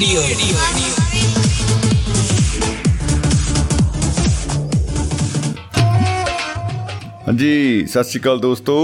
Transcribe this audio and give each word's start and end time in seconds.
Radio 0.00 0.20
ਹਾਂਜੀ, 7.26 7.86
ਸਤਿ 7.86 8.02
ਸ਼੍ਰੀ 8.04 8.20
ਅਕਾਲ 8.20 8.38
ਦੋਸਤੋ। 8.40 8.76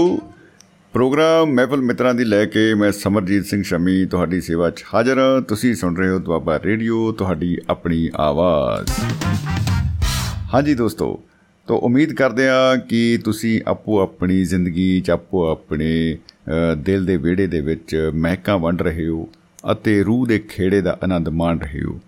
ਪ੍ਰੋਗਰਾਮ 0.93 1.53
ਮਹਿਫਲ 1.53 1.81
ਮਿੱਤਰਾਂ 1.81 2.13
ਦੀ 2.13 2.23
ਲੈ 2.23 2.43
ਕੇ 2.45 2.73
ਮੈਂ 2.73 2.91
ਸਮਰਜੀਤ 2.91 3.45
ਸਿੰਘ 3.45 3.61
ਸ਼ਮੀ 3.63 4.05
ਤੁਹਾਡੀ 4.05 4.41
ਸੇਵਾ 4.41 4.69
'ਚ 4.69 4.83
ਹਾਜ਼ਰ 4.93 5.19
ਹਾਂ। 5.19 5.41
ਤੁਸੀਂ 5.41 5.73
ਸੁਣ 5.75 5.95
ਰਹੇ 5.97 6.09
ਹੋ 6.09 6.19
ਦੁਆਬਾ 6.19 6.59
ਰੇਡੀਓ, 6.65 7.11
ਤੁਹਾਡੀ 7.11 7.57
ਆਪਣੀ 7.69 8.09
ਆਵਾਜ਼। 8.15 8.91
ਹਾਂਜੀ 10.53 10.73
ਦੋਸਤੋ, 10.73 11.19
ਤੋਂ 11.67 11.79
ਉਮੀਦ 11.79 12.13
ਕਰਦੇ 12.13 12.47
ਹਾਂ 12.49 12.77
ਕਿ 12.89 13.17
ਤੁਸੀਂ 13.25 13.59
ਆਪੋ 13.67 14.01
ਆਪਣੀ 14.01 14.43
ਜ਼ਿੰਦਗੀ 14.43 15.01
'ਚ 15.01 15.09
ਆਪੋ 15.11 15.47
ਆਪਣੇ 15.51 16.17
ਦਿਲ 16.77 17.05
ਦੇ 17.05 17.17
ਵਿਹੜੇ 17.17 17.47
ਦੇ 17.47 17.61
ਵਿੱਚ 17.61 18.11
ਮਹਿਕਾਂ 18.15 18.57
ਵੰਡ 18.59 18.81
ਰਹੇ 18.81 19.07
ਹੋ। 19.07 19.27
ਅਤੇ 19.71 20.01
ਰੂਹ 20.03 20.25
ਦੇ 20.27 20.39
ਖੇੜੇ 20.39 20.81
ਦਾ 20.81 20.97
ਆਨੰਦ 21.03 21.29
ਮਾਣ 21.29 21.59
ਰਹੇ 21.59 21.83
ਹੋ। 21.83 21.99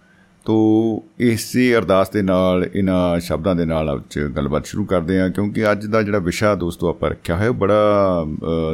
ਤੋ 0.46 1.04
ਇਸੇ 1.20 1.76
ਅਰਦਾਸ 1.76 2.10
ਦੇ 2.10 2.22
ਨਾਲ 2.22 2.66
ਇਹਨਾਂ 2.76 3.20
ਸ਼ਬਦਾਂ 3.20 3.56
ਦੇ 3.56 3.66
ਨਾਲ 3.66 3.96
ਅੱਜ 3.96 4.20
ਗੱਲਬਾਤ 4.36 4.66
ਸ਼ੁਰੂ 4.66 4.86
ਕਰਦੇ 4.86 5.20
ਹਾਂ, 5.20 5.30
ਕਿਉਂਕਿ 5.30 5.72
ਅੱਜ 5.72 5.86
ਦਾ 5.86 6.02
ਜਿਹੜਾ 6.04 6.20
ਵਿਸ਼ਾ 6.20 6.54
ਦੋਸਤੋ 6.56 6.90
ਆਪਾਂ 6.90 7.10
ਰੱਖਿਆ 7.10 7.36
ਹੋਇਆ 7.36 7.52
ਬੜਾ 7.52 8.26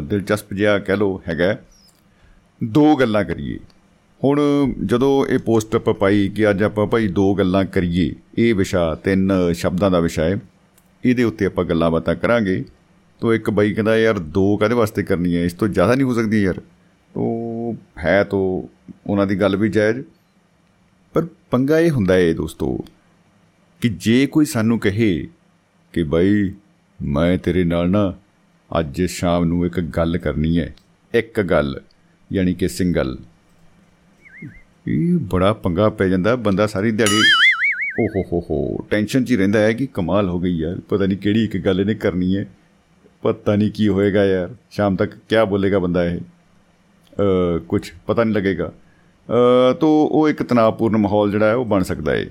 ਦਿਲਚਸਪ 0.03 0.53
ਜਿਹਾ 0.53 0.77
ਕਹਿ 0.79 0.97
ਲੋ 0.97 1.21
ਹੈਗਾ। 1.29 1.55
ਦੋ 2.61 2.95
ਗੱਲਾਂ 2.95 3.23
ਕਰੀਏ। 3.25 3.57
ਹੁਣ 4.21 4.39
ਜਦੋਂ 4.85 5.25
ਇਹ 5.25 5.39
ਪੋਸਟ 5.39 5.75
ਆਪਾਂ 5.75 5.93
ਪਾਈ 5.93 6.27
ਕਿ 6.29 6.49
ਅੱਜ 6.49 6.63
ਆਪਾਂ 6.63 6.85
ਭਾਈ 6.88 7.07
ਦੋ 7.07 7.33
ਗੱਲਾਂ 7.33 7.63
ਕਰੀਏ, 7.65 8.13
ਇਹ 8.38 8.53
ਵਿਸ਼ਾ, 8.55 8.95
ਤਿੰਨ 8.95 9.31
ਸ਼ਬਦਾਂ 9.53 9.91
ਦਾ 9.91 9.99
ਵਿਸ਼ਾ 9.99 10.23
ਹੈ, 10.23 10.38
ਇਹਦੇ 11.03 11.23
ਉੱਤੇ 11.23 11.45
ਆਪਾਂ 11.45 11.65
ਗੱਲਾਂ 11.65 11.91
ਬਾਤਾਂ 11.91 12.15
ਕਰਾਂਗੇ। 12.15 12.63
ਤੋ 13.21 13.33
ਇੱਕ 13.33 13.49
ਬਾਈ 13.49 13.73
ਕਹਿੰਦਾ, 13.73 13.97
ਯਾਰ, 13.97 14.19
ਦੋ 14.19 14.55
ਕਦੇ 14.58 14.75
ਵਾਸਤੇ 14.75 15.03
ਕਰਨੀ 15.03 15.36
ਹੈ? 15.36 15.43
ਇਸ 15.43 15.53
ਤੋਂ 15.53 15.67
ਜ਼ਿਆਦਾ 15.67 15.95
ਨਹੀਂ 15.95 16.05
ਹੋ 16.05 16.13
ਸਕਦੀ 16.13 16.43
ਯਾਰ। 16.43 16.61
ਤੋ 17.13 17.21
ਹੈ 18.00 18.23
ਤੋ 18.23 18.39
ਉਹਨਾਂ 19.08 19.28
ਦੀ 19.28 19.39
ਗੱਲ 19.42 19.56
ਵੀ 19.56 19.69
ਜਾਇਜ਼। 19.69 20.00
ਪਰ 21.16 21.25
ਪੰਗਾ 21.52 21.80
ਇਹ 21.80 21.92
ਹੁੰਦਾ 21.92 22.17
ਏ 22.17 22.33
ਦੋਸਤੋ 22.33 22.75
ਕਿ 23.81 23.89
ਜੇ 23.89 24.25
ਕੋਈ 24.28 24.45
ਸਾਨੂੰ 24.45 24.80
ਕਹੇ 24.80 25.28
ਕਿ 25.94 26.03
ਭਾਈ 26.03 26.53
ਮੈਂ 27.00 27.38
ਤੇਰੇ 27.38 27.64
ਨਾਲ 27.64 27.89
ਨਾ 27.89 28.14
ਅੱਜ 28.72 29.02
ਸ਼ਾਮ 29.09 29.45
ਨੂੰ 29.45 29.66
ਇੱਕ 29.66 29.80
ਗੱਲ 29.80 30.17
ਕਰਨੀ 30.17 30.58
ਹੈ 30.59 30.73
ਇੱਕ 31.14 31.42
ਗੱਲ, 31.42 31.80
ਯਾਨੀ 32.30 32.53
ਕਿ 32.53 32.67
ਸਿੰਗਲ, 32.67 33.17
ਇਹ 34.88 35.17
ਬੜਾ 35.31 35.53
ਪੰਗਾ 35.53 35.89
ਪੈ 35.89 36.08
ਜਾਂਦਾ 36.08 36.36
ਬੰਦਾ 36.38 36.67
ਸਾਰੀ 36.67 36.92
ਦਿਹਾੜੀ। 36.92 37.22
ਓ 38.00 38.08
ਹੋ 38.08 38.22
ਹੋ 38.23 38.39
ਹੋ, 38.50 38.86
ਟੈਨਸ਼ਨ 38.89 39.23
'ਚ 39.25 39.31
ਹੀ 39.31 39.36
ਰਹਿੰਦਾ 39.38 39.59
ਹੈ 39.59 39.73
ਕਿ 39.73 39.88
ਕਮਾਲ 39.94 40.30
ਹੋ 40.30 40.39
ਗਈ 40.39 40.58
ਯਾਰ, 40.58 40.80
ਪਤਾ 40.80 41.05
ਨਹੀਂ 41.05 41.17
ਕਿਹੜੀ 41.17 41.44
ਇੱਕ 41.44 41.58
ਗੱਲ 41.58 41.81
ਇਹਨੇ 41.81 41.95
ਕਰਨੀ 41.95 42.36
ਹੈ 42.38 42.45
ਪਤਾ 43.23 43.55
ਨਹੀਂ 43.55 43.72
ਕੀ 43.72 43.88
ਹੋਏਗਾ 43.88 44.25
ਯਾਰ, 44.25 44.55
ਸ਼ਾਮ 44.72 44.95
ਤੱਕ 44.95 45.14
ਕੀ 45.30 45.45
ਬੋਲੇਗਾ 45.50 45.80
ਬੰਦਾ 45.80 46.05
ਇਹ? 46.05 46.20
ਕੁਝ 47.67 47.81
ਪਤਾ 48.08 48.23
ਨਹੀਂ 48.23 48.36
ਲੱਗੇਗਾ। 48.36 48.72
ਤੋ 49.80 49.88
ਉਹ 50.11 50.30
ਇੱਕ 50.30 50.44
ਤਣਾਅਪੂਰਨ 50.44 50.97
ਮਾਹੌਲ 50.97 51.31
ਜਿਹੜਾ 51.31 51.45
ਹੈ, 51.45 51.55
ਉਹ 51.55 51.66
ਬਣ 51.66 51.83
ਸਕਦਾ 51.83 52.11
ਹੈ 52.11 52.25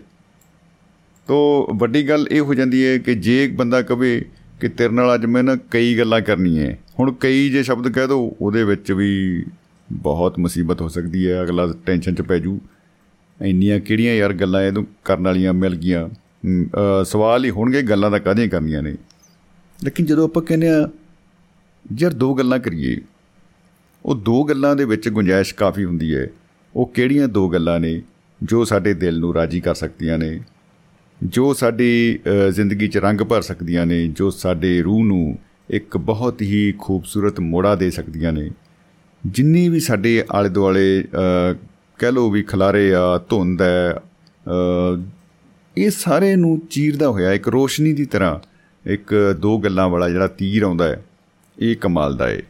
ਤੋ 1.28 1.68
ਵੱਡੀ 1.74 2.08
ਗੱਲ 2.08 2.26
ਇਹ 2.30 2.40
ਹੋ 2.40 2.54
ਜਾਂਦੀ 2.54 2.84
ਹੈ 2.86 2.96
ਕਿ 2.98 3.14
ਜੇ 3.14 3.44
ਇੱਕ 3.44 3.54
ਬੰਦਾ 3.56 3.82
ਕਵੇ 3.82 4.24
ਕਿ 4.60 4.68
ਤੇਰੇ 4.68 4.94
ਨਾਲ 4.94 5.14
ਅੱਜ 5.14 5.24
ਮੈਂ 5.26 5.42
ਨਾ 5.42 5.56
ਕਈ 5.70 5.96
ਗੱਲਾਂ 5.98 6.20
ਕਰਨੀਆਂ 6.20 6.72
ਹੁਣ 6.98 7.12
ਕਈ 7.20 7.48
ਜੇ 7.50 7.62
ਸ਼ਬਦ 7.62 7.88
ਕਹਿ 7.88 8.06
ਦੋ, 8.06 8.36
ਉਹਦੇ 8.40 8.64
ਵਿੱਚ 8.64 8.92
ਵੀ 8.92 9.44
ਬਹੁਤ 9.90 10.38
ਮੁਸੀਬਤ 10.38 10.80
ਹੋ 10.80 10.88
ਸਕਦੀ 10.88 11.30
ਹੈ 11.30 11.42
ਅਗਲਾ 11.42 11.66
ਟੈਨਸ਼ਨ 11.86 12.14
'ਚ 12.14 12.22
ਪੈ 12.22 12.38
ਜੂ। 12.38 12.58
ਇੰਨੀਆਂ 13.40 13.78
ਕਿਹੜੀਆਂ 13.80 14.14
ਯਾਰ 14.14 14.32
ਗੱਲਾਂ 14.32 14.62
ਇਹਨੂੰ 14.62 14.86
ਕਰਨ 15.04 15.24
ਵਾਲੀਆਂ 15.24 15.52
ਮਿਲ 15.54 15.74
ਗਈਆਂ? 15.76 16.08
ਸਵਾਲ 17.04 17.44
ਹੀ 17.44 17.50
ਹੋਣਗੇ 17.50 17.82
ਗੱਲਾਂ 17.82 18.10
ਦਾ 18.10 18.18
ਕਾਹਦੀਆਂ 18.18 18.48
ਕਰਨੀਆਂ 18.48 18.82
ਨੇ। 18.82 18.94
ਲੇਕਿਨ 19.78 20.06
ਜਦੋਂ 20.06 20.24
ਆਪਾਂ 20.24 20.42
ਕਹਿੰਦੇ 20.42 20.68
ਆ 20.68 20.88
ਜਰ 21.92 22.12
ਦੋ 22.12 22.34
ਗੱਲਾਂ 22.34 22.58
ਕਰੀਏ 22.58 22.96
ਉਹ 24.04 24.14
ਦੋ 24.16 24.42
ਗੱਲਾਂ 24.44 24.74
ਦੇ 24.76 24.84
ਵਿੱਚ 24.84 25.08
ਗੁੰਜਾਇਸ਼ 25.08 25.54
ਕਾਫੀ 25.54 25.84
ਹੁੰਦੀ 25.84 26.14
ਹੈ। 26.14 26.26
ਉਹ 26.74 26.86
ਕਿਹੜੀਆਂ 26.94 27.28
ਦੋ 27.28 27.48
ਗੱਲਾਂ 27.48 27.78
ਨੇ 27.80 28.00
ਜੋ 28.40 28.64
ਸਾਡੇ 28.64 28.94
ਦਿਲ 28.94 29.18
ਨੂੰ 29.18 29.34
ਰਾਜੀ 29.34 29.60
ਕਰ 29.60 29.74
ਸਕਦੀਆਂ 29.74 30.18
ਨੇ? 30.18 30.40
ਜੋ 31.22 31.52
ਸਾਡੀ 31.54 32.18
ਜ਼ਿੰਦਗੀ 32.50 32.88
'ਚ 32.88 32.98
ਰੰਗ 32.98 33.20
ਭਰ 33.20 33.42
ਸਕਦੀਆਂ 33.42 33.86
ਨੇ, 33.86 34.06
ਜੋ 34.08 34.30
ਸਾਡੇ 34.30 34.80
ਰੂਹ 34.82 35.04
ਨੂੰ 35.04 35.38
ਇੱਕ 35.70 35.96
ਬਹੁਤ 35.96 36.42
ਹੀ 36.42 36.72
ਖੂਬਸੂਰਤ 36.78 37.40
ਮੋੜਾ 37.40 37.74
ਦੇ 37.74 37.90
ਸਕਦੀਆਂ 37.90 38.32
ਨੇ। 38.32 38.50
ਜਿੰਨੀ 39.24 39.68
ਵੀ 39.68 39.80
ਸਾਡੇ 39.80 40.24
ਆਲੇ 40.32 40.48
ਦੁਆਲੇ 40.48 41.04
ਕਹਿ 41.98 42.12
ਲੋ 42.12 42.30
ਵੀ 42.30 42.42
ਖਲਾਰੇ 42.42 42.92
ਆ, 42.94 43.18
ਧੁੰਦ 43.28 43.62
ਹੈ 43.62 43.94
ਇਹ 45.76 45.90
ਸਾਰੇ 45.90 46.34
ਨੂੰ 46.36 46.60
ਚੀਰਦਾ 46.70 47.08
ਹੋਇਆ, 47.08 47.32
ਇੱਕ 47.32 47.48
ਰੋਸ਼ਨੀ 47.48 47.92
ਦੀ 47.92 48.04
ਤਰ੍ਹਾਂ 48.04 48.38
ਇੱਕ 48.84 49.14
ਦੋ 49.40 49.58
ਗੱਲਾਂ 49.58 49.88
ਵਾਲਾ 49.88 50.08
ਜਿਹੜਾ 50.08 50.26
ਤੀਰ 50.26 50.62
ਆਉਂਦਾ 50.62 50.88
ਹੈ, 50.88 51.02
ਇਹ 51.58 51.76
ਕਮਾਲ 51.76 52.16
ਦਾ 52.16 52.28
ਹੈ 52.28 52.40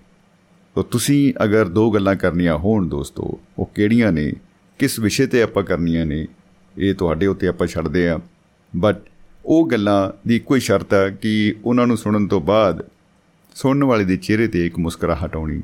ਤੋ 0.74 0.82
ਤੁਸੀਂ 0.82 1.34
ਅਗਰ 1.44 1.68
ਦੋ 1.68 1.90
ਗੱਲਾਂ 1.90 2.14
ਕਰਨੀਆਂ 2.16 2.56
ਹੋਣ 2.58 2.88
ਦੋਸਤੋ, 2.88 3.40
ਉਹ 3.58 3.70
ਕਿਹੜੀਆਂ 3.74 4.12
ਨੇ? 4.12 4.32
ਕਿਸ 4.78 4.98
ਵਿਸ਼ੇ 4.98 5.26
ਤੇ 5.26 5.42
ਆਪਾਂ 5.42 5.62
ਕਰਨੀਆਂ 5.62 6.06
ਨੇ? 6.06 6.26
ਇਹ 6.78 6.94
ਤੁਹਾਡੇ 6.94 7.26
ਉੱਤੇ 7.26 7.46
ਆਪਾਂ 7.46 7.66
ਛੱਡਦੇ 7.66 8.08
ਆ। 8.08 8.20
ਬਟ 8.76 8.96
ਉਹ 9.44 9.68
ਗੱਲਾਂ 9.70 10.28
ਦੀ 10.28 10.38
ਕੋਈ 10.38 10.60
ਸ਼ਰਤ 10.60 10.94
ਹੈ 10.94 11.08
ਕਿ 11.10 11.54
ਉਹਨਾਂ 11.64 11.86
ਨੂੰ 11.86 11.96
ਸੁਣਨ 11.96 12.26
ਤੋਂ 12.26 12.40
ਬਾਅਦ 12.40 12.84
ਸੁਣਨ 13.54 13.84
ਵਾਲੇ 13.84 14.04
ਦੇ 14.04 14.16
ਚਿਹਰੇ 14.16 14.48
ਤੇ 14.48 14.66
ਇੱਕ 14.66 14.78
ਮੁਸਕਰਾਹਟ 14.78 15.36
ਆਉਣੀ 15.36 15.62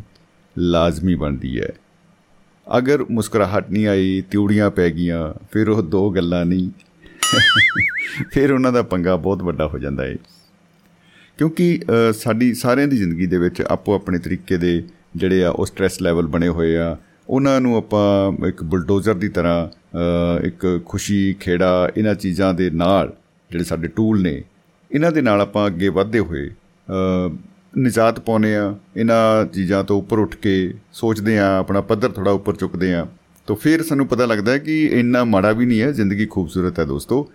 ਲਾਜ਼ਮੀ 0.59 1.15
ਬਣਦੀ 1.15 1.61
ਹੈ। 1.61 1.73
ਅਗਰ 2.79 3.05
ਮੁਸਕਰਾਹਟ 3.11 3.71
ਨਹੀਂ 3.71 3.87
ਆਈ, 3.87 4.23
ਤਿਉੜੀਆਂ 4.31 4.71
ਪੈ 4.71 4.91
ਗਈਆਂ, 4.91 5.35
ਫਿਰ 5.53 5.69
ਉਹ 5.69 5.83
ਦੋ 5.83 6.11
ਗੱਲਾਂ 6.11 6.45
ਨਹੀਂ। 6.47 6.71
ਫਿਰ 8.33 8.53
ਉਹਨਾਂ 8.53 8.73
ਦਾ 8.73 8.83
ਪੰਗਾ 8.83 9.17
ਬਹੁਤ 9.17 9.43
ਵੱਡਾ 9.43 9.67
ਹੋ 9.67 9.79
ਜਾਂਦਾ 9.79 10.05
ਹੈ 10.05 10.17
ਕਿਉਂਕਿ 11.39 11.81
ਸਾਡੀ 12.13 12.55
ਸਾਰਿਆਂ 12.55 12.89
ਦੀ 12.89 12.97
ਜ਼ਿੰਦਗੀ 12.97 13.27
ਦੇ 13.27 13.39
ਵਿੱਚ 13.39 13.63
ਆਪੋ 13.63 13.95
ਆਪਣੇ 13.95 14.19
ਤਰੀਕੇ 14.19 14.57
ਦੇ 14.57 14.85
ਜਿਹੜੇ 15.19 15.45
ਆ, 15.45 15.51
ਉਹ 15.51 15.67
ਸਟ्रेस 15.67 16.03
ਲੈਵਲ 16.03 16.27
ਬਣੇ 16.27 16.49
ਹੋਏ 16.49 16.77
ਆ। 16.77 16.97
ਉਹਨਾਂ 17.29 17.61
ਨੂੰ 17.61 17.77
ਆਪਾਂ 17.77 18.47
ਇੱਕ 18.47 18.63
ਬੁਲਡੋਜ਼ਰ 18.65 19.15
ਦੀ 19.15 19.29
ਤਰ੍ਹਾਂ 19.29 19.69
ਇੱਕ 20.45 20.81
ਖੁਸ਼ੀ, 20.87 21.35
ਖੇੜਾ, 21.41 21.91
ਇਹਨਾਂ 21.97 22.15
ਚੀਜ਼ਾਂ 22.15 22.53
ਦੇ 22.55 22.71
ਨਾਲ 22.73 23.13
ਜਿਹੜੇ 23.51 23.65
ਸਾਡੇ 23.65 23.89
ਟੂਲ 23.89 24.23
ਨੇ, 24.23 24.43
ਇਹਨਾਂ 24.91 25.13
ਦੇ 25.13 25.23
ਨਾਲ 25.23 25.41
ਆਪਾਂ 25.41 25.67
ਅੱਗੇ 25.67 25.89
ਵਧਦੇ 25.91 26.19
ਹੋਏ 26.21 26.51
ਨਿਜਾਤ 27.79 28.21
ਪਾਉਨੇ 28.21 28.55
ਆ। 28.57 28.75
ਇਹਨਾਂ 28.97 29.47
ਚੀਜ਼ਾਂ 29.47 29.83
ਤੋਂ 29.85 29.99
ਉੱਪਰ 29.99 30.19
ਉੱਠ 30.19 30.35
ਕੇ 30.37 30.75
ਸੋਚਦੇ 30.93 31.39
ਆ, 31.39 31.57
ਆਪਣਾ 31.59 31.81
ਪੱਧਰ 31.83 32.13
ਥੋੜਾ 32.13 32.31
ਉੱਪਰ 32.31 32.57
ਚੁੱਕਦੇ 32.57 32.95
ਆ। 32.95 33.07
ਤਾਂ 33.49 33.57
ਫਿਰ 33.57 33.83
ਸਾਨੂੰ 33.83 34.07
ਪਤਾ 34.07 34.27
ਲੱਗਦਾ 34.27 34.53
ਹੈ 34.53 34.59
ਕਿ 34.59 34.85
ਇੰਨਾ 34.93 35.25
ਮਾੜਾ 35.25 35.53
ਵੀ 35.53 35.67
ਨਹੀਂ 35.67 35.81
ਹੈ, 35.81 35.91
ਜ਼ਿੰਦਗੀ 35.93 36.27
ਖੂਬਸੂਰਤ 36.27 36.79
ਹੈ 36.79 36.85
ਦੋਸਤੋ। 36.85 37.29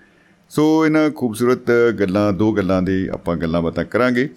ਸੋ 0.52 0.86
ਇਹਨਾਂ 0.86 1.10
ਖੂਬਸੂਰਤ 1.12 1.72
ਗੱਲਾਂ, 2.00 2.32
ਦੋ 2.34 2.52
ਗੱਲਾਂ 2.54 2.82
ਦੇ 2.82 3.08
ਆਪਾਂ 3.14 3.36
ਗੱਲਾਂ 3.38 3.62
ਬਾਤਾਂ 3.62 3.86
ਕਰਾਂਗੇ। 3.86 4.28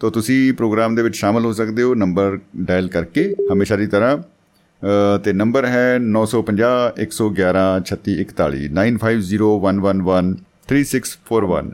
ਤਾਂ 0.00 0.10
ਤੁਸੀਂ 0.10 0.52
ਪ੍ਰੋਗਰਾਮ 0.54 0.94
ਦੇ 0.94 1.02
ਵਿੱਚ 1.02 1.16
ਸ਼ਾਮਲ 1.16 1.44
ਹੋ 1.44 1.52
ਸਕਦੇ 1.52 1.82
ਹੋ, 1.82 1.94
ਨੰਬਰ 1.94 2.38
ਡਾਇਲ 2.56 2.88
ਕਰਕੇ 2.88 3.34
ਹਮੇਸ਼ਾ 3.52 3.76
ਦੀ 3.76 3.86
ਤਰ੍ਹਾਂ 3.86 4.18
ਤੇ 5.24 5.32
ਨੰਬਰ 5.32 5.64
ਹੈ 5.66 5.98
950 6.00 6.90
111 7.04 7.80
3641 7.86 8.68
9501113641 8.74 11.70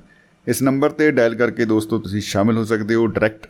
ਇਸ 0.47 0.63
ਨੰਬਰ 0.63 0.91
ਤੇ 1.01 1.11
ਡਾਇਲ 1.19 1.35
ਕਰਕੇ 1.35 1.65
ਦੋਸਤੋ 1.67 1.99
ਤੁਸੀਂ 2.07 2.21
ਸ਼ਾਮਿਲ 2.29 2.57
ਹੋ 2.59 2.65
ਸਕਦੇ 2.71 2.95
ਹੋ 2.95 3.07
ਡਾਇਰੈਕਟ, 3.09 3.47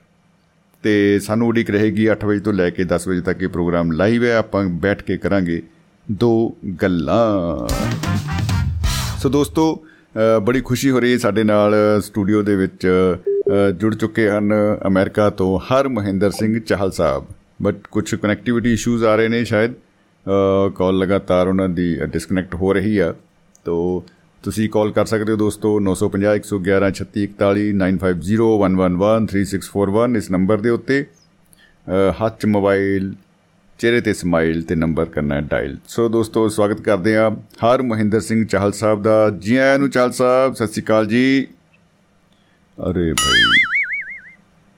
ਤੇ 0.84 1.18
ਸਾਨੂੰ 1.20 1.48
ਉਡੀਕ 1.48 1.70
ਰਹੇਗੀ 1.70 2.08
8 2.12 2.24
ਵਜੇ 2.24 2.40
ਤੋਂ 2.40 2.52
ਲੈ 2.52 2.68
ਕੇ 2.70 2.84
10 2.90 3.08
ਵਜੇ 3.08 3.20
ਤੱਕ 3.28 3.42
ਇਹ 3.42 3.48
ਪ੍ਰੋਗਰਾਮ 3.48 3.92
ਲਾਈਵ 3.92 4.24
ਹੈ, 4.24 4.36
ਆਪਾਂ 4.36 4.64
ਬੈਠ 4.82 5.02
ਕੇ 5.02 5.16
ਕਰਾਂਗੇ 5.18 5.62
ਦੋ 6.06 6.56
ਗੱਲਾਂ। 6.82 7.68
ਸੋ 9.22 9.28
ਦੋਸਤੋ 9.28 9.84
ਬੜੀ 10.44 10.60
ਖੁਸ਼ੀ 10.60 10.90
ਹੋ 10.90 11.00
ਰਹੀ 11.00 11.12
ਹੈ 11.12 11.18
ਸਾਡੇ 11.18 11.44
ਨਾਲ 11.44 11.74
ਸਟੂਡੀਓ 12.04 12.42
ਦੇ 12.42 12.56
ਵਿੱਚ 12.56 12.86
ਜੁੜ 13.80 13.94
ਚੁੱਕੇ 13.94 14.30
ਹਨ 14.30 14.52
ਅਮਰੀਕਾ 14.86 15.30
ਤੋਂ 15.30 15.62
ਹਰ 15.62 15.88
ਮਹਿੰਦਰ 15.88 16.30
ਸਿੰਘ 16.30 16.60
ਚਾਹਲ 16.60 16.90
ਸਾਹਿਬ 16.90 17.24
ਬਟ 17.62 17.74
ਕੁਝ 17.90 18.14
ਕਨੈਕਟੀਵਿਟੀ 18.14 18.72
ਇਸ਼ੂਜ਼ 18.72 19.04
ਆ 19.04 19.16
ਰਹੇ 19.16 19.28
ਨੇ 19.28 19.44
ਸ਼ਾਇਦ 19.44 19.72
ਕਾਲ 20.76 20.98
ਲਗਾਤਾਰ 20.98 21.48
ਉਹਨਾਂ 21.48 21.68
ਦੀ 21.68 21.98
ਡਿਸਕਨੈਕਟ 22.12 22.54
ਹੋ 22.54 22.72
ਰਹੀ 22.72 22.98
ਆ 22.98 23.14
ਤੋ 23.64 24.04
ਤੁਸੀਂ 24.44 24.68
ਕਾਲ 24.68 24.92
ਕਰ 24.92 25.04
ਸਕਦੇ 25.04 25.32
ਹੋ 25.32 25.36
ਦੋਸਤੋ 25.36 25.82
950 25.82 26.38
111 26.38 26.94
3641 26.94 27.82
9501113641 27.82 30.16
ਇਸ 30.16 30.30
ਨੰਬਰ 30.30 30.60
ਦੇ 30.60 30.70
ਉੱਤੇ 30.70 31.06
ਹੱਥ 32.20 32.46
ਮੋਬਾਈਲ 32.46 33.14
ਚਿਹਰੇ 33.80 34.00
ਤੇ 34.00 34.14
ਸਮਾਈਲ 34.14 34.62
ਤੇ 34.62 34.74
ਨੰਬਰ 34.74 35.08
ਕਰਨਾ 35.08 35.34
ਹੈ 35.34 35.40
ਡਾਇਲ 35.50 35.76
ਸੋ 35.88 36.08
ਦੋਸਤੋ 36.08 36.48
ਸਵਾਗਤ 36.48 36.80
ਕਰਦੇ 36.80 37.16
ਆ 37.16 37.30
ਹਰ 37.64 37.82
ਮਹਿੰਦਰ 37.82 38.20
ਸਿੰਘ 38.20 38.46
ਚਾਹਲ 38.46 38.72
ਸਾਹਿਬ 38.74 39.02
ਦਾ 39.02 39.30
ਜੀ 39.38 39.56
ਆਇਆਂ 39.56 39.78
ਨੂੰ 39.78 39.90
ਚਾਹਲ 39.90 40.12
ਸਾਹਿਬ 40.12 40.54
ਸਤਿ 40.54 40.66
ਸ਼੍ਰੀ 40.66 40.82
ਅਕਾਲ 40.82 41.06
ਜੀ 41.06 41.46
ਅਰੇ 42.78 43.12
ਭਾਈ, 43.12 43.42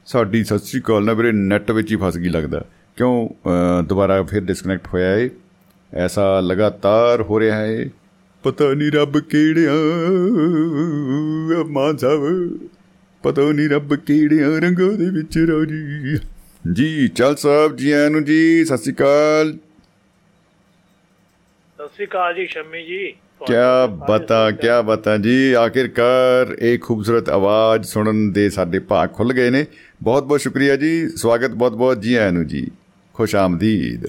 ਸਾਡੀ 0.06 0.43
ਸਤਿ 0.44 0.58
ਸ਼੍ਰੀ 0.58 0.81
ਅਕਾਲ 0.81 1.04
ਨਾ 1.04 1.12
ਵੀਰੇ 1.12 1.31
ਨੈਟ 1.32 1.70
ਵਿੱਚ 1.70 1.90
ਹੀ 1.93 1.96
ਫਸ 1.96 2.16
ਗਈ 2.16 2.28
ਲੱਗਦਾ। 2.28 2.64
ਕਿਉਂ? 2.96 3.28
ਦੁਬਾਰਾ 3.84 4.22
ਫਿਰ 4.22 4.40
ਡਿਸਕਨੈਕਟ 4.40 4.87
ਹੋਇਆ 4.87 5.14
ਏ। 5.16 5.31
ਐਸਾ 5.93 6.40
ਲਗਾਤਾਰ 6.40 7.22
ਹੋ 7.22 7.40
ਰਿਹਾ 7.40 7.56
ਹੈ 7.58 7.88
ਪਤਾ 8.44 8.72
ਨਹੀਂ 8.75 8.90
ਰੱਬ 8.93 9.19
ਕਿਹੜਿਆਂ 9.20 9.75
ਮਾਂ 11.66 11.93
ਸਾਹਿਬ, 11.98 12.22
ਪਤਾ 13.25 13.43
ਨਹੀਂ 13.52 13.69
ਰੱਬ 13.70 13.94
ਕਿਹੜਿਆਂ 13.96 14.50
ਰੰਗਾਂ 14.60 14.92
ਦੇ 14.92 15.10
ਵਿੱਚ 15.10 15.38
ਰਾਜੀ। 15.40 16.19
ਜੀ, 16.64 17.08
ਚਲ 17.08 17.37
ਸਾਹਿਬ 17.37 17.76
ਜੀ 17.76 17.90
ਆਇਆਂ 17.92 18.10
ਨੂੰ 18.10 18.25
ਜੀ, 18.25 18.64
ਸਤਿ 18.64 18.76
ਸ਼੍ਰੀ 18.76 18.94
ਅਕਾਲ। 18.94 19.52
ਸਤਿ 21.78 21.88
ਸ਼੍ਰੀ 21.94 22.06
ਅਕਾਲ 22.06 22.34
ਜੀ, 22.34 22.46
ਸ਼ੰਮੀ 22.46 22.82
ਜੀ। 22.84 23.12
ਕਿਆ 23.44 23.87
ਬਤਾ 23.87 24.50
ਕਿਆ 24.50 24.83
ਬਤਾ 24.83 25.17
ਜੀ? 25.17 25.53
ਆਖਿਰਕਾਰ 25.53 26.56
ਇਹ 26.59 26.79
ਖੂਬਸੂਰਤ 26.79 27.29
ਆਵਾਜ਼ 27.29 27.87
ਸੁਣਨ 27.87 28.33
ਦੇ 28.33 28.50
ਸਾਡੇ 28.50 28.79
ਭਾਗ 28.79 29.12
ਖੁੱਲ 29.12 29.33
ਗਏ 29.33 29.50
ਨੇ। 29.50 29.67
ਬਹੁਤ 30.03 30.25
ਬਹੁਤ 30.25 30.41
ਸ਼ੁਕਰੀਆ 30.41 30.77
ਜੀ। 30.77 31.09
ਸਵਾਗਤ 31.09 31.50
ਬਹੁਤ 31.50 31.73
ਬਹੁਤ 31.73 32.00
ਜੀ 32.00 32.15
ਆਇਆਂ 32.15 32.33
ਨੂੰ 32.33 32.47
ਜੀ। 32.47 32.71
ਖੁਸ਼ 33.15 33.37
ਆਮਦੀਦ। 33.37 34.06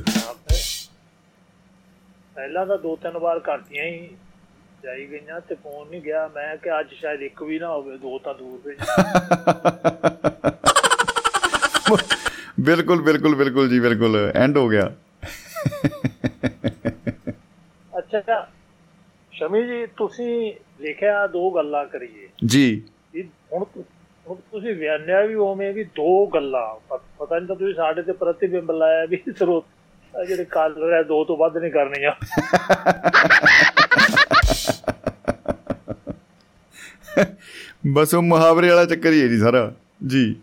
ਪਹਿਲਾਂ 2.36 2.66
ਤਾਂ 2.66 2.78
ਦੋ 2.78 2.96
ਤਿੰਨ 2.96 3.18
ਵਾਰ 3.18 3.40
ਕਰਤੀਆਂ 3.40 3.86
ਹੀ 3.86 4.10
ਜਾਈ 4.84 5.06
ਗਈਆਂ 5.06 5.42
ਤੇ 5.42 5.56
ਫੋਨ 5.56 5.90
ਨਹੀਂ 5.90 6.02
ਗਿਆ। 6.02 6.28
ਮੈਂ 6.36 6.58
ਕਿ 6.58 6.80
ਅੱਜ 6.80 6.88
ਸ਼ਾਇਦ 6.94 7.22
ਇੱਕ 7.22 7.44
ਵੀ 7.44 7.60
ਨਾ 7.60 7.68
ਹੋਵੇ 7.68 7.98
ਦੋ 7.98 8.20
ਤਾਂ 8.20 8.34
ਦੂਰ 8.34 8.60
ਦੇ 8.66 8.76
ਬਿਲਕੁਲ 12.60 13.02
ਬਿਲਕੁਲ 13.02 13.36
ਬਿਲਕੁਲ 13.36 13.70
ਜੀ 13.70 13.80
ਬਿਲਕੁਲ। 13.80 14.32
ਐਂਡ 14.36 14.58
ਹੋ 14.58 14.68
ਗਿਆ। 14.70 14.92
ਅੱਛਾ 17.98 18.48
ਸ਼ਮੀ 19.38 19.62
ਜੀ 19.68 19.86
ਤੁਸੀਂ 19.98 20.54
ਲਿਖਿਆ 20.82 21.28
ਦੋ 21.28 21.50
ਗੱਲਾਂ 21.52 21.86
ਕਰੀਏ। 21.86 22.30
ਜੀ। 22.46 22.84
ਹੁਣ 24.30 24.36
ਤੁਸੀਂ 24.36 24.76
ਵਿਆਨਿਆ 24.76 25.22
ਵੀ 25.22 25.36
ਉਵੇਂ 25.36 25.74
ਵੀ 25.74 25.84
ਦੋ 25.84 26.28
ਗੱਲਾਂ 26.28 26.98
ਪਤਾ 27.20 27.38
ਨਹੀਂ 27.38 27.48
ਤਾਂ 27.48 27.56
ਤੁਸੀਂ 27.56 27.74
ਸਾਡੇ 27.74 28.02
ਤੇ 28.02 28.14
ਪ੍ਰਤੀਬਿੰਬ 28.14 28.72
ਲਾਇਆ 28.72 29.06
ਵੀ 29.06 29.24
ਸਰੋਤ 29.40 29.66
ਜਿਹੜੇ 30.28 30.46
ਕਾਲ 30.46 30.74
ਰਿਹਾ 30.84 31.02
ਦੋ 31.04 31.24
ਤੋਂ 31.24 31.38
ਵੱਧ 31.38 31.58
ਨਹੀਂ 31.58 31.72
ਕਰਨੀਆਂ। 31.72 32.12
ਬਸ 37.94 38.16
ਉਹ 38.16 38.22
ਮੁਹਾਵਰੇ 38.22 38.70
ਵਾਲਾ 38.70 38.86
ਚੱਕਰ 38.86 39.12
ਹੀ 39.12 39.22
ਹੈ 39.22 39.28
ਜੀ 39.28 39.38
ਸਾਰਾ। 39.38 39.72
ਜੀ। 40.08 40.36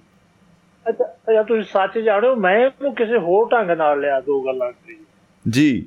ਅੱਛਾ 0.88 1.42
ਤੁਸੀਂ 1.42 1.62
ਸੱਚ 1.62 1.98
ਜਾਣੋ 1.98 2.34
ਮੈਂ 2.36 2.56
ਇਹਨੂੰ 2.58 2.94
ਕਿਸੇ 2.94 3.18
ਹੋਰ 3.18 3.48
ਢੰਗ 3.48 3.70
ਨਾਲ 3.70 4.00
ਲਿਆ 4.00 4.20
ਦੋ 4.20 4.40
ਗੱਲਾਂ 4.40 4.72
ਕਰੀਏ। 4.72 5.04
ਜੀ। 5.50 5.86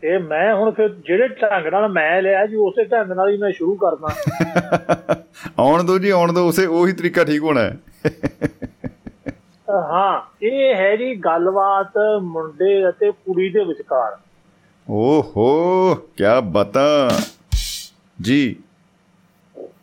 ਤੇ 0.00 0.18
ਮੈਂ 0.18 0.54
ਹੁਣ 0.54 0.70
ਫਿਰ 0.70 0.88
ਜਿਹੜੇ 0.88 1.28
ਢੰਗ 1.28 1.66
ਨਾਲ 1.66 1.88
ਮੈਂ 1.88 2.22
ਲਿਆ 2.22 2.46
ਜੀ 2.46 2.56
ਉਸੇ 2.56 2.84
ਢੰਗ 2.84 3.12
ਨਾਲ 3.12 3.28
ਹੀ 3.28 3.36
ਮੈਂ 3.36 3.52
ਸ਼ੁਰੂ 3.52 3.74
ਕਰਦਾ। 3.74 4.14
ਆਉਣ 5.58 5.82
ਦੋ 5.82 5.98
ਜੀ 5.98 6.10
ਆਉਣ 6.10 6.32
ਦੋ 6.32 6.48
ਉਸੇ 6.48 6.66
ਉਹੀ 6.66 6.92
ਤਰੀਕਾ 6.92 7.24
ਠੀਕ 7.24 7.42
ਹੋਣਾ 7.42 7.60
ਹੈ। 7.60 7.76
ਹਾਂ 9.70 10.20
ਇਹ 10.42 10.74
ਹੈ 10.74 10.96
ਜੀ 10.96 11.14
ਗੱਲਬਾਤ 11.14 11.92
ਮੁੰਡੇ 12.22 12.88
ਅਤੇ 12.88 13.10
ਕੁੜੀ 13.10 13.50
ਦੇ 13.50 13.64
ਵਿਚਕਾਰ। 13.64 14.16
ਓਹੋ 14.90 15.94
ਕੀ 15.94 16.24
ਬਤਾ। 16.44 17.10
ਜੀ। 18.20 18.56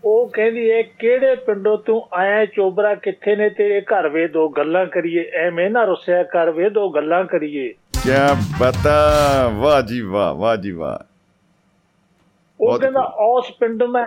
ਉਹ 0.06 0.30
ਕਹਿੰਦੀ 0.30 0.70
ਏ 0.70 0.84
ਕਿਹੜੇ 0.84 1.36
ਪਿੰਡੋਂ 1.36 1.78
ਤੂੰ 1.78 2.08
ਆਇਆ 2.14 2.46
ਚੋਬਰਾ 2.46 2.96
ਕਿੱਥੇ 2.96 3.36
ਨੇ 3.36 3.50
ਤੇਰੇ 3.50 3.82
ਘਰ 3.82 4.10
ਵੇ 4.10 4.28
ਦੋ 4.28 4.50
ਗੱਲਾਂ 4.50 4.86
ਕਰੀਏ। 4.86 5.32
ਐਵੇਂ 5.34 5.70
ਨਾ 5.70 5.84
ਰੁੱਸਿਆ 5.84 6.24
ਕਰ 6.24 6.52
ਵੇ 6.52 6.70
ਦੋ 6.70 6.90
ਗੱਲਾਂ 6.90 7.26
ਕਰੀਏ। 7.26 7.74
ਕੀ 8.04 8.12
ਬਤਾ 8.60 8.98
ਵਾਹ 9.54 9.82
ਜੀ 9.82 10.02
ਵਾਹ 10.02 10.34
ਵਾਹ 10.34 10.56
ਜੀ 10.58 10.72
ਵਾਹ। 10.72 10.98
ਉਹ 12.60 12.80
ਕਹਿੰਦਾ 12.80 13.02
ਉਸ 13.02 13.52
ਪਿੰਡ 13.60 13.84
ਮੈਂ 13.84 14.06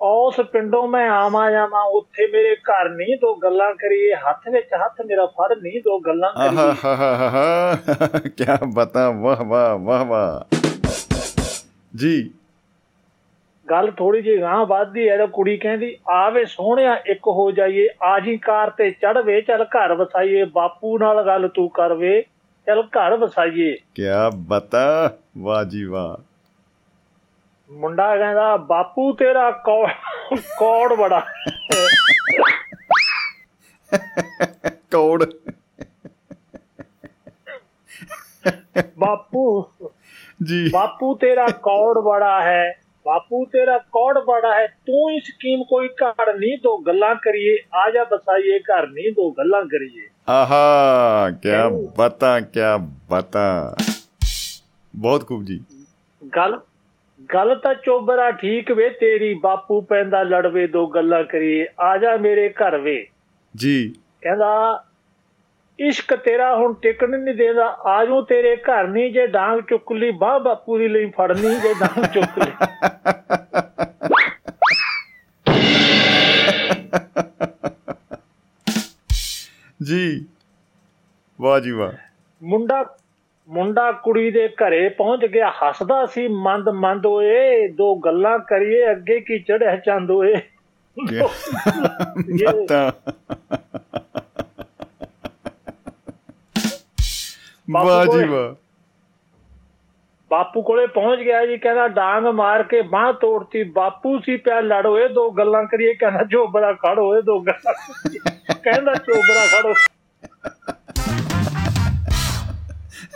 ਉਸ 0.00 0.40
ਪਿੰਡੋਂ 0.40 0.88
ਮੈਂ 0.88 1.10
ਆਵਾਂ 1.10 1.50
ਜਾਵਾਂ 1.50 1.82
ਉੱਥੇ 1.84 2.26
ਮੇਰੇ 2.26 2.56
ਘਰ 2.56 2.88
ਨਹੀਂ 2.88 3.16
ਦੋ 3.20 3.34
ਗੱਲਾਂ 3.34 3.74
ਕਰੀਏ 3.74 4.14
ਹੱਥ 4.14 4.48
ਵਿੱਚ 4.48 4.66
ਹੱਥ 4.84 5.00
ਮੇਰਾ 5.06 5.26
ਫੜ 5.26 5.52
ਨਹੀਂ 5.58 5.80
ਦੋ 5.80 5.98
ਗੱਲਾਂ 5.98 6.32
ਕਰੀਏ। 6.32 6.56
ਹਾ 6.84 6.94
ਹਾ 6.96 7.28
ਹਾ 7.28 8.18
ਕੀ 8.18 8.44
ਬਤਾ 8.74 9.10
ਵਾਹ 9.10 9.44
ਵਾਹ 9.44 9.78
ਵਾਹ 9.78 10.04
ਵਾਹ। 10.04 10.56
ਜੀ। 11.96 12.30
ਗੱਲ 13.70 13.90
ਥੋੜੀ 13.90 14.22
ਜਿਹੀ 14.22 14.40
ਗਾਂ 14.40 14.66
ਵੱਧਦੀ 14.66 15.08
ਐ 15.08 15.16
ਤਾਂ 15.16 15.26
ਕੁੜੀ 15.26 15.56
ਕਹਿੰਦੀ 15.56 15.96
ਆਵੇ 16.08 16.44
ਸੋਹਣਿਆ 16.44 16.94
ਇੱਕ 17.06 17.26
ਹੋ 17.28 17.50
ਜਾਈਏ 17.50 17.88
ਆਜੀ 18.02 18.36
ਕਾਰ 18.36 18.70
ਤੇ 18.70 18.90
ਚੜਵੇ 18.90 19.40
ਚੱਲ 19.40 19.64
ਘਰ 19.64 19.94
ਵਸਾਈਏ 19.94 20.44
ਬਾਪੂ 20.44 20.98
ਨਾਲ 20.98 21.26
ਗੱਲ 21.26 21.48
ਤੂੰ 21.48 21.68
ਕਰਵੇ 21.70 22.22
ਚੱਲ 22.68 22.82
ਘਰ 22.82 23.16
ਵਸਾਈਏ। 23.16 23.76
ਕੀ 23.94 24.02
ਬਤਾ? 24.36 25.16
ਵਾਹ 25.38 25.64
ਜੀ 25.64 25.84
ਵਾਹ। 25.84 26.22
ਮੁੰਡਾ 27.72 28.16
ਕਹਿੰਦਾ 28.16 28.56
ਬਾਪੂ 28.56 29.12
ਤੇਰਾ 29.12 29.50
ਕੌੜ 29.50 29.90
ਕੌੜ 30.36 30.94
ਬੜਾ 30.94 31.26
ਕੌੜ। 34.90 35.24
ਬਾਪੂ 38.98 39.66
ਜੀ। 40.44 40.70
ਬਾਪੂ 40.72 41.14
ਤੇਰਾ 41.14 41.46
ਕੌੜ 41.46 41.98
ਬੜਾ 41.98 42.42
ਹੈ। 42.42 42.80
ਬਾਪੂ 43.08 43.44
ਤੇਰਾ 43.44 43.78
ਕੌੜ 43.78 44.18
ਬੜਾ 44.18 44.54
ਹੈ 44.54 44.66
ਤੂੰ 44.66 45.10
ਹੀ 45.10 45.20
ਸਕੀਮ 45.20 45.64
ਕੋਈ 45.64 45.88
ਘੜ 45.88 46.36
ਨਹੀਂ 46.36 46.58
ਦੋ 46.62 46.78
ਗੱਲਾਂ 46.78 47.14
ਕਰੀਏ। 47.14 47.56
ਆ 47.74 47.90
ਜਾ 47.90 48.04
ਬਸਾਈਏ 48.04 48.58
ਘਰ 48.58 48.86
ਨਹੀਂ 48.86 49.12
ਦੋ 49.12 49.30
ਗੱਲਾਂ 49.30 49.62
ਕਰੀਏ। 49.64 50.08
ਆਹਾ 50.28 51.30
ਕੀ 51.30 51.48
ਬਤਾ 51.96 52.40
ਕੀ 52.40 52.60
ਬਤਾ। 53.10 53.76
ਬਹੁਤ 54.96 55.26
ਖੂਬ 55.26 55.44
ਜੀ। 55.44 55.60
ਗੱਲ 56.36 56.60
ਗੱਲ 57.34 57.56
ਤਾਂ 57.56 57.74
ਚੋਬਰਾ 57.74 58.30
ਠੀਕ 58.30 58.72
ਵੇ 58.72 58.90
ਤੇਰੀ 58.90 59.34
ਬਾਪੂ 59.34 59.80
ਪੈਂਦਾ 59.80 60.22
ਲੜਵੇ 60.22 60.66
ਦੋ 60.66 60.86
ਗੱਲਾਂ 60.86 61.24
ਕਰੀਏ। 61.24 61.66
ਆ 61.80 61.96
ਜਾ 61.98 62.16
ਮੇਰੇ 62.16 62.48
ਘਰ 62.48 62.78
ਵੇ। 62.78 63.06
ਜੀ। 63.56 63.94
ਕਹਿੰਦਾ 64.22 64.84
ਇਸ਼ਕ 65.78 66.16
ਤੇਰਾ 66.16 66.56
ਹੁਣ 66.56 66.74
ਟਿਕਣ 66.74 67.18
ਨਹੀਂ 67.18 67.34
ਦੇਦਾ 67.34 67.66
ਆਜੂ 67.86 68.22
ਤੇਰੇ 68.22 68.56
ਘਰ 68.56 68.86
ਨਹੀਂ 68.88 69.12
ਜੇ 69.12 69.26
ਡਾਂਗ 69.26 69.60
ਚੁੱਕ 69.60 69.92
ਲਈ 69.92 70.10
ਬਾਹ 70.10 70.40
ਬਾਪੂ 70.40 70.78
ਦੀ 70.78 70.88
ਲਈ 70.88 71.06
ਫੜਨੀ 71.06 71.54
ਜੇ 71.54 71.74
ਡਾਂਗ 71.74 72.04
ਚੁੱਕ 72.04 72.38
ਲਈ। 72.38 72.52
ਜੀ 79.84 80.26
ਵਾਹ 81.40 81.60
ਜੀ 81.60 81.70
ਵਾਹ। 81.70 81.92
ਮੁੰਡਾ 82.42 82.96
ਮੁੰਡਾ 83.48 83.92
ਕੁੜੀ 83.92 84.30
ਦੇ 84.30 84.48
ਘਰੇ 84.48 84.88
ਪਹੁੰਚ 84.88 85.24
ਗਿਆ 85.26 85.50
ਹੱਸਦਾ 85.50 86.06
ਸੀ 86.06 86.28
ਮੰਦ 86.28 86.68
ਮੰਦ 86.68 87.06
ਓਏ 87.06 87.68
ਦੋ 87.68 87.94
ਗੱਲਾਂ 87.96 88.38
ਕਰੀਏ 88.38 88.90
ਅੱਗੇ 88.90 89.20
ਕੀ 89.20 89.38
ਚੜਿਆ 89.38 89.76
ਚੰਦ 89.76 90.10
ਓਏ। 90.10 90.34
ਕੀ 91.08 91.20
ਵਾਹ 97.70 98.04
ਜੀ 98.06 98.24
ਵਾਹ। 98.28 98.54
ਬਾਪੂ 100.30 100.62
ਕੋਲੇ 100.62 100.86
ਪਹੁੰਚ 100.86 101.20
ਗਿਆ 101.20 101.44
ਜੀ 101.46 101.56
ਕਹਿੰਦਾ 101.58 101.86
ਡਾਂਗ 101.88 102.24
ਮਾਰ 102.34 102.62
ਕੇ 102.62 102.80
ਬਾਹ 102.82 103.12
ਤੋੜਤੀ। 103.12 103.62
ਬਾਪੂ 103.76 104.18
ਸੀ 104.18 104.36
ਪਿਆ 104.36 104.60
ਲੜ 104.60 104.86
ਓਏ 104.86 105.08
ਦੋ 105.08 105.30
ਗੱਲਾਂ 105.30 105.62
ਕਰੀਏ 105.64 105.94
ਕਹਿੰਦਾ 105.94 106.24
ਚੋਬਰਾ 106.32 106.72
ਖੜ 106.72 106.98
ਹੋਏ 106.98 107.22
ਦੋ 107.22 107.38
ਗੱਲਾਂ। 107.40 107.74
ਕਹਿੰਦਾ 108.54 108.94
ਚੋਬਰਾ 108.94 109.46
ਖੜੋ 109.46 109.74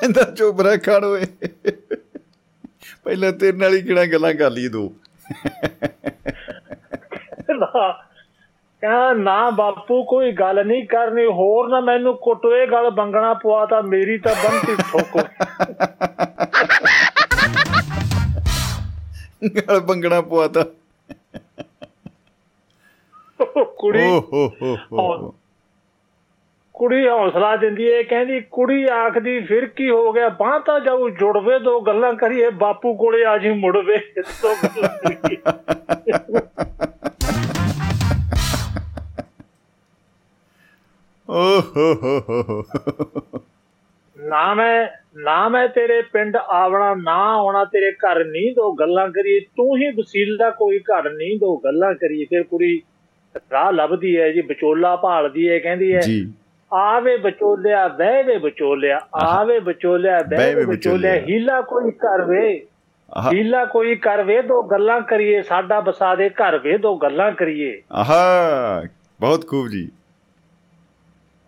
ਇਹਦਾ 0.04 0.22
ਚੋਬਰਾ 0.30 0.76
ਖੜ 0.76 1.04
ਓਏ 1.04 1.26
ਪਹਿਲਾਂ 3.04 3.32
ਤੇਰੇ 3.32 3.56
ਨਾਲ 3.56 3.74
ਹੀ 3.74 3.82
ਕਿਹੜਾ 3.82 4.06
ਗੱਲਾਂ 4.06 4.34
ਕਰ 4.34 4.50
ਲਈ 4.50 4.68
ਦੋ। 4.68 4.92
ਕਹਿੰਦਾ 8.82 9.12
ਨਾ 9.12 9.50
ਬਾਪੂ 9.50 10.02
ਕੋਈ 10.04 10.32
ਗੱਲ 10.32 10.66
ਨਹੀਂ 10.66 10.86
ਕਰਨੀ 10.86 11.26
ਹੋਰ 11.26 11.68
ਨਾ 11.68 11.80
ਮੈਨੂੰ 11.80 12.14
ਕੁੱਟਵੇ 12.16 12.66
ਗੱਲ 12.66 12.90
ਬੰਗਣਾ 12.90 13.34
ਪਵਾ 13.34 13.66
ਤਾਂ 13.66 13.82
ਮੇਰੀ 13.82 14.18
ਤਾਂ 14.18 14.34
ਬੰਤੀ 14.34 14.76
ਠੋਕੋ। 14.92 15.20
ਗਲ 19.56 19.80
ਬੰਗਣਾ 19.80 20.20
ਕੁੜੀ 23.76 24.02
ਹੋ 24.02 24.20
ਹੋ 24.62 24.76
ਹੋ 24.92 25.34
ਕੁੜੀ 26.74 27.08
ਹੌਸਲਾ 27.08 27.56
ਦਿੰਦੀ 27.56 27.84
ਏ 27.84 28.02
ਕਹਿੰਦੀ 28.02 28.40
ਕੁੜੀ 28.40 28.84
ਆਖਦੀ 28.84 29.40
ਫਿਰ 29.40 29.66
ਕੀ 29.66 29.90
ਹੋ 29.90 30.12
ਗਿਆ? 30.12 30.28
ਬਾਹ 30.28 30.58
ਤਾਂ 30.60 30.80
ਜਾਊ 30.80 31.08
ਜੁੜਵੇ 31.10 31.58
ਦੋ 31.58 31.80
ਗੱਲਾਂ 31.80 32.12
ਕਰੀਏ 32.14 32.50
ਬਾਪੂ 32.50 32.94
ਕੋਲੇ 32.94 33.24
ਆ 33.24 33.36
ਜੀ 33.38 33.50
ਮੁੜਵੇ 33.50 33.98
ਦੋ 34.42 34.54
ਗੱਲਾਂ 34.64 34.88
ਓ 41.32 41.60
ਹੋ 41.76 41.94
ਹੋ 42.02 42.20
ਹੋ 42.28 42.42
ਹੋ 42.42 42.64
ਨਾ 44.26 44.54
ਮੈਂ 44.54 44.88
ਨਾ 45.16 45.48
ਮੈਂ 45.48 45.68
ਤੇਰੇ 45.68 46.02
ਪਿੰਡ 46.02 46.36
ਆਵਣਾ 46.36 46.94
ਨਾ 46.94 47.34
ਆਉਣਾ 47.34 47.64
ਤੇਰੇ 47.64 47.92
ਘਰ 47.92 48.24
ਨਹੀਂ 48.24 48.52
ਦੋ 48.52 48.72
ਗੱਲਾਂ 48.72 49.08
ਕਰੀਏ। 49.08 49.40
ਤੂੰ 49.40 49.76
ਹੀ 49.76 49.90
ਵਸੀਲਾ 49.90 50.50
ਕੋਈ 50.50 50.78
ਘਰ 50.78 51.10
ਨਹੀਂ 51.10 51.36
ਦੋ 51.36 51.56
ਗੱਲਾਂ 51.56 51.94
ਕਰੀਏ। 51.94 52.24
ਫਿਰ 52.24 52.42
ਕੁੜੀ 52.42 52.82
ਰਾਹ 53.52 53.72
ਲੱਭਦੀ 53.72 54.20
ਹੈ 54.20 54.32
ਜੀ 54.32 54.40
ਵਿਚੋਲਾ 54.40 54.96
ਭਾਲਦੀ 54.96 55.48
ਹੈ 55.50 55.58
ਕਹਿੰਦੀ 55.58 55.94
ਹੈ 55.94 56.00
ਜੀ। 56.00 56.32
ਆਵੇ 56.72 57.16
ਵਿਚੋਲਿਆ 57.16 57.88
ਬਹਿ 57.88 58.22
ਵੇ 58.22 58.36
ਵਿਚੋਲਿਆ 58.36 59.00
ਆਵੇ 59.14 59.58
ਵਿਚੋਲਿਆ 59.58 60.18
ਬਹਿ 60.18 60.54
ਵੇ 60.54 60.64
ਵਿਚੋਲਿਆ। 60.64 61.14
ਹੀਲਾ 61.14 61.60
ਕੋਈ 61.60 61.90
ਕਰ 61.90 62.24
ਵੇ। 62.24 62.66
ਆਹ। 63.14 63.32
ਹੀਲਾ 63.32 63.64
ਕੋਈ 63.64 63.96
ਕਰ 63.96 64.22
ਵੇ 64.22 64.42
ਦੋ 64.42 64.62
ਗੱਲਾਂ 64.62 65.00
ਕਰੀਏ 65.00 65.42
ਸਾਡਾ 65.42 65.80
ਬਸਾ 65.80 66.14
ਦੇ 66.14 66.28
ਘਰ 66.28 66.58
ਵੇ 66.58 66.78
ਦੋ 66.78 66.96
ਗੱਲਾਂ 66.96 67.32
ਕਰੀਏ। 67.32 67.82
ਆਹਾ 67.92 68.22
ਬਹੁਤ 69.20 69.46
ਖੂਬ 69.46 69.68
ਜੀ। 69.68 69.88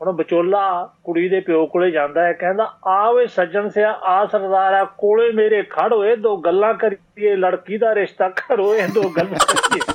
ਹੁਣ 0.04 0.14
ਵਿਚੋਲਾ 0.16 0.62
ਕੁੜੀ 1.04 1.28
ਦੇ 1.28 1.40
ਪਿਓ 1.40 1.64
ਕੋਲੇ 1.66 1.90
ਜਾਂਦਾ 1.90 2.22
ਹੈ 2.22 2.32
ਕਹਿੰਦਾ 2.32 2.64
ਆਵੇ 2.86 3.26
ਸੱਜਣ 3.26 3.68
ਸਿਆ 3.68 3.90
ਆ 4.04 4.24
ਸਰਦਾਰਾ 4.26 4.84
ਕੋਲੇ 4.98 5.30
ਮੇਰੇ 5.32 5.62
ਖੜ 5.62 5.92
ਹੋਏ 5.92 6.16
ਦੋ 6.16 6.36
ਗੱਲਾਂ 6.36 6.72
ਕਰੀਏ 6.74 7.34
ਲੜਕੀ 7.36 7.78
ਦਾ 7.78 7.94
ਰਿਸ਼ਤਾ 7.94 8.28
ਕਰੋ 8.38 8.74
ਇਹ 8.74 8.88
ਦੋ 8.88 9.08
ਗੱਲਾਂ 9.10 9.46
ਕਰੀਏ 9.46 9.92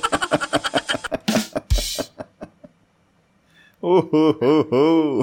ਓ 3.82 4.00
ਹੋ 4.04 4.30
ਹੋ 4.72 5.22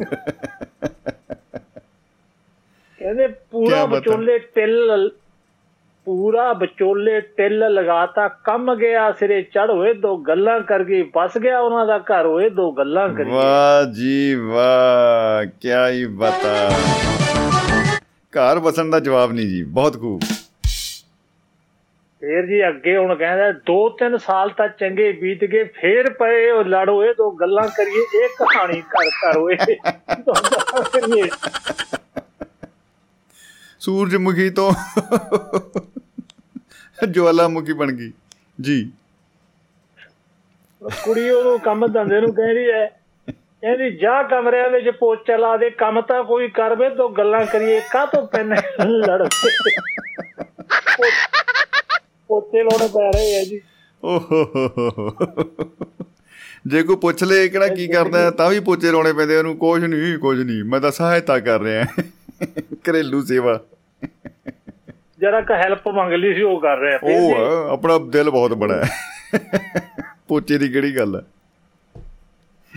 ਕਹਿੰਦੇ 3.01 3.27
ਪੂਰਾ। 3.27 3.83
ਵਿਚੋਲੇ 3.85 4.37
ਟਿੱਲ 4.55 5.09
ਪੂਰਾ 6.07 6.53
ਵਿਚੋਲੇ 6.53 7.19
ਟਿੱਲ 7.21 7.73
ਲਗਾਤਾ 7.73 8.27
ਕੰਮ 8.27 8.73
ਗਿਆ 8.75 9.11
ਸਿਰੇ 9.11 9.41
ਚੜ 9.41 9.69
ਹੋਏ 9.71 9.93
ਦੋ 9.93 10.15
ਗੱਲਾਂ 10.17 10.59
ਕਰ 10.59 10.83
ਗਈ 10.83 11.01
ਬਸ 11.15 11.37
ਗਿਆ 11.37 11.59
ਉਹਨਾਂ 11.59 11.85
ਦਾ 11.85 11.97
ਘਰ 11.99 12.25
ਹੋਏ 12.25 12.49
ਦੋ 12.49 12.71
ਗੱਲਾਂ 12.71 13.07
ਕਰੀਏ। 13.09 13.33
ਵਾਹ 13.33 13.83
ਜੀ 13.93 14.35
ਵਾਹ 14.35 15.45
ਕੀ 15.61 15.71
ਹੀ 15.91 16.05
ਬਤਾ। 16.05 16.69
ਘਰ 18.33 18.59
ਵਸਣ 18.59 18.89
ਦਾ 18.89 18.99
ਜਵਾਬ 18.99 19.31
ਨਹੀਂ 19.31 19.47
ਜੀ 19.47 19.63
ਬਹੁਤ 19.63 19.99
ਖੂਬ। 19.99 20.21
ਫੇਰ 22.21 22.45
ਜੀ 22.45 22.67
ਅੱਗੇ 22.67 22.97
ਹੁਣ 22.97 23.15
ਕਹਿੰਦਾ 23.15 23.49
2-3 23.71 24.17
ਸਾਲ 24.17 24.49
ਤਾਂ 24.49 24.67
ਚੰਗੇ 24.79 25.11
ਬੀਤ 25.11 25.45
ਗਏ 25.45 25.63
ਫੇਰ 25.63 26.09
ਪਏ 26.13 26.49
ਉਹ 26.51 26.63
ਲੜੋ 26.63 27.03
ਇਹ 27.03 27.13
ਦੋ 27.17 27.31
ਗੱਲਾਂ 27.31 27.67
ਕਰੀਏ 27.67 28.23
ਇਹ 28.23 28.29
ਕਹਾਣੀ 28.39 28.81
ਘਰ 28.95 29.09
ਘਰ 29.17 29.37
ਹੋਏ। 29.37 29.55
ਦੋ 30.25 30.33
ਸੂਰਜਮੁਖੀ 33.87 34.49
ਤੋਂ 34.49 34.71
ਜਵਾਲਾਮੁਖੀ 37.07 37.73
ਬਣ 37.73 37.91
ਗਈ। 37.91 38.11
ਜੀ। 38.61 38.91
ਕੁੜੀ 41.03 41.29
ਉਹਨੂੰ 41.29 41.59
ਕੰਮ 41.59 41.87
ਧੰਦੇ 41.87 42.21
ਨੂੰ 42.21 42.33
ਕਹਿੰਦੀ 42.33 42.65
ਐ 42.69 42.85
ਕਹਿੰਦੀ 43.27 43.97
ਜਾ 43.97 44.23
ਕਮਰਿਆਂ 44.23 44.69
ਵਿੱਚ 44.69 44.89
ਪੋਚਾ 44.89 45.37
ਲਾ 45.37 45.57
ਦੇ 45.57 45.69
ਕੰਮ 45.69 46.01
ਤਾਂ 46.01 46.23
ਕੋਈ 46.23 46.49
ਕਰਵੇ 46.49 46.89
ਤੋ 46.89 47.09
ਗੱਲਾਂ 47.09 47.45
ਕਰੀਏ 47.45 47.81
ਕਾਹ 47.91 48.05
ਤੋਂ 48.05 48.27
ਪੈਨ 48.27 48.53
ਲੜ 48.87 49.27
ਪੋਚੇ 52.27 52.63
ਲਾਉਣੇ 52.63 52.87
ਪੈ 52.87 53.09
ਰਹੇ 53.09 53.39
ਆ 53.39 53.43
ਜੀ। 53.43 53.61
ਓਹੋ 54.03 54.43
ਹੋ 54.55 54.67
ਹੋ 54.77 54.89
ਹੋ। 54.97 55.13
ਜੇ 56.67 56.83
ਕੋਈ 56.83 56.95
ਪੁੱਛ 56.95 57.23
ਲੇ 57.23 57.49
ਕਿਹੜਾ 57.49 57.67
ਕੀ 57.67 57.87
ਕਰਦਾ 57.87 58.19
ਹੈ, 58.19 58.31
ਤਾਂ 58.31 58.49
ਵੀ 58.49 58.59
ਪੋਚੇ 58.59 58.91
ਲਾਉਣੇ 58.91 59.13
ਪੈਂਦੇ 59.13 59.37
ਉਹਨੂੰ 59.37 59.57
ਕੁਝ 59.57 59.83
ਨਹੀਂ 59.85 60.17
ਕੁਝ 60.17 60.39
ਨਹੀਂ 60.41 60.63
ਮੈਂ 60.63 60.79
ਤਾਂ 60.79 60.91
ਸਹਾਇਤਾ 60.91 61.39
ਕਰ 61.39 61.59
ਰਿਹਾ। 61.59 61.85
ਘਰੇਲੂ 62.89 63.21
ਸੇਵਾ। 63.25 63.59
ਜਿਹੜਾ 65.19 65.41
ਕ 65.41 65.51
ਹੈਲਪ 65.51 65.87
ਮੰਗ 65.87 66.13
ਲਈ 66.13 66.33
ਸੀ 66.33 66.41
ਉਹ 66.41 66.61
ਕਰ 66.61 66.77
ਰਿਹਾ। 66.77 66.99
ਉਹ 67.03 67.35
ਆਪਣਾ 67.73 67.97
ਦਿਲ 67.97 68.29
ਬਹੁਤ 68.29 68.53
ਬੜਾ 68.53 68.83
ਹੈ। 68.83 68.89
ਪੋਚੇ 70.27 70.57
ਦੀ 70.57 70.69
ਕਿਹੜੀ 70.69 70.97
ਗੱਲ 70.97 71.15
ਹੈ? 71.15 71.21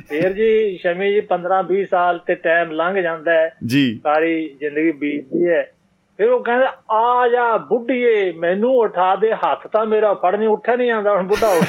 ਫੇਰ 0.09 0.32
ਜੀ 0.32 0.78
ਸ਼ਮੀ 0.78 1.12
ਜੀ 1.12 1.20
15 1.20 1.62
20 1.73 1.85
ਸਾਲ 1.90 2.18
ਤੇ 2.18 2.35
ਟਾਈਮ 2.35 2.70
ਲੰਘ 2.70 3.00
ਜਾਂਦਾ 3.02 3.32
ਹੈ। 3.32 3.56
ਜੀ। 3.66 4.00
ਸਾਰੀ 4.02 4.56
ਜ਼ਿੰਦਗੀ 4.59 4.92
ਬੀਤਦੀ 4.92 5.49
ਹੈ। 5.49 5.73
ਫਿਰ 6.16 6.28
ਉਹ 6.28 6.44
ਕਹਿੰਦਾ 6.44 6.76
ਆ 6.90 7.28
ਜਾ 7.28 7.56
ਬੁੱਢੀਏ 7.56 8.32
ਮੈਨੂੰ 8.32 8.75
ਉਠਾ 8.75 9.16
ਦੇ 9.16 9.35
ਹੱਥ 9.35 9.66
ਤਾਂ 9.66 9.87
ਮੇਰਾ 9.87 10.14
ਫੜਨੀ 10.14 10.47
ਉੱਠਿਆ 10.47 10.76
ਨਹੀਂ 10.76 10.90
ਆਂਦਾ 10.90 11.12
ਹੁਣ 11.12 11.26
ਬੁੱਢਾ 11.26 11.49
ਹੋ 11.49 11.61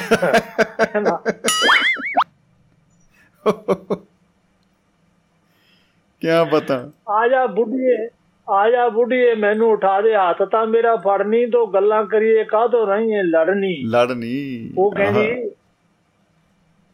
ਕੀ। 6.22 6.26
ਪਤਾ? 6.50 6.90
ਆ 7.08 7.28
ਜਾ 7.28 7.46
ਬੁੱਢੀਏ 7.46 8.08
ਆ 8.48 8.68
ਜਾ 8.70 8.88
ਬੁੱਢੀਏ 8.88 9.34
ਮੈਨੂੰ 9.34 9.70
ਉਠਾ 9.70 10.00
ਦੇ 10.00 10.14
ਹੱਥ 10.14 10.42
ਤਾਂ 10.42 10.66
ਮੇਰਾ 10.66 10.94
ਫੜਨੀ 10.96 11.44
ਤੋਂ 11.46 11.66
ਗੱਲਾਂ 11.66 12.04
ਕਰੀਏ 12.04 12.44
ਕਾਹਤੋਂ 12.44 12.86
ਰਹੀਏ 12.86 13.22
ਲੜਨੀ। 13.22 13.74
ਲੜ 13.86 14.10
ਨਹੀਂ 14.12 14.70
ਉਹ 14.78 14.90
ਕਹਿੰਦੀ 14.92 15.50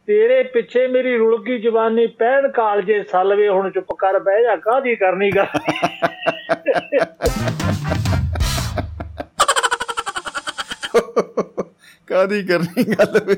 ਤੇਰੇ 0.07 0.41
ਪਿੱਛੇ 0.43 0.85
ਮੇਰੀ 0.87 1.15
ਰੁਲਕੀ 1.17 1.57
ਜਵਾਨੀ 1.59 2.05
ਪੈਣ 2.19 2.47
ਕਾਲਜੇ 2.51 3.01
ਸਲਵੇ 3.03 3.47
ਹੁਣ 3.49 3.69
ਚੁੱਪ 3.69 3.93
ਕਰ 3.95 4.19
ਬਹਿ 4.19 4.43
ਜਾ 4.43 4.55
ਕਾਹਦੀ 4.55 4.95
ਕਰਨੀ 4.95 5.29
ਗੱਲ 5.31 5.47
ਕਾਦੀ 12.07 12.41
ਕਰਨੀ 12.43 12.83
ਗੱਲ 12.89 13.19
ਵੇ? 13.25 13.35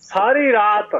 ਸਾਰੀ 0.00 0.52
ਰਾਤ 0.52 0.94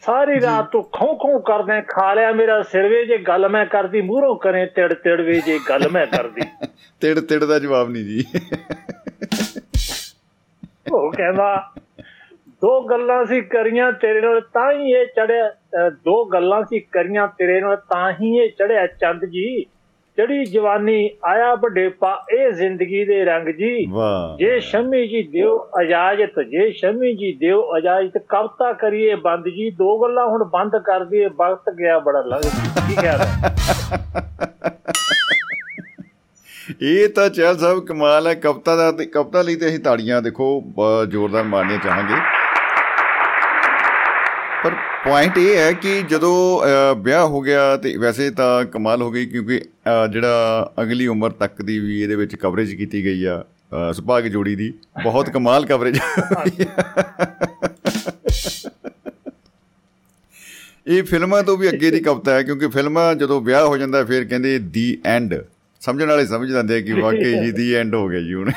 ਸਾਰੀ 0.00 0.40
ਰਾਤ 0.40 0.70
ਤੂੰ 0.70 0.88
ਖੋਂ 0.92 1.18
ਖੋਂ 1.18 1.40
ਕਰਦੇ 1.40 1.82
ਖਾ 1.82 2.14
ਲਿਆ 2.14 2.32
ਮੇਰਾ 2.32 2.62
ਸਿਰ 2.62 2.88
ਵੇ 2.88 3.06
ਜੇ 3.06 3.18
ਗੱਲ 3.18 3.48
ਮੈਂ 3.48 3.66
ਕਰਦੀ 3.66 4.00
ਮੂਹਰੋਂ 4.00 4.36
ਕਰੇ 4.36 4.66
ਤਿੜ 4.66 4.94
ਤਿੜ 4.94 5.20
ਵੇ 5.20 5.40
ਜੇ 5.40 5.60
ਗੱਲ 5.68 5.88
ਮੈਂ 5.88 6.06
ਕਰਦੀ। 6.06 6.40
ਤਿੜ 7.00 7.20
ਤਿੜ 7.20 7.44
ਦਾ 7.44 7.58
ਜਵਾਬ 7.58 7.90
ਨਹੀਂ 7.90 8.04
ਜੀ। 8.04 8.24
ਉਹ 10.92 11.12
ਕਹਿੰਦਾ 11.12 11.70
ਦੋ 12.62 12.82
ਗੱਲਾਂ 12.82 13.24
ਸੀ 13.24 13.40
ਕਰੀਆਂ 13.40 13.92
ਤੇਰੇ 13.92 14.20
ਨਾਲ 14.20 14.40
ਤਾਂ 14.40 14.72
ਹੀ 14.72 14.92
ਇਹ 14.92 15.06
ਚੜਿਆ 15.06 15.54
ਦੋ 15.90 16.24
ਗੱਲਾਂ 16.24 16.62
ਸੀ 16.62 16.80
ਕਰੀਆਂ 16.80 17.28
ਤੇਰੇ 17.28 17.60
ਨਾਲ 17.60 17.76
ਤਾਂ 17.76 18.12
ਹੀ 18.12 18.38
ਇਹ 18.38 18.50
ਚੜਿਆ 18.50 18.86
ਚੰਦ 18.86 19.24
ਜੀ। 19.24 19.66
ਚੜੀ 20.20 20.44
ਜਵਾਨੀ 20.44 21.10
ਆਇਆ 21.24 21.54
ਬਡੇਪਾ 21.56 22.08
ਇਹ 22.32 22.50
ਜ਼ਿੰਦਗੀ 22.52 23.04
ਦੇ 23.04 23.24
ਰੰਗ 23.24 23.46
ਜੀ। 23.58 23.86
ਜੇ 24.38 24.58
ਸ਼ਮੀ 24.60 25.06
ਜੀ 25.08 25.22
ਦਿਓ 25.28 25.52
ਇਜਾਜ਼ਤ 25.82 26.40
ਜੇ 26.50 26.70
ਸ਼ਮੀ 26.72 27.12
ਜੀ 27.16 27.32
ਦਿਓ 27.40 27.60
ਇਜਾਜ਼ਤ 27.76 28.18
ਕਵਤਾ 28.28 28.72
ਕਰੀਏ 28.72 29.14
ਬੰਦ 29.22 29.48
ਜੀ। 29.48 29.70
ਦੋ 29.70 29.96
ਗੱਲਾਂ 30.02 30.26
ਹੁਣ 30.26 30.44
ਬੰਦ 30.52 30.76
ਕਰ 30.86 31.04
ਦਈਏ 31.04 31.28
ਵਕਤ 31.38 31.70
ਗਿਆ 31.74 31.98
ਬੜਾ 31.98 32.22
ਲੱਗ 32.26 32.42
ਕੀ 32.88 32.96
ਖਿਆਲ 33.00 33.20
ਹੈ? 33.20 33.52
ਇਹ 36.82 37.08
ਤਾਂ 37.08 37.28
ਚਹਿਲ 37.30 37.56
ਸਾਹਿਬ 37.58 37.80
ਕਮਾਲ 37.86 38.26
ਹੈ 38.26 38.34
ਕਪਤਾ 38.34 38.76
ਦਾ 38.76 38.90
ਤੇ 38.92 39.06
ਕਪਤਾ 39.06 39.42
ਲਈ 39.42 39.56
ਤੇ 39.56 39.66
ਅਸੀਂ 39.66 39.78
ਤਾੜੀਆਂ 39.80 40.20
ਦੇਖੋ 40.22 40.52
ਜ਼ੋਰਦਾਰ 41.10 41.44
ਮਾਰਨੀਆਂ 41.44 41.78
ਚਾਹਾਂਗੇ। 41.78 42.20
ਪਰ 44.64 44.72
ਪੁਆਇੰਟ 45.04 45.38
ਇਹ 45.38 45.56
ਹੈ 45.56 45.72
ਕਿ 45.72 46.02
ਜਦੋਂ 46.02 46.34
ਅ, 46.62 46.94
ਵਿਆਹ 46.94 47.26
ਹੋ 47.26 47.40
ਗਿਆ 47.40 47.76
ਤੇ 47.76 47.96
ਵੈਸੇ 47.96 48.30
ਤਾਂ 48.30 48.64
ਕਮਾਲ 48.64 49.02
ਹੋ 49.02 49.10
ਗਈ 49.10 49.26
ਕਿਉਂਕਿ 49.26 49.60
ਅ, 49.60 50.06
ਜਿਹੜਾ 50.06 50.72
ਅਗਲੀ 50.82 51.06
ਉਮਰ 51.06 51.30
ਤੱਕ 51.30 51.62
ਦੀ 51.62 51.78
ਵੀ 51.78 52.00
ਇਹਦੇ 52.02 52.14
ਵਿੱਚ 52.14 52.34
ਕਵਰੇਜ 52.36 52.74
ਕੀਤੀ 52.74 53.04
ਗਈ 53.04 53.24
ਆ 53.24 53.42
ਅ, 53.72 53.92
ਸੁਭਾਗ 53.92 54.26
ਜੋੜੀ 54.26 54.54
ਦੀ 54.56 54.72
ਬਹੁਤ 55.02 55.30
ਕਮਾਲ 55.30 55.66
ਕਵਰੇਜ 55.66 55.98
ਇਹ 60.86 61.02
ਫਿਲਮਾਂ 61.02 61.42
ਤੋਂ 61.42 61.56
ਵੀ 61.56 61.68
ਅੱਗੇ 61.68 61.90
ਦੀ 61.90 62.00
ਕਵਤਾ 62.00 62.34
ਹੈ 62.34 62.42
ਕਿਉਂਕਿ 62.42 62.68
ਫਿਲਮਾਂ 62.68 63.14
ਜਦੋਂ 63.14 63.40
ਵਿਆਹ 63.40 63.66
ਹੋ 63.66 63.76
ਜਾਂਦਾ 63.76 64.04
ਫਿਰ 64.04 64.24
ਕਹਿੰਦੇ 64.24 64.58
ਦੀ 64.58 64.86
ਐਂਡ 65.06 65.34
ਸਮਝਣ 65.82 66.08
ਵਾਲੇ 66.08 66.26
ਸਮਝ 66.26 66.50
ਜਾਂਦੇ 66.50 66.76
ਆ 66.76 66.80
ਕਿ 66.80 66.92
ਵਾਕਈ 66.92 67.34
ਜੀ 67.44 67.50
ਦੀ 67.52 67.72
ਐਂਡ 67.74 67.94
ਹੋ 67.94 68.08
ਗਿਆ 68.08 68.20
ਜੀ 68.20 68.34
ਹੁਣ। 68.34 68.50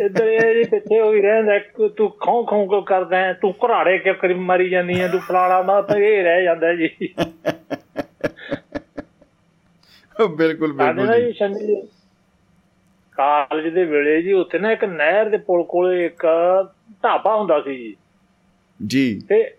ਇੱਧਰ 0.00 0.26
ਇਹ 0.26 0.64
ਪਿੱਛੇ 0.64 1.00
ਹੋਈ 1.00 1.20
ਰਹਿੰਦਾ 1.20 1.58
ਕਿ 1.58 1.88
ਤੂੰ 1.88 2.10
ਖੋਂ 2.10 2.44
ਖੋਂ 2.44 2.66
ਕੋ 2.66 2.80
ਕਰਦਾ 2.80 3.16
ਹੈ, 3.16 3.32
ਤੂੰ 3.32 3.54
ਘਰਾੜੇ 3.66 3.98
ਕਿਉਂ 3.98 4.14
ਕਰੀ 4.14 4.34
ਮਰੀ 4.34 4.68
ਜਾਂਦੀ 4.70 5.00
ਹੈ 5.00 5.08
ਤੂੰ 5.08 5.20
ਫਲਾਣਾ 5.20 5.62
ਮਾ 5.62 5.82
ਤਾਂ 5.82 5.96
ਇਹ 5.96 6.24
ਰਹਿ 6.24 6.42
ਜਾਂਦਾ 6.42 6.74
ਜੀ। 6.74 7.14
ਬਿਲਕੁਲ 10.30 10.72
ਬਿਲਕੁਲ 10.72 11.06
ਨਾ 11.06 11.18
ਜੀ। 11.18 11.82
ਕਾਲਜ 13.12 13.68
ਦੇ 13.68 13.84
ਵੇਲੇ 13.84 14.22
ਜੀ 14.22 14.32
ਉੱਥੇ 14.32 14.58
ਨਾ 14.58 14.72
ਇੱਕ 14.72 14.84
ਨਹਿਰ 14.84 15.28
ਦੇ 15.28 15.36
ਪੁਲ 15.36 15.62
ਕੋਲੇ 15.62 16.06
ਇੱਕ 16.06 16.26
ਢਾਬਾ 17.04 17.36
ਹੁੰਦਾ 17.36 17.60
ਸੀ 17.60 17.76
ਜੀ। 17.76 17.96
ਜੀ। 18.86 19.20
ਤੇ 19.28 19.54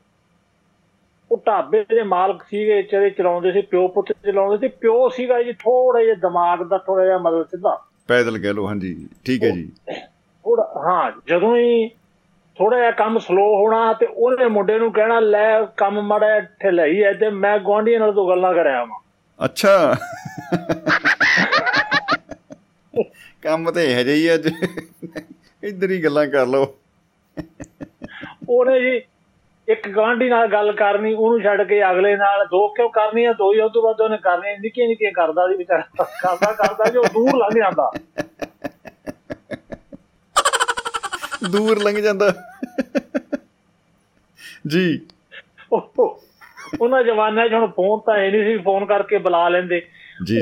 ਉਹ 1.32 1.44
ਢਾਬੇ 1.48 1.86
ਦੇ 1.90 2.04
ਮਾਲਕ 2.04 2.44
ਸੀਗੇ 2.44 2.82
ਜਿਹੜੇ 2.84 3.10
ਚਲਾਉਂਦੇ 3.10 3.52
ਸੀ 3.52 3.62
ਪਿਓ 3.62 3.88
ਪੁੱਤ 3.88 4.12
ਚਲਾਉਂਦੇ 4.12 4.58
ਸੀ 4.58 4.68
ਪਿਓ 4.68 5.10
ਸੀਗਾ 5.10 5.44
ਜੀ 5.44 5.54
ਥੋੜਾ 5.54 6.04
ਜਿਹਾ 6.04 6.16
ਦਿਮਾਗ 6.16 6.64
ਦਾ 6.64 6.78
ਥੋੜਾ 6.78 7.06
ਜਿਹਾ 7.06 7.18
ਮਤਲਬ 7.18 7.44
ਸਿੱਧਾ। 7.44 7.86
ਪੈਦਲ 8.08 8.40
ਕਹਿ 8.40 8.54
ਲਓ 8.54 8.68
ਹਾਂਜੀ 8.68 9.08
ਠੀਕ 9.26 9.44
ਹੈ 9.44 9.50
ਜੀ। 9.50 9.70
ਥੋੜਾ 10.44 10.74
ਹਾਂ 10.78 11.12
ਜਦੋਂ 11.28 11.58
ਹੀ 11.58 11.90
ਥੋੜਾ 12.58 12.78
ਜਿਹਾ 12.78 12.92
ਕੰਮ 12.92 13.20
ਸਲੋ 13.20 13.56
ਹੋਣਾ 13.56 13.94
ਤੇ 13.94 14.06
ਉਹਨੇ 14.06 14.48
ਮੁੰਡੇ 14.48 14.80
ਨੂੰ 14.80 14.92
ਕਹਿਣਾ 14.94 15.20
ਲੈ 15.20 15.66
ਕੰਮ 15.78 16.02
ਮੜਾ 16.02 16.40
ਢਿਲਾਈ 16.40 17.02
ਐ 17.02 17.14
ਤੇ 17.14 17.30
ਮੈਂ 17.30 17.60
ਗੁਆਂਢੀਆਂ 17.60 18.00
ਨਾਲ 18.00 18.14
ਤੋਂ 18.14 18.30
ਗੱਲਾਂ 18.30 18.54
ਕਰਿਆ 18.54 18.86
ਵਾਂ। 18.86 19.00
ਅੱਛਾ। 19.46 19.96
ਕੰਮ 23.44 23.72
ਤੇ 23.72 23.92
ਇਹ 23.92 24.06
ਜਿਹੀ 24.06 24.34
ਅੱਜ। 24.34 24.50
ਇੱਧਰ 25.64 25.90
ਹੀ 25.90 26.04
ਗੱਲਾਂ 26.04 26.28
ਕਰ 26.28 26.46
ਲਓ। 26.46 26.76
ਉਹਨੇ 28.50 28.80
ਜੀ 28.80 29.02
ਇੱਕ 29.68 29.90
ਗਵਾਂਢੀ 29.90 30.30
ਨਾਲ 30.30 30.48
ਗੱਲ 30.48 30.72
ਕਰਨੀ 30.72 31.14
ਉਹਨੂੰ 31.14 31.42
ਛੱਡ 31.42 31.62
ਕੇ 31.62 31.92
ਅਗਲੇ 31.92 32.16
ਨਾਲ 32.16 32.46
ਦੋ 32.46 32.68
ਕਿਉਂ 32.68 32.90
ਕਰਨੀਆਂ 32.90 33.34
ਦੋ 33.34 33.54
ਹੀ 33.54 33.60
ਉਹ 33.60 33.70
ਤੋਂ 33.70 33.84
ਬਾਅਦ 33.84 34.02
ਉਹਨੇ 34.02 34.18
ਕਰਨੀ 34.18 34.58
ਨਿੱਕੀਆਂ 34.58 34.88
ਨਿੱਕੀਆਂ 34.88 35.12
ਕਰਦਾ 35.12 35.48
ਸੀ 35.48 35.58
ਵਿਚਾਰਾ। 35.58 36.04
ਕਰਦਾ 36.04 36.52
ਕਰਦਾ 36.54 36.90
ਜੋ 36.90 37.04
ਦੂਰ 37.04 37.38
ਲੰਘ 37.38 37.56
ਜਾਂਦਾ। 37.58 37.92
ਦੂਰ 41.48 41.84
ਲੰਘ 41.84 41.96
ਜਾਂਦਾ। 41.96 42.34
ਜੀ। 44.68 45.00
ਉਹ- 45.74 46.14
ਉਹਨਾਂ 46.82 47.04
ਜਮਾਨਿਆਂ 47.04 47.50
'ਚ 47.50 47.54
ਹੁਣ 47.54 47.68
ਫੋਨ 47.68 48.00
ਤਾਂ 48.00 48.18
ਇਹ 48.18 48.32
ਨਹੀਂ 48.32 48.44
ਸੀ 48.44 48.58
ਫੋਨ 48.58 48.86
ਕਰਕੇ 48.86 49.18
ਬੁਲਾ 49.18 49.50
ਲੈਂਦੇ। 49.50 49.86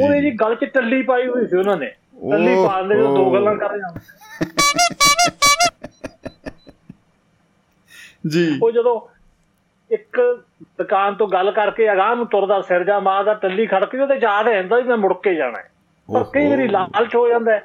ਉਹਨੇ 0.03 0.21
ਜੀ। 0.21 0.31
ਗੱਲ 0.31 0.55
'ਚ 0.55 0.65
ਟੱਲੀ 0.65 1.01
ਪਾਈ 1.01 1.27
ਹੋਈ 1.27 1.47
ਸੀ 1.47 1.57
ਉਹਨਾਂ 1.57 1.77
ਨੇ। 1.77 1.85
ਟੱਲੀ 2.31 2.55
ਓਹ, 2.55 2.69
ਪਾ 2.69 2.81
ਦਿੰਦੇ 2.81 2.95
ਜਦੋਂ 2.95 3.15
ਦੋ। 3.15 3.33
ਗੱਲਾਂ 3.33 3.55
ਕਰ 3.55 3.77
ਜਾਂਦੇ 3.77 3.99
ਜੀ। 8.27 8.59
ਉਹ 8.63 8.71
ਜਦੋਂ 8.71 9.01
ਇੱਕ 9.91 10.43
ਦੁਕਾਨ 10.63 11.15
ਤੋਂ 11.15 11.27
ਗੱਲ 11.27 11.51
ਕਰਕੇ 11.51 11.91
ਅਗਾਹ 11.93 12.15
ਨੂੰ 12.15 12.27
ਤੁਰਦਾ 12.27 12.61
ਸਿਰ 12.61 12.83
ਜਾ 12.83 12.99
ਮਾਰਦਾ 12.99 13.33
ਟੱਲੀ 13.33 13.65
ਖੜਕਦੀ 13.65 14.01
ਉਹਦੇ 14.01 14.15
ਯਾਦ 14.15 14.47
ਰਹਿੰਦਾ 14.47 14.75
ਵੀ 14.75 14.83
ਮੈਂ 14.83 14.97
ਮੁੜ 14.97 15.13
ਕੇ 15.13 15.35
ਜਾਣਾ 15.35 15.59
ਹੈ। 15.59 15.71
ਪਰ 16.13 16.23
ਕਈ। 16.23 16.49
ਵਾਰੀ 16.49 16.67
ਲਾਲਚ 16.67 17.15
ਹੋ 17.15 17.27
ਜਾਂਦਾ 17.27 17.61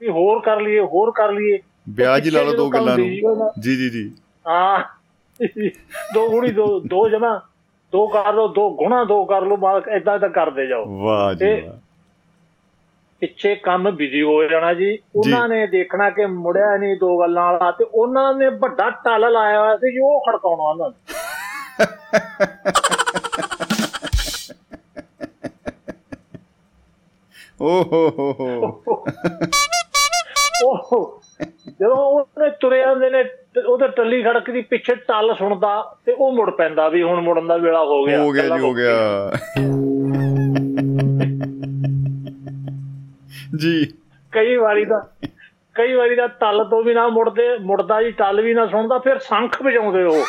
ਵੀ 0.00 0.08
ਹੋਰ 0.08 0.40
ਕਰ 0.40 0.60
ਲਈਏ 0.60 0.80
ਹੋਰ 0.80 1.10
ਕਰ 1.10 1.32
ਲਈਏ। 1.32 1.58
ਵਿਆਜ 1.88 2.26
ਹੀ 2.26 2.30
ਲਾ 2.30 2.42
ਲਓ 2.42 2.52
ਦੋ 2.52 2.68
ਗੱਲਾਂ 2.68 2.98
ਨੂੰ। 2.98 3.08
ਜੀ 3.60 3.76
ਜੀ 3.76 3.90
ਜੀ। 3.90 4.12
ਹਾਂ। 4.48 4.84
ਦੋ 6.14 6.30
ਗੁਣੀ 6.30 6.50
ਦੋ 6.50 6.80
ਦੋ 6.80 7.08
ਜਮਾ 7.08 7.40
ਦੋ 7.92 8.06
ਕਰ 8.06 8.34
ਲਓ 8.34 8.48
ਦੋ 8.48 8.76
ਗੁਣਾ 8.76 9.04
ਦੋ 9.04 9.24
ਕਰ 9.24 9.42
ਲਓ 9.42 9.56
ਮਾਲਕ 9.56 9.88
ਇਦਾਂ 9.88 10.16
ਇਦਾਂ 10.16 10.28
ਕਰਦੇ 10.28 10.66
ਜਾਓ। 10.66 10.84
ਵਾਹ 10.98 11.34
ਜੀ 11.34 11.68
ਪਿੱਛੇ 13.20 13.54
ਕੰਮ 13.54 13.90
ਬਿਜ਼ੀ 13.90 14.22
ਹੋ 14.22 14.44
ਜਾਣਾ 14.44 14.74
ਜੀ। 14.74 14.98
ਉਹਨਾਂ 15.16 15.48
ਨੇ 15.48 15.66
ਦੇਖਣਾ 15.66 16.10
ਕਿ 16.10 16.26
ਮੁੜਿਆ 16.26 16.76
ਨਹੀਂ 16.76 16.96
ਦੋ 16.96 17.20
ਗੱਲਾਂ 17.20 17.52
ਵਾਲਾ 17.52 17.70
ਤੇ 17.70 17.84
ਉਹਨਾਂ 17.84 18.34
ਨੇ 18.34 18.48
ਵੱਡਾ 18.48 18.90
ਟੱਲ 18.90 19.32
ਲਾਇਆ 19.32 19.60
ਹੋਇਆ 19.60 19.76
ਸੀ 19.76 19.92
ਜੀ 19.92 19.98
ਉਹ 20.02 20.20
ਖੜਕਾਉਣਾ 20.20 20.62
ਉਹਨਾਂ 20.62 20.90
ਨੇ। 20.90 20.96
ਓ 27.60 27.82
ਹੋ 27.82 28.10
ਹੋ 28.18 28.32
ਹੋ। 28.40 29.04
ਉਹ 30.64 31.22
ਜਦੋਂ 31.80 31.96
ਉਹਨੇ 31.96 32.50
ਤੁਰੇ 32.60 32.78
ਜਾਂਦੇ 32.78 33.10
ਨੇ 33.10 33.24
ਉਹਦੇ 33.66 33.88
ਟੱਲੀ 33.88 34.22
ਖੜਕਦੀ 34.22 34.62
ਪਿੱਛੇ 34.62 34.94
ਟੱਲ 34.94 35.34
ਸੁਣਦਾ 35.38 35.96
ਤੇ 36.06 36.12
ਉਹ 36.12 36.32
ਮੁੜ 36.32 36.50
ਪੈਂਦਾ 36.50 36.88
ਵੀ 36.88 37.02
ਹੁਣ 37.02 37.20
ਮੁੜਨ 37.20 37.46
ਦਾ 37.46 37.56
ਵੇਲਾ 37.56 37.84
ਹੋ 37.84 38.04
ਗਿਆ 38.04 38.22
ਹੋ 38.22 38.30
ਗਿਆ 38.30 38.42
ਜੀ 38.42 38.58
ਹੋ 38.58 38.74
ਗਿਆ। 38.74 39.32
ਜੀ। 43.58 43.86
ਕਈ 44.32 44.56
ਵਾਰੀ 44.56 44.84
ਦਾ 44.84 45.10
ਕਈ 45.74 45.92
ਵਾਰੀ 45.92 46.16
ਦਾ 46.16 46.26
ਟੱਲ 46.26 46.64
ਤੋਂ 46.64 46.84
ਵੀ 46.84 46.94
ਨਾ 46.94 47.08
ਮੁੜਦੇ 47.08 47.58
ਮੁੜਦਾ 47.58 48.02
ਜੀ 48.02 48.10
ਟੱਲ 48.10 48.40
ਵੀ 48.40 48.54
ਨਾ 48.54 48.66
ਸੁਣਦਾ 48.66 48.98
ਫਿਰ 48.98 49.18
ਸੰਖ 49.18 49.62
ਵਜਾਉਂਦੇ 49.62 50.04
ਉਹ। 50.04 50.24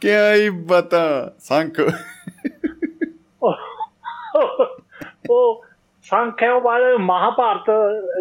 ਕਿਆ 0.00 0.34
ਹੀ 0.34 0.48
ਬਤਾ 0.48 1.32
ਸੰਖ। 1.38 1.80
ਉਹ 5.30 5.67
ਸੰਖ 6.10 6.42
ਹੈ 6.42 6.52
ਉਹ 6.52 6.60
ਬਾਅਦ 6.60 6.82
ਮਹਾਭਾਰਤ 7.00 7.64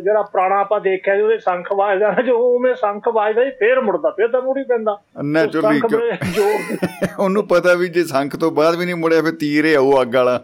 ਜਿਹੜਾ 0.04 0.22
ਪੁਰਾਣਾ 0.22 0.60
ਆਪਾਂ 0.60 0.82
ਦੇਖਿਆ 0.82 1.16
ਜੀ 1.16 1.22
ਉਹਦੇ 1.22 1.38
ਸੰਖ 1.38 1.68
ਵਾਜਦਾ 1.76 2.12
ਨਾ 2.12 2.22
ਜੋ 2.22 2.56
ਉਵੇਂ 2.56 2.76
ਸੰਖ 2.76 3.08
ਵਾਜਦਾ 3.08 3.44
ਜੀ 3.44 3.50
ਫੇਰ 3.50 3.82
ਮੁੜਦਾ 3.82 4.10
ਫੇਰ 4.10 4.28
ਤਾਂ 4.28 4.42
ਮੁੜੀ 4.42 4.64
ਪੈਂਦਾ। 4.64 5.02
ਨੈਚੁਰਲੀ 5.24 5.82
ਉਹਨੂੰ 7.20 7.48
ਪਤਾ 7.48 7.74
ਵੀ 7.74 7.88
ਜੇ 7.88 8.04
ਸੰਖ 8.04 8.36
ਤੋਂ 8.36 8.52
ਬਾਅਦ 8.52 8.76
ਵੀ 8.76 8.86
ਨਹੀਂ 8.86 8.96
ਮੁੜਿਆ 8.96 9.22
ਫਿਰ 9.22 9.32
ਤੀਰ 9.32 9.66
ਹੀ 9.66 9.74
ਆਊ 9.74 10.02
ਅੱਗ 10.02 10.16
ਵਾਲਾ। 10.16 10.42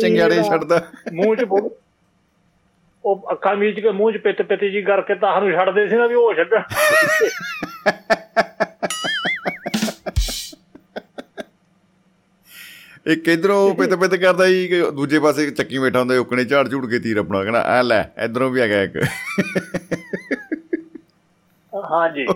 ਚੰਗਿਆੜੇ 0.00 0.42
ਛੱਡਦਾ। 0.42 0.82
ਮੂੰਹ 1.12 1.36
ਚ 1.36 1.44
ਬੋਲ 1.44 1.70
ਉਹ 3.04 3.28
ਅੱਖਾਂ 3.32 3.56
ਮੀਚ 3.56 3.80
ਕੇ 3.80 3.90
ਮੂੰਹ 3.90 4.12
ਚ 4.12 4.16
ਪਿੱਤ 4.16 4.42
ਪਿੱਤ 4.42 4.60
ਜੀ 4.60 4.82
ਕਰਕੇ 4.82 5.14
ਤਾਂ 5.14 5.32
ਸਾਨੂੰ 5.32 5.52
ਛੱਡਦੇ 5.52 5.88
ਸੀ 5.88 5.96
ਨਾ 5.96 6.06
ਵੀ 6.06 6.14
ਉਹ 6.14 6.34
ਛੱਡਣ। 6.34 6.62
ਇੱਕ 13.06 13.28
ਇਧਰੋਂ 13.28 13.74
ਪਿੱਤ 13.78 13.94
ਪਿੱਤ 13.94 14.14
ਕਰਦਾ 14.14 14.48
ਜੀ 14.48 14.68
ਕਿ 14.68 14.80
ਦੂਜੇ 14.90 15.18
ਪਾਸੇ 15.18 15.50
ਚੱਕੀ 15.50 15.78
ਬੈਠਾ 15.78 15.98
ਹੁੰਦਾ 15.98 16.18
ਉਕਣੇ 16.18 16.44
ਝਾੜ 16.44 16.68
ਝੂੜ 16.68 16.90
ਕੇ 16.90 16.98
ਤੀਰ 16.98 17.16
ਆਪਣਾ 17.16 17.42
ਕਹਿੰਦਾ 17.42 17.60
ਆ 17.60 17.82
ਲੈ 17.82 18.04
ਇਧਰੋਂ 18.24 18.50
ਵੀ 18.50 18.60
ਹੈਗਾ 18.60 18.82
ਇੱਕ। 18.82 18.96
ਹਾਂਜੀ 21.90 22.26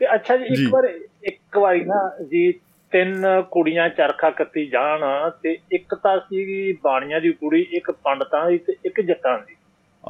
ਤੇ 0.00 0.14
ਅੱਛਾ 0.14 0.36
ਜੀ 0.36 0.56
ਜੀ। 0.56 0.62
ਇੱਕ 0.64 0.72
ਵਾਰ 0.72 0.84
ਇੱਕ 1.24 1.58
ਵਾਰੀ 1.58 1.80
ਨਾ 1.80 2.18
ਜੀ 2.30 2.52
ਤਿੰਨ 2.92 3.42
ਕੁੜੀਆਂ 3.50 3.88
ਚਰਖਾ 3.88 4.30
ਕੱਤੀ 4.30 4.66
ਜਾਣ 4.66 5.00
ਤੇ 5.42 5.58
ਇੱਕ 5.72 5.94
ਤਾਂ 5.94 6.18
ਸੀਗੀ 6.20 6.72
ਬਾਣੀਆਂ 6.84 7.20
ਦੀ 7.20 7.32
ਕੁੜੀ 7.32 7.60
ਇੱਕ 7.72 7.90
ਪੰਡਤਾਂ 7.90 8.50
ਦੀ 8.50 8.58
ਤੇ 8.58 8.76
ਇੱਕ 8.84 9.00
ਜੱਟਾਂ 9.00 9.38
ਦੀ। 9.38 9.54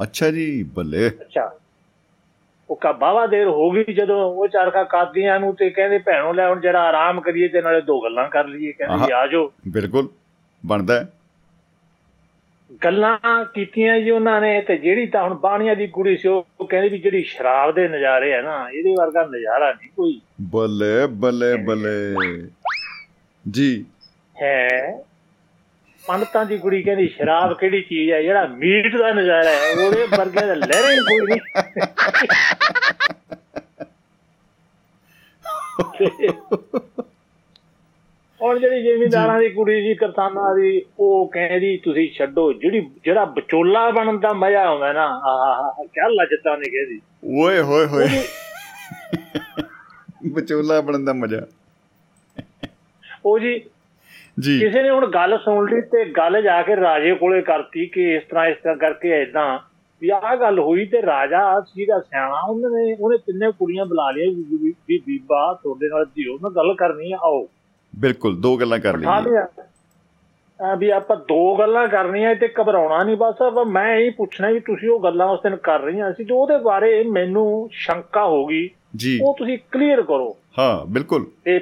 ਅੱਛਾ 0.03 0.31
ਜੀ 0.31 0.63
ਬੱਲੇ। 0.63 1.07
ਅੱਛਾ। 1.07 1.59
ਉਹ 2.71 2.75
ਕਾ 2.75 2.91
ਬਾਵਾ 2.91 3.27
ਦੇਰ 3.27 3.47
ਹੋ 3.47 3.71
ਗਈ 3.71 3.83
ਜਦੋਂ 3.83 4.31
ਉਹ 4.35 4.47
ਚਰਖਾ 4.47 4.83
ਕਾਦੀਆਂ 4.83 5.39
ਨੂੰ 5.39 5.55
ਤੇ 5.55 5.69
ਕਹਿੰਦੇ 5.69 5.97
ਭੈਣੋ 5.97 6.33
ਲੈ 6.33 6.49
ਹੁਣ 6.49 6.59
ਜਰਾ 6.59 6.81
ਆਰਾਮ 6.81 7.21
ਕਰੀਏ 7.21 7.47
ਤੇ 7.47 7.61
ਨਾਲੇ 7.61 7.81
ਦੋ 7.81 8.01
ਗੱਲਾਂ 8.03 8.29
ਕਰ 8.29 8.45
ਲਈਏ। 8.45 8.71
ਕਹਿੰਦੇ। 8.71 9.13
ਆ 9.13 9.27
ਜਾਓ। 9.27 9.51
ਬਿਲਕੁਲ 9.67 10.09
ਬਣਦਾ 10.65 10.99
ਹੈ। 10.99 11.09
ਗੱਲਾਂ 12.83 13.45
ਕੀਤੀਆਂ 13.45 13.99
ਜੀ 13.99 14.09
ਉਹਨਾਂ 14.11 14.41
ਨੇ 14.41 14.61
ਤੇ 14.61 14.77
ਜਿਹੜੀ 14.77 15.07
ਤਾਂ 15.07 15.23
ਹੁਣ 15.23 15.33
ਬਾਣੀਆਂ 15.33 15.75
ਦੀ 15.75 15.87
ਕੁੜੀ 15.87 16.17
ਸੀ 16.17 16.27
ਉਹ 16.27 16.65
ਕਹਿੰਦੀ 16.69 16.89
ਵੀ 16.89 16.99
ਜਿਹੜੀ 16.99 17.23
ਸ਼ਰਾਬ 17.23 17.75
ਦੇ 17.75 17.87
ਨਜ਼ਾਰੇ 17.87 18.33
ਆ 18.33 18.41
ਨਾ 18.41 18.69
ਇਹਦੇ 18.69 18.91
ਵਰਗਾ 18.91 19.23
ਨਜ਼ਾਰਾ 19.23 19.71
ਨਹੀਂ 19.73 19.89
ਕੋਈ। 19.97 20.21
ਬੱਲੇ 20.41 21.07
ਬੱਲੇ 21.07 21.55
ਬੱਲੇ। 21.55 22.15
ਜੀ। 23.51 23.85
ਹੈ। 24.41 25.03
ਪੰਡਤਾਂ 26.07 26.45
ਦੀ 26.45 26.57
ਕੁੜੀ 26.57 26.83
ਕਹਿੰਦੀ 26.83 27.07
ਸ਼ਰਾਬ 27.07 27.57
ਕਿਹੜੀ 27.57 27.81
ਚੀਜ਼ 27.81 28.11
ਹੈ? 28.11 28.21
ਜਿਹੜਾ 28.21 28.47
ਮੀਟ 28.47 28.97
ਦਾ 28.97 29.13
ਨਜ਼ਾਰਾ 29.13 29.49
ਹੈ 29.49 29.85
ਉਹਦੇ 29.85 30.07
ਵਰਗੇ 30.17 30.45
ਦਾ 30.45 30.53
ਲਹਿਰੇ 30.53 30.93
ਹੀ 30.93 30.99
ਕੋਈ 30.99 31.27
ਨਹੀਂ. 31.27 31.39
ਔਰ 38.41 38.59
ਜਿਹੜੀ 38.59 38.81
ਜ਼ਿਮੀਂਦਾਰਾਂ 38.81 39.39
ਦੀ 39.39 39.49
ਕੁੜੀ 39.49 39.81
ਜੀ 39.83 39.93
ਕਰਸਾਨਾਂ 39.95 40.55
ਦੀ 40.55 40.81
ਉਹ 40.99 41.31
ਕਹਿੰਦੀ 41.33 41.77
ਤੁਸੀਂ 41.77 42.09
ਛੱਡੋ 42.17 42.53
ਜਿਹੜੀ 42.53 42.91
ਜਿਹੜਾ 43.03 43.25
ਵਿਚੋਲਾ 43.25 43.89
ਬਣਨ 43.89 44.19
ਦਾ 44.19 44.33
ਮਜ਼ਾ 44.33 44.63
ਆਉਂਦਾ 44.63 44.93
ਨਾ 44.93 45.05
ਆਹਾ 45.05 45.83
ਕਿਆ 45.83 46.07
ਲੱਜਤਾ 46.07 46.55
ਨੇ 46.55 46.69
ਕਹਿੰਦੀ। 46.69 47.01
ਓਏ 47.41 47.61
ਹੋਏ 47.61 47.85
ਹੋਏ। 47.85 48.07
ਵਿਚੋਲਾ 50.33 50.81
ਬਣਨ 50.81 51.05
ਦਾ 51.05 51.13
ਮਜ਼ਾ। 51.13 51.41
ਉਹ 53.25 53.39
ਜੀ 53.39 53.61
ਜੀ। 54.39 54.59
ਕਿਸੇ 54.59 54.83
ਨੇ 54.83 54.89
ਹੁਣ 54.89 55.11
ਗੱਲ 55.11 55.37
ਸੁਣ 55.37 55.71
ਲਈ 55.71 55.81
ਤੇ 55.81 56.05
ਗੱਲ 56.05 56.41
ਜਾ 56.41 56.61
ਕੇ 56.61 56.75
ਰਾਜੇ 56.75 57.13
ਕੋਲੇ 57.13 57.41
ਕਰਤੀ 57.41 57.85
ਕਿ 57.85 58.15
ਇਸ 58.15 58.23
ਤਰ੍ਹਾਂ 58.29 58.45
ਇਸ 58.45 58.57
ਤਰ੍ਹਾਂ 58.63 58.77
ਕਰਕੇ 58.77 59.09
ਐਦਾਂ 59.09 59.59
ਵੀ 60.01 60.09
ਆਹ 60.09 60.35
ਗੱਲ 60.35 60.59
ਹੋਈ 60.59 60.85
ਤੇ 60.85 61.01
ਰਾਜਾ 61.01 61.59
ਸੀਗਾ 61.59 61.99
ਸਿਆਣਾ 61.99 62.41
ਉਹਨੇ 62.49 62.97
ਉਹਨੇ 62.99 63.17
ਤਿੰਨੇ 63.17 63.51
ਕੁੜੀਆਂ 63.51 63.85
ਬੁਲਾ 63.85 64.11
ਲਿਆ 64.11 64.25
ਵੀ- 64.29 65.01
ਬੀਬਾ 65.07 65.59
ਤੁਹਾਡੇ 65.63 65.89
ਨਾਲ 65.89 66.05
ਧੀਓ 66.05 66.37
ਮੈਂ 66.41 66.51
ਗੱਲ 66.51 66.73
ਕਰਨੀ 66.73 67.11
ਆ 67.11 67.17
ਆਓ। 67.23 67.47
ਬਿਲਕੁਲ 67.99 68.41
ਦੋ 68.41 68.57
ਗੱਲਾਂ 68.57 68.79
ਕਰ 68.79 68.97
ਲਿਆ। 68.97 69.09
ਆ 70.63 70.75
ਵੀ 70.75 70.89
ਆਪਾਂ 70.89 71.15
ਦੋ 71.17 71.55
ਗੱਲਾਂ 71.55 71.87
ਕਰਨੀਆਂ 71.87 72.35
ਤੇ 72.35 72.53
ਘਬਰਾਉਣਾ 72.61 73.03
ਨਹੀਂ 73.03 73.17
ਬਸ 73.17 73.41
ਆਪਾਂ 73.41 73.65
ਮੈਂ 73.65 73.95
ਇਹ 73.95 74.11
ਪੁੱਛਣਾ 74.11 74.49
ਵੀ 74.49 74.59
ਤੁਸੀਂ 74.59 74.89
ਉਹ 74.89 74.99
ਗੱਲਾਂ 75.03 75.27
ਉਸ 75.27 75.39
ਦਿਨ 75.43 75.55
ਕਰ 75.55 75.79
ਰਹੀਆਂ 75.79 76.13
ਸੀ 76.13 76.23
ਤੇ 76.23 76.33
ਉਹਦੇ 76.33 76.57
ਬਾਰੇ 76.57 77.03
ਮੈਨੂੰ 77.03 77.69
ਸ਼ੰਕਾ 77.71 78.25
ਹੋ 78.25 78.45
ਗਈ। 78.45 78.69
ਉਹ 79.21 79.35
ਤੁਸੀਂ 79.37 79.57
ਕਲੀਅਰ 79.71 80.01
ਕਰੋ। 80.01 80.37
ਹਾਂ 80.59 80.91
ਬਿਲਕੁਲ। 80.91 81.25
ਤੇ 81.45 81.59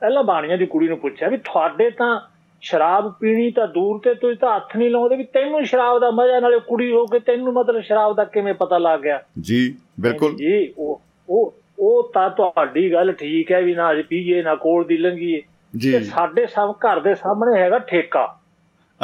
ਪਹਿਲਾਂ 0.00 0.24
ਬਾਣੀਆਂ 0.24 0.58
ਦੀ 0.58 0.66
ਕੁੜੀ 0.66 0.88
ਨੂੰ 0.88 0.98
ਪੁੱਛਿਆ 0.98 1.28
ਵੀ 1.28 1.36
ਤੁਹਾਡੇ 1.36 1.90
ਤਾਂ 1.90 2.20
ਸ਼ਰਾਬ 2.60 3.14
ਪੀਣੀ 3.20 3.50
ਤਾਂ 3.50 3.68
ਦੂਰ 3.68 3.98
ਤੇ 3.98 4.14
ਤੁਸੀਂ 4.14 4.36
ਤਾਂ 4.36 4.56
ਹੱਥ 4.56 4.76
ਨਹੀਂ 4.76 4.90
ਲਾਉਂਦੇ 4.90 5.16
ਵੀ 5.16 5.24
ਤੈਨੂੰ 5.24 5.64
ਸ਼ਰਾਬ 5.64 6.00
ਦਾ 6.00 6.10
ਮਜ਼ਾ 6.10 6.40
ਨਾਲੇ 6.40 6.58
ਕੁੜੀ 6.58 6.92
ਹੋ 6.92 7.06
ਕੇ 7.06 7.18
ਤੈਨੂੰ 7.18 7.52
ਮਤਲਬ 7.52 7.80
ਸ਼ਰਾਬ 7.80 8.16
ਦਾ 8.16 8.24
ਕਿਵੇਂ 8.24 8.54
ਪਤਾ 8.54 8.78
ਲੱਗ 8.78 9.00
ਗਿਆ? 9.00 9.22
ਜੀ 9.40 9.76
ਬਿਲਕੁਲ। 10.00 10.36
ਜੀ 10.36 10.74
ਉਹ 10.78 11.02
ਉਹ 11.28 11.54
ਉਹ 11.78 12.10
ਤਾਂ 12.14 12.30
ਤੁਹਾਡੀ 12.30 12.92
ਗੱਲ 12.92 13.12
ਠੀਕ 13.12 13.52
ਹੈ 13.52 13.62
ਵੀ 13.62 13.74
ਨਾ 13.74 13.92
ਅਸੀਂ 13.92 14.04
ਪੀਏ 14.04 14.42
ਨਾ 14.42 14.54
ਕੋਲ 14.54 14.84
ਦੀ 14.84 14.96
ਲੰਘੀਏ। 14.96 15.42
ਜੀ। 15.76 16.04
ਸਾਡੇ 16.04 16.46
ਸਭ 16.46 16.74
ਘਰ 16.86 17.00
ਦੇ 17.00 17.14
ਸਾਹਮਣੇ 17.14 17.60
ਹੈਗਾ 17.60 17.78
ਠੇਕਾ। 17.78 18.38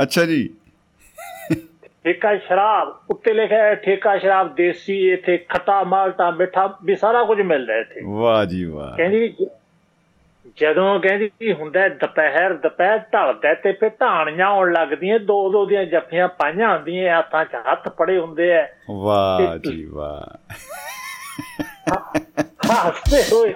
ਅੱਛਾ 0.02 0.24
ਜੀ। 0.24 0.50
ਠੇਕਾ 2.04 2.36
ਸ਼ਰਾਬ 2.36 3.00
ਉੱਤੇ 3.10 3.32
ਲਿਖਿਆ 3.32 3.62
ਹੈ 3.62 3.74
ਠੇਕਾ 3.74 4.18
ਸ਼ਰਾਬ 4.18 4.54
ਦੇਸੀ 4.54 5.10
ਇੱਥੇ 5.10 5.36
ਖੱਟਾ 5.36 5.84
ਮਾਲਟਾ 5.84 6.30
ਮਿੱਠਾ 6.30 6.78
ਵੀ 6.84 6.94
ਸਾਰਾ 6.96 7.24
ਕੁਝ 7.24 7.40
ਮਿਲਦਾ 7.40 7.76
ਇੱਥੇ। 7.76 8.00
ਵਾਹ 8.04 8.44
ਜੀ 8.44 8.64
ਵਾਹ। 8.64 8.96
ਕਹਿੰਦੀ 8.96 9.34
ਜਦੋਂ 10.60 11.00
ਕਹਿੰਦੀ 11.00 11.30
ਵੀ 11.40 11.52
ਹੁੰਦਾ 11.52 11.88
ਦੁਪਹਿਰ 11.88 12.54
ਦੁਪਹਿਰ 12.54 12.98
ਢਲਦਾ 12.98 13.54
ਤੇ 13.54 13.72
ਫਿਰ 13.72 13.90
ਢਾਣੀਆਂ 14.00 14.46
ਆਉਣ 14.46 14.72
ਲੱਗਦੀਆਂ 14.72 15.20
ਦੋ 15.20 15.52
ਦੋ 15.52 15.66
ਦੀਆਂ 15.66 15.84
ਜੱਫੀਆਂ 15.84 16.28
ਪਾਈਆਂ 16.28 16.76
ਹੁੰਦੀਆਂ 16.76 17.18
ਹੱਥਾਂ 17.18 17.44
'ਚ 17.44 17.54
ਹੱਥ 17.54 17.88
ਫੜੇ 17.88 18.18
ਹੁੰਦੇ 18.18 18.50
ਐ 18.50 18.66
ਵਾਹ 18.90 19.58
ਜੀ 19.58 19.84
ਵਾਹ। 19.84 20.36
ਹੱਸਦੇ 22.70 23.22
ਹੋਏ 23.32 23.54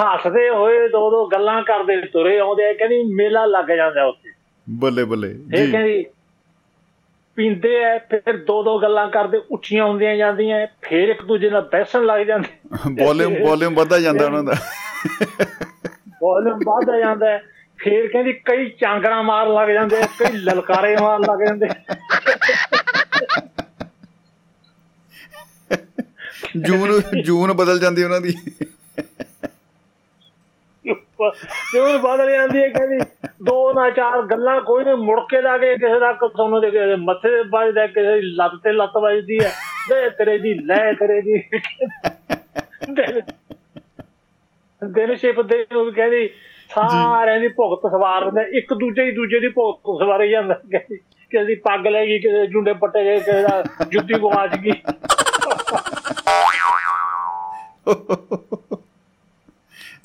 ਹੱਸਦੇ 0.00 0.48
ਹੋਏ 0.48 0.88
ਦੋ 0.88 1.10
ਦੋ 1.10 1.26
ਗੱਲਾਂ 1.26 1.62
ਕਰਦੇ 1.62 2.00
ਤੁਰੇ 2.00 2.38
ਆਉਂਦੇ 2.38 2.74
ਕਹਿੰਦੀ 2.74 3.02
ਮੇਲਾ 3.14 3.46
ਲੱਗ 3.46 3.64
ਜਾਂਦਾ 3.64 4.04
ਉੱਥੇ। 4.04 4.32
ਬੱਲੇ 4.70 5.04
ਬੱਲੇ 5.04 5.28
ਇਹ 5.28 5.66
ਜੀ। 5.66 5.72
ਕਹਿੰਦੀ 5.72 6.04
ਪੀਂਦੇ 7.36 7.74
ਐ 7.74 7.98
ਫਿਰ 7.98 8.36
ਦੋ 8.36 8.62
ਦੋ 8.62 8.78
ਗੱਲਾਂ 8.78 9.08
ਕਰਦੇ 9.08 9.40
ਉੱਚੀਆਂ 9.50 9.84
ਹੁੰਦੀਆਂ 9.84 10.16
ਜਾਂਦੀਆਂ 10.16 10.66
ਫਿਰ 10.82 11.08
ਇੱਕ 11.08 11.24
ਦੂਜੇ 11.24 11.50
ਨਾਲ 11.50 11.68
ਬਹਿਸਣ 11.72 12.04
ਲੱਗ 12.04 12.20
ਜਾਂਦੇ। 12.20 12.48
ਵੋਲਿਊਮ 13.04 13.34
ਵੋਲਿਊਮ 13.34 13.74
ਵੱਧਦਾ 13.74 13.98
ਜਾਂਦਾ 13.98 14.26
ਉਹਨਾਂ 14.26 14.42
ਦਾ। 14.44 14.54
ਵੋਲੂਮ 16.08 16.58
ਵੱਧਦਾ 16.66 16.98
ਜਾਂਦਾ 16.98 17.30
ਹੈ। 17.30 17.42
ਫਿਰ 17.78 18.08
ਕਹਿੰਦੀ 18.08 18.32
ਕਈ 18.32 18.70
ਚਾਂਗਣਾ 18.70 19.22
ਮਾਰਨ 19.22 19.54
ਲੱਗ 19.54 19.68
ਜਾਂਦੇ 19.68 19.96
ਕਈ 20.18 20.32
ਲਲਕਾਰੇ 20.32 20.96
ਮਾਰਨ 21.00 21.22
ਲੱਗ 21.22 21.38
ਜਾਂਦੇ 21.46 21.68
ਜੂਨ 26.56 27.02
ਜੂਨ 27.22 27.52
ਬਦਲ 27.52 27.78
ਜਾਂਦੀ 27.78 28.02
ਉਹਨਾਂ 28.02 28.20
ਦੀ। 28.20 28.34
ਤੇ 31.72 31.78
ਉਹ 31.78 31.98
ਬਦਲ 31.98 32.30
ਜਾਂਦੀ 32.30 32.58
ਹੈ 32.58 32.68
ਕਹਿੰਦੀ 32.68 33.06
ਦੋ 33.42 33.72
ਨਾ 33.72 33.90
ਚਾਰ 33.90 34.22
ਗੱਲਾਂ 34.22 34.60
ਕੋਈ 34.60 34.84
ਨਹੀਂ 34.84 34.94
ਮੁੜ 34.94 35.20
ਕੇ 35.20 35.42
ਲਾ 35.42 35.58
ਕੇ 35.58 35.74
ਕਿਸੇ 35.74 36.00
ਦਾ 36.00 36.12
ਤੁਹਾਨੂੰ 36.12 36.60
ਦੇ 36.60 36.96
ਮੱਥੇ 36.96 37.28
ਤੇ 37.28 37.48
ਵੱਜਦਾ 37.48 37.86
ਕਿਸੇ 37.86 38.14
ਦੀ 38.14 38.20
ਲੱਤ 38.22 38.50
ਤੇ 38.64 38.72
ਲੱਤ 38.72 38.96
ਵੱਜਦੀ 38.96 39.38
ਹੈ। 39.44 39.52
ਦੇ 39.88 40.10
ਤੇਰੇ 40.10 40.38
ਦੀ 40.38 40.54
ਲੈ 40.54 40.92
ਤੇਰੇ 40.92 41.20
ਦੀ। 41.20 41.42
ਦਿਨ- 44.82 45.16
ਸ਼ਿਪ 45.16 45.40
ਦੇ 45.40 45.66
ਨੂੰ 45.72 45.84
ਵੀ 45.84 45.90
ਕਹਿੰਦੀ 45.92 46.28
ਸਾਰਿਆਂ 46.70 47.40
ਦੀ 47.40 47.48
ਭੁਗਤ 47.48 47.90
ਸਵਾਰ 47.90 48.30
ਦਿੰਦੇ 48.30 48.58
ਇੱਕ 48.58 48.74
ਦੂਜੇ 48.74 49.04
ਹੀ 49.04 49.10
ਦੂਜੇ 49.10 49.40
ਦੀ 49.40 49.48
ਭੁਗਤ 49.48 49.98
ਸਵਾਰੀ 49.98 50.30
ਜਾਂਦਾ 50.30 50.54
ਕਹਿੰਦੀ 50.54 50.96
ਕਿਸੇ 50.96 51.44
ਦੀ 51.44 51.54
ਪੱਗ 51.54 51.86
ਲੈ 51.86 52.06
ਗਈ 52.06 52.18
ਕਿਸੇ 52.18 52.46
ਜੁੰਡੇ 52.46 52.72
ਪੱਟੇ 52.72 53.04
ਗਏ 53.04 53.18
ਕਿਸੇ 53.18 53.42
ਦਾ 53.42 53.62
ਜੁੱਤੀ 53.90 54.14
ਗਵਾਚ 54.14 54.56
ਗਈ। 54.56 54.72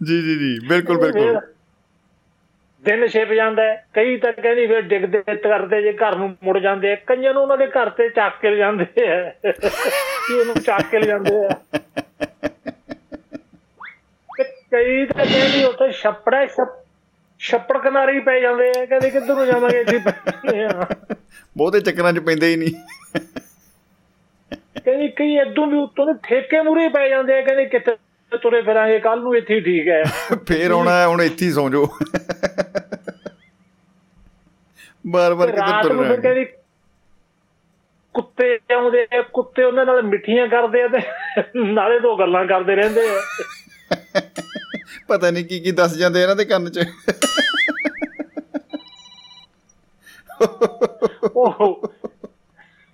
ਜੀ 0.03 0.21
ਜੀ 0.21 0.36
ਜੀ 0.36 0.67
ਬਿਲਕੁਲ 0.67 0.97
ਬਿਲਕੁਲ। 0.97 1.39
ਦਿਨ 2.83 3.07
ਛਿਪ 3.07 3.33
ਜਾਂਦਾ। 3.33 3.63
ਕਈ 3.93 4.17
ਤਾਂ 4.17 4.31
ਕਹਿੰਦੀ 4.33 4.67
ਫਿਰ 4.67 4.81
ਡਿੱਗਦੇ 4.81 5.21
ਕਰਦੇ 5.36 5.81
ਜੇ 5.81 5.93
ਘਰ 5.93 6.15
ਨੂੰ 6.15 6.36
ਮੁੜ 6.43 6.57
ਜਾਂਦੇ 6.59 6.91
ਆ 6.91 6.95
ਕਈਆਂ 6.95 7.33
ਨੂੰ 7.33 7.41
ਉਹਨਾਂ 7.41 7.57
ਦੇ 7.57 7.67
ਘਰ 7.67 7.89
ਤੇ 7.89 8.09
ਚੱਕ 8.09 8.39
ਕੇ 8.41 8.49
ਲਿਜਾਂਦੇ 8.49 8.86
ਆ। 9.07 9.29
ਕਿ 9.43 10.33
ਉਹਨੂੰ 10.33 10.55
ਚੱਕ 10.55 10.89
ਕੇ 10.91 10.99
ਲਿਜਾਂਦੇ 10.99 11.45
ਆ। 11.45 11.49
ਕਈ 14.73 15.05
ਤਾਂ 15.05 15.25
ਕਹਿੰਦੀ 15.25 15.63
ਉੱਥੇ 15.63 15.91
ਛੱਪੜਾ 15.91 16.45
ਛੱਪ- 16.45 16.81
ਛੱਪੜ 17.41 17.77
ਕਿਨਾਰੇ 17.77 18.13
ਹੀ 18.13 18.19
ਪੈ 18.19 18.39
ਜਾਂਦੇ 18.39 18.67
ਆ 18.69 18.86
ਕਹਿੰਦੇ 18.86 19.09
ਕਿੱਧਰ 19.09 19.36
ਨੂੰ 19.36 19.45
ਜਾਵਾਂਗੇ 19.45 19.79
ਇੱਥੇ 19.79 19.99
ਬਹੁਤੇ 21.55 21.79
ਚੱਕਰਾਂ 21.81 22.13
'ਚ 22.13 22.19
ਪੈਂਦੇ 22.19 22.47
ਹੀ 22.47 22.55
ਨਹੀਂ। 22.55 22.73
ਕਹਿੰਦੀ 24.86 25.07
ਕਈ 25.07 25.36
ਇਦੋਂ 25.38 25.65
ਵੀ 25.67 25.77
ਉੱਤੋਂ 25.77 26.05
ਦੇ 26.05 26.13
ਠੇਕੇ 26.23 26.62
ਮੂਰੇ 26.62 26.88
ਪੈ 26.89 27.07
ਜਾਂਦੇ 27.09 27.38
ਆ 27.38 27.41
ਕਹਿੰਦੇ 27.41 27.65
ਕਿੱਥੇ 27.65 27.95
ਤੁਰੇ 28.31 28.62
ਫਿਰਾਂਗੇ 28.62 28.99
ਕੱਲ 28.99 29.19
ਨੂੰ 29.19 29.36
ਇੱਥੇ 29.36 29.55
ਹੀ 29.55 29.59
ਠੀਕ 29.62 29.88
ਹੈ। 29.88 30.01
ਫੇਰ 30.47 30.71
ਆਉਣਾ 30.71 31.05
ਹੁਣ 31.07 31.21
ਇੱਥੇ 31.21 31.45
ਹੀ 31.45 31.51
ਸੌਂ 31.51 31.69
ਜਾਓ। 31.69 31.88
ਬਾਰ-ਬਾਰ 35.05 35.51
ਕਿੱਧਰ 35.51 35.62
ਰਾਤ 35.63 35.83
ਤੁਰ 35.83 35.93
ਨੂੰ 35.93 36.05
ਕੁੱਤੇ 38.15 38.57
ਆਉਂਦੇ 38.73 39.05
ਆ 39.13 39.21
ਕੁੱਤੇ 39.33 39.63
ਉਹਨਾਂ 39.63 39.86
ਨਾਲ 39.86 40.01
ਮਿੱਠੀਆਂ 40.03 40.47
ਕਰਦੇ 40.47 40.81
ਆ 40.83 40.88
ਤੇ 40.88 40.99
ਨਾਲੇ 41.55 41.99
ਦੋ 41.99 42.15
ਗੱਲਾਂ 42.15 42.45
ਕਰਦੇ 42.45 42.75
ਰਹਿੰਦੇ 42.75 43.07
ਆ। 43.09 43.19
ਪਤਾ 45.17 45.32
ਨਹੀਂ 45.32 45.45
ਕੀ 45.45 45.60
ਕੀ 45.60 45.71
ਦੱਸ 45.71 45.97
ਜਾਂਦੇ 45.97 46.21
ਇਹਨਾਂ 46.23 46.36
ਦੇ 46.36 46.45
ਕੰਨ 46.45 46.69
'ਚ। 46.69 46.86
ਉਹ 51.36 51.88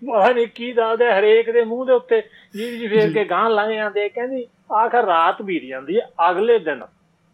ਪਤਾ 0.02 0.32
ਨਹੀਂ 0.34 0.48
ਕੀ 0.56 0.72
ਦੱਸਦੇ 0.74 1.12
ਹਰੇਕ 1.12 1.52
ਦੇ 1.52 1.64
ਮੂੰਹ 1.64 1.86
ਦੇ 1.86 1.94
ਉੱਤੇ। 1.94 2.22
ਜੀ 2.56 2.78
ਜੀ 2.78 2.88
ਫੇਰ 2.88 3.14
ਕੇ 3.14 3.24
ਗਾਂ 3.26 3.50
ਲੰਘ 3.50 3.74
ਜਾਂਦੇ। 3.74 4.10
ਕਹਿੰਦੀ 4.10 4.48
ਆਖਰ 4.72 5.06
ਰਾਤ 5.06 5.42
ਬੀਤ 5.42 5.64
ਜਾਂਦੀ 5.64 6.00
ਹੈ 6.00 6.10
ਅਗਲੇ 6.30 6.60
ਦਿਨ। 6.60 6.86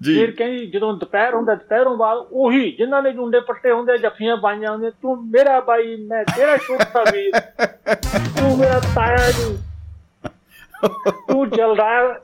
ਜੀ। 0.01 0.19
ਫਿਰ 0.19 0.31
ਕਹਿੰਦੀ 0.31 0.65
ਜਦੋਂ 0.67 0.93
ਦੁਪਹਿਰ 0.93 1.33
ਹੁੰਦਾ 1.33 1.55
ਦੁਪਹਿਰੋਂ 1.55 1.97
ਬਾਅਦ 1.97 2.17
ਉਹੀ 2.31 2.71
ਜਿਨ੍ਹਾਂ 2.71 3.01
ਨੇ 3.03 3.11
ਜੁੰਡੇ 3.11 3.39
ਪੱਟੇ 3.39 3.71
ਹੁੰਦੇ 3.71 3.97
ਜੱਫੀਆਂ 3.97 4.37
ਪਾਈਆਂ 4.37 4.71
ਹੁੰਦੀਆਂ 4.71 4.91
ਤੂੰ 5.01 5.27
ਮੇਰਾ 5.27 5.59
ਬਾਈ 5.59 5.95
ਮੈਂ 5.95 6.23
ਤੇਰਾ 6.23 6.57
ਛੋਟਾ 6.57 7.03
ਵੀਰ। 7.11 7.39
ਤੂੰ 8.39 8.57
ਮੇਰਾ 8.57 8.79
ਤਾਇਆ 8.79 9.31
ਜੀ। 9.31 9.57
ਤੂੰ 11.11 11.49
ਜਲਦਾਰ 11.49 12.21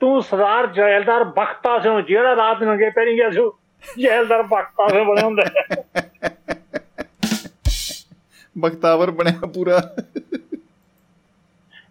ਤੂੰ 0.00 0.22
ਸਰਦਾਰ 0.22 0.66
ਜੈਲਦਾਰ 0.66 1.24
ਬਖਤਾ 1.24 1.78
ਸਿੰਘ 1.78 2.00
ਜਿਹੜਾ 2.00 2.36
ਰਾਤ 2.36 2.62
ਨੰਗੇ 2.62 2.90
ਪੈਰੀ 2.90 3.16
ਗਿਆ 3.16 3.30
ਸੀ 3.30 3.50
ਜੈਲਦਾਰ 4.02 4.42
ਬਖਤਾ 4.42 4.88
ਸਿੰਘ 4.88 5.04
ਬਣਿਆ 5.04 5.24
ਹੁੰਦਾ। 5.24 5.42
ਬਖਤਾਵਰ 8.58 9.10
ਬਣਿਆ 9.10 9.46
ਪੂਰਾ। 9.46 9.80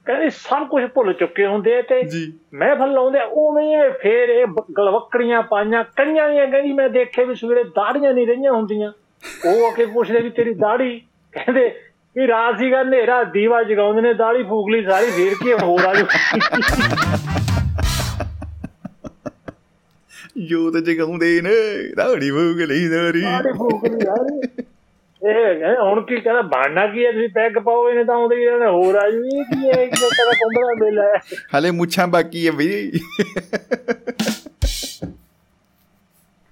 ਕਹਿੰਦੇ 0.06 0.30
ਸਭ 0.30 0.68
ਕੁਝ 0.68 0.86
ਭੁੱਲ 0.86 1.14
ਚੁੱਕੇ 1.14 1.46
ਹੁੰਦੇ 1.46 1.82
ਤੇ 1.82 2.04
ਮਹਿਫਲ 2.54 2.94
ਲਾਉਂਦੇ 2.94 3.20
ਉਵੇਂ 3.32 3.92
ਫੇਰ 3.92 4.30
ਇਹ 4.30 4.46
ਗਲਵੱਕੜੀਆਂ 4.78 5.42
ਪਾਈਆਂ 5.42 5.84
ਕਈਆਂ 5.84 6.30
ਦੀਆਂ 6.30 6.48
ਕਹਿੰਦੀ 6.48 6.74
ਮੈਂ 6.74 6.90
ਦੇਖੇ 6.90 7.26
ਵੀ 7.26 7.36
ਸਵੇਰੇ 7.36 7.64
ਦਾੜੀਆਂ 7.64 8.14
ਨਹੀਂ 8.14 8.28
ਰਹੀਆਂ 8.28 8.52
ਹੁੰਦੀਆਂ। 8.52 8.92
ਉਹ 9.46 9.68
ਆ 9.68 9.72
ਕੇ 9.76 9.86
ਪੁੱਛਦੇ 9.86 10.22
ਵੀ 10.22 10.30
ਤੇਰੀ 10.30 10.54
ਦਾੜੀ? 10.54 11.02
ਕਹਿੰਦੇ 11.32 11.82
ਵੀ 12.18 12.28
ਰਾਤ 12.28 12.58
ਸੀਗਾ 12.58 12.82
ਹਨੇਰਾ 12.82 13.24
ਦੀਵਾ 13.24 13.64
ਜਗਾਉਂਦੇ 13.64 14.02
ਨੇ 14.02 14.14
ਦਾੜੀ 14.14 14.44
ਫੂਕ 14.44 14.70
ਲਈ 14.70 14.84
ਸਾਰੀ 14.84 15.12
ਫੇਰ 15.12 15.34
ਕੀ 15.44 15.54
ਹੋਰ 15.54 15.86
ਆ 15.86 15.94
ਜੂ 15.94 16.06
ਜੋਤ 20.38 20.78
ਜਗਾਉਂਦੇ 20.78 21.42
ਨੇ 21.42 21.50
ਲਈ 22.66 22.88
ਦਾਰੀ 22.88 23.22
ਦਾੜੀ 23.22 23.54
ਫੂਕ 23.58 23.86
ਲਈ 23.86 24.00
ਸਾਰੀ 24.00 24.42
ਇਹ 25.30 25.82
ਹੁਣ 25.82 26.02
ਕੀ 26.02 26.16
ਕਹਿੰਦਾ 26.16 26.42
ਬਾਣਾ 26.42 26.88
ਕੀ 26.88 27.06
ਹੈ 27.06 27.12
ਤੁਸੀਂ 27.12 27.30
ਪੈਗ 27.30 27.54
ਪਾਓ 27.54 27.90
ਇਹਨੇ 27.90 28.04
ਤਾਂ 28.04 28.16
ਆਉਂਦੇ 28.16 28.36
ਹੀ 28.36 28.46
ਰਹਿਣਾ 28.46 28.72
ਹੋਰ 28.72 28.96
ਆ 28.96 29.10
ਜੂ 29.12 29.18
ਇਹ 29.18 29.44
ਕੀ 29.44 29.70
ਹੈ 29.70 29.84
ਇੱਕ 29.84 29.96
ਤਰ੍ਹਾਂ 29.96 30.34
ਕੁੰਬੜਾ 30.34 30.86
ਮੇਲਾ 30.86 31.04
ਹੈ 31.04 31.18
ਹਲੇ 31.58 31.72
ਮੁੱਛਾਂ 31.72 32.08
ਬਾਕੀ 32.08 32.48
ਹੈ 32.48 32.52
ਬਈ 32.52 32.92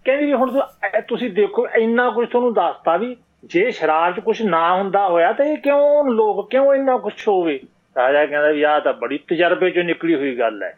ਕਹਿੰਦੀ 0.05 0.25
ਵੀ 0.25 0.33
ਹੁਣ 0.33 0.61
ਤੁਸੀਂ 1.07 1.31
ਦੇਖੋ 1.31 1.67
ਇੰਨਾ 1.67 2.09
ਕੁਝ 2.09 2.29
ਤੁਹਾਨੂੰ 2.29 2.53
ਦੱਸਤਾ 2.53 2.97
ਵੀ 2.97 3.15
ਜੇ 3.45 3.71
ਸ਼ਰਾਬ 3.71 4.15
'ਚ 4.15 4.19
ਕੁਝ 4.19 4.41
ਨਾ 4.41 4.77
ਹੁੰਦਾ 4.77 5.07
ਹੋਇਆ 5.07 5.31
ਤਾਂ 5.33 5.45
ਇਹ 5.45 5.57
ਕਿਉਂ 5.57 6.11
ਲੋਕ 6.11 6.51
ਕਿਉਂ 6.51 6.75
ਇੰਨਾ 6.75 6.97
ਕੁਝ 6.97 7.13
ਹੋਵੇ? 7.27 7.59
ਰਾਜਾ 7.97 8.25
ਕਹਿੰਦਾ 8.25 8.51
ਵੀ 8.51 8.63
ਆਹ 8.63 8.79
ਤਾਂ 8.79 8.93
ਬੜੀ 8.93 9.17
ਤਜਰਬੇ 9.17 9.69
'ਚੋਂ 9.69 9.83
ਨਿਕਲੀ 9.83 10.15
ਹੋਈ 10.15 10.39
ਗੱਲ 10.39 10.63
ਹੈ। 10.63 10.77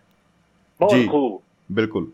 ਬਹੁਤ 0.80 0.96
ਖੂਬ। 1.10 1.42
ਬਿਲਕੁਲ। 1.72 2.08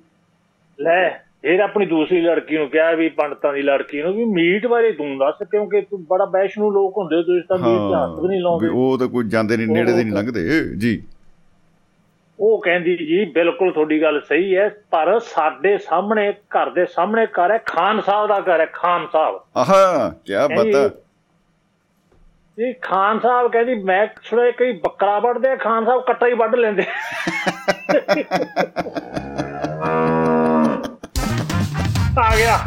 ਲੈ 0.81 1.19
ਇਹ 1.45 1.61
ਆਪਣੀ 1.61 1.85
ਦੂਸਰੀ 1.85 2.21
ਲੜਕੀ 2.21 2.57
ਨੂੰ 2.57 2.69
ਕਿਹਾ 2.69 2.91
ਵੀ 2.91 3.09
ਪੰਡਤਾਂ 3.09 3.53
ਦੀ 3.53 3.61
ਲੜਕੀ 3.61 4.01
ਨੂੰ 4.01 4.13
ਵੀ 4.13 4.25
ਮੀਟ 4.25 4.67
ਬਾਰੇ 4.67 4.91
ਤੂੰ 4.91 5.17
ਦੱਸ 5.17 5.35
ਕਿਉਂਕਿ 5.51 5.81
ਤੂੰ 5.81 6.05
ਬੜਾ 6.05 6.25
ਵੈਸ਼ਨੂ 6.25 6.71
ਲੋਕ 6.71 6.97
ਹੁੰਦੇ 6.97 7.15
ਹੋ, 7.15 7.21
ਤੁਸੀਂ 7.21 7.41
ਤਾਂ 7.49 7.57
ਮੀਟ 7.57 7.79
ਤੇ 7.79 7.95
ਹੱਥ 7.95 8.21
ਵੀ 8.21 8.27
ਨਹੀਂ 8.27 8.41
ਲਾਉਂਦੇ। 8.41 8.67
ਉਹ 8.67 8.97
ਤਾਂ 8.97 9.07
ਕੋਈ 9.07 9.29
ਜਾਂਦੇ 9.29 9.57
ਨਹੀਂ 9.57 9.67
ਨੇੜੇ 9.67 9.93
ਦੇ 9.93 10.03
ਨਹੀਂ 10.03 10.13
ਲੰਘਦੇ। 10.13 10.63
ਜੀ। 10.77 11.03
ਉਹ 12.39 12.61
ਕਹਿੰਦੀ 12.61 12.97
ਜੀ 12.97 13.25
ਬਿਲਕੁਲ 13.25 13.71
ਤੁਹਾਡੀ 13.71 14.01
ਗੱਲ 14.01 14.21
ਸਹੀ 14.21 14.57
ਹੈ 14.57 14.75
ਪਰ 14.91 15.19
ਸਾਡੇ 15.19 15.77
ਸਾਹਮਣੇ 15.77 16.33
ਘਰ 16.55 16.69
ਦੇ 16.69 16.85
ਸਾਹਮਣੇ 16.85 17.25
ਘਰ 17.25 17.51
ਹੈ 17.51 17.63
ਖਾਨ 17.65 18.01
ਸਾਹਿਬ 18.01 18.27
ਦਾ 18.27 18.39
ਘਰ 18.39 18.59
ਹੈ 18.59 18.69
ਖਾਨ 18.73 19.07
ਸਾਹਿਬ। 19.11 19.39
ਆਹਾ 19.57 20.13
ਕੀ 20.25 20.33
ਬਤਾ। 20.55 20.89
ਜੀ 22.57 22.73
ਖਾਨ 22.81 23.19
ਸਾਹਿਬ 23.19 23.51
ਕਹਿੰਦੀ 23.51 23.83
ਮੈਂ 23.83 24.07
ਸੁਣਿਆ 24.23 24.51
ਕਈ 24.51 24.71
ਬੱਕਰਾ 24.71 25.19
ਵੱਢਦੇ 25.19 25.57
ਖਾਨ 25.57 25.85
ਸਾਹਿਬ 25.85 26.01
ਕੱਟਾ 26.01 26.27
ਹੀ 26.27 26.33
ਵੱਢ 26.33 26.55
ਲੈਂਦੇ। 26.55 26.83
ਆ 32.17 32.36
ਗਿਆ। 32.36 32.58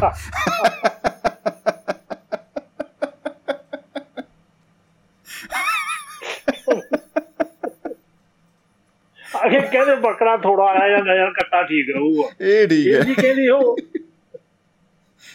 ਅਗੇ 9.45 9.59
ਕਹਿੰਦੇ 9.61 9.95
ਬੱਕਰਾ 10.01 10.35
ਥੋੜਾ 10.43 10.65
ਆਇਆ 10.71 10.87
ਜਾਂਦਾ 10.89 11.15
ਯਾਰ 11.15 11.31
ਕੱਟਾ 11.33 11.61
ਠੀਕ 11.67 11.89
ਰਹੂਗਾ। 11.95 12.27
ਇਹ 12.41 12.67
ਠੀਕ 12.67 12.87
ਇਹ 12.87 12.93
ਹੈ 12.95 12.99
ਜੀ 13.05 13.13
ਕਹਿੰਦੀ 13.13 13.47
ਉਹ 13.49 13.75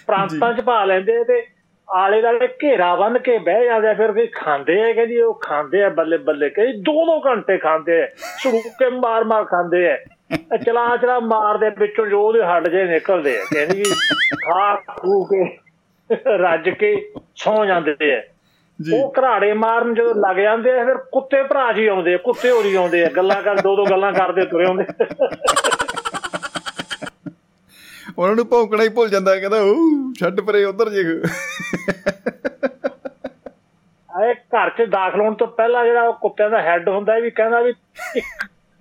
ਪ੍ਰਾਂਤਾਂ 0.08 0.52
ਚ 0.54 0.60
ਪਾ 0.66 0.84
ਲੈਂਦੇ 0.84 1.22
ਤੇ 1.24 1.42
ਆਲੇ 1.88 2.20
ਦਾਲੇ 2.22 2.46
ਘੇਰਾ 2.62 2.94
ਬੰਨ 2.96 3.18
ਕੇ 3.18 3.36
ਬਹਿ 3.38 3.64
ਜਾਂਦੇ 3.64 3.88
ਆ, 3.88 3.94
ਫਿਰ 3.94 4.12
ਵੀ 4.12 4.26
ਖਾਂਦੇ 4.34 4.80
ਆ 4.82 4.92
ਕਹਿੰਦੀ 4.92 5.20
ਉਹ 5.20 5.34
ਖਾਂਦੇ 5.42 5.82
ਆ 5.84 5.88
ਬੱਲੇ 5.98 6.16
ਬੱਲੇ 6.28 6.48
ਕਹਿੰਦੀ 6.50 6.80
ਦੋ 6.82 7.04
ਦੋ 7.06 7.20
ਘੰਟੇ 7.26 7.56
ਖਾਂਦੇ 7.58 8.02
ਆ 8.02 8.06
ਸਰੂਕੇ 8.42 8.88
ਮਾਰ 8.98 9.24
ਮਾਰ 9.24 9.44
ਖਾਂਦੇ 9.44 9.86
ਆ। 9.90 9.94
ਇਹ 9.94 10.06
ਚਲਾ 10.56 10.96
ਚਲਾ 10.96 11.18
ਮਾਰਦੇ 11.20 11.68
ਵਿੱਚੋਂ 11.78 12.06
ਜੋ 12.06 12.20
ਉਹਦੇ 12.22 12.42
ਹੱਡ 12.44 12.68
ਜੇ 12.68 12.84
ਨਿਕਲਦੇ 12.84 13.36
ਆ 13.38 13.44
ਕਹਿੰਦੀ 13.52 13.82
ਖਾ 14.42 14.74
ਖੂ 14.98 15.24
ਕੇ 15.24 15.44
ਰੱਜ 16.38 16.68
ਕੇ 16.70 16.94
ਸੌ 17.36 17.64
ਜਾਂਦੇ 17.66 18.14
ਆ। 18.14 18.20
ਜੀ। 18.78 18.92
ਉਹ 18.92 19.12
ਘਰਾੜੇ 19.18 19.52
ਮਾਰਨ 19.54 19.94
ਜਦੋਂ 19.94 20.14
ਲੱਗ 20.16 20.36
ਜਾਂਦੇ 20.36 20.70
ਆ 20.72 20.84
ਫਿਰ 20.84 20.96
ਕੁੱਤੇ 21.12 21.42
ਭਰਾ 21.42 21.70
ਜੀ 21.72 21.86
ਆਉਂਦੇ 21.86 22.14
ਆ 22.14 22.18
ਕੁੱਤੇ 22.18 22.50
ਹੋਰੀ 22.50 22.74
ਆਉਂਦੇ 22.74 23.04
ਆ 23.04 23.08
ਗੱਲਾਂ 23.16 23.40
ਕਰ 23.42 23.60
ਦੋ 23.60 23.74
ਦੋ 23.76 23.84
ਗੱਲਾਂ 23.86 24.12
ਕਰਦੇ 24.12 24.44
ਤੁਰੇ 24.44 24.66
ਆਉਂਦੇ 24.66 24.84
ਉਹਨਾਂ 28.18 28.34
ਨੂੰ 28.36 28.46
ਭੌਂਕਣਾ 28.46 28.82
ਹੀ 28.82 28.88
ਭੁੱਲ 28.88 29.08
ਜਾਂਦਾ 29.08 29.34
ਕਹਿੰਦਾ 29.36 29.60
ਉਹ 29.62 30.12
ਛੱਡ 30.20 30.40
ਪਰੇ 30.40 30.64
ਉਧਰ 30.64 30.88
ਜੇ 30.90 31.04
ਆਏ 34.10 34.34
ਘਰ 34.34 34.70
'ਚ 34.70 34.88
ਦਾਖਲ 34.90 35.20
ਹੋਣ 35.20 35.34
ਤੋਂ 35.34 35.46
ਪਹਿਲਾਂ 35.48 35.84
ਜਿਹੜਾ 35.84 36.02
ਉਹ 36.02 36.14
ਕੁੱਤਿਆਂ 36.14 36.48
ਦਾ 36.50 36.60
ਹੈੱਡ 36.62 36.88
ਹੁੰਦਾ 36.88 37.18
ਵੀ 37.18 37.30
ਕਹਿੰਦਾ 37.30 37.60
ਵੀ 37.60 37.72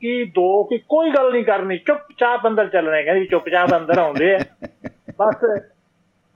ਕੀ 0.01 0.23
ਦੋ 0.25 0.63
ਕੀ 0.63 0.77
ਕੋਈ 0.77 1.12
ਗੱਲ 1.12 1.31
ਨਹੀਂ 1.31 1.43
ਕਰਨੀ। 1.43 1.77
ਚੁੱਪਚਾਪ 1.77 2.47
ਅੰਦਰ 2.47 2.67
ਚੱਲਣਾ 2.67 2.97
ਹੈ। 2.97 3.03
ਕਹਿੰਦੀ 3.03 3.25
ਚੁੱਪਚਾਪ 3.25 3.77
ਅੰਦਰ 3.77 3.97
ਆਉਂਦੇ 3.97 4.35
ਆ। 4.35 4.39
ਬਸ 5.19 5.62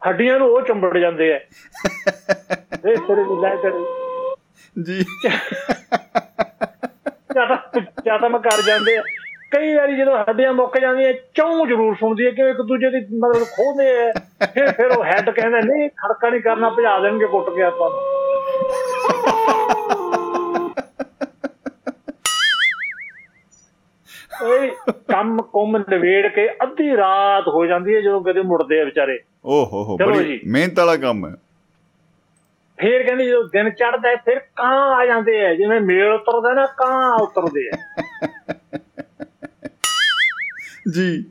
ਹੱਡੀਆਂ 0.09 0.39
ਨੂੰ 0.39 0.47
ਉਹ 0.47 0.61
ਚੰਬੜ 0.61 0.97
ਜਾਂਦੇ 0.97 1.33
ਆ। 1.33 1.35
ਇਹ 2.89 2.95
ਸਿਰੇ 2.95 3.23
ਦੀ 3.23 3.41
ਲੈ 3.41 3.55
ਕਰ 3.55 3.71
ਜੀ। 4.83 5.03
ਚਾਟਮ 8.05 8.37
ਕਰ 8.37 8.61
ਜਾਂਦੇ 8.67 8.97
ਆ। 8.97 9.01
ਕਈ 9.51 9.75
ਵਾਰੀ 9.75 9.97
ਜਦੋਂ 9.97 10.23
ਹੱਡੀਆਂ 10.29 10.53
ਮੁੱਕ 10.53 10.79
ਜਾਂਦੀਆਂ 10.79 11.13
ਚੌਂ 11.13 11.67
ਜ਼ਰੂਰ 11.67 11.95
ਸੁਣਦੀ 11.99 12.25
ਹੈ 12.25 12.31
ਕਿ 12.31 12.41
ਇੱਕ 12.41 12.61
ਦੂਜੇ 12.61 12.89
ਦੀ 12.89 13.17
ਮਤਲਬ 13.17 13.43
ਖੋਹਦੇ 13.43 14.09
ਆ। 14.09 14.13
ਫਿਰ 14.53 14.71
ਫਿਰ 14.71 14.85
ਉਹ 14.85 15.03
ਹੈੱਡ 15.03 15.29
ਕਹਿੰਦਾ 15.29 15.59
ਨਹੀਂ 15.59 15.89
ਖੜਕਾ 15.89 16.29
ਨਹੀਂ 16.29 16.41
ਕਰਨਾ 16.41 16.69
ਭਜਾ 16.69 16.99
ਦੇਣਗੇ 16.99 17.25
ਕੁੱਟ 17.25 17.55
ਕੇ 17.55 17.63
ਆਪਾਂ 17.63 17.89
ਇਹ 24.47 24.91
ਕੰਮ 24.91 25.41
ਕੁੰਮ 25.41 25.77
ਨਵੇੜ 25.77 26.27
ਕੇ 26.27 26.49
ਅੱਧੀ 26.49 26.97
ਰਾਤ 26.97 27.47
ਹੋ 27.47 27.65
ਜਾਂਦੀ 27.65 27.95
ਹੈ 27.95 28.01
ਜਦੋਂ 28.01 28.21
ਕਦੇ 28.21 28.41
ਮੁੜਦੇ 28.41 28.81
ਆ 28.81 28.83
ਵਿਚਾਰੇ। 28.83 29.19
ਓ 29.45 29.65
ਹੋ 29.65 29.83
ਹੋ 29.83 29.97
ਬੜੀ। 29.97 30.39
ਮਿਹਨਤ 30.47 30.79
ਵਾਲਾ 30.79 30.95
ਕੰਮ 30.95 31.27
ਹੈ। 31.27 31.33
ਫੇਰ 32.77 33.03
ਕਹਿੰਦੀ 33.03 33.25
ਜਦੋਂ 33.25 33.43
ਦਿਨ 33.43 33.69
ਚੜਦਾ 33.69 34.09
ਹੈ 34.09 34.15
ਫਿਰ 34.15 34.39
ਕਾਂ 34.39 34.95
ਆ 34.95 35.05
ਜਾਂਦੇ 35.05 35.45
ਆ। 35.45 35.55
ਜਿਵੇਂ 35.55 35.81
ਮੇਲ 35.81 36.11
ਉਤਰਦਾ 36.11 36.53
ਨਾ 36.53 36.65
ਕਾਂ 36.65 37.13
ਉਤਰਦੇ 37.13 37.69
ਆ। 37.69 37.77
ਜੀ। 40.93 41.25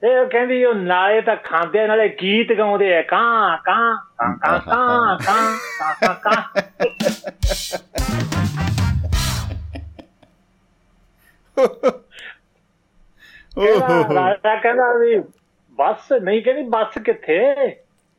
ਤੇ 0.00 0.18
ਉਹ 0.18 0.26
ਕਹਿੰਦੀ 0.26 0.64
ਉਹ 0.64 0.74
ਨਾਲੇ 0.74 1.20
ਤਾਂ 1.20 1.36
ਖਾਂਦੇ 1.36 1.86
ਨਾਲੇ 1.86 2.16
ਗੀਤ 2.22 2.52
ਗਾਉਂਦੇ 2.52 2.96
ਆ। 2.96 3.02
ਕਾਂ 3.02 3.58
ਕਾਂ 3.58 3.98
ਕਾਂ 4.18 4.60
ਕਾਂ 4.60 5.18
ਕਾਂ 5.18 5.58
ਕਾਂ 6.00 6.14
ਕਾਂ। 6.14 6.42
ਕਾਂ 11.66 11.90
ਓ 13.58 13.60
ਹੋ 13.60 13.80
ਕਹਿੰਦਾ 13.80 14.02
ਹੋ 14.02 14.14
ਰਾਜਾ 14.14 14.56
ਕਹਿੰਦਾ 14.56 14.92
ਵੀ 14.98 15.22
ਬੱਸ 15.70 16.12
ਨਹੀਂ 16.12 16.42
ਕਹਿੰਦੀ 16.42 16.62
ਬੱਸ 16.62 16.98
ਕਿੱਥੇ? 16.98 17.54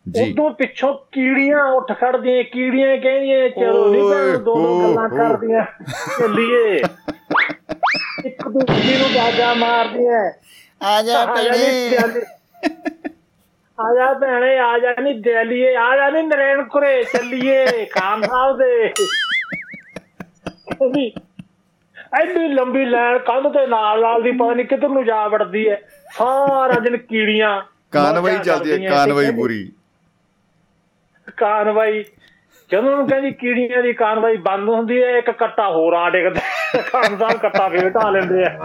ਉਦੋਂ 0.06 0.52
ਪਿੱਛੋਂ 0.52 0.94
ਕੀੜੀਆਂ 1.12 1.66
ਉੱਠ 1.66 1.92
ਖੜਦੀਆਂ 2.00 2.44
ਕੀੜੀਆਂ 2.44 2.98
ਕਹਿੰਦੀਆਂ 2.98 3.50
ਚਲੋ 3.50 3.92
ਨਹੀਂ 3.92 4.04
ਭੈਣ 4.04 4.38
ਦੋ 4.38 4.56
ਦੋ 4.56 4.94
ਗੱਲਾਂ। 4.94 5.10
ਕਰਦੀਆਂ 5.10 5.66
ਚੱਲੀਏ। 6.20 6.78
ਇੱਕ 8.26 8.50
ਦੂਜੀ 8.50 8.98
ਨੂੰ 8.98 9.10
ਬਾਜਾ 9.16 9.54
ਮਾਰਦੀਆਂ। 9.54 10.32
ਆ 10.84 11.02
ਜਾ 11.02 11.26
ਦਿਆਲੀ- 11.26 12.24
ਆ 13.80 13.96
ਜਾ 13.96 14.14
ਭੈਣੇ 14.14 14.58
ਆ 14.60 14.80
ਜਾ 14.80 14.94
ਨਹੀਂ 15.02 15.22
ਦਿਆਲੀਏ 15.22 15.76
ਆ 15.76 15.96
ਜਾ 15.96 16.10
ਨਹੀਂ 16.10 16.24
ਨਰੈਣਪੁਰੇ 16.24 17.04
ਚੱਲੀਏ 17.04 17.86
ਖਾਨ 17.86 18.22
ਸਾਹਿਬ 18.22 18.58
ਦੇ। 18.58 18.94
ਐਡੀ 22.12 22.48
ਲੰਬੀ 22.48 22.86
ਲਾਈਨ 22.86 23.18
ਕੰਧ 23.20 23.48
ਤੇ 23.54 23.66
ਨਾਲ 23.68 24.02
ਨਾਲ 24.02 24.22
ਦੀ 24.24 24.32
ਪਤਾ 24.32 24.54
ਨਹੀਂ 24.54 24.66
ਕਿੱਧਰ 24.66 24.90
ਨੂੰ 24.90 25.04
ਜਾ 25.06 25.28
ਵੜਦੀ 25.28 25.68
ਹੈ 25.70 25.82
ਸਾਰਾ 26.14 26.80
ਦਿਨ 26.80 26.98
ਕੀੜੀਆਂ। 26.98 27.62
ਕਾਨਵਾਈ 27.92 28.38
ਚੱਲਦੀ 28.38 28.86
ਹੈ 28.86 28.90
ਕਾਨਵਾਈ 28.90 29.32
ਪੂਰੀ। 29.32 29.72
ਕਾਨਵਾਈ 31.38 32.04
ਜਦੋਂ 32.72 32.92
ਨੂੰ 32.98 33.08
ਕਹਿੰਦੀ 33.08 33.32
ਕੀੜੀਆਂ 33.32 33.82
ਦੀ 33.84 33.94
ਕਾਨਵਾਈ 33.94 34.38
ਬੰਦ 34.38 34.70
ਹੁੰਦੀ 34.70 35.02
ਹੈ 35.04 35.18
ਇੱਕ 35.18 35.32
ਕੱਟਾ 35.32 35.70
ਹੋਰ 35.70 35.94
ਆ 35.94 36.10
ਡਿੱਗਦਾ 36.10 36.42
ਖਾਨ 36.82 37.18
ਸਾਹਿਬ 37.18 37.38
ਕੱਟਾ 37.38 37.68
ਫੇਰ 37.70 37.90
ਢਾ 37.90 38.10
ਲੈਂਦੇ 38.10 38.44
ਆ 38.44 38.58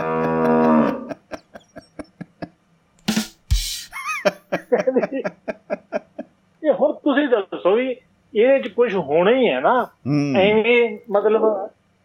ਇਹ 6.63 6.73
ਹੁਣ 6.73 6.93
ਤੁਸੀਂ 6.95 7.29
ਦੱਸੋ 7.29 7.79
ਇਹਦੇ 7.81 8.59
ਚ 8.59 8.69
ਕੁਝ 8.69 8.95
ਹੋਣਾ 8.95 9.31
ਹੀ 9.31 9.49
ਹੈ 9.49 9.61
ਨਾ। 9.61 9.75
ਐਵੇਂ 10.41 10.99
ਮਤਲਬ 11.11 11.43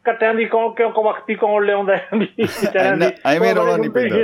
ਕੱਟਿਆਂ 0.04 0.34
ਦੀ 0.34 0.46
ਕੌਣ 0.46 0.74
ਕਿਉਂ 0.74 0.92
ਵਕਤੀ 0.92 1.36
ਕੌਣ 1.36 1.66
ਲਿਆਉਂਦਾ 1.66 1.98
ਵੀ 2.18 2.28
ਵਿਚਾਰਿਆਂ 2.40 2.98
ਦੀ 2.98 3.06
ਐਵੇਂ 3.26 3.56
ਰੌਲਾ 3.56 3.78
ਨਹੀਂ 3.78 3.90
ਪੈਂਦਾ। 3.90 4.18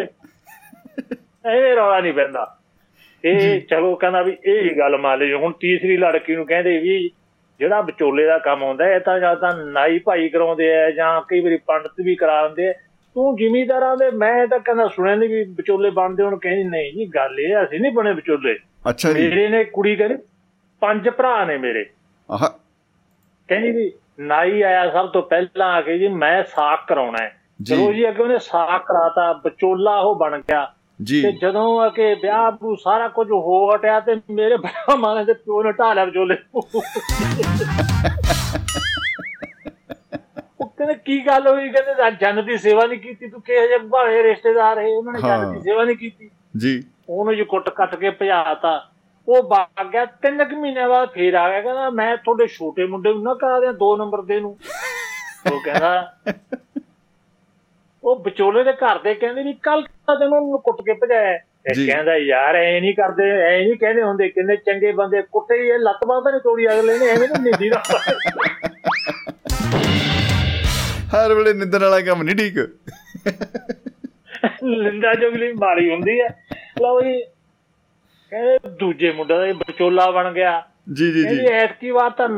ਐਵੇਂ 1.52 1.76
ਰੌਲਾ 1.76 2.00
ਨਹੀਂ 2.00 2.14
ਪੈਂਦਾ। 2.14 2.58
ਇਹ 3.26 3.62
ਚਲੋ 3.62 3.96
ਕਹਿੰਦਾ 3.96 4.22
ਵੀ 4.22 4.38
ਇਹ 4.46 4.62
ਹੀ 4.62 4.78
ਗੱਲ 4.78 4.98
ਮੰਨ 4.98 5.20
ਲਈ 5.20 5.34
ਹੁਣ 5.34 5.54
ਤੀਸਰੀ 5.60 5.98
ਲੜਕੀ 5.98 6.36
ਨੂੰ 6.36 6.46
ਕਹਿੰਦੇ 6.46 6.78
ਵੀ 6.78 7.12
ਜਿਹੜਾ 7.60 7.82
ਵਿਚੋਲੇ 7.82 8.26
ਦਾ 8.26 8.40
ਕੰਮ 8.40 8.64
ਹੁੰਦਾ 8.64 8.86
ਇਹ 8.88 9.00
ਤਾਂ 9.00 9.20
ਜਾਂ 9.20 9.36
ਤਾਂ 9.36 9.66
ਨਾਈ 9.66 10.00
ਭਾਈ 10.00 10.30
ਕਰਾਉਂਦੇ 10.30 10.76
ਆ 10.76 10.92
ਜਾਂ 10.92 11.22
ਕਈ 11.22 11.40
ਵਾਰੀ 11.40 11.58
ਪੰਡਤ 11.58 11.94
ਵੀ 12.02 12.16
ਕਰਾ 12.16 12.48
ਦਿੰਦੇ 12.48 12.74
ਤੂੰ 13.14 13.36
ਜ਼ਿਮੀਦਾਰਾਂ 13.36 13.98
ਦੇ 13.98 14.12
ਮੈਂ 14.12 14.48
ਤਾਂ 14.48 14.60
ਕਹਿੰਦਾ 14.60 14.88
ਸੁਣਿਆ 14.88 15.16
ਨਹੀਂ 15.16 15.30
ਵੀ 15.30 15.44
ਵਿਚੋਲੇ 15.44 15.90
ਬਣਦੇ 15.90 16.24
ਹੁਣ। 16.24 16.40
ਕਹਿੰਦੀ 16.40 16.64
ਨਹੀਂ 16.64 16.94
ਜੀ 16.94 17.06
ਗੱਲ 17.06 17.40
ਇਹ 17.40 17.64
ਅਸੀਂ 17.64 17.80
ਨਹੀਂ 17.80 17.92
ਬਣੇ 17.92 18.14
ਵਿਚੋਲੇ। 18.14 18.60
ਅੱਛਾ 18.90 19.14
ਜੀ। 19.14 19.30
ਮੇਰੇ 19.30 19.50
ਨੇ 19.50 19.64
ਕੁੜੀ 19.64 19.96
ਕਹਿੰਦੀ 19.96 20.16
ਪੰਜ 20.80 21.10
ਭਰਾ 21.10 21.46
ਨੇ 21.46 21.58
ਮੇਰੇ। 21.58 21.86
ਆਹ। 22.32 22.50
ਕਹਿੰਦੀ 23.48 23.72
ਵੀ 23.72 23.92
ਨਾਈ 24.20 24.62
ਆਇਆ 24.62 24.92
ਸਭ 24.92 25.10
ਤੋਂ 25.10 25.22
ਪਹਿਲਾਂ 25.22 25.74
ਆ 25.74 25.82
ਕੇ 25.82 25.98
ਜੀ 25.98 26.08
ਮੈਂ 26.08 26.44
ਸਾਕ 26.44 26.88
ਕਰਾਉਣਾ 26.88 27.24
ਹੈ। 27.24 27.42
ਚਲੋ 27.68 27.94
ਜੀ 27.94 28.10
ਅੱਗੇ 28.10 28.24
ਉਹਨੇ 28.24 28.40
ਸਾਕ 28.40 28.82
ਕਰਾਤਾ 28.82 29.34
ਵਿਚੋਲਾ 29.34 30.00
ਉਹ 30.00 30.16
ਬਣ 30.16 30.40
ਗਿਆ। 30.40 30.74
ਜੀ। 31.04 31.22
ਤੇ 31.22 31.32
ਜਦੋਂ 31.32 31.82
ਆ 31.82 31.90
ਕੇ 31.90 32.14
ਵਿਆਹ 32.14 32.52
ਨੂੰ 32.52 32.78
ਸਾਰਾ 32.78 33.08
ਕੁਝ 33.08 33.32
ਹੋ 33.32 33.76
ਹਟਿਆ 33.76 34.00
ਤੇ 34.00 34.16
ਮੇਰੇ 34.30 34.58
ਭਰਾ 34.58 34.96
ਮਾਨੇ 34.96 35.26
ਦੇ 35.26 35.34
ਪਿਓ 35.34 35.64
ਨੇ 35.64 35.72
ਢਾਲਿਆ 35.72 36.06
ਵਿਚੋਲੇ 36.06 36.36
ਨੂੰ। 36.36 36.64
ਉਹ 40.62 40.70
ਕਹਿੰਦੇ 40.70 40.94
ਕੀ 40.94 41.28
ਗੱਲ 41.28 41.48
ਹੋਈ? 41.48 41.70
ਕਹਿੰਦੇ 41.70 42.18
ਜਨ 42.22 42.46
ਦੀ 42.46 42.58
ਸੇਵਾ 42.58 42.86
ਨਹੀਂ 42.86 43.00
ਕੀਤੀ 43.00 43.28
ਤੂੰ 43.28 43.42
ਕਿਹੋ 43.42 43.68
ਜਿਹੇ 43.68 43.78
ਭਾਲੇ 43.78 44.24
ਰਿਸ਼ਤੇਦਾਰ 44.24 44.80
ਹੈ 44.80 44.86
ਉਹਨਾਂ 44.88 45.14
ਨੇ। 45.14 45.20
ਜਨ 45.20 45.54
ਦੀ 45.54 45.60
ਸੇਵਾ 45.60 45.84
ਨਹੀਂ 45.84 45.98
ਕੀਤੀ। 45.98 46.30
ਜੀ। 46.58 46.84
ਉਹਨੂੰ 47.10 47.36
ਜੀ 47.36 47.44
ਕੁੱਟ 47.44 47.70
ਕੱਟ 47.70 47.96
ਕੇ 47.96 48.10
ਭਜਾਤਾ 48.10 48.90
ਉਹ 49.28 49.44
ਭਾਗ 49.44 49.88
ਗਿਆ 49.92 50.06
ਤਿੰਨ 50.22 50.44
ਕੁ 50.44 50.56
ਮਹੀਨੇ 50.56 50.88
ਬਾਅਦ 50.88 51.10
ਫੇਰ 51.10 51.34
ਆ 51.36 51.50
ਗਿਆ 51.50 51.62
ਕਹਿੰਦਾ 51.62 51.90
ਮੈਂ 51.90 52.16
ਤੁਹਾਡੇ 52.18 52.48
ਛੋਟੇ 52.48 52.86
ਮੁੰਡੇ 52.86 53.14
ਨੂੰ 53.14 53.24
ਨਾ 53.24 53.34
ਕਰਾ 53.34 53.60
ਦਿਆਂ 53.60 53.74
ਦੋ 53.74 53.96
ਨੰਬਰ 53.98 54.22
ਦੇ 54.22 54.40
ਨੂੰ 54.40 54.58
ਉਹ 55.52 55.60
ਕਹਿੰਦਾ 55.62 56.12
ਉਹ 58.04 58.24
ਵਿਚੋਲੇ 58.24 58.64
ਦੇ 58.64 58.74
ਘਰ 58.74 59.00
ਦੇ 59.00 59.14
ਕਹਿੰਦੇ 59.14 59.44
ਵੀ 59.44 59.54
ਕੱਲ 59.54 59.82
ਤਾਂ 60.08 60.16
ਤੈਨੂੰ 60.16 60.38
ਉਹਨੂੰ 60.38 60.60
ਕੁੱਟ 60.62 60.82
ਕੇ 60.82 60.94
ਭਜਾਇਆ। 60.94 61.38
ਤੇ। 61.38 61.86
ਕਹਿੰਦਾ 61.86 62.16
ਯਾਰ 62.18 62.56
ਐ 62.56 62.80
ਨਹੀਂ 62.80 62.94
ਕਰਦੇ 62.94 63.30
ਐ 63.42 63.58
ਨਹੀਂ 63.60 63.76
ਕਹਿੰਦੇ 63.78 64.04
ਹੁੰਦੇ 64.04 64.28
ਕਿੰਨੇ 64.30 64.56
ਚੰਗੇ 64.56 64.92
ਬੰਦੇ 64.92 65.22
ਕੁੱਟੇ 65.22 65.56
ਇਹ 65.68 65.80
ਲੱਤ 65.80 66.06
ਬਾਂਹ 66.08 66.22
ਤਾਂ 66.22 66.40
ਤੋੜੀ 66.40 66.68
ਅਗਲੇ 66.68 66.98
ਨੇ 67.00 67.08
ਐਵੇਂ 67.08 67.28
ਨਹੀਂ 67.30 67.42
ਨਿੰਦੀ 67.44 67.70
ਦਾ 67.70 67.82
ਹਰ 71.16 71.34
ਵੇਲੇ 71.34 71.54
ਨਿੰਦਣ 71.54 71.84
ਵਾਲਾ 71.84 72.00
ਕੰਮ 72.02 72.24
ਨਹੀਂ 72.24 72.36
ਠੀਕ 72.36 72.58
ਲਿੰਦਾ 74.64 75.14
ਜੋਗਲੀ 75.14 75.52
ਮਾਰੀ 75.54 75.90
ਹੁੰਦੀ 75.90 76.20
ਹੈ 76.22 76.28
ਲਓ 76.82 77.02
ਜੀ 77.02 77.22
ਕਹਿੰਦੇ 78.30 78.70
ਦੂਜੇ 78.80 79.12
ਮੁੰਡੇ 79.12 79.38
ਦਾ 79.38 79.46
ਇਹ 79.46 79.54
ਵਿਚੋਲਾ 79.54 80.12
ਬਣ 80.12 80.34
ਗਿਆ। 80.34 80.64
ਜੀ 80.94 81.12
ਜੀ 81.12 81.24
ਜੀ। 81.24 81.46
ਐਤਕੀ 81.46 81.92
ਵਾਰ 81.92 82.12
ਤਾਂ 82.12 82.30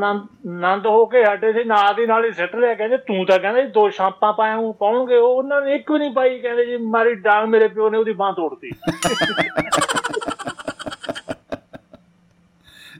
ਨੰਦ 0.46 0.86
ਹੋ 0.86 1.06
ਕੇ 1.06 1.22
ਹਟੇ 1.24 1.52
ਸੀ 1.52 1.64
ਨਾਲ 1.64 1.94
ਦੀ 1.94 2.06
ਨਾਲ 2.06 2.24
ਹੀ 2.24 2.32
ਸਿੱਟ 2.32 2.56
ਲਿਆ। 2.56 2.74
ਕਹਿੰਦੇ 2.74 2.96
ਤੂੰ 2.96 3.26
ਤਾਂ 3.26 3.38
ਕਹਿੰਦੇ 3.38 3.62
ਦੋ 3.62 3.90
ਛਾਪਾਂ 3.90 4.32
ਪਾਇਆ 4.32 4.56
ਹੂੰ 4.56 4.74
ਪਾਉਣਗੇ। 4.74 5.16
ਉਹ 5.16 5.36
ਉਹਨਾਂ 5.36 5.60
ਨੇ 5.62 5.74
ਇੱਕ 5.74 5.90
ਵੀ 5.92 5.98
ਨਹੀਂ 5.98 6.10
ਪਾਈ। 6.10 6.38
ਕਹਿੰਦੇ 6.38 6.66
ਜੀ 6.66 6.76
ਮਾਰੀ 6.76 7.14
ਡਾਂਗ 7.14 7.48
ਮੇਰੇ 7.48 7.68
ਪਿਓ 7.68 7.90
ਨੇ 7.90 7.98
ਉਹਦੀ 7.98 8.12
ਬਾਹ 8.12 8.32
ਤੋੜਤੀ। 8.32 8.70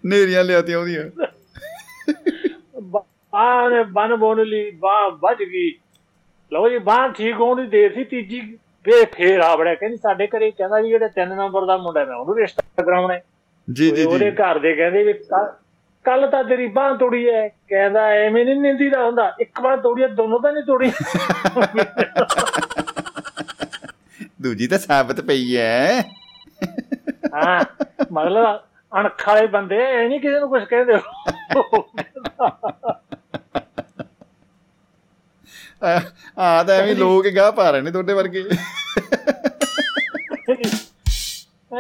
ਨੇਰੀਆਂ 0.07 0.44
ਲਿਆਤੀਆਂ 0.44 0.79
ਉਹਦੀਆਂ। 0.79 1.05
ਬਾਹ 2.83 3.70
ਨੇ 3.70 3.83
ਬਨ 3.85 4.16
ਬੋਨ 4.16 4.42
ਲਈ 4.42 4.70
ਬਾਹ 4.70 5.11
ਵੱਜ 5.11 5.38
ਗਈ। 5.42 5.70
ਲਓ 6.53 6.68
ਜੀ 6.68 6.79
ਬਾਹ 6.79 7.09
ਠੀਕ 7.09 7.35
ਹੋਣ 7.35 7.61
ਦੀ 7.62 7.68
ਦੇਰ 7.68 7.94
ਸੀ 7.94 8.05
ਤੀਜੀ 8.05 8.40
ਫੇਰ 8.85 9.07
ਫੇਰ 9.12 9.40
ਆ 9.40 9.57
ਬੜਿਆ 9.57 9.75
ਕਹਿੰਦੀ 9.75 9.97
ਸਾਡੇ 9.97 10.27
ਘਰੇ 10.27 10.51
ਕਹਿੰਦਾ 10.51 10.81
ਵੀ 10.81 10.88
ਜਿਹੜੇ 10.88 11.09
ਤਿੰਨ 11.09 11.37
ਨੰਬਰ 11.37 11.66
ਦਾ 11.66 11.77
ਮੁੰਡਾ 11.77 12.05
ਮੈਂ 12.05 12.16
ਉਹਨੂੰ 12.16 12.37
ਰਿਸ਼ਤਾ 12.37 12.83
ਕਰਾਉਣਾ 12.83 13.19
ਜੀ 13.73 13.90
ਜੀ 13.90 14.05
ਉਹਦੇ 14.05 14.31
ਘਰ 14.31 14.59
ਦੇ 14.59 14.75
ਕਹਿੰਦੇ 14.75 15.03
ਵੀ 15.03 15.12
ਕੱਲ 16.05 16.31
ਤਾਂ 16.31 16.45
ਤੇਰੀ 16.45 16.66
ਬਾਹ 16.66 16.97
ਤੋੜੀ 16.97 17.29
ਐ। 17.29 17.49
ਕਹਿੰਦਾ 17.49 18.07
ਐਵੇਂ 18.07 18.45
ਨਹੀਂ 18.45 18.57
ਨਿੰਦੀ 18.57 18.90
ਦਾ 18.90 19.05
ਹੁੰਦਾ। 19.05 19.37
ਇੱਕ 19.40 19.61
ਵਾਰ 19.61 19.77
ਤੋੜੀ 19.77 20.03
ਐ, 20.03 20.07
ਦੋਨੋਂ 20.07 20.40
ਤਾਂ 20.40 20.53
ਨਹੀਂ 20.53 20.64
ਤੋੜੀ। 20.64 20.93
ਦੂਜੀ 24.43 24.66
ਤਾਂ 24.66 24.79
ਸਾਬਤ 24.79 25.21
ਪਈ 25.21 25.57
ਐ। 25.57 26.01
ਹਾਂ 27.35 27.64
ਮਤਲਬ 28.12 28.61
ਅਣਖ 29.01 29.29
ਵਾਲੇ 29.29 29.47
ਬੰਦੇ 29.47 29.77
ਐ 29.77 30.09
ਨਹੀਂ 30.09 30.21
ਕਿਸੇ 30.21 30.40
ਨੂੰ 30.40 30.49
ਕੁਝ 30.49 30.64
ਕਹਿੰਦੇ। 30.64 30.99
ਆ 35.85 36.62
ਤਾਂ 36.62 36.75
ਐਵੇਂ 36.75 36.97
ਲੋਕ 36.97 37.29
ਗਾਹ 37.29 37.53
ਪਾ 37.53 37.71
ਰਹੇ 37.71 37.81
ਨੇ 37.81 37.90
ਤੁਹਾਡੇ 37.90 38.12
ਵਰਗੇ। 38.12 38.45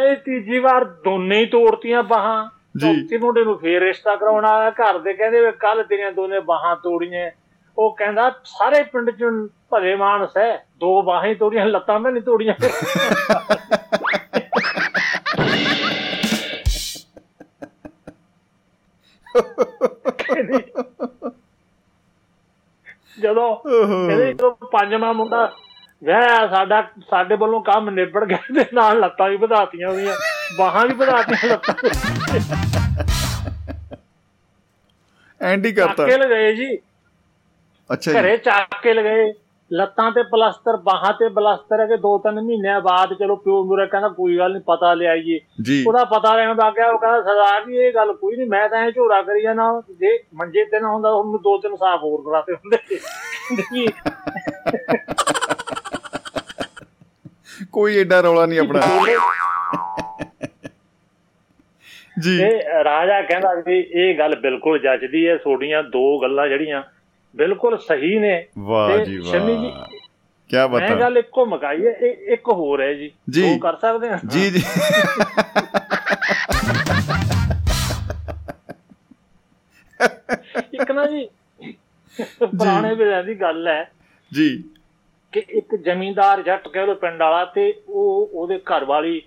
ਇਹ 0.02 0.16
ਤੀਜੀ 0.16 0.58
ਵਾਰ 0.58 0.84
ਦੋਨੇ 0.84 1.38
ਹੀ 1.38 1.46
ਤੋੜਤੀਆਂ 1.46 2.02
ਬਾਹਾਂ। 2.02 2.50
ਚੌਥੀ 2.80 3.16
ਮੁੰਡੇ 3.16 3.44
ਨੂੰ 3.44 3.58
ਫੇਰ 3.58 3.82
ਰਿਸ਼ਤਾ 3.82 4.16
ਕਰਾਉਣਾ 4.16 4.48
ਆਇਆ 4.48 4.70
ਘਰ 4.70 4.98
ਦੇ 4.98 5.12
ਕਹਿੰਦੇ 5.14 5.40
ਵੀ 5.40 5.52
ਕੱਲ 5.52 5.84
ਤੇਰੀਆਂ 5.84 6.12
ਦੋਨੇ 6.12 6.40
ਬਾਹਾਂ 6.40 6.76
ਤੋੜੀਆਂ। 6.76 7.30
ਉਹ 7.78 7.96
ਕਹਿੰਦਾ 7.96 8.34
ਸਾਰੇ 8.44 8.82
ਪਿੰਡ 8.82 9.10
ਚ 9.10 9.24
ਭਲੇ 9.70 9.96
ਮਾਨਸ 9.96 10.30
ਹੈ 10.36 10.66
ਦੋ 10.80 11.02
ਬਾਹਾਂ 11.02 11.34
ਤੋੜੀਆਂ 11.34 11.66
ਲੱਤਾਂ 11.66 12.00
ਮੈਂ 12.00 12.12
ਨਹੀਂ 12.12 12.22
ਤੋੜੀਆਂ। 12.22 12.54
ਜਦੋਂ 23.20 23.56
ਕਹਿੰਦੇ 23.56 24.32
ਜਦੋਂ 24.32 24.52
ਪੰਜਵਾਂ 24.52 25.14
ਮੁੰਡਾ 25.14 25.56
ਵਿਆਹ 26.04 26.48
ਸਾਡਾ 26.48 26.82
ਸਾਡੇ 27.10 27.36
ਵੱਲੋਂ 27.36 27.60
ਕੰਮ 27.60 27.90
ਨਿਬੜ 27.90 28.24
ਗਿਆ 28.24 28.38
ਤੇ 28.54 28.64
ਨਾਲ 28.74 29.00
ਲੱਤਾਂ 29.00 29.28
ਵੀ 29.28 29.36
ਵਧਾਤੀਆਂ 29.36 29.88
ਉਹਦੀਆਂ 29.88 30.16
ਬਾਹਾਂ 30.58 30.86
ਵੀ 30.86 30.94
ਵਧਾਤੀਆਂ 30.94 31.48
ਲੱਤਾਂ 31.48 31.74
ਚੱਕ 35.72 35.86
ਕਰਤਾ। 35.88 36.06
ਕੇ 36.06 36.16
ਲਗਾਏ 36.16 36.54
ਜੀ। 36.54 36.76
ਅੱਛਾ 37.92 38.12
ਜੀ। 38.12 38.20
ਘਰੇ 38.20 38.36
ਚੱਕ 38.36 38.86
ਲਗਾਏ। 38.86 39.32
ਲੱਤਾਂ 39.72 40.10
ਤੇ 40.12 40.22
ਪਲਸਤਰ 40.22 40.76
ਬਾਹਾਂ 40.76 41.12
ਤੇ 41.12 41.28
ਪਲਸਤਰ 41.28 41.80
ਹੈ 41.80 41.86
ਕਿ 41.86 41.96
ਦੋ 41.96 42.18
ਤਿੰਨ 42.18 42.40
ਮਹੀਨਿਆਂ 42.40 42.80
ਬਾਅਦ 42.80 43.14
ਚਲੋ 43.14 43.36
ਪਿਓ 43.36 43.64
ਮੁਰੇ 43.64 43.86
ਕਹਿੰਦਾ 43.86 44.08
ਕੋਈ 44.08 44.38
ਗੱਲ 44.38 44.52
ਨਹੀਂ 44.52 44.62
ਪਤਾ 44.62 44.94
ਲਿਆਈਏ 44.94 45.40
ਜੀ। 45.62 45.84
ਉਹਦਾ 45.88 46.04
ਪਤਾ 46.04 46.36
ਲੈਣ 46.36 46.54
ਦਾ 46.54 46.70
ਗਿਆ 46.70 46.90
ਉਹ 46.90 46.98
ਕਹਿੰਦਾ 46.98 47.22
ਸਰਦਾਰ 47.22 47.64
ਜੀ 47.64 47.76
ਇਹ 47.76 47.92
ਗੱਲ 47.92 48.12
ਕੋਈ 48.12 48.36
ਨਹੀਂ 48.36 48.46
ਮੈਂ 48.46 48.68
ਤਾਂ 48.68 48.78
ਐ 48.78 48.90
ਝੋਰਾ 48.90 49.22
ਕਰੀ 49.22 49.42
ਜਾਣਾ। 49.42 49.82
ਜੇ 50.00 50.18
ਮੰਜੇ 50.34 50.64
ਤੇ 50.64 50.80
ਨਾ 50.80 50.88
ਹੁੰਦਾ 50.88 51.10
ਉਹਨੂੰ 51.10 51.42
ਦੋ 51.42 51.58
ਤਿੰਨ 51.58 51.76
ਸਾਫ਼ 51.76 52.02
ਹੋਰ 52.02 52.22
ਕਰਾਤੇ 52.22 52.52
ਹੁੰਦੇ। 52.52 52.78
ਕੋਈ 57.72 57.96
ਏਡਾ 57.96 58.20
ਰੌਲਾ 58.20 58.46
ਨਹੀਂ 58.46 58.58
ਆਪਣਾ। 58.58 58.80
ਜੀ। 62.20 62.42
ਇਹ 62.42 62.60
ਰਾਜਾ 62.84 63.22
ਕਹਿੰਦਾ 63.22 63.54
ਵੀ 63.66 63.80
ਇਹ 63.92 64.18
ਗੱਲ 64.18 64.36
ਬਿਲਕੁਲ 64.36 64.78
ਜੱਜਦੀ 64.78 65.28
ਹੈ 65.28 65.36
ਤੁਹਾਡੀਆਂ 65.36 65.82
ਦੋ 65.82 66.18
ਗੱਲਾਂ 66.22 66.48
ਜਿਹੜੀਆਂ 66.48 66.82
ਬਿਲਕੁਲ 67.36 67.78
ਸਹੀ 67.78 68.18
ਨੇ। 68.18 68.46
ਵਾਹ 68.58 68.98
ਜੀ 68.98 69.22
ਸ਼ਮੀ 69.22 69.56
ਜੀ, 69.56 69.66
ਵਾਹ। 69.66 69.84
ਕੀ 70.50 70.56
ਮੈਂ 70.56 70.68
ਬਤਾ। 70.68 70.94
ਗੱਲ 70.94 71.18
ਇੱਕੋ 71.18 71.46
ਮਕਾਈ 71.46 71.86
ਹੈ 71.86 71.90
ਇੱਕ 72.32 72.48
ਹੋਰ 72.48 72.80
ਹੈ 72.80 72.94
ਜੀ। 72.94 73.10
ਜੀ। 73.30 73.54
ਉਹ 73.54 73.58
ਕਰ 73.58 73.76
ਸਕਦੇ 73.76 74.10
ਹਾਂ 74.10 74.18
ਜੀ 74.28 74.50
ਜੀ। 74.50 74.62
ਇੱਕ 80.74 80.90
ਨਾ 80.90 81.06
ਜੀ 81.06 81.28
ਪੁਰਾਣੇ 82.40 82.94
ਵੇਲੇ 82.94 83.22
ਦੀ 83.22 83.40
ਗੱਲ 83.40 83.68
ਹੈ 83.68 83.92
ਜੀ। 84.32 84.64
ਕਿ 85.32 85.42
ਇੱਕ 85.48 85.76
ਜ਼ਮੀਂਦਾਰ 85.76 86.42
ਜੱਟ 86.42 86.68
ਕਹਿ 86.68 86.86
ਲੋ 86.86 86.94
ਪਿੰਡ 86.94 87.22
ਵਾਲਾ 87.22 87.44
ਤੇ 87.44 87.74
ਉਹ 87.88 88.30
ਉਹਦੇ 88.34 88.58
ਘਰ 88.58 88.84
ਵਾਲੀ 88.84 89.22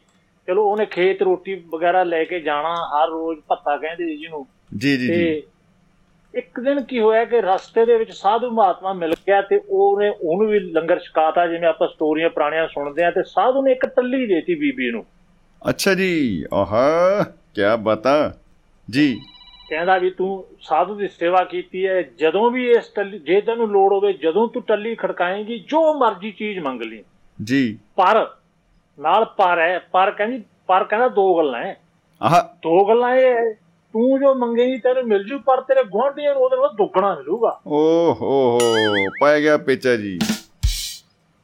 ਚਲੋ 0.47 0.65
ਉਹਨੇ 0.65 0.85
ਖੇਤ 0.85 1.21
ਰੋਟੀ 1.21 1.63
ਵਗੈਰਾ 1.73 2.03
ਲੈ 2.03 2.23
ਕੇ 2.23 2.39
ਜਾਣਾ 2.39 2.75
ਹਰ 2.75 3.09
ਰੋਜ਼ 3.09 3.39
ਭੱਤਾ 3.47 3.77
ਕਹਿੰਦੇ 3.77 4.05
ਸੀ 4.05 4.17
ਜਿਹਨੂੰ 4.17 4.47
ਜੀ 4.77 4.97
ਜੀ 4.97 5.07
ਜੀ। 5.07 5.43
ਇੱਕ 6.35 6.59
ਦਿਨ 6.59 6.81
ਕੀ 6.81 6.99
ਹੋਇਆ 6.99 7.25
ਕਿ 7.25 7.41
ਰਸਤੇ 7.41 7.85
ਦੇ 7.85 7.97
ਵਿੱਚ 7.97 8.11
ਸਾਧੂ 8.11 8.49
ਮਹਾਤਮਾ 8.51 8.93
ਮਿਲ 8.93 9.13
ਗਿਆ 9.13 9.41
ਤੇ 9.41 9.61
ਉਹਨੇ 9.69 10.09
ਉਹਨੂੰ 10.09 10.47
ਵੀ 10.47 10.59
ਲੰਗਰ 10.59 10.99
ਛਕਾਤਾ 10.99 11.47
ਜਿਵੇਂ 11.47 11.67
ਆਪਾਂ 11.67 11.87
ਸਟੋਰੀਆਂ 11.87 12.29
ਪੁਰਾਣੀਆਂ 12.29 12.67
ਸੁਣਦੇ 12.67 13.03
ਆ 13.03 13.11
ਤੇ 13.11 13.23
ਸਾਧੂ 13.23 13.61
ਨੇ 13.61 13.71
ਇੱਕ 13.71 13.85
ਟੱਲੀ 13.85 14.27
ਦੇਤੀ 14.27 14.55
ਬੀਬੀ 14.55 14.91
ਨੂੰ। 14.91 15.05
ਅੱਛਾ 15.69 15.93
ਜੀ 15.93 16.43
ਆਹਾ 16.53 17.23
ਕੀ 17.23 17.61
ਬਤਾ 17.79 18.33
ਜੀ। 18.89 19.21
ਕਹਿੰਦਾ 19.69 19.97
ਵੀ 19.97 20.09
ਤੂੰ 20.09 20.45
ਸਾਧੂ 20.61 20.95
ਦੀ 20.95 21.07
ਸੇਵਾ 21.07 21.43
ਕੀਤੀ 21.43 21.87
ਹੈ 21.87 22.01
ਜਦੋਂ 22.01 22.51
ਵੀ 22.51 22.71
ਇਸ 22.71 22.87
ਟੱਲੀ 22.95 23.19
ਜੇ 23.19 23.41
ਤੈਨੂੰ 23.41 23.67
ਲੋੜ 23.67 23.93
ਹੋਵੇ 23.93 24.13
ਜਦੋਂ 24.13 24.47
ਤੂੰ 24.47 24.63
ਟੱਲੀ 24.63 24.95
ਖੜਕਾਏਂਗੀ 24.95 25.59
ਜੋ 25.59 25.93
ਮਰਜ਼ੀ 25.93 26.31
ਚੀਜ਼ 26.31 26.59
ਮੰਗ 26.59 26.81
ਲਈ। 26.81 27.03
ਜੀ। 27.43 27.79
ਪਰ 27.95 28.27
ਨਾਲ 28.99 29.25
ਪਰ 29.25 29.59
ਹੈ 29.59 29.79
ਪਰ 29.79 30.11
ਕਹਿੰਦੀ 30.11 30.43
ਪਰ 30.67 30.83
ਕਹਿੰਦਾ 30.83 31.07
ਦੋ 31.07 31.37
ਗੱਲਾਂ 31.37 31.63
ਹੈ। 31.63 31.77
ਆਹ। 32.21 32.43
ਦੋ 32.43 32.85
ਗੱਲਾਂ 32.85 33.15
ਇਹ 33.15 33.33
ਹੈ 33.35 33.53
ਤੂੰ 33.93 34.19
ਜੋ 34.19 34.35
ਮੰਗੇਗੀ 34.35 34.77
ਤੈਨੂੰ 34.77 35.03
ਮਿਲ 35.03 35.23
ਜੂ 35.23 35.39
ਪਰ 35.39 35.61
ਤੇਰੇ 35.61 35.83
ਗੁਆਂਢੀਆਂ 35.83 36.33
ਨੂੰ 36.33 36.43
ਉਹਦੇ 36.43 36.55
ਨਾਲ 36.55 36.69
ਦੁੱਗਣਾ 36.69 37.15
ਮਿਲੂਗਾ। 37.15 37.61
ਓ 37.67 37.77
ਹੋ 38.13 38.59
ਹੋ 38.61 38.89
ਪੈ 39.21 39.41
ਗਿਆ 39.41 39.57
ਪੇਚਾ 39.57 39.95
ਜੀ। 39.95 40.19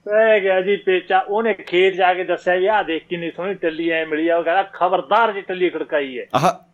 ਪੈ 0.06 0.40
ਗਿਆ 0.40 0.62
ਜੀ 0.62 0.76
ਪੇਚਾ। 0.78 1.20
ਉਹਨੇ 1.20 1.54
ਖੇਤ 1.54 1.94
ਜਾ 1.94 2.14
ਕੇ 2.14 2.24
ਦੱਸਿਆ 2.24 2.56
ਵੀ 2.56 2.66
ਆਹ 2.66 2.84
ਦੇਖ 2.84 3.08
ਕਿੰਨੀ 3.08 3.32
ਸੋਹਣੀ 3.32 3.54
ਟੱਲੀ 3.54 3.90
ਐ 3.90 4.06
ਮਿਲੀ 4.06 4.28
ਆ। 4.28 4.38
ਉਹ 4.38 4.44
ਕਹਿੰਦਾ 4.44 4.64
ਖਬਰਦਾਰ 4.64 5.34
ਜੀ 5.34 5.42
ਟੱਲੀ 5.42 5.70
ਖੜਕਾਈ 5.70 6.20
ਹੈ 6.20 6.26
ਆਹ। 6.36 6.66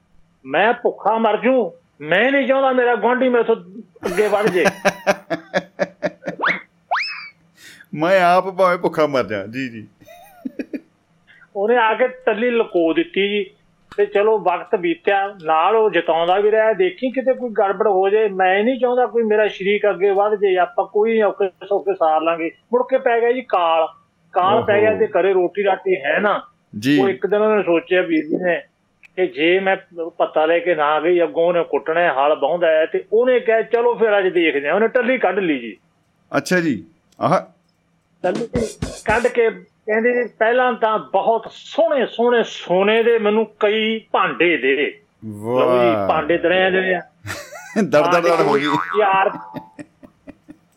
ਮੈਂ 0.46 0.74
ਭੁੱਖਾ 0.74 1.18
ਮਰ 1.18 1.38
ਜੂ। 1.38 1.72
ਮੈਂ 2.02 2.32
ਨਹੀਂ 2.32 2.48
ਚਾਹੁੰਦਾ 2.48 2.72
ਮੇਰਾ 2.72 2.96
ਗੁਆਂਢੀ 2.96 3.30
ਮੇਥੋਂ 3.30 3.56
ਅੱਗੇ 4.06 4.28
ਵੱਧ 4.28 4.48
ਜੇ। 4.48 4.66
ਮੈਂ 7.94 8.24
ਆਪ 8.24 8.50
ਭਾਵੇਂ 8.50 8.78
ਭੁੱਖਾ 8.78 9.08
ਮਰ 9.08 9.24
ਜਾ। 9.24 9.46
ਜੀ 9.46 9.70
ਜੀ। 9.70 9.88
ਉਹਨੇ 11.56 11.78
ਆ 11.78 11.94
ਕੇ 11.94 12.08
ਟੱਲੀ 12.08 12.52
ਲਕੋ 12.52 12.94
ਦਿੱਤੀ 12.94 13.30
ਜੀ। 13.30 13.52
ਤੇ 13.98 14.06
ਚਲੋ 14.06 14.40
ਵਕਤ 14.40 14.76
ਬੀਤਿਆ 14.76 15.36
ਨਾਲ 15.44 15.76
ਉਹ 15.76 15.90
ਜਿਤਾਉਂਦਾ 15.90 16.40
ਵੀ 16.40 16.52
ਰਿਹਾ। 16.52 16.74
ਦੇਖੀ 16.74 17.12
ਕਿਤੇ 17.12 17.34
ਕੋਈ 17.34 17.50
ਗੜਬੜ 17.50 17.88
ਹੋ 17.88 18.10
ਜਾਏ 18.10 18.30
ਮੈਂ 18.30 18.64
ਨਹੀਂ 18.64 18.80
ਚਾਹੁੰਦਾ 18.80 19.06
ਕੋਈ 19.06 19.24
ਮੇਰਾ 19.24 19.48
ਸ਼ਰੀਕ 19.48 19.90
ਅੱਗੇ 19.90 20.12
ਵੱਧ 20.12 20.36
ਜੇ 20.36 20.58
ਆਪਾਂ 20.58 20.86
ਕੋਈ 20.86 21.22
ਔਕੇ 21.22 21.50
ਸੌਕੇ 21.50 21.94
ਸਾਰ 21.94 22.22
ਲਾਂਗੇ। 22.22 22.52
ਮੁੜ 22.74 22.84
ਕੇ 22.90 22.98
ਪੈ 22.98 23.22
ਗਿਆ 23.22 23.32
ਜੀ 23.32 23.42
ਕਾਲ। 23.42 23.88
ਕਾਲ 24.34 24.64
ਪੈ 24.64 24.82
ਗਿਆ 24.82 24.94
ਤੇ 24.96 25.08
ਘਰੇ 25.08 25.34
ਰੋਟੀ 25.34 25.64
ਰਾਟੀ 25.64 25.96
ਹੈ 25.96 26.20
ਨਾ। 26.20 26.42
ਜੀ। 26.80 27.02
ਉਹ 27.02 27.10
ਇੱਕ 27.10 27.28
ਦਿਨ 27.28 27.42
ਉਹਨੇ 27.42 27.64
ਸੋਚਿਆ 27.64 28.02
ਵੀਰ 28.02 28.26
ਜੀ 28.26 28.36
ਨੇ 28.36 28.62
ਕਿ 29.16 29.28
ਜੇ 29.28 29.60
ਮੈਂ 29.60 29.78
ਪਤਾ 30.18 30.46
ਲੈ 30.46 30.60
ਕੇ 30.60 30.76
ਨਾ 30.76 31.00
ਗਈ 31.00 31.24
ਅੱਗੋਂ 31.24 31.48
ਉਹਨੇ 31.48 31.64
ਕੁੱਟਣਾ 31.64 32.14
ਹਲ 32.14 32.36
ਬਾਉਂਦਾ 32.36 32.68
ਹੈ 32.68 32.86
ਤੇ 32.86 33.04
ਉਹਨੇ 33.14 33.40
ਕਿਹਾ 33.40 33.62
ਚਲੋ 33.62 33.96
ਫਿਰ 33.96 34.18
ਅੱਜ 34.18 34.28
ਦੇਖਦੇ 34.28 34.68
ਹਾਂ। 34.68 34.76
ਉਹਨੇ 34.76 34.88
ਟੱਲੀ 34.88 35.18
ਕੱਢ 35.18 35.40
ਲਈ 35.40 35.60
ਜੀ। 35.60 35.78
ਅੱਛਾ 36.38 36.60
ਜੀ। 36.60 36.86
ਆਹ। 37.22 37.42
ਟੱਲੀ 38.24 38.48
ਕੱਢ 39.06 39.28
ਕੇ 39.28 39.50
ਕਹਿੰਦੇ 39.88 40.14
ਜੀ 40.14 40.24
ਪਹਿਲਾਂ 40.40 40.74
ਤਾਂ 40.74 41.00
ਬਹੁਤ 41.00 41.48
ਸੋਹਣੇ 41.52 42.06
ਸੋਹਣੇ 42.06 42.44
ਸੋਨੇ 42.44 43.04
ਦੇ 43.04 43.20
ਮੈਨੂੰ 43.20 43.48
ਕਈ 43.60 44.02
ਭਾਂਡੇ 44.12 44.58
ਦੇ। 44.58 45.02
ਲਓ 45.26 45.82
ਜੀ 45.82 45.96
ਵਾਹ। 45.96 46.08
ਭਾਂਡੇ 46.08 46.38
ਦਰਿਆ 46.38 46.70
ਦੇ 46.70 46.96
ਆ। 46.96 47.02
ਦੜ 47.84 48.02
ਦੜ 48.02 48.22
ਦੜ 48.22 48.42
ਹੋ 48.42 48.54
ਗਈ। 48.54 48.68
ਯਾਰ 49.00 49.30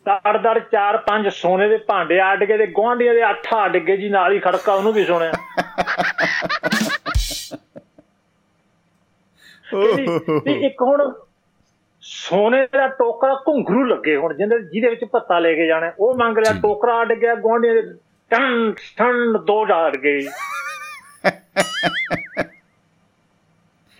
ਦੜ 0.07 0.37
ਦੜ 0.37 0.59
ਚਾਰ 0.59 0.97
ਪੰਜ 0.97 1.27
ਸੋਨੇ 1.27 1.69
ਦੇ 1.69 1.77
ਭਾਂਡੇ 1.77 2.21
ਅੱਡ 2.21 2.43
ਗਏ 2.43 2.57
ਤੇ 2.57 2.67
ਗੁਆਂਢੀਆਂ 2.67 3.13
ਦੇ 3.13 3.29
ਅੱਠ 3.29 3.47
ਅੱਡ 3.65 3.77
ਗਏ 3.77 3.97
ਜੀ 3.97 4.09
ਨਾਲ 4.09 4.33
ਹੀ 4.33 4.39
ਖੜਕਾ 4.39 4.73
ਉਹਨੂੰ 4.73 4.93
ਵੀ 4.93 5.05
ਸੁਣਿਆ। 5.05 5.31
ਤੇ 10.45 10.67
ਇੱਕ 10.67 10.81
ਹੁਣ 10.81 11.13
ਸੋਨੇ 12.01 12.67
ਦਾ 12.73 12.87
ਟੋਕਰਾ 12.87 13.43
ਘੁੰਗਰੂ 13.47 13.83
ਲੱਗੇ 13.83 14.15
ਹੁਣ 14.15 14.33
ਜਿਹਦੇ 14.33 14.59
ਜਿਹਦੇ 14.59 14.89
ਵਿੱਚ 14.89 15.05
ਪੱਤਾ 15.05 15.39
ਲੈ 15.39 15.53
ਕੇ 15.53 15.67
ਜਾਣਾ। 15.67 15.91
ਉਹ 15.99 16.15
ਮੰਗ 16.15 16.37
ਲਿਆ 16.37 16.55
ਟੋਕਰਾ 16.61 17.01
ਅੱਡ 17.01 17.13
ਗਿਆ 17.13 17.35
ਗੁਆਂਢੀਆਂ 17.35 17.73
ਦੇ 17.73 17.81
ਟਨ 18.31 19.33
ਦੋ 19.45 19.65
ਜਾ 19.65 19.87
ਅੱਡ 19.87 19.97
ਗਏ 19.97 20.27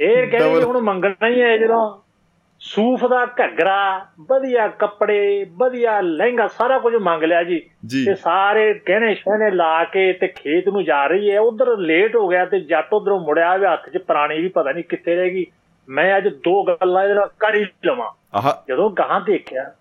ਇਹ 0.01 0.27
ਕਹਿੰਦੇ 0.27 0.63
ਹੁਣ 0.63 0.81
ਮੰਗਣਾ 0.81 1.27
ਹੀ 1.27 1.41
ਹੈ 1.41 1.57
ਜਦੋਂ। 1.57 2.01
ਸੂਫ 2.59 3.05
ਦਾ 3.05 3.25
ਘੱਗਰਾ 3.25 4.05
ਵਧੀਆ 4.19 4.67
ਕੱਪੜੇ 4.67 5.45
ਵਧੀਆ 5.57 6.01
ਲਹਿੰਗਾ 6.01 6.47
ਸਾਰਾ 6.47 6.79
ਕੁਝ 6.79 6.95
ਮੰਗ 6.95 7.23
ਲਿਆ 7.23 7.43
ਜੀ। 7.43 7.59
ਤੇ 8.05 8.15
ਸਾਰੇ 8.15 8.81
ਗਹਿਣੇ 8.89 9.15
ਸ਼ਹਿਣੇ 9.15 9.51
ਲਾ 9.51 9.83
ਕੇ 9.83 10.13
ਤੇ 10.13 10.27
ਖੇਤ 10.27 10.69
ਨੂੰ 10.69 10.83
ਜਾ 10.83 11.07
ਰਹੀ 11.07 11.31
ਹੈ। 11.31 11.39
ਉਧਰ 11.39 11.77
ਲੇਟ 11.77 12.15
ਹੋ 12.15 12.27
ਗਿਆ 12.27 12.45
ਤੇ 12.45 12.59
ਜੱਟ 12.59 12.93
ਉਧਰੋਂ 12.93 13.19
ਮੁੜਿਆ 13.19 13.57
ਵੀ 13.57 13.65
ਹੱਥ 13.65 13.89
'ਚ 13.89 13.97
ਪੁਰਾਣੀ 13.97 14.41
ਵੀ 14.41 14.47
ਪਤਾ 14.47 14.71
ਨਹੀਂ 14.71 14.83
ਕਿੱਥੇ 14.83 15.15
ਰਹਿ 15.15 15.29
ਗਈ। 15.29 15.45
ਮੈਂ 15.89 16.17
ਅੱਜ 16.17 16.27
ਦੋ 16.27 16.63
ਗੱਲਾਂ 16.63 17.03
ਇਹਦੇ 17.03 17.13
ਨਾਲ 17.13 17.29
ਕਰ 17.39 17.55
ਹੀ 17.55 17.65
ਲਵਾਂ। 17.85 18.11
ਆਹ। 18.33 18.65
ਜਦੋਂ 18.69 18.91
ਗਾਂ 18.91 19.21
ਦੇਖਿਆ 19.21 19.71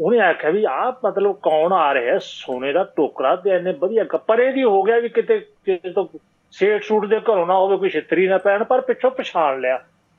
ਉਹਨੇ 0.00 0.18
ਆਖਿਆ 0.20 0.50
ਵੀ 0.50 0.64
ਆਹ 0.64 0.92
ਮਤਲਬ 1.04 1.36
ਕੌਣ 1.42 1.72
ਆ 1.72 1.94
ਰਿਹਾ? 1.94 2.18
ਸੋਨੇ 2.18 2.72
ਦਾ 2.72 2.84
ਟੋਕਰਾ 2.96 3.36
ਤੇ 3.36 3.50
ਇੰਨੇ 3.50 3.72
ਵਧੀਆ 3.72 4.04
ਕੱਪੜੇ 4.04 4.52
ਦੀ 4.52 4.64
ਹੋ 4.64 4.82
ਗਿਆ 4.82 4.98
ਵੀ 4.98 5.08
ਕਿਤੇ 5.08 5.38
ਕਿਸੇ 5.38 5.92
ਤੋਂ 5.92 6.06
ਸੇਠ 6.52 6.82
ਸੂਟ 6.82 7.06
ਦੇ 7.06 7.20
ਘਰੋਂ 7.20 7.46
ਨਾ 7.46 7.54
ਹੋਵੇ 7.54 7.76
ਕੋਈ 7.76 7.88
ਛਿੱਤਰੀ 7.88 8.26
ਨਾ 8.28 8.38
ਪੈਣ 8.38 8.64
ਪਰ 8.64 8.80
ਪਿੱਛੋਂ 8.80 9.10
ਪਛਾਣ 9.10 9.60
ਲਿਆ। 9.60 9.78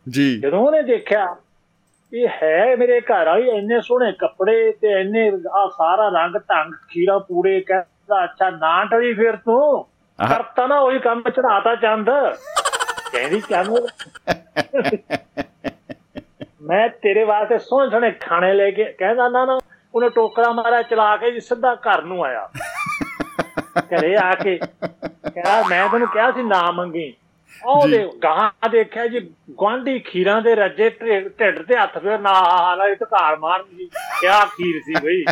ਜੀ। 0.09 0.39
ਜਦੋਂ 0.39 0.59
ਉਹਨੇ 0.59 0.81
ਦੇਖਿਆ 0.81 1.35
ਇਹ 2.13 2.27
ਹੈ 2.43 2.75
ਮੇਰੇ 2.75 2.99
ਘਰ 3.01 3.25
ਵਾਲੀ 3.25 3.49
ਇੰਨੇ 3.49 3.79
ਸੋਹਣੇ 3.81 4.11
ਕੱਪੜੇ 4.11 4.71
ਤੇ 4.71 5.01
ਇੰਨੇ 5.01 5.27
ਆ 5.53 5.67
ਸਾਰਾ 5.67 6.07
ਰੰਗ 6.09 6.35
ਢੰਗ 6.35 6.73
ਖੀਰਾ 6.89 7.17
ਪੂਰੇ 7.19 7.59
ਕਹਿੰਦਾ 7.61 8.23
ਅੱਛਾ 8.23 8.49
ਨਾ 8.49 8.83
ਟਲੀ 8.85 9.13
ਫਿਰ 9.13 9.35
ਤੂੰ। 9.35 9.83
ਕਰਤਾ 10.19 10.67
ਨਾ 10.67 10.79
ਉਹੀ 10.79 10.99
ਕੰਮ 10.99 11.21
ਚੜਾਤਾ 11.21 11.75
ਚੰਦ? 11.75 12.09
ਕਹਿੰਦੀ 13.11 13.39
ਚੰਦ? 13.39 13.87
ਮੈਂ 16.61 16.89
ਤੇਰੇ 16.89 17.23
ਵਾਸਤੇ 17.23 17.57
ਸੋਹਣੇ 17.57 17.89
ਸੋਹਣੇ 17.89 18.11
ਖਾਣੇ 18.11 18.53
ਲੈ 18.53 18.71
ਕੇ 18.71 18.83
ਕਹਿੰਦਾ 18.83 19.27
ਨਾ 19.29 19.45
ਨਾ 19.45 19.57
ਉਹਨੇ 19.93 20.09
ਟੋਕਰਾ 20.09 20.51
ਮਾਰਿਆ 20.51 20.81
ਚਲਾ 20.81 21.17
ਕੇ 21.17 21.31
ਜੀ 21.31 21.39
ਸਿੱਧਾ 21.39 21.75
ਘਰ 21.75 22.01
ਨੂੰ 22.01 22.23
ਆਇਆ। 22.25 22.49
ਘਰੇ 23.79 24.15
ਆ 24.17 24.33
ਕੇ 24.35 24.57
ਕਹਿੰਦਾ 24.57 25.63
ਮੈਂ 25.69 25.89
ਤੈਨੂੰ 25.89 26.07
ਕਿਹਾ 26.07 26.31
ਸੀ 26.31 26.43
ਨਾ 26.43 26.71
ਮੰਗੀ। 26.71 27.13
ਉਹ 27.65 27.87
ਜੀ। 27.87 27.97
ਦੇ 27.97 28.09
ਗਾਂ 28.23 28.69
ਦੇਖਿਆ 28.69 29.07
ਜੀ 29.07 29.19
ਗਵਾਂਢੀ 29.51 29.99
ਖੀਰਾਂ 29.99 30.41
ਦੇ 30.41 30.55
ਰੱਜੇ 30.55 30.89
ਢਿੱਡ 31.39 31.61
ਤੇ 31.61 31.77
ਹੱਥ 31.77 31.97
ਫੇਰ 31.97 32.19
ਨਾ 32.19 32.33
ਹਾਲਾ 32.33 32.87
ਇਹ 32.87 32.95
ਧਕਾਰ 32.95 33.35
ਮਾਰਨ 33.37 33.77
ਜੀ 33.77 33.89
ਕਿਆ 34.21 34.45
ਖੀਰ 34.45 34.81
ਸੀ 34.85 34.93
ਬਈ। 35.03 35.23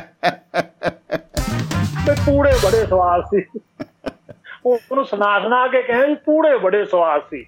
ਤੇ 2.05 2.13
ਪੂੜੇ 2.25 2.51
ਬੜੇ 2.63 2.85
ਸਵਾਦ 2.85 3.23
ਸੀ। 3.25 3.43
ਉਹ 4.65 4.79
ਉਹਨੂੰ 4.91 5.05
ਸੁਣਾ 5.05 5.39
ਸੁਣਾ 5.39 5.67
ਕੇ 5.67 5.81
ਕਹਿੰਦੇ 5.81 6.07
ਵੀ 6.07 6.15
ਪੂੜੇ 6.15 6.57
ਬੜੇ 6.57 6.85
ਸਵਾਦ 6.85 7.21
ਸੀ। 7.29 7.45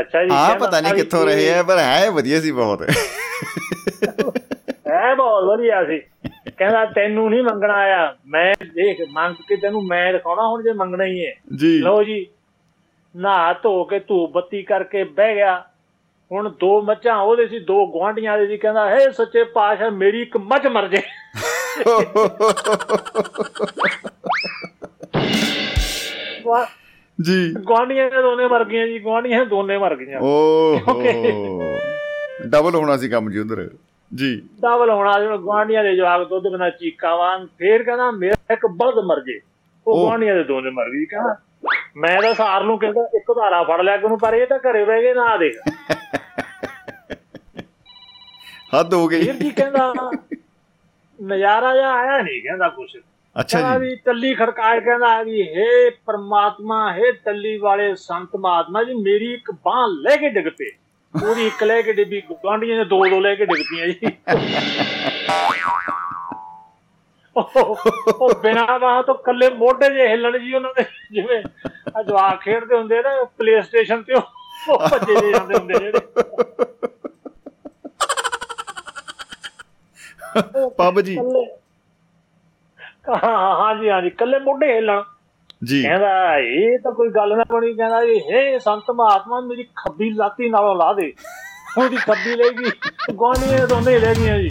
ਅੱਛਾ 0.00 0.24
ਜੀ 0.24 0.30
ਆ 0.32 0.54
ਪਤਾ 0.54 0.80
ਨਹੀਂ 0.80 0.94
ਕਿੱਥੋਂ 0.94 1.26
ਰਹੇ 1.26 1.54
ਆ 1.54 1.62
ਪਰ 1.62 1.78
ਹੈ 1.78 2.10
ਵਧੀਆ 2.10 2.40
ਸੀ 2.40 2.50
ਬਹੁਤ। 2.50 2.82
ਹੈ 4.88 5.14
ਬਹੁਤ 5.14 5.44
ਵਧੀਆ 5.44 5.84
ਸੀ। 5.84 6.00
ਕਹਿੰਦਾ 6.56 6.84
ਤੈਨੂੰ 6.84 7.30
ਨਹੀਂ 7.30 7.42
ਮੰਗਣਾ 7.42 7.74
ਆਇਆ। 7.74 8.16
ਮੈਂ 8.26 8.54
ਦੇਖ 8.64 8.98
ਮੰਗ 9.12 9.34
ਕੇ 9.48 9.56
ਤੈਨੂੰ 9.56 9.86
ਮੈਂ 9.86 10.12
ਦਿਖਾਉਣਾ 10.12 10.48
ਹੁਣ 10.48 10.62
ਜੇ 10.62 10.72
ਮੰਗਣਾ 10.72 11.04
ਹੀ 11.04 11.26
ਹੈ। 11.26 11.32
ਜੀ। 11.56 11.78
ਲਓ 11.78 12.02
ਜੀ 12.02 12.26
ਨਹਾ 13.16 13.52
ਧੋ 13.52 13.84
ਕੇ 13.84 13.98
ਧੂਪ 13.98 14.30
ਬੱਤੀ 14.30 14.62
ਕਰਕੇ 14.62 15.04
ਬਹਿ 15.04 15.34
ਗਿਆ। 15.34 15.64
ਹੁਣ 16.32 16.48
ਦੋ 16.60 16.82
ਮੱਝਾਂ 16.82 17.16
ਉਹਦੇ 17.16 17.46
ਸੀ 17.46 17.58
ਦੋ 17.58 17.86
ਗੁਆਂਢੀਆਂ 17.86 18.38
ਦੇ 18.38 18.46
ਸੀ। 18.46 18.56
ਕਹਿੰਦਾ 18.56 18.90
ਹੇ 18.90 19.10
ਸੱਚੇ 19.10 19.44
ਪਾਤਸ਼ਾਹ 19.44 19.90
ਮੇਰੀ 19.90 20.22
ਇੱਕ 20.22 20.36
ਮੱਝ 20.36 20.66
ਮਰ 20.66 20.88
ਜੇ। 20.88 21.02
ਜੀ। 27.22 27.54
ਗੁਆਂਢੀਆਂ 27.54 28.10
ਦੇ 28.10 28.22
ਦੋਨੇ 28.22 28.46
ਮਰ 28.46 28.64
ਗਈਆਂ 28.64 28.86
ਜੀ। 28.86 28.98
ਗੁਆਂਢੀਆਂ 28.98 29.38
ਦੇ 29.38 29.44
ਦੋਨੇ 29.44 29.78
ਮਰ 29.78 29.96
ਗਈਆਂ। 29.96 30.20
ਓਹੋ 30.20 31.02
ਡਬਲ 32.46 32.74
ਹੋਣਾ 32.74 32.96
ਸੀ 32.96 33.08
ਕੰਮ 33.08 33.30
ਜੀ 33.30 33.38
ਉਧਰ। 33.38 33.70
ਜੀ। 34.14 34.48
ਡਬਲ 34.62 34.90
ਹੋਣਾ 34.90 35.20
ਜਿਹੜਾ 35.20 35.36
ਗੁਆਂਢੀਆਂ 35.36 35.84
ਦੇ 35.84 35.96
ਜਵਾਕ 35.96 36.28
ਦੁੱਧ 36.28 36.48
ਬਿਨਾ 36.48 36.70
ਚੀਕਾਵਾਂ 36.70 37.38
ਫੇਰ 37.38 37.82
ਕਹਿੰਦਾ 37.82 38.10
ਮੇਰਾ 38.10 38.52
ਇੱਕ 38.52 38.66
ਬਲਦ 38.66 39.04
ਮਰ 39.04 39.20
ਜੇ। 39.20 39.40
ਉਹ। 39.86 40.04
ਗੁਆਂਢੀਆਂ 40.04 40.34
ਦੇ 40.34 40.44
ਦੋਨੇ 40.44 40.70
ਮਰ 40.70 40.84
ਗਈ 40.90 41.06
ਕਹਿੰਦਾ 41.06 41.36
ਮੈਂ 41.96 42.22
ਤਾਂ 42.22 42.34
ਸਾਰ 42.34 42.64
ਨੂੰ 42.64 42.78
ਕਹਿੰਦਾ 42.78 43.08
ਇੱਕ 43.14 43.32
ਧਾਰਾ 43.32 43.62
ਫੜ 43.62 43.80
ਲਿਆ 43.80 43.96
ਕਿ 43.96 44.04
ਉਹਨੂੰ 44.04 44.18
ਪਰ 44.18 44.34
ਇਹ 44.34 44.46
ਤਾਂ 44.46 44.58
ਘਰੇ 44.58 44.84
ਬਹਿ 44.84 45.02
ਗਏ 45.02 45.14
ਨਾ 45.14 45.36
ਦੇਖ। 45.36 45.56
ਹੱਦ 48.78 48.94
ਹੋ 48.94 49.08
ਗਈ। 49.08 49.20
ਵੀਰ 49.20 49.34
ਜੀ 49.34 49.50
ਕਹਿੰਦਾ? 49.50 50.10
ਨਜ਼ਾਰਾ 51.22 51.74
ਜਿਹਾ 51.74 51.92
ਆਇਆ 51.92 52.22
ਨਹੀਂ 52.22 52.42
ਕਹਿੰਦਾ 52.42 52.68
ਕੁਛ। 52.68 52.96
ਅੱਛਾ 53.40 53.78
ਜੀ। 53.78 53.86
ਵੀ 53.86 53.96
ਟੱਲੀ 53.96 54.34
ਖੜਕਾਏ 54.34 54.80
ਕਹਿੰਦਾ 54.80 55.22
ਵੀ 55.22 55.42
ਹੇ 55.42 55.90
ਪ੍ਰਮਾਤਮਾ 55.90 56.92
ਹੇ 56.92 57.12
ਟੱਲੀ 57.12 57.58
ਵਾਲੇ 57.58 57.94
ਸੰਤ 57.94 58.36
ਮਹਾਤਮਾ 58.36 58.84
ਜੀ 58.84 58.94
ਮੇਰੀ 58.94 59.34
ਇੱਕ 59.34 59.52
ਬਾਹ 59.52 59.88
ਲੈ 59.88 60.16
ਕੇ 60.16 60.28
ਡਿੱਗ 60.28 60.48
ਪਏ। 60.58 60.70
ਉਹਦੀ 61.22 61.46
ਇੱਕ 61.46 61.62
ਲੈ 61.64 61.80
ਕੇ 61.82 61.92
ਡਿੱਗੀ 61.92 62.20
ਗੁਆਂਢੀਆਂ 62.32 62.76
ਨੇ 62.78 62.84
ਦੋ 62.84 63.04
ਦੋ 63.10 63.20
ਲੈ 63.20 63.34
ਕੇ 63.34 63.44
ਡਿੱਗ 63.46 63.62
ਪਈਆਂ 63.70 63.86
ਜੀ। 63.88 64.16
ਉਹ 67.36 68.34
ਬਿਨਾਂ 68.42 68.78
ਬਾਹ 68.78 69.02
ਤੋਂ 69.02 69.14
ਕੱਲੇ 69.14 69.48
ਮੋਢੇ 69.50 69.90
ਜੇ 69.90 70.08
ਹਿੱਲਣ 70.08 70.38
ਜੀ 70.38 70.54
ਉਹਨਾਂ 70.54 70.72
ਦੇ 70.78 70.84
ਜਿਵੇਂ 71.12 71.42
ਆ 71.96 72.02
ਜਵਾਕ 72.02 72.40
ਖੇਡਦੇ 72.40 72.76
ਹੁੰਦੇ 72.76 73.02
ਨਾ 73.02 73.24
ਪਲੇ 73.38 73.60
ਸਟੇਸ਼ਨ 73.62 74.02
ਤੇ 74.02 74.14
ਉਹ 74.14 74.78
ਭੱਜੇ 74.90 75.14
ਜਿਹੇ 75.14 75.32
ਜਾਂਦੇ 75.32 75.58
ਹੁੰਦੇ 75.58 75.74
ਜਿਹੜੇ। 75.78 76.00
ਪੱਬ 80.78 81.00
ਜੀ। 81.00 81.16
ਕੱਲੇ 81.16 81.46
ਹਾਂ 83.24 83.54
ਹਾਂਜੀ 83.56 83.90
ਹਾਂਜੀ 83.90 84.10
ਕੱਲੇ 84.10 84.38
ਮੋਢੇ 84.38 84.74
ਹਿੱਲਣ। 84.74 85.02
ਜੀ। 85.64 85.82
ਕਹਿੰਦਾ 85.82 86.38
ਇਹ 86.38 86.78
ਤਾਂ 86.78 86.92
ਕੋਈ 86.92 87.08
ਗੱਲ 87.08 87.36
ਨਾ 87.36 87.44
ਬਣੀ 87.50 87.74
ਕਹਿੰਦਾ 87.74 88.04
ਜੀ 88.06 88.18
ਹੇ 88.18 88.58
ਸੰਤ 88.58 88.90
ਮਹਾਤਮਾ 88.90 89.40
ਮੇਰੀ 89.40 89.62
ਖੱਬੀ 89.76 90.10
ਲਾਤੀ 90.10 90.48
ਨਾਲੋਂ 90.48 90.76
ਲਾ 90.76 90.92
ਦੇ। 90.92 91.12
ਉਹਦੀ 91.78 91.96
ਖੱਬੀ 91.96 92.36
ਲੈ 92.36 92.48
ਗਈ 92.50 92.70
ਗਵਾਂਢੀਆਂ 93.12 93.66
ਦੋਨੇ 93.66 93.98
ਲੈ 93.98 94.14
ਗਈਆਂ 94.14 94.38
ਜੀ। 94.38 94.48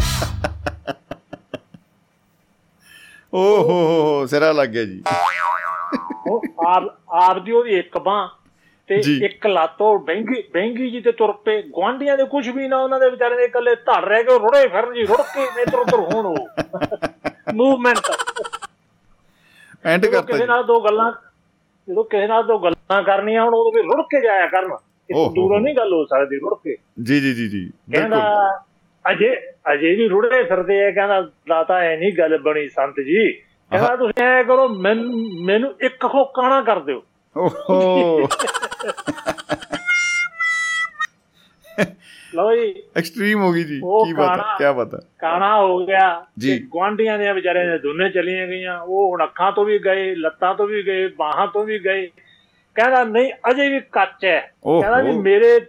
ਓਹੋ 3.34 4.26
ਸਿਰਾ 4.26 4.52
ਲੱਗ 4.52 4.70
ਗਿਆ 4.70 4.86
ਜੀ। 4.86 5.04
ਉਹ 6.28 6.42
ਆਪ 6.68 6.84
ਆਪ 7.10 7.44
ਦੀ 7.44 7.52
ਉਹਦੀ 7.52 7.80
ਇੱਕ 7.80 7.98
ਬਾਹ 7.98 8.28
ਤੇ। 8.88 8.96
ਇੱਕ 9.26 9.48
ਲੱਤੋਂ 9.48 10.00
ਬੈਂਗੀ 10.00 10.44
ਬੈਂਗੀ 10.54 10.92
ਜੀ 10.92 11.02
ਤੇ 11.02 11.12
ਤੁਰ 11.12 11.32
ਪਏ। 11.32 11.62
ਗਵਾਂਢੀਆਂ 11.62 12.18
ਦੇ 12.18 12.24
ਕੁਝ 12.26 12.50
ਵੀ 12.50 12.68
ਨਾ 12.68 12.78
ਉਹਨਾਂ 12.78 13.00
ਦੇ 13.00 13.10
ਵਿਚਾਰੇ 13.10 13.36
ਦੇ 13.36 13.44
ਇਕੱਲੇ 13.44 13.76
ਧੜ 13.76 14.06
ਰਹਿ 14.06 14.24
ਗਏ 14.24 14.34
ਉਹ 14.34 14.40
ਰੁੜੇ 14.40 14.68
ਫਿਰਨ 14.68 14.94
ਜੀ 14.94 15.04
ਰੁੜ 15.04 15.22
ਕੇ 15.22 15.62
ਇੱਧਰ 15.62 15.80
ਉੱਧਰ 15.80 16.00
ਹੋਣ 16.00 16.26
ਉਹ। 16.26 16.48
ਮੂਵਮੈਂਟ 17.54 17.98
ਐਂਡ 19.86 20.06
ਕਰਤਾ 20.06 20.22
ਕਿਸੇ 20.22 20.46
ਨਾਲ 20.46 20.64
ਦੋ 20.64 20.80
ਗੱਲਾਂ 20.82 21.12
ਜਦੋਂ 21.88 22.04
ਕਿਸੇ 22.04 22.28
ਨਾਲ 22.28 22.44
ਦੋ 22.44 22.60
ਗੱਲਾਂ 22.60 23.04
ਕਰਨੀਆਂ 23.04 23.44
ਹੁਣ 23.44 23.54
ਉਦੋਂ 23.54 23.72
ਵੀ 23.72 23.82
ਰੁੜ 23.82 24.02
ਕੇ 24.02 24.22
ਜਾਇਆ 24.22 24.48
ਕਰਨ। 24.48 24.72
ਇੱਕ 25.10 25.18
ਦੂਰੋਂ 25.36 25.60
ਨਹੀਂ 25.60 25.76
ਗੱਲ 25.76 25.94
ਹੋ 25.94 26.06
ਸਕਦੀ 26.06 26.38
ਰੁੜ 26.38 26.54
ਕੇ। 26.64 26.76
ਜੀ 27.04 27.20
ਜੀ 27.20 27.34
ਜੀ 27.34 27.48
ਜੀ 27.50 27.72
ਕਹਿੰਦਾ 27.94 28.20
ਅਜੇ 29.12 29.36
ਅਜੇ 29.74 29.96
ਵੀ 29.96 30.08
ਰੁੜੇ 30.08 30.44
ਫਿਰਦੇ 30.44 30.86
ਆ 30.86 30.92
ਕਹਿੰਦਾ 30.92 31.22
ਦਾਤਾ 31.22 31.78
ਐ 31.78 31.98
ਨਹੀਂ 31.98 32.14
ਗੱਲ 32.18 32.38
ਬਣੀ 32.38 32.70
ਸੰਤ 32.70 33.00
ਜੀ। 33.00 33.32
ਕਹਿੰਦਾ 33.32 33.96
ਤੁਸੀਂ 33.96 34.24
ਐ 34.24 34.44
ਕਰੋ 34.44 34.68
ਮੈਨੂੰ 34.70 35.74
ਇੱਕ 35.82 36.06
ਖੋਕਾ 36.08 36.50
ਨਾ 36.50 36.62
ਕਰ 36.62 36.80
ਦਿਓ। 36.80 37.04
ਓਹੋ। 37.38 38.28
ਲਓ 42.38 42.56
ਜੀ। 42.56 42.84
ਐਕਸਟ੍ਰੀਮ 42.98 43.42
ਹੋ 43.42 43.52
ਗਈ 43.52 43.64
ਜੀ 43.64 43.80
ਕੀ 43.80 44.14
ਪਤਾ 44.14 44.58
ਕੀ 44.58 44.64
ਪਤਾ 44.78 45.00
ਕਾਣਾ 45.20 45.58
ਹੋ 45.62 45.86
ਗਿਆ। 45.86 46.26
ਜੀ। 46.40 46.60
ਗੁਆਂਢੀਆਂ 46.60 47.18
ਦੇ 47.20 47.32
ਵਿਚਾਰੇ 47.34 47.66
ਨੇ 47.66 47.78
ਦੋਨੇ 47.78 48.10
ਚਲੀਆਂ 48.10 48.48
ਗਈਆਂ। 48.48 48.80
ਉਹ 48.80 49.12
ਹੁਣ 49.12 49.24
ਅੱਖਾਂ 49.24 49.52
ਤੋਂ 49.52 49.66
ਵੀ 49.66 49.80
ਗਏ 49.80 50.16
ਲੱਤਾਂ 50.16 50.54
ਤੋਂ 50.56 50.68
ਵੀ 50.68 50.86
ਗਏ 50.86 51.08
ਬਾਹਾਂ 51.08 51.48
ਤੋਂ 51.48 51.64
ਵੀ 51.66 51.80
ਗਏ। 51.80 52.08
ਕਹਿੰਦਾ 52.76 53.04
ਨਹੀਂ 53.04 53.32
ਅਜੇ 53.52 53.70
ਵੀ 53.70 53.80
ਕੱਚ 53.92 54.26
ਹੈ। 54.26 54.40
ਕਹਿੰਦਾ 54.66 55.02
ਵੀ 55.02 55.12
ਮੇਰੇ 55.12 55.60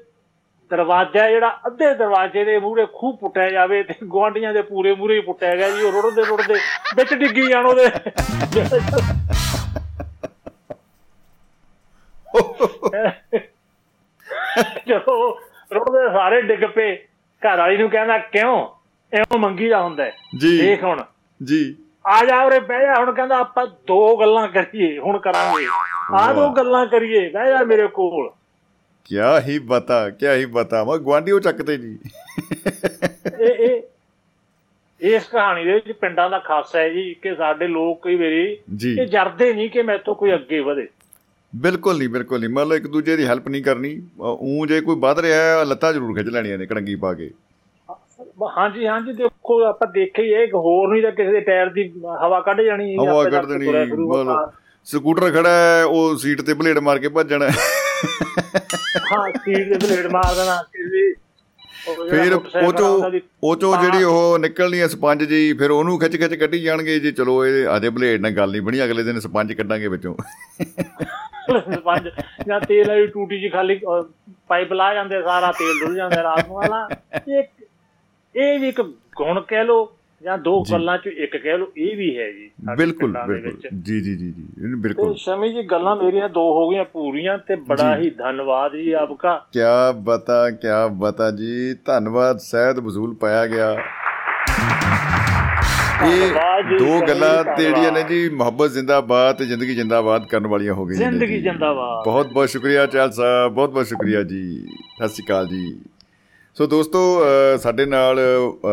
ਦਰਵਾਜ਼ਾ 0.71 1.29
ਜਿਹੜਾ 1.31 1.61
ਅੱਧੇ 1.66 1.95
ਦਰਵਾਜ਼ੇ 1.95 2.45
ਦੇ 2.45 2.59
ਮੂਹਰੇ 2.59 2.87
ਖੂਹ 2.95 3.16
ਪੁੱਟਿਆ 3.19 3.51
ਜਾਵੇ 3.51 3.83
ਤੇ 3.83 3.95
ਗੁਆਂਢੀਆਂ 4.05 4.53
ਦੇ 4.53 4.62
ਪੂਰੇ 4.62 4.95
ਮੂਹਰੇ 4.95 5.14
ਹੀ 5.14 5.21
ਪੁੱਟਿਆ 5.21 5.57
ਗਿਆ 5.57 5.71
ਜੀ। 5.71 5.83
ਉਹ 5.83 5.93
ਰੁੜਦੇ 5.93 6.25
ਰੁੜਦੇ 6.25 6.55
ਵਿੱਚ 6.97 7.14
ਡਿੱਗੀ 7.14 7.49
ਜਾਣ 7.49 7.66
ਉਹਦੇ। 7.66 7.89
ਜਦੋਂ 14.89 15.47
ਰੋਦੇ 15.75 16.12
ਸਾਰੇ 16.12 16.43
ਡਿੱਗ 16.43 16.61
ਪਏ। 16.61 16.97
ਘਰ 17.43 17.59
ਵਾਲੀ 17.59 17.77
ਨੂੰ 17.77 17.91
ਕਹਿੰਦਾ 17.91 18.19
ਕਿਉਂ? 18.19 18.69
ਐਵੇਂ 19.14 19.39
ਮੰਗੀ 19.39 19.69
ਦਾ 19.69 19.83
ਹੁੰਦਾ 19.83 20.11
ਜੀ। 20.39 20.59
ਦੇਖ 20.62 20.85
ਹੁਣ। 20.85 21.05
ਜੀ। 21.45 21.77
ਆ 22.07 22.25
ਜਾ 22.25 22.43
ਉਰੇ 22.43 22.61
ਬਹਿ 22.61 22.87
ਜਾ। 22.87 22.95
ਹੁਣ 22.99 23.12
ਕਹਿੰਦਾ 23.12 23.39
ਆਪਾਂ 23.39 23.66
ਦੋ 23.87 24.16
ਗੱਲਾਂ 24.16 24.49
ਕਰੀਏ 24.49 24.99
ਹੁਣ 24.99 25.19
ਕਰਾਂਗੇ। 25.19 25.66
ਆ 26.14 26.33
ਦੋ 26.33 26.51
ਗੱਲਾਂ 26.51 26.87
ਕਰੀਏ 26.87 27.29
ਬਹਿ 27.29 27.49
ਜਾ 27.49 27.64
ਮੇਰੇ 27.64 27.87
ਕੋਲ। 27.87 28.31
ਕਿਆ 29.05 29.41
ਹੀ 29.41 29.59
ਬਤਾ 29.59 30.11
ਕਿਆ 30.11 30.35
ਹੀ 30.35 30.47
ਬਤਾ। 30.47 30.85
ਮੈਂ 30.85 30.99
ਗਵਾਂਢੀਓ 30.99 31.41
ਚੱਕਦੇ 31.41 31.77
ਜੀ। 31.77 31.99
ਇਹ 33.41 33.55
ਇਹ 33.55 33.83
ਇਸ 35.01 35.29
ਕਹਾਣੀ 35.29 35.64
ਦੇ 35.64 35.73
ਵਿੱਚ 35.73 35.93
ਪਿੰਡਾਂ 35.93 36.31
ਦਾ 36.31 36.39
ਖਾਸਾ 36.39 36.79
ਹੈ 36.79 36.89
ਜੀ 36.89 37.14
ਕਿ 37.14 37.35
ਸਾਡੇ 37.35 37.66
ਲੋਕ 37.66 38.03
ਕਈ 38.03 38.16
ਵਾਰੀ 38.16 38.59
ਇਹ 38.87 39.07
ਜਰਦੇ 39.07 39.53
ਨਹੀਂ 39.53 39.71
ਕਿ 39.71 39.83
ਮੈਥੋਂ 39.83 40.14
ਕੋਈ 40.14 40.35
ਅੱਗੇ 40.35 40.61
ਵਧੇ। 40.61 40.89
ਬਿਲਕੁਲ 41.53 41.99
ਨਹੀਂ 41.99 42.09
ਬਿਲਕੁਲ 42.09 42.40
ਨਹੀਂ। 42.40 42.51
ਮਤਲਬ 42.51 42.72
ਇੱਕ 42.72 42.86
ਦੂਜੇ 42.86 43.16
ਦੀ 43.16 43.24
ਹੈਲਪ 43.26 43.49
ਨਹੀਂ 43.49 43.62
ਕਰਨੀ। 43.62 44.01
ਉਹ 44.20 44.66
ਜੇ 44.66 44.80
ਕੋਈ 44.80 44.96
ਵੱਧ 45.01 45.18
ਰਿਹਾ 45.18 45.42
ਹੈ 45.42 45.64
ਲੱਤਾਂ 45.64 45.92
ਜ਼ਰੂਰ 45.92 46.14
ਖਿੱਚ 46.16 46.28
ਲੈਣੀਆਂ 46.28 46.59
ਨੇ 46.59 46.66
ਕੜੰਗੀ 46.66 46.94
ਪਾ 46.96 47.12
ਕੇ। 47.14 47.30
ਹਾਂਜੀ 48.59 48.86
ਹਾਂਜੀ 48.86 49.12
ਦੇਖੋ 49.12 49.61
ਆਪਾਂ 49.64 49.86
ਦੇਖਿਆ 49.92 50.24
ਹੀ 50.24 50.32
ਹੈ 50.34 50.42
ਇੱਕ 50.42 50.55
ਹੋਰ 50.57 50.88
ਨਹੀਂ 50.88 51.03
ਤਾਂ 51.03 51.11
ਕਿਸੇ 51.12 51.32
ਦੇ 51.32 51.40
ਟਾਇਰ 51.40 51.68
ਦੀ 51.70 51.88
ਹਵਾ 52.24 52.40
ਕੱਢ 52.40 52.61
ਜਾਣੀ 52.61 52.94
ਹਵਾ 52.96 53.20
ਆਪੇ 53.20 53.30
ਕੱਢ 53.30 53.46
ਦੇਣੀ 53.46 53.66
ਸਕੂਟਰ 54.86 55.30
ਖੜਾ 55.32 55.51
ਹੈ 55.51 55.84
ਉਹ 55.84 56.16
ਸੀਟ 56.16 56.40
ਤੇ 56.40 56.55
ਬਲੇਡ 56.55 56.78
ਮਾਰ 56.78 56.99
ਕੇ 56.99 57.09
ਭੱਜਣਾ 57.09 57.49
ਹਾਂ। 57.49 59.30
ਸੀਟ 59.34 59.68
ਦੇ 59.68 59.78
ਬਲੇਡ 59.78 60.07
ਮਾਰ 60.07 60.34
ਦੇਣਾ 60.34 60.57
ਕਿਸੇ 60.72 61.07
ਫਿਰ 62.11 62.32
ਉਹ 62.34 63.11
ਜੀ, 63.11 63.20
ਉਹ 63.43 63.57
ਚੋਂ 63.57 63.76
ਜਿਹੜੀ 63.82 64.05
ਉਹ 64.05 64.39
ਨਿਕਲਣੀ 64.39 64.80
ਹੈ 64.80 64.86
ਸਪੰਜ 64.89 65.24
ਜੀ 65.24 65.53
ਫਿਰ 65.53 65.70
ਉਹਨੂੰ 65.70 65.99
ਖਿੱਚ 65.99 66.16
ਖਿੱਚ 66.16 66.34
ਕੱਢੀ 66.34 66.61
ਜਾਣਗੇ 66.62 66.99
ਜੀ 67.01 67.12
ਚਲੋ 67.12 67.45
ਇਹ 67.47 67.76
ਅਜੇ 67.76 67.89
ਬਲੇਡ 67.89 68.20
ਨਾਲ 68.20 68.30
ਗੱਲ 68.30 68.51
ਨਹੀਂ 68.51 68.62
ਬਣੀ 68.62 68.84
ਅਗਲੇ 68.84 69.03
ਦਿਨ 69.03 69.20
ਸਪੰਜ 69.20 69.53
ਕੱਢਾਂਗੇ 69.53 69.89
ਵਿੱਚੋਂ। 69.89 70.14
ਪੰਜ 71.84 72.09
ਜਾਂ 72.49 72.61
ਤੇਲ 72.61 72.89
ਵਾਲੀ 72.89 73.07
ਟੂਟੀ 73.07 73.41
ਜੀ 73.41 73.49
ਖਾਲੀ 73.49 73.80
ਪਾਈਪ 74.49 74.72
ਲਾ 74.72 74.93
ਜਾਂਦੇ 74.95 75.22
ਸਾਰਾ 75.22 75.53
ਤੇਲ 75.53 75.78
ਡੁੱਲ 75.80 75.95
ਜਾਂਦਾ 75.95 76.22
ਰਾਤ 76.22 76.49
ਨੂੰ। 76.49 76.57
ਵਾਲਾ 76.57 76.89
ਇਹ 77.28 77.43
ਇਹ 78.34 78.59
ਵੀ 78.59 78.68
ਇੱਕ 78.68 78.80
ਗੁਣ 79.16 79.41
ਕਹਿ 79.41 79.64
ਲੋ 79.64 79.84
ਜਾਂ 80.25 80.39
ਦੋ 80.39 80.64
ਗੱਲਾਂ 80.73 80.99
ਚ 80.99 81.07
ਇੱਕ 81.07 81.37
ਕਹਿ 81.37 81.59
ਲੋ 81.59 81.66
ਇਹ 81.77 81.97
ਵੀ 81.97 82.19
ਹੈ 82.19 82.33
ਜੀ 82.33 82.51
ਬਿਲਕੁਲ। 82.77 83.14
ਜੀ 83.83 84.01
ਜੀ 84.01 84.16
ਜੀ 84.16 84.31
ਜੀ 84.33 84.75
ਬਿਲਕੁਲ। 84.75 85.14
ਸ਼ਮੀ 85.14 85.53
ਜੀ 85.53 85.62
ਗੱਲਾਂ 85.62 85.97
ਮੇਰੀਆਂ 85.97 86.29
ਦੋ 86.29 86.41
ਹੋ 86.41 86.69
ਗਈਆਂ 86.71 86.85
ਪੂਰੀਆਂ 86.85 87.39
ਤੇ 87.39 87.57
ਬੜਾ 87.57 87.97
ਹੀ 87.97 88.11
ਧੰਨਵਾਦ 88.11 88.77
ਜੀ 88.77 88.93
ਆਪਕਾ। 88.93 89.47
ਕਿਆ 89.53 89.93
ਬਤਾ 89.93 90.51
ਕਿਆ 90.51 90.87
ਬਤਾ 90.87 91.31
ਜੀ 91.31 91.75
ਧੰਨਵਾਦ 91.75 92.39
ਸਹਿਦ 92.39 92.79
ਵਸੂਲ 92.79 93.14
ਪਾਇਆ 93.14 93.47
ਗਿਆ। 93.47 93.77
ਇਹ 96.07 96.33
ਦੋ 96.79 97.01
ਗੱਲਾਂ 97.09 97.57
ਜਿਹੜੀਆਂ 97.57 97.93
ਨੇ। 97.93 98.03
ਜੀ 98.03 98.29
ਮੁਹੱਬਤ 98.29 98.71
ਜ਼ਿੰਦਾਬਾਦ 98.71 99.37
ਤੇ 99.37 99.47
ਜ਼ਿੰਦਗੀ 99.47 99.75
ਜ਼ਿੰਦਾਬਾਦ 99.75 100.27
ਕਰਨ 100.27 100.47
ਵਾਲੀਆਂ 100.47 100.75
ਹੋ 100.75 100.87
ਗਈਆਂ 100.87 100.99
ਜ਼ਿੰਦਗੀ। 100.99 101.41
ਜਿੰਦਾਬਾਦ। 101.43 102.05
ਬਹੁਤ 102.05 102.33
ਬਹੁਤ 102.33 102.49
ਸ਼ੁਕਰੀਆ 102.49 102.87
ਚਾਲ 102.87 103.11
ਸਾਹਿਬ 103.11 103.53
ਬਹੁਤ 103.53 103.71
ਬਹੁਤ 103.71 103.87
ਸ਼ੁਕਰੀਆ 103.87 104.23
ਜੀ। 104.23 104.66
ਸਤਿ 104.99 105.09
ਸ਼੍ਰੀ 105.09 105.25
ਅਕਾਲ 105.27 105.47
ਜੀ। 105.47 105.81
ਸੋ 106.59 106.66
ਦੋਸਤੋ 106.66 107.00
ਸਾਡੇ 107.62 107.84
ਨਾਲ 107.86 108.18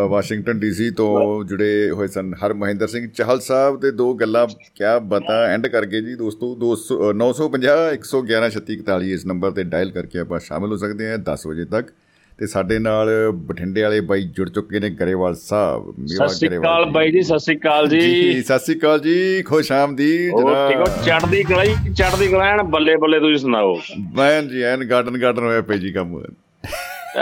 ਵਾਸ਼ਿੰਗਟਨ 0.09 0.59
ਡੀਸੀ 0.59 0.89
ਤੋਂ 0.91 1.09
ਜੁੜੇ 1.43 1.89
ਹੋਏ 1.89 2.07
ਸਨ 2.07 2.33
ਹਰ 2.35 2.53
ਮਹਿੰਦਰ 2.53 2.87
ਸਿੰਘ 2.87 3.07
ਚਾਹਲ 3.07 3.39
ਸਾਹਿਬ 3.39 3.79
ਦੇ 3.79 3.91
ਦੋ 3.91 4.13
ਗੱਲਾਂ 4.13 4.45
ਕਿਆ 4.75 4.97
ਬਤਾ 4.99 5.35
ਐਂਡ 5.47 5.67
ਕਰਕੇ 5.67 6.01
ਜੀ। 6.01 6.15
ਦੋਸਤੋ 6.15 6.47
200 6.61 6.97
ਅ, 7.01 7.11
950 7.15 7.75
111 7.97 8.47
3641 8.47 9.11
ਇਸ 9.11 9.25
ਨੰਬਰ 9.25 9.51
ਤੇ 9.51 9.63
ਡਾਇਲ 9.65 9.91
ਕਰਕੇ 9.91 10.19
ਆਪਾਂ 10.19 10.39
ਸ਼ਾਮਿਲ 10.39 10.71
ਹੋ 10.71 10.77
ਸਕਦੇ 10.77 11.09
ਹਾਂ 11.11 11.17
10 11.27 11.45
ਵਜੇ 11.47 11.65
ਤੱਕ। 11.65 11.91
ਤੇ 12.39 12.47
ਸਾਡੇ 12.47 12.77
ਨਾਲ 12.79 13.09
ਬਠਿੰਡੇ 13.43 13.81
ਵਾਲੇ 13.81 13.99
ਬਾਈ 14.05 14.23
ਜੁੜ 14.37 14.49
ਚੁੱਕੇ 14.49 14.79
ਨੇ 14.79 14.89
ਗਰੇਵਾਲ 14.95 15.35
ਸਾਹਿਬ 15.35 15.83
ਮੇਵਾ 15.99 16.25
ਸਤਿ 16.27 16.35
ਸ਼੍ਰੀ 16.35 16.47
ਗਰੇਵਾਲ 16.49 16.81
ਅਕਾਲ 16.81 16.91
ਬਾਈ 16.91 17.11
ਜੀ 17.11 17.21
ਸਤਿ 17.21 17.39
ਸ਼੍ਰੀ 17.39 17.57
ਅਕਾਲ 17.57 17.87
ਜੀ। 17.87 17.99
ਜੀ 18.01 18.41
ਸਤਿ 18.41 18.59
ਸ਼੍ਰੀ 18.59 18.77
ਅਕਾਲ 18.79 18.99
ਜੀ 18.99 19.41
ਖੁਸ਼ 19.43 19.71
ਆਮਦੀਦ 19.71 20.31
ਹੋਰ 20.31 20.41
ਠੀਕ 20.69 20.77
ਹੋ? 20.77 20.83
ਜਨਾਬ 20.85 21.03
ਚੜਦੀ 21.05 21.43
ਕਲਾਈ 21.43 21.75
ਚੜਦੀ 21.93 22.27
ਕਲਾਣ 22.27 22.63
ਬੱਲੇ 22.69 22.95
ਬੱਲੇ 22.95 23.19
ਤੁਸੀਂ 23.19 23.37
ਸੁਣਾਓ। 23.37 23.77
ਮੈਂ 24.15 24.41
ਜੀ 24.43 24.61
ਐਨ 24.63 24.83
ਗਾਰਡਨ 24.85 25.17
ਗਾਰਡਨ 25.21 25.43
ਹੋਇਆ 25.43 25.61
ਪਈ 25.61 25.77
ਜੀ 25.77 25.91
ਕੰਮ। 25.91 26.19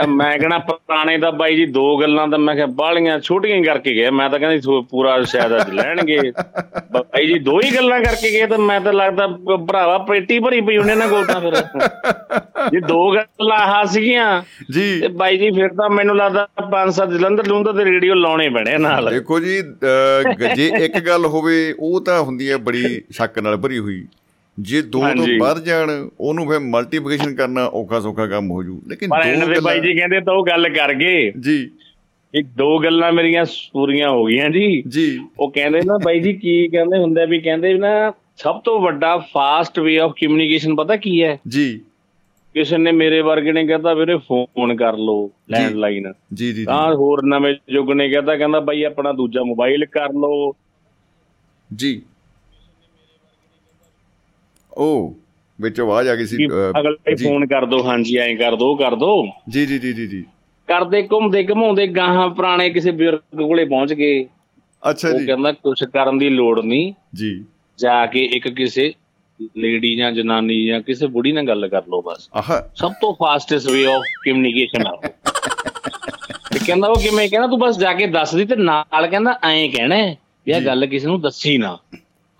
ਮੈਂ 0.08 0.38
ਕਹਣਾ 0.38 0.58
ਪੁਰਾਣੇ 0.58 1.16
ਦਾ 1.18 1.30
ਬਾਈ 1.30 1.56
ਜੀ 1.56 1.66
ਦੋ 1.66 1.96
ਗੱਲਾਂ 2.00 2.26
ਤਾਂ 2.28 2.38
ਮੈਂ 2.38 2.54
ਕਿਹਾ 2.54 2.66
ਬਾਲੀਆਂ 2.66 3.18
ਛੋਟੀਆਂ 3.20 3.62
ਕਰਕੇ 3.64 3.94
ਗਏ। 3.94 4.10
ਮੈਂ 4.10 4.28
ਤਾਂ 4.30 4.38
ਕਹਿੰਦੀ 4.38 4.82
ਪੂਰਾ 4.90 5.20
ਸ਼ਾਇਦ 5.22 5.56
ਅੱਜ 5.56 5.70
ਲੈਣਗੇ। 5.74 6.18
ਬਾਈ 6.92 7.26
ਜੀ 7.26 7.38
ਦੋ 7.38 7.60
ਹੀ 7.60 7.74
ਗੱਲਾਂ 7.76 8.00
ਕਰਕੇ 8.00 8.30
ਗਏ 8.32 8.46
ਤਾਂ 8.46 8.58
ਮੈਂ 8.58 8.80
ਤਾਂ 8.80 8.92
ਲੱਗਦਾ 8.92 9.26
ਭਰਾਵਾ 9.66 9.98
ਪੇਟੀ 9.98 10.38
ਭਰੀ 10.38 10.60
ਪਈ 10.60 10.76
ਉਹਨੇ 10.76 10.94
ਨਾ 10.94 11.06
ਗੋਟਾ 11.06 11.38
ਫਿਰ। 11.40 11.54
ਜੇ 12.72 12.80
ਦੋ 12.80 13.00
ਗੱਲਾਂ 13.14 13.58
ਆਹ 13.58 13.84
ਸੀਗੀਆਂ 13.84 14.42
ਜੀ। 14.72 15.00
ਤੇ 15.00 15.08
ਬਾਈ 15.08 15.38
ਜੀ 15.38 15.50
ਫਿਰ 15.50 15.68
ਤਾਂ 15.68 15.88
ਮੈਨੂੰ 15.90 16.16
ਲੱਗਦਾ 16.16 16.46
ਪੰਜ 16.70 16.94
ਸੱਤ 16.94 17.10
ਜਲੰਧਰ 17.10 17.46
ਲੂੰਦਰ 17.46 17.72
ਤੇ 17.72 17.84
ਰੇਡੀਓ 17.84 18.14
ਲਾਉਣੇ 18.14 18.48
ਪੈਣੇ 18.48 18.76
ਨਾਲ। 18.78 19.10
ਦੇਖੋ 19.10 19.40
ਜੀ 19.40 19.62
ਜੇ 20.56 20.70
ਇੱਕ 20.84 20.98
ਗੱਲ 20.98 21.26
ਹੋਵੇ 21.26 21.74
ਉਹ 21.78 22.00
ਤਾਂ 22.00 22.20
ਹੁੰਦੀ 22.22 22.50
ਹੈ 22.50 22.56
ਬੜੀ 22.56 23.02
ਸ਼ੱਕ 23.10 23.38
ਨਾਲ 23.38 23.56
ਭਰੀ 23.56 23.78
ਹੋਈ। 23.78 24.04
ਜੇ 24.58 24.82
ਦੋ 24.82 25.00
ਤੋਂ। 25.00 25.38
ਵੱਧ 25.38 25.64
ਜਾਣ 25.64 26.08
ਉਹਨੂੰ 26.20 26.48
ਫਿਰ 26.48 26.58
ਮਲਟੀਪਲੀਕੇਸ਼ਨ 26.58 27.34
ਕਰਨਾ 27.34 27.66
ਔਖਾ 27.66 28.00
ਸੌਖਾ 28.00 28.26
ਕੰਮ 28.26 28.50
ਹੋ 28.50 28.62
ਜੂ। 28.62 28.82
ਲੇਕਿਨ 28.88 29.08
ਦੋ 29.08 29.46
ਦੇ 29.46 29.60
ਬਾਈ 29.60 29.78
ਗੱਲਾਂ 29.78 29.78
ਜੀ 29.78 29.94
ਕਹਿੰਦੇ 29.94 30.20
ਤਾਂ 30.20 30.34
ਉਹ 30.34 30.46
ਗੱਲ 30.46 30.68
ਕਰ 30.68 30.94
ਗਏ। 30.94 31.32
ਜੀ। 31.40 31.70
ਇੱਕ 32.34 32.46
ਦੋ 32.46 32.78
ਗੱਲਾਂ 32.78 33.12
ਮੇਰੀਆਂ 33.12 33.44
ਪੂਰੀਆਂ 33.72 34.10
ਹੋ 34.10 34.24
ਗਈਆਂ 34.24 34.50
ਜੀ। 34.50 34.82
ਜੀ। 34.88 35.20
ਉਹ 35.38 35.50
ਕਹਿੰਦੇ 35.50 35.80
ਨਾ 35.84 35.98
ਬਾਈ 36.04 36.20
ਜੀ 36.20 36.32
ਕੀ 36.32 36.68
ਕਹਿੰਦੇ 36.68 36.98
ਹੁੰਦੇ 36.98 37.26
ਵੀ 37.26 37.40
ਕਹਿੰਦੇ 37.40 37.74
ਨਾ 37.74 38.12
ਸਭ 38.36 38.60
ਤੋਂ 38.60 38.80
ਵੱਡਾ 38.80 39.16
ਫਾਸਟ 39.16 39.78
ਵੇ 39.78 39.98
ਆਫ 39.98 40.12
ਕਮਿਊਨੀਕੇਸ਼ਨ 40.12 40.74
ਪਤਾ 40.74 40.96
ਕੀ 40.96 41.22
ਹੈ? 41.22 41.38
ਜੀ। 41.48 41.80
ਕਿਸੇ 42.54 42.78
ਨੇ 42.78 42.92
ਮੇਰੇ 42.92 43.20
ਵਰਗੇ 43.20 43.52
ਨੇ 43.52 43.66
ਕਹਿੰਦਾ 43.66 43.94
ਵੀਰੇ 43.94 44.16
ਫੋਨ 44.16 44.76
ਕਰ 44.76 44.92
ਲਓ 44.92 45.30
ਲੈਂਡਲਾਈਨ 45.50 46.12
ਜੀ 46.34 46.46
ਜੀ 46.46 46.52
ਜੀ। 46.52 46.64
ਤਾਂ 46.64 46.94
ਹੋਰ 46.94 47.22
ਨਵੇਂ 47.22 47.54
ਯੁੱਗ 47.70 47.90
ਨੇ 47.90 48.08
ਕਹਿੰਦਾ 48.08 48.36
ਕਹਿੰਦਾ 48.36 48.60
ਬਾਈ 48.60 48.82
ਆਪਣਾ 48.82 49.12
ਦੂਜਾ 49.12 49.42
ਮੋਬਾਈਲ 49.42 49.86
ਕਰ 49.86 50.12
ਲਓ। 50.12 50.52
ਜੀ। 51.74 52.02
ਉਹ 54.78 55.16
ਵਿੱਚ 55.60 55.80
ਆਵਾਜ਼ 55.80 56.08
ਆ 56.08 56.14
ਗਈ 56.14 56.26
ਸੀ 56.26 56.46
ਅਗਲੇ 56.46 57.14
ਫੋਨ 57.14 57.46
ਕਰ 57.46 57.66
ਦੋ 57.66 57.82
ਹਾਂਜੀ 57.86 58.16
ਐਂ 58.16 58.36
ਕਰ 58.36 58.56
ਦੋ 58.56 58.76
ਕਰ 58.76 58.94
ਦੋ। 58.94 59.28
ਜੀ 59.48 59.66
ਜੀ 59.66 59.78
ਜੀ 59.78 59.92
ਜੀ 59.92 60.24
ਕਰਦੇ 60.68 61.08
ਘੁੰਮਦੇ 61.12 61.44
ਘਮਾਉਂਦੇ 61.44 61.86
ਗਾਹਾਂ 61.86 62.28
ਪੁਰਾਣੇ 62.28 62.70
ਕਿਸੇ 62.70 62.90
ਬਜ਼ੁਰਗ 62.90 63.18
ਕੋਲੇ 63.18 63.64
ਪਹੁੰਚ 63.64 63.94
ਗਏ। 63.94 64.26
ਅੱਛਾ 64.90 65.08
ਉਹ 65.08 65.18
ਜੀ। 65.18 65.26
ਕਹਿੰਦਾ 65.26 65.52
ਕੁਝ 65.52 65.84
ਕਰਨ 65.84 66.18
ਦੀ 66.18 66.28
ਲੋੜ 66.28 66.60
ਨਹੀਂ। 66.60 66.92
ਜੀ। 67.14 67.44
ਜਾ 67.78 68.06
ਕੇ 68.06 68.24
ਇੱਕ 68.24 68.48
ਕਿਸੇ 68.48 68.92
ਲੇਡੀ 69.56 69.96
ਜਾਂ 69.96 70.12
ਜਨਾਨੀ 70.12 70.66
ਜਾਂ 70.66 70.80
ਕਿਸੇ 70.80 71.06
ਬੁੜੀ 71.06 71.32
ਨਾਲ 71.32 71.46
ਗੱਲ 71.46 71.68
ਕਰ 71.68 71.82
ਲਓ 71.88 72.02
ਬਸ। 72.02 72.28
ਆਹ। 72.34 72.68
ਸਭ 72.74 72.92
ਤੋਂ 73.00 73.14
ਫਾਸਟੈਸਟ 73.14 73.70
ਵੇ 73.70 73.86
ਆਫ 73.86 74.02
ਕਮਿਊਨੀਕੇਸ਼ਨ 74.24 74.86
ਆ। 74.86 74.90
ਉਹ। 74.90 75.02
ਤੇ 76.52 76.58
ਕਹਿੰਦਾ 76.66 76.88
ਉਹ 76.88 76.94
ਕਿਵੇਂ? 76.94 77.28
ਕਹਿੰਦਾ 77.28 77.48
ਤੂੰ 77.48 77.58
ਬਸ 77.58 77.78
ਜਾ 77.78 77.92
ਕੇ 77.92 78.06
ਦੱਸ 78.06 78.34
ਦੀ 78.34 78.44
ਤੇ 78.44 78.56
ਨਾਲ 78.56 79.06
ਕਹਿੰਦਾ 79.06 79.38
ਐਂ 79.42 79.68
ਕਹਿਣਾ 79.68 79.96
ਵੀ 80.46 80.52
ਇਹ 80.52 80.60
ਗੱਲ 80.60 80.86
ਕਿਸੇ 80.86 81.06
ਨੂੰ 81.06 81.20
ਦੱਸੀ 81.20 81.58
ਨਾ। 81.58 81.78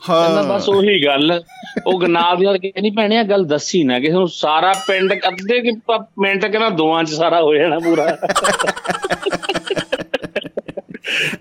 ਕਹਿੰਦਾ 0.06 0.42
ਹਾਂ 0.42 0.44
ਬਸ 0.44 0.68
ਉਹੀ 0.68 1.04
ਗੱਲ। 1.04 1.42
ਉਹ 1.86 2.00
ਗਨਾਬ 2.00 2.38
ਦੀ 2.38 2.44
ਨਾਲ 2.44 2.58
ਕਹਿੰਦੀ 2.58 2.90
ਭੈਣੇ, 2.90 3.16
ਇਹ 3.16 3.24
ਗੱਲ 3.24 3.44
ਦੱਸੀ 3.44 3.84
ਨਾ, 3.84 4.00
ਕਿਸੇ 4.00 4.12
ਨੂੰ 4.12 4.28
ਸਾਰਾ 4.28 4.72
ਪਿੰਡ 4.86 5.12
ਅੱਧੇ 5.12 5.60
ਕਿ 5.60 5.70
ਪ- 5.70 6.06
ਮਿੰਟ 6.18 6.46
ਕਹਿੰਦਾ 6.46 6.70
ਦੋਆਂ 6.70 7.04
ਚ 7.04 7.10
ਸਾਰਾ 7.10 7.42
ਹੋ 7.42 7.54
ਜਾਣਾ 7.54 7.78
ਪੂਰਾ। 7.78 8.18
ਤੇ 9.68 9.74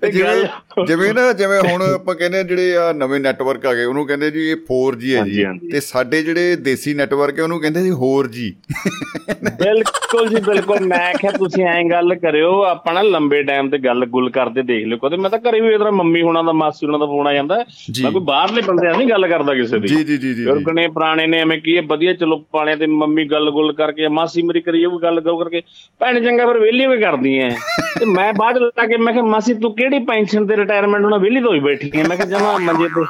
ਜਿਵੇਂ 0.03 0.23
ਗੱਲ- 0.25 0.85
ਜਿਵੇਂ 0.87 1.13
ਨਾ 1.13 1.31
ਜਿਵੇਂ 1.33 1.59
ਹੁਣ 1.61 1.81
ਆਪਾਂ 1.83 2.15
ਕਹਿੰਦੇ 2.15 2.39
ਆ 2.39 2.43
ਜਿਹੜੇ 2.43 2.75
ਆ 2.77 2.91
ਨਵੇਂ 2.93 3.19
ਨੈਟਵਰਕ 3.19 3.65
ਆ 3.65 3.73
ਗਏ 3.73 3.85
ਉਹਨੂੰ 3.85 4.05
ਕਹਿੰਦੇ 4.07 4.31
ਜੀ 4.31 4.49
ਇਹ 4.49 4.55
4G 4.71 5.15
ਹੈ 5.15 5.23
ਜੀ। 5.23 5.69
ਤੇ 5.71 5.79
ਸਾਡੇ 5.79 6.21
ਜਿਹੜੇ 6.23 6.55
ਦੇਸੀ 6.55 6.93
ਨੈਟਵਰਕ 6.93 7.39
ਹੈ 7.39 7.43
ਉਹਨੂੰ 7.43 7.59
ਕਹਿੰਦੇ 7.61 7.83
ਜੀ 7.83 7.89
ਹੋਰ 7.91 8.27
ਜੀ 8.27 8.53
ਬਿਲਕੁਲ 9.59 10.27
ਜੀ 10.29 10.35
ਬਿਲਕੁਲ। 10.35 10.79
ਮੈਂ 10.87 11.13
ਕਿਹਾ 11.13 11.31
ਤੁਸੀਂ 11.31 11.63
ਐਂ 11.65 11.83
ਗੱਲ 11.83 12.15
ਕਰਿਓ 12.15 12.61
ਆਪਾਂ 12.63 12.93
ਨਾ 12.93 13.01
ਲੰਬੇ 13.01 13.41
ਟਾਈਮ 13.43 13.69
ਤੇ 13.69 13.77
ਗੱਲ 13.77 14.05
ਗੁੱਲ 14.05 14.29
ਕਰਦੇ 14.29 14.61
ਦੇਖ 14.61 14.85
ਲਿਓ। 14.87 14.97
ਕਦੇ 14.97 15.17
ਮੈਂ 15.17 15.29
ਤਾਂ 15.29 15.39
ਘਰੇ 15.39 15.61
ਵੀ 15.61 15.73
ਇਧਰ 15.73 15.91
ਮੰਮੀ 15.91 16.21
ਹੋਣਾ 16.21 16.41
ਦਾ 16.41 16.51
ਮਾਸੀ 16.51 16.85
ਹੋਣਾ 16.85 16.97
ਦਾ 16.97 17.05
ਫੋਨ 17.05 17.27
ਆ 17.27 17.33
ਜਾਂਦਾ। 17.33 17.55
ਮੈਂ 18.03 18.11
ਕੋਈ 18.11 18.21
ਬਾਹਰਲੇ 18.21 18.61
ਬੰਦਿਆਂ 18.61 18.93
ਨਹੀਂ 18.93 19.07
ਗੱਲ 19.07 19.27
ਕਰਦਾ 19.27 19.53
ਕਿਸੇ 19.53 19.79
ਦੀ। 19.79 19.87
ਜੀ 19.87 20.03
ਜੀ 20.03 20.17
ਜੀ 20.17 20.33
ਜੀ 20.33 20.45
ਨੇ 20.73 20.87
ਪੁਰਾਣੇ 20.87 21.27
ਨੇ 21.27 21.39
ਐਵੇਂ 21.39 21.57
ਕੀ 21.61 21.75
ਹੈ 21.77 21.81
ਵਧੀਆ 21.81 22.13
ਚਲੋ 22.13 22.37
ਪਾਣੇ 22.51 22.75
ਤੇ 22.75 22.85
ਮੰਮੀ 22.85 23.25
ਗੱਲ 23.25 23.49
ਗੁੱਲ 23.51 23.73
ਕਰਕੇ 23.73 24.07
ਮਾਸੀ 24.07 24.41
ਮੇਰੀ 24.41 24.61
ਕਰੀ 24.61 24.85
ਉਹ 24.85 24.99
ਗੱਲ 24.99 25.19
ਕਰ 25.21 25.43
ਕਰਕੇ। 25.43 25.61
ਭੈਣ 25.99 26.23
ਚੰਗਾ 26.23 26.45
ਫਿਰ 26.45 26.59
ਵਿਹਲੀ 26.59 26.85
ਵੀ 26.85 26.97
ਕਰਦੀ 26.97 27.37
ਐ 27.39 27.49
ਤੇ 27.99 28.05
ਮੈਂ 28.05 28.33
ਬਾਅਦ 28.33 28.57
ਲਾ 28.57 28.85
ਕੇ 28.87 28.97
ਮੈਂ 28.97 29.13
ਕਿਹਾ 29.13 29.23
ਮਾਸੀ 29.25 29.53
ਤੂੰ 29.63 29.75
ਕਿਹੜੀ 29.75 29.99
ਪੈਨਸ਼ਨ 29.99 30.47
ਤੇ 30.47 30.57
ਰਿਟਾਇਰਮੈਂਟ 30.57 31.03
ਹੋਣਾ 31.03 31.17
ਵਿਹਲੀ 31.17 31.41
ਤੋਂ 31.41 31.53
ਹੀ 31.53 31.59
ਬੈਠੀ 31.59 31.91
ਐ 31.95 32.03
ਮੈਂ 32.03 32.17
ਕਿਹਾ 32.17 32.27
ਜਮਾ 32.27 32.57
ਮੰਜੇ 32.57 32.87
ਤੇ। 32.87 33.05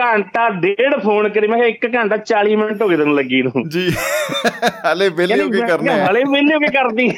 ਘੰਟਾ 0.00 0.48
ਡੇਢ 0.50 0.98
ਫੋਨ 1.02 1.28
ਕਰੀ 1.28 1.46
ਮੈਂ 1.46 1.58
ਕਿਹਾ 1.58 1.68
1 1.68 1.88
ਘੰਟਾ 1.94 2.16
40 2.16 2.56
ਮਿੰਟ 2.56 2.82
ਹੋ 2.82 2.88
ਗਏ 2.88 2.96
ਤੈਨੂੰ 2.96 3.14
ਲੱਗੀ 3.16 3.42
ਨੂੰ। 3.42 3.68
ਜੀ। 3.68 3.92
ਹਲੇ 4.92 5.08
ਵਿਹਲੇ 5.08 5.42
ਹੋ 5.42 5.48
ਕੇ 5.48 5.60
ਕਰਨਾ 5.60 5.92
ਹਲੇ 6.10 6.24
ਵਿਹਲੇ 6.24 6.54
ਹੋ 6.54 6.58
ਕੇ 6.60 6.66
ਕਰਦੀ। 6.66 7.08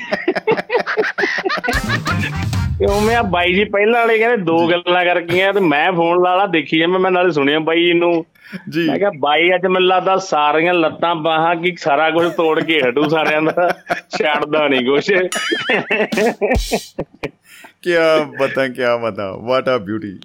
ਉਵੇਂ 2.88 3.16
ਆ 3.16 3.22
ਬਾਈ 3.22 3.54
ਜੀ 3.54 3.64
ਪਹਿਲਾਂ 3.64 4.00
ਵਾਲੇ 4.00 4.18
ਕਹਿੰਦੇ 4.18 4.36
ਦੋ 4.36 4.68
ਗੱਲਾਂ 4.68 5.04
ਕਰ 5.04 5.20
ਗਈਆਂ 5.20 5.52
ਤੇ 5.52 5.60
ਮੈਂ 5.60 5.92
ਫੋਨ 5.92 6.22
ਲਾ 6.22 6.36
ਲਾ 6.36 6.46
ਦੇਖੀ 6.46 6.78
ਜਾਂ 6.78 6.88
ਮੈਂ 6.88 7.10
ਨਾਲੇ 7.10 7.30
ਸੁਣਿਆ 7.30 7.58
ਬਾਈ 7.58 7.84
ਜੀ 7.84 7.92
ਨੂੰ। 7.92 8.24
ਜੀ। 8.70 8.88
ਮੈਂ 8.88 8.98
ਕਿਹਾ 8.98 9.10
ਬਾਈ 9.18 9.54
ਅੱਜ 9.54 9.66
ਮੈਨੂੰ 9.66 9.88
ਲੱਗਦਾ 9.88 10.16
ਸਾਰੀਆਂ 10.16 10.74
ਲੱਤਾਂ 10.74 11.14
ਬਾਹਾਂ 11.14 11.56
ਕੀ 11.56 11.76
ਸਾਰਾ 11.76 12.10
ਕੁਝ 12.10 12.28
ਤੋੜ 12.28 12.64
ਕੇ 12.64 12.80
ਹਟੂ 12.88 13.08
ਸਾਰਿਆਂ 13.08 13.42
ਦਾ। 13.42 13.74
ਛੱਡਦਾ 14.18 14.68
ਨਹੀਂ 14.68 14.86
ਕੁਛ। 14.86 15.10
ਕੀ 17.82 17.90
ਬਤਾ 18.40 18.68
ਕੀ 18.68 18.82
ਬਤਾ 19.02 19.36
ਵਾਟ 19.40 19.68
ਆ 19.68 19.78
ਬਿਊਟੀ 19.78 20.18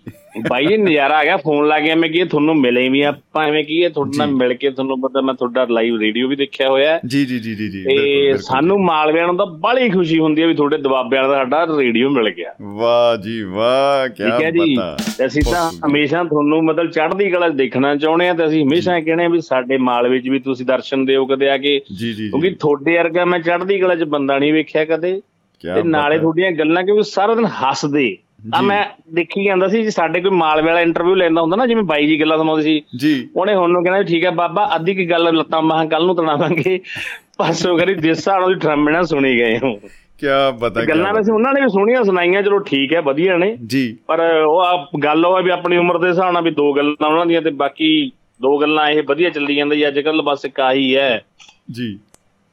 ਬਾਈ 0.50 0.66
ਜੀ 0.66 0.78
ਨਜ਼ਾਰਾ 0.78 1.18
ਆ 1.18 1.24
ਗਿਆ। 1.24 1.38
ਫੋਨ 1.38 1.68
ਲਾ 1.68 1.80
ਗਿਆ 1.80 1.96
ਮੈਂ 1.96 2.10
ਕੀ 2.10 2.24
ਤੁਹਾਨੂੰ 2.24 2.56
ਮਿਲੇ 2.56 2.90
ਵੀ 2.90 3.02
ਆਪਾਂ 3.02 3.46
ਐਵੇਂ 3.48 3.64
ਕੀ 3.64 3.84
ਹੈ 3.84 3.90
ਤੁਹਾਡੇ 3.90 4.18
ਨਾਲ 4.18 4.32
ਮਿਲ 4.32 4.54
ਕੇ 4.54 4.70
ਤੁਹਾਨੂੰ 4.70 5.00
ਪਤਾ 5.02 5.22
ਮੈਂ 5.22 5.34
ਤੁਹਾਡਾ 5.34 5.66
ਲਾਈਵ 5.70 6.00
ਰੇਡੀਓ 6.00 6.28
ਵੀ 6.28 6.36
ਦੇਖਿਆ 6.36 6.70
ਹੋਇਆ 6.70 7.00
ਜੀ 7.06 7.26
ਜੀ 7.26 7.40
ਜੀ 7.40 7.56
ਜੀ 7.56 7.70
ਜੀ 7.70 7.84
ਤੇ 7.84 8.38
ਸਾਨੂੰ 8.38 8.80
ਮਾਲਵਿਆਂ 8.86 9.28
ਨੂੰ 9.28 9.38
ਤਾਂ 9.38 9.46
ਬੜੀ 9.46 9.90
ਖੁਸ਼ੀ 9.90 10.20
ਹੁੰਦੀ 10.20 10.42
ਹੈ 10.42 10.48
ਵੀ 10.48 10.54
ਤੁਹਾਡੇ 10.54 10.78
ਦਬਾਬਿਆਂ 10.78 11.28
ਦਾ 11.30 11.36
ਸਾਡਾ 11.36 11.66
ਰੇਡੀਓ 11.80 12.10
ਮਿਲ 12.10 12.30
ਗਿਆ। 12.30 12.54
ਵਾਹ 12.62 13.18
ਜੀ 13.18 13.42
ਵਾਹ 13.44 14.08
ਕੀ 14.08 14.52
ਜੀ। 14.52 14.76
ਅਸੀਂ 15.26 15.44
ਤਾਂ 15.52 15.72
ਹਮੇਸ਼ਾ 15.88 16.24
ਤੁਹਾਨੂੰ 16.24 16.64
ਮਤਲਬ 16.66 16.92
ਚੜ੍ਹਦੀ 16.92 17.30
ਕਲਾ 17.30 17.50
ਦੇਖਣਾ 17.50 17.96
ਚਾਹੁੰਦੇ 17.96 18.30
ਆ 18.30 18.34
ਤੇ 18.34 18.46
ਅਸੀਂ 18.46 18.64
ਹਮੇਸ਼ਾ 18.64 19.00
ਕਹਿੰਦੇ 19.00 19.26
ਆ 19.26 19.30
ਵੀ 19.30 19.42
ਸਾਡੇ 19.42 19.78
ਮਾਲਵੇ 19.78 20.20
'ਚ 20.20 20.30
ਵੀ 20.30 20.40
ਤੁਸੀਂ 20.40 20.66
ਦਰਸ਼ਨ 20.66 21.06
ਦਿਓ 21.06 21.26
ਕਦੇ 21.26 21.50
ਆ 21.50 21.58
ਕੇ। 21.58 21.82
ਜੀ 22.00 22.14
ਜੀ। 22.14 22.30
ਕਿਉਂਕਿ 22.30 22.50
ਤੁਹਾਡੇ 22.50 22.98
ਵਰਗਾ 22.98 23.26
ਮੈਂ 23.26 23.40
ਚੜ੍ਹਦੀ 23.40 23.80
ਕਲਾ 23.80 23.96
'ਚ 23.96 24.04
ਬੰਦਾ 24.04 24.40
ਨਹੀਂ 24.40 24.54
ਵੇਖਿਆ 24.54 24.86
ਕਦੇ। 24.86 25.22
ਤੇ 25.64 25.84
ਨਾਲੇ 25.84 26.18
ਤੁਹਾਡੀਆਂ 26.18 26.52
ਗੱਲਾਂ 26.52 26.84
ਕਿਉਂਕਿ 26.84 27.04
ਸਾਰਾ 27.04 27.36
ਦਿਨ 27.36 27.46
ਹੱਸਦੇ। 27.46 28.18
ਆ 28.56 28.62
ਮੈਂ 28.62 28.86
ਦੇਖੀ 29.14 29.44
ਜਾਂਦਾ 29.46 29.68
ਸੀ 29.68 29.90
ਸਾਡੇ 29.90 30.22
ਕੋਈ 30.22 30.32
ਮਾਲਵੇ 30.32 30.68
ਵਾਲਾ 30.68 30.82
ਇੰਟਰਵਿਊ 30.82 31.16
ਲੈਂਦਾ 31.16 31.42
ਹੁੰਦਾ 31.42 31.56
ਨਾ 31.56 31.66
ਜਿਵੇਂ 31.68 31.84
ਬਾਈ 31.84 32.08
ਜੀ 32.08 32.20
ਗੱਲਾਂ 32.20 32.38
ਸੁਣਾਉਂਦੇ 32.38 32.64
ਸੀ। 32.64 32.84
ਜੀ। 32.98 33.30
ਉਹਨੇ 33.36 33.56
ਹੁਣ 33.56 33.72
ਨੂੰ 33.72 33.84
ਕਹਿੰਦਾ 33.84 34.04
ਠੀਕ 34.04 34.26
ਹੈ 34.26 34.32
ਬਾਬਾ 34.32 34.70
ਅੱਧੀ 34.76 34.96
ਕੀ 34.96 35.10
ਗੱਲ 35.10 35.36
ਲੱਤਾਂ 35.38 35.62
ਬਾਹਾਂ 35.62 35.86
ਕੱਲ 35.86 36.06
ਨੂੰ 36.06 36.16
ਤਣਾਵਾਂਗੇ 36.16 36.80
ਪਾਸੋਂ 37.38 37.78
ਕਰੀ 37.78 37.94
ਦੇਸਾਂ 37.94 38.42
ਵਾਲੀ 38.42 38.56
ਟਰੰਬਣਾ 38.56 39.04
ਸੁਣੀ 39.04 39.38
ਗਏ 39.38 39.58
ਹੋ 39.64 39.76
ਕੀ 40.20 40.28
ਬਤਾ 40.60 40.82
ਗੱਲਾਂ 40.82 41.14
ਵੈਸੇ 41.14 41.32
ਉਹਨਾਂ 41.32 41.54
ਨੇ 41.54 41.62
ਵੀ 41.62 41.68
ਸੁਣੀਆਂ 41.68 42.04
ਸੁਣਾਈਆਂ 42.04 42.44
ਚਲੋ 42.44 42.60
ਠੀਕ 42.60 42.94
ਹੈ 42.94 43.02
ਵਧੀਆ 43.02 43.38
ਨੇ। 43.38 43.58
ਜੀ। 43.66 43.98
ਪਰ 44.08 44.20
ਉਹ 44.48 44.60
ਆ 44.60 44.88
ਗੱਲ 45.04 45.26
ਉਹ 45.26 45.44
ਵੀ 45.44 45.50
ਆਪਣੀ 45.50 45.78
ਉਮਰ 45.78 45.98
ਦੇ 45.98 46.08
ਹਿਸਾਬ 46.08 46.34
ਨਾਲ 46.34 46.44
ਵੀ 46.44 46.52
ਦੋ 46.52 46.74
ਗੱਲਾਂ 46.74 47.10
ਉਹਨਾਂ 47.10 47.26
ਦੀਆਂ 47.26 47.42
ਤੇ 47.42 47.50
ਬਾਕੀ 47.50 48.12
ਦੋ 48.42 48.58
ਗੱਲਾਂ 48.58 48.90
ਇਹ 48.90 49.04
ਵਧੀਆ 49.04 49.30
ਚੱਲੀ 49.30 49.56
ਜਾਂਦੀ 49.56 49.88
ਅੱਜ 49.88 50.00
ਕੱਲ 50.00 50.22
ਬਸ 50.22 50.46
ਇੱਕ 50.46 50.60
ਆਹੀ 50.60 50.96
ਹੈ। 50.96 51.26
ਜੀ। 51.72 52.00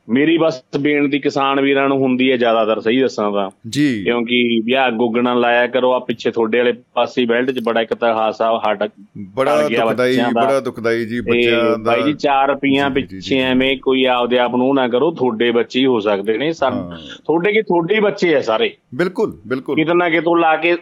ਮੇਰੀ 0.09 0.37
ਬਸ 0.39 0.61
ਬੇਨਤੀ 0.81 1.19
ਕਿਸਾਨ 1.19 1.61
ਵੀਰਾਂ 1.61 1.89
ਨੂੰ 1.89 1.99
ਹੁੰਦੀ 1.99 2.31
ਹੈ 2.31 2.37
ਜ਼ਿਆਦਾਤਰ 2.37 2.81
ਸਹੀ 2.81 3.01
ਦੱਸਾਂ 3.01 3.31
ਤਾਂ। 3.33 3.49
ਜੀ। 3.69 4.03
ਕਿਉਂਕਿ 4.05 4.61
ਵਿਆਹ 4.65 4.91
ਗੁੱਗਣਾ 4.93 5.35
ਲਾਇਆ 5.35 5.67
ਕਰੋ 5.67 5.93
ਆ 5.93 5.99
ਪਿੱਛੇ 5.99 6.31
ਤੁਹਾਡੇ 6.31 6.59
ਵਾਲੇ 6.59 6.73
ਪਾਸੇ 6.95 7.25
ਬੈਲਟ 7.27 7.51
'ਚ 7.51 7.63
ਬੜਾ 7.65 7.83
ਇੱਕ 7.83 7.95
ਤਾਂ 7.95 8.13
ਹਾਸਾ 8.15 8.51
ਹਟ 8.63 8.89
ਬੜਾ 9.37 9.57
ਦੁਖਦਾਈ 9.69 10.19
ਬੜਾ 10.35 10.61
ਦੁਖਦਾਈ 10.61 11.05
ਜੀ 11.05 11.21
ਬੱਚਿਆਂ 11.21 11.63
ਦਾ। 11.63 11.77
ਬਾਈ 11.83 12.03
ਜੀ 12.03 12.15
4 12.25 12.47
ਰੁਪਈਆਂ 12.49 12.91
ਪਿੱਛੇ 12.91 13.39
ਐਵੇਂ 13.41 13.77
ਕੋਈ 13.79 14.05
ਆਪਦੇ 14.07 14.39
ਆਪ 14.39 14.57
ਨੂੰ 14.57 14.75
ਨਾ 14.75 14.89
ਕਰੋ 14.89 15.11
ਤੁਹਾਡੇ 15.13 15.51
ਬੱਚੇ 15.51 15.81
ਹੀ 15.81 15.87
ਹੋ 15.87 16.01
ਸਕਦੇ 16.01 16.37
ਨੇ। 16.39 16.53
ਤੁਹਾਡੇ 16.53 17.53
ਕੀ 17.53 17.63
ਤੁਹਾਡੇ 17.63 18.01
ਬੱਚੇ 18.01 18.33
ਐ 18.35 18.41
ਸਾਰੇ? 18.43 18.71
ਬਿਲਕੁਲ 18.95 19.37
ਬਿਲਕੁਲ। 19.47 19.77
ਕਿਤੇ 19.77 19.95
ਨਾ 19.95 20.09
ਕਿਤੋਂ 20.11 20.37
ਲਾ 20.39 20.57
ਕੇ 20.57 20.77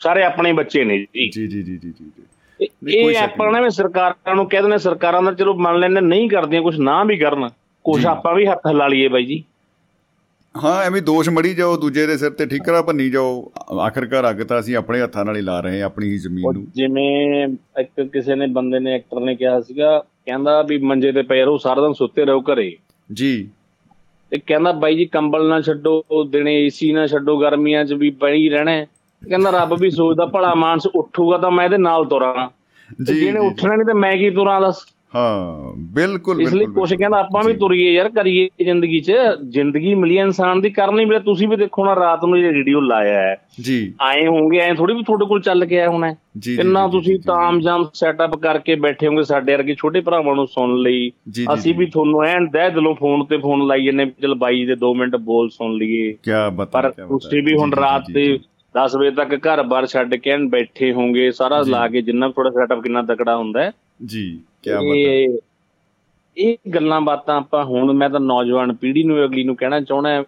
ਸਾਰੇ 0.00 0.22
ਆਪਣੇ 0.24 0.52
ਬੱਚੇ 0.52 0.84
ਨੇ 0.84 0.98
ਜੀ। 0.98 1.28
ਜੀ 1.28 1.46
ਜੀ 1.46 1.62
ਜੀ 1.62 1.76
ਜੀ 1.76 1.92
ਜੀ 1.92 2.04
ਇਹ 2.94 3.16
ਆਪਾਂ 3.18 3.50
ਨੇ 3.52 3.70
ਸਰਕਾਰਾਂ 3.70 4.34
ਨੂੰ 4.36 4.48
ਕਹਿ 4.48 4.60
ਦਿੰਦੇ 4.62 4.78
ਸਰਕਾਰਾਂ 4.78 5.22
ਦਾ 5.22 5.32
ਚਲੋ 5.32 5.54
ਮੰਨ 5.56 5.78
ਲੈਂਦੇ 5.78 6.00
ਨਹੀਂ 6.00 6.28
ਕਰਦੀਆਂ 6.30 6.62
ਕੁਝ 6.62 6.78
ਨਾ 6.80 7.02
ਵੀ 7.04 7.16
ਕਰਨ। 7.16 7.48
ਕੁਛ 7.84 8.06
ਆਪਾਂ 8.06 8.34
ਵੀ 8.34 8.46
ਹੱਥ 8.46 8.66
ਲਾ 8.72 8.88
ਲਈਏ 8.88 9.08
ਬਾਈ 9.08 9.24
ਜੀ। 9.24 9.44
ਹਾਂ 10.54 10.82
ਐਵੇਂ 10.82 11.02
ਦੋਸ਼ 11.02 11.28
ਮੜੀ 11.28 11.54
ਜਾਓ 11.54 11.76
ਦੂਜੇ 11.76 12.06
ਦੇ 12.06 12.16
ਸਿਰ 12.16 12.30
ਤੇ 12.30 12.46
ਠੀਕਰਾ 12.46 12.82
ਭੰਨੀ 12.82 13.10
ਜਾਓ। 13.10 13.52
ਆਖਰਕਾਰ 13.80 14.30
ਅੱਗ 14.30 14.36
ਤਾਂ 14.36 14.60
ਅਸੀਂ 14.60 14.76
ਆਪਣੇ 14.76 15.00
ਹੱਥਾਂ 15.02 15.24
ਨਾਲ 15.24 15.36
ਹੀ 15.36 15.40
ਲਾ 15.40 15.60
ਰਹੇ 15.60 15.80
ਹਾਂ 15.80 15.86
ਆਪਣੀ 15.86 16.10
ਹੀ 16.10 16.18
ਜ਼ਮੀਨ 16.18 16.52
ਨੂੰ। 16.52 16.66
ਜਿਵੇਂ 16.74 17.48
ਇੱਕ 17.80 18.02
ਕਿਸੇ 18.02 18.34
ਨੇ 18.34 18.46
ਬੰਦੇ 18.46 18.78
ਨੇ 18.78 18.94
ਐਕਟਰ 18.94 19.20
ਨੇ 19.20 19.34
ਕਿਹਾ 19.34 19.60
ਸੀਗਾ 19.60 19.98
ਕਹਿੰਦਾ 19.98 20.62
ਵੀ 20.62 20.78
ਮੰਜੇ 20.78 21.12
ਤੇ 21.12 21.22
ਪਏ 21.22 21.44
ਰਹੋ 21.44 21.58
ਸਾਰਾ 21.58 21.82
ਦਿਨ 21.82 21.92
ਸੁੱਤੇ 21.92 22.24
ਰਹੋ 22.24 22.40
ਘਰੇ। 22.40 22.76
ਜੀ। 23.12 23.48
ਤੇ 24.30 24.38
ਕਹਿੰਦਾ 24.46 24.72
ਬਾਈ 24.72 24.96
ਜੀ 24.96 25.04
ਕੰਬਲ 25.04 25.48
ਨਾ 25.48 25.60
ਛੱਡੋ 25.60 26.04
ਦਿਨੇ 26.24 26.64
ਏਸੀ 26.64 26.92
ਨਾ 26.92 27.06
ਛੱਡੋ 27.06 27.38
ਗਰਮੀਆਂ 27.38 27.84
'ਚ 27.84 27.92
ਵੀ 27.92 28.10
ਪਈ 28.10 28.48
ਰਹਿਣਾ 28.48 28.84
ਕਹਿੰਦਾ 29.28 29.50
ਰੱਬ 29.50 29.80
ਵੀ 29.80 29.90
ਸੋਚਦਾ 29.90 30.26
ਭਲਾ 30.26 30.54
ਮਾਨਸ 30.54 30.86
ਉੱਠੂਗਾ 30.86 31.38
ਤਾਂ 31.38 31.50
ਮੈਂ 31.50 31.64
ਇਹਦੇ 31.64 31.78
ਨਾਲ 31.78 32.04
ਤੁਰਾਂ। 32.04 32.48
ਜੀ 33.04 33.20
ਜਿਹਨੇ 33.20 33.40
ਉੱਠਣਾ 33.40 33.74
ਨਹੀਂ 33.76 33.86
ਤੇ 33.86 33.92
ਮੈਂ 33.92 34.16
ਕੀ 34.16 34.30
ਤੁਰਾਂ 34.30 34.60
ਦੱਸ। 34.60 34.76
ਹਾਂ 35.14 35.72
ਬਿਲਕੁਲ 35.94 36.40
ਇਸ 36.42 36.52
ਲਈ 36.54 36.66
ਕੁਛ 36.66 36.92
ਕਹਿੰਦਾ 36.94 37.18
ਆਪਾਂ 37.18 37.42
ਵੀ 37.44 37.52
ਤੁਰੀਏ 37.52 37.92
ਯਾਰ 37.92 38.08
ਕਰੀਏ 38.08 38.48
ਜ਼ਿੰਦਗੀ 38.64 39.00
'ਚ। 39.00 39.12
ਜ਼ਿੰਦਗੀ 39.50 39.94
ਮਿਲੀ 39.94 40.18
ਇਨਸਾਨ 40.18 40.60
ਦੀ 40.60 40.70
ਕਰਨੀ 40.70 41.04
ਮਿਲੇ 41.04 41.18
ਤੁਸੀਂ 41.18 41.48
ਵੀ 41.48 41.56
ਦੇਖੋ 41.56 41.84
ਨਾ 41.84 41.94
ਰਾਤ 41.94 42.24
ਨੂੰ 42.24 42.38
ਇਹ 42.38 42.52
ਰੇਡੀਓ 42.52 42.80
ਲਾਇਆ 42.80 43.20
ਹੈ। 43.20 43.36
ਜੀ। 43.60 43.94
ਆਏ 44.00 44.26
ਹੋਣਗੇ 44.26 44.58
ਐ 44.58 44.74
ਥੋੜੀ 44.74 44.94
ਵੀ 44.94 45.02
ਤੁਹਾਡੇ 45.02 45.24
ਕੋਲ 45.24 45.40
ਚੱਲ 45.40 45.64
ਕੇ 45.64 45.78
ਆਇਆ 45.80 45.88
ਹੋਣਾ 45.88 46.12
ਕਿੰਨਾ 46.44 46.86
ਤੁਸੀਂ 46.88 47.18
ਤਾਮਜਾਮ 47.26 47.88
ਸੈਟਅਪ 47.94 48.36
ਕਰਕੇ 48.36 48.74
ਬੈਠੇ 48.74 49.06
ਹੋਗੇ 49.06 49.22
ਸਾਡੇ 49.22 49.56
ਵਰਗੇ 49.56 49.74
ਛੋਟੇ 49.74 50.00
ਭਰਾਵਾਂ 50.00 50.34
ਨੂੰ 50.34 50.46
ਸੁਣ 50.46 50.76
ਲਈ। 50.78 51.10
ਅਸੀਂ 51.54 51.74
ਵੀ 51.74 51.86
ਤੁਹਾਨੂੰ 51.86 52.24
ਐਨ 52.24 52.46
ਦਹਿ 52.46 52.70
ਦਿਲੋਂ 52.70 52.94
ਫੋਨ 52.94 53.24
ਤੇ 53.24 53.36
ਫੋਨ 53.36 53.66
ਲਾਈ 53.66 53.84
ਜੰਨੇ 53.84 54.06
ਚਲ 54.22 54.34
ਬਾਈ 54.34 54.64
ਦੇ 54.64 54.76
2 54.84 54.94
ਮਿੰਟ 54.94 55.16
ਬੋਲ 55.16 55.48
ਸੁਣ 55.48 55.76
ਲਈਏ। 55.76 56.12
ਕੀ 56.12 56.30
ਬਤਾ 56.54 56.80
ਪਰ 56.80 56.90
ਤੁਸੀਂ 56.90 57.42
ਵੀ 57.42 57.56
ਹੁਣ 57.56 57.74
ਰਾਤ 57.74 58.10
ਦੇ 58.10 58.38
10 58.74 58.96
ਵਜੇ 58.96 59.10
ਤੱਕ 59.10 59.34
ਘਰ-ਬਾਰ 59.34 59.86
ਛੱਡ 59.86 60.14
ਕੇ 60.14 60.36
ਬੈਠੇ 60.36 60.92
ਹੋਗੇ 60.92 61.30
ਸਾਰਾ 61.30 61.62
ਲਾ 61.66 61.88
ਕੇ 61.88 62.02
ਜਿੰਨਾ 62.02 62.28
ਥੋੜਾ 62.28 62.50
ਸੈਟਅਪ 62.50 62.82
ਕਿੰਨਾ 62.82 63.02
ਤਕੜਾ 63.02 63.36
ਹੁੰਦਾ 63.36 63.62
ਹੈ 63.62 63.72
ਜੀ 64.06 64.40
ਕੀ 64.62 64.70
ਬਤਾ 64.70 65.38
ਇਹ 66.36 66.56
ਗੱਲਾਂ 66.74 67.00
ਬਾਤਾਂ 67.00 67.36
ਆਪਾਂ 67.36 67.64
ਹੁਣ 67.64 67.92
ਮੈਂ 67.92 68.10
ਤਾਂ 68.10 68.20
ਨੌਜਵਾਨ 68.20 68.72
ਪੀੜ੍ਹੀ 68.72 69.02
ਨੂੰ 69.02 69.24
ਅਗਲੀ 69.24 69.44
ਨੂੰ 69.44 69.56
ਕਹਿਣਾ 69.56 69.80
ਚਾਹਣਾ 69.80 70.24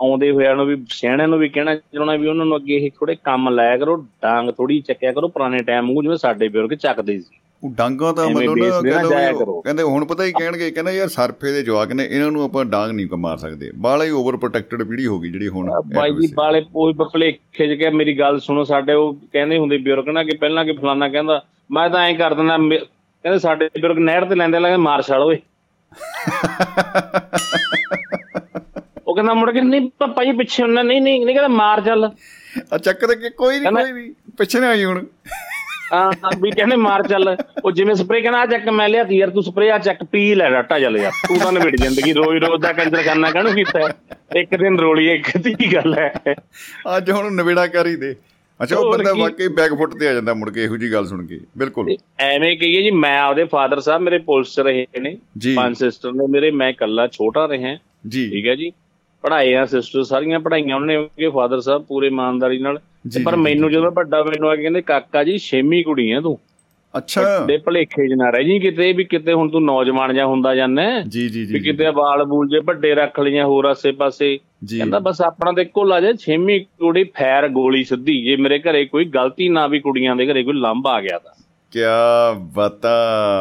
ਆਉਂਦੇ 0.00 0.30
ਹੋਇਆਂ 0.30 0.56
ਨੂੰ 0.56 0.66
ਵੀ 0.66 0.76
ਸਿਆਣਿਆਂ 0.88 1.28
ਨੂੰ 1.28 1.38
ਵੀ 1.38 1.48
ਕਹਿਣਾ 1.48 1.74
ਚਾਹਣਾ 1.74 2.16
ਵੀ 2.16 2.26
ਉਹਨਾਂ 2.26 2.46
ਨੂੰ 2.46 2.56
ਅੱਗੇ 2.56 2.76
ਇਹ 2.76 2.90
ਥੋੜੇ 2.90 3.16
ਕੰਮ 3.24 3.48
ਲਾਇਆ 3.48 3.76
ਕਰੋ 3.76 3.96
ਡਾਂਗ 3.96 4.50
ਥੋੜੀ 4.50 4.80
ਚੱਕਿਆ 4.80 5.12
ਕਰੋ 5.12 5.28
ਪੁਰਾਣੇ 5.28 5.58
ਟਾਈਮ 5.58 5.86
ਵਾਂਗੂ 5.86 6.02
ਜਿਵੇਂ 6.02 6.16
ਸਾਡੇ 6.16 6.48
ਬਜ਼ੁਰਗ 6.48 6.74
ਚੱਕਦੇ 6.74 7.18
ਸੀ। 7.18 7.38
ਉਹ 7.64 7.70
ਡਾਂਗਾ 7.70 8.12
ਤਾਂ 8.12 8.30
ਮਤਲਬ 8.30 9.60
ਕਹਿੰਦੇ 9.64 9.82
ਹੁਣ 9.82 10.04
ਪਤਾ 10.04 10.24
ਹੀ 10.24 10.32
ਕਹਿਣਗੇ 10.32 10.70
ਕਹਿੰਦਾ 10.70 10.92
ਯਾਰ 10.92 11.08
ਸਰਫੇ 11.08 11.52
ਦੇ 11.52 11.62
ਜਵਾਕ 11.62 11.92
ਨੇ 11.92 12.04
ਇਹਨਾਂ 12.04 12.32
ਨੂੰ 12.32 12.42
ਆਪਾਂ 12.44 12.64
ਡਾਂਗ 12.64 12.90
ਨਹੀਂ 12.90 13.06
ਮਾਰ 13.18 13.36
ਸਕਦੇ। 13.36 13.70
ਬਾਲਾ 13.76 14.04
ਹੀ 14.04 14.10
ਓਵਰ 14.10 14.36
ਪ੍ਰੋਟੈਕਟਡ 14.36 14.82
ਪੀੜੀ 14.82 15.06
ਹੋ 15.06 15.20
ਗਈ 15.20 15.30
ਜਿਹੜੀ 15.30 15.48
ਹੁਣ 15.48 15.70
ਬਾਈ 15.94 16.10
ਜੀ 16.10 16.28
ਬਾਲੇ 16.34 16.60
ਕੋਈ 16.60 16.92
ਭਲੇਖੇ 16.92 17.76
ਚ 17.76 17.94
ਮੇਰੀ 17.94 18.18
ਗੱਲ 18.18 18.40
ਸੁਣੋ 18.40 18.64
ਸਾਡੇ 18.64 18.92
ਉਹ 18.92 19.18
ਕਹਿੰਦੇ 19.32 19.58
ਹੁੰਦੇ 19.58 19.78
ਬਜ਼ੁਰਗ 19.78 20.08
ਨਾ 20.08 20.24
ਕਿ 20.24 20.36
ਪਹਿਲਾਂ 20.36 20.64
ਕਿ 20.64 20.72
ਫਲਾਨਾ 20.72 21.08
ਕਹਿੰਦਾ 21.08 21.44
ਮੈਂ 21.70 21.90
ਤਾਂ 21.90 22.00
ਐਂ 22.00 22.14
ਕਰ 22.14 22.34
ਦਿੰਦਾ 22.34 22.58
ਕਹਿੰਦੇ 22.58 23.38
ਸਾਡੇ 23.38 23.68
ਬਜ਼ੁਰਗ 23.68 23.98
ਨਹਿਰ 23.98 24.24
ਤੇ 24.24 24.34
ਲੈਂਦੇ 24.34 24.58
ਲੱਗੇ 24.58 24.78
ਮਾਰ 24.78 25.02
ਛਾੜ 25.02 25.20
ਓਏ। 25.20 25.38
ਉਹ 29.06 29.14
ਕਹਿੰਦਾ 29.14 29.34
ਮੁੜ 29.34 29.50
ਕੇ 29.50 29.60
ਨਹੀਂ 29.60 29.90
ਪਾਪਾ 29.98 30.24
ਜੀ 30.24 30.32
ਪਿੱਛੇ 30.32 30.62
ਹੁੰਦਾ 30.62 30.82
ਨਹੀਂ 30.82 31.02
ਨਹੀਂ 31.02 31.24
ਨਹੀਂ 31.24 31.34
ਕਹਿੰਦਾ 31.34 31.48
ਮਾਰ 31.54 31.80
ਚੱਲ 31.80 32.10
ਆ 32.72 32.78
ਚੱਕ 32.78 33.06
ਤੇ 33.06 33.30
ਕੋਈ 33.30 33.60
ਨਹੀਂ 33.60 33.72
ਕੋਈ 33.72 33.92
ਨਹੀਂ 33.92 34.12
ਪਿੱਛੇ 34.38 34.60
ਨਹੀਂ 34.60 34.70
ਆਈ 34.70 34.84
ਹੁਣ। 34.84 35.06
ਹਾਂ 35.92 36.12
ਵੀ 36.40 36.50
ਕਹਿੰਦੇ 36.50 36.76
ਮਾਰ 36.76 37.08
ਚੱਲ 37.08 37.36
ਉਹ 37.64 37.72
ਜਿਵੇਂ 37.72 37.94
ਸਪਰੇ 37.94 38.20
ਕਹਿੰਦਾ 38.20 38.40
ਆ 38.40 38.46
ਚੱਕ 38.46 38.68
ਮੈਂ 38.68 38.88
ਲਿਆ 38.88 39.04
ਯਾਰ 39.10 39.30
ਤੂੰ 39.30 39.42
ਸਪਰੇ 39.42 39.70
ਆ 39.70 39.78
ਚੱਕ 39.78 40.04
ਪੀ 40.04 40.34
ਲੈ 40.34 40.50
ਡਾਟਾ 40.50 40.80
ਚੱਲ 40.80 40.96
ਯਾਰ 40.96 41.12
ਤੂੰ 41.28 41.38
ਤਾਂ 41.38 41.52
ਨਵੇੜ 41.52 41.76
ਜ਼ਿੰਦਗੀ 41.76 42.12
ਰੋਜ਼ 42.12 42.44
ਰੋਜ਼ 42.44 42.62
ਦਾ 42.62 42.72
ਕੰਜਰ 42.72 43.02
ਕਰਨਾ 43.02 43.30
ਕਾਹਨੂੰ 43.30 43.54
ਕੀਤਾ 43.54 43.88
ਇੱਕ 44.36 44.54
ਦਿਨ 44.54 44.78
ਰੋਲੀ 44.78 45.10
ਇੱਕ 45.10 45.38
ਦੀ 45.38 45.74
ਗੱਲ 45.74 45.98
ਹੈ। 45.98 46.34
ਅੱਜ 46.96 47.10
ਹੁਣ 47.10 47.34
ਨਵੇੜਾ 47.34 47.66
ਕਰ 47.66 47.86
ਹੀ 47.86 47.96
ਦੇ। 47.96 48.16
ਅੱਛਾ 48.62 48.76
ਉਹ 48.76 48.92
ਬੰਦਾ 48.92 49.12
ਵਾਕਈ 49.12 49.48
ਬੈਕ 49.48 49.74
ਫੁੱਟ 49.74 49.94
ਤੇ 49.94 50.08
ਆ 50.08 50.12
ਜਾਂਦਾ 50.12 50.34
ਮੁੜ 50.34 50.50
ਕੇ 50.50 50.64
ਇਹੋ 50.64 50.76
ਜੀ 50.76 50.92
ਗੱਲ 50.92 51.06
ਸੁਣ 51.06 51.26
ਕੇ। 51.26 51.40
ਬਿਲਕੁਲ। 51.58 51.96
ਐਵੇਂ 52.18 52.56
ਕਹੀਏ 52.56 52.82
ਜੀ 52.82 52.90
ਮੈਂ 52.90 53.20
ਆਪਦੇ 53.20 53.44
ਫਾਦਰ 53.44 53.80
ਸਾਹਿਬ 53.80 54.02
ਮੇਰੇ 54.02 54.18
ਪੁਲਿਸ 54.18 54.58
ਰਹੇ 54.58 54.86
ਨੇ 55.00 55.18
ਪੰਜ 55.56 55.76
ਸਿਸਟਰ 55.76 56.12
ਨੇ 56.12 56.26
ਮੇਰੇ 56.26 56.50
ਮੈਂ 56.50 56.70
ਇਕੱਲਾ 56.70 57.06
ਛੋਟਾ 57.06 57.48
ਰਿਹਾ। 57.48 57.78
ਜੀ। 58.08 58.30
ਠੀਕ 58.30 58.46
ਹੈ 58.46 58.54
ਜੀ। 58.54 58.72
ਪੜ੍ਹਾਏ 59.22 59.54
ਆ 59.54 59.66
ਸਿਸਟਰ 59.66 60.02
ਸਾਰੀਆਂ 60.02 60.40
ਪੜ੍ਹਾਈਆਂ 60.40 60.76
ਉਹਨੇ 60.76 61.08
ਕਿ 61.16 61.28
ਫਾਦਰ 61.28 61.60
ਸਾਹਿਬ 61.60 61.82
ਪੂਰੇ 61.82 62.06
ਇਮਾਨਦਾਰੀ 62.06 62.58
ਨਾਲ। 62.58 62.80
ਪਰ 63.24 63.36
ਮੈਨੂੰ 63.36 63.70
ਜਦੋਂ 63.70 63.92
ਵੱਡਾ 63.92 64.22
ਮੈਨੂੰ 64.22 64.50
ਆ 64.50 64.56
ਕੇ 64.56 64.62
ਕਹਿੰਦੇ 64.62 64.82
ਕਾਕਾ 64.82 65.24
ਜੀ 65.24 65.38
ਛੇਵੀਂ 65.38 65.84
ਕੁੜੀ 65.84 66.10
ਆ 66.10 66.20
ਤੂੰ। 66.20 66.38
ਅੱਛਾ। 66.98 67.38
ਦੇ 67.46 67.56
ਭਲੇਖੇ 67.56 68.08
ਜ 68.08 68.12
ਨਾ 68.12 68.30
ਰਹਿ 68.30 68.44
ਜੀ 68.44 68.58
ਕਿਤੇ 68.58 68.92
ਵੀ 68.92 69.04
ਕਿਤੇ 69.04 69.32
ਹੁਣ 69.32 69.48
ਤੂੰ 69.48 69.64
ਨੌਜਵਾਨ 69.64 70.14
ਜਾਂ 70.14 70.26
ਹੁੰਦਾ 70.26 70.54
ਜਾਂਦਾ। 70.54 70.82
ਜੀ 71.00 71.28
ਜੀ 71.28 71.46
ਜੀ 71.46 71.54
ਵੀ 71.54 71.60
ਕਿਤੇ 71.60 71.88
ਵਾਲ 71.88 72.24
ਬੂਲ 72.24 72.48
ਜੇ 72.48 72.58
ਵੱਡੇ 72.58 72.94
ਰੱਖ 72.94 73.20
ਲਈਆਂ 73.20 73.46
ਹੋਰ 73.46 73.64
ਆਸੇ 73.64 73.92
ਪਾਸੇ 73.92 74.36
ਕਹਿੰਦਾ 74.36 74.98
ਬਸ 74.98 75.22
ਆਪਣਾ 75.22 75.52
ਤੇ 75.52 75.62
ਇੱਕੋ 75.62 75.84
ਲਾ 75.84 76.00
ਜਾ 76.00 76.12
ਛੇਵੀਂ 76.12 76.60
ਕੁੜੀ 76.60 77.04
ਫੈਰ 77.04 77.48
ਗੋਲੀ 77.48 77.84
ਸਿੱਧੀ। 77.84 78.22
ਜੇ 78.22 78.36
ਮੇਰੇ 78.36 78.58
ਘਰੇ 78.58 78.84
ਕੋਈ 78.84 79.04
ਗਲਤੀ 79.04 79.48
ਨਾ 79.48 79.66
ਵੀ 79.66 79.80
ਕੁੜੀਆਂ 79.80 80.16
ਦੇ 80.16 80.26
ਘਰੇ 80.26 80.42
ਕੋਈ 80.42 80.54
ਲੰਬ 80.54 80.86
ਆ 80.86 81.00
ਗਿਆ 81.00 81.18
ਤਾਂ। 81.18 81.32
ਕੀ 81.72 81.80
ਬਤਾ 82.54 82.94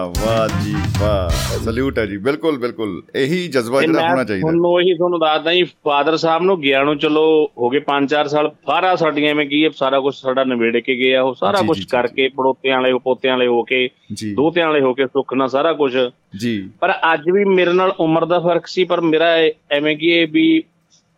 ਵਾਹ 0.05 0.47
ਜੀ। 0.61 0.75
ਵਾਹ 1.01 1.29
ਸਲੂਟ 1.65 1.97
ਹੈ 1.99 2.05
ਜੀ। 2.05 2.17
ਬਿਲਕੁਲ 2.17 2.57
ਬਿਲਕੁਲ। 2.57 3.01
ਇਹੀ 3.15 3.47
ਜਜ਼ਬਾ 3.47 3.81
ਜਿਹੜਾ 3.81 4.09
ਹੋਣਾ 4.09 4.23
ਚਾਹੀਦਾ। 4.23 4.41
ਤੁਹਾਨੂੰ 4.41 4.69
ਉਹੀ 4.71 4.93
ਤੁਹਾਨੂੰ 4.93 5.19
ਦੱਸਦਾ 5.19 5.53
ਜੀ 5.53 5.63
ਫਾਦਰ 5.63 6.17
ਸਾਹਿਬ 6.17 6.43
ਨੂੰ 6.43 6.59
ਗਿਆ 6.61 6.83
ਨੂੰ 6.83 6.97
ਚਲੋ 6.97 7.23
ਹੋ 7.57 7.69
ਗਏ 7.69 7.79
5-4 7.79 8.27
ਸਾਲ 8.27 8.49
ਫਾਰਾ 8.67 8.95
ਸਾਡੀਆਂ 8.95 9.29
ਐਵੇਂ 9.31 9.45
ਕੀ 9.47 9.69
ਸਾਰਾ 9.75 9.99
ਕੁਝ 9.99 10.15
ਸਾਡਾ 10.15 10.43
ਨਵੇੜ 10.43 10.77
ਕੇ 10.77 10.95
ਗਿਆ 10.95 11.21
ਉਹ 11.23 11.33
ਸਾਰਾ 11.33 11.61
ਕੁਝ 11.67 11.85
ਕਰਕੇ 11.85 12.27
ਪੜੋਤਿਆਂ 12.27 12.81
ਵਾਲੇ 12.81 12.93
ਪੋਤਿਆਂ 13.03 13.33
ਵਾਲੇ 13.33 13.47
ਹੋ 13.47 13.63
ਕੇ 13.63 13.87
ਦੋਤਿਆਂ 14.33 14.67
ਵਾਲੇ 14.67 14.81
ਹੋ 14.81 14.93
ਕੇ 14.93 15.07
ਸੁੱਖ 15.07 15.33
ਨਾਲ 15.33 15.49
ਸਾਰਾ 15.49 15.73
ਕੁਝ 15.73 15.97
ਜੀ। 16.37 16.69
ਪਰ 16.79 16.93
ਅੱਜ 17.13 17.29
ਵੀ 17.29 17.45
ਮੇਰੇ 17.45 17.73
ਨਾਲ 17.73 17.93
ਉਮਰ 17.99 18.25
ਦਾ 18.25 18.39
ਫ਼ਰਕ 18.39 18.67
ਸੀ 18.67 18.83
ਪਰ 18.83 19.01
ਮੇਰਾ 19.01 19.25
ਐਵੇਂ 19.71 19.97
ਕੀ 19.97 20.07
ਇਹ 20.07 20.27
ਵੀ 20.27 20.63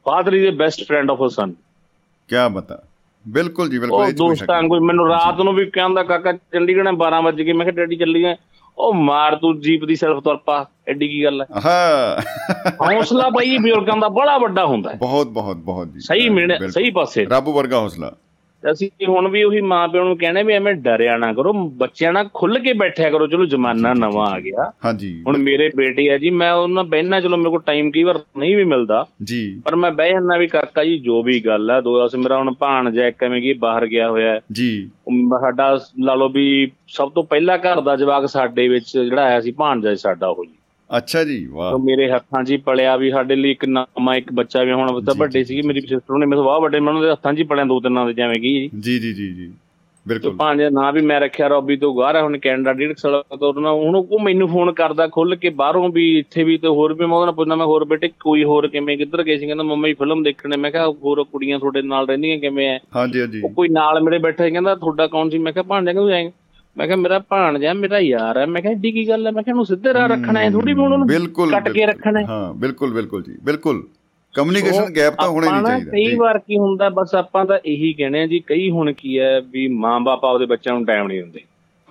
father 0.05 0.33
is 0.33 0.47
the 0.47 0.57
best 0.57 0.87
friend 0.87 1.11
of 1.11 1.23
a 1.25 1.29
son. 1.29 1.51
ਕੀ 2.29 2.35
ਬਤਾ। 2.51 2.83
ਬਿਲਕੁਲ 3.27 3.69
ਜੀ 3.69 3.79
ਬਿਲਕੁਲ। 3.79 4.01
ਉਹ 4.03 4.11
ਦੋਸਤਾਂ 4.11 4.61
ਕੋਈ 4.63 4.79
ਮੈਨੂੰ 4.79 5.07
ਰਾਤ 5.07 5.41
ਨੂੰ 5.41 5.53
ਵੀ 5.55 5.65
ਕਹਿੰਦਾ 5.65 6.03
ਕਾਕਾ 6.03 6.31
ਚੰਡੀਗੜ੍ਹ 6.31 6.89
12 7.03 7.21
ਵਜੇ 7.23 7.43
ਗਏ। 7.43 7.53
ਮੈਂ 7.53 7.65
ਕਿਹਾ 7.65 7.75
ਡੈਡੀ 7.75 7.95
ਚੱਲੀ 7.95 8.23
ਆ 8.23 8.35
ਉਹ 8.77 8.93
ਮਾਰ 8.93 9.35
ਤੂੰ 9.35 9.61
ਜੀਪ 9.61 9.85
ਦੀ 9.85 9.95
ਸਿਰਫ 9.95 10.23
ਤੁਰ 10.23 10.37
ਪਾ 10.37 10.67
ਐਡੀ 10.87 11.07
ਕੀ 11.07 11.23
ਗੱਲ 11.23 11.41
ਹੈ? 11.41 11.45
ਹਾਂ। 11.65 12.21
ਹੌਸਲਾ 12.91 13.29
ਬਈ 13.29 13.57
ਬਜ਼ੁਰਗਾਂ 13.57 13.97
ਦਾ 13.97 14.07
ਬੜਾ 14.09 14.37
ਵੱਡਾ 14.37 14.65
ਹੁੰਦਾ 14.65 14.91
ਹੈ। 14.91 14.95
ਬਹੁਤ 14.95 15.27
ਬਹੁਤ 15.27 15.57
ਬਹੁਤ 15.57 15.93
ਜੀ। 15.93 15.99
ਸਹੀ 15.99 16.29
ਮਿਹਨਤ 16.29 16.73
ਸਹੀ 16.73 16.89
ਪਾਸੇ। 16.89 17.25
ਰੱਬ 17.25 17.49
ਵਰਗਾ 17.49 17.79
ਹੌਸਲਾ। 17.79 18.11
ਅਸੀਂ 18.71 18.89
ਹੁਣ 19.07 19.27
ਵੀ 19.27 19.43
ਉਹੀ 19.43 19.61
ਮਾਂ 19.61 19.87
ਪਿਓ 19.87 20.03
ਨੂੰ 20.03 20.17
ਕਹਿੰਦੇ 20.17 20.43
ਵੀ 20.43 20.53
ਐਵੇਂ 20.53 20.73
ਡਰਿਆ 20.73 21.17
ਨਾ 21.17 21.33
ਕਰੋ 21.33 21.53
ਬੱਚਿਆਂ 21.53 22.13
ਨਾਲ 22.13 22.29
ਖੁੱਲ 22.33 22.59
ਕੇ 22.59 22.73
ਬੈਠਿਆ 22.73 23.09
ਕਰੋ 23.09 23.27
ਚਲੋ 23.27 23.45
ਜ਼ਮਾਨਾ 23.45 23.93
ਨਵਾਂ 23.93 24.27
ਆ 24.27 24.39
ਗਿਆ। 24.39 24.71
ਹਾਂਜੀ। 24.85 25.23
ਹੁਣ 25.27 25.37
ਮੇਰੇ 25.37 25.71
ਬੇਟੇ 25.75 26.11
ਆ 26.11 26.17
ਜੀ 26.17 26.29
ਮੈਂ 26.29 26.53
ਉਹਨਾਂ 26.53 26.83
ਬਹਿਣਾ 26.83 27.21
ਚਲੋ 27.21 27.37
ਮੇਰੇ 27.37 27.49
ਕੋਲ 27.49 27.61
ਟਾਈਮ 27.65 27.91
ਕਈ 27.91 28.03
ਵਾਰ 28.03 28.19
ਨਹੀਂ 28.37 28.55
ਵੀ 28.55 28.63
ਮਿਲਦਾ। 28.63 29.05
ਜੀ। 29.23 29.61
ਪਰ 29.65 29.75
ਮੈਂ 29.75 29.91
ਬਹਿ 29.91 30.11
ਜਾਂਦਾ 30.11 30.37
ਵੀ 30.37 30.47
ਕਾਕਾ 30.47 30.83
ਜੀ 30.83 30.99
ਜੋ 30.99 31.23
ਵੀ 31.23 31.39
ਗੱਲ 31.39 31.71
ਹੈ 31.71 31.81
ਦੋ 31.81 32.05
ਅਸ 32.05 32.15
ਮੇਰਾ 32.15 32.37
ਹੁਣ 32.37 32.53
ਭਾਣ 32.53 32.91
ਜੈ 32.91 33.11
ਕਿਵੇਂ 33.11 33.41
ਕੀ 33.41 33.53
ਬਾਹਰ 33.53 33.87
ਗਿਆ 33.87 34.09
ਹੋਇਆ 34.09 34.39
ਜੀ। 34.51 34.89
ਸਾਡਾ 35.41 35.79
ਲਾ 35.99 36.15
ਲਓ 36.15 36.29
ਵੀ 36.29 36.71
ਸਭ 36.87 37.11
ਤੋਂ 37.11 37.23
ਪਹਿਲਾ 37.23 37.57
ਘਰ 37.57 37.81
ਦਾ 37.81 37.95
ਜਵਾਕ 37.95 38.25
ਸਾਡੇ 38.25 38.67
ਵਿੱਚ 38.67 38.97
ਜਿਹੜਾ 38.97 39.23
ਆਇਆ 39.23 39.41
ਸੀ 39.41 39.51
ਭਾਣਜਾ 39.51 39.95
ਸਾਡਾ 39.95 40.27
ਉਹ 40.27 40.45
ਜੀ। 40.45 40.55
ਅੱਛਾ 40.93 41.23
ਜੀ 41.23 41.45
ਵਾਹ। 41.47 41.77
ਮੇਰੇ 41.79 42.09
ਹੱਥਾਂ 42.11 42.43
'ਚ 42.43 42.51
ਹੀ 42.51 42.57
ਪਲਿਆ 42.65 42.95
ਵੀ 42.97 43.09
ਸਾਡੇ 43.11 43.35
ਲਈ 43.35 43.51
ਇੱਕ 43.51 43.65
ਨਵਾਂ 43.65 44.15
ਇੱਕ 44.15 44.31
ਬੱਚਾ 44.33 44.63
ਵੀ 44.63 44.71
ਹੁਣ 44.71 45.01
ਤਾਂ 45.01 45.15
ਵੱਡੇ 45.17 45.43
ਸੀਗੇ 45.43 45.61
ਮੇਰੀ 45.61 45.81
ਸਿਸਟਰ 45.81 46.17
ਨੇ 46.17 46.25
ਮੇਰੇ 46.25 46.41
ਬਹੁਤ 46.41 46.61
ਵੱਡੇ 46.61 46.79
ਮੈਂ 46.79 46.93
ਉਹਨਾਂ 46.93 47.03
ਦੇ 47.03 47.11
ਹੱਥਾਂ 47.11 47.33
'ਚ 47.33 47.37
ਹੀ 47.39 47.43
ਪਲਿਆ 47.43 47.65
ਦੋ 47.65 47.79
ਤਿੰਨਾਂ 47.79 48.05
ਦੇ 48.05 48.13
ਜਿਵੇਂ 48.13 48.35
ਕੀ 48.35 48.53
ਜੀ। 48.53 48.97
ਜੀ 48.97 49.13
ਜੀ 49.13 49.33
ਜੀ 49.33 49.51
ਬਿਲਕੁਲ। 50.05 50.35
ਭਾਂਜਾ 50.35 50.69
ਨਾ 50.69 50.89
ਵੀ 50.91 51.01
ਮੈਂ 51.01 51.19
ਰੱਖਿਆ 51.21 51.47
ਰੋਬੀ 51.47 51.75
ਤੋਂ 51.77 51.93
ਗਾਰ 51.97 52.15
ਹੈ 52.15 52.21
ਹੁਣ 52.21 52.37
ਕੈਨੇਡਾ 52.37 52.71
ਡੇਢ 52.73 52.95
ਸਾਲ 52.97 53.21
ਤੋਂ 53.31 53.47
ਉਹਨਾਂ 53.47 53.71
ਹੁਣ 53.73 53.95
ਉਹ 53.95 54.19
ਮੈਨੂੰ 54.19 54.47
ਫੋਨ 54.49 54.71
ਕਰਦਾ 54.71 55.07
ਖੁੱਲ 55.07 55.35
ਕੇ 55.35 55.49
ਬਾਹਰੋਂ 55.49 55.87
ਵੀ 55.89 56.07
ਇੱਥੇ 56.19 56.43
ਵੀ 56.43 56.57
ਤੇ 56.57 56.67
ਹੋਰ 56.69 56.93
ਵੀ 56.93 57.05
ਮੈਂ 57.05 57.17
ਉਹਦਾ 57.17 57.31
ਪੁੱਛਣਾ 57.31 57.55
ਮੈਂ 57.55 57.65
ਹੋਰ 57.65 57.85
ਬੇਟੇ 57.85 58.09
ਕੋਈ 58.19 58.43
ਹੋਰ 58.43 58.67
ਕਿਵੇਂ 58.67 58.97
ਕਿੱਧਰ 58.97 59.23
ਗਏ 59.23 59.37
ਸੀ? 59.37 59.45
ਕਹਿੰਦਾ 59.45 59.63
ਮੰਮਾ 59.63 59.87
ਜੀ 59.87 59.93
ਫਿਲਮ 59.93 60.23
ਦੇਖਣੇ 60.23 60.57
ਮੈਂ 60.57 60.71
ਕਿਹਾ 60.71 60.87
ਹੋਰ 61.03 61.23
ਕੁੜੀਆਂ 61.23 61.59
ਤੁਹਾਡੇ 61.59 61.81
ਨਾਲ 61.81 62.07
ਰਹਿੰਦੀਆਂ 62.07 62.37
ਕਿਵੇਂ 62.39 62.69
ਐ? 62.69 62.77
ਹਾਂਜੀ 62.95 63.21
ਹਾਂਜੀ। 63.21 63.41
ਉਹ 63.43 63.49
ਕੋਈ 63.49 63.69
ਨਾਲ 63.69 64.01
ਮੇਰੇ 64.01 64.17
ਬੈਠਾ 64.17 64.45
ਸੀ, 64.45 64.51
ਕਹਿੰਦਾ 64.51 64.75
ਤੁਹਾਡਾ 64.75 65.07
ਕੌਣ 65.07 65.29
ਸੀ? 65.29 65.37
ਮੈਂ 65.37 65.53
ਕਿਹਾ 65.53 65.63
ਭਾਂਜਾ 65.63 65.93
ਕਿਉਂ 65.93 66.07
ਜਾਏਗਾ 66.09 66.31
ਮੈਂ 66.77 66.85
ਕਿਹਾ 66.87 66.97
ਮੇਰਾ 66.97 67.19
ਭਾਣਜਾ 67.19 67.73
ਮੇਰਾ 67.73 67.99
ਯਾਰ 67.99 68.37
ਹੈ 68.37 68.45
ਮੈਂ 68.45 68.61
ਕਿਹਾ 68.61 68.71
ਏਡੀ 68.73 68.91
ਕੀ 68.91 69.07
ਗੱਲ 69.09 69.27
ਹੈ 69.27 69.31
ਮੈਂ 69.31 69.43
ਕਿਹਾ 69.43 69.51
ਇਹਨੂੰ 69.51 69.65
ਸਿੱਧੇ 69.65 69.93
ਰਾਹ 69.93 70.07
ਰੱਖਣਾ 70.07 70.39
ਹੈ 70.39 70.49
ਥੋੜੀ 70.51 70.73
ਵੀ 70.73 70.81
ਉਹਨਾਂ 70.81 71.51
ਕੱਟ 71.51 71.69
ਕੇ। 71.69 71.85
ਰੱਖਣਾ 71.85 72.19
ਹੈ। 72.19 72.25
ਹਾਂ 72.25 72.53
ਬਿਲਕੁਲ 72.53 72.93
ਬਿਲਕੁਲ 72.93 73.23
ਜੀ 73.23 73.35
ਬਿਲਕੁਲ। 73.43 73.83
ਕਮਿਊਨੀਕੇਸ਼ਨ 74.35 74.93
ਗੈਪ 74.95 75.13
ਤਾਂ 75.13 75.27
ਹੋਣਾ 75.27 75.51
ਨਹੀਂ 75.51 75.63
ਚਾਹੀਦਾ। 75.63 75.91
ਕਈ। 75.91 76.15
ਵਾਰ 76.15 76.37
ਕੀ 76.39 76.57
ਹੁੰਦਾ 76.57 76.89
ਬਸ 76.89 77.15
ਆਪਾਂ 77.15 77.45
ਤਾਂ 77.45 77.59
ਇਹੀ 77.65 77.93
ਕਹਿੰਦੇ 77.93 78.21
ਆ 78.21 78.27
ਜੀ 78.27 78.39
ਕਈ 78.39 78.69
ਹੁਣ 78.69 78.91
ਕੀ 78.93 79.19
ਹੈ 79.19 79.39
ਵੀ 79.41 79.67
ਮਾਂ-ਬਾਪ 79.67 80.25
ਆਪਦੇ 80.25 80.45
ਬੱਚਿਆਂ 80.45 80.75
ਨੂੰ 80.75 80.85
ਟਾਈਮ 80.85 81.07
ਨਹੀਂ 81.07 81.19
ਦਿੰਦੇ। 81.21 81.39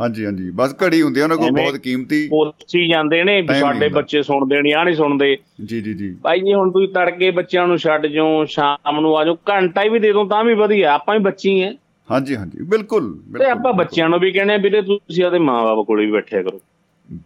ਹਾਂਜੀ 0.01 0.25
ਹਾਂਜੀ। 0.27 0.51
ਬਸ 0.51 0.75
ਘੜੀ 0.83 1.03
ਹੁੰਦੀ 1.03 1.21
ਉਹਨਾਂ 1.21 1.37
ਕੋਲ 1.37 1.51
ਬਹੁਤ 1.51 1.77
ਕੀਮਤੀ 1.77 2.29
ਪੋਚੀ 2.29 2.87
ਜਾਂਦੇ 2.89 3.23
ਨੇ 3.25 3.47
ਸਾਡੇ। 3.61 3.89
ਬੱਚੇ 3.89 4.23
ਸੁਣਦੇ 4.23 4.63
ਨਹੀਂ 4.63 4.75
ਆ 4.75 4.85
ਨਹੀਂ 4.85 4.95
ਸੁਣਦੇ। 4.95 5.37
ਜੀ 5.65 5.81
ਜੀ 5.81 5.95
ਜੀ। 5.95 6.17
ਭਾਈ 6.23 6.41
ਜੀ 6.41 6.55
ਹੁਣ 6.55 6.71
ਤੁਸੀਂ 6.71 6.89
ਤੜਕੇ 6.89 7.31
ਬੱਚਿਆਂ 7.31 7.67
ਨੂੰ 7.67 7.79
ਛੱਡ 7.79 8.07
ਜਾਓ 8.07 8.45
ਸ਼ਾਮ 8.45 9.01
ਨੂੰ 9.01 9.17
ਆ 9.19 9.25
ਜਾਓ 9.25 9.37
ਘੰਟਾ 9.51 9.83
ਹੀ 9.83 9.89
ਵੀ 9.89 9.99
ਦੇ 9.99 10.13
ਦੋ 10.13 10.25
ਤਾਂ 10.25 10.45
ਵੀ 10.45 10.55
ਵਧੀਆ। 10.55 10.93
ਆਪਾਂ 10.93 11.15
ਵੀ 11.15 11.25
ਬੱਚੀ 11.25 11.61
ਐ 11.61 11.71
ਹਾਂਜੀ 12.09 12.37
ਹਾਂਜੀ। 12.37 12.65
ਬਿਲਕੁਲ 12.65 13.13
ਤੇ 13.39 13.51
ਆਪਾਂ 13.51 13.73
ਬੱਚਿਆਂ 13.73 14.09
ਨੂੰ 14.09 14.19
ਵੀ 14.21 14.31
ਕਹਿੰਦੇ 14.33 14.55
ਆ 14.55 14.59
ਵੀਰੇ 14.59 14.81
ਤੁਸੀਂ 14.83 15.25
ਆਪਦੇ 15.25 15.39
ਮਾਂ-ਬਾਪ 15.41 15.87
ਕੋਲੇ 15.87 16.05
ਵੀ 16.07 16.13
ਬੈਠਿਆ 16.13 16.43
ਕਰੋ। 16.43 16.61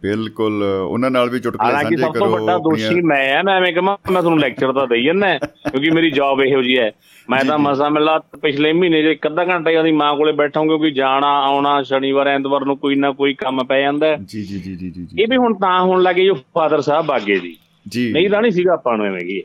ਬਿਲਕੁਲ 0.02 0.62
ਉਹਨਾਂ 0.62 1.10
ਨਾਲ 1.10 1.28
ਵੀ 1.30 1.38
ਚੁਟਕਲੇ 1.40 1.66
ਹਾਲਾਂਕਿ 1.66 1.96
ਸਾਂਝੇ 1.96 2.02
ਸਭ 2.02 2.12
ਤੋਂ 2.14 2.20
ਕਰੋ 2.22 2.30
ਵੱਡਾ 2.36 2.56
ਦੋਸ਼ੀ 2.58 3.00
ਮੈਂ 3.02 3.18
ਆ 3.34 3.42
ਮੈਂ 3.42 3.54
ਐਵੇਂ 3.56 3.72
ਕਹਾਂ 3.72 3.82
ਮੈਂ 3.82 4.22
ਤੁਹਾਨੂੰ 4.22 4.38
ਲੈਕਚਰ 4.40 4.72
ਤਾਂ 4.72 4.86
ਦੇਈ 4.86 5.04
ਜਾਂਦਾ 5.04 5.36
ਕਿਉਂਕਿ 5.38 5.90
ਮੇਰੀ 5.90 6.10
ਜੌਬ 6.10 6.40
ਇਹੋ 6.42 6.62
ਜੀ 6.62 6.76
ਹੈ। 6.78 6.90
ਮੈਂ 7.28 7.42
ਤਾਂ। 7.44 7.58
ਮਸਾ 7.58 7.88
ਮਿਲਾ 7.88 8.18
ਪਿਛਲੇ 8.42 8.72
ਮਹੀਨੇ 8.72 9.02
ਜੇ 9.02 9.12
ਇੱਕ 9.12 9.26
ਅੱਧਾ 9.26 9.44
ਘੰਟਾ 9.44 9.70
ਹੀ 9.70 9.76
ਆਦੀ 9.76 9.92
ਮਾਂ 9.92 10.14
ਕੋਲੇ 10.16 10.32
ਬੈਠਾ 10.32 10.62
ਕਿਉਂਕਿ 10.62 10.90
ਜਾਣਾ 10.90 11.28
ਆਉਣਾ 11.42 11.82
ਸ਼ਨੀਵਾਰ 11.82 12.26
ਐਤਵਾਰ 12.26 12.64
ਨੂੰ 12.64 12.76
ਕੋਈ 12.78 12.94
ਨਾ 12.96 13.10
ਕੋਈ 13.12 13.34
ਕੰਮ 13.34 13.64
ਪੈ 13.64 13.80
ਜਾਂਦਾ। 13.80 14.14
ਜੀ 14.16 14.42
ਜੀ 14.42 14.58
ਜੀ 14.58 14.74
ਜੀ 14.76 14.90
ਜੀ 14.90 15.06
ਇਹ 15.22 15.28
ਵੀ 15.28 15.36
ਹੁਣ 15.36 15.54
ਤਾਂ 15.54 15.78
ਹੋਣ 15.80 16.02
ਲੱਗੇ 16.02 16.24
ਜੋ 16.24 16.34
ਫਾਦਰ 16.54 16.80
ਸਾਹਿਬ 16.80 17.06
ਬਾਗੇ 17.06 17.38
ਜੀ 17.38 17.56
ਜੀ। 17.86 18.10
ਨਹੀਂ 18.12 18.28
ਤਾਂ 18.30 18.42
ਨਹੀਂ 18.42 18.52
ਸੀਗਾ 18.52 18.72
ਆਪਾਂ 18.72 18.96
ਨੂੰ 18.96 19.06
ਐਵੇਂ 19.06 19.20
ਕੀ 19.20 19.42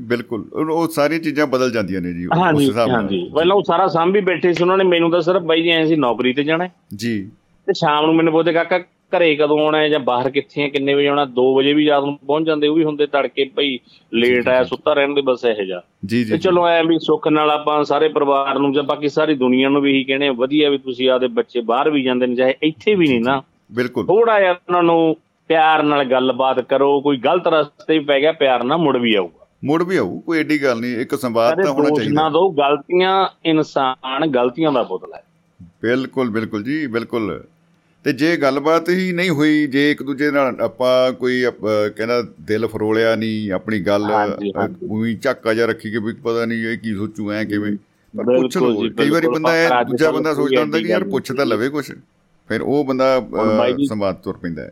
ਬਿਲਕੁਲ। 0.00 0.44
ਉਹ 0.54 0.86
ਸਾਰੀਆਂ 0.88 1.20
ਚੀਜ਼ਾਂ 1.20 1.46
ਬਦਲ 1.46 1.70
ਜਾਂਦੀਆਂ 1.70 2.00
ਨੇ 2.00 2.12
ਜੀ 2.12 2.26
ਉਸ 2.26 2.60
ਹਿਸਾਬ 2.60 2.88
ਨਾਲ। 2.88 2.96
ਹਾਂਜੀ। 2.96 3.24
ਪਹਿਲਾਂ 3.34 3.56
ਉਹ 3.56 3.62
ਸਾਰਾ 3.62 3.86
ਸਾਂਭ 3.88 4.12
ਵੀ 4.12 4.20
ਬੈਠੇ 4.20 4.52
ਸੀ 4.52 4.62
ਉਹਨਾਂ 4.62 4.78
ਨੇ 4.78 4.84
ਮੈਨੂੰ 4.84 5.10
ਤਾਂ 5.10 5.20
ਸਿਰਫ 5.20 5.42
ਬਾਈ 5.42 5.62
ਜੀ 5.62 5.70
ਐਂ 5.70 5.84
ਸੀ 5.86 5.96
ਨੌਕਰੀ 5.96 6.32
ਤੇ 6.32 6.44
ਜਾਣਾ। 6.44 6.68
ਜੀ। 6.96 7.30
ਤੇ 7.66 7.72
ਸ਼ਾਮ 7.72 8.06
ਨੂੰ 8.06 8.14
ਮੈਨੂੰ 8.14 8.32
ਪੁੱਛਦੇ 8.32 8.52
ਕਾਕਾ 8.52 8.78
ਘਰੇ 9.12 9.34
ਕਦੋਂ 9.36 9.58
ਆਉਣਾ 9.60 9.86
ਜਾਂ 9.88 9.98
ਬਾਹਰ 10.00 10.30
ਕਿੱਥੇ 10.30 10.62
ਹੈ 10.62 10.68
ਕਿੰਨੇ 10.68 10.94
ਵਜੇ 10.94 11.06
ਆਉਣਾ? 11.08 11.24
2 11.34 11.44
ਵਜੇ 11.56 11.72
ਵੀ 11.72 11.86
ਰਾਤ 11.88 12.04
ਨੂੰ 12.04 12.16
ਪਹੁੰਚ 12.26 12.46
ਜਾਂਦੇ 12.46 12.68
ਉਹ 12.68 12.74
ਵੀ 12.74 12.84
ਹੁੰਦੇ 12.84 13.06
ਤੜਕੇ 13.06 13.44
ਭਈ 13.56 13.78
ਲੇਟ 14.12 14.48
ਆਇਆ 14.48 14.62
ਸੁੱਤਾ 14.64 14.92
ਰਹਿਣ 14.92 15.14
ਦੇ 15.14 15.20
ਬਸ 15.20 15.44
ਇਹੋ 15.44 15.64
ਜਿਹਾ। 15.64 15.80
ਜੀ 16.04 16.22
ਜੀ 16.24 16.32
ਤੇ 16.32 16.38
ਚਲੋ 16.38 16.66
ਐ 16.66 16.82
ਵੀ 16.82 16.98
ਸੁੱਖ 16.98 17.28
ਨਾਲ 17.28 17.50
ਆਪਾਂ 17.50 17.82
ਸਾਰੇ 17.84 18.08
ਪਰਿਵਾਰ 18.08 18.58
ਨੂੰ 18.58 18.72
ਜਾਂ 18.72 18.82
ਬਾਕੀ 18.82 19.08
ਸਾਰੀ 19.08 19.34
ਦੁਨੀਆ 19.34 19.68
ਨੂੰ 19.68 19.82
ਵੀ 19.82 19.94
ਇਹੀ 19.94 20.04
ਕਹਿੰਦੇ 20.04 20.28
ਆ, 20.28 20.32
ਵਧੀਆ 20.32 20.70
ਵੀ 20.70 20.78
ਤੁਸੀਂ 20.78 21.10
ਆਦੇ 21.10 21.26
ਬੱਚੇ 21.30 21.60
ਬਾਹਰ 21.62 21.90
ਵੀ 21.90 22.02
ਜਾਂਦੇ 22.02 22.26
ਨੇ 22.26 22.36
ਚਾਹੇ 22.36 22.54
ਇੱਥੇ 22.62 22.94
ਵੀ 22.94 23.08
ਨਹੀਂ 23.08 23.20
ਨਾ। 23.20 23.42
ਬਿਲਕੁਲ। 23.72 24.06
ਥੋੜਾ 24.06 24.38
ਜਿਹਾ 24.40 24.52
ਉਹਨਾਂ 24.52 24.82
ਨੂੰ 24.82 25.16
ਪਿਆਰ 25.50 25.82
ਨਾਲ 25.82 26.04
ਗੱਲਬਾਤ 26.04 26.60
ਕਰੋ 26.60 27.00
ਕੋਈ 27.00 27.16
ਗਲਤ 27.16 27.46
ਰਸਤੇ 27.48 27.98
ਪੈ 28.00 28.18
ਗਿਆ 28.20 28.32
ਪਿਆਰ 28.32 28.64
ਨਾਲ 28.64 28.78
ਮੁੜ 28.78 28.96
ਵੀ 28.96 29.14
ਆਊਗਾ। 29.14 29.41
ਮੁੜ 29.62 29.82
ਵੀ 29.82 29.96
ਆਊ 29.96 30.18
ਕੋਈ 30.20 30.38
ਐਡੀ 30.38 30.62
ਗੱਲ 30.62 30.80
ਨਹੀਂ 30.80 30.96
ਇੱਕ 30.96 31.14
ਸੰਵਾਦ 31.14 31.62
ਤਾਂ 31.62 31.72
ਹੋਣਾ 31.72 31.88
ਦੋਸ਼ 31.88 32.00
ਨਾ 32.00 32.04
ਚਾਹੀਦਾ। 32.04 32.28
ਦੋ 32.28 32.48
ਗਲਤੀਆਂ 32.50 33.26
ਇਨਸਾਨ 33.44 34.26
ਗਲਤੀਆਂ 34.30 34.72
ਦਾ 34.72 34.82
ਪੁਤਲਾ 34.82 35.16
ਹੈ। 35.16 35.22
ਬਿਲਕੁਲ 35.82 36.30
ਬਿਲਕੁਲ 36.30 36.62
ਜੀ 36.62 36.86
ਬਿਲਕੁਲ। 36.86 37.42
ਤੇ 38.04 38.12
ਜੇ 38.12 38.36
ਗੱਲਬਾਤ 38.36 38.88
ਹੀ 38.88 39.12
ਨਹੀਂ 39.12 39.30
ਹੋਈ 39.30 39.66
ਜੇ 39.66 39.90
ਇੱਕ 39.90 40.02
ਦੂਜੇ 40.02 40.30
ਨਾਲ 40.30 40.56
ਆਪਾਂ 40.60 41.12
ਕੋਈ 41.12 41.42
ਕਹਿੰਦਾ 41.96 42.22
ਦਿਲ 42.40 42.66
ਫਰੋਲਿਆ 42.66 43.14
ਨਹੀਂ 43.16 43.50
ਆਪਣੀ 43.52 43.80
ਗੱਲ। 43.80 44.06
ਉਹੀ 44.90 45.14
ਝਾਕਾ 45.22 45.54
ਜਾ 45.54 45.66
ਰੱਖੀ 45.66 45.90
ਕਿ 45.90 45.98
ਵੀ 45.98 46.12
ਪਤਾ 46.24 46.44
ਨਹੀਂ 46.44 46.58
ਇਹ 46.58 46.78
ਕੀ 46.78 46.94
ਸੋਚੂ 46.94 47.30
ਐ 47.32 47.44
ਕਿਵੇਂ। 47.44 47.76
ਪਰ 48.14 48.24
ਪੁੱਛ 48.40 48.56
ਲਓ 48.56 48.88
ਕਈ 48.98 49.10
ਵਾਰੀ। 49.10 49.26
ਬੰਦਾ 49.26 49.56
ਇਹ 49.62 49.68
ਦੂਜਾ 49.84 50.10
ਬੰਦਾ 50.10 50.34
ਸੋਚਦਾ 50.34 50.60
ਹੁੰਦਾ 50.60 50.78
ਕਿ 50.78 50.88
ਯਾਰ 50.88 51.04
ਪੁੱਛ 51.04 51.32
ਤਾਂ 51.32 51.46
ਲਵੇ 51.46 51.68
ਕੁਛ 51.68 51.90
ਫਿਰ 52.48 52.62
ਉਹ 52.62 52.84
ਬੰਦਾ 52.84 53.20
ਸੰਵਾਦ 53.88 54.16
ਤੁਰ 54.16 54.36
ਪੈਂਦਾ 54.36 54.62
ਹੈ। 54.62 54.70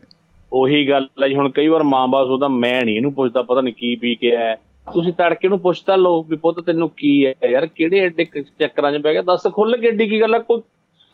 ਉਹੀ 0.53 0.87
ਗੱਲ 0.89 1.07
ਹੈ 1.23 1.27
ਜੀ 1.27 1.35
ਹੁਣ 1.35 1.49
ਕਈ 1.49 1.67
ਵਾਰ 1.67 1.83
ਮਾਂ-ਬਾਪ 1.83 2.27
ਉਹਦਾ 2.27 2.47
ਮੈਂ 2.47 2.81
ਨਹੀਂ 2.85 2.95
ਇਹਨੂੰ 2.95 3.13
ਪੁੱਛਦਾ 3.13 3.41
ਪਤਾ 3.41 3.61
ਨਹੀਂ 3.61 3.73
ਕੀ 3.73 3.95
ਪੀ 3.95 4.15
ਕੇ 4.15 4.35
ਆਇਆ 4.35 4.55
ਤੁਸੀਂ 4.87 5.13
ਤੜਕੇ 5.13 5.47
ਨੂੰ 5.47 5.59
ਪੁੱਛ 5.59 5.79
ਤਾਂ 5.81 5.97
ਲਓ 5.97 6.21
ਵੀ 6.23 6.35
ਪੁੱਤ 6.37 6.59
ਤੈਨੂੰ 6.59 6.89
ਕੀ 6.97 7.09
ਹੈ 7.25 7.33
ਯਾਰ 7.49 7.65
ਕਿਹੜੇ 7.67 7.99
ਐਡੇ 7.99 8.25
ਚੱਕਰਾਂ 8.59 8.91
'ਚ 8.91 9.01
ਪੈ 9.01 9.11
ਗਿਆ? 9.13 9.21
ਦੱਸ 9.21 9.47
ਖੁੱਲ 9.53 9.77
ਕੇ 9.77 9.87
ਏਡੀ 9.87 10.07
ਕੀ 10.09 10.21
ਗੱਲ 10.21 10.33
ਹੈ 10.33 10.39
ਕੋਈ 10.41 10.61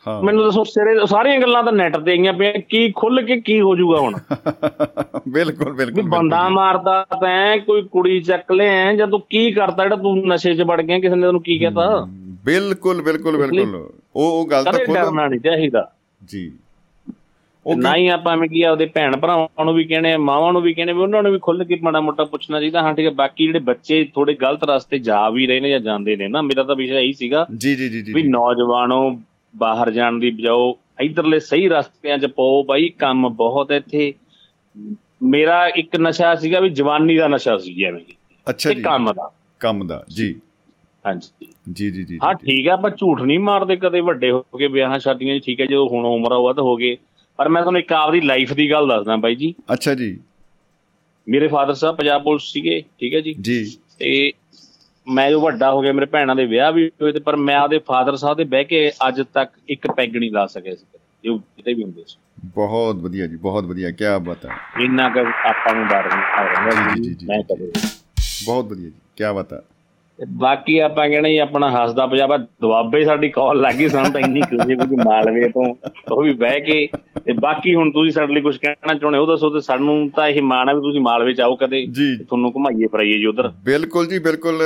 ਮੈਨੂੰ 0.06 0.44
ਦੱਸੋ 0.44 0.62
ਸਿਰੇ 0.64 1.06
ਸਾਰੀਆਂ 1.06 1.40
ਗੱਲਾਂ 1.40 1.62
ਤਾਂ 1.62 1.72
ਨੈਟ 1.72 1.96
ਤੇ 1.96 2.10
ਆਈਆਂ 2.10 2.32
ਪਈਆਂ 2.32 2.52
ਕੀ 2.68 2.90
ਖੁੱਲ 2.92 3.22
ਕੇ 3.22 3.40
ਕੀ 3.40 3.60
ਹੋ 3.60 3.74
ਜਾਊਗਾ 3.76 3.98
ਹੁਣ? 4.00 4.14
ਬਿਲਕੁਲ 5.28 5.72
ਬਿਲਕੁਲ 5.72 6.08
ਬੰਦਾ। 6.08 6.48
ਮਾਰਦਾ 6.48 7.02
ਤੈਂ 7.20 7.58
ਕੋਈ 7.58 7.82
ਕੁੜੀ 7.82 8.20
ਚੱਕ 8.20 8.52
ਲਿਆ 8.52 8.94
ਜਾਂ 8.94 9.06
ਤੂੰ 9.06 9.20
ਕੀ 9.30 9.50
ਕਰਦਾ 9.52 9.84
ਜਿਹੜਾ 9.84 9.96
ਤੂੰ 9.96 10.16
ਨਸ਼ੇ 10.28 10.54
'ਚ 10.54 10.62
ਵੜ 10.62 10.80
ਗਿਆ 10.82 10.98
ਕਿਸੇ 10.98 11.14
ਨੇ 11.14 11.26
ਤੈਨੂੰ 11.26 11.42
ਕੀ 11.42 11.58
ਕਹਤਾ 11.58 11.88
ਬਿਲਕੁਲ 12.44 13.02
ਬਿਲਕੁਲ 13.02 13.36
ਬਿਲਕੁਲ। 13.36 13.74
ਉਹ 14.16 14.22
ਉਹ 14.30 14.46
ਗੱਲ 14.48 14.64
ਤਾਂ 14.64 14.72
ਡਰਨਾ 14.72 15.26
ਨਹੀਂ 15.28 15.40
ਚਾਹੀਦਾ। 15.40 15.90
ਜੀ। 16.20 16.50
ਨਾ 17.66 17.94
ਹੀ 17.96 18.06
ਆਪਾਂ 18.08 18.32
ਐਵੇਂ 18.32 18.48
ਕੀ 18.48 18.62
ਆਪਦੇ 18.62 18.86
ਭੈਣ 18.86 19.16
ਭਰਾਵਾਂ 19.16 19.64
ਨੂੰ 19.64 19.74
ਵੀ 19.74 19.84
ਕਹਿੰਦੇ 19.84 20.12
ਆ 20.12 20.18
ਮਾਵਾਂ 20.18 20.52
ਨੂੰ 20.52 20.62
ਵੀ 20.62 20.72
ਕਹਿੰਦੇ 20.74 20.92
ਵੀ 20.92 21.00
ਉਹਨਾਂ 21.00 21.22
ਨੂੰ 21.22 21.32
ਵੀ 21.32 21.38
ਖੁੱਲ੍ਹ 21.42 21.64
ਕੇ 21.64 21.78
ਮਾੜਾ 21.82 22.00
ਮੋਟਾ 22.00 22.24
ਪੁੱਛਣਾ 22.24 22.60
ਚਾਹੀਦਾ। 22.60 22.82
ਹਾਂ 22.82 22.92
ਠੀਕ 22.94 23.06
ਹੈ 23.06 23.10
ਬਾਕੀ 23.10 23.46
ਜਿਹੜੇ 23.46 23.58
ਬੱਚੇ 23.58 24.04
ਥੋੜੇ 24.14 24.34
ਗਲਤ 24.34 24.64
ਰਸਤੇ 24.64 24.98
ਜਾ 24.98 25.28
ਵੀ 25.30 25.46
ਰਹੇ 25.46 25.60
ਨੇ 25.60 25.70
ਜਾਂ 25.70 25.80
ਜਾਂਦੇ 25.80 26.16
ਨੇ 26.16 26.28
ਨਾ 26.28 26.42
ਮੇਰਾ 26.42 26.62
ਤਾਂ 26.62 26.76
ਵਿਸ਼ਾ 26.76 26.98
ਇਹੀ 27.00 27.12
ਸੀਗਾ 27.12 27.46
ਜੀ 27.56 27.74
ਜੀ 27.76 27.88
ਜੀ 27.88 28.12
ਵੀ 28.12 28.22
ਨੌਜਵਾਨੋ 28.22 29.00
ਬਾਹਰ 29.54 29.90
ਜਾਣ 29.90 30.18
ਦੀ 30.18 30.30
ਬਜਾਓ 30.30 30.74
ਇਧਰਲੇ 31.00 31.38
ਸਹੀ 31.40 31.68
ਰਸਤਿਆਂ 31.68 32.18
'ਚ 32.18 32.26
ਪਾਓ 32.26 32.62
ਬਾਈ 32.62 32.88
ਕੰਮ 32.98 33.28
ਬਹੁਤ 33.28 33.70
ਇੱਥੇ। 33.72 34.12
ਮੇਰਾ 35.22 35.66
ਇੱਕ 35.76 35.96
ਨਸ਼ਾ 35.96 36.34
ਸੀਗਾ 36.34 36.60
ਵੀ 36.60 36.68
ਜਵਾਨੀ 36.70 37.16
ਦਾ 37.16 37.28
ਨਸ਼ਾ 37.28 37.56
ਸੀ 37.58 37.74
ਜਿਵੇਂ 37.74 38.00
ਕਿ 38.00 38.14
ਅੱਛਾ 38.46 38.68
ਤੇ 38.68 38.74
ਜੀ। 38.74 38.82
ਕੰਮ 38.82 39.12
ਦਾ। 39.12 39.30
ਕੰਮ 39.60 39.86
ਦਾ 39.86 40.02
ਜੀ। 40.10 40.34
ਹਾਂਜੀ। 41.04 41.46
ਜੀ 41.72 41.90
ਜੀ 41.90 42.04
ਜੀ 42.04 42.18
ਹਾਂ। 42.24 42.32
ਠੀਕ 42.34 42.66
ਹੈ 42.66 42.72
ਆਪਾਂ 42.72 42.90
ਝੂਠ 42.90 43.22
ਨਹੀਂ 43.22 43.38
ਮਾਰਦੇ 43.38 43.76
ਕਦੇ 43.76 44.00
ਵੱਡੇ 44.00 44.30
ਹੋ 44.30 44.40
ਕੇ 44.58 44.66
ਵਿਆਹਾਂ 44.68 44.98
ਸ਼ਾਦੀਆਂ 44.98 45.38
'ਚ 45.38 45.44
ਠੀਕ 45.44 45.60
ਹੈ 45.60 45.66
ਜਦੋਂ 45.66 45.88
ਹੁਣ 45.88 46.06
ਉਮਰ 46.06 46.32
ਆ 46.32 46.38
ਵੱਧ 46.38 46.58
ਹੋ 46.58 46.76
ਗਏ। 46.76 46.96
ਪਰ 47.38 47.48
ਮੈਂ 47.48 47.62
ਤੁਹਾਨੂੰ 47.62 47.80
ਇੱਕ 47.80 47.92
ਆਪਦੀ 47.92 48.20
ਲਾਈਫ 48.20 48.52
ਦੀ 48.52 48.70
ਗੱਲ 48.70 48.88
ਦੱਸਦਾ 48.88 49.16
ਬਾਈ 49.16 49.34
ਜੀ। 49.34 49.54
ਅੱਛਾ 49.72 49.94
ਜੀ। 49.94 50.20
ਮੇਰੇ 51.28 51.48
ਫਾਦਰ 51.48 51.74
ਸਾਹਿਬ 51.74 51.96
ਪੰਜਾਬ 51.96 52.22
ਪੁਲਿਸ 52.22 52.42
ਸੀਗੇ 52.42 52.84
ਠੀਕ 53.00 53.14
ਹੈ 53.14 53.20
ਜੀ। 53.20 53.34
ਜੀ। 53.40 53.78
ਤੇ 53.98 54.32
ਮੈਂ 55.08 55.30
ਜੋ 55.30 55.40
ਵੱਡਾ 55.40 55.72
ਹੋ 55.72 55.82
ਗਿਆ 55.82 55.92
ਮੇਰੇ 55.92 56.06
ਭੈਣਾਂ 56.06 56.36
ਦੇ 56.36 56.46
ਵਿਆਹ 56.46 56.72
ਵੀ 56.72 56.88
ਹੋਏ 57.02 57.12
ਤੇ 57.12 57.20
ਪਰ 57.20 57.36
ਮੈਂ 57.36 57.56
ਆਪਦੇ 57.56 57.78
ਫਾਦਰ 57.78 58.16
ਸਾਹਿਬ 58.16 58.36
ਦੇ 58.36 58.44
ਬਹਿ 58.44 58.64
ਕੇ 58.64 58.92
ਅੱਜ 59.08 59.22
ਤੱਕ 59.34 59.52
ਇੱਕ 59.68 59.90
ਪੈਗ 59.90 60.16
ਨਹੀਂ 60.16 60.30
ਲਾ 60.32 60.46
ਸਕਿਆ 60.46 60.74
ਸੀ 60.74 60.98
ਜੋ 61.24 61.38
ਕਿਤੇ 61.38 61.74
ਵੀ 61.74 61.82
ਹੁੰਦੇ 61.82 62.04
ਸੀ। 62.06 62.16
ਬਹੁਤ 62.44 62.96
ਵਧੀਆ 62.96 63.26
ਜੀ 63.26 63.36
ਬਹੁਤ 63.36 63.64
ਵਧੀਆ 63.64 63.90
ਕੀ 63.90 64.04
ਬਾਤ 64.20 64.46
ਹੈ। 64.46 64.50
ਇੰਨਾ 64.80 65.08
ਕੁ 65.08 65.20
ਆਪਾਂ 65.20 65.74
ਨੂੰ 65.74 65.86
ਡਰ 65.88 66.04
ਨਹੀਂ 66.04 66.22
ਆ 66.22 66.70
ਰਿਹਾ 66.70 66.94
ਜੀ, 66.94 67.02
ਜੀ, 67.02 67.14
ਜੀ। 67.14 67.26
ਮੈਂ 67.26 67.42
ਕਦੇ 67.42 67.72
ਬਹੁਤ 68.44 68.64
ਵਧੀਆ 68.64 68.88
ਜੀ 68.88 68.94
ਕੀ 69.16 69.34
ਬਾਤ 69.34 69.52
ਹੈ। 69.52 69.60
ਬਾਕੀ 70.18 70.78
ਆਪਾਂ 70.78 71.08
ਕਹਿੰਦੇ 71.08 71.30
ਜੀ 71.30 71.38
ਆਪਣਾ 71.38 71.70
ਹੱਸਦਾ 71.70 72.06
ਪੰਜਾਬਾ 72.06 72.36
ਦੁਆਬੇ 72.36 73.04
ਸਾਡੀ 73.04 73.28
ਕਾਲ 73.28 73.60
ਲੱਗੀ 73.60 73.88
ਸਾਨੂੰ 73.88 74.12
ਤਾਂ 74.12 74.20
ਇੰਨੀ 74.20 74.40
ਖੁਸ਼ੀ 74.40 74.74
ਵੀ 74.74 74.96
ਮਾਲਵੇ 74.96 75.48
ਤੋਂ 75.48 75.74
ਉਹ 76.12 76.22
ਵੀ 76.22 76.32
ਬਹਿ 76.32 76.60
ਕੇ 76.60 76.88
ਤੇ 77.26 77.32
ਬਾਕੀ 77.32 77.74
ਹੁਣ 77.74 77.90
ਤੁਸੀਂ 77.90 78.10
ਸਾਡੇ 78.10 78.34
ਲਈ 78.34 78.40
ਕੁਝ 78.40 78.56
ਕਹਿਣਾ 78.56 78.94
ਚਾਹੁੰਦੇ 78.94 79.18
ਹੋ 79.18 79.26
ਦੱਸੋ 79.26 79.50
ਤੇ 79.50 79.60
ਸਾਨੂੰ 79.60 80.10
ਤਾਂ 80.10 80.28
ਇਹ 80.28 80.42
ਮਾਣ 80.42 80.68
ਹੈ 80.68 80.74
ਵੀ 80.74 80.80
ਤੁਸੀਂ 80.80 81.00
ਮਾਲਵੇ 81.00 81.34
ਚ 81.34 81.40
ਆਓ 81.40 81.56
ਕਦੇ 81.56 81.86
ਤੁਹਾਨੂੰ 82.28 82.52
ਘੁਮਾਈਏ 82.52 82.86
ਫਰਾਈਏ 82.86 83.18
ਜੀ 83.18 83.26
ਉਧਰ। 83.26 83.52
ਬਿਲਕੁਲ 83.64 84.06
ਜੀ 84.06 84.18
ਬਿਲਕੁਲ 84.18 84.62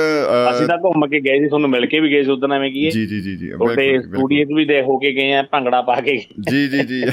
ਅਸੀਂ 0.51 0.67
ਤਾਂ 0.67 0.77
ਘੁੰਮ 0.77 1.07
ਕੇ 1.07 1.19
ਗਏ 1.19 1.39
ਸੀ 1.39 1.47
ਤੁਹਾਨੂੰ 1.47 1.69
ਮਿਲ 1.69 1.85
ਕੇ 1.85 1.99
ਵੀ 1.99 2.09
ਗਏ 2.09 2.23
ਸੀ 2.23 2.31
ਉਧਰ 2.31 2.51
ਐਵੇਂ 2.51 2.71
ਕੀ 2.71 2.85
ਹੈ? 2.85 2.89
ਜੀ 2.89 3.07
ਜੀ 3.07 3.21
ਜੀ 3.21 3.37
ਜੀ 3.37 3.49
ਤੁਹਾਡੇ। 3.49 4.01
ਸਟੂਡੀਓ 4.01 4.45
'ਚ 4.45 4.53
ਵੀ 4.53 4.65
ਦੇ 4.65 4.81
ਹੋ 4.81 4.97
ਕੇ 4.97 5.11
ਗਏ 5.11 5.33
ਆ 5.33 5.43
ਭੰਗੜਾ 5.51 5.81
ਪਾ 5.81 6.01
ਕੇ। 6.01 6.25
ਜੀ 6.51 6.67
ਜੀ 6.67 6.83
ਜੀ। 6.83 7.03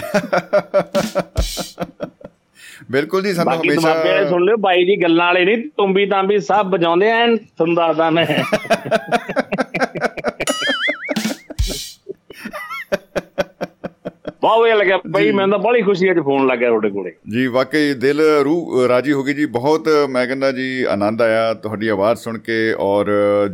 ਬਿਲਕੁਲ 2.91 3.23
ਜੀ 3.23 3.33
ਸਾਨੂੰ 3.33 3.53
ਬਾਕੀ 3.53 3.69
ਦੁਆਬੇ 3.69 3.99
ਵਾਲੇ 3.99 4.11
ਹਮੇਸ਼ਾ 4.11 4.31
ਸੁਣ 4.31 4.45
ਲਿਓ 4.45 4.57
ਬਾਈ 4.57 4.85
ਜੀ 4.85 5.03
ਗੱਲਾਂ 5.03 5.27
ਵਾਲੇ 5.27 5.45
ਨਹੀਂ 5.45 5.57
ਤੁੰਬੀ 5.77 6.07
ਤਾਂਬੀ 6.07 6.39
ਸਭ 6.39 6.67
ਵਜਾਉਂਦੇ 6.67 7.11
ਐਨ 7.11 7.37
ਤੁਹਾਨੂੰ 7.37 7.75
ਦੱਸਦਾ 7.75 8.11
ਮੈਂ। 8.11 8.27
ਬਹੁਤ 14.43 14.61
ਵਧੀਆ 14.61 14.75
ਲੱਗਿਆ। 14.75 14.99
ਬਈ 15.07 15.31
ਮੈਨੂੰ 15.33 15.51
ਤਾਂ 15.51 15.59
ਬੜੀ 15.59 15.83
ਖੁਸ਼ੀ 15.83 16.11
ਅੱਜ 16.11 16.19
ਫੋਨ 16.19 16.47
ਲੱਗਿਆ 16.47 16.69
ਤੁਹਾਡੇ 16.69 16.91
ਕੋਲੇ। 16.91 17.13
ਜੀ 17.31 17.47
ਵਾਕਈ 17.47 17.93
ਦਿਲ 17.95 18.21
ਰੂਹ 18.45 18.87
ਰਾਜੀ 18.89 19.13
ਹੋ 19.13 19.23
ਗਈ 19.25 19.35
ਜੀ। 19.35 19.47
ਬਹੁਤ 19.47 19.89
ਮੈਂ 20.11 20.27
ਕਹਿੰਦਾ 20.27 20.51
ਜੀ 20.53 20.83
ਆਨੰਦ 20.83 21.23
ਆਇਆ 21.23 21.53
ਤੁਹਾਡੀ 21.55 21.89
ਆਵਾਜ਼ 21.89 22.19
ਸੁਣ 22.19 22.39
ਕੇ 22.39 22.57
ਔਰ 22.81 23.11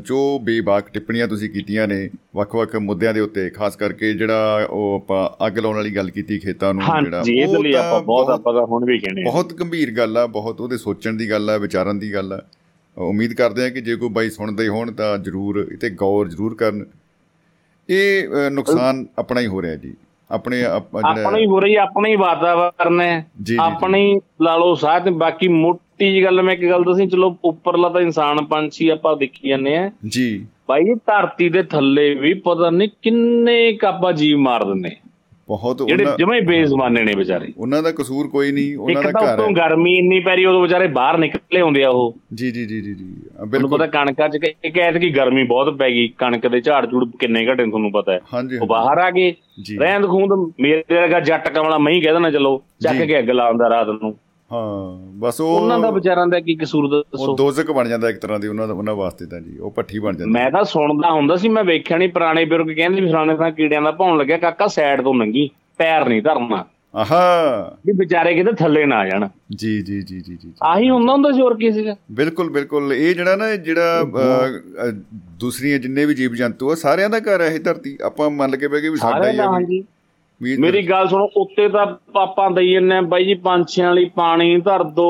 ਜੋ 0.06 0.18
ਬੇਬਾਕ 0.42 0.88
ਟਿੱਪਣੀਆਂ 0.88 1.28
ਤੁਸੀਂ 1.28 1.50
ਕੀਤੀਆਂ 1.50 1.86
ਨੇ 1.88 2.08
ਵੱਖ-ਵੱਖ 2.36 2.76
ਮੁੱਦਿਆਂ 2.76 3.14
ਦੇ 3.14 3.20
ਉੱਤੇ 3.20 3.48
ਖਾਸ 3.50 3.76
ਕਰਕੇ 3.76 4.12
ਜਿਹੜਾ 4.12 4.66
ਉਹ 4.70 4.94
ਆਪਾਂ 4.94 5.46
ਅੱਗ 5.46 5.58
ਲਾਉਣ 5.58 5.76
ਵਾਲੀ 5.76 5.94
ਗੱਲ 5.96 6.10
ਕੀਤੀ 6.10 6.38
ਖੇਤਾਂ 6.38 6.72
ਨੂੰ 6.74 6.82
ਹਾਂਜੀ 6.82 7.38
ਇਹਦੇ 7.38 7.56
ਉਹ 7.56 7.62
ਲਈ 7.64 7.72
ਆਪਾਂ 7.74 8.00
ਬਹੁਤ 8.02 8.30
ਆਪਾਂ 8.30 8.52
ਤਾਂ 8.54 8.66
ਹੁਣ 8.66 8.84
ਵੀ 8.84 8.98
ਕਹਿੰਦੇ 8.98 9.22
ਹਾਂ। 9.22 9.32
ਬਹੁਤ 9.32 9.52
ਗੰਭੀਰ 9.54 9.90
ਗੱਲ 9.90 10.16
ਆ 10.18 10.26
ਬਹੁਤ 10.26 10.60
ਉਹਦੇ 10.60 10.76
ਸੋਚਣ 10.76 11.14
ਦੀ 11.14 11.30
ਗੱਲ 11.30 11.50
ਆ 11.50 11.56
ਵਿਚਾਰਨ 11.56 11.98
ਦੀ 11.98 12.12
ਗੱਲ 12.14 12.32
ਆ। 12.32 12.42
ਉਮੀਦ 12.96 13.32
ਕਰਦੇ 13.32 13.64
ਆ 13.64 13.68
ਕਿ 13.68 13.80
ਜੇ 13.80 13.96
ਕੋਈ 13.96 14.08
ਬਾਈ 14.08 14.30
ਸੁਣਦੇ 14.30 14.68
ਹੋਣ 14.68 14.92
ਤਾਂ 14.92 15.16
ਜਰੂਰ 15.18 15.66
ਇਹ 15.72 15.76
ਤੇ 15.78 15.90
ਗੌਰ 15.90 16.28
ਜਰੂਰ 16.28 16.54
ਕਰਨ। 16.54 16.84
ਇਹ 17.88 18.28
ਨੁਕਸਾਨ 18.50 19.06
ਆਪਣਾ 19.18 19.40
ਹੀ 19.40 19.46
ਹੋ 19.46 19.62
ਰਿਹਾ 19.62 19.74
ਜੀ। 19.74 19.94
ਆਪਣੇ 20.30 20.64
ਆਪ- 20.64 20.96
ਆਪਣਾ 21.04 21.36
ਹੀ 21.38 21.46
ਹੋ 21.46 21.60
ਰਹੀ 21.60 21.74
ਆਪਣਾ 21.74 22.08
ਹੀ। 22.08 22.16
ਵਾਤਾਵਰਨ 22.16 23.00
ਹੈ। 23.00 23.26
ਆਪਣੀ 23.60 24.20
ਲਾ 24.42 24.56
ਲਓ 24.56 24.74
ਸਾਹ 24.74 25.00
ਤੇ 25.00 25.10
ਬਾਕੀ 25.10 25.48
ਮੋਟੀ 25.48 26.12
ਜੀ 26.12 26.24
ਗੱਲ 26.24 26.42
ਮੈਂ 26.42 26.54
ਇੱਕ 26.54 26.64
ਗੱਲ 26.68 26.84
ਦੱਸੀ 26.84 27.06
ਚਲੋ 27.06 27.36
ਉੱਪਰਲਾ 27.44 27.88
ਤਾਂ 27.88 28.00
ਇਨਸਾਨ 28.00 28.44
ਪੰਛੀ 28.44 28.88
ਆਪਾਂ 28.88 29.16
ਦੇਖੀ 29.16 29.48
ਜਾਂਦੇ 29.48 29.76
ਆ 29.76 29.90
ਜੀ। 30.08 30.46
ਭਾਈ 30.66 30.94
ਧਰਤੀ 30.94 31.48
ਦੇ 31.48 31.62
ਥੱਲੇ 31.62 32.14
ਵੀ 32.14 32.34
ਪਤਾ 32.34 32.70
ਨਹੀਂ 32.70 32.88
ਕਿੰਨੇ 33.02 33.72
ਕਾਪਾ 33.72 34.12
ਜੀਵ 34.12 34.38
ਮਾਰ 34.38 34.64
ਦਿੰਦੇ 34.64 34.90
ਬਹੁਤ 35.48 35.86
ਜਿਹੜੇ 35.88 36.04
ਜਮੇ 36.18 36.40
ਬੇਜ਼ਮਾਨੇ 36.40 37.02
ਨੇ 37.02 37.12
ਵਿਚਾਰੇ। 37.16 37.52
ਉਹਨਾਂ 37.58 37.82
ਦਾ 37.82 37.92
ਕਸੂਰ 37.92 38.28
ਕੋਈ 38.28 38.52
ਨਹੀਂ 38.52 38.76
ਉਹਨਾਂ 38.76 39.02
ਦਾ 39.02 39.10
ਘਰ 39.10 39.40
ਹੈ। 39.40 39.52
ਗਰਮੀ 39.52 39.98
ਇੰਨੀ 39.98 40.20
ਪੈ 40.20 40.36
ਰਹੀ 40.36 40.44
ਉਦੋਂ 40.44 40.62
ਵਿਚਾਰੇ 40.62 40.86
ਬਾਹਰ 40.86 41.18
ਨਿਕਲੇ 41.18 41.60
ਹੁੰਦੇ 41.60 41.84
ਆ 41.84 41.90
ਉਹ। 41.90 42.16
ਜੀ 42.34 42.50
ਜੀ 42.50 42.66
ਜੀ 42.66 42.80
ਜੀ 42.80 42.94
ਜੀ। 42.94 43.16
ਬਿਲਕੁਲ। 43.48 43.70
ਪਤਾ 43.70 43.86
ਕਣਕਾਂ 43.86 44.28
'ਚ 44.28 44.36
ਕਿ- 44.36 44.54
ਇੱਕ 44.64 44.78
ਐਤਕੀ 44.78 45.10
ਗਰਮੀ 45.10 45.44
ਬਹੁਤ 45.44 45.76
ਪੈ 45.76 45.90
ਗਈ 45.90 46.08
ਕਣਕ 46.08 46.48
ਦੇ 46.48 46.60
ਝਾੜ 46.60 46.90
ਝੂੜ 46.90 47.10
ਕਿੰਨੇ 47.18 47.46
ਘਟੇ 47.46 47.66
ਤੁਹਾਨੂੰ 47.66 47.92
ਪਤਾ 47.92 48.12
ਹੈ। 48.12 48.20
ਉਹ 48.62 48.66
ਬਾਹਰ 48.66 48.98
ਆ 48.98 49.10
ਗਏ 49.10 49.34
ਰਹਿੰਦ 49.78 50.06
ਖੂੰਦ 50.06 50.52
ਮੇਰੇ 50.60 50.84
ਵਰਗਾ 50.94 51.20
ਜੱਟ 51.20 51.48
ਕਮਲਾ 51.48 51.78
ਮੈਂ 51.78 51.92
ਹੀ 51.92 52.00
ਕਹਿ 52.00 52.12
ਦੇਣਾ 52.12 52.30
ਚਲੋ 52.30 52.62
ਚੱਕ। 52.82 52.96
ਕੇ 53.06 53.18
ਅੱਗ 53.18 53.30
ਲਾਉਂਦਾ 53.30 53.68
ਰਾਤ 53.68 53.88
ਨੂੰ। 53.88 54.14
ਹਾਂ 54.52 55.12
ਬਸ 55.18 55.40
ਉਹ 55.40 55.48
ਉਹਨਾਂ 55.56 55.78
ਦਾ 55.78 55.90
ਵਿਚਾਰਾਂ 55.90 56.26
ਦਾ 56.26 56.40
ਕੀ 56.40 56.54
ਕਸੂਰ 56.56 56.88
ਦੱਸੋ? 56.88 57.24
ਉਹ 57.24 57.36
ਦੋਜ਼ਕ 57.36 57.70
ਬਣ 57.70 57.88
ਜਾਂਦਾ 57.88 58.10
ਇੱਕ 58.10 58.18
ਤਰ੍ਹਾਂ 58.18 58.38
ਦੀ 58.40 58.48
ਉਹਨਾਂ 58.48 58.68
ਦਾ 58.68 58.74
ਉਹਨਾਂ 58.74 58.94
ਵਾਸਤੇ 58.94 59.26
ਤਾਂ 59.26 59.40
ਜੀ 59.40 59.58
ਉਹ 59.58 59.70
ਪੱਠੀ 59.70 59.98
ਬਣ 59.98 60.16
ਜਾਂਦਾ। 60.16 60.30
ਮੈਂ 60.32 60.50
ਤਾਂ 60.50 60.64
ਸੁਣਦਾ 60.64 61.10
ਹੁੰਦਾ 61.10 61.36
ਸੀ 61.36 61.48
ਮੈਂ 61.48 61.64
ਵੇਖਿਆ 61.64 61.96
ਨਹੀਂ 61.98 62.08
ਪੁਰਾਣੇ 62.08 62.44
ਬਜ਼ੁਰਗ 62.44 62.74
ਕਹਿੰਦੇ 62.76 63.00
ਵੀ 63.00 63.08
ਫਲਾਣੇ 63.08 63.36
ਤਾਂ 63.36 63.50
ਕੀੜਿਆਂ 63.50 63.82
ਦਾ 63.82 63.90
ਭੌਣ 63.90 64.16
ਲੱਗਿਆ 64.18 64.36
ਕਾਕਾ 64.38 64.66
ਸਾਈਡ 64.66 65.02
ਤੋਂ 65.02 65.14
ਨੰਗੀ 65.14 65.48
ਪੈਰ 65.78 66.08
ਨਹੀਂ 66.08 66.22
ਧਰਨਾ। 66.22 66.64
ਆਹਾ। 66.94 67.76
ਵੀ 67.86 67.92
ਵਿਚਾਰੇ 67.92 68.34
ਕਿਤੇ 68.34 68.52
ਥੱਲੇ 68.52 68.84
ਨਾ 68.86 68.96
ਆ 68.96 69.08
ਜਾਣ। 69.08 69.28
ਜੀ 69.56 69.80
ਜੀ 69.82 70.00
ਜੀ 70.02 70.20
ਜੀ 70.20 70.36
ਜੀ 70.36 70.52
ਆਹੀ 70.62 70.90
ਹੁੰਦਾ 70.90 71.12
ਹੁੰਦਾ 71.12 71.32
ਸੀ 71.32 71.40
ਹੋਰ 71.40 71.54
ਕੀ 71.56 71.70
ਸੀਗਾ? 71.72 71.94
ਬਿਲਕੁਲ 72.12 72.50
ਬਿਲਕੁਲ। 72.50 72.92
ਇਹ 72.92 73.14
ਜਿਹੜਾ 73.14 73.36
ਨਾ 73.36 73.56
ਜਿਹੜਾ 73.56 74.04
ਦੂਸਰੀਆਂ 75.40 75.78
ਜਿੰਨੇ 75.78 76.04
ਵੀ 76.06 76.14
ਜੀਵ 76.14 76.34
ਜੰਤੂ 76.34 76.70
ਆ 76.70 76.74
ਸਾਰਿਆਂ 76.74 77.10
ਦਾ 77.10 77.18
ਘਰ 77.18 77.40
ਹੈ 77.40 77.46
ਇਹ 77.46 77.60
ਧਰਤੀ। 77.60 77.96
ਆਪਾਂ 78.04 78.30
ਮੰਨ 78.30 78.56
ਕੇ 78.56 78.68
ਬਹਿ 78.68 78.80
ਗਏ 78.80 78.88
ਵੀ 78.88 78.96
ਸਾਡਾ 78.96 79.30
ਹੀ 79.30 79.64
ਵੀ। 79.66 79.82
ਮੇਰੀ 80.40 80.82
ਗੱਲ 80.82 81.08
ਸੁਣੋ 81.08 81.28
ਉੱਤੇ 81.36 81.68
ਤਾਂ 81.68 81.86
ਪਾਪਾਂ 82.12 82.50
ਦਈ 82.50 82.72
ਜੰਨੇ 82.72 83.00
ਬਾਈ 83.00 83.24
ਜੀ 83.24 83.34
ਪੰਛੀਆਂ 83.34 83.94
ਲਈ 83.94 84.04
ਪਾਣੀ 84.04 84.56
ਧਰ 84.56 84.82
ਦੋ 84.84 85.06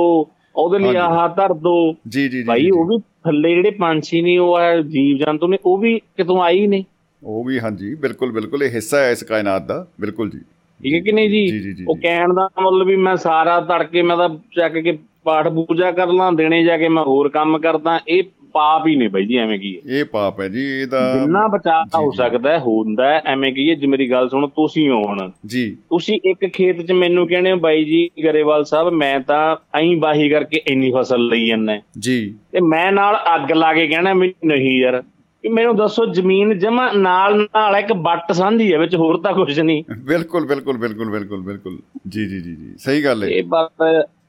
ਉਹਦੇ 0.57 0.79
ਲਈ। 0.79 0.97
ਆਹ 0.97 1.29
ਧਰ 1.29 1.53
ਦੋ। 1.55 1.73
ਜੀ 2.09 2.29
ਜੀ 2.29 2.43
ਬਾਈ 2.43 2.71
ਉਹ 2.71 2.85
ਵੀ 2.85 2.99
ਥੱਲੇ 3.25 3.55
ਜਿਹੜੇ 3.55 3.71
ਪੰਛੀ 3.71 4.21
ਨੇ 4.23 4.37
ਉਹ 4.39 4.57
ਆ 4.57 4.77
ਜੀਵ 4.83 5.17
ਜੰਤੂ 5.17 5.49
ਨੇ 5.49 5.59
ਉਹ 5.65 5.79
ਵੀ 5.79 5.99
ਕਿਤੋਂ 6.17 6.49
ਹੀ 6.49 6.67
ਨੇ 6.67 6.85
ਉਹ 7.23 7.45
ਵੀ 7.45 7.59
ਹਾਂਜੀ 7.61 7.95
ਬਿਲਕੁਲ 7.95 8.33
ਬਿਲਕੁਲ 8.33 8.63
ਇਹ 8.63 8.71
ਹਿੱਸਾ 8.71 8.99
ਹੈ 8.99 9.11
ਇਸ 9.11 9.23
ਕਾਇਨਾਤ 9.25 9.67
ਦਾ 9.67 9.87
ਬਿਲਕੁਲ 10.01 10.31
ਜੀ। 10.31 10.39
ਠੀਕ 10.81 10.95
ਹੈ 10.95 11.01
ਕਿ 11.01 11.13
ਨਹੀਂ 11.13 11.29
ਜੀ, 11.31 11.85
ਉਹ। 11.89 11.97
ਕਹਿਣ 11.97 12.33
ਦਾ 12.35 12.49
ਮਤਲਬ 12.61 12.87
ਵੀ 12.87 12.97
ਮੈਂ 12.97 13.15
ਸਾਰਾ 13.17 13.61
ਤੜਕੇ 13.61 14.03
ਮੈਂ 14.03 14.17
ਤਾਂ 14.17 14.29
ਚੱਕ 14.57 14.79
ਕੇ 14.79 14.99
ਪਾਠ 15.25 15.49
ਪੂਜਾ 15.49 15.91
ਕਰ 15.93 16.07
ਲਾਂ 16.09 16.33
ਦਿਨੇ 16.33 16.63
ਜਾ 16.65 16.77
ਕੇ 16.79 16.89
ਮੈਂ 16.89 17.03
ਹੋਰ 17.05 17.29
ਕੰਮ 17.29 17.59
ਕਰਦਾ 17.59 17.99
ਇਹ 18.09 18.23
ਪਾਪ 18.57 18.87
ਹੀ 18.87 18.97
ਨੇ 18.97 19.09
ਬਾਈ 19.09 19.27
ਜੀ 19.27 19.37
ਐਵੇਂ 19.37 19.59
ਕੀ 19.59 19.81
ਇਹ 19.87 20.05
ਪਾਪ 20.05 20.41
ਹੈ 20.41 20.49
ਜੀ 20.49 20.65
ਇਹਦਾ 20.83 21.01
ਜਿੰਨਾ 21.15 21.47
ਬਚਾਅ 21.49 21.85
ਜੀ, 21.85 22.05
ਹੋ। 22.05 22.11
ਸਕਦਾ 22.11 22.59
ਹੁੰਦਾ 22.59 23.05
ਐਵੇਂ 23.27 23.53
ਕੀ 23.53 23.71
ਹੈ 23.71 23.75
ਜੇ 23.75 23.87
ਮੇਰੀ 23.87 24.11
ਗੱਲ 24.11 24.29
ਸੁਣੋ 24.29 24.47
ਤੁਸੀਂ 24.47 24.91
ਹੁਣ। 24.91 25.31
ਜੀ। 25.47 25.77
ਤੁਸੀਂ 25.91 26.21
ਇੱਕ 26.25 26.47
ਖੇਤ 26.53 26.83
'ਚ 26.83 26.93
ਮੈਨੂੰ 26.93 27.29
ਕਹਿੰਦੇ 27.29 27.53
ਹੋ 27.53 27.57
ਬਾਈ 27.57 27.85
ਜੀ 27.85 28.11
ਗਰੇਵਾਲ 28.25 28.65
ਸਾਹਿਬ 28.65 28.93
ਮੈਂ 28.93 29.21
ਤਾਂ 29.21 29.57
ਐਂ 29.79 29.97
ਬਾਹੀ 29.97 30.29
ਕਰਕੇ 30.29 30.63
ਇੰਨੀ 30.67 30.93
ਫਸਲ 30.97 31.27
ਲਈ 31.29 31.47
ਜਾਂਦਾ 31.47 31.79
ਜੀ। 31.99 32.35
ਤੇ 32.53 32.61
ਮੈਂ 32.61 32.93
ਨਾਲ 32.93 33.17
ਅੱਗ 33.35 33.53
ਲਾ 33.53 33.75
ਕੇ 33.75 33.87
ਕਹਿਣਾ 33.87 34.15
ਵੀ 34.15 34.35
ਨਹੀਂ 34.45 34.81
ਯਾਰ 34.81 35.03
ਮੈਨੂੰ 35.51 35.77
ਦੱਸੋ 35.77 36.07
ਜ਼ਮੀਨ 36.07 36.59
ਜਮਾ 36.59 36.93
ਨਾਲ 36.93 37.41
ਨਾਲ 37.41 37.77
ਇੱਕ 37.77 37.93
ਬੱਟ 37.93 38.33
ਸਾਂਝੀ 38.33 38.73
ਹੈ 38.73 38.79
ਵਿੱਚ 38.79 38.97
ਹੋਰ 38.97 39.21
ਤਾਂ 39.21 39.33
ਕੁਝ 39.33 39.61
ਨਹੀਂ। 39.61 39.85
ਬਿਲਕੁਲ 39.99 40.47
ਬਿਲਕੁਲ 40.47 40.77
ਬਿਲਕੁਲ 40.77 41.11
ਬਿਲਕੁਲ 41.11 41.43
ਬਿਲਕੁਲ। 41.43 41.79
ਜੀ 42.09 42.27
ਜੀ 42.27 42.41
ਜੀ 42.41 42.57
ਜੀ 42.57 42.75
ਸਹੀ 42.79 43.05
ਗੱਲ 43.05 43.25
ਹੈ। 43.25 43.29
ਇਹ 43.29 43.43
ਬਾਤ 43.43 43.71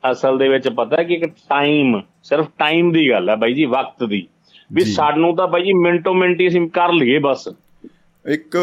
ਅਸਲ 0.03 0.37
ਦੇ 0.37 0.47
ਵਿੱਚ 0.49 0.67
ਪਤਾ 0.69 1.03
ਕਿ 1.03 1.13
ਇੱਕ 1.13 1.25
ਟਾਈਮ 1.25 1.99
ਸਿਰਫ 2.23 2.47
ਟਾਈਮ 2.59 2.91
ਦੀ 2.91 3.09
ਗੱਲ 3.09 3.29
ਹੈ 3.29 3.35
ਬਾਈ 3.35 3.53
ਜੀ 3.53 3.65
ਵਕਤ 3.65 4.03
ਦੀ। 4.03 4.27
ਵੀ। 4.73 4.83
ਸਾਨੂੰ 4.83 5.35
ਤਾਂ 5.35 5.47
ਬਾਈ 5.47 5.63
ਜੀ 5.63 5.73
ਮਿੰਟੋ 5.73 6.13
ਮਿੰਟ 6.13 6.41
ਅਸੀਂ 6.47 6.67
ਕਰ 6.69 6.91
ਲਈਏ 6.93 7.19
ਬਸ। 7.19 7.47
ਇੱਕ 8.25 8.57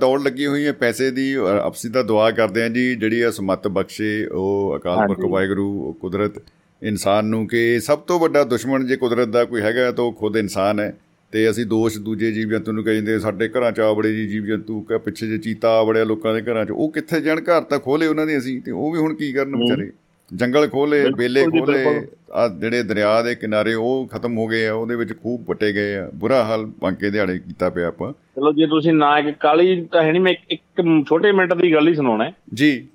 ਦੌੜ 0.00 0.20
ਲੱਗੀ 0.22 0.46
ਹੋਈ 0.46 0.66
ਹੈ 0.66 0.72
ਪੈਸੇ 0.72 1.10
ਦੀ 1.10 1.32
ਆਪਸੀ 1.62 1.88
ਦਾ 1.88 2.02
ਦੁਆ 2.02 2.30
ਕਰਦੇ 2.30 2.62
ਹਾਂ 2.62 2.70
ਜੀ 2.70 2.94
ਜਿਹੜੀ 2.94 3.20
ਆ 3.20 3.30
ਸਮੱਤ 3.30 3.68
ਬਖਸ਼ੇ 3.68 4.26
ਉਹ 4.26 4.74
ਅਕਾਲ 4.76 5.06
ਪੁਰਖ। 5.06 5.24
ਵਾਹਿਗੁਰੂ 5.30 5.92
ਕੁਦਰਤ 5.92 6.42
ਇਨਸਾਨ 6.82 7.24
ਨੂੰ 7.24 7.46
ਕਿ 7.48 7.80
ਸਭ 7.80 7.98
ਤੋਂ 7.98 8.20
ਵੱਡਾ 8.20 8.44
ਦੁਸ਼ਮਣ 8.44 8.84
ਜੇ 8.84 8.96
ਕੁਦਰਤ 8.96 9.28
ਦਾ 9.28 9.44
ਕੋਈ 9.44 9.60
ਹੈਗਾ 9.60 9.90
ਤਾਂ 9.92 10.04
ਉਹ 10.04 10.12
ਖੁਦ 10.12 10.36
ਇਨਸਾਨ 10.36 10.80
ਹੈ। 10.80 10.94
ਤੇ 11.32 11.50
ਅਸੀਂ 11.50 11.66
ਦੋਸ਼ 11.66 11.98
ਦੂਜੇ 11.98 12.30
ਜੀਵ 12.32 12.48
ਜੰਤੂ 12.48 12.72
ਨੂੰ 12.72 12.84
ਕਹਿੰਦੇ 12.84 13.18
ਸਾਡੇ 13.18 13.48
ਘਰਾਂ 13.48 13.72
ਚ 13.72 13.80
ਆਵੜੇ 13.80 14.12
ਜੀ 14.12 14.26
ਜੀਵ 14.28 14.44
ਜੰਤੂ 14.44 14.80
ਕਾ 14.80 14.98
ਪਿੱਛੇ 14.98 15.26
ਜੇ 15.26 15.38
ਚੀਤਾ 15.38 15.70
ਆਵੜਿਆ 15.78 16.04
ਲੋਕਾਂ 16.04 16.34
ਦੇ 16.34 16.42
ਘਰਾਂ 16.42 16.64
ਚ 16.64 16.70
ਉਹ 16.70 16.90
ਕਿੱਥੇ 16.92 17.20
ਜਾਣ? 17.20 17.40
ਘਰ 17.40 17.62
ਤਾਂ 17.62 17.78
ਖੋਲੇ 17.78 18.06
ਉਹਨਾਂ 18.06 18.26
ਦੇ 18.26 18.38
ਅਸੀਂ 18.38 18.60
ਤੇ 18.62 18.70
ਉਹ 18.70 18.92
ਵੀ 18.92 18.98
ਹੁਣ 18.98 19.14
ਕੀ 19.14 19.32
ਕਰਨ 19.32 19.56
ਵਿਚਾਰੇ? 19.56 19.90
ਜੰਗਲ 20.34 20.68
ਖੋਲੇ 20.68 21.10
ਬੇਲੇ 21.16 21.44
ਖੋਲੇ। 21.44 22.06
ਆ 22.32 22.48
ਜਿਹੜੇ 22.48 22.82
ਦਰਿਆ 22.82 23.22
ਦੇ 23.22 23.34
ਕਿਨਾਰੇ 23.34 23.74
ਉਹ 23.74 24.08
ਖਤਮ 24.12 24.38
ਹੋ 24.38 24.46
ਗਏ 24.46 24.66
ਆ 24.66 24.74
ਉਹਦੇ 24.74 24.96
ਵਿੱਚ 24.96 25.22
ਖੂਬ 25.22 25.44
ਪੱਟੇ 25.44 25.72
ਗਏ 25.72 25.96
ਆ। 25.96 26.10
ਬੁਰਾ 26.14 26.44
ਹਾਲ 26.44 26.66
ਬਾਂਕੇ 26.66 27.10
ਦਿਹਾੜੇ 27.10 27.38
ਕੀਤਾ 27.38 27.70
ਪਿਆ 27.70 27.88
ਆਪਾਂ। 27.88 28.12
ਚਲੋ 28.12 28.52
ਜੇ 28.52 28.66
ਤੁਸੀਂ 28.66 28.92
ਨਾ 28.92 29.18
ਇੱਕ 29.18 29.30
ਕਾਲੀ 29.30 29.84
ਤਾਂ 29.84 30.02
ਹੈ 30.02 30.12
ਨਹੀਂ 30.12 30.22
ਮੈਂ 30.22 30.34
ਇੱਕ- 30.50 31.04
ਛੋਟੇ 31.08 31.32
ਮਿੰਟ 31.32 31.54
ਦੀ 31.54 31.72
ਗੱਲ 31.72 31.88
ਹੀ 31.88 31.94
ਸੁਣਾਉਣਾ 31.94 32.24
ਹੈ। 32.24 32.32
ਜੀ। 32.54 32.86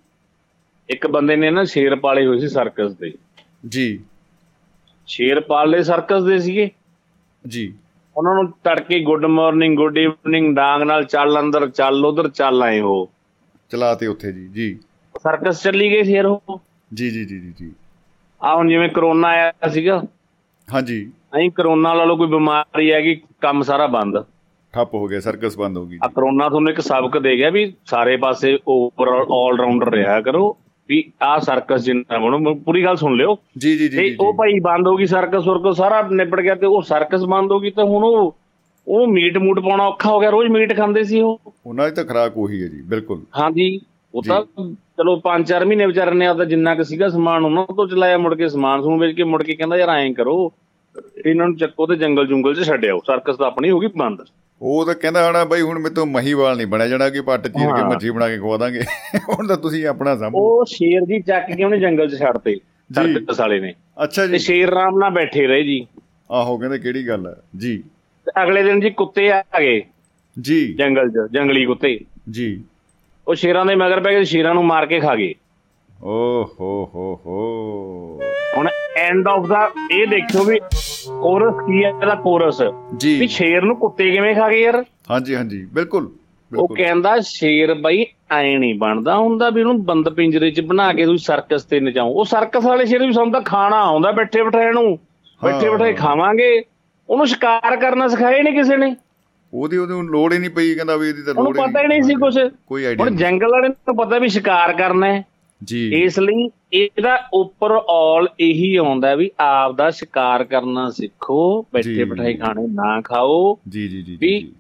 ਇੱਕ 0.89 1.07
ਬੰਦੇ 1.07 1.35
ਨੇ 1.35 1.51
ਨਾ 1.51 1.63
ਸ਼ੇਰ 1.63 1.95
ਪਾਲੇ 1.95 2.25
ਹੋਏ 2.25 2.39
ਸੀ 2.39 2.47
ਸਰਕਸ 2.47 2.91
ਦੇ। 2.91 3.13
ਜੀ। 3.67 3.99
ਸ਼ੇਰ 5.07 5.39
ਪਾਲੇ 5.39 5.83
ਸਰਕਸ 5.83 6.23
ਦੇ 6.23 6.39
ਸੀਗੇ? 6.39 6.71
ਜੀ। 7.47 7.73
ਉਹਨਾਂ 8.17 8.35
ਨੂੰ 8.35 8.51
ਤੜਕੇ 8.51 8.99
ਗੁੱਡ 8.99 9.25
ਮਾਰਨਿੰਗ 9.25 9.77
ਗੁੱਡ 9.77 9.97
ਈਵਨਿੰਗ 9.97 10.55
ਡਾਂਗ 10.55 10.81
ਨਾਲ 10.81 11.03
ਚੱਲ 11.03 11.39
ਅੰਦਰ 11.39 11.69
ਚੱਲ 11.69 12.05
ਉਧਰ 12.05 12.29
ਚੱਲ 12.29 12.63
ਆਏ 12.63 12.79
ਉਹ। 12.79 13.09
ਚਲਾਤੇ 13.71 14.07
ਉੱਥੇ 14.07 14.31
ਜੀ 14.31 14.47
ਜੀ। 14.47 14.79
ਸਰਕਸ 15.17 15.63
ਚੱਲੀ 15.63 15.89
ਗਏ 15.89 16.03
ਸ਼ੇਰ 16.03 16.25
ਉਹ। 16.25 16.61
ਜੀ 16.91 17.09
ਜੀ 17.11 17.25
ਜੀ 17.25 17.39
ਜੀ 17.59 17.71
ਆ 18.41 18.55
ਹੁਣ 18.55 18.69
ਜਿਵੇਂ 18.69 18.89
ਕਰੋਨਾ 18.89 19.27
ਆਇਆ 19.27 19.67
ਸੀਗਾ 19.69 20.01
ਹਾਂਜੀ। 20.67 21.11
ਐਂ 21.35 21.49
ਕਰੋਨਾ 21.55 21.93
ਲਾ 21.93 22.03
ਲਓ 22.05 22.15
ਕੋਈ 22.17 22.27
ਬਿਮਾਰੀ 22.27 22.91
ਹੈਗੀ 22.91 23.15
ਕੰਮ 23.41 23.61
ਸਾਰਾ 23.61 23.87
ਬੰਦ। 23.87 24.17
ਆ 24.17 24.23
ਠੱਪ 24.73 24.93
ਹੋ 24.93 25.07
ਗਿਆ 25.07 25.19
ਸਰਕਸ 25.19 25.57
ਬੰਦ 25.57 25.77
ਹੋ 25.77 25.85
ਗਈ। 25.85 25.95
ਜੀ। 25.95 26.09
ਕਰੋਨਾ 26.15 26.47
ਤੁਹਾਨੂੰ 26.49 26.71
ਇੱਕ 26.71 26.79
ਸਬਕ 26.81 27.17
ਦੇ 27.17 27.35
ਗਿਆ 27.37 27.49
ਵੀ 27.49 27.73
ਸਾਰੇ 27.85 28.15
ਪਾਸੇ 28.17 28.57
ਓਵਰਆਲ 28.67 29.25
ਆਲ 29.31 29.57
ਰਾਉਂਡਰ 29.59 29.91
ਰਿਹਾ 29.91 30.19
ਕਰੋ 30.21 30.57
ਵੀ 30.89 31.03
ਆ 31.21 31.37
ਸਰਕਸ 31.39 31.81
ਜਿੰਨਾ 31.81 32.17
ਬਣੋ 32.17 32.53
ਪੂਰੀ 32.55 32.83
ਗੱਲ 32.83 32.95
ਸੁਣ 32.95 33.15
ਲਿਓ। 33.15 33.37
ਜੀ 33.57 33.77
ਜੀ 33.77 33.87
ਜੀ 33.89 33.97
ਤੇ 33.97 34.15
ਉਹ 34.19 34.33
ਭਾਈ 34.33 34.59
ਬੰਦ 34.59 34.87
ਹੋ 34.87 34.95
ਗਈ 34.97 35.05
ਸਰਕਸ 35.05 35.43
ਸੁਰਕਸ 35.43 35.77
ਸਾਰਾ 35.77 36.01
ਨਿਬੜ 36.11 36.41
ਗਿਆ 36.41 36.55
ਤੇ 36.55 36.65
ਉਹ 36.65 36.81
ਸਰਕਸ 36.81 37.23
ਬੰਦ 37.23 37.51
ਹੋ 37.51 37.59
ਗਈ 37.59 37.69
ਤੇ 37.71 37.83
ਹੁਣ 37.83 38.03
ਉਹ 38.03 38.35
ਉਹ 38.87 39.07
ਮੀਟ 39.07 39.37
ਮੂਟ 39.37 39.59
ਪਾਉਣਾ 39.59 39.83
ਔਖਾ 39.87 40.09
ਹੋ 40.09 40.19
ਗਿਆ 40.19 40.29
ਰੋਜ਼ 40.29 40.49
ਮੀਟ 40.51 40.75
ਖਾਂਦੇ 40.77 41.03
ਸੀ 41.03 41.21
ਉਹ। 41.21 41.39
ਉਹਨਾਂ 41.65 41.89
ਦੀ 41.89 41.95
ਤਾਂ 41.95 42.05
ਖਰਾਕ 42.05 42.37
ਉਹੀ 42.37 42.61
ਹੈ 42.63 42.67
ਜੀ 42.67 42.81
ਬਿਲਕੁਲ। 42.81 43.21
ਹਾਂਜੀ 43.39 43.79
ਉਹ 44.13 44.23
ਤਾਂ 44.27 44.41
ਚਲੋ 44.99 45.21
5-4 45.23 45.65
ਮਹੀਨੇ 45.65 45.85
ਵਿਚਾਰੇ 45.85 46.11
ਨੇ 46.11 46.25
ਆਪਦਾ 46.25 46.45
ਜਿੰਨਾ 46.45 46.75
ਕੁ 46.75 46.83
ਸੀਗਾ 46.83 47.09
ਸਮਾਨ 47.09 47.45
ਉਹਨਾਂ 47.45 47.65
ਤੋਂ 47.75 47.87
ਚਲਾਇਆ 47.87 48.17
ਮੁੜ 48.17 48.35
ਕੇ 48.35 48.47
ਸਮਾਨ 48.49 48.81
ਸਮੂਨ 48.81 48.99
ਵੇਚ 48.99 49.15
ਕੇ 49.15 49.23
ਮੁੜ 49.23 49.43
ਕੇ 49.43 49.55
ਕਹਿੰਦਾ 49.55 49.77
ਯਾਰ 49.77 49.89
ਐਂ 49.89 50.13
ਕਰੋ 50.13 50.53
ਇਹਨਾਂ 51.25 51.47
ਨੂੰ 51.47 51.57
ਚੱਕੋ 51.57 51.85
ਤੇ 51.87 51.95
ਜੰਗਲ 51.95 52.27
ਜੁੰਗਲ 52.27 52.55
'ਚ 52.55 52.67
ਛੱਡਿਓ 52.67 52.99
ਸਰਕਸ 53.07 53.37
ਤਾਂ 53.37 53.47
ਆਪਣੀ 53.47 53.69
ਹੋ 53.69 53.79
ਗਈ 53.79 53.87
ਬੰਦ। 53.97 54.21
ਉਹ 54.61 54.85
ਤਾਂ 54.85 54.95
ਕਹਿੰਦਾ 54.95 55.29
ਹਣਾ 55.29 55.43
ਬਈ 55.45 55.61
ਹੁਣ 55.61 55.79
ਮੇਰੇ 55.79 55.95
ਤੋਂ 55.95 56.05
ਮਹੀਵਾਲ 56.05 56.57
ਨਹੀਂ 56.57 56.67
ਬਣਿਆ 56.67 56.87
ਜਾਣਾ 56.87 57.09
ਕਿ 57.09 57.21
ਪੱਟ 57.21 57.47
ਚੀਰ 57.47 57.75
ਕੇ। 57.75 57.83
ਮੱਛੀ 57.83 58.09
ਬਣਾ 58.09 58.29
ਕੇ 58.29 58.37
ਖਵਾ 58.37 58.57
ਦਾਂਗੇ। 58.57 58.81
ਹੁਣ 59.29 59.47
ਤਾਂ 59.47 59.57
ਤੁਸੀਂ 59.57 59.87
ਆਪਣਾ 59.87 60.15
ਸੰਭੋ 60.17 60.39
ਉਹ 60.39 60.65
ਸ਼ੇਰ 60.65 61.01
ਜੀ 61.01 61.21
ਚੱਕ 61.21 61.55
ਕੇ 61.55 61.63
ਉਹਨੇ 61.63 61.79
ਜੰਗਲ 61.79 62.07
'ਚ 62.07 62.19
ਛੱਡਤੇ 62.19 62.55
ਸਰਕਸ 62.95 63.39
ਵਾਲੇ 63.39 63.59
ਨੇ। 63.59 63.73
ਅੱਛਾ 64.03 64.21
ਤੇ 64.21 64.31
ਜੀ 64.31 64.37
ਸ਼ੇਰ 64.37 64.69
ਆਰਾਮ 64.69 64.99
ਨਾਲ 64.99 65.11
ਬੈਠੇ 65.11 65.47
ਰਹੇ 65.47 65.63
ਜੀ। 65.63 65.87
ਆਹੋ 66.31 66.57
ਕਹਿੰਦੇ 66.57 66.79
ਕਿਹੜੀ 66.79 67.07
ਗੱਲ 67.07 67.27
ਹੈ 67.27 67.35
ਜੀ। 67.57 67.83
ਤੇ 68.25 68.43
ਅਗਲੇ 68.43 68.63
ਦਿਨ 68.63 68.79
ਜੀ 68.79 68.89
ਕੁੱਤੇ 68.89 69.31
ਆ 69.31 69.43
ਗਏ। 69.59 69.81
ਜੀ। 70.41 70.73
ਜੰਗਲ 70.73 71.09
'ਚ 71.09 71.31
ਜੰਗਲੀ 71.31 71.65
ਕੁੱਤੇ। 71.65 71.99
ਜੀ। 72.29 72.63
ਉਹ 73.30 73.36
ਸ਼ੇਰਾਂ 73.36 73.65
ਦੇ 73.65 73.75
ਮਗਰ 73.75 73.99
ਪੈ 73.99 74.11
ਕੇ 74.11 74.23
ਸ਼ੇਰਾਂ 74.23 74.53
ਨੂੰ 74.53 74.65
ਮਾਰ 74.65 74.86
ਕੇ 74.86 74.99
ਖਾ 74.99 75.15
ਗਏ। 75.15 75.34
ਓ 76.03 76.43
ਹੋ 76.59 76.89
ਹੋ 76.95 77.19
ਹੋ। 77.25 78.19
ਹੁਣ 78.57 78.67
ਐਂਡ 78.97 79.27
ਆਫ 79.27 79.45
ਦਾ 79.47 79.71
ਇਹ 79.91 80.07
ਦੇਖਿਓ 80.07 80.43
ਵੀ 80.43 80.59
ਕੋਰਸ 81.07 81.55
ਕੀ 81.67 81.84
ਹੈ 81.84 81.89
ਇਹਦਾ 81.89 82.15
ਕੋਰਸ। 82.15 82.61
ਵੀ 83.03 83.27
ਸ਼ੇਰ 83.27 83.61
ਨੂੰ 83.61 83.75
ਕੁੱਤੇ 83.75 84.11
ਕਿਵੇਂ 84.11 84.36
ਖਾ 84.36 84.49
ਗਏ 84.49 84.61
ਯਾਰ? 84.61 84.84
ਹਾਂਜੀ 85.11 85.36
ਹਾਂਜੀ 85.36 85.65
ਬਿਲਕੁਲ 85.73 86.11
ਉਹ 86.57 86.67
ਕਹਿੰਦਾ 86.67 87.19
ਸ਼ੇਰ 87.19 87.73
ਬਈ 87.73 88.05
ਐ 88.32 88.57
ਨਹੀਂ 88.57 88.80
ਬਣਦਾ 88.80 89.17
ਹੁੰਦਾ 89.17 89.49
ਵੀ 89.49 89.61
ਉਹਨੂੰ 89.61 89.86
ਬੰਦ 89.86 90.09
ਪਿੰਜਰੇ 90.09 90.51
'ਚ 90.51 90.61
ਬਣਾ 90.61 90.93
ਕੇ 90.93 91.05
ਤੁਸੀਂ 91.05 91.17
ਸਰਕਸ 91.17 91.63
ਤੇ 91.63 91.80
ਨਚਾਓ। 91.80 92.13
ਉਹ 92.13 92.25
ਸਰਕਸ 92.25 92.65
ਵਾਲੇ 92.65 92.86
ਸ਼ੇਰ 92.86 93.05
ਵੀ 93.05 93.11
ਸਾਨੂੰ 93.11 93.32
ਤਾਂ 93.32 93.41
ਖਾਣਾ 93.41 93.82
ਆਉਂਦਾ 93.82 94.11
ਬੈਠੇ 94.11 94.43
ਬਿਠਾਏ 94.43 94.71
ਨੂੰ। 94.71 94.99
ਬੈਠੇ। 95.43 95.69
ਬਿਠਾਏ 95.69 95.93
ਖਾਵਾਂਗੇ। 95.93 96.63
ਉਹਨੂੰ 97.09 97.27
ਸ਼ਿਕਾਰ 97.27 97.75
ਕਰਨਾ 97.77 98.07
ਸਿਖਾਇਆ 98.07 98.41
ਨਹੀਂ 98.43 98.53
ਕਿਸੇ 98.53 98.77
ਨੇ। 98.77 98.95
ਉਹਦੀ 99.53 99.77
ਉਹਨੂੰ 99.77 100.03
ਲੋੜ 100.03 100.33
ਹੀ 100.33 100.39
ਨਹੀਂ 100.39 100.49
ਪਈ 100.49 100.75
ਕਹਿੰਦਾ 100.75 100.95
ਵੀ 100.95 101.09
ਇਹਦੀ 101.09 101.23
ਤਾਂ 101.23 101.33
ਲੋੜ 101.33 101.47
ਉਹਨੂੰ 101.47 101.67
ਪਤਾ 101.67 101.81
ਹੀ 101.81 101.87
ਨਹੀਂ 101.87 102.01
ਸੀ 102.01 102.15
ਕੁਝ 102.15 102.39
ਕੋਈ 102.67 102.85
ਆਈਡੀਆ 102.85 103.05
ਹੁਣ 103.05 103.15
ਜੰਗਲ 103.15 103.51
ਵਾਲੇ 103.51 103.67
ਨੂੰ 103.67 103.95
ਪਤਾ 103.95 104.19
ਵੀ 104.19 104.29
ਸ਼ਿਕਾਰ 104.29 104.73
ਕਰਨਾ 104.73 105.13
ਹੈ। 105.13 105.25
ਜੀ। 105.63 106.03
ਇਸ 106.03 106.19
ਲਈ 106.19 106.49
ਇਹਦਾ 106.73 107.23
ਉੱਪਰ 107.33 107.71
ਆਲ 107.89 108.27
ਇਹੀ 108.39 108.75
ਆਉਂਦਾ 108.75 109.15
ਵੀ 109.15 109.31
ਆਪ 109.39 109.75
ਦਾ 109.75 109.89
ਸ਼ਿਕਾਰ 109.89 110.43
ਕਰਨਾ 110.43 110.89
ਸਿੱਖੋ। 110.89 111.65
ਬੈਠੇ 111.73 112.03
ਬਿਠਾਏ 112.03 112.33
ਖਾਣੇ 112.33 112.67
ਨਾ 112.67 113.01
ਖਾਓ। 113.01 113.57
ਜੀ 113.69 113.87
ਜੀ 113.87 114.01
ਜੀ 114.01 114.17
ਵੀ 114.21 114.51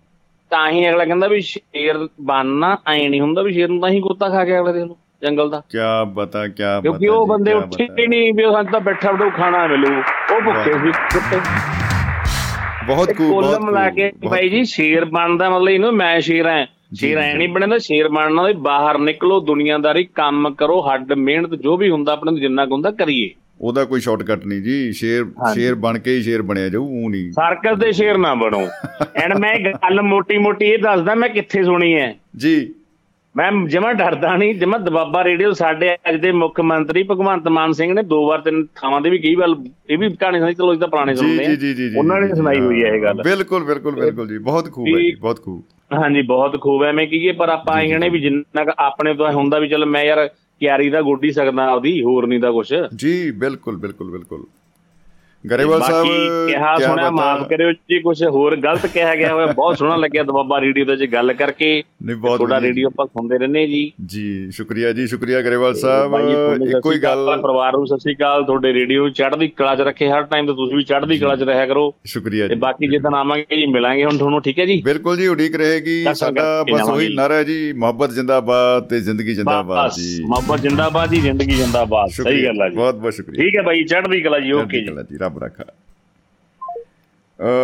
ਤਾਂ 0.49 0.69
ਹੀ 0.69 0.89
ਅਗਲਾ 0.89 1.05
ਕਹਿੰਦਾ 1.05 1.27
ਵੀ 1.27 1.41
ਸ਼ੇਰ 1.41 2.07
ਬਣਨਾ 2.21 2.77
ਐ 2.87 3.07
ਨਹੀਂ 3.07 3.21
ਹੁੰਦਾ 3.21 3.41
ਵੀ 3.41 3.53
ਸ਼ੇਰ 3.53 3.69
ਨੂੰ 3.69 3.81
ਤਾਂ 3.81 3.89
ਹੀ 3.89 4.01
ਕੁੱਤਾ 4.01 4.29
ਖਾ 4.29 4.45
ਕੇ 4.45 4.59
ਅਗਲੇ 4.59 4.73
ਦੇ 4.73 4.85
ਨੂੰ 4.85 4.97
ਜੰਗਲ 5.21 5.49
ਦਾ। 5.49 5.59
ਕੀ 5.59 5.77
ਬਤਾ 6.13 6.47
ਕੀ 6.47 6.63
ਬਤਾ 6.63 6.81
ਕਿਉਂਕਿ 6.81 7.07
ਉਹ 7.07 7.27
ਬੰਦੇ 7.27 7.53
ਉੱਠੇ। 7.53 7.87
ਹੀ 7.99 8.07
ਨਹੀਂ 8.07 8.33
ਵੀ 8.33 8.43
ਸਾਨੂੰ 8.43 8.71
ਤਾਂ 8.71 8.79
ਬੈਠਾ 8.79 9.11
ਬੜੋ 9.11 9.29
ਖਾਣਾ 9.29 9.67
ਮਿਲੂ। 9.67 9.93
ਉਹ 10.35 10.41
ਭੁੱਖੇ 10.41 10.73
ਸੀ 10.73 10.91
ਕੁੱਤੇ। 10.91 11.37
ਬਹੁਤ 12.87 13.11
ਕੁੱਲ 13.13 13.29
ਬਹੁਤ 13.29 13.61
ਮਿਲਾ 13.61 13.89
ਖੂਬ, 13.89 13.95
ਕੇ 13.95 14.11
ਬਾਈ 14.27 14.49
ਜੀ 14.49 14.63
ਸ਼ੇਰ 14.63 15.05
ਬਣਦਾ 15.05 15.49
ਮਤਲਬ 15.49 15.69
ਇਹਨੂੰ 15.69 15.93
ਮੈਂ 15.93 16.19
ਸ਼ੇਰ 16.19 16.45
ਐ 16.45 16.65
ਸ਼ੇਰ 16.95 17.17
ਐ 17.17 17.33
ਨਹੀਂ 17.33 17.49
ਬਣਦਾ 17.49 17.77
ਸ਼ੇਰ 17.77 18.07
ਬਣਨਾ 18.09 18.43
ਵੀ 18.43 18.53
ਬਾਹਰ 18.53 18.97
ਨਿਕਲੋ 18.97 19.39
ਦੁਨੀਆਦਾਰੀ 19.39 20.03
ਕੰਮ 20.03 20.53
ਕਰੋ 20.53 20.81
ਹੱਡ 20.81 21.13
ਮਿਹਨਤ 21.13 21.55
ਜੋ 21.55 21.77
ਵੀ 21.77 21.89
ਹੁੰਦਾ 21.89 22.13
ਆਪਣੇ 22.13 22.31
ਤੋਂ 22.31 22.39
ਜਿੰਨਾ 22.39 22.65
ਕੁ 22.65 22.73
ਹੁੰਦਾ 22.73 22.91
ਕਰੀਏ। 22.91 23.29
ਉਹਦਾ 23.61 23.85
ਕੋਈ 23.85 23.99
ਸ਼ਾਰਟਕਟ 23.99 24.45
ਨਹੀਂ 24.45 24.61
ਜੀ 24.61 24.91
ਸ਼ੇਰ। 24.91 25.25
ਸ਼ੇਰ 25.53 25.75
ਬਣ 25.75 25.99
ਕੇ 25.99 26.15
ਹੀ 26.15 26.21
ਸ਼ੇਰ 26.21 26.41
ਬਣਿਆ 26.41 26.69
ਜਾਊ 26.69 26.83
ਉਹ 26.85 27.09
ਨਹੀਂ। 27.09 27.31
ਸਰਕਸ 27.31 27.77
ਦੇ 27.79 27.91
ਸ਼ੇਰ 27.91 28.17
ਨਾ 28.17 28.35
ਬਣੋ। 28.35 28.61
ਐਂਡ 29.23 29.33
ਮੈਂ 29.33 29.59
ਗੱਲ 29.59 30.01
ਮੋਟੀ 30.01 30.37
ਮੋਟੀ 30.37 30.65
ਇਹ 30.65 30.77
ਦੱਸਦਾ 30.77 31.15
ਮੈਂ 31.15 31.29
ਕਿੱਥੇ 31.29 31.63
ਸੁਣੀ 31.63 31.93
ਹੈ 31.93 32.15
ਜੀ। 32.37 32.73
ਮੈਂ 33.39 33.51
ਜਮਾ 33.67 33.93
ਡਰਦਾ 33.93 34.35
ਨਹੀਂ 34.37 34.55
ਜਮਾ 34.55 34.77
ਦਬਾਬਾ 34.77 35.23
ਰੇਡੀਓ 35.23 35.51
ਸਾਡੇ 35.51 35.93
ਅੱਜ 36.09 36.15
ਦੇ 36.15 36.31
ਮੁੱਖ 36.31 36.59
ਮੰਤਰੀ 36.61 37.03
ਭਗਵੰਤ 37.03 37.47
ਮਾਨ 37.47 37.71
ਸਿੰਘ 37.71 37.93
ਨੇ 37.93 38.03
ਦੋ 38.03 38.27
ਵਾਰ 38.27 38.41
ਤਿੰਨ 38.41 38.65
ਥਾਵਾਂ 38.75 39.01
ਤੇ 39.01 39.09
ਵੀ 39.09 39.17
ਕਈ 39.17 39.35
ਵਾਰ 39.35 39.55
ਇਹ 39.89 39.97
ਵੀ 39.97 40.09
ਕਹਾਣੀ 40.09 40.39
ਸੁਣਾਈ 40.39 40.53
ਚਲੋ 40.53 40.73
ਇਹ 40.73 40.79
ਤਾਂ 40.79 40.87
ਪੁਰਾਣੇ 40.87 41.15
ਸੁਣਦੇ 41.15 41.45
ਆ। 41.45 41.49
ਜੀ 41.49 41.73
ਜੀ 41.73 41.89
ਜੀ 41.89 41.97
ਉਹਨਾਂ 41.97 42.21
ਨੇ 42.21 42.35
ਸੁਣਾਈ 42.35 42.59
ਹੋਈ 42.59 42.83
ਹੈ 42.83 42.89
ਇਹ 42.95 43.01
ਗੱਲ। 43.01 43.21
ਬਿਲਕੁਲ 43.23 43.63
ਬਿਲਕੁਲ 43.63 43.95
ਬਿਲਕੁਲ 43.95 44.27
ਜੀ 44.27 44.37
ਬਹੁਤ 44.37 44.71
ਖੂਬ 44.71 44.87
ਹੈ 44.87 44.99
ਜੀ 44.99 45.15
ਬਹੁਤ 45.15 45.43
ਖੂਬ। 45.43 45.63
ਹਾਂਜੀ 45.93 46.21
ਬਹੁਤ 46.21 46.61
ਖੂਬ 46.61 46.83
ਐਵੇਂ 46.83 47.07
ਕਹੀਏ 47.07 47.31
ਪਰ 47.31 47.49
ਆਪਾਂ 47.49 47.75
ਆਏ 47.75 47.97
ਨੇ 47.97 48.09
ਵੀ 48.09 48.19
ਜਿੰਨਾ 48.19 48.63
ਕੁ 48.63 48.71
ਆਪਣੇ 48.79 49.13
ਤੋਂ 49.13 49.31
ਹੁੰਦਾ 49.31 49.59
ਵੀ 49.59 49.67
ਚਲ 49.67 49.85
ਮੈਂ 49.85 50.03
ਯਾਰ 50.05 50.27
ਕਿਆਰੀ 50.59 50.89
ਦਾ 50.89 51.01
ਗੋਡੀ 51.01 51.31
ਸਕਦਾ 51.31 51.71
ਉਹਦੀ 51.71 52.03
ਹੋਰ 52.03 52.27
ਨਹੀਂ 52.27 52.39
ਦਾ 52.39 52.51
ਕੁਛ। 52.51 52.73
ਜੀ 52.95 53.31
ਬਿਲਕੁਲ 53.31 53.77
ਬਿਲਕੁਲ 53.77 54.11
ਬਿਲਕੁਲ। 54.11 54.43
ਗਰੇਵਾਲ 55.43 55.81
ਸਾਹਿਬ 55.81 56.07
ਕਿਹਾ 56.47 56.75
ਸੁਣਿਆ 56.77 57.09
ਮਾਫ 57.09 57.47
ਕਰਿਓ 57.49 57.71
ਜੀ 57.71 57.99
ਕੁਝ 57.99 58.23
ਹੋਰ 58.23 58.55
ਗਲਤ 58.55 58.85
ਕਿਹਾ 58.85 59.15
ਗਿਆ 59.15 59.33
ਹੋਇਆ 59.33 59.45
ਬਹੁਤ 59.45 59.77
ਸੋਹਣਾ 59.77 59.95
ਲੱਗਿਆ 59.95 60.23
ਦਬਾਬਾ 60.23 60.59
ਰੇਡੀਓ 60.61 60.85
ਤੇ 60.85 60.95
ਜੇ 60.95 61.07
ਗੱਲ 61.07 61.33
ਕਰਕੇ। 61.33 61.83
ਨਹੀਂ 62.05 62.15
ਬਹੁਤ 62.15 62.37
ਤੁਹਾਡਾ 62.37 62.59
ਰੇਡੀਓ 62.61 62.87
ਆਪਾਂ 62.87 63.05
ਸੁਣਦੇ 63.05 63.37
ਰਹਿੰਦੇ 63.37 63.65
ਜੀ। 63.67 63.91
ਜੀ 64.05 64.51
ਸ਼ੁਕਰੀਆ 64.51 64.91
ਜੀ 64.91 65.07
ਸ਼ੁਕਰੀਆ 65.07 65.41
ਗਰੇਵਾਲ 65.41 65.75
ਸਾਹਿਬ। 65.75 66.15
ਇੱਕੋ 66.69 66.91
ਹੀ 66.91 66.99
ਗੱਲ 66.99 67.37
ਪਰਿਵਾਰ 67.41 67.73
ਨੂੰ 67.73 67.87
ਸਤਿ 67.87 67.99
ਸ਼੍ਰੀ 67.99 68.15
ਅਕਾਲ 68.15 68.43
ਤੁਹਾਡੇ 68.43 68.73
ਰੇਡੀਓ 68.73 69.07
ਚੜ੍ਹਦੀ 69.09 69.47
ਕਲਾ 69.47 69.75
'ਚ 69.75 69.81
ਰੱਖੇ 69.81 70.09
ਹਰ 70.09 70.23
ਟਾਈਮ 70.23 70.47
ਤੇ 70.47 70.53
ਤੁਸੀਂ 70.53 70.77
ਵੀ 70.77 70.83
ਚੜ੍ਹਦੀ 70.83 71.17
ਕਲਾ 71.17 71.35
'ਚ 71.35 71.43
ਰਹਿਆ 71.43 71.65
ਕਰੋ। 71.65 71.93
ਸ਼ੁਕਰੀਆ 72.05 72.47
ਤੇ 72.47 72.53
ਜੀ 72.55 72.59
ਬਾਕੀ 72.59 72.87
ਜਿੱਦਣ 72.87 73.13
ਆਵਾਂਗੇ 73.13 73.55
ਜੀ 73.55 73.65
ਮਿਲਾਂਗੇ 73.65 74.03
ਹੁਣ 74.03 74.17
ਤੁਹਾਨੂੰ 74.17 74.41
ਠੀਕ 74.41 74.59
ਹੈ 74.59 74.65
ਜੀ? 74.65 74.81
ਬਿਲਕੁਲ 74.85 75.17
ਜੀ 75.17 75.27
ਉਡੀਕ 75.27 75.55
ਰਹੇਗੀ। 75.55 76.03
ਸਾਡਾ 76.13 76.63
ਬਸ 76.71 76.89
ਉਹੀ। 76.89 77.13
ਨਾਰਾ 77.15 77.41
ਜੀ 77.43 77.73
ਮੁਹੱਬਤ 77.73 78.11
ਜਿੰਦਾਬਾਦ 78.11 78.87
ਤੇ 78.89 78.99
ਜ਼ਿੰਦਗੀ 78.99 79.33
ਜਿੰਦਾਬਾਦ 79.35 79.91
ਜੀ। 79.91 80.23
ਮੁਹੱਬਤ 80.25 80.61
ਜਿੰਦਾਬਾਦ 80.61 81.09
ਜੀ 81.09 81.21
ਜ਼ਿੰਦਗੀ 81.21 81.55
ਜਿੰਦਾਬਾਦ। 81.55 82.09
ਸਹੀ 82.11 82.45
ਗੱਲ 82.45 82.61
ਹੈ 82.61 82.69
ਜੀ। 82.69 82.75
ਬਹੁਤ 82.75 82.95
ਬਹੁਤ 82.95 83.13
ਸ਼ੁਕਰੀਆ। 83.13 83.43
ਠੀਕ 83.43 83.55
ਹੈ 83.55 83.61
ਬਾਈ 83.61 83.83
ਚੜ੍ਹਦੀ 83.83 84.21
ਕਲਾ 84.21 84.39
ਜੀ 84.39 84.51
ਓਕੇ 84.51 84.81
ਜੀ। 84.81 85.28
ਰੱਬ 85.29 85.43
ਰੱਖਾ 85.43 85.63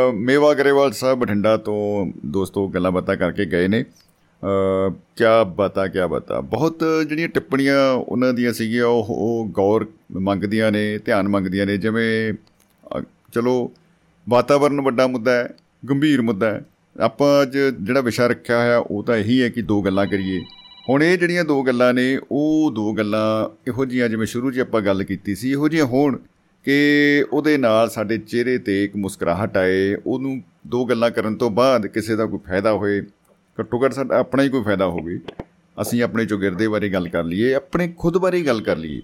ਅ 0.09 0.11
ਮੇਵਾ 0.13 0.53
ਗਰੇਵਾਲ 0.53 0.91
ਸਾਹਿਬ 0.91 1.19
ਬਠਿੰਡਾ 1.19 1.57
ਤੋਂ 1.57 2.11
ਦੋਸਤੋ 2.25 2.67
ਗੱਲਾਂ 2.67 2.91
ਬਾਤਾਂ 2.91 3.15
ਕਰਕੇ 3.15 3.45
ਗਏ 3.45 3.67
ਨੇ। 3.67 3.83
ਅ 3.83 4.93
ਕਿਆ 5.15 5.43
ਬਤਾ 5.43 5.87
ਕਿਆ 5.87 6.07
ਬਤਾ। 6.07 6.41
ਬਹੁਤ 6.41 6.85
ਜਿਹੜੀਆਂ 7.09 7.27
ਟਿੱਪਣੀਆਂ 7.27 7.91
ਉਹਨਾਂ 7.91 8.33
ਦੀਆਂ 8.33 8.53
ਸੀਗੀਆਂ 8.53 8.85
ਉਹ 8.85 9.05
ਉਹ 9.09 9.47
ਗੌਰ 9.51 9.87
ਮੰਗਦੀਆਂ 10.11 10.71
ਨੇ 10.71 10.97
ਧਿਆਨ 10.97 11.27
ਮੰਗਦੀਆਂ 11.27 11.65
ਨੇ। 11.65 11.77
ਜਿਵੇਂ 11.77 12.33
ਅ, 12.97 13.01
ਚਲੋ 13.33 13.71
ਵਾਤਾਵਰਨ 14.29 14.81
ਵੱਡਾ 14.81 15.07
ਮੁੱਦਾ 15.07 15.31
ਹੈ 15.31 15.49
ਗੰਭੀਰ 15.89 16.21
ਮੁੱਦਾ 16.21 16.51
ਹੈ। 16.51 16.61
ਆਪਾਂ 16.99 17.41
ਅੱਜ 17.41 17.57
ਜਿਹੜਾ 17.81 18.01
ਵਿਸ਼ਾ 18.01 18.27
ਰੱਖਿਆ 18.27 18.59
ਹੋਇਆ 18.59 18.77
ਉਹ 18.77 19.03
ਤਾਂ 19.03 19.17
ਇਹੀ 19.17 19.41
ਹੈ 19.41 19.49
ਕਿ 19.49 19.61
ਦੋ 19.61 19.81
ਗੱਲਾਂ 19.81 20.07
ਕਰੀਏ। 20.07 20.41
ਹੁਣ 20.89 21.03
ਇਹ 21.03 21.17
ਜਿਹੜੀਆਂ 21.17 21.45
ਦੋ 21.45 21.63
ਗੱਲਾਂ 21.63 21.93
ਨੇ 21.93 22.19
ਉਹ 22.31 22.71
ਦੋ 22.75 22.93
ਗੱਲਾਂ 22.93 23.55
ਇਹੋ 23.67 23.85
ਜੀਆਂ 23.85 24.09
ਜਿਵੇਂ 24.09 24.27
ਸ਼ੁਰੂ 24.27 24.51
'ਚ 24.51 24.59
ਆਪਾਂ 24.59 24.81
ਗੱਲ 24.81 25.03
ਕੀਤੀ 25.03 25.35
ਸੀ 25.35 25.51
ਇਹੋ 25.51 25.69
ਜਿਹੀਆਂ 25.69 25.85
ਹੋਣ 25.85 26.17
ਕਿ 26.65 27.25
ਉਹਦੇ 27.31 27.57
ਨਾਲ 27.57 27.89
ਸਾਡੇ 27.89 28.17
ਚਿਹਰੇ 28.17 28.57
ਤੇ 28.57 28.83
ਇੱਕ 28.83 28.95
ਮੁਸਕਰਾਹਟ 28.95 29.57
ਆਏ 29.57 29.97
ਉਹਨੂੰ 30.05 30.43
ਦੋ 30.67 30.85
ਗੱਲਾਂ 30.85 31.11
ਕਰਨ 31.11 31.35
ਤੋਂ 31.35 31.49
ਬਾਅਦ 31.51 31.87
ਕਿਸੇ 31.87 32.15
ਦਾ 32.15 32.25
ਕੋਈ 32.25 32.39
ਫਾਇਦਾ 32.47 32.73
ਹੋਏ 32.73 33.01
ਘੱਟੋ 33.59 33.85
ਘੱਟ 33.85 33.93
ਸਾਡਾ 33.93 34.19
ਆਪਣਾ 34.19 34.43
ਹੀ 34.43 34.49
ਕੋਈ 34.49 34.63
ਫਾਇਦਾ 34.63 34.85
ਹੋਵੇ 34.85 35.19
ਅਸੀਂ 35.81 36.03
ਆਪਣੇ 36.03 36.25
ਚੌਗਿਰਦੇ 36.25 36.67
ਬਾਰੇ 36.67 36.89
ਗੱਲ 36.89 37.09
ਕਰ 37.09 37.23
ਲਈਏ 37.23 37.53
ਆਪਣੇ 37.53 37.93
ਖੁਦ 37.97 38.17
ਬਾਰੇ 38.17 38.41
ਗੱਲ 38.41 38.61
ਕਰ 38.61 38.77
ਲਈਏ। 38.77 39.01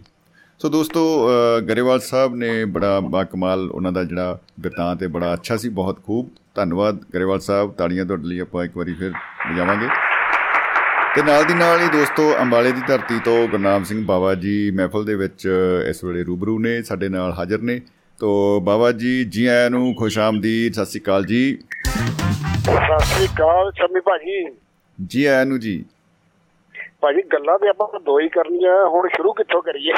ਸੋ 0.60 0.70
ਦੋਸਤੋ 0.70 1.30
ਅ, 1.30 1.60
ਗਰੇਵਾਲ 1.60 2.00
ਸਾਹਿਬ 2.00 2.36
ਨੇ 2.36 2.66
ਬੜਾ 2.66 3.00
ਬਾਕਮਾਲ 3.00 3.72
ਉਹਨਾਂ 3.72 3.92
ਦਾ 3.92 4.04
ਜਿਹੜਾ 4.04 4.40
ਬਿਰਤਾਂਤ 4.60 5.04
ਹੈ 5.04 5.08
ਬੜਾ 5.08 5.34
ਅੱਛਾ 5.34 5.58
ਸੀ 5.58 5.70
ਬਹੁਤ 5.70 6.04
ਖੂਬ। 6.04 6.30
ਧੰਨਵਾਦ 6.56 7.00
ਗਰੇਵਾਲ 7.14 7.40
ਸਾਹਿਬ 7.40 7.72
ਤਾੜੀਆਂ 7.74 8.06
ਤੁਹਾਡੇ 8.06 8.28
ਲਈ 8.28 8.40
ਆਪਾਂ 8.40 8.66
ਇੱਕ 8.66 8.78
ਵਾਰੀ 8.78 8.94
ਫਿਰ 8.94 9.12
ਵਜਾਵਾਂਗੇ। 9.52 9.88
ਤੇ 11.16 11.22
ਨਾਲ 11.22 11.46
ਦੀ 11.46 11.54
ਨਾਲ 11.54 11.82
ਹੀ 11.82 11.88
ਦੋਸਤੋ 11.88 12.36
ਅੰਬਾਲੇ 12.42 12.72
ਦੀ 12.72 12.82
ਧਰਤੀ 12.88 13.20
ਤੋਂ 13.20 13.48
ਗੁਰਨਾਮ 13.48 13.84
ਸਿੰਘ 13.84 14.06
ਬਾਵਾ 14.06 14.36
ਜੀ 14.36 14.72
ਮਹਿਫਲ 14.72 15.06
ਦੇ 15.06 15.16
ਵਿੱਚ 15.16 15.48
ਇਸ 15.90 16.04
ਵੇਲੇ 16.04 16.24
ਰੂਬਰੂ 16.24 16.60
ਨੇ 16.60 16.82
ਸਾਡੇ 16.82 17.10
ਨਾਲ 17.10 17.34
ਹਾਜ਼ਰ 17.34 17.62
ਨੇ। 17.62 17.82
ਤੋ 18.20 18.60
ਬਾਵਾ 18.60 18.92
ਜੀ 18.92 19.24
ਜੀ 19.24 19.46
ਆਇਆਂ 19.46 19.70
ਨੂੰ 19.70 19.96
ਖੁਸ਼ 19.96 20.20
ਆਮਦੀਦ 20.20 20.74
ਸਤਿ 20.74 20.86
ਸ੍ਰੀ 20.86 21.02
ਅਕਾਲ 21.02 21.26
ਜੀ। 21.26 21.58
ਸਤਿ 22.64 23.06
ਸ੍ਰੀ 23.06 23.26
ਅਕਾਲ 23.26 23.72
ਸ਼ਮੀ 23.72 24.00
ਭਾਜੀ। 24.00 24.56
ਜੀ 25.06 25.26
ਆਇਆਂ 25.26 25.46
ਨੂੰ 25.46 25.60
ਜੀ। 25.60 25.86
ਭਾਜੀ 27.02 27.22
ਗੱਲਾਂ 27.34 27.60
ਤੇ 27.60 27.70
ਆਪਾਂ 27.70 28.00
ਦੋ 28.00 28.20
ਹੀ 28.20 28.30
ਕਰਨੀਆਂ 28.30 28.88
ਹੁਣ 28.88 29.08
ਸ਼ੁਰੂ 29.08 29.34
ਕਿੱਥੋਂ 29.34 29.62
ਕਰੀਏ? 29.62 29.94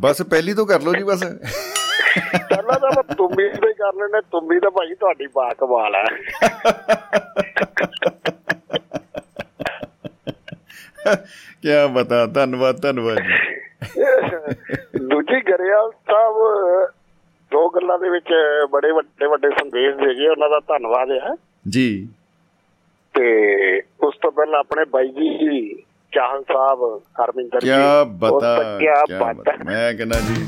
ਬਸ 0.00 0.22
ਪਹਿਲੀ 0.22 0.54
ਤੋਂ 0.54 0.66
ਕਰ 0.66 0.80
ਲਓ 0.82 0.94
ਜੀ 0.94 1.02
ਬਸ। 1.02 1.24
ਪਹਿਲਾਂ 1.24 2.80
ਤਾਂ 2.80 2.88
ਆਪਾਂ 2.88 3.02
ਤੁੰਬੀ 3.02 3.48
ਤੇ 3.48 3.72
ਕਰ 3.72 3.94
ਲੈਣੇ 3.94 4.20
ਤੁੰਬੀ 4.20 4.60
ਤਾਂ 4.60 4.70
ਭਾਜੀ 4.70 4.94
ਤੁਹਾਡੀ 4.94 5.26
ਬਾ 5.26 5.54
ਕਮਾਲ 5.58 5.94
ਹੈ 5.94 6.04
ਕੀ 11.62 11.68
ਬਤਾ 11.92 12.26
ਧੰਨਵਾਦ 12.26 12.82
ਧੰਨਵਾਦ 12.82 13.16
ਜੀ। 13.16 13.58
ਦੂਜੀ 14.98 15.40
ਗਰੇਵਾਲ 15.40 15.90
ਸਾਹਿਬ 15.90 16.34
ਦੋ 17.52 17.68
ਗੱਲਾਂ 17.68 17.98
ਦੇ 17.98 18.10
ਵਿੱਚ 18.10 18.32
ਬੜੇ 18.70 18.90
ਵੱਡੇ 18.90 19.26
ਵੱਡੇ 19.26 19.48
ਸੰਦੇਸ਼ 19.50 19.96
ਦੇਗੇ 19.96 20.28
ਉਹਨਾਂ 20.28 20.48
ਦਾ 20.50 20.58
ਧੰਨਵਾਦ 20.58 21.10
ਹੈ। 21.10 21.34
ਜੀ। 21.68 22.08
ਤੇ 23.18 23.28
ਉਸ 23.78 24.14
ਤੋਂ 24.22 24.32
ਪਹਿਲਾਂ 24.32 24.60
ਆਪਣੇ 24.60 24.84
ਬਾਈ 24.84 25.08
ਜੀ 25.08 25.76
ਚਾਹਲ 26.12 26.42
ਸਾਹਿਬ 26.42 27.02
ਹਰਮਿੰਦਰ 27.22 27.60
ਜੀ 27.60 27.68
ਕੀ 27.68 27.74
ਬਤਾ 28.06 28.78
ਕੀ 28.80 29.14
ਬਾਤ। 29.20 29.64
ਮੈਂ 29.64 29.94
ਕਹਿੰਦਾ 29.94 30.20
ਜੀ 30.20 30.44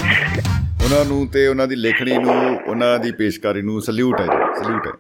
ਉਹਨਾਂ 0.85 1.05
ਨੂੰ 1.05 1.27
ਤੇ 1.27 1.47
ਉਹਨਾਂ 1.49 1.67
ਦੀ 1.67 1.77
ਲੇਖਣੀ 1.77 2.19
ਨੂੰ 2.19 2.61
ਉਹਨਾਂ 2.67 2.99
ਦੀ 2.99 3.13
ਪੇਸ਼ਕਾਰੀ 3.13 3.63
ਨੂੰ 3.63 3.81
ਸਲੂਟ 3.81 4.21
ਹੈ 4.21 4.27
ਜੀ 4.27 4.65
ਸਲੂਟ 4.65 4.87
ਹੈ। 4.87 4.93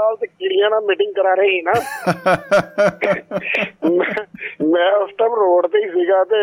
ਨਾਲ 0.00 0.16
ਤੇ 0.16 0.26
ਕੀੜੀਆਂ 0.26 0.70
ਨਾਲ 0.70 0.80
ਮੀਟਿੰਗ 0.80 1.14
ਕਰਾ 1.14 1.34
ਰਹੇ 1.34 1.48
ਸੀ 1.48 1.62
ਨਾ। 1.62 1.72
ਮੈਂ- 4.70 4.96
ਉਸ 4.96 5.10
ਟਾਈਮ 5.18 5.34
ਰੋਡ 5.34 5.66
ਤੇ 5.66 5.78
ਹੀ 5.78 5.90
ਸੀਗਾ 5.90 6.24
ਤੇ 6.24 6.36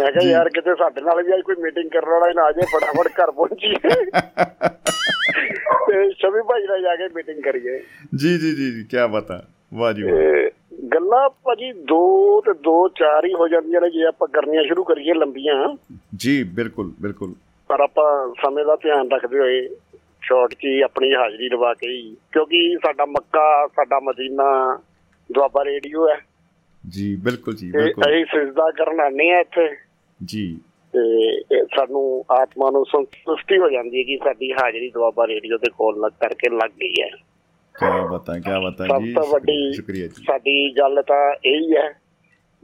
ਮੈਂ 0.00 0.12
ਕਿਹਾ 0.12 0.30
ਯਾਰ 0.30 0.48
ਕਿਤੇ 0.48 0.74
ਸਾਡੇ 0.74 1.00
ਨਾਲ 1.00 1.22
ਵੀ 1.22 1.42
ਕੋਈ 1.42 1.54
ਮੀਟਿੰਗ 1.62 1.90
ਕਰਨ 1.90 2.10
ਵਾਲਾ 2.10 2.28
ਹੀ 2.28 2.34
ਨਾ 2.34 2.42
ਆ 2.42 2.52
ਜਾਏ 2.52 2.66
ਫਟਾਫਟ 2.66 3.06
ਘਰ 3.06 3.30
ਪਹੁੰਚੀਏ। 3.30 3.74
ਤੇ 5.86 6.10
ਸ਼ਮੀ 6.10 6.42
ਭਾਈ 6.42 6.66
ਨਾਲ 6.66 6.82
ਜਾ 6.82 6.96
ਕੇ 6.96 7.08
ਮੀਟਿੰਗ 7.14 7.42
ਕਰੀਏ। 7.42 7.82
ਜੀ 8.16 8.38
ਜੀ 8.38 8.54
ਜੀ 8.54 8.84
ਕੀ 8.84 8.96
ਬਤਾ 9.10 9.42
ਵਾਹ 9.74 9.92
ਜੀ 9.92 10.02
ਵਾਹ। 10.02 10.50
ਗੱਲਾਂ 10.94 11.30
ਭਾਜੀ 11.30 11.72
ਦੋ 11.72 12.40
ਤੇ 12.40 12.52
ਦੋ 12.52 12.88
ਚਾਰ 12.88 13.24
ਹੀ 13.24 13.34
ਹੋ 13.34 13.48
ਜਾਂਦੀਆਂ 13.48 13.80
ਨੇ 13.80 13.90
ਜੇ 13.90 14.04
ਆਪਾਂ 14.04 14.28
ਕਰਨੀਆਂ 14.28 14.64
ਸ਼ੁਰੂ 14.64 14.84
ਕਰੀਏ 14.84 15.14
ਲੰਬੀਆਂ। 15.14 15.76
ਜੀ 16.16 16.42
ਬਿਲਕੁਲ 16.42 16.92
ਬਿਲਕੁਲ। 17.02 17.34
ਪਰ 17.68 17.80
ਆਪਾਂ 17.80 18.28
ਸਮੇਂ 18.28 18.64
ਦਾ 18.64 18.76
ਧਿਆਨ 18.76 19.10
ਰੱਖਦੇ 19.10 19.38
ਹੋਏ 19.38 19.68
ਸ਼ਾਰਟ 20.24 20.54
'ਚ 20.54 20.64
ਹੀ 20.64 20.80
ਆਪਣੀ 20.80 21.14
ਹਾਜ਼ਰੀ 21.14 21.48
ਲਵਾ 21.48 21.74
ਕੇ 21.74 21.90
ਹੀ 21.90 22.16
ਕਿਉਂਕਿ 22.32 22.76
ਸਾਡਾ 22.76 23.04
ਮੱਕਾ 23.04 23.66
ਸਾਡਾ 23.66 24.00
ਮਦੀਨਾ 24.00 24.78
ਦੁਆਬਾ 25.32 25.64
ਰੇਡੀਓ 25.64 26.08
ਹੈ। 26.08 26.18
ਜੀ 26.88 27.16
ਬਿਲਕੁਲ 27.16 27.54
ਜੀ 27.54 27.70
ਬਿਲਕੁਲ। 27.72 28.04
ਅਸੀਂ 28.04 28.24
ਸਿਜਦਾ 28.24 28.70
ਕਰਨ 28.70 29.00
ਆਨੇ 29.00 29.30
ਆ 29.30 29.40
ਇੱਥੇ। 29.40 29.76
ਜੀ। 30.24 30.60
ਤੇ 30.92 31.64
ਸਾਨੂੰ 31.64 32.24
ਆਤਮਾ 32.30 32.70
ਨੂੰ 32.70 32.84
ਸੰਤੁਸ਼ਟੀ 32.84 33.58
ਹੋ 33.58 33.70
ਜਾਂਦੀ 33.70 33.98
ਹੈ 33.98 34.02
ਕਿ 34.02 34.18
ਸਾਡੀ 34.24 34.52
ਹਾਜ਼ਰੀ 34.52 34.90
ਦੁਆਬਾ 34.90 35.26
ਰੇਡੀਓ 35.26 35.58
ਤੇ 35.58 35.70
ਕੋਲ 35.70 36.00
ਲੱਗ 36.00 36.12
ਕਰਕੇ 36.12 36.50
ਲੱਗ 36.50 36.70
ਗਈ 36.70 36.94
ਹੈ। 37.02 37.08
ਕੀ 37.74 38.14
ਬਤਾ 38.14 38.34
ਕੀ 38.34 38.50
ਬਤਾ 38.64 38.86
ਸਭ 38.86 39.02
ਜੀ 39.02 39.14
ਤੋਂ 39.14 39.26
ਵੱਡੀ 39.26 39.72
ਸ਼ੁਕਰੀਆ 39.72 40.06
ਜੀ। 40.06 40.24
ਸਾਡੀ 40.26 40.78
ਗੱਲ 40.78 41.02
ਤਾਂ 41.02 41.34
ਇਹੀ 41.44 41.76
ਹੈ 41.76 42.00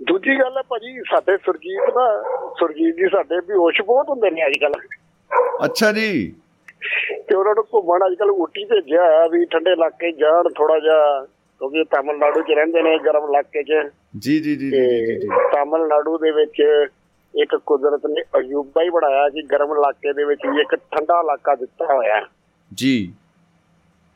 ਦੂਜੀ 0.08 0.40
ਗੱਲ 0.40 0.56
ਹੈ 0.56 0.62
ਭਾਜੀ 0.62 1.00
ਸਾਡੇ 1.00 1.36
ਸੁਰਜੀਤ 1.36 1.90
ਨਾ 1.96 2.22
ਸੁਰਜੀਤ 2.60 2.96
ਜੀ 2.96 3.08
ਸਾਡੇ 3.08 3.36
ਵੀ 3.36 3.54
ਹੋਸ਼ 3.54 3.82
ਬਹੁਤ 3.82 4.08
ਹੁੰਦੇ 4.08 4.30
ਨੇ 4.30 4.46
ਅੱਜ 4.46 4.52
ਕੱਲ 4.60 4.72
ਅੱਛਾ 5.64 5.92
ਜੀ। 5.92 6.34
ਤੇ 7.28 7.34
ਉਹਨਾਂ 7.34 7.54
ਨੂੰ 7.54 7.64
ਘੁੰਮਣ 7.64 8.06
ਅੱਜ 8.06 8.14
ਕੱਲ 8.14 8.30
ਊਟੀ 8.30 8.64
ਭੇਜਿਆ 8.64 9.04
ਹੋਇਆ 9.04 9.26
ਵੀ 9.26 9.44
ਠੰਡੇ 9.44 9.70
ਇਲਾਕੇ 9.70 10.12
ਜਾਣ 10.12 10.48
ਥੋੜਾ 10.48 10.78
ਜਿਹਾ 10.78 11.26
ਕਿਉਂਕਿ 11.58 11.84
ਤਾਮਿਲਨਾਡੂ 11.84 12.42
'ਚ 12.42 12.50
ਰਹਿੰਦੇ 12.50 12.82
ਨੇ 12.82 12.98
ਗਰਮ 12.98 13.24
ਇਲਾਕੇ 13.24 13.62
'ਚ। 13.62 13.90
ਜੀ 14.18 14.40
ਜੀ 14.40 14.56
ਜੀ 14.56 14.70
ਜੀ 14.70 15.18
ਜੀ 15.20 15.28
ਤਾਮਿਲਨਾਡੂ 15.28 16.18
ਦੇ 16.18 16.30
ਵਿੱਚ 16.30 16.86
ਇੱਕ 17.34 17.56
ਕੁਦਰਤ 17.56 18.00
ਨੇ 18.06 18.22
ਅਯੂਬਾ 18.22 18.82
ਹੀ 18.82 18.90
ਬਣਾਇਆ 18.90 19.28
ਕਿ 19.28 19.42
ਗਰਮ 19.42 19.72
ਇਲਾਕੇ 19.72 20.12
ਦੇ 20.12 20.24
ਵਿੱਚ 20.24 20.40
ਵੀ 20.46 20.60
ਇੱਕ 20.60 20.74
ਠੰਡਾ 20.74 21.20
ਇਲਾਕਾ 21.20 21.54
ਦਿੱਤਾ 21.54 21.94
ਹੋਇਆ। 21.94 22.26
ਜੀ। 22.74 23.12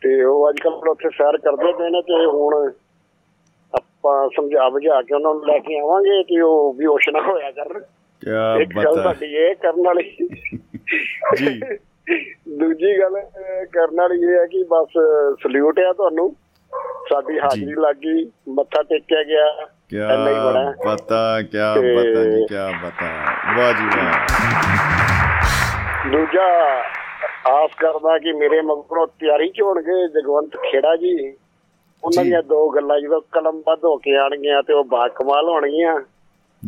ਤੇ 0.01 0.25
ਉਹ 0.25 0.51
ਅੱਜ 0.51 0.57
ਕੱਲ 0.61 0.73
ਉੱਥੇ 0.73 1.09
ਸੈਰ 1.09 1.37
ਕਰਦੇ 1.37 1.73
ਪਏ 1.73 1.91
ਨੇ 1.91 2.03
ਤੇ 2.03 2.27
ਹੁਣ 2.27 2.73
ਆਪਾਂ 3.75 4.29
ਸਮਝਾ 4.29 4.69
ਬੁਝਾ 4.69 5.03
ਕੇ 5.03 5.15
ਉਹਨਾਂ 5.15 5.35
ਨੂੰ 5.35 5.47
ਲੈ 5.47 5.59
ਕੇ 5.59 5.79
ਆਵਾਂਗੇ 5.79 6.23
ਕਿ 6.23 6.41
ਉਹ 6.41 6.75
ਵੀ 6.75 6.87
ਹੋਸ਼ 6.87 7.09
ਨਾ 7.09 7.21
ਹੋਇਆ 7.21 7.51
ਕਰਨ। 7.51 7.81
ਕੀ 8.59 8.65
ਬਤਾ 8.65 9.03
ਸਾਡੀ 9.03 9.27
ਇਹ 9.27 9.55
ਕਰਨ 9.55 9.83
ਵਾਲੀ 9.87 10.17
ਜੀ। 11.37 11.61
ਦੂਜੀ 12.49 13.01
ਗੱਲ 13.01 13.15
ਕਰਨ 13.73 14.01
ਵਾਲੀ 14.01 14.23
ਇਹ 14.23 14.39
ਹੈ 14.41 14.47
ਕਿ 14.47 14.63
ਬਸ 14.63 14.89
ਸਲੂਟ 15.43 15.81
ਆ 15.81 15.93
ਤੁਹਾਨੂੰ। 15.93 16.37
ਸਾਡੀ 17.11 17.39
ਹਾਜ਼ਰੀ 17.39 17.75
ਲੱਗ 17.79 17.97
ਗਈ 17.97 18.31
ਮੱਥਾ 18.49 18.83
ਟੇਕਿਆ 18.83 19.23
ਗਿਆ 19.23 19.67
ਕੀ 19.91 20.01
ਹੀ 20.01 20.35
ਹੈ। 20.57 20.73
ਬਤਾ 20.87 21.43
ਕੀ 21.43 21.59
ਤੇ- 21.81 21.99
ਬਤਾ 21.99 22.25
ਜੀ 22.25 22.47
ਕੀ 22.47 22.55
ਬਤਾ 22.87 23.07
ਵਾਹ 23.57 23.73
ਜੀ 23.73 23.87
ਵਾਹ। 23.97 24.13
ਦੂਜਾ 26.11 26.79
ਆਸ 27.51 27.71
ਕਰਦਾ 27.81 28.19
ਕਿ 28.19 28.33
ਮੇਰੇ 28.33 28.61
ਮਗਰੋਂ 28.61 29.07
ਤਿਆਰੀ 29.07 29.51
ਚ 29.51 29.63
ਹੋਣਗੇ 29.63 30.09
ਜਗਵੰਤ 30.09 30.57
ਖੇੜਾ 30.57 30.97
ਜੀ। 30.97 31.33
ਉਹਨਾਂ। 32.05 32.25
ਦੀਆਂ 32.25 32.43
ਦੋ 32.43 32.71
ਗੱਲਾਂ 32.71 33.01
ਜਦੋਂ 33.01 33.21
ਕਲਮਬੱਧ 33.21 33.85
ਹੋ 33.85 33.97
ਕੇ 33.97 34.17
ਆਣਗੀਆਂ 34.17 34.63
ਤੇ 34.63 34.73
ਉਹ 34.73 34.85
ਬਾਕਮਾਲ 34.85 35.49
ਹੋਣਗੀਆਂ। 35.49 36.01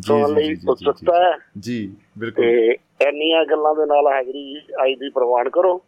ਸੁਣਨ 0.03 0.35
ਲਈ 0.35 0.57
ਉਤਸੁਕਤਾ 0.69 1.31
ਹੈ। 1.31 1.39
ਜੀ 1.59 1.97
ਬਿਲਕੁਲ। 2.19 2.45
ਤੇ 2.45 2.67
ਇੰਨੀਆਂ 3.09 3.45
ਗੱਲਾਂ 3.45 3.75
ਦੇ 3.75 3.87
ਨਾਲ 3.87 4.07
ਹਾਜ਼ਰੀ 4.07 4.61
ਆਈ 4.81 4.95
ਦੀ 4.95 5.11
ਪ੍ਰਵਾਨ 5.11 5.49
ਕਰੋ। 5.49 5.83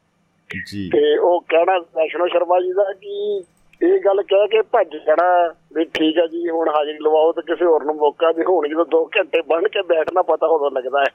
ਜੀ। 0.66 0.90
ਤੇ 0.90 1.18
ਉਹ 1.18 1.40
ਕਹਿਣਾ 1.40 1.78
ਵੈਸ਼ਨੋ 1.78 2.26
ਸ਼ਰਮਾ 2.26 2.60
ਜੀ 2.60 2.72
ਦਾ 2.72 2.92
ਕਿ 2.92 3.42
ਇਹ 3.82 4.00
ਗੱਲ 4.00 4.22
ਕਹਿ 4.22 4.48
ਕੇ 4.48 4.62
ਭੱਜ 4.62 4.88
ਜਾਣਾ 5.06 5.54
ਵੀ 5.72 5.84
ਠੀਕ 5.84 6.18
ਹੈ 6.18 6.26
ਜੀ 6.26 6.50
ਹੁਣ 6.50 6.68
ਹਾਜ਼ਰੀ 6.68 6.98
ਲਵਾਓ 7.02 7.32
ਤੇ 7.32 7.42
ਕਿਸੇ 7.42 7.64
ਹੋਰ 7.64 7.84
ਨੂੰ 7.84 7.94
ਮੌਕਾ 7.94 8.32
ਦੇ 8.32 8.44
ਹੁਣ 8.44 8.68
ਜਦੋਂ 8.68 8.86
2 8.86 9.10
ਘੰਟੇ 9.16 9.42
ਬਣ 9.42 9.68
ਕੇ 9.68 9.82
ਬੈਠਣਾ 9.82 10.22
ਪਤਾ 10.22 10.46
ਉਦੋਂ 10.46 10.70
ਲੱਗਦਾ 10.70 11.00
ਹੈ। 11.00 11.10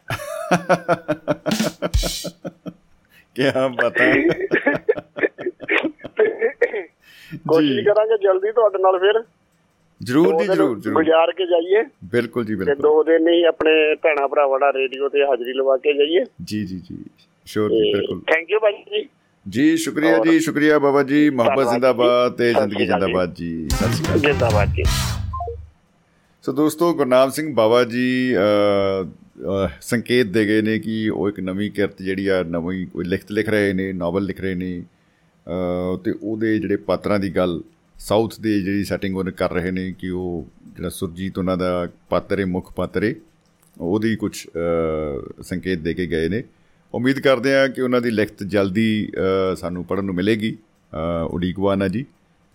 ਕੀ 3.35 3.43
ਬਤਾ 3.69 4.13
ਕੋਸ਼ਿਸ਼ 7.47 7.87
ਕਰਾਂਗੇ 7.87 8.17
ਜਲਦੀ 8.17 8.51
ਤੁਹਾਡੇ 8.51 8.77
ਨਾਲ 8.81 8.99
ਫਿਰ। 8.99 9.23
ਜਰੂਰ 10.04 10.28
ਦੋ 10.28 10.39
ਜੀ 10.39 10.47
ਜਰੂਰ 10.47 10.80
ਜਰੂਰ। 10.80 10.95
ਗੁਜ਼ਾਰ 10.95 11.32
ਕੇ 11.32 11.45
ਜਾਈਏ 11.45 11.84
ਬਿਲਕੁਲ 12.12 12.45
ਜੀ 12.45 12.54
ਤੇ 12.54 12.60
ਬਿਲਕੁਲ। 12.60 12.82
ਦੋ 12.82 13.04
ਦਿਨ 13.04 13.28
ਹੀ 13.30 13.43
ਆਪਣੇ 13.43 13.74
ਭੈਣਾ 14.04 14.28
ਭਰਾਵਾਂ 14.28 14.60
ਨਾਲ 14.60 14.74
ਰੇਡੀਓ 14.76 15.10
ਤੇ 15.10 15.24
ਹਾਜ਼ਰੀ 15.26 15.54
ਲਵਾ 15.54 15.78
ਕੇ 15.78 15.93
ਜਾਈਏ। 15.93 16.24
ਜੀ 16.43 16.64
ਜੀ 16.66 16.80
ਜੀ। 16.80 16.97
ਸ਼ੋਰ 17.47 17.70
ਜੀ 17.72 17.91
ਬਿਲਕੁਲ। 17.93 18.22
ਥੈਂਕ 18.32 18.51
ਯੂ 18.51 18.60
ਭਾਈ 18.60 18.74
ਜੀ। 18.91 19.06
ਜੀ 19.45 19.76
ਸ਼ੁਕਰੀਆ 19.78 20.18
ਜੀ 20.26 20.39
ਸ਼ੁਕਰੀਆ 20.39 20.80
ਬਾਬਾ 20.80 21.04
ਜੀ। 21.04 21.30
ਮੁਹੱਬਤ 21.30 21.70
ਜ਼ਿੰਦਾਬਾਦ 21.70 22.32
ਤੇ 22.32 22.51
ਜ਼ਿੰਦਗੀ 22.54 22.86
ਜ਼ਿੰਦਾਬਾਦ 22.86 23.34
ਜੀ। 23.34 23.68
ਸਤਿ 23.70 23.93
ਸ਼੍ਰੀ 23.93 24.06
ਅਕਾਲ 24.06 24.20
ਜਿੰਦਾਬਾਦ 24.20 24.74
ਜੀ। 24.76 24.84
ਸੋ 26.43 26.54
ਦੋਸਤੋ 26.54 26.93
ਗੁਰਨਾਮ 26.93 27.30
ਸਿੰਘ 27.30 27.54
ਬਾਬਾ 27.56 27.84
ਜੀ 27.84 28.36
ਸੰਕੇਤ 29.82 30.28
ਦੇ 30.28 30.45
ਗਏ 30.45 30.62
ਨੇ 30.62 30.78
ਕਿ 30.80 31.10
ਉਹ 31.10 31.30
ਇੱਕ 31.30 31.39
ਨਵੀਂ 31.39 31.70
ਕਿਰਤ 31.72 32.01
ਜਿਹੜੀ 32.01 32.28
ਆ 32.28 32.41
ਨਵੀਂ 32.43 32.86
ਕੋਈ 32.88 33.06
ਲਿਖਤ 33.06 33.32
ਲਿਖ 33.32 33.49
ਰਹੇ 33.49 33.74
ਨੇ 33.74 33.91
ਨਾਵਲ 33.93 34.24
ਲਿਖ 34.24 34.41
ਰਹੇ 34.41 34.56
ਨੇ। 34.56 34.84
ਤੇ 36.04 36.14
ਉਹਦੇ 36.24 36.58
ਜਿਹੜੇ 36.60 36.76
ਪਾਤਰਾਂ 36.88 37.20
ਦੀ 37.20 37.30
ਗੱਲ 37.30 37.62
ਸਾਊਥ 37.99 38.39
ਦੇ 38.41 38.61
ਜਿਹੜੀ 38.61 38.83
ਸੈਟਿੰਗ 38.83 39.17
ਉਹਨੇ 39.17 39.31
ਕਰ 39.31 39.53
ਰਹੇ 39.53 39.71
ਨੇ 39.71 39.91
ਕਿ 39.91 40.09
ਉਹ 40.09 40.47
ਜਿਹੜਾ 40.75 40.89
ਸੁਰਜੀਤ 40.89 41.37
ਉਹਨਾਂ 41.37 41.57
ਦਾ 41.57 41.87
ਪਾਤਰ 42.09 42.39
ਹੈ 42.39 42.45
ਮੁੱਖ 42.45 42.71
ਪਾਤਰ 42.73 43.03
ਹੈ 43.03 43.13
ਉਹਦੀ 43.77 44.15
ਕੁਝ 44.15 44.35
ਸੰਕੇਤ 45.41 45.79
ਦੇ 45.79 45.93
ਕੇ 45.93 46.07
ਗਏ 46.07 46.29
ਨੇ। 46.29 46.43
ਉਮੀਦ 46.93 47.19
ਕਰਦੇ 47.19 47.55
ਆ 47.55 47.67
ਕਿ 47.67 47.81
ਉਹਨਾਂ 47.81 48.01
ਦੀ 48.01 48.09
ਲਿਖਤ 48.09 48.43
ਜਲਦੀ 48.43 49.11
ਸਾਨੂੰ 49.57 49.83
ਪੜਨ 49.85 50.05
ਨੂੰ 50.05 50.15
ਮਿਲੇਗੀ 50.15 50.57
ਉਡੀਕਵਾਨਾ 51.29 51.87
ਜੀ। 51.87 52.05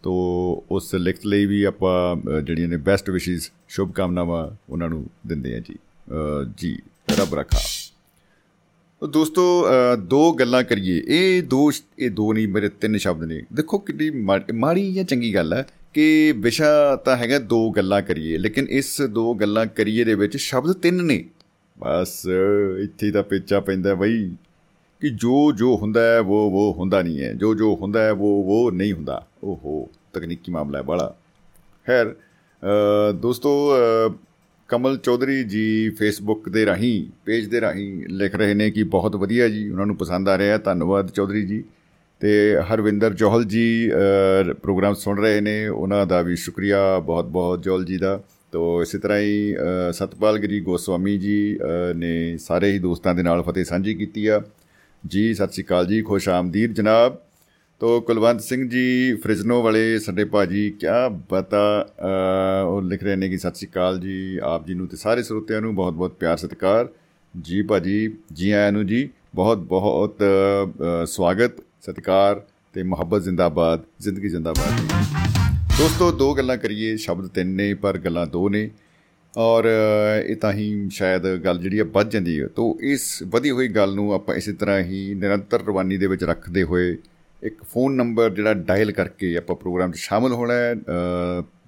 ਤੋ 0.02 0.12
ਉਸ 0.70 0.94
ਲਿਖਤ 0.94 1.26
ਲਈ 1.26 1.46
ਵੀ 1.46 1.62
ਆਪਾਂ 1.64 2.40
ਜਿਹੜੀਆਂ 2.42 2.68
ਨੇ 2.68 2.76
ਬੈਸਟ 2.76 3.10
ਵਿਸ਼ੇਸ 3.10 3.50
ਸ਼ੁਭ 3.68 3.92
ਕਾਮਨਾਵਾਂ 3.92 4.48
ਉਹਨਾਂ 4.72 4.88
ਨੂੰ 4.88 5.06
ਦਿੰਦੇ 5.26 5.54
ਆ 5.54 5.58
ਜੀ। 5.58 5.76
ਜੀ, 6.56 6.78
ਰੱਬ 7.18 7.34
ਰੱਖਾ। 7.34 7.58
ਦੋਸਤੋ 9.02 9.42
ਦੋ 9.98 10.32
ਗੱਲਾਂ 10.32 10.62
ਕਰੀਏ। 10.64 11.02
ਇਹ 11.06 11.42
ਦੋ 11.42 11.70
ਇਹ 11.98 12.10
ਦੋ 12.10 12.32
ਨਹੀਂ, 12.32 12.48
ਮੇਰੇ 12.48 12.68
ਤਿੰਨ 12.70 12.96
ਸ਼ਬਦ 12.96 13.24
ਨੇ। 13.24 13.42
ਦੇਖੋ 13.52 13.78
ਕਿੰਨੀ 13.78 14.10
ਮਾੜੀ 14.54 14.92
ਜਾਂ 14.94 15.04
ਚੰਗੀ 15.04 15.34
ਗੱਲ 15.34 15.52
ਹੈ 15.54 15.66
ਕਿ 15.94 16.34
ਵਿਸ਼ਾ 16.36 16.96
ਤਾਂ 16.96 17.16
ਹੈਗਾ 17.16 17.38
ਦੋ 17.38 17.70
ਗੱਲਾਂ 17.70 18.00
ਕਰੀਏ, 18.02 18.38
ਲੇਕਿਨ 18.38 18.66
ਇਸ 18.70 19.00
ਦੋ 19.10 19.34
ਗੱਲਾਂ 19.34 19.66
ਕਰੀਏ 19.66 20.04
ਦੇ 20.04 20.14
ਵਿੱਚ 20.14 20.36
ਸ਼ਬਦ 20.36 20.72
ਤਿੰਨ 20.72 21.04
ਨੇ। 21.04 21.24
ਬਸ, 21.78 22.26
ਇੱਥੇ 22.82 23.10
ਤਾਂ 23.10 23.22
ਪੇਚਾ 23.22 23.60
ਪੈਂਦਾ 23.60 23.94
ਬਈ, 23.94 24.28
ਕਿ 25.02 25.10
ਜੋ 25.10 25.52
ਜੋ 25.52 25.76
ਹੁੰਦਾ 25.76 26.00
ਹੈ 26.02 26.18
ਉਹ 26.20 26.50
ਉਹ 26.52 26.74
ਹੁੰਦਾ 26.78 27.02
ਨਹੀਂ 27.02 27.22
ਹੈ। 27.22 27.32
ਜੋ 27.32 27.54
ਜੋ 27.54 27.74
ਹੁੰਦਾ 27.80 28.02
ਹੈ 28.02 28.12
ਉਹ 28.12 28.44
ਉਹ 28.48 28.70
ਨਹੀਂ 28.72 28.92
ਹੁੰਦਾ। 28.92 29.26
ਓਹੋ, 29.44 29.88
ਤਕਨੀਕੀ 30.12 30.52
ਮਾਮਲਾ 30.52 30.78
ਹੈ 30.78 30.82
ਬੜਾ 30.82 31.14
ਖੈਰ 31.86 32.14
ਦੋਸਤੋ 33.16 33.50
ਕਮਲ 34.68 34.96
ਚੌਧਰੀ 34.96 35.42
ਜੀ 35.44 35.90
ਫੇਸਬੁੱਕ 35.90 36.48
ਦੇ 36.48 36.64
ਰਾਹੀਂ 36.66 37.10
ਪੇਜ 37.24 37.46
ਦੇ 37.48 37.60
ਰਾਹੀਂ 37.60 38.08
ਲਿਖ 38.08 38.34
ਰਹੇ 38.34 38.54
ਨੇ 38.54 38.70
ਕਿ 38.70 38.82
ਬਹੁਤ 38.84 39.14
ਵਧੀਆ 39.16 39.48
ਜੀ, 39.48 39.68
ਉਹਨਾਂ 39.70 39.86
ਨੂੰ 39.86 39.96
ਪਸੰਦ 39.96 40.28
ਆ 40.28 40.36
ਰਿਹਾ 40.38 40.52
ਹੈ। 40.52 40.58
ਧੰਨਵਾਦ 40.58 41.10
ਚੌਧਰੀ 41.10 41.44
ਜੀ। 41.46 41.62
ਤੇ 42.20 42.56
ਹਰਵਿੰਦਰ 42.70 43.14
ਜੋਹਲ 43.14 43.44
ਜੀ 43.44 43.90
ਪ੍ਰੋਗਰਾਮ 44.62 44.94
ਸੁਣ 44.94 45.20
ਰਹੇ 45.20 45.40
ਨੇ, 45.40 45.68
ਉਹਨਾਂ 45.68 46.06
ਦਾ 46.06 46.20
ਵੀ 46.22 46.36
ਸ਼ੁਕਰੀਆ 46.36 46.98
ਬਹੁਤ 46.98 47.24
ਬਹੁਤ 47.26 47.62
ਜੋਹਲ 47.62 47.84
ਜੀ 47.84 47.96
ਦਾ। 47.96 48.20
ਤੋ 48.52 48.82
ਇਸੇ 48.82 48.98
ਤਰ੍ਹਾਂ 48.98 49.18
ਹੀ 49.20 49.54
ਸਤਪਾਲਗਰੀ 49.92 50.60
ਗੋਸਵਾਮੀ 50.60 51.16
ਜੀ 51.18 51.58
ਨੇ 51.96 52.36
ਸਾਰੇ 52.38 52.72
ਹੀ 52.72 52.78
ਦੋਸਤਾਂ 52.78 53.14
ਦੇ 53.14 53.22
ਨਾਲ 53.22 53.42
ਫਤਿਹ 53.42 53.64
ਸਾਂਝੀ 53.64 53.94
ਕੀਤੀ 53.94 54.26
ਆ। 54.26 54.42
ਜੀ, 55.06 55.34
ਸਤਿ 55.34 55.52
ਸ੍ਰੀ 55.52 55.64
ਅਕਾਲ 55.64 55.86
ਜੀ, 55.86 56.02
ਖੁਸ਼ 56.02 56.28
ਆਮਦੀਦ 56.28 56.72
ਜਨਾਬ। 56.72 57.16
ਤੋ 57.80 58.00
ਕੁਲਵੰਤ 58.00 58.40
ਸਿੰਘ 58.40 58.68
ਜੀ, 58.68 59.14
ਫ੍ਰਿਜਨੋ 59.14 59.62
ਵਾਲੇ 59.62 59.98
ਸਾਡੇ 59.98 60.24
ਭਾਜੀ 60.24 60.70
ਕੀ 60.70 60.86
ਬਤਾ 61.30 61.88
ਉਹ 62.66 62.80
ਲਿਖ 62.82 63.02
ਰਹੇ 63.02 63.16
ਨੇ 63.16 63.28
ਕਿ 63.28 63.36
ਸਤਿ 63.38 63.54
ਸ੍ਰੀ 63.54 63.68
ਅਕਾਲ 63.68 63.98
ਜੀ, 64.00 64.38
ਆਪ 64.42 64.66
ਜੀ 64.66 64.74
ਨੂੰ 64.74 64.86
ਤੇ 64.86 64.96
ਸਾਰੇ 64.96 65.22
ਸਰੋਤਿਆਂ 65.22 65.60
ਨੂੰ 65.60 65.74
ਬਹੁਤ 65.74 65.94
ਬਹੁਤ 65.94 66.14
ਪਿਆਰ, 66.14 66.36
ਸਤਿਕਾਰ। 66.36 66.88
ਜੀ 67.34 67.60
ਭਾਜੀ, 67.62 68.16
ਜੀ 68.32 68.50
ਆਇਆਂ 68.50 68.72
ਨੂੰ 68.72 68.86
ਜੀ, 68.86 69.08
ਬਹੁਤ 69.34 69.58
ਬਹੁਤ 69.58 70.22
ਸਵਾਗਤ, 71.06 71.60
ਸਤਿਕਾਰ 71.82 72.40
ਤੇ 72.74 72.82
ਮੁਹੱਬਤ 72.82 73.22
ਜ਼ਿੰਦਾਬਾਦ, 73.22 73.84
ਜ਼ਿੰਦਗੀ 74.00 74.28
ਜ਼ਿੰਦਾਬਾਦ। 74.28 74.80
ਦੋਸਤੋ, 75.78 76.10
ਦੋ 76.12 76.32
ਗੱਲਾਂ 76.34 76.56
ਕਰੀਏ, 76.56 76.96
ਸ਼ਬਦ 76.96 77.28
ਤਿੰਨ 77.28 77.50
ਨੇ, 77.50 77.72
ਪਰ 77.74 77.98
ਗੱਲਾਂ 77.98 78.26
ਦੋ 78.26 78.48
ਨੇ। 78.48 78.70
ਔਰ, 79.36 79.68
ਇਹ 80.26 80.36
ਤਾਂ 80.36 80.52
ਹੀ 80.52 80.88
ਸ਼ਾਇਦ 80.90 81.26
ਗੱਲ 81.44 81.58
ਜਿਹੜੀ 81.58 81.78
ਆ 81.78 81.84
ਵੱਧ 81.84 82.10
ਜਾਂਦੀ 82.10 82.40
ਹੈ। 82.40 82.46
ਤੋਂ 82.46 82.74
ਇਸ 82.84 83.22
ਵਧੀ 83.26 83.50
ਹੋਈ 83.50 83.68
ਗੱਲ 83.68 83.94
ਨੂੰ 83.94 84.12
ਆਪਾਂ 84.14 84.34
ਇਸੇ 84.34 84.52
ਤਰ੍ਹਾਂ 84.52 84.80
ਹੀ 84.80 85.14
ਨਿਰੰਤਰ 85.14 85.64
ਰਵਾਨੀ 85.66 85.96
ਦੇ 85.96 86.06
ਵਿੱਚ 86.06 86.24
ਰੱਖਦੇ 86.24 86.62
ਹੋਏ 86.62 86.96
ਇੱਕ 87.42 87.62
ਫੋਨ 87.62 87.94
ਨੰਬਰ 87.94 88.30
ਜਿਹੜਾ 88.30 88.54
ਡਾਇਲ 88.54 88.92
ਕਰਕੇ 88.92 89.36
ਆਪਾਂ 89.36 89.56
ਪ੍ਰੋਗਰਾਮ 89.56 89.92
'ਚ 89.92 89.96
ਸ਼ਾਮਲ 89.96 90.32
ਹੋਣਾ 90.32 90.54
ਹੈ 90.54 90.74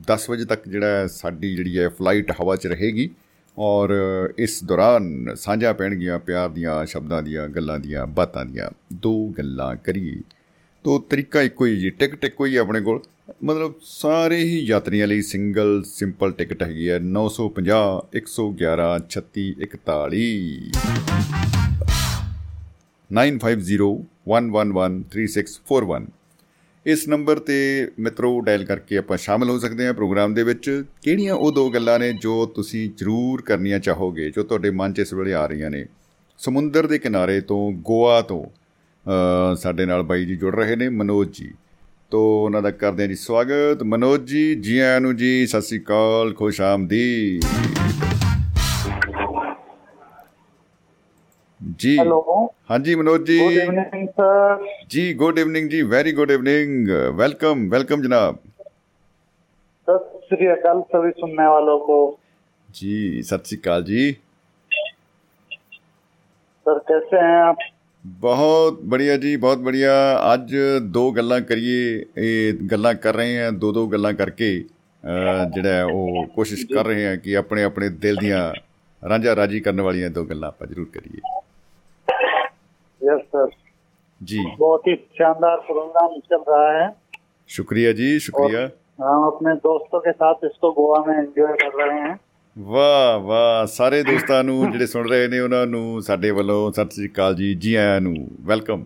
10 0.08 0.30
ਵਜੇ 0.30 0.44
ਤੱਕ 0.44 0.68
ਜਿਹੜਾ 0.68 1.06
ਸਾਡੀ 1.06 1.56
ਜਿਹੜੀ 1.56 1.78
ਹੈ 1.78 1.88
ਫਲਾਈਟ 1.88 2.32
ਹਵਾ 2.40 2.56
'ਚ 2.56 2.66
ਰਹੇਗੀ 2.66 3.10
ਔਰ 3.58 3.90
ਇਸ 4.38 4.64
ਦੌਰਾਨ 4.64 5.34
ਸਾਂਝਾ 5.34 5.72
ਪੈਣਗੀਆਂ 5.72 6.18
ਪਿਆਰ 6.18 6.48
ਦੀਆਂ, 6.48 6.86
ਸ਼ਬਦਾਂ 6.86 7.22
ਦੀਆਂ, 7.22 7.48
ਗੱਲਾਂ 7.48 7.78
ਦੀਆਂ, 7.78 8.06
ਬਾਤਾਂ 8.06 8.44
ਦੀਆਂ। 8.44 8.70
ਦੋ 8.92 9.34
ਗੱਲਾਂ 9.38 9.76
ਕਰੀਏ। 9.76 10.20
ਤੋਂ 10.84 11.00
ਤਰੀਕਾ 11.10 11.42
ਇੱਕੋ 11.42 11.66
ਹੀ 11.66 11.76
ਜੀ, 11.76 11.90
ਟਿਕਟ 11.90 12.24
ਇੱਕੋ 12.24 12.46
ਹੀ 12.46 12.56
ਆਪਣੇ 12.56 12.80
ਕੋਲ। 12.80 13.02
ਮਤਲਬ 13.44 13.74
ਸਾਰੇ 13.82 14.36
ਹੀ 14.36 14.58
ਯਾਤਰੀਆਂ 14.58 15.06
ਲਈ 15.06 15.22
ਸਿੰਗਲ, 15.22 15.82
ਸਿੰਪਲ 15.86 16.32
ਟਿਕਟ 16.32 16.62
ਹੈਗੀ 16.62 16.90
ਹੈ। 16.90 16.98
950 16.98 18.02
111 18.14 19.00
3641 19.10 20.72
9501113641 23.10 26.06
ਇਸ 26.86 27.08
ਨੰਬਰ 27.08 27.38
ਤੇ 27.38 27.88
ਮਿੱਤਰੋ 28.00 28.40
ਡਾਇਲ 28.40 28.64
ਕਰਕੇ 28.64 28.96
ਆਪਾਂ 28.96 29.16
ਸ਼ਾਮਲ 29.16 29.50
ਹੋ 29.50 29.58
ਸਕਦੇ 29.58 29.86
ਹਾਂ 29.86 29.94
ਪ੍ਰੋਗਰਾਮ 29.94 30.34
ਦੇ 30.34 30.42
ਵਿੱਚ 30.42 30.84
ਕਿਹੜੀਆਂ 31.02 31.36
ਉਹ 31.36 31.52
ਦੋ 31.52 31.70
ਗੱਲਾਂ 31.70 31.98
ਨੇ 31.98 32.12
ਜੋ 32.22 32.52
ਤੁਸੀਂ 32.54 32.90
ਜ਼ਰੂਰ 32.98 33.42
ਕਰਨੀਆਂ 33.42 33.80
ਚਾਹੋਗੇ 33.80 34.30
ਜੋ 34.30 34.42
ਤੁਹਾਡੇ 34.42 34.70
ਮਨ 34.74 34.92
'ਚ 34.92 34.98
ਇਸ 34.98 35.14
ਵੇਲੇ 35.14 35.34
ਆ 35.34 35.46
ਰਹੀਆਂ 35.46 35.70
ਨੇ 35.70 35.86
ਸਮੁੰਦਰ 36.40 36.86
ਦੇ 36.86 36.98
ਕਿਨਾਰੇ 36.98 37.40
ਤੋਂ 37.40 37.72
ਗੋਆ 37.82 38.22
ਤੋਂ 38.22 38.44
ਸਾਡੇ 39.56 39.86
ਨਾਲ 39.86 40.02
ਬਾਈ 40.02 40.24
ਜੀ 40.24 40.36
ਜੁੜ 40.36 40.54
ਰਹੇ 40.54 40.76
ਨੇ 40.76 40.88
ਮਨੋਜ 40.88 41.32
ਜੀ 41.32 41.50
ਤੋ 42.12 42.44
ਉਹਨਾਂ 42.44 42.62
ਦਾ 42.62 42.70
ਕਰਦੇ 42.70 43.02
ਹਾਂ 43.02 43.08
ਜੀ 43.08 43.16
ਸਵਾਗਤ 43.16 43.82
ਮਨੋਜ 43.82 44.24
ਜੀ 44.24 44.54
ਜੀ 44.54 44.78
ਆਇਆਂ 44.78 45.00
ਨੂੰ 45.00 45.16
ਜੀ 45.16 45.46
ਸਤਿ 45.46 45.62
ਸ੍ਰੀ 45.62 45.78
ਅਕਾਲ 45.78 46.34
ਖੁਸ਼ 46.34 46.60
ਆਮਦੀ 46.60 47.40
ਜੀ 51.59 51.97
ਹੈਲੋ 51.99 52.21
ਹਾਂਜੀ 52.71 52.95
Manoj 52.95 53.23
ji 53.23 53.37
good 53.39 53.57
evening 53.57 54.07
sir 54.09 54.65
ਜੀ 54.89 55.13
ਗੁੱਡ 55.13 55.39
ਇਵਨਿੰਗ 55.39 55.69
ਜੀ 55.69 55.81
very 55.81 56.11
good 56.11 56.31
evening 56.31 56.89
welcome 57.19 57.61
welcome 57.69 58.01
जनाब 58.01 58.37
सत 59.87 60.11
श्री 60.27 60.47
अकाल 60.47 60.81
सभी 60.91 61.11
सुनने 61.11 61.47
वालों 61.47 61.77
को 61.79 61.97
जी 62.69 62.97
सत 63.23 63.47
श्री 63.47 63.57
अकाल 63.57 63.83
जी 63.83 64.03
सर 66.65 66.83
कैसे 66.89 67.23
हैं 67.25 67.39
आप 67.45 67.63
ਬਹੁਤ 68.05 68.79
ਬੜੀਆ 68.83 69.17
ਜੀ 69.17 69.35
ਬਹੁਤ 69.35 69.57
ਬੜੀਆ 69.57 69.93
ਅੱਜ 70.33 70.55
ਦੋ 70.89 71.11
ਗੱਲਾਂ 71.11 71.39
ਕਰੀਏ 71.41 72.05
ਇਹ 72.17 72.53
ਗੱਲਾਂ 72.71 72.93
ਕਰ 72.95 73.15
ਰਹੇ 73.15 73.37
ਹਾਂ 73.39 73.51
ਦੋ 73.51 73.71
ਦੋ 73.71 73.87
ਗੱਲਾਂ 73.87 74.13
ਕਰਕੇ 74.13 74.49
ਜਿਹੜਾ 75.55 75.85
ਉਹ 75.85 76.25
ਕੋਸ਼ਿਸ਼ 76.35 76.65
ਕਰ 76.73 76.85
ਰਹੇ 76.85 77.05
ਹਾਂ 77.07 77.15
ਕਿ 77.17 77.37
ਆਪਣੇ 77.37 77.63
ਆਪਣੇ 77.63 77.89
ਦਿਲ 77.89 78.15
ਦੀਆਂ 78.15 78.53
ਰਾਂਝਾ 79.09 79.35
ਰਾਜੀ 79.35 79.59
ਕਰਨ 79.59 79.81
ਵਾਲੀਆਂ 79.81 80.09
ਦੋ 80.09 80.25
ਗੱਲਾਂ 80.25 80.49
ਆਪਾਂ 80.49 80.67
ਜ਼ਰੂਰ 80.67 80.87
ਕਰੀਏ 80.93 81.21
यस 81.21 81.31
सर 81.31 81.38
जी 84.21 84.43
बहुत 84.59 84.87
ही 84.87 84.95
शानदार 85.19 85.57
प्रोग्राम 85.67 86.19
चल 86.29 86.43
रहा 86.49 86.69
है 86.73 86.87
शुक्रिया 87.49 87.91
जी 87.93 88.11
शुक्रिया 88.19 88.61
हम 89.01 89.23
अपने 89.25 89.53
दोस्तों 89.63 89.99
के 89.99 90.11
साथ 90.13 90.45
इसको 90.45 90.71
गोवा 90.73 91.03
में 91.07 91.17
एंजॉय 91.17 91.53
कर 91.63 91.75
रहे 91.81 91.99
हैं 92.01 92.15
ਵਾਹ 92.55 93.17
ਵਾਹ 93.19 93.65
ਸਾਰੇ 93.67 94.01
ਦੋਸਤਾਂ 94.03 94.43
ਨੂੰ 94.43 94.71
ਜਿਹੜੇ 94.71 94.85
ਸੁਣ 94.85 95.07
ਰਹੇ 95.09 95.27
ਨੇ 95.27 95.39
ਉਹਨਾਂ 95.39 95.65
ਨੂੰ 95.67 96.01
ਸਾਡੇ 96.01 96.29
ਵੱਲੋਂ 96.31 96.71
ਸਤਿ 96.71 96.95
ਸ੍ਰੀ 96.95 97.07
ਅਕਾਲ 97.07 97.35
ਜੀ 97.35 97.53
ਜੀ 97.55 97.73
ਆਇਆਂ 97.75 98.01
ਨੂੰ 98.01 98.15
ਵੈਲਕਮ 98.47 98.85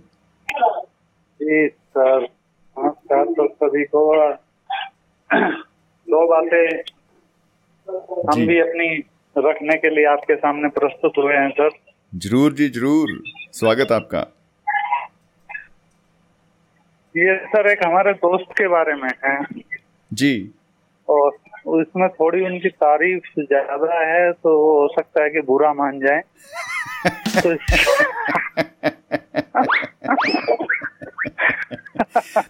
जी 1.39 1.59
सर 1.95 2.23
नमस्कार 2.77 3.29
सर 3.29 3.47
सभी 3.59 3.83
को 3.93 4.01
दो 6.07 6.19
बातें 6.27 6.65
हम 7.87 8.33
जी। 8.33 8.47
भी 8.47 8.57
अपनी 8.59 8.89
रखने 9.35 9.77
के 9.77 9.91
लिए 9.95 10.05
आपके 10.07 10.35
सामने 10.37 10.69
प्रस्तुत 10.75 11.17
हुए 11.17 11.35
हैं 11.35 11.49
सर 11.59 11.77
जरूर 12.13 12.53
जी 12.53 12.67
जरूर 12.71 13.15
स्वागत 13.53 13.93
आपका 13.93 14.21
ये 17.16 17.46
सर 17.46 17.70
एक 17.70 17.86
हमारे 17.86 18.12
दोस्त 18.12 18.52
के 18.52 18.68
बारे 18.68 18.94
में 18.94 19.10
है। 19.24 19.46
जी। 20.12 20.50
और 21.08 21.36
उसमें 21.66 22.08
थोड़ी 22.08 22.44
उनकी 22.44 22.68
तारीफ़ 22.68 23.40
ज़्यादा 23.40 24.06
है 24.06 24.32
तो 24.32 24.80
हो 24.80 24.88
सकता 24.88 25.22
है 25.22 25.30
कि 25.30 25.40
बुरा 25.40 25.72
मान 25.72 26.00
जाए। 26.00 26.22
तो 27.42 27.54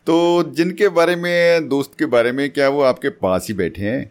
तो 0.06 0.42
जिनके 0.42 0.88
बारे 0.88 1.16
में 1.16 1.68
दोस्त 1.68 1.98
के 1.98 2.06
बारे 2.06 2.32
में 2.32 2.50
क्या 2.50 2.68
वो 2.68 2.82
आपके 2.82 3.08
पास 3.08 3.46
ही 3.48 3.54
बैठे 3.54 3.82
हैं? 3.82 4.10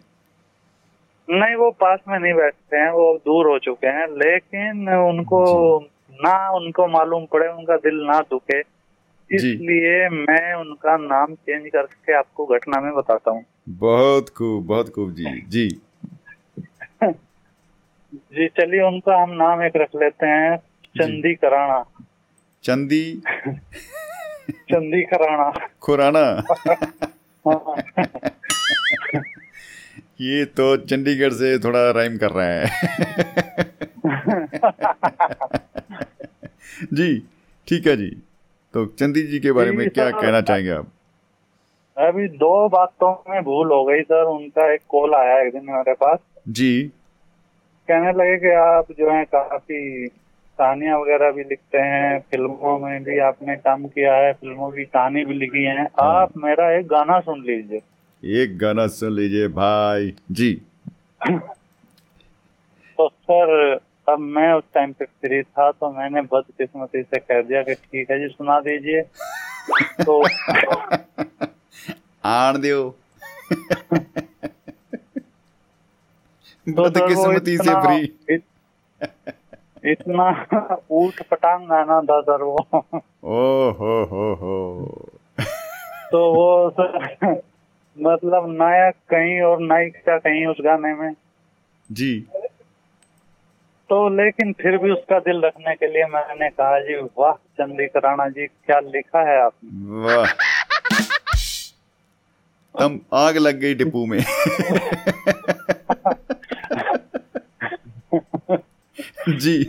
नहीं 1.30 1.56
वो 1.56 1.72
पास 1.72 2.00
में 2.08 2.20
नहीं 2.20 2.34
बैठते 2.34 2.78
हैं 2.78 2.92
वो 2.92 3.18
दूर 3.18 3.48
हो 3.48 3.60
चुके 3.60 3.88
हैं 3.88 4.08
लेकिन 4.08 4.90
उनको 4.90 5.80
ना 6.14 6.50
उनको 6.50 6.88
मालूम 6.88 7.26
पड़े 7.26 7.48
उनका 7.48 7.78
दिल 7.78 7.96
ना 7.96 8.20
दुखे। 8.20 8.73
इसलिए 9.32 10.10
मैं 10.10 10.54
उनका 10.54 10.98
नाम 10.98 11.34
चेंज 11.36 11.68
करके 11.68 12.14
आपको 12.18 12.46
घटना 12.46 12.82
में 12.82 12.94
बताता 12.94 13.32
हूँ। 13.32 13.44
बहुत 13.70 14.30
खूब 14.30 14.66
बहुत 14.68 14.90
खूब 14.90 15.14
जी 15.14 15.42
जी। 15.48 15.68
जी 18.14 18.48
चलिए 18.48 18.82
उनका 18.82 19.22
हम 19.24 19.30
नाम 19.34 19.64
एक 19.64 19.72
रख 19.76 19.90
लेते 19.96 20.26
हैं 20.26 20.58
चंदी 20.98 21.34
कराना 21.44 21.84
चंदी? 22.64 23.22
चंदी 24.50 25.02
कराना 25.04 25.68
खुराना? 25.82 26.26
हाँ, 27.48 27.76
ये 30.22 30.46
तो 30.46 30.76
चंडीगढ़ 30.78 31.34
से 31.34 31.58
थोड़ा 31.60 31.92
राइम 31.92 32.18
कर 32.18 32.32
रहा 32.32 32.46
है। 32.46 32.66
जी 36.94 37.08
ठीक 37.68 37.88
है 37.88 37.96
जी। 37.98 38.10
तो 38.74 38.86
चंदी 38.86 39.24
जी 39.24 39.40
के 39.40 39.52
बारे 39.52 39.72
में 39.72 39.90
क्या 39.90 40.12
कहना 40.12 40.42
चाहेंगे 40.42 40.72
आप? 40.72 40.88
अभी 41.98 42.28
दो 42.28 42.70
बातों 42.70 43.24
में 43.30 43.44
भूल 43.44 43.68
हो 43.68 43.84
गई 43.86 44.02
सर। 44.02 44.24
उनका 44.24 44.74
एक 44.74 44.82
कॉल 44.90 45.14
आया 45.14 45.42
एक 45.42 45.54
दिन 45.54 45.66
मेरे 45.66 45.94
पास। 45.94 46.20
जी। 46.50 46.92
कहने 47.88 48.12
लगे 48.12 48.38
कि 48.38 48.50
आप 48.50 48.86
जो 48.92 49.12
है 49.12 49.26
काफ़ी 49.26 50.08
कहानियाँ 50.60 51.00
वगैरह 51.00 51.32
भी 51.32 51.44
लिखते 51.44 51.78
हैं 51.78 52.20
फ़िल्मों 52.20 52.80
में 52.80 53.04
भी 53.04 53.20
आपने 53.20 53.56
काम 53.56 53.86
किया 53.86 54.16
है 54.16 54.34
फ़िल्मों 54.34 54.72
की 54.72 54.86
कहानी 54.86 55.26
भी 55.26 55.34
लिखी 55.34 55.64
है। 55.64 55.88
आप 56.00 56.38
मेरा 56.38 56.80
एक 56.80 56.88
गाना 56.88 57.20
सुन 57.20 57.40
लीजिए। 57.40 57.82
एक 58.44 58.58
गाना 58.58 58.88
सुन 58.88 59.14
लीजिए 59.14 59.48
भाई। 59.48 60.16
जी। 60.32 60.62
तो 62.98 63.10
सर 63.10 63.80
अब 64.10 64.20
मैं 64.20 64.54
उस 64.54 64.64
टाइम 64.74 64.94
पे 64.94 65.06
फ्री 65.06 65.44
था 65.44 65.72
तो 65.72 65.92
मैंने 65.92 66.22
बदकिस्मती 66.22 67.04
से 67.04 67.20
कह 67.20 67.42
दिया 67.42 67.64
कि 67.64 67.74
ठीक 67.74 68.12
है 68.12 68.20
जी 68.20 68.28
सुना 68.28 68.60
दीजिए। 68.60 69.02
तो 70.06 70.24
आण 72.26 72.58
दियो। 72.58 72.96
तो 76.70 76.84
बदकिस्मती 76.84 77.58
से 77.58 77.74
फ्री 77.74 78.36
इतना 79.92 80.48
ऊट 80.92 81.22
पटांग 81.22 81.68
गाना 81.68 82.02
था 82.02 82.22
सर 82.22 82.42
वो। 82.44 82.68
ओ 83.24 83.72
हो 83.72 84.04
हो 84.04 84.34
हो। 84.34 84.96
तो 86.12 86.34
वो 86.34 86.70
सर 86.70 87.16
मतलब 88.00 88.52
नायक 88.52 88.96
कहीं 88.96 89.42
और 89.42 89.60
नायिका 89.60 90.18
कहीं 90.18 90.46
उस 90.46 90.58
गाने 90.62 90.94
में। 90.94 91.14
जी। 91.92 92.28
तो 93.94 94.08
लेकिन 94.10 94.52
फिर 94.54 94.78
भी 94.78 94.92
उसका 94.92 95.18
दिल 95.20 95.42
रखने 95.42 95.74
के 95.76 95.88
लिए 95.88 96.06
मैंने 96.06 96.50
कहा 96.50 96.80
जी 96.80 96.94
वाह 97.18 97.34
चंदी 97.58 97.86
कराना 97.88 98.28
जी 98.30 98.46
क्या 98.48 98.80
लिखा 98.80 99.20
है 99.30 99.36
आपने? 99.42 99.70
वाह। 100.06 100.26
तम 102.76 103.00
आग 103.14 103.38
लग 103.38 103.60
गई 103.60 103.74
डिपू 103.76 104.06
में। 104.06 104.20
जी। 109.38 109.64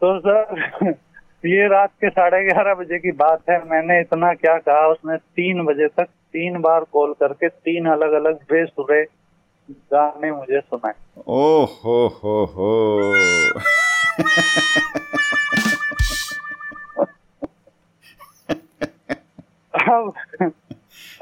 तो 0.00 0.18
सर 0.18 0.94
ये 1.46 1.66
रात 1.68 1.90
के 2.00 2.10
साढ़े 2.10 2.44
ग्यारह 2.44 2.74
बजे 2.74 2.98
की 2.98 3.12
बात 3.12 3.50
है। 3.50 3.58
मैंने 3.70 4.00
इतना 4.00 4.32
क्या 4.34 4.56
कहा 4.58 4.86
उसने 4.86 5.16
तीन 5.16 5.64
बजे 5.64 5.88
तक 5.88 6.04
तीन 6.04 6.60
बार 6.60 6.84
कॉल 6.92 7.12
करके 7.12 7.48
तीन 7.48 7.86
अलग 7.86 8.12
अलग 8.12 8.34
बेसुरे 8.52 9.02
गाने 9.70 10.32
मुझे 10.32 10.60
सुनाए। 10.60 10.94
ओ 11.28 11.64
हो 11.64 12.06
हो। 12.06 12.44
हो 12.44 13.12
अब 19.94 20.12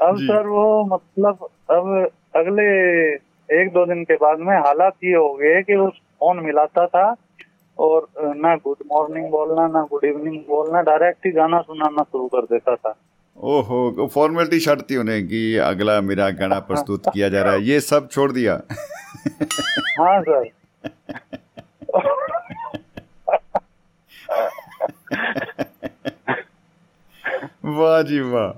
अब 0.01 0.17
सर 0.17 0.47
वो 0.47 0.85
मतलब 0.85 1.47
अब 1.71 2.09
अगले 2.35 2.63
एक 3.61 3.69
दो 3.73 3.85
दिन 3.85 4.03
के 4.03 4.15
बाद 4.15 4.39
में 4.39 4.55
हालात 4.57 4.93
ये 5.03 5.15
हो 5.15 5.33
गए 5.33 5.61
कि 5.61 5.75
वो 5.75 5.87
फ़ोन 5.89 6.39
मिलाता 6.39 6.85
था 6.87 7.15
और 7.79 8.07
ना 8.19 8.55
गुड 8.55 8.77
मॉर्निंग 8.91 9.29
बोलना 9.29 9.67
ना 9.67 9.81
गुड 9.83 10.03
इवनिंग 10.03 10.39
बोलना 10.39 10.81
डायरेक्ट 10.81 11.25
ही 11.25 11.31
गाना 11.31 11.61
सुनाना 11.61 12.03
शुरू 12.03 12.27
कर 12.27 12.41
देता 12.41 12.75
था। 12.75 12.95
ओहो 13.37 14.07
फॉर्मेलिटी 14.13 14.59
छाटती 14.59 14.97
उन्हें 14.97 15.27
कि 15.27 15.55
अगला 15.57 16.01
मेरा 16.01 16.29
गाना 16.29 16.59
प्रस्तुत 16.59 17.03
किया 17.13 17.29
जा 17.29 17.41
रहा 17.43 17.53
है। 17.53 17.61
ये 17.61 17.79
सब 17.79 18.09
छोड़ 18.11 18.31
दिया। 18.31 18.53
हाँ 19.99 20.21
सर। 20.21 20.49
वाह 27.65 28.01
जी 28.01 28.19
वाह। 28.19 28.49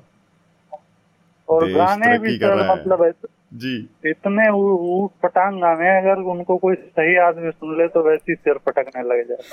और 1.49 1.71
गाने 1.71 2.17
भी 2.17 2.37
सर 2.37 2.47
रहा 2.47 2.65
है। 2.65 2.71
मतलब 2.71 3.13
जी। 3.53 3.89
इतने 4.05 4.49
ऊट 4.51 5.11
पटांग 5.23 5.61
गाने 5.61 5.89
अगर 5.97 6.21
उनको 6.21 6.57
कोई 6.57 6.75
सही 6.75 7.15
आदमी 7.17 7.51
सुन 7.51 7.77
ले 7.77 7.87
तो 7.87 8.03
वैसे 8.03 8.31
ही 8.31 8.35
सिर 8.35 8.57
पटकने 8.65 9.03
लग 9.03 9.27
जाए। 9.29 9.43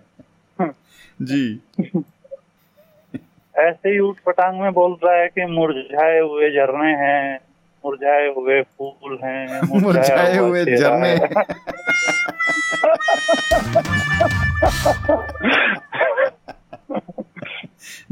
जी। 1.22 1.60
ऐसे 3.58 3.88
ही 3.88 3.98
ऊट 3.98 4.16
पटांग 4.26 4.60
में 4.60 4.72
बोल 4.72 4.96
रहा 5.04 5.14
है 5.14 5.28
कि 5.28 5.46
मुरझाए 5.46 6.20
हुए 6.20 6.50
झरने 6.50 6.92
हैं 6.92 7.38
मुरझाए 7.84 8.28
हुए 8.28 8.62
फूल 8.62 9.18
हैं 9.24 9.62
मुरझाए 9.80 10.36
हुए 10.36 10.64
झरने। 10.64 11.16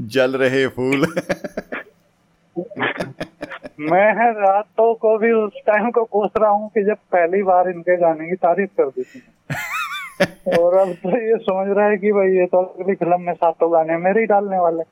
जल 0.01 0.37
रहे 0.37 0.67
फूल। 0.67 1.07
मैं 3.81 4.33
रातों 4.33 4.95
को 4.95 5.19
भी 5.19 5.33
उस 5.33 5.53
टाइम 5.67 5.91
को 5.91 6.05
पूछ 6.05 6.31
रहा 6.37 6.51
हूँ 6.51 6.69
कि 6.69 6.83
जब 6.83 6.97
पहली 7.13 7.43
बार 7.43 7.69
इनके 7.69 7.97
गाने 7.97 8.29
की 8.29 8.35
तारीफ़ 8.35 8.71
कर 8.71 8.89
दी 8.89 9.03
थी। 9.03 9.23
और 10.59 10.75
अब 10.75 10.93
तो 10.93 11.11
ये 11.21 11.37
समझ 11.37 11.77
रहा 11.77 11.89
है 11.89 11.97
कि 11.97 12.13
भाई 12.13 12.29
ये 12.29 12.47
तो 12.47 12.63
अगली 12.63 12.95
फ़िल्म 12.95 13.21
में 13.21 13.35
सातों 13.35 13.73
गाने 13.73 13.97
मेरे 13.97 14.21
ही 14.21 14.27
डालने 14.27 14.59
वाले 14.59 14.83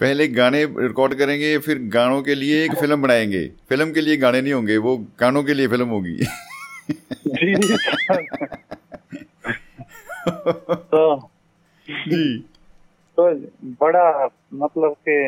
पहले 0.00 0.28
गाने 0.28 0.64
रिकॉर्ड 0.64 1.14
करेंगे 1.14 1.58
फिर 1.58 1.78
गानों 1.78 2.22
के 2.22 2.34
लिए 2.34 2.64
एक 2.64 2.74
फ़िल्म 2.74 3.02
बनाएँगे। 3.02 3.48
फ़िल्म 3.68 3.92
के 3.92 4.00
लिए 4.00 4.16
गाने 4.16 4.40
नहीं 4.42 4.52
होंगे 4.52 4.76
वो 4.76 4.96
गानों 5.20 5.42
के 5.44 5.54
लिए 5.54 5.68
फ़िल्म 5.68 5.88
होगी। 5.88 6.16
जी 7.26 7.54
तो 10.68 11.30
जी। 11.88 12.38
तो 13.16 13.34
बड़ा 13.64 14.28
मतलब 14.54 14.92
के 14.92 15.26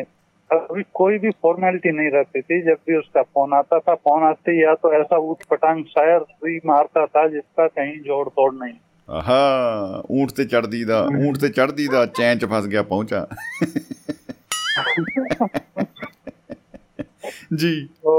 अभी 0.51 0.83
कोई 0.93 1.17
भी 1.17 1.29
फॉर्मेलिटी 1.29 1.91
नहीं 1.91 2.09
रहती 2.09 2.41
थी 2.41 2.61
जब 2.61 2.77
भी 2.87 2.97
उसका 2.97 3.21
फ़ोन 3.21 3.53
आता 3.53 3.79
था 3.79 3.95
फ़ोन 3.95 4.23
आते 4.23 4.63
या 4.63 4.73
तो 4.75 4.93
ऐसा 4.93 5.17
ऊट 5.17 5.43
पटांग 5.49 5.85
शायर 5.85 6.59
मारता 6.65 7.05
था 7.05 7.27
जिसका 7.27 7.67
कहीं 7.67 7.99
जोड़ 7.99 8.29
तोड़ 8.29 8.53
नहीं। 8.53 8.73
ਹਾਂ 9.08 10.02
ਊਂਟ 10.12 10.32
ਤੇ 10.36 10.44
ਚੜਦੀ 10.44 10.84
ਦਾ 10.84 11.00
ਊਂਟ 11.18 11.38
ਤੇ 11.40 11.48
ਚੜਦੀ 11.48 11.86
ਦਾ 11.88 12.04
ਚੈਨ 12.16 12.38
ਚ 12.38 12.44
ਫਸ 12.50 12.66
ਗਿਆ 12.66 12.82
ਪਹੁੰਚਾ 12.84 13.26
जी 17.52 17.70
तो 18.02 18.12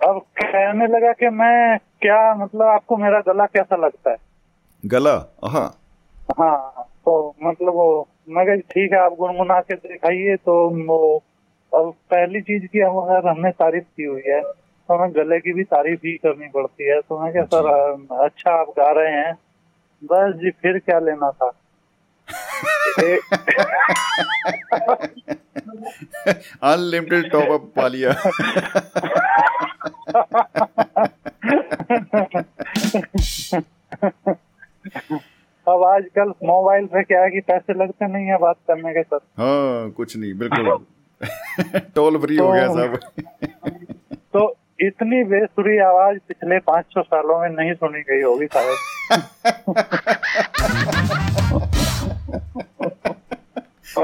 अब 0.00 0.18
कहने 0.36 0.86
लगा 0.88 1.12
कि 1.12 1.28
मैं 1.32 1.78
क्या 2.02 2.18
मतलब 2.34 2.62
आपको 2.68 2.96
मेरा 2.96 3.20
गला 3.20 3.46
कैसा 3.48 3.76
लगता 3.76 4.10
है 4.10 4.16
गला 4.82 5.14
हाँ 5.46 5.64
हाँ 6.38 6.84
तो 7.04 7.14
मतलब 7.42 7.74
वो 7.74 7.86
मैं 8.30 8.46
कहा 8.46 8.56
ठीक 8.72 8.92
है 8.92 8.98
आप 9.00 9.16
गुनगुना 9.18 9.60
के 9.62 9.74
दिखाइए 9.76 10.36
तो 10.44 10.54
वो 10.90 10.98
अब 11.72 11.92
पहली 12.10 12.40
चीज 12.42 12.66
की 12.72 12.80
अब 12.82 12.98
अगर 13.02 13.28
हमने 13.28 13.50
तारीफ 13.58 13.84
की 13.96 14.04
हुई 14.04 14.22
है 14.26 14.40
तो 14.42 14.94
हमें 14.94 15.14
गले 15.14 15.38
की 15.40 15.52
भी 15.52 15.64
तारीफ 15.72 16.04
ही 16.04 16.16
करनी 16.24 16.48
पड़ती 16.54 16.88
है 16.88 17.00
तो 17.02 17.20
मैं 17.20 17.32
क्या 17.32 17.44
सर 17.46 17.70
अच्छा 18.24 18.58
आप 18.60 18.74
गा 18.78 18.90
रहे 19.00 19.12
हैं 19.12 19.32
बस 20.03 20.33
जी 20.35 20.49
फिर 20.61 20.77
क्या 20.79 20.99
लेना 20.99 21.29
था? 21.31 21.51
अनलिमिटेड 26.63 27.31
टॉप 27.31 27.49
अप 27.51 27.71
पा 27.75 27.87
लिया 27.87 28.11
अब 35.67 35.83
आजकल 35.83 36.29
मोबाइल 36.47 36.85
पे 36.93 37.03
क्या 37.03 37.21
है 37.23 37.29
कि 37.29 37.39
पैसे 37.41 37.73
लगते 37.73 38.07
नहीं 38.07 38.25
है 38.25 38.37
बात 38.37 38.55
करने 38.67 38.93
के 38.93 39.03
सर 39.03 39.19
हाँ 39.39 39.89
कुछ 39.91 40.15
नहीं 40.17 40.33
बिल्कुल। 40.37 40.85
टोल 41.95 42.17
फ्री 42.21 42.37
हो 42.37 42.51
गया 42.51 42.67
सब। 42.67 42.97
तो 44.33 44.47
इतनी 44.79 45.23
बेसुरी 45.23 45.77
आवाज़ 45.77 46.17
पिछले 46.27 46.59
500 46.59 47.01
सालों 47.01 47.39
में 47.41 47.49
नहीं 47.49 47.73
सुनी 47.73 48.01
गई 48.01 48.21
होगी 48.21 48.45
शायद। 48.45 48.77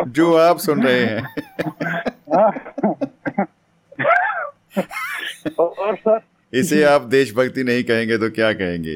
जो 0.08 0.36
आप 0.38 0.58
सुन 0.58 0.84
रहे 0.84 1.06
हैं। 1.06 1.24
और 5.60 5.96
सर 5.96 6.20
इसे 6.54 6.84
आप 6.84 7.02
देशभक्ति 7.02 7.64
नहीं 7.64 7.84
कहेंगे 7.84 8.18
तो 8.18 8.30
क्या 8.30 8.54
कहेंगे? 8.54 8.96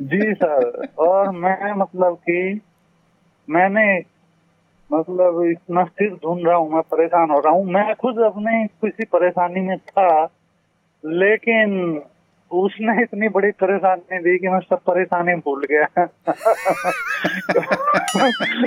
जी 0.00 0.34
सर 0.34 0.88
और 0.98 1.30
मैं 1.30 1.72
मतलब 1.72 2.14
कि 2.14 2.60
मैंने 3.50 4.00
मतलब 4.92 5.42
इतना 5.44 5.84
सिर 5.84 6.10
ढूंढ 6.14 6.46
रहा 6.46 6.56
हूँ 6.56 6.72
मैं 6.72 6.82
परेशान 6.82 7.30
हो 7.30 7.40
रहा 7.40 7.52
हूँ। 7.52 7.64
मैं 7.66 7.94
खुद 7.94 8.18
अपने 8.18 8.66
किसी 8.66 9.04
परेशानी 9.04 9.60
में 9.60 9.78
था 9.78 10.24
लेकिन 11.06 12.02
उसने 12.50 13.02
इतनी 13.02 13.28
बड़ी 13.28 13.50
परेशानी 13.50 14.18
दी 14.18 14.38
कि 14.38 14.48
मैं 14.48 14.60
सब 14.60 14.76
परेशानी 14.76 15.34
भूल 15.34 15.66
गया। 15.70 15.84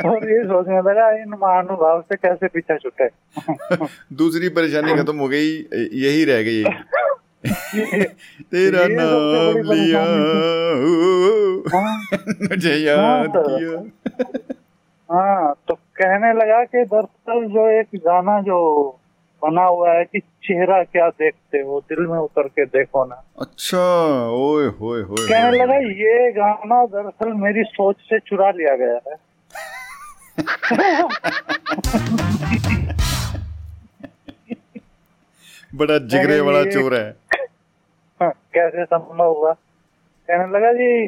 और 0.09 0.29
ये 0.31 0.43
सोचने 0.43 0.77
लगा 0.77 1.09
इन 1.11 1.29
महानुभाव 1.29 2.01
से 2.01 2.15
कैसे 2.15 2.47
पीछा 2.47 2.77
छुटे? 2.77 3.07
दूसरी 4.13 4.49
परेशानी 4.49 4.95
खत्म 4.95 5.17
हो 5.17 5.27
गई 5.27 5.49
यही 6.03 6.25
रह 6.25 6.41
गई। 6.41 6.63
तेरा 8.51 8.87
नाम 8.87 9.57
लिया। 9.71 10.03
हाँ। 11.73 11.95
मुझे 12.41 12.75
याद 12.75 13.37
हाँ, 13.37 13.43
किया। 13.47 13.79
हाँ 15.09 15.53
तो 15.67 15.73
कहने 16.01 16.31
लगा 16.33 16.63
कि 16.73 16.83
दरअसल 16.93 17.45
जो 17.53 17.67
एक 17.79 17.87
गाना 18.05 18.39
जो 18.41 18.59
बना 19.41 19.63
हुआ 19.65 19.91
है 19.93 20.03
कि 20.05 20.19
चेहरा 20.47 20.81
क्या 20.83 21.07
देखते 21.21 21.57
हो 21.67 21.79
दिल 21.89 22.05
में 22.11 22.17
उतर 22.19 22.47
के 22.47 22.65
देखो 22.75 23.03
ना। 23.05 23.15
अच्छा 23.41 23.83
ओए 24.43 24.65
होए 24.79 25.01
होए 25.09 25.27
कहने 25.29 25.57
लगा 25.63 25.75
ये 26.03 26.31
गाना 26.37 26.85
दरअसल 26.95 27.33
मेरी 27.43 27.63
सोच 27.73 27.95
से 28.09 28.19
चुरा 28.19 28.49
लिया 28.61 28.75
गया 28.83 28.99
है। 29.09 29.15
बड़ा 35.75 35.97
जिगरे 36.13 36.39
वाला 36.47 36.59
ये- 36.59 36.73
चोर 36.73 36.95
है। 36.95 37.09
हाँ, 38.21 38.31
कैसे 38.53 38.85
संभव 38.85 39.33
हुआ? 39.37 39.53
कहने 40.29 40.59
लगा 40.59 40.73
जी 40.73 41.03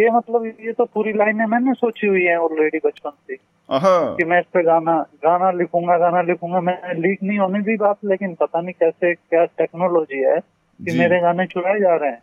ये 0.00 0.10
मतलब 0.10 0.46
ये 0.46 0.72
तो 0.72 0.84
पूरी 0.84 1.12
लाइनें 1.12 1.46
मैंने 1.46 1.74
सोची 1.74 2.06
हुई 2.06 2.22
है 2.22 2.36
ऑलरेडी 2.36 2.78
बचपन 2.84 3.10
से। 3.10 3.36
कि 4.16 4.24
मैं 4.24 4.38
इस 4.40 4.46
पे 4.54 4.62
गाना 4.62 5.06
गाना 5.24 5.50
लिखूँगा 5.50 5.98
गाना 5.98 6.22
लिखूँगा 6.22 6.60
मैं 6.60 6.94
लीक 6.94 7.18
नहीं 7.22 7.38
होने 7.38 7.60
दी 7.60 7.76
बात 7.76 7.98
लेकिन 8.04 8.34
पता 8.34 8.60
नहीं 8.60 8.72
कैसे 8.72 9.14
क्या 9.14 9.44
टेक्नोलॉजी 9.44 10.18
है 10.18 10.38
कि 10.80 10.98
मेरे 10.98 11.20
गाने 11.20 11.46
चुराए 11.46 11.80
जा 11.80 11.96
रहे 11.96 12.10
हैं। 12.10 12.22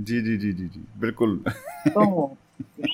जी 0.00 0.20
जी 0.20 0.36
जी 0.36 0.52
जी 0.52 0.66
जी 0.66 0.84
बिल्कुल। 1.00 1.44
तो 1.88 2.36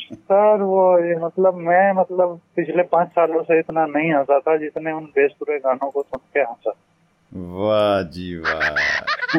सर 0.03 0.63
वो 0.63 0.99
ये 0.99 1.17
मतलब 1.17 1.55
मैं 1.55 1.93
मतलब 1.93 2.41
पिछले 2.57 2.83
पाँच 2.83 3.09
सालों 3.09 3.43
से 3.43 3.59
इतना 3.59 3.87
नहीं 3.87 4.13
हंसा 4.13 4.39
था 4.39 4.57
जितने 4.57 4.93
उन 4.93 5.05
बेसुरे 5.05 5.59
गानों 5.59 5.91
को 5.91 6.03
सुन 6.03 6.21
के 6.35 6.41
हंसा 6.41 6.75
वाह 7.33 8.03
जी 8.03 8.37
वाह। 8.37 8.71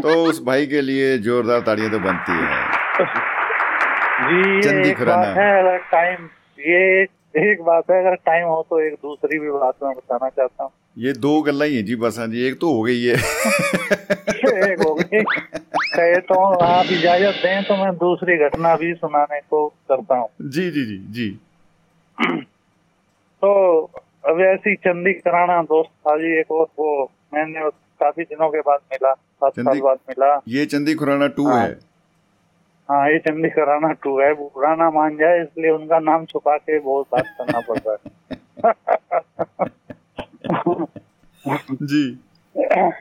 तो 0.01 0.15
उस 0.23 0.41
भाई 0.45 0.65
के 0.67 0.81
लिए 0.81 1.17
जोरदार 1.27 1.59
तालियाँ 1.67 1.91
तो 1.91 1.99
बनती 1.99 2.31
है। 2.31 2.65
जी 4.27 4.55
ये 4.55 4.61
चंदी 4.61 4.89
एक 4.89 4.97
खुराना। 4.97 5.21
बात 5.21 5.37
है 5.37 5.59
अगर 5.59 5.77
टाइम 5.91 6.27
ये 6.59 7.01
एक 7.51 7.61
बात 7.63 7.91
है 7.91 7.99
अगर 7.99 8.15
टाइम 8.25 8.47
हो 8.47 8.61
तो 8.69 8.79
एक 8.81 8.93
दूसरी 9.01 9.39
भी 9.39 9.49
बात 9.51 9.73
मैं 9.83 9.93
बताना 9.95 10.29
चाहता 10.29 10.63
हूँ। 10.63 10.71
ये 10.97 11.13
दो 11.13 11.41
गल 11.41 11.61
ही 11.63 11.75
है 11.75 11.81
जी 11.83 11.95
बस 11.95 12.17
हाँ 12.19 12.27
जी 12.27 12.45
एक 12.47 12.59
तो 12.61 12.73
हो 12.73 12.81
गई 12.81 13.03
है 13.03 13.15
एक 14.71 14.81
हो 14.81 14.93
गई। 14.95 15.21
कहे 15.23 16.19
तो 16.29 16.39
आप 16.65 16.85
इजाज़त 16.91 17.35
दें 17.43 17.63
तो 17.63 17.75
मैं 17.83 17.91
दूसरी 17.97 18.37
घटना 18.47 18.75
भी 18.75 18.93
सुनाने 18.93 19.39
को 19.49 19.67
करता 19.89 20.15
हूँ। 20.15 20.29
जी 20.41 20.69
जी 20.71 20.85
जी 20.85 20.97
जी। 21.17 21.29
तो 23.41 23.51
अब 24.29 24.41
ऐसी 24.41 24.75
चंदी 24.75 25.13
कराना 25.13 25.61
दोस्त 25.63 25.89
था 26.07 26.15
जी 26.17 26.39
एक 26.39 26.51
और 26.51 26.67
वो 26.79 26.89
मैंने 27.33 27.69
काफ़ी 28.01 28.23
दिनों 28.23 28.49
के 28.49 28.59
बाद 28.59 28.79
मिला। 28.91 29.13
सात 29.37 29.51
साल 29.51 29.65
चंदी- 29.65 29.83
बाद 29.83 29.97
मिला। 30.09 30.41
ये 30.47 30.65
चंदी 30.65 30.93
खुराना 30.93 31.27
टू 31.27 31.47
हाँ। 31.47 31.61
है। 31.61 31.79
हाँ 32.89 33.11
ये 33.11 33.19
चंदी 33.19 33.49
खुराना 33.49 33.91
टू 33.91 34.21
है। 34.21 34.33
बुरा 34.33 34.75
ना 34.75 34.91
मान 34.91 35.17
जाए 35.17 35.41
इसलिए 35.41 35.71
उनका 35.71 35.99
नाम 35.99 36.25
छुपा 36.25 36.57
के 36.57 36.79
बहुत 36.79 37.07
बात 37.11 37.25
करना 37.41 37.59
पड़ 37.59 37.79
रहा 37.87 37.93
है। 37.93 38.37
जी। 41.73 42.19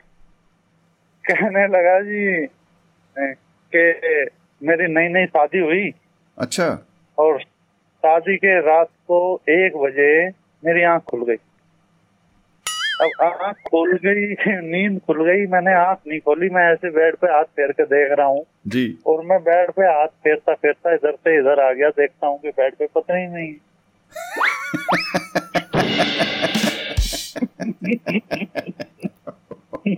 कहने 1.29 1.67
लगा 1.67 1.99
जी 1.99 2.47
के 3.75 4.23
मेरी 4.67 4.93
नई 4.93 5.07
नई 5.07 5.25
शादी 5.25 5.59
हुई। 5.59 5.93
अच्छा। 6.37 6.85
और 7.17 7.41
शादी 7.97 8.37
के 8.37 8.61
रात 8.61 8.87
को 8.87 9.41
एक 9.49 9.77
बजे 9.77 10.27
मेरी 10.65 10.83
आँख 10.83 11.03
खुल 11.03 11.25
गई। 11.25 11.35
अब 13.01 13.09
आँख 13.23 13.55
खुल 13.69 13.99
गई 14.05 14.35
नींद 14.61 15.01
खुल 15.07 15.25
गई 15.25 15.45
मैंने 15.45 15.73
आँख 15.73 15.97
नहीं 16.07 16.19
खोली 16.19 16.49
मैं 16.49 16.73
ऐसे 16.73 16.89
बेड 16.89 17.15
पे 17.15 17.27
हाथ 17.27 17.43
फेर 17.57 17.71
के 17.71 17.83
देख 17.83 18.17
रहा 18.17 18.27
हूँ। 18.27 18.45
जी। 18.67 18.97
और 19.07 19.25
मैं 19.25 19.39
बेड 19.39 19.71
पे 19.71 19.81
हाथ 19.81 20.07
फेरता 20.23 20.53
फेरता 20.53 20.93
इधर 20.93 21.11
से 21.11 21.39
इधर 21.39 21.67
आ 21.67 21.73
गया 21.73 21.89
देखता 21.89 22.27
हूँ 22.27 22.39
कि 22.39 22.49
बेड 22.49 22.75
पे 22.75 22.87
पता 22.95 23.17
ही। 23.17 23.27
नहीं 23.27 23.55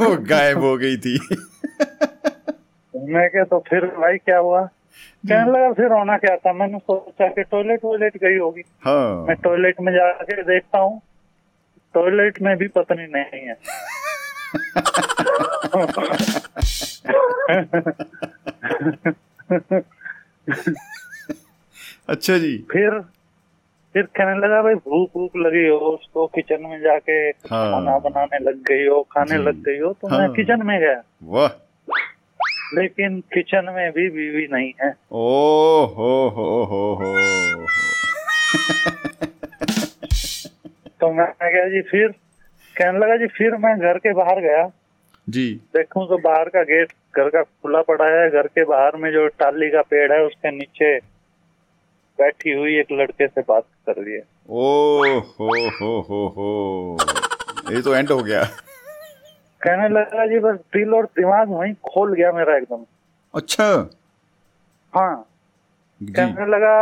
वो 0.00 0.26
गायब 0.26 0.58
हो 0.58 0.78
गई 0.78 0.96
थी। 0.96 1.18
मैं 2.94 3.30
क्या 3.30 3.44
तो 3.44 3.58
फिर 3.58 3.86
भाई 3.86 4.16
क्या 4.16 4.38
हुआ? 4.38 4.68
कहने 5.28 5.50
लगा 5.52 5.72
फिर 5.72 5.92
होना 5.92 6.16
क्या 6.18 6.36
था 6.36 6.52
मैंने 6.52 6.78
सोचा 6.78 7.28
कि 7.28 7.42
टॉयलेट 7.42 7.84
वॉयलेट 7.84 8.16
गई 8.16 8.38
होगी 8.38 8.62
हाँ 8.80 9.24
मैं 9.26 9.36
टॉयलेट 9.36 9.80
में 9.80 9.92
जाके 9.92 10.42
देखता 10.42 10.78
हूँ 10.78 11.00
टॉयलेट 11.94 12.42
में 12.42 12.56
भी 12.56 12.68
पत्नी 12.68 13.06
नहीं 13.06 13.46
है 13.48 13.56
अच्छा 22.08 22.38
जी 22.38 22.56
फिर 22.72 23.00
फिर 23.94 24.02
कहने 24.02 24.38
लगा 24.38 24.62
भाई 24.62 24.74
भूख 24.74 25.10
भूख 25.14 25.36
लगी 25.36 25.66
हो 25.68 25.76
उसको 25.76 26.26
किचन 26.26 26.62
में 26.62 26.80
जाके 26.80 27.12
हाँ। 27.12 27.70
खाना 27.72 27.98
बनाने 27.98 28.38
लग 28.38 28.62
गई 28.62 28.86
हो 28.86 29.02
खाने। 29.02 29.38
लग 29.38 29.62
गई 29.62 29.78
हो 29.78 29.92
तो 29.92 30.08
हाँ। 30.08 30.18
मैं 30.18 30.28
किचन 30.32 30.66
में 30.66 30.80
गया 30.80 31.02
वाह 31.22 31.48
लेकिन 32.74 33.20
किचन 33.34 33.72
में 33.76 33.90
भी 33.92 34.08
बीवी 34.10 34.46
नहीं 34.52 34.72
है। 34.82 34.90
ओ 35.12 35.84
हो 35.96 36.28
हो 36.28 36.48
हो 36.64 36.82
हो। 36.94 37.12
तो 41.00 41.12
मैं 41.12 41.28
गया 41.52 41.68
जी 41.68 41.80
फिर 41.80 42.08
कहने 42.76 42.98
लगा 42.98 43.16
जी 43.16 43.26
फिर 43.26 43.56
मैं 43.56 43.78
घर 43.78 43.98
के 43.98 44.12
बाहर 44.12 44.40
गया। 44.40 44.70
जी। 45.28 45.48
देखूँ 45.76 46.06
तो 46.08 46.18
बाहर 46.18 46.48
का 46.48 46.62
गेट 46.62 46.92
घर 47.16 47.28
का 47.28 47.42
खुला 47.42 47.82
पड़ा 47.82 48.04
है 48.04 48.28
घर 48.30 48.46
के 48.46 48.64
बाहर 48.64 48.96
में 48.96 49.10
जो 49.12 49.26
टाली 49.26 49.68
का 49.70 49.82
पेड़ 49.82 50.12
है 50.12 50.18
उसके 50.24 50.50
नीचे 50.50 50.96
बैठी 52.18 52.52
हुई 52.52 52.78
एक 52.78 52.92
लड़के 52.92 53.26
से 53.26 53.40
बात 53.40 53.64
कर 53.86 54.02
रही 54.02 54.14
है। 54.14 54.22
ओ 54.48 55.02
हो 55.08 55.50
हो 55.70 56.00
हो 56.00 56.26
हो। 56.28 56.96
ये 57.72 57.82
तो 57.82 57.94
एंड 57.94 58.10
हो 58.10 58.22
गया। 58.22 58.42
कहने 59.62 59.88
लगा 59.88 60.26
जी 60.26 60.38
बस 60.38 60.56
दिल 60.74 60.94
और 60.94 61.04
दिमाग 61.04 61.48
वहीं 61.48 61.74
खोल 61.74 62.14
गया 62.14 62.32
मेरा 62.32 62.56
एकदम. 62.56 62.84
अच्छा। 63.34 63.90
हाँ। 64.94 65.26
कहने 66.00 66.46
लगा 66.46 66.74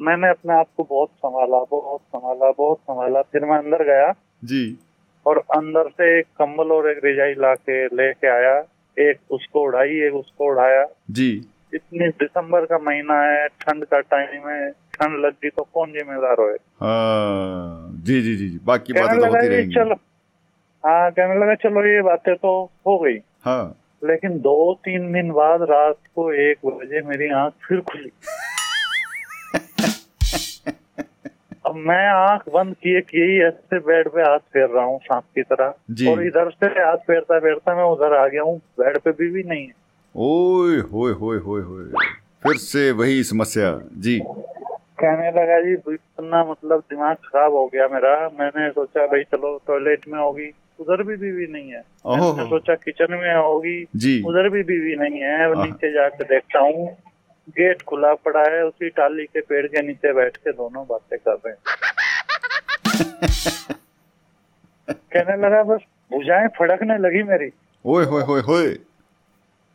मैंने 0.00 0.28
अपने 0.28 0.54
आप 0.54 0.66
को 0.76 0.82
बहुत 0.90 1.08
संभाला 1.08 1.58
बहुत 1.70 2.00
संभाला 2.00 2.50
बहुत 2.50 2.78
संभाला। 2.78 3.22
फिर 3.22 3.44
मैं 3.44 3.58
अंदर 3.58 3.84
गया। 3.84 4.12
जी। 4.44 4.78
और 5.26 5.38
अंदर 5.38 5.88
से 5.88 6.18
एक 6.18 6.26
कंबल 6.26 6.72
और 6.72 6.90
एक 6.90 7.04
रिजाई 7.04 7.34
ला 7.34 7.54
के 7.54 7.86
लेके 7.86 8.28
आया। 8.28 8.58
एक 8.96 9.18
उसको 9.30 9.62
उड़ाई 9.62 9.88
एक 9.88 10.14
उसको 10.14 10.46
उड़ाया। 10.46 10.84
जी। 11.10 11.30
इतनी 11.74 12.08
दिसंबर 12.08 12.64
का 12.64 12.78
महीना 12.78 13.20
है 13.22 13.46
ठंड 13.48 13.84
का 13.84 14.00
टाइम 14.00 14.48
है 14.48 14.70
ठंड 14.70 15.24
लग 15.24 15.32
गई 15.32 15.48
तो 15.48 15.66
कौन 15.74 15.92
जिम्मेदार 15.92 16.36
होए? 16.40 16.54
हाँ। 16.54 18.02
जी 18.04 18.20
जी 18.22 18.36
जी 18.36 18.58
बाकी 18.64 18.92
बातें 18.92 19.18
तो 19.20 19.26
होती 19.26 19.48
रहेंगी। 19.48 19.74
चलो। 19.74 19.94
हाँ 20.86 21.10
कहने 21.10 21.40
लगा 21.40 21.54
चलो 21.54 21.86
ये 21.86 22.02
बातें 22.02 22.36
तो 22.36 22.70
हो 22.86 22.98
गई। 22.98 23.18
हाँ। 23.44 23.78
लेकिन 24.04 24.38
दो 24.38 24.74
तीन 24.74 25.12
दिन 25.12 25.30
बाद 25.30 25.62
रात 25.62 25.98
को 26.14 26.32
एक 26.32 26.58
बजे 26.66 27.00
मेरी 27.00 27.32
आँख 27.32 27.52
फिर 27.68 27.80
खुली। 27.80 28.10
अब 31.66 31.74
मैं 31.74 32.08
आँख 32.08 32.48
बंद 32.48 32.74
किए 32.74 33.00
किए 33.00 33.24
ही 33.24 33.46
ऐसे 33.46 33.78
बेड 33.78 34.08
पे 34.08 34.22
हाथ 34.22 34.38
फेर 34.38 34.68
रहा 34.68 34.84
हूँ 34.84 34.98
सांप 34.98 35.24
की 35.34 35.42
तरह। 35.42 36.10
और 36.10 36.26
इधर 36.26 36.50
से 36.50 36.66
हाथ 36.66 36.96
फेरता 36.96 37.38
फेरता 37.38 37.76
मैं 37.76 37.84
उधर 37.84 38.16
आ 38.16 38.28
गया 38.28 38.42
हूँ 38.42 38.58
बेड 38.58 38.98
पे 38.98 39.10
भी, 39.10 39.30
भी 39.30 39.42
नहीं 39.42 39.66
है। 39.66 39.72
ओए 40.16 40.80
होए 40.80 41.12
होए 41.12 41.38
होए 41.38 41.62
होए। 41.62 41.84
फिर 42.42 42.56
से 42.56 42.90
वही 42.90 43.24
समस्या। 43.24 43.80
जी। 43.98 44.22
कहने 45.00 45.30
लगा 45.30 45.60
जी 45.60 45.94
इतना 45.94 46.44
मतलब 46.44 46.80
दिमाग 46.80 47.16
खराब 47.16 47.52
हो 47.52 47.66
गया 47.66 47.88
मेरा। 47.88 48.30
मैंने 48.38 48.70
सोचा 48.70 49.06
भाई 49.06 49.22
चलो 49.22 49.62
टॉयलेट 49.66 50.08
में 50.08 50.18
होगी। 50.18 50.52
उधर 50.80 51.02
भी 51.02 51.16
बीवी 51.16 51.52
नहीं 51.52 51.70
है। 51.70 51.82
मैंने 52.06 52.44
सोचा 52.44 52.74
किचन 52.74 53.06
में 53.10 53.34
होगी। 53.34 54.22
उधर 54.22 54.48
भी 54.48 54.62
बीवी 54.62 54.96
नहीं 54.96 55.20
है। 55.20 55.54
हाँ। 55.54 55.66
नीचे 55.66 55.92
जाके 55.92 56.24
देखता 56.24 56.58
हूँ। 56.58 56.96
गेट 57.48 57.82
खुला 57.82 58.14
पड़ा 58.14 58.50
है। 58.50 58.64
उसी 58.64 58.88
टाली 58.88 59.24
के 59.24 59.40
पेड़ 59.40 59.66
के 59.66 59.82
नीचे 59.82 60.12
बैठ 60.12 60.36
के 60.36 60.52
दोनों 60.52 60.86
बातें 60.90 61.18
कर 61.28 61.32
रहे 61.32 61.52
हैं। 61.52 61.58
कहने 64.90 65.46
लगा 65.46 65.62
बस 65.62 65.80
भुजाएँ 66.12 66.48
फड़कने 66.48 66.98
लगी 66.98 67.22
मेरी। 67.22 67.50
ओए 67.84 68.04
होए 68.04 68.22
होए 68.22 68.40
होए। 68.40 68.78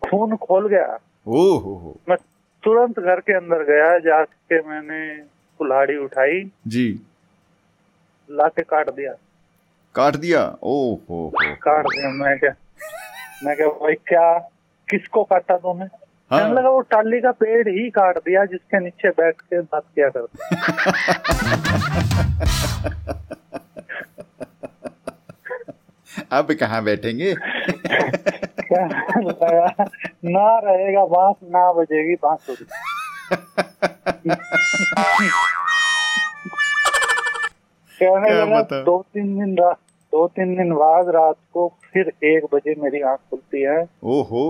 खून 0.02 0.36
खोल 0.36 0.68
गया। 0.68 1.00
ओ 1.28 1.58
हो 1.58 1.58
हो। 1.58 2.00
मैं 2.10 2.18
तुरंत 2.64 3.00
घर 3.00 3.20
के 3.20 3.34
अंदर 3.34 3.64
गया। 3.64 4.00
जाके 4.00 4.70
मैंने 4.70 5.24
कुल्हाड़ी 5.58 5.98
उठाई। 5.98 6.52
जी। 6.68 7.00
लाके 8.32 8.62
काट 8.62 8.90
दिया। 8.90 9.14
काट 9.96 10.16
दिया? 10.16 10.42
ओ 10.64 10.74
हो 11.10 11.18
हो। 11.28 11.32
काट 11.64 11.86
दिया 11.86 12.10
मैं 12.20 12.38
क्या 12.40 12.52
मैं 13.44 13.56
क्या 13.58 13.68
भाई 13.82 13.94
क्या 14.08 14.38
किसको 14.90 15.24
काटा 15.24 15.58
तूने? 15.58 15.86
हाँ। 16.32 16.50
लगा 16.54 16.70
वो 16.70 16.80
टाली 16.92 17.20
का 17.22 17.32
पेड़ 17.32 17.68
ही 17.70 17.90
काट 17.90 18.18
दिया 18.18 18.46
जिसके 18.46 18.80
नीचे 18.80 19.10
बैठ 19.10 19.42
के 19.42 19.60
बात 19.62 19.84
किया 19.96 20.10
करते 20.10 20.38
अब 26.32 26.52
कहाँ 26.60 26.84
बैठेंगे? 26.84 27.34
क्या 28.72 28.86
लगा 29.20 29.84
ना 30.26 30.48
रहेगा 30.66 31.06
बाँस 31.06 31.36
ना 31.52 31.72
बजेगी 31.74 32.16
बांसुरी 32.24 32.66
कहने? 38.04 38.84
दो 38.84 39.02
तीन 39.14 39.40
दिन 39.40 39.58
रात 39.58 39.78
दो 40.14 40.28
तीन 40.28 40.56
दिन 40.58 40.74
बाद 40.74 41.10
रात 41.10 41.36
को 41.54 41.68
फिर 41.94 42.12
एक 42.24 42.46
बजे 42.54 42.76
मेरी 42.78 43.02
आँख 43.02 43.20
खुलती 43.30 43.62
है। 43.62 43.82
ओहो। 44.04 44.44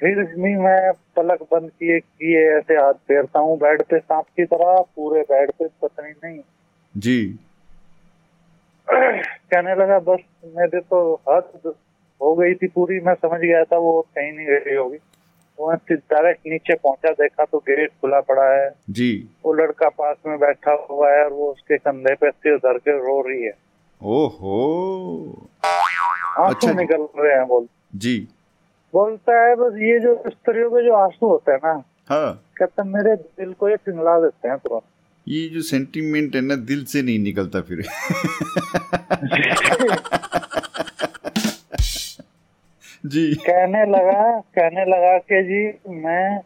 फिर 0.00 0.22
भी 0.22 0.54
मैं 0.56 0.92
पलक 1.16 1.42
बंद 1.42 1.70
किए 1.70 1.98
किए 2.00 2.40
ऐसे 2.58 2.74
हाथ 2.74 2.92
फेरता 3.08 3.38
हूँ 3.38 3.56
बेड 3.58 3.82
पे 3.82 3.98
सांप 3.98 4.24
की 4.36 4.44
तरह 4.44 4.80
पूरे 4.96 5.20
बेड 5.22 5.50
पे 5.50 5.66
पत्नी 5.82 6.10
नहीं। 6.10 6.40
जी। 6.96 7.38
कहने 8.88 9.74
लगा 9.74 9.98
बस 9.98 10.18
मेरे 10.56 10.80
तो 10.80 10.98
हद 11.28 11.72
हो 12.20 12.34
गई 12.34 12.54
थी 12.54 12.66
पूरी 12.66 13.00
मैं 13.00 13.14
समझ 13.14 13.40
गया 13.40 13.62
था 13.64 13.78
वो 13.78 14.00
कहीं 14.14 14.32
नहीं 14.32 14.46
गई 14.46 14.74
होगी। 14.74 14.98
वो 15.58 15.74
डायरेक्ट 15.92 16.40
नीचे 16.46 16.74
पहुँचा 16.74 17.12
देखा 17.12 17.44
तो 17.44 17.58
गेट 17.58 17.88
खुला 17.88 18.20
पड़ा 18.20 18.54
है। 18.54 18.74
जी। 18.90 19.28
वो 19.44 19.52
लड़का 19.52 19.88
पास 19.88 20.16
में 20.26 20.38
बैठा 20.38 20.86
हुआ 20.90 21.10
है 21.10 21.24
और 21.24 21.32
वो 21.32 21.52
उसके 21.52 21.78
कंधे 21.78 22.14
पे 22.14 22.30
सिर 22.30 22.56
धर 22.56 22.78
के 22.78 22.90
रो 22.90 23.28
रही 23.28 23.42
है। 23.42 23.52
ओहो। 24.02 25.48
आँसू 25.64 26.54
अच्छा 26.54 26.72
निकल 26.72 27.08
रहे 27.18 27.38
हैं 27.38 27.48
बोल। 27.48 27.66
जी। 27.96 28.28
बोलता 28.92 29.44
है 29.44 29.56
बस 29.56 29.72
ये 29.76 30.00
जो 30.00 30.22
स्त्रियों 30.26 30.70
के 30.70 30.84
जो 30.84 30.94
आँसू 30.94 31.26
होते 31.26 31.52
हैं 31.52 31.60
ना 31.64 31.82
हाँ। 32.08 32.44
कहता 32.56 32.82
है, 32.82 32.88
मेरे 32.88 33.16
दिल 33.16 33.52
को 33.52 33.68
ये 33.68 33.76
पिघला 33.76 34.20
देते 34.20 34.48
हैं 34.48 34.58
तुरंत। 34.58 34.82
ये 35.28 35.48
जो 35.48 35.62
सेंटीमेंट 35.62 36.34
है 36.34 36.40
ना 36.40 36.56
दिल 36.56 36.84
से 36.84 37.02
नहीं 37.02 37.18
निकलता 37.18 37.60
फिर। 37.60 37.82
जी। 43.06 43.34
कहने 43.36 43.84
लगा 43.86 44.22
कहने 44.56 44.84
लगा 44.86 45.16
कि 45.20 45.42
जी 45.44 45.62
मैं 45.96 46.36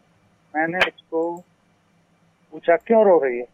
मैंने 0.54 0.78
उसको 0.78 1.22
पूछा 2.52 2.76
क्यों 2.76 3.04
रो 3.06 3.18
रही 3.24 3.38
है? 3.38 3.44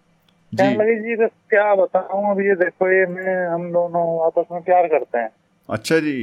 कहने 0.52 0.74
लगी 0.74 0.94
जी 1.00 1.16
बस 1.16 1.30
क्या 1.50 1.74
बताऊँ 1.74 2.30
अब 2.30 2.40
ये 2.40 2.54
देखो 2.56 2.90
ये 2.92 3.06
मैं 3.06 3.36
हम 3.46 3.70
दोनों 3.72 4.04
आपस 4.26 4.46
में 4.52 4.62
प्यार 4.62 4.86
करते 4.88 5.18
हैं। 5.18 5.30
अच्छा 5.68 5.98
जी। 5.98 6.18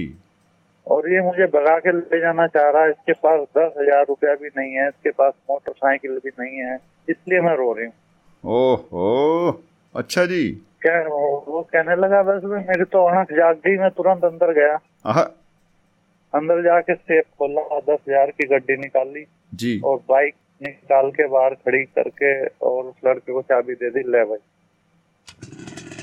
और 0.88 1.10
ये 1.12 1.22
मुझे 1.22 1.46
भगा 1.50 1.78
के 1.80 1.92
ले 1.92 2.20
जाना 2.22 2.48
चाह 2.48 2.70
रहा 2.70 2.84
है 2.84 2.90
इसके 2.90 3.14
पास 3.24 3.40
दस 3.58 3.74
हज़ार 3.78 4.06
रुपया 4.08 4.34
भी 4.36 4.48
नहीं 4.58 4.74
है 4.74 4.88
इसके 4.88 5.12
पास 5.12 5.34
मोटरसाइकिल 5.50 6.20
भी 6.24 6.32
नहीं 6.40 6.58
है 6.60 6.76
इसलिए 7.08 7.42
मैं 7.42 7.56
रो 7.58 7.72
रही 7.74 7.86
हूँ। 7.86 7.94
ओहो 8.44 9.62
अच्छा 9.96 10.26
जी। 10.26 10.50
क्या 10.82 11.00
वो 11.04 11.62
कहने 11.74 11.96
लगा 11.96 12.22
बस 12.24 12.44
मेरी 12.46 12.84
तो 12.86 13.06
आँख 13.10 13.32
जाग 13.34 13.56
गई 13.66 13.78
मैं 13.78 13.90
तुरंत 13.92 14.24
अंदर 14.26 14.54
गया। 14.54 14.76
अंदर 16.34 16.62
जाके 16.64 16.94
सेफ़ 16.96 17.26
खोला 17.38 17.62
दस 17.80 18.00
हज़ार 18.08 18.30
की 18.32 18.48
गड्डी 18.48 18.76
निकाली 18.78 19.26
जी। 19.54 19.80
और 19.86 19.98
बाइक 20.10 20.34
निकाल 20.62 21.10
के 21.12 21.28
बाहर 21.28 21.54
खड़ी 21.56 21.84
करके 21.98 22.32
और 22.46 22.84
उस 22.86 22.96
लड़के 23.06 23.34
को 23.34 23.42
चाबी 23.42 23.74
दे 23.74 23.90
दी 23.90 24.02
ले 24.12 24.24
भाई। 24.24 24.42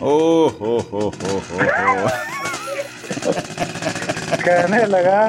ओ 0.02 0.12
हो 0.50 0.74
हो 0.90 1.00
हो 1.14 1.32
हो 1.38 1.38
हो। 1.38 1.96
कहने 4.44 4.84
लगा 4.86 5.20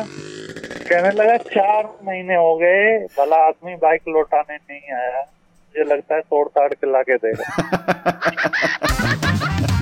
कहने 0.89 1.11
लगा 1.11 1.37
चार 1.37 1.83
महीने 2.05 2.35
हो 2.35 2.55
गए 2.57 2.97
भला 3.17 3.37
आदमी 3.47 3.75
बाइक 3.81 4.01
लौटाने 4.09 4.55
नहीं 4.55 4.93
आया। 4.95 5.21
मुझे 5.21 5.83
लगता 5.93 6.15
है 6.15 6.21
तोड़ 6.21 6.47
ताड़ 6.47 6.73
के 6.73 6.91
लाके 6.91 7.15
देगा। 7.17 7.45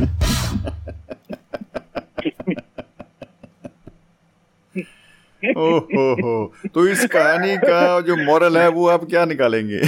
ओ 5.43 5.79
हो 5.79 6.05
हो 6.21 6.35
तो 6.75 6.87
इस 6.89 7.05
कहानी 7.13 7.57
का 7.57 8.01
जो 8.01 8.17
मॉरल 8.17 8.59
है 8.59 8.69
वो 8.69 8.89
आप 8.89 9.05
क्या 9.05 9.25
निकालेंगे 9.25 9.81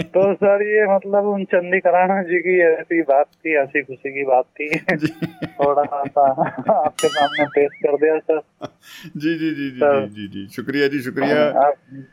तो 0.00 0.34
सर 0.34 0.62
ये 0.62 0.94
मतलब 0.94 1.24
उन 1.26 1.44
चंदी 1.44 1.78
कराना 1.80 2.22
जी 2.22 2.38
की 2.38 2.60
ऐसी 2.60 3.02
बात 3.02 3.26
थी 3.26 3.54
हँसी 3.56 3.82
खुशी 3.82 4.10
की 4.10 4.24
बात 4.24 4.44
थी। 4.44 4.68
थोड़ा 5.46 5.82
सा 6.04 6.26
आपके 6.84 7.08
सामने 7.08 7.44
पेश 7.44 7.68
कर 7.86 7.96
दिया 7.96 8.18
सर। 8.18 8.40
जी 9.16 9.34
जी 9.38 9.50
जी 9.50 9.70
जी। 9.70 9.80
जी 9.80 10.06
जी 10.06 10.26
जी 10.28 10.46
शुक्रिया 10.56 10.88
जी 10.88 11.00
शुक्रिया। 11.00 11.50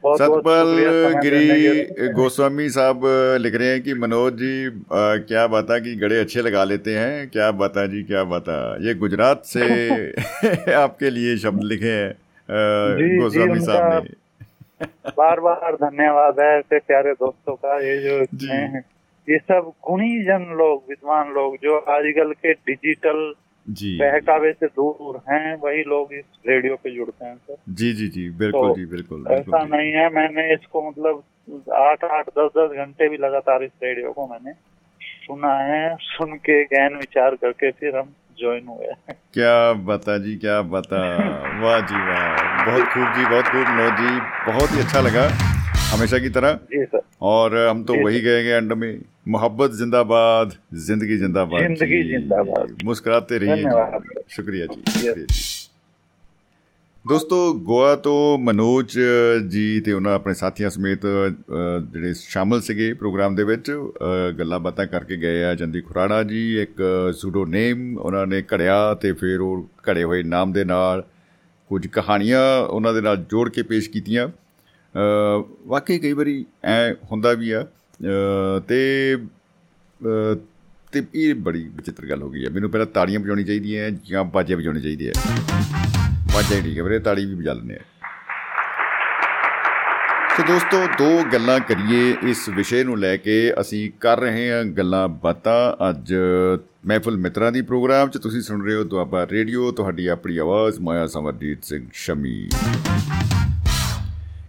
बहुत 0.04 0.18
सतपाल 0.18 0.76
गिरी 1.22 2.10
गोस्वामी 2.14 2.70
साहब 2.70 3.02
लिख 3.42 3.56
रहे 3.56 3.68
हैं 3.68 3.82
कि 3.82 3.94
मनोज 3.94 4.34
जी 4.34 4.68
आ, 4.68 5.16
क्या 5.30 5.48
बता 5.48 5.80
कि 5.80 5.96
गड़े 5.96 6.20
अच्छे 6.20 6.42
लगा 6.42 6.64
लेते 6.64 6.98
हैं? 6.98 7.30
क्या 7.30 7.52
बता 7.52 7.86
जी 7.86 8.04
क्या 8.04 8.24
बता 8.24 8.78
ये 8.82 8.94
गुजरात 8.96 9.42
से 9.46 9.66
आपके 10.74 11.10
लिए 11.10 11.38
शब्द 11.38 11.64
लिखे 11.64 11.88
हैं 11.88 12.14
गोस्वामी 13.22 13.60
साहब 13.60 14.04
ने। 14.04 14.25
बार 15.18 15.40
बार 15.40 15.76
धन्यवाद 15.76 16.40
है 16.40 16.58
ऐसे 16.60 16.80
प्यारे 16.80 17.14
दोस्तों 17.14 17.56
का 17.56 17.80
ये 17.80 17.98
जो। 18.02 18.18
हैं, 18.52 18.84
ये 19.28 19.38
सब 19.38 19.72
गुणी 19.88 20.24
जन 20.24 20.46
लोग 20.58 20.84
विद्वान 20.90 21.32
लोग 21.34 21.56
जो 21.64 21.78
आजकल 21.78 22.34
के 22.34 22.54
डिजिटल 22.54 23.34
जी। 23.68 23.98
बहकावे 23.98 24.52
से 24.54 24.68
दूर 24.68 25.22
हैं 25.30 25.56
वही 25.56 25.84
लोग 25.84 26.14
इस 26.14 26.26
रेडियो 26.48 26.76
पे 26.76 26.96
जुड़ते 26.96 27.26
हैं 27.26 27.36
सर। 27.36 27.56
जी 27.70 27.94
जी 27.94 28.08
जी 28.08 28.30
बिल्कुल 28.30 28.70
तो 28.70 28.76
जी 28.76 28.86
बिल्कुल 28.86 29.26
ऐसा 29.32 29.64
नहीं 29.64 29.92
है 29.92 30.10
मैंने 30.10 30.54
इसको 30.54 30.90
मतलब 30.90 31.24
आठ 31.74 32.04
आठ 32.04 32.30
दस 32.30 32.50
दस 32.58 32.78
घंटे 32.78 33.10
भी 33.10 33.18
लगातार 33.18 33.64
इस 33.64 33.72
रेडियो 33.84 34.12
को 34.12 34.28
मैंने 34.28 34.52
सुना 35.25 35.53
है 35.63 35.97
सुन 36.01 36.35
के 36.49 36.63
ज्ञान 36.65 36.95
विचार 36.97 37.35
करके 37.43 37.71
फिर 37.71 37.97
हम 37.99 38.13
ज्वाइन 38.41 38.67
हुए 38.69 38.95
क्या 39.35 39.73
बता 39.89 40.17
जी 40.19 40.37
क्या 40.37 40.61
बता 40.75 41.01
वाह 41.63 41.81
जी 41.81 42.03
वाह 42.09 42.65
बहुत 42.67 42.89
खूब 42.95 43.15
जी 43.17 43.25
बहुत 43.25 43.45
खूब 43.45 43.67
मनोज 43.69 44.01
जी 44.01 44.19
बहुत 44.53 44.73
ही 44.73 44.81
अच्छा 44.81 45.01
लगा 45.01 45.29
हमेशा 45.93 46.19
की 46.19 46.29
तरह 46.31 46.53
जी 46.73 46.85
सर 46.85 47.01
और 47.31 47.57
हम 47.69 47.83
तो 47.85 47.95
जी, 47.95 48.03
वही 48.03 48.21
कहेंगे 48.21 48.51
एंड 48.51 48.73
में 48.73 48.91
मोहब्बत 49.29 49.71
जिंदाबाद 49.79 50.53
जिंदगी 50.87 51.17
जिंदाबाद 51.19 51.63
जिंदगी 51.63 52.03
जी। 52.03 52.11
जिंदाबाद। 52.11 52.77
मुस्कुराते 52.85 53.39
रहिए 53.39 53.57
धन्यवाद। 53.63 54.03
जी 54.03 54.23
शुक्रिया 54.37 54.67
जी 54.67 54.83
शुक्रिया 54.93 55.13
जी 55.13 55.27
ਦੋਸਤੋ 57.06 57.38
ਗੋਆ 57.64 57.96
ਤੋਂ 57.96 58.38
ਮਨੋਜ 58.38 58.98
ਜੀ 59.48 59.80
ਤੇ 59.82 59.92
ਉਹਨਾਂ 59.94 60.14
ਆਪਣੇ 60.14 60.34
ਸਾਥੀਆਂ 60.34 60.70
ਸਮੇਤ 60.70 61.06
ਅ, 61.06 61.30
ਜਿਹੜੇ 61.94 62.14
ਸ਼ਾਮਲ 62.14 62.62
ਸੀਗੇ 62.62 62.92
ਪ੍ਰੋਗਰਾਮ 62.94 63.36
ਦੇ 63.36 63.44
ਵਿੱਚ 63.44 63.72
ਅ, 63.72 64.32
ਗੱਲਾਂ 64.40 64.60
ਬਾਤਾਂ 64.60 64.86
ਕਰਕੇ 64.88 65.18
ਗਏ 65.18 65.44
ਆ 65.44 65.54
ਜੰਦੀ 65.56 65.82
ਖੁਰਾੜਾ 65.82 66.22
ਜੀ 66.24 66.42
ਇੱਕ 66.62 66.82
ਸੂਡੋ 67.16 67.46
ਨੇਮ 67.46 67.98
ਉਹਨਾਂ 67.98 68.26
ਨੇ 68.28 68.42
ਘੜਿਆ 68.54 68.94
ਤੇ 68.94 69.12
ਫਿਰ 69.14 69.40
ਉਹ 69.40 69.68
ਘੜੇ 69.90 70.04
ਹੋਏ 70.04 70.24
ਨਾਮ 70.24 70.52
ਦੇ 70.52 70.64
ਨਾਲ 70.64 71.04
ਕੁਝ 71.72 71.86
ਕਹਾਣੀਆਂ 71.88 72.42
ਉਹਨਾਂ 72.60 72.94
ਦੇ 72.94 73.02
ਨਾਲ 73.02 73.18
ਜੋੜ 73.32 73.50
ਕੇ 73.50 73.62
ਪੇਸ਼ 73.64 73.90
ਕੀਤੀਆਂ। 73.90 74.28
ਅ, 74.28 75.44
ਵਾਕਈ 75.68 76.00
ਕਈ 76.00 76.14
ਵਾਰੀ 76.14 76.46
ਐ 76.64 76.94
ਹੁੰਦਾ 77.12 77.34
ਵੀ 77.34 77.52
ਆ 77.52 77.62
ਅ, 77.62 78.60
ਤੇ 78.60 79.16
ਅ, 79.16 80.36
ਤੇ 80.94 81.04
ਇਹ 81.16 81.34
ਬੜੀ 81.36 81.64
ਵਿਚਿੱਤਰ 81.76 82.06
ਗੱਲ 82.06 82.22
ਹੋ 82.22 82.30
ਗਈ 82.30 82.46
ਹੈ 82.46 82.50
ਮੈਨੂੰ 82.50 82.70
ਪਹਿਲਾਂ 82.72 82.86
ਤਾੜੀਆਂ 82.88 83.20
ਵਜਾਉਣੀ 83.20 83.44
ਚਾਹੀਦੀਆਂ 83.44 83.90
ਜਾਂ 84.10 84.24
ਬਾਜੇ 84.26 84.56
ਵਜਾਉਣੇ 84.56 84.82
ਚਾਹੀਦੇ 84.82 85.10
ਆ 85.10 85.14
ਵਾਜਾ 86.36 86.56
ਹੀ 86.56 86.62
ਠੀਕ 86.62 86.78
ਹੈ 86.78 86.84
ਵੀਰੇ, 86.84 86.98
ਤਾੜੀ 87.00 87.26
ਵੀ 87.26 87.34
ਵਜਾ 87.34 87.54
ਲੈਂਦੇ 87.54 87.76
ਆ। 87.76 87.84
ਸੋ 90.38 90.44
ਦੋਸਤੋ, 90.44 90.78
ਦੋ 90.98 91.24
ਗੱਲਾਂ 91.34 91.60
ਕਰੀਏ 91.60 92.16
ਇਸ 92.24 92.50
ਵਿਸ਼ੇ 92.50 92.84
ਨੂੰ 92.84 92.98
ਲੈ 93.00 93.18
ਕੇ। 93.18 93.36
ਅਸੀਂ 93.62 93.92
ਕਰ 94.00 94.20
ਰਹੇ 94.20 94.50
ਹਾਂ 94.52 94.64
ਗੱਲਾਂ 94.66 95.08
ਬਾਤਾਂ। 95.08 95.90
ਅੱਜ 95.90 96.14
ਮਹਿਫਲ 96.88 97.18
ਮਿੱਤਰਾਂ 97.18 97.52
ਦੀ 97.52 97.62
ਪ੍ਰੋਗਰਾਮ 97.62 98.10
'ਚ 98.10 98.18
ਤੁਸੀਂ 98.18 98.42
ਸੁਣ 98.42 98.66
ਰਹੇ 98.66 98.76
ਹੋ 98.76 98.84
ਦੁਆਬਾ 98.84 99.26
ਰੇਡੀਓ, 99.32 99.72
ਤੁਹਾਡੀ 99.72 100.08
ਆਪਣੀ 100.08 100.38
ਆਵਾਜ਼, 100.38 100.80
ਮਾਇਆ 100.80 101.08
ਸਮਰਜੀਤ 101.08 101.64
ਸਿੰਘ 101.64 101.86
ਸ਼ਮੀ। 101.94 102.50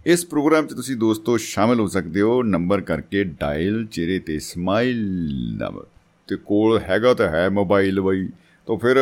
ਇਸ 0.05 0.25
ਪ੍ਰੋਗਰਾਮ 0.25 0.67
'ਚ 0.67 0.73
ਤੁਸੀਂ 0.73 0.95
ਦੋਸਤੋ 0.95 1.37
ਸ਼ਾਮਿਲ 1.37 1.79
ਹੋ 1.79 1.87
ਸਕਦੇ 1.87 2.21
ਹੋ। 2.21 2.41
ਨੰਬਰ 2.43 2.81
ਕਰਕੇ 2.81 3.23
ਡਾਇਲ, 3.23 3.85
ਚਿਹਰੇ 3.85 4.19
ਤੇ 4.19 4.39
ਸਮਾਈਲ 4.39 5.05
ਨੰਬਰ 5.57 5.85
ਤੇ 6.27 6.35
ਕੋਲ 6.35 6.79
ਹੈਗਾ 6.79 7.13
ਤਾਂ 7.13 7.29
ਹੈ 7.29 7.49
ਮੋਬਾਈਲ 7.49 8.01
ਬਈ। 8.01 8.29
ਤਾਂ 8.67 8.77
ਫਿਰ 8.77 8.97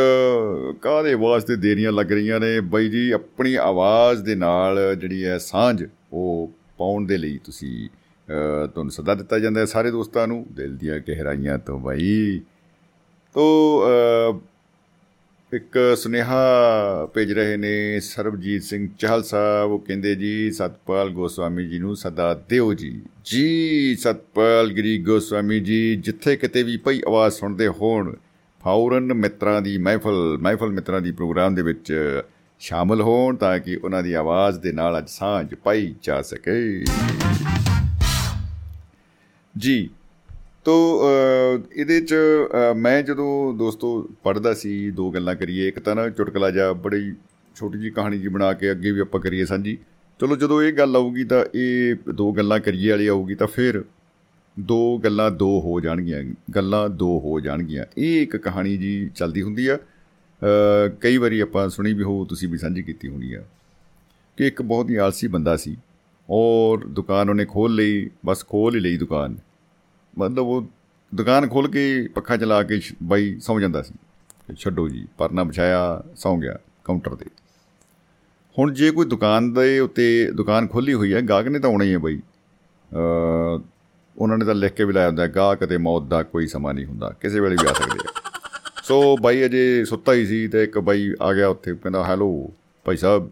ਕਾਹਦੇ 0.82 1.14
ਵਾਸਤੇ 1.14 1.56
ਦੇਰੀਆਂ 1.56 1.92
ਲੱਗ 1.92 2.12
ਰਹੀਆਂ 2.12 2.40
ਨੇ? 2.40 2.60
ਬਈ 2.60 2.90
ਜੀ 2.90 3.12
ਆਪਣੀ 3.12 3.56
ਆਵਾਜ਼ 3.56 4.22
ਦੇ 4.24 4.36
ਨਾਲ 4.36 4.96
ਜਿਹੜੀ 4.96 5.26
ਹੈ 5.26 5.38
ਸਾਂਝ 5.38 5.84
ਉਹ 6.14 6.52
ਪਾਉਣ 6.78 7.06
ਦੇ 7.06 7.18
ਲਈ 7.18 7.38
ਤੁਸੀਂ 7.44 7.90
ਅ, 7.90 8.68
ਤੁਹਾਨੂੰ 8.68 8.92
ਸੱਦਾ 8.92 9.16
ਦਿੱਤਾ 9.16 9.40
ਜਾਂਦਾ 9.40 9.60
ਹੈ 9.60 9.66
ਸਾਰੇ 9.66 9.92
ਦੋਸਤਾਂ 9.92 10.28
ਨੂੰ 10.28 10.46
ਦਿਲ 10.52 10.78
ਦੀਆਂ 10.78 11.00
ਗਹਿਰਾਈਆਂ 11.00 11.58
ਤੋਂ 11.58 11.80
ਬਈ। 11.80 12.40
ਤੋ 13.34 13.84
ਅ, 13.88 14.40
ਇੱਕ 15.56 15.96
ਸੁਨੇਹਾ 15.98 16.40
ਭੇਜ 17.14 17.34
ਰਹੇ 17.34 17.58
ਨੇ 17.58 18.00
ਸਰਬਜੀਤ 18.00 18.64
ਸਿੰਘ 18.64 18.88
ਚਾਹਲ 19.00 19.24
ਸਾਹਿਬ 19.24 19.72
ਉਹ 19.72 19.80
ਕਹਿੰਦੇ 19.80 20.16
ਜੀ 20.16 20.52
ਸਤਪਾਲ 20.52 21.10
ਗੋਸਵਾਮੀ 21.10 21.68
ਜੀ 21.68 21.80
ਨੂੰ 21.80 21.96
ਸਦਾ 21.96 22.34
ਦਿਓ 22.50 22.74
ਜੀ। 22.74 23.02
ਜੀ 23.26 23.96
ਸਤਪਾਲ 23.96 24.74
ਗਿਰੀ 24.74 24.98
ਗੋਸਵਾਮੀ 25.04 25.60
ਜੀ 25.60 25.96
ਜਿੱਥੇ 25.96 26.36
ਕਿਤੇ 26.36 26.64
ਵੀ 26.64 26.78
ਪਈ 26.78 27.02
ਆਵਾਜ਼ 27.08 27.34
ਸੁਣਦੇ 27.34 27.68
ਹੋਣ 27.68 28.14
ਫੌਰਨ 28.66 29.14
ਮਿੱਤਰਾਂ 29.14 29.62
ਦੀ 29.62 29.78
ਮਹਿਫਲ 29.78 30.38
ਮਹਿਫਲ 30.42 30.72
ਮਿੱਤਰਾਂ 30.72 31.02
ਦੀ 31.02 31.12
ਪ੍ਰੋਗਰਾਮ 31.12 31.56
ਦੇ 31.56 31.62
ਵਿੱਚ 31.62 32.22
ਸ਼ਾਮਲ 32.60 33.02
ਹੋਣ 33.02 33.36
ਤਾਂ 33.36 33.60
ਕਿ 33.60 33.76
ਉਹਨਾਂ 33.76 34.02
ਦੀ 34.04 34.14
ਆਵਾਜ਼ 34.14 34.60
ਦੇ 34.60 34.72
ਨਾਲ 34.72 34.98
ਅੱਜ 34.98 35.10
ਸਾਂਝ 35.10 35.54
ਪਾਈ 35.56 35.94
ਜਾ 36.04 36.22
ਸਕੇ। 36.22 36.56
ਜੀ, 39.58 39.90
ਤੋ 40.66 40.76
ਇਹਦੇ 41.76 42.00
ਚ 42.02 42.16
ਮੈਂ 42.78 43.02
ਜਦੋਂ 43.04 43.54
ਦੋਸਤੋ 43.54 44.02
ਪੜਦਾ 44.24 44.54
ਸੀ, 44.54 44.92
ਦੋ 44.92 45.10
ਗੱਲਾਂ 45.12 45.36
ਕਰੀਏ, 45.36 45.68
ਇੱਕ 45.68 45.80
ਤਾਂ 45.80 45.96
ਨਾ 45.96 46.10
ਚੁਟਕਲਾ 46.10 46.52
ਜਾ 46.52 46.72
ਬੜੀ 46.74 47.14
ਛੋਟੀ 47.56 47.80
ਜੀ 47.80 47.90
ਕਹਾਣੀ 47.90 48.20
ਜੀ 48.20 48.28
ਬਣਾ 48.28 48.54
ਕੇ 48.54 48.72
ਅੱਗੇ 48.72 48.92
ਵੀ 48.92 49.00
ਆਪਾਂ 49.00 49.22
ਕਰੀਏ 49.22 49.46
ਸਾਂਝੀ। 49.46 49.78
ਚਲੋ 50.20 50.36
ਜਦੋਂ 50.36 50.62
ਇਹ 50.64 50.74
ਗੱਲ 50.74 50.96
ਆਊਗੀ 50.96 51.24
ਤਾਂ 51.24 51.46
ਇਹ 51.56 52.12
ਦੋ 52.14 52.32
ਗੱਲਾਂ 52.32 52.60
ਕਰੀਏ 52.60 52.90
ਵਾਲੀ 52.92 53.08
ਆਊਗੀ 53.08 53.36
ਤਾਂ 53.36 53.48
ਫਿਰ 53.48 53.84
ਦੋ 54.60 54.98
ਗੱਲਾਂ 54.98 55.32
ਦੋ 55.32 55.61
ਹੋ 55.61 55.80
ਜਾਣਗੀਆਂ, 55.80 56.23
ਗੱਲਾਂ 56.56 56.90
ਦੋ 56.90 57.19
ਹੋ 57.19 57.40
ਜਾਣਗੀਆਂ। 57.40 57.86
ਇਹ 57.98 58.22
ਇੱਕ 58.22 58.38
ਕਹਾਣੀ 58.38 58.77
ਜੀ 58.77 59.10
ਚੱਲਦੀ 59.15 59.41
ਹੁੰਦੀ 59.41 59.68
ਆ। 59.68 59.77
ਕਈ 61.02 61.18
ਵਾਰੀ 61.18 61.40
ਆਪਾਂ 61.40 61.69
ਸੁਣੀ 61.69 61.94
ਵੀ 61.94 62.03
ਹੋ, 62.03 62.26
ਤੁਸੀਂ 62.26 62.48
ਵੀ 62.48 62.57
ਸਾਂਝੀ 62.57 62.84
ਕੀਤੀ 62.84 63.07
ਹੋਣੀ 63.07 63.34
ਆ 63.34 63.44
ਕਿ 64.38 64.48
ਇੱਕ 64.48 64.61
ਬਹੁਤ 64.61 64.90
ਹੀ 64.90 64.95
ਆਲਸੀ 64.95 65.27
ਬੰਦਾ 65.27 65.57
ਸੀ 65.57 65.77
ਔਰ 66.30 66.86
ਦੁਕਾਨ 66.88 67.30
ਉਹਨੇ 67.30 67.45
ਖੋਲ 67.45 67.76
ਲਈ, 67.76 68.10
ਬਸ 68.26 68.45
ਖੋਲ 68.45 68.76
ਹੀ 68.76 68.80
ਲਈ 68.80 68.98
ਦੁਕਾਨ। 68.98 69.38
ਮਤਲਬ 70.18 70.40
ਉਹ 70.40 70.68
ਦੁਕਾਨ 71.15 71.48
ਖੋਲ 71.48 71.68
ਕੇ 71.68 72.07
ਪੱਖਾ 72.15 72.38
ਚਲਾ 72.38 72.64
ਕੇ 72.64 72.82
ਬਾਈ 73.03 73.40
ਸੌ 73.40 73.60
ਜਾਂਦਾ 73.60 73.82
ਸੀ। 73.82 73.94
ਛੱਡੋ 74.57 74.88
ਜੀ, 74.90 75.07
ਪਰਨਾ 75.18 75.44
ਵਿਛਾਇਆ, 75.44 76.03
ਸੌ 76.15 76.38
ਗਿਆ 76.38 76.57
ਕਾਊਂਟਰ 76.84 77.15
ਤੇ। 77.15 77.26
ਹੁਣ 78.60 78.73
ਜੇ 78.73 78.91
ਕੋਈ 78.91 79.06
ਦੁਕਾਨ 79.06 79.53
ਦੇ 79.53 79.80
ਉੱਤੇ 79.80 80.32
ਦੁਕਾਨ 80.32 80.68
ਖੋਲੀ 80.68 80.94
ਹੋਈ 80.94 81.14
ਹੈ, 81.14 81.22
ਗਾਹਕ 81.22 81.48
ਨੇ 81.48 81.60
ਤਾਂ 81.60 81.69
ਆਉਣਾ 81.69 81.86
ਹੀ 81.86 81.94
ਹੈ 81.94 81.98
ਬਾਈ। 81.98 82.19
ਅ 82.91 83.61
ਉਹਨਾਂ 84.18 84.38
ਨੇ 84.38 84.46
ਤਾਂ 84.46 84.56
ਲਿਖ 84.56 84.74
ਕੇ 84.74 84.84
ਵੀ 84.84 84.94
ਲਾਇਆ 84.94 85.08
ਹੁੰਦਾ 85.08 85.28
ਗਾਹਕ 85.28 85.66
ਤੇ 85.66 85.78
ਮੌਤ 85.78 86.04
ਦਾ 86.04 86.22
ਕੋਈ 86.24 86.48
ਸਮਾਂ 86.48 86.74
ਨਹੀਂ 86.74 86.86
ਹੁੰਦਾ, 86.86 87.10
ਕਿਸੇ 87.22 87.40
ਵੇਲੇ 87.40 87.56
ਵੀ 87.62 87.68
ਆ 87.68 87.74
ਸਕਦੇ 87.74 88.08
ਆ 88.08 88.12
ਸੋ 88.84 89.16
ਬਾਈ 89.18 89.46
ਅਜੇ 89.46 89.84
ਸੁੱਤਾ 89.86 90.14
ਹੀ 90.14 90.26
ਸੀ 90.26 90.48
ਤੇ 90.48 90.64
ਇੱਕ 90.64 90.78
ਬਾਈ 90.80 91.14
ਆ 91.22 91.34
ਗਿਆ 91.34 91.48
ਉੱਥੇ, 91.48 91.74
ਕਹਿੰਦਾ, 91.74 92.04
ਹੈਲੋ, 92.06 92.52
ਭਾਈ 92.86 92.98
ਸਾਹਿਬ, 92.98 93.30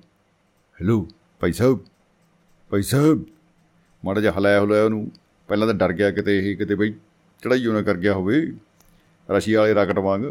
ਹੈਲੋ, 0.79 1.07
ਭਾਈ 1.39 1.53
ਸਾਹਿਬ 1.53 1.79
ਭਾਈ 2.71 2.81
ਸਾਹਿਬ। 2.81 3.25
ਮਾੜਾ 4.03 4.21
ਜਿਹਾ 4.21 4.33
ਹਲਾਇਆ 4.37 4.63
ਹਲਾਇਆ 4.63 4.83
ਉਹਨੂੰ, 4.83 5.11
ਪਹਿਲਾਂ 5.49 5.67
ਤਾਂ 5.67 5.75
ਡਰ 5.75 5.93
ਗਿਆ 5.93 6.11
ਕਿਤੇ 6.11 6.37
ਇਹ, 6.39 6.55
ਕਿਤੇ 6.57 6.75
ਬਈ 6.75 6.93
ਚੜਾਈ 7.43 7.65
ਉਹਨਾਂ 7.67 7.83
ਕਰ 7.83 7.97
ਗਿਆ 7.97 8.13
ਹੋਵੇ 8.13 8.41
ਰਸ਼ੀਆ 9.29 9.59
ਵਾਲੇ 9.59 9.75
ਰਾਕਟ 9.75 9.99
ਵਾਂਗ। 9.99 10.21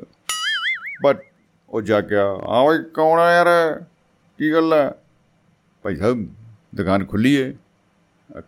ਬਟ 1.05 1.23
ਉਹ 1.71 1.83
ਜਾ 1.83 2.01
ਗਿਆ 2.01 2.25
ਆ 2.25 2.61
ਓਏ, 2.61 2.79
ਕੌਣ 2.95 3.21
ਆ 3.21 3.31
ਯਾਰ? 3.33 3.49
ਕੀ 4.39 4.53
ਗੱਲ 4.53 4.73
ਹੈ? 4.73 4.91
ਭਾਈ 5.85 5.97
ਸਾਹਿਬ, 5.97 6.27
ਦੁਕਾਨ 6.75 7.05
ਖੁੱਲੀ 7.05 7.41
ਹੈ 7.43 7.53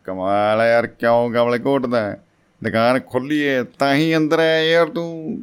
ਕਮਾਲ 0.04 0.60
ਹੈ 0.60 0.70
ਯਾਰ, 0.70 0.86
ਕਿਉਂ 0.86 1.30
ਗਮਲੇ 1.30 1.58
ਘੋਟਦਾ 1.58 2.16
ਦੁਕਾਨ 2.64 3.00
ਖੁੱਲੀ 3.00 3.48
ਹੈ 3.48 3.62
ਤਾਂ 3.62 3.94
ਹੀ 3.94 4.16
ਅੰਦਰ 4.16 4.38
ਆਇਆ 4.38 4.62
ਯਾਰ 4.62 4.86
ਤੂੰ। 4.86 5.42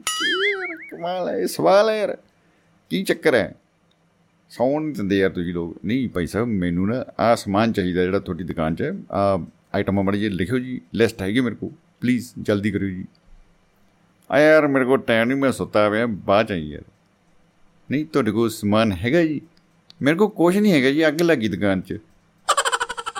ਕਮਾਲ 0.91 1.29
ਹੈ 1.29 1.45
ਸਵਾਲ 1.45 1.89
ਹੈ 1.89 1.99
ਯਾਰ। 1.99 2.17
ਕੀ 2.89 3.03
ਚੱਕਰ 3.03 3.33
ਹੈ? 3.33 3.55
ਸੌਣ 4.49 4.81
ਨਹੀਂ 4.81 4.93
ਦਿੰਦੇ 4.93 5.17
ਯਾਰ 5.17 5.29
ਤੁਸੀਂ 5.29 5.53
ਲੋਕ। 5.53 5.77
ਨਹੀਂ 5.85 6.09
ਭਾਈ 6.09 6.27
ਸਾਹਿਬ, 6.27 6.47
ਮੈਨੂੰ 6.47 6.87
ਨਾ 6.87 7.05
ਆ 7.19 7.35
ਸਮਾਨ 7.35 7.71
ਚਾਹੀਦਾ 7.71 8.01
ਜਿਹੜਾ 8.01 8.19
ਤੁਹਾਡੀ 8.19 8.43
ਦੁਕਾਨ 8.43 8.75
'ਚ 8.75 8.83
ਆ 9.11 9.45
ਆਈਟਮਾਂ 9.73 10.03
ਮੜੀ 10.03 10.19
ਜੀ 10.19 10.29
ਲਿਖਿਓ 10.29 10.59
ਜੀ 10.59 10.81
ਲਿਸਟ 10.93 11.21
ਹੈਗੀ 11.21 11.39
ਮੇਰੇ 11.39 11.55
ਕੋਲ। 11.55 11.69
ਪਲੀਜ਼ 12.01 12.29
ਜਲਦੀ 12.41 12.71
ਕਰਿਓ 12.71 12.89
ਜੀ। 12.89 13.05
ਆ 14.31 14.39
ਯਾਰ, 14.39 14.67
ਮੇਰੇ 14.67 14.85
ਕੋਲ 14.85 14.99
ਟਾਈਮ 14.99 15.27
ਨਹੀਂ 15.27 15.37
ਮੈਂ 15.37 15.51
ਸੁੱਤਾ 15.51 15.89
ਪਿਆ, 15.89 16.05
ਬਾਅਦ 16.05 16.47
ਚ 16.47 16.51
ਯਾਰ। 16.51 16.83
ਨਹੀਂ, 17.91 18.05
ਤੁਹਾਡੇ 18.05 18.31
ਕੋਲ 18.31 18.49
ਸਮਾਨ 18.49 18.91
ਹੈਗਾ 18.91 19.21
ਜੀ? 19.21 19.41
ਮੇਰੇ 20.01 20.17
ਕੋਲ 20.17 20.29
ਕੁਝ 20.29 20.57
ਨਹੀਂ 20.57 20.73
ਹੈਗਾ 20.73 20.89
ਜੀ, 20.89 21.07
ਅੱਗ 21.07 21.21
ਲੱਗੀ 21.21 21.47
ਦੁਕਾਨ 21.47 21.81
'ਚ। 21.81 21.97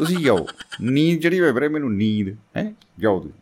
ਤੁਸੀਂ 0.01 0.25
ਜਾਓ। 0.25 0.47
ਨੀਂਦ 0.81 1.19
ਜਿਹੜੀ 1.19 1.39
ਹੋਵੇ 1.39 1.51
ਵੀਰੇ, 1.51 1.67
ਮੈਨੂੰ 1.67 1.95
ਨੀਂਦ, 1.95 2.37
ਹੈ? 2.57 2.73
ਜਾਓ 2.99 3.19
ਤੁਸੀਂ। 3.19 3.41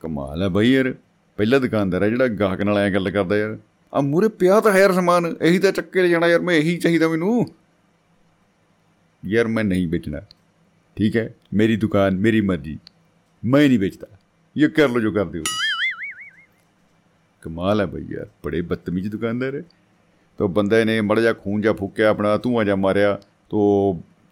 ਕਮਾਲ 0.00 0.42
ਹੈ 0.42 0.48
ਬਈ 0.48 0.72
ਯਾਰ। 0.72 0.94
ਪਹਿਲਾ 1.36 1.58
ਦੁਕਾਨਦਾਰ 1.58 2.02
ਹੈ 2.02 2.08
ਜਿਹੜਾ 2.08 2.28
ਗਾਹਕ 2.28 2.60
ਨਾਲ 2.60 2.78
ਐ 2.78 2.90
ਗੱਲ 2.90 3.10
ਕਰਦਾ 3.10 3.36
ਯਾਰ। 3.36 3.58
ਆ 3.94 4.00
ਮੂਰੇ 4.00 4.28
ਪਿਆ 4.28 4.60
ਤਾਂ 4.60 4.72
ਹੈ 4.72 4.78
ਯਾਰ 4.78 4.92
ਸਮਾਨ। 4.92 5.36
ਇਹੀ 5.42 5.58
ਤਾਂ 5.58 5.72
ਚੱਕੇ 5.72 6.02
ਲੈ 6.02 6.08
ਜਾਣਾ 6.08 6.26
ਯਾਰ, 6.26 6.40
ਮੈਂ 6.40 6.54
ਇਹੀ 6.54 6.76
ਚਾਹੀਦਾ 6.76 7.08
ਮੈਨੂੰ। 7.08 7.46
ਯਾਰ 9.26 9.46
ਮੈਂ 9.46 9.64
ਨਹੀਂ 9.64 9.88
ਵੇਚਣਾ। 9.88 10.20
ਠੀਕ 10.96 11.16
ਹੈ? 11.16 11.34
ਮੇਰੀ 11.54 11.76
ਦੁਕਾਨ, 11.76 12.16
ਮੇਰੀ 12.16 12.40
ਮਰਜ਼ੀ। 12.40 12.78
ਮੈਂ 13.44 13.68
ਨਹੀਂ 13.68 13.78
ਵੇਚਦਾ। 13.78 14.06
ਇਹ 14.56 14.68
ਕਰ 14.68 14.88
ਲੋ 14.88 15.00
ਜੋ 15.00 15.12
ਕਰਦੇ 15.12 15.38
ਹੋ। 15.38 15.44
ਕਮਾਲ 17.42 17.80
ਹੈ 17.80 17.86
ਭਈ 17.86 18.04
ਯਾਰ। 18.10 18.28
ਬੜੇ 18.44 18.60
ਬਦਤਮੀਜ਼ 18.60 19.08
ਦੁਕਾਨਦਾਰ 19.08 19.54
ਹੈ। 19.54 19.62
ਤੋ 20.38 20.48
ਬੰਦੇ 20.48 20.84
ਨੇ 20.84 21.00
ਮੜ 21.00 21.20
ਜਾ 21.20 21.32
ਖੂਨ 21.32 21.60
ਜਾ 21.60 21.72
ਫੂਕਿਆ 21.72 22.08
ਆਪਣਾ, 22.08 22.36
ਧੂਆਂ 22.36 22.64
ਜਾ 22.64 22.76
ਮਾਰਿਆ, 22.76 23.18
ਤੋ 23.50 23.58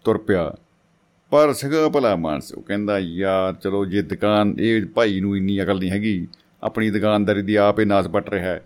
ਤੁਰ 0.03 0.17
ਪਿਆ। 0.17 0.53
ਪਰ 1.29 1.53
ਸਿਗਾ 1.53 1.89
ਭਲਾ 1.89 2.15
ਮਾਨਸ 2.15 2.53
ਉਹ 2.53 2.61
ਕਹਿੰਦਾ, 2.61 2.99
ਯਾਰ, 2.99 3.53
ਚਲੋ 3.53 3.85
ਜੇ 3.85 4.01
ਦੁਕਾਨ, 4.01 4.55
ਇਹ 4.59 4.85
ਭਾਈ 4.85 5.19
ਨੂੰ 5.19 5.37
ਇੰਨੀ 5.37 5.63
ਅਕਲ 5.63 5.79
ਨਹੀਂ 5.79 5.91
ਹੈਗੀ। 5.91 6.27
ਆਪਣੀ 6.63 6.89
ਦੁਕਾਨਦਾਰੀ 6.89 7.41
ਦੀ 7.41 7.55
ਆਪੇ 7.55 7.85
ਨਾਸ 7.85 8.07
ਪਟ 8.07 8.29
ਰਿਹਾ 8.29 8.45
ਹੈ। 8.45 8.65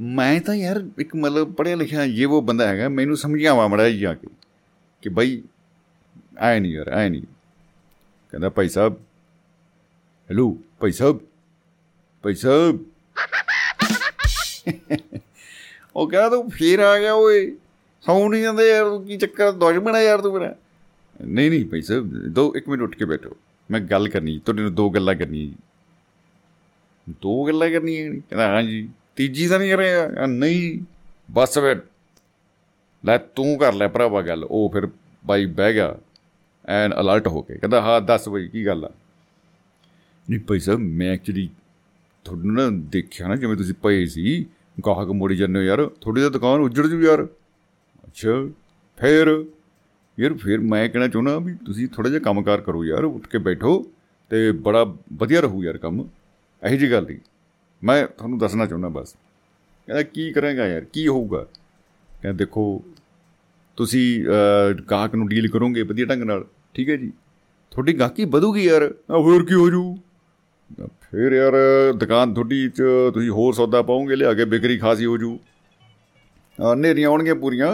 ਮੈਂ 0.00 0.40
ਤਾਂ 0.40 0.54
ਯਾਰ 0.54 0.84
ਇੱਕ 0.98 1.16
ਮਤਲਬ 1.16 1.52
ਪੜਿਆ 1.52 1.76
ਲਿਖਿਆ 1.76 2.04
ਇਹ 2.04 2.26
ਉਹ 2.26 2.42
ਬੰਦਾ 2.42 2.68
ਹੈਗਾ, 2.68 2.88
ਮੈਨੂੰ 2.88 3.16
ਸਮਝਾਵਾ 3.16 3.68
ਮੜਾ 3.68 3.88
ਜਾ 3.90 4.14
ਕੇ 4.14 4.28
ਕਿ 5.02 5.08
ਭਾਈ 5.08 5.42
ਆਏ 6.38 6.60
ਨਹੀਂ 6.60 6.72
ਯਾਰ, 6.72 6.88
ਆਏ 6.88 7.08
ਨਹੀਂ। 7.08 7.22
ਕਹਿੰਦਾ, 8.30 8.48
ਭਾਈ 8.48 8.68
ਸਾਹਿਬ 8.68 8.94
ਹੈਲੋ 10.30 10.58
ਭਾਈ 10.80 10.92
ਸਾਹਿਬ 10.92 11.20
ਭਾਈ 12.22 12.34
ਸਾਹਿਬ। 12.34 12.84
ਉਹ 15.96 16.08
ਕਹਿੰਦਾ 16.08 16.28
ਤੂੰ, 16.28 16.50
ਫੇਰ 16.50 16.78
ਆ 16.78 16.98
ਗਿਆ 16.98 17.14
ਓਏ। 17.14 17.56
ਸੌਂ 18.00 18.30
ਨਹੀਂ 18.30 18.42
ਜਾਂਦੇ 18.42 18.70
ਯਾਰ, 18.70 18.84
ਕੀ 19.06 19.16
ਚੱਕਰ 19.16 19.52
ਦੁਸ਼ਮਣ 19.52 19.96
ਹੈ 19.96 20.02
ਯਾਰ 20.02 20.20
ਤੂੰ 20.20 20.32
ਮੇਰਾ। 20.34 20.54
ਨਹੀਂ 21.20 21.50
ਨਹੀਂ 21.50 21.64
ਭਾਈ 21.64 21.82
ਸਾਹਿਬ, 21.82 22.12
ਦੋ, 22.14 22.54
ਇੱਕ 22.56 22.68
ਮਿੰਟ 22.68 22.82
ਉੱਠ 22.82 22.96
ਕੇ 22.96 23.04
ਬੈਠੋ। 23.04 23.36
ਮੈਂ 23.70 23.80
ਗੱਲ 23.80 24.08
ਕਰਨੀ, 24.08 24.38
ਤੁਹਾਡੇ 24.38 24.62
ਨਾਲ 24.62 24.70
ਦੋ 24.70 24.90
ਗੱਲਾਂ 24.90 25.14
ਕਰਨੀਆਂ 25.14 25.46
ਜੀ। 25.46 25.54
ਦੋ 27.10 27.44
ਗੱਲਾਂ 27.46 27.70
ਕਰਨੀਆਂ 27.70 28.10
ਕਹਿੰਦਾ 28.10 28.48
ਹਾਂ 28.48 28.62
ਜੀ 28.62 28.88
ਤੀਜੀ 29.16 29.48
ਤਾਂ 29.48 29.58
ਨਹੀਂ 29.58 29.70
ਕਰ 29.70 29.78
ਰਿਹਾ? 29.78 30.26
ਨਹੀਂ। 30.26 30.84
ਬਸ 31.30 31.58
ਵੇ 31.58 31.76
ਲੈ, 33.04 33.18
ਤੂੰ 33.18 33.58
ਕਰ 33.58 33.72
ਲੈ 33.72 33.88
ਭਰਾਵਾ 33.88 34.22
ਗੱਲ। 34.22 34.44
ਉਹ 34.44 34.70
ਫਿਰ 34.72 34.88
ਬਾਈ 35.26 35.46
ਬਹਿ 35.46 35.72
ਗਿਆ, 35.72 35.96
ਐਨ 36.66 36.94
ਅਲਰਟ 37.00 37.28
ਹੋ 37.28 37.42
ਕੇ। 37.42 37.54
ਕਹਿੰਦਾ, 37.54 37.80
ਹਾਂ, 37.80 38.00
ਦੱਸ 38.00 38.28
ਬਈ, 38.28 38.48
ਕੀ 38.48 38.66
ਗੱਲ 38.66 38.84
ਆ? 38.84 38.90
ਨਹੀਂ 40.30 40.40
ਭਾਈ 40.40 40.58
ਸਾਹਿਬ, 40.58 40.80
ਮੈਂ 40.80 41.12
ਐਕਚੁਅਲੀ 41.12 41.50
ਤੁਹਾਨੂੰ 42.24 42.54
ਨਾ 42.54 42.62
ਦੇਖਿਆ 42.70 43.28
ਨਾ, 43.28 43.36
ਜਿਵੇਂ 43.36 43.56
ਤੁਸੀਂ 43.56 43.74
ਪਏ 43.74 44.06
ਸੀ। 44.06 44.46
ਗਾਹਕ 44.86 45.08
ਮੋੜੀ 45.08 45.36
ਜਾਂਦੇ 45.36 45.58
ਹੋ 45.58 45.64
ਯਾਰ। 45.64 45.90
ਥੋੜੀ 46.00 46.20
ਜਿਹੀ 46.20 46.32
ਦੁਕਾਨ 46.32 46.60
ਉੱਜੜ 46.60 46.86
ਜੂ 46.86 47.00
ਯਾਰ। 47.00 47.24
ਅੱਛਾ, 48.04 48.48
ਫੇਰ? 49.00 49.44
ਯਾਰ 50.18 50.34
ਫਿਰ 50.34 50.60
ਮੈਂ 50.60 50.88
ਕਹਿਣਾ 50.88 51.08
ਚਾਹੁੰਦਾ 51.08 51.38
ਵੀ 51.38 51.54
ਤੁਸੀਂ 51.66 51.88
ਥੋੜਾ 51.88 52.08
ਜਿਹਾ 52.08 52.20
ਕੰਮਕਾਰ 52.20 52.60
ਕਰੋ 52.60 52.84
ਯਾਰ, 52.84 53.04
ਉੱਠ 53.04 53.26
ਕੇ 53.26 53.38
ਬੈਠੋ 53.38 53.84
ਤੇ 54.30 54.50
ਬੜਾ 54.62 54.84
ਵਧੀਆ 55.12 55.40
ਰਹੂ 55.40 55.62
ਯਾਰ 55.64 55.78
ਕੰਮ, 55.78 56.04
ਇਹੀ 56.62 56.76
ਜੀ 56.78 56.90
ਗੱਲ 56.90 57.06
ਨਹੀਂ। 57.06 57.18
ਮੈਂ 57.82 58.06
ਤੁਹਾਨੂੰ 58.08 58.38
ਦੱਸਣਾ 58.38 58.66
ਚਾਹੁੰਦਾ 58.66 58.88
ਬਸ। 58.90 59.14
ਕਹਿੰਦਾ 59.88 60.02
ਕੀ 60.04 60.30
ਕਰਾਂਗਾ 60.32 60.66
ਯਾਰ, 60.66 60.84
ਕੀ 60.84 61.06
ਹੋਊਗਾ? 61.08 61.42
ਕਹਿੰਦਾ 62.10 62.36
ਦੇਖੋ, 62.38 62.82
ਤੁਸੀਂ 63.78 64.24
ਗਾਹਕ 64.90 65.14
ਨੂੰ 65.14 65.28
ਡੀਲ 65.28 65.48
ਕਰੋਗੇ 65.50 65.82
ਵਧੀਆ 65.82 66.06
ਢੰਗ 66.06 66.22
ਨਾਲ, 66.22 66.44
ਠੀਕ 66.74 66.88
ਹੈ 66.90 66.96
ਜੀ। 66.96 67.12
ਤੁਹਾਡੀ 67.72 67.98
ਗਾਹਕੀ 67.98 68.24
ਵਧੂਗੀ 68.26 68.64
ਯਾਰ। 68.64 68.92
ਹੋਰ 69.10 69.44
ਕੀ 69.46 69.54
ਹੋ 69.54 69.68
ਜੂ 69.70 69.96
ਫਿਰ 71.02 71.32
ਯਾਰ, 71.32 71.54
ਦੁਕਾਨ 71.94 72.34
ਤੁਹਾਡੀ 72.34 72.68
ਚ 72.68 72.82
ਤੁਸੀਂ 73.14 73.30
ਹੋਰ 73.30 73.54
ਸੌਦਾ 73.54 73.82
ਪਾਉਂਗੇ 73.82 74.16
ਲਿਆ 74.16 74.34
ਕੇ 74.34 74.44
ਵਿਕਰੀ 74.46 74.78
ਖਾਸੀ 74.78 75.06
ਹੋ 75.06 75.16
ਜੂ 75.18 75.38
ਨੇਰੀਆਂ 76.76 77.08
ਆਉਣਗੀਆਂ 77.08 77.34
ਪੂਰੀਆਂ। 77.34 77.72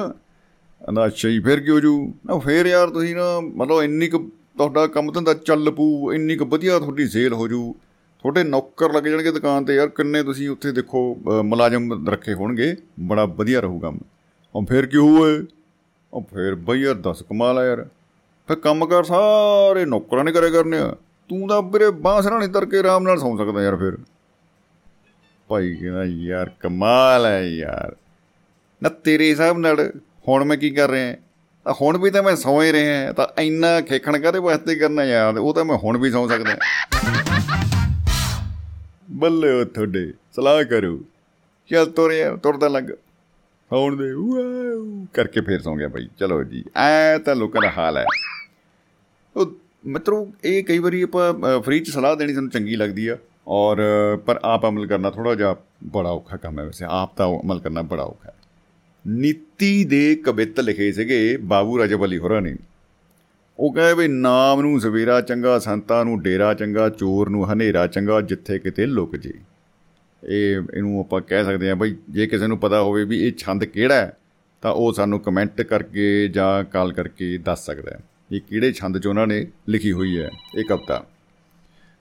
ਨਾ 0.81 1.07
ਅੱਛਾ 1.07 1.29
ਜੀ, 1.29 1.41
ਫਿਰ 1.41 1.61
ਕੀ 1.61 1.71
ਹੋ 1.71 1.81
ਜੂ 1.81 2.13
ਨਾ 2.27 2.39
ਫਿਰ 2.39 2.67
ਯਾਰ 2.67 2.91
ਤੁਸੀਂ 2.91 3.15
ਨਾ 3.17 3.41
ਮਤਲਬ 3.41 3.83
ਇੰਨੀ 3.83 4.09
ਕੁ 4.09 4.19
ਤੁਹਾਡਾ 4.59 4.87
ਕੰਮ 4.87 5.13
ਧੰਦਾ 5.13 5.35
ਚੱਲ 5.35 5.71
ਪੂ 5.71 6.13
ਇੰਨੀ 6.13 6.37
ਕੁ 6.37 6.45
ਵਧੀਆ 6.47 6.79
ਤੁਹਾਡੀ 6.79 7.07
ਸੇਲ 7.09 7.33
ਹੋ 7.33 7.49
ਜੂ। 7.49 7.75
ਤੁਹਾਡੇ 8.23 8.43
ਨੌਕਰ 8.45 8.93
ਲੱਗ 8.93 9.05
ਜਾਣਗੇ 9.05 9.33
ਦੁਕਾਨ 9.33 9.65
ਤੇ, 9.65 9.75
ਯਾਰ 9.75 9.89
ਕਿੰਨੇ 9.89 10.23
ਤੁਸੀਂ 10.23 10.49
ਉੱਥੇ 10.51 10.73
ਦੇਖੋ 10.73 11.03
ਮੁਲਾਜ਼ਮ 11.45 12.09
ਰੱਖੇ 12.09 12.35
ਹੋਣਗੇ, 12.35 12.75
ਬੜਾ 13.01 13.25
ਵਧੀਆ 13.25 13.61
ਰਹੂ 13.61 13.79
ਕੰਮ। 13.81 13.99
ਉਹ 14.55 14.65
ਫਿਰ 14.67 14.87
ਕੀ 14.87 14.97
ਹੋਏ? 14.97 15.45
ਉਹ 16.13 16.23
ਫਿਰ 16.35 16.55
ਬਈ 16.55 16.81
ਯਾਰ 16.81 16.95
10 17.03 17.23
ਕਮਾਲ 17.23 17.59
ਆ 17.59 17.67
ਯਾਰ। 17.67 17.87
ਫਿਰ 18.49 18.57
ਕੰਮ 18.57 18.87
ਕਰ 18.87 19.05
ਸਾਰੇ 19.05 19.85
ਨੌਕਰਾਂ 19.85 20.25
ਨੇ 20.25 20.33
ਕਰੇ 20.33 20.51
ਕਰਨੇ 20.51 20.79
ਆ। 20.79 20.95
ਤੂੰ 21.29 21.49
ਤਾਂ 21.49 21.61
ਵੀਰੇ 21.63 21.91
ਬਾਂਸ 22.01 22.27
ਨਹੀਂ 22.27 22.49
ਤਰ 22.49 22.65
ਕੇ 22.67 22.79
ਆਰਾਮ 22.79 23.03
ਨਾਲ 23.03 23.19
ਸੌਂ 23.19 23.37
ਸਕਦਾ 23.39 23.63
ਯਾਰ 23.63 23.77
ਫਿਰ। 23.77 23.97
ਭਾਈ 25.49 25.75
ਕਹਿੰਦਾ, 25.75 26.05
ਯਾਰ 26.05 26.51
ਕਮਾਲ 26.61 27.27
ਹੈ 27.27 27.43
ਯਾਰ। 27.43 27.97
ਨਾ 28.83 28.89
ਤੇਰੇ 28.89 29.31
ਹਿਸਾਬ 29.31 29.59
ਨਾਲ 29.59 29.91
ਹੁਣ 30.29 30.45
ਮੈਂ 30.45 30.57
ਕੀ 30.57 30.71
ਕਰ 30.71 30.91
ਰਿਹਾ 30.91 31.15
ਤਾਂ 31.65 31.75
ਹੁਣ 31.83 31.99
ਵੀ 31.99 32.11
ਤਾਂ 32.11 32.23
ਮੈਂ 32.23 32.37
ਸੌਂ 32.37 32.63
ਹੀ 32.63 32.73
ਰਿਹਾ 32.73 33.13
ਤਾਂ 33.13 33.41
ਇੰਨਾ 33.41 33.81
ਖੇਖਣ 33.81 34.19
ਕਾਦੇ 34.19 34.39
ਵਾਸਤੇ 34.39 34.75
ਕਰਨਾ 34.75 35.05
ਯਾਰ? 35.05 35.39
ਉਹ 35.39 35.55
ਤਾਂ 35.55 35.65
ਮੈਂ 35.65 35.77
ਹੁਣ 35.77 35.99
ਵੀ 35.99 36.11
ਸੌਂ 36.11 36.29
ਸਕਦਾ 36.29 36.57
ਬੱਲੇ 39.11 39.53
ਉਹ 39.53 39.65
ਤੁਹਾਡੇ, 39.65 40.13
ਸਲਾਹ 40.33 40.65
ਕਰੂ। 40.65 41.05
ਚੱਲ 41.71 41.87
ਤੁਰਿਆ 41.87 42.37
ਤੁਰਦਾ 42.37 42.69
ਲੱਗ। 42.69 42.85
ਸੌਣ 43.71 43.97
ਦੇ 43.97 44.13
ਵਾਓ 44.13 45.07
ਕਰਕੇ 45.15 45.41
ਫੇਰ 45.41 45.63
ਸੌਂ 45.63 45.77
ਗਿਆ 45.77 45.89
ਭਾਈ 45.89 46.09
ਚਲੋ 46.19 46.45
ਜੀ, 46.45 46.65
ਐ 46.77 47.19
ਤਾਂ 47.19 47.37
ਲੋਕਾਂ 47.37 47.63
ਦਾ 47.63 47.71
ਹਾਲ 47.79 47.97
ਹੈ। 47.97 48.05
ਉਹ 49.37 49.53
ਮਿੱਤਰੋ, 49.87 50.33
ਇਹ 50.45 50.65
ਕਈ 50.65 50.79
ਵਾਰੀ 50.79 51.03
ਆਪਾਂ 51.03 51.61
ਫ੍ਰੀ 51.61 51.81
ਚ 51.81 51.91
ਸਲਾਹ 51.91 52.17
ਦੇਣੀ 52.17 52.35
ਸਾਨੂੰ 52.35 52.51
ਚੰਗੀ 52.51 52.77
ਲੱਗਦੀ 52.77 53.09
ਆ। 53.09 53.19
ਔਰ, 53.49 53.77
ਪਰ 54.27 54.41
ਆਪ 54.45 54.67
ਅਮਲ 54.67 54.87
ਕਰਨਾ 54.87 55.11
ਥੋੜਾ 55.11 55.35
ਜਿਹਾ 55.35 55.57
ਬੜਾ 55.85 56.11
ਔਖਾ 56.11 56.37
ਕੰਮ 56.37 56.59
ਹੈ 56.59 56.65
ਵੈਸੇ। 56.65 56.87
ਆਪ 56.89 57.17
ਤਾਂ 57.17 57.27
ਅਮਲ 57.27 57.61
ਕਰਨਾ 57.61 57.83
ਬੜਾ 57.83 58.03
ਔਖਾ 58.03 58.31
ਹੈ। 58.31 58.38
ਨੀਤੀ 59.09 59.85
ਦੇ 59.85 60.15
ਕਵਿਤ 60.15 60.61
ਲਿਖੇ 60.61 60.93
ਸੀਗੇ 60.93 61.37
ਬਾਬੂ 61.37 61.79
ਰਜਬਲੀ 61.79 62.19
ਹੋਰਾਂ 62.19 62.43
ਨੇ। 62.43 62.57
ਉਹ 63.59 63.73
ਕਹੇ 63.73 63.95
ਵੀ 63.95 64.09
ਨਾਮ 64.09 64.61
ਨੂੰ 64.61 64.81
ਸਵੇਰਾ 64.81 65.21
ਚੰਗਾ, 65.21 65.59
ਸੰਤਾਂ 65.59 66.05
ਨੂੰ 66.05 66.21
ਡੇਰਾ 66.21 66.55
ਚੰਗਾ, 66.55 66.89
ਚੋਰ 66.89 67.29
ਨੂੰ 67.29 67.53
ਹਨੇਰਾ 67.53 67.87
ਚੰਗਾ, 67.87 68.21
ਜਿੱਥੇ 68.21 68.59
ਕਿਤੇ 68.59 68.87
ਲੁਕ 68.87 69.17
ਜੇ। 69.17 69.33
ਇਹ 70.23 70.61
ਇਹਨੂੰ 70.75 71.01
ਆਪਾਂ 71.01 71.21
ਕਹਿ 71.21 71.45
ਸਕਦੇ 71.45 71.69
ਹਾਂ 71.69 71.77
ਬਈ 71.77 71.97
ਜੇ 72.11 72.27
ਕਿਸੇ 72.27 72.47
ਨੂੰ 72.47 72.59
ਪਤਾ 72.59 72.83
ਹੋਵੇ 72.83 73.05
ਵੀ 73.05 73.27
ਇਹ 73.27 73.33
ਛੰਦ 73.39 73.65
ਕਿਹੜਾ 73.65 73.95
ਹੈ, 73.95 74.17
ਤਾਂ 74.63 74.73
ਉਹ 74.73 74.93
ਸਾਨੂੰ 74.93 75.21
ਕਮੈਂਟ 75.21 75.63
ਕਰਕੇ 75.63 76.29
ਜਾਂ 76.29 76.65
ਕਾਲ 76.65 76.93
ਕਰਕੇ 76.93 77.39
ਦੱਸ 77.39 77.67
ਸਕਦਾ 77.67 77.91
ਹੈ 77.91 78.01
ਇਹ 78.33 78.41
ਕਿਹੜੇ 78.41 78.73
ਛੰਦ 78.73 78.99
'ਚ 78.99 79.07
ਉਹਨਾਂ 79.07 79.27
ਨੇ 79.27 79.47
ਲਿਖੀ 79.69 79.93
ਹੋਈ 79.93 80.19
ਹੈ 80.19 80.31
ਇਹ 80.55 80.65
ਕਵਿਤਾ। 80.65 81.05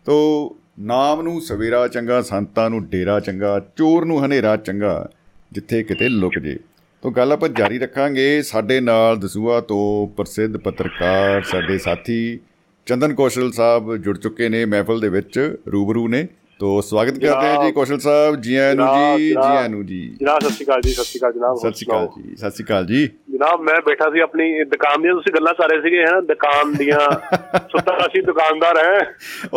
ਤੋ 0.06 0.56
ਨਾਮ 0.80 1.22
ਨੂੰ 1.22 1.42
ਸਵੇਰਾ 1.42 1.88
ਚੰਗਾ, 1.88 2.22
ਸੰਤਾਂ 2.22 2.70
ਨੂੰ 2.70 2.86
ਡੇਰਾ 2.86 3.20
ਚੰਗਾ, 3.20 3.60
ਚੋਰ 3.60 4.06
ਨੂੰ 4.06 4.26
ਹਨੇਰਾ 4.26 4.58
ਚੰਗਾ, 4.58 5.10
ਜਿੱਥੇ 5.52 5.84
ਕਿਤੇ 5.84 6.10
ਲੁਕ 6.10 6.40
ਜੇ। 6.40 6.58
ਤੋਂ 7.02 7.11
ਗੱਲ 7.11 7.32
ਆਪਾਂ 7.32 7.49
ਜਾਰੀ 7.49 7.80
ਰੱਖਾਂਗੇ। 7.80 8.41
ਸਾਡੇ 8.41 8.80
ਨਾਲ 8.80 9.18
ਦਸੂਆ 9.18 9.61
ਤੋਂ 9.61 10.07
ਪ੍ਰਸਿੱਧ 10.07 10.57
ਪੱਤਰਕਾਰ 10.57 11.41
ਸਾਡੇ 11.41 11.78
ਸਾਥੀ 11.78 12.40
ਚੰਦਨ 12.86 13.14
ਕੌਸ਼ਲ 13.14 13.52
ਸਾਹਿਬ 13.52 13.95
ਜੁੜ 13.98 14.18
ਚੁੱਕੇ 14.18 14.49
ਨੇ 14.49 14.65
ਮਹਿਫਲ 14.65 14.99
ਦੇ 14.99 15.10
ਵਿੱਚ, 15.10 15.57
ਰੂਬਰੂ 15.72 16.07
ਨੇ। 16.07 16.28
ਤੋ 16.60 16.70
ਸਵਾਗਤ 16.82 17.14
ਕਰਦੇ 17.14 17.48
ਹਾਂ 17.48 17.64
ਜੀ 17.64 17.72
ਕੌਸ਼ਲ 17.72 17.98
ਸਾਹਿਬ 18.00 18.36
ਜੀ 18.42 18.56
ਆਇਆਂ 18.56 18.76
ਨੂੰ 18.76 18.86
ਜੀ 19.18 19.26
ਜੀ 19.26 19.34
ਆਇਆਂ 19.40 19.68
ਨੂੰ 19.70 19.86
ਜੀ। 19.86 19.98
ਜਨਾਬ 20.22 20.40
ਸਤਿ 20.40 20.54
ਸ਼੍ਰੀ 20.54 20.66
ਅਕਾਲ 20.66 20.82
ਜੀ 20.82 20.90
ਸਤਿ 20.92 21.04
ਸ਼੍ਰੀ 21.04 21.20
ਅਕਾਲ 21.20 21.34
ਜਨਾਬ 21.34 21.58
ਸਤਿ 21.58 21.72
ਸ਼੍ਰੀ 21.74 21.88
ਅਕਾਲ 21.88 22.08
ਜੀ 22.18 22.36
ਸਤਿ 22.36 22.50
ਸ਼੍ਰੀ 22.52 22.66
ਅਕਾਲ 22.66 22.86
ਜੀ। 22.86 23.06
ਜਨਾਬ 23.32 23.62
ਮੈਂ 23.62 23.76
ਬੈਠਾ 23.86 24.10
ਸੀ 24.10 24.20
ਆਪਣੀ 24.20 24.64
ਦੁਕਾਨ 24.64 25.02
ਦੀਆਂ 25.02 25.14
ਤੁਸੀਂ 25.14 25.34
ਗੱਲਾਂ 25.34 25.54
ਰਹੇ 25.62 25.82
ਸੀਗੇ 25.82 26.00
ਹੈ 26.00 26.12
ਨਾ 26.12 26.22
ਦੁਕਾਨ 26.22 26.74
ਦੀਆਂ 26.74 27.00
ਸੁੱਤਾ 27.72 27.98
ਅਸੀਂ 28.08 28.24
ਦੁਕਾਨਦਾਰ 28.24 28.78
ਹੈ। 28.78 28.98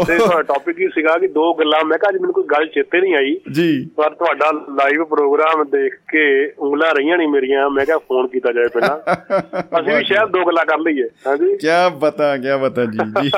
ਤੇ 0.06 0.18
ਤੁਹਾਡਾ 0.18 0.42
ਟੌਪਿਕ 0.42 0.78
ਹੀ 0.80 0.88
ਸੀਗਾ 0.88 1.16
ਕਿ 1.18 1.28
ਦੋ 1.28 1.52
ਗੱਲਾਂ 1.54 1.84
ਮੈਂ 1.84 1.98
ਕਿਹਾ 1.98 2.10
ਅੱਜ 2.10 2.20
ਮੈਨੂੰ 2.20 2.34
ਕੋਈ 2.34 2.44
ਗੱਲ 2.44 2.66
ਚੇਤੇ 2.66 3.00
ਨਹੀਂ 3.00 3.14
ਆਈ। 3.14 3.34
ਜੀ। 3.52 3.68
ਪਰ 3.96 4.14
ਤੁਹਾਡਾ 4.14 4.50
ਲਾਈਵ 4.74 5.04
ਪ੍ਰੋਗਰਾਮ 5.06 5.64
ਦੇਖ 5.70 5.94
ਕੇ 6.08 6.26
ਉਂਗਲਾਂ 6.58 6.94
ਰਹੀਆਂ 6.94 7.16
ਨਹੀਂ 7.16 7.28
ਮੇਰੀਆਂ 7.28 7.68
ਮੈਂ 7.70 7.86
ਕਿਹਾ 7.86 7.98
ਫੋਨ 7.98 8.28
ਕੀਤਾ 8.28 8.52
ਜਾਏ 8.52 8.68
ਪਹਿਲਾਂ। 8.68 8.96
ਅਸੀਂ 9.80 9.96
ਵੀ 9.96 10.04
ਸ਼ਾਇਦ 10.04 10.30
ਦੋ 10.30 10.44
ਗੱਲਾਂ 10.44 10.64
ਕਰ 10.66 10.78
ਲਈਏ 10.80 11.08
ਹਾਂਜੀ 11.26 11.56
ਕੀ 11.56 11.68
ਬਤਾ 11.98 12.36
ਕੀ 12.36 12.58
ਬਤਾ 12.62 12.84
ਜੀ 12.84 12.98
ਜੀ। 13.22 13.30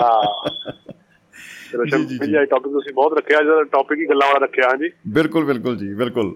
ਹਾਂ। 0.00 0.22
ਚਲੋ 1.74 1.84
ਜੀ, 1.84 2.18
ਜੀ। 2.18 2.26
ਜੀ 2.26 2.44
ਟੌਪਿਕ 2.44 2.72
ਤੁਸੀਂ 2.72 2.92
ਬਹੁਤ 2.94 3.12
ਰੱਖਿਆ 3.18 3.42
ਜਿਹੜਾ 3.42 3.62
ਟੌਪਿਕ 3.62 3.98
ਹੀ 3.98 4.06
ਗੱਲਾਂ 4.06 4.28
ਵਾਲਾ 4.28 4.38
ਰੱਖਿਆ 4.42 4.68
ਹਾਂਜੀ 4.68 4.90
ਬਿਲਕੁਲ 5.08 5.44
ਬਿਲਕੁਲ 5.44 5.76
ਜੀ 5.76 5.94
ਬਿਲਕੁਲ 5.94 6.34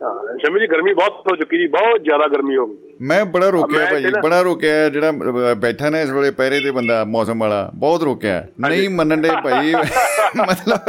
ਸ਼ਮੀ 0.00 0.60
ਜੀ 0.60 0.66
ਗਰਮੀ 0.66 0.92
ਬਹੁਤ 0.94 1.20
ਹੋ 1.26 1.34
ਚੁੱਕੀ 1.36 1.58
ਜੀ 1.58 1.66
ਬਹੁਤ 1.68 2.00
ਜ਼ਿਆਦਾ 2.02 2.26
ਗਰਮੀ 2.28 2.56
ਹੋ 2.56 2.66
ਗਈ। 2.66 2.94
ਮੈਂ 3.02 3.24
ਬੜਾ 3.26 3.48
ਰੋਕਿਆ 3.50 3.84
ਭਾਈ 3.86 4.10
ਬੜਾ 4.22 4.40
ਰੋਕਿਆ 4.42 4.88
ਜਿਹੜਾ 4.88 5.10
ਬੈਠਾ 5.56 5.90
ਨਾ 5.90 6.00
ਇਸ 6.00 6.10
ਵੇਲੇ 6.10 6.30
ਪਹਿਰੇ 6.32 6.60
ਤੇ 6.60 6.70
ਬੰਦਾ 6.70 7.02
ਮੌਸਮ 7.06 7.38
ਵਾਲਾ 7.40 7.60
ਬਹੁਤ 7.76 8.02
ਰੋਕਿਆ 8.02 8.42
ਨਹੀਂ 8.60 8.88
ਮੰਨਣ 8.90 9.20
ਦੇ 9.22 9.30
ਭਾਈ 9.44 9.72
ਮਤਲਬ 10.38 10.88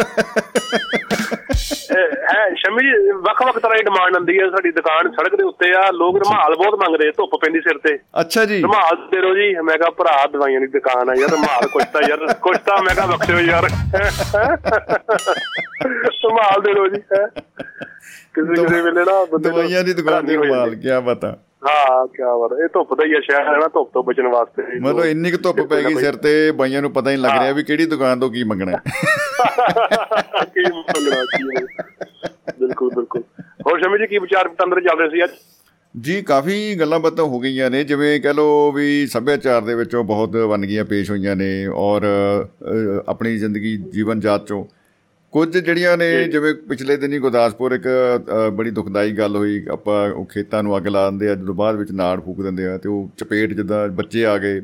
ਹੈ 2.28 2.44
ਸ਼ਮੀ 2.56 2.84
ਜੀ 2.84 3.12
ਵੱਖ-ਵੱਖ 3.22 3.58
ਤਰ੍ਹਾਂ 3.58 3.78
ਦੀ 3.78 3.84
ਡਿਮਾਂਡ 3.84 4.16
ਆਉਂਦੀ 4.16 4.38
ਹੈ 4.40 4.48
ਸਾਡੀ 4.50 4.72
ਦੁਕਾਨ 4.72 5.10
ਸੜਕ 5.12 5.36
ਦੇ 5.36 5.44
ਉੱਤੇ 5.44 5.72
ਆ 5.76 5.90
ਲੋਕ 5.94 6.18
ਰੁਮਾਲ 6.18 6.56
ਬਹੁਤ 6.56 6.76
ਮੰਗਦੇ 6.80 7.10
ਧੁੱਪ 7.12 7.36
ਪੈਂਦੀ 7.42 7.60
ਸਿਰ 7.62 7.78
ਤੇ। 7.80 7.98
ਅੱਛਾ 8.20 8.44
ਜੀ। 8.46 8.62
ਰੁਮਾਲ 8.62 8.96
ਦੇ 9.12 9.22
ਰੋ 9.22 9.34
ਜੀ 9.36 9.48
ਮੈਂ 9.62 9.78
ਕਿਹਾ 9.78 9.90
ਭਰਾ 9.98 10.26
ਦਵਾਈਆਂ 10.34 10.60
ਦੀ 10.60 10.68
ਦੁਕਾਨ 10.70 11.10
ਆ 11.10 11.14
ਯਾਰ 11.16 11.30
ਰੁਮਾਲ 11.32 11.68
ਕੁਛ 11.68 11.84
ਤਾਂ 11.94 12.02
ਯਾਰ 12.10 12.26
ਕੁਛ 12.42 12.58
ਤਾਂ 12.66 12.82
ਮੈਂ 12.84 12.96
ਕਿਹਾ 12.96 13.06
ਬਖਸ਼ਿਓ 13.08 13.40
ਯਾਰ। 13.42 13.68
ਰੁਮਾਲ 16.24 16.62
ਦੇ 16.62 16.74
ਰੋ 16.74 16.88
ਜੀ 16.88 17.02
ਹੈਂ। 17.14 17.26
ਕਿਸੇ 18.38 18.56
ਕਿਸੇ 18.56 18.82
ਵੇਲੇ 18.82 19.04
ਨਾ 19.06 19.24
ਬੰਦੇ 19.26 19.50
ਦਵਾਈਆਂ 19.50 19.84
ਦੀ 19.84 19.94
ਦੁਕਾਨ 19.94 20.30
ਰੁਮਾਲ 20.30 20.70
ਜਾਂਦੀ। 20.70 20.76
ਕੀ 20.80 21.00
ਬਤਾ 21.06 21.36
ਹਾਂ 21.64 22.06
ਕੀ 22.08 22.24
ਬਾਤ। 22.40 22.52
ਇਹ 22.54 22.68
ਧੁੱਪ 22.74 22.94
ਦਾ 22.94 23.06
ਹੀ 23.06 23.14
ਆ 23.14 23.20
ਸ਼ਹਿਰ 23.22 23.48
ਹੈ 23.48 23.58
ਨਾ 23.60 23.68
ਧੁੱਪ 23.68 23.90
ਤੋਂ 23.94 24.04
ਬਚਣ 24.04 24.28
ਵਾਸਤੇ 24.28 24.80
ਮਤਲਬ 24.80 25.06
ਇੰਨੀ 25.06 25.32
ਕੁ 25.32 25.38
ਧੁੱਪ 25.44 25.62
ਪੈ 25.70 25.82
ਗਈ 25.84 25.96
ਸਿਰ 25.96 26.16
ਤੇ 26.24 26.34
ਬਾਈਆਂ 26.54 26.82
ਨੂੰ 26.82 26.92
ਪਤਾ 26.94 27.12
ਹੀ 27.12 27.16
ਨਹੀਂ 27.16 27.24
ਲੱਗ 27.24 27.40
ਰਿਹਾ 27.42 27.52
ਵੀ 27.54 27.64
ਕਿਹੜੀ 27.64 27.86
ਦੁਕਾਨ 27.86 28.20
ਤੋਂ 28.20 28.30
ਕੀ 28.30 28.44
ਮੰਗਣਾ 28.44 28.72
ਹੈ। 28.72 28.82
ਕੀ 30.46 30.64
ਮੰਗਣਾ 30.72 31.24
ਕੀ। 31.38 31.44
ਬਿਲਕੁਲ 32.60 32.90
ਬਿਲਕੁਲ 32.96 33.22
ਹੋਰ 33.68 33.80
ਸ਼ਮੀ 33.80 33.98
ਜੀ 33.98 34.08
ਕੀ 34.08 34.18
ਵਿਚਾਰ 34.18 34.48
ਵਟਾਂਦਰੇ 34.48 34.82
ਚੱਲ 34.82 35.00
ਰਹੇ 35.00 35.10
ਸੀ 35.10 35.24
ਅੱਜ 35.24 35.32
ਜੀ 35.96 36.22
ਕਾਫੀ 36.22 36.76
ਗੱਲਾਂ 36.80 37.00
ਬਾਤਾਂ 37.00 37.24
ਹੋ 37.26 37.40
ਗਈਆਂ 37.40 37.70
ਨੇ 37.70 37.84
ਜਿਵੇਂ 37.84 38.20
ਕਹ 38.22 38.34
ਲੋ 38.34 38.72
ਵੀ 38.72 39.06
ਸੱਭਿਆਚਾਰ 39.08 39.62
ਦੇ 39.62 39.76
ਵਿੱਚੋਂ 39.76 40.04
ਬਹੁਤ 40.04 40.36
ਵੰਨਗੀਆਂ 40.48 40.86
ਪੇਸ਼ 40.86 41.12
ਹੋਈਆਂ 41.12 41.36
ਨੇ 41.36 41.50
ਔਰ 41.76 42.06
ਆਪਣੀ 43.08 43.38
ਜ਼ਿੰਦਗੀ 43.38 43.76
ਜੀਵਨ 43.92 44.20
ਜਾਤ 44.20 44.46
ਚੋਂ 44.48 44.64
ਕੁਝ 45.34 45.58
ਜਿਹੜੀਆਂ 45.58 45.98
ਨੇ 45.98 46.08
ਜਿਵੇਂ 46.24 46.54
ਪਿਛਲੇ 46.70 46.96
ਦਿਨੀ 46.98 47.20
ਗੁਰਦਾਸਪੁਰ 47.20 47.72
ਇੱਕ 47.72 47.88
ਬੜੀ 48.54 48.72
ਦੁਖਦਾਈ 48.72 49.12
ਗੱਲ 49.12 49.36
ਹੋਈ। 49.36 49.66
ਆਪਾਂ 49.72 50.10
ਉਹ 50.12 50.26
ਖੇਤਾਂ 50.26 50.62
ਨੂੰ 50.64 50.78
ਅੱਗ 50.78 50.88
ਲਾ 50.88 51.10
ਦਿੰਦੇ 51.10 51.30
ਆ 51.30 51.36
ਜਦੋਂ 51.36 51.56
ਬਾਅਦ 51.56 51.76
ਵਿੱਚ 51.76 51.92
ਨਾੜ 51.92 52.20
ਫੂਕ 52.20 52.42
ਦਿੰਦੇ 52.42 52.66
ਆ 52.68 52.78
ਤੇ 52.78 52.90
ਉਹ 52.90 53.10
ਚਪੇਟ 53.18 53.54
ਜਿੱਦਾਂ 53.54 53.88
ਬੱਚੇ 53.88 54.26
ਆ 54.26 54.38
ਗਏ 54.38 54.62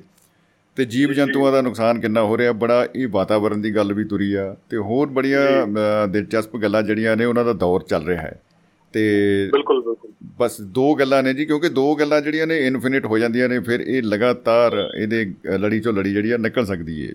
ਤੇ 0.78 0.86
ਜੀਵ 0.86 1.12
ਜੰਤੂਆਂ 1.14 1.52
ਦਾ 1.52 1.62
ਨੁਕਸਾਨ 1.62 2.00
ਕਿੰਨਾ 2.00 2.22
ਹੋ 2.22 2.38
ਰਿਹਾ 2.38 2.52
ਬੜਾ 2.62 2.88
ਇਹ 2.96 3.08
ਵਾਤਾਵਰਣ 3.08 3.58
ਦੀ 3.58 3.76
ਗੱਲ 3.76 3.94
ਵੀ 3.94 4.04
ਤੁਰੀ 4.04 4.34
ਆ 4.34 4.56
ਤੇ 4.70 4.78
ਹੋਰ 4.78 5.08
ਬੜੀਆਂ 5.10 5.44
ਦਿਲਚਸਪ 6.08 6.56
ਗੱਲਾਂ 6.58 6.82
ਜਿਹੜੀਆਂ 6.84 7.16
ਨੇ 7.18 7.26
ਉਹਨਾਂ 7.26 7.46
ਦਾ 7.46 7.54
ਦੌਰ 7.54 7.84
ਚੱਲ 7.84 8.06
ਰਿਹਾ 8.06 8.22
ਹੈ। 8.22 8.40
ਤੇ 8.94 9.04
ਬਿਲਕੁਲ 9.52 9.82
ਬਿਲਕੁਲ। 9.82 10.12
ਬਸ 10.40 10.60
ਦੋ 10.62 10.94
ਗੱਲਾਂ 10.96 11.22
ਨੇ 11.24 11.34
ਜੀ 11.34 11.46
ਕਿਉਂਕਿ 11.46 11.70
ਦੋ 11.70 11.94
ਗੱਲਾਂ 11.96 12.22
ਜਿਹੜੀਆਂ 12.22 12.48
ਨੇ 12.48 12.58
ਇਨਫਿਨਿਟ 12.68 13.06
ਹੋ 13.06 13.18
ਜਾਂਦੀਆਂ 13.18 13.50
ਨੇ 13.50 13.60
ਫਿਰ 13.60 13.80
ਇਹ 13.80 14.02
ਲਗਾਤਾਰ 14.04 14.78
ਇਹਦੇ 14.98 15.26
ਲੜੀ 15.58 15.80
ਚੋਂ 15.80 15.94
ਲੜੀ 15.94 16.14
ਜਿਹੜੀ 16.14 16.32
ਆ 16.32 16.38
ਨਿਕਲ 16.38 16.66
ਸਕਦੀ 16.66 17.00
ਏ। 17.02 17.14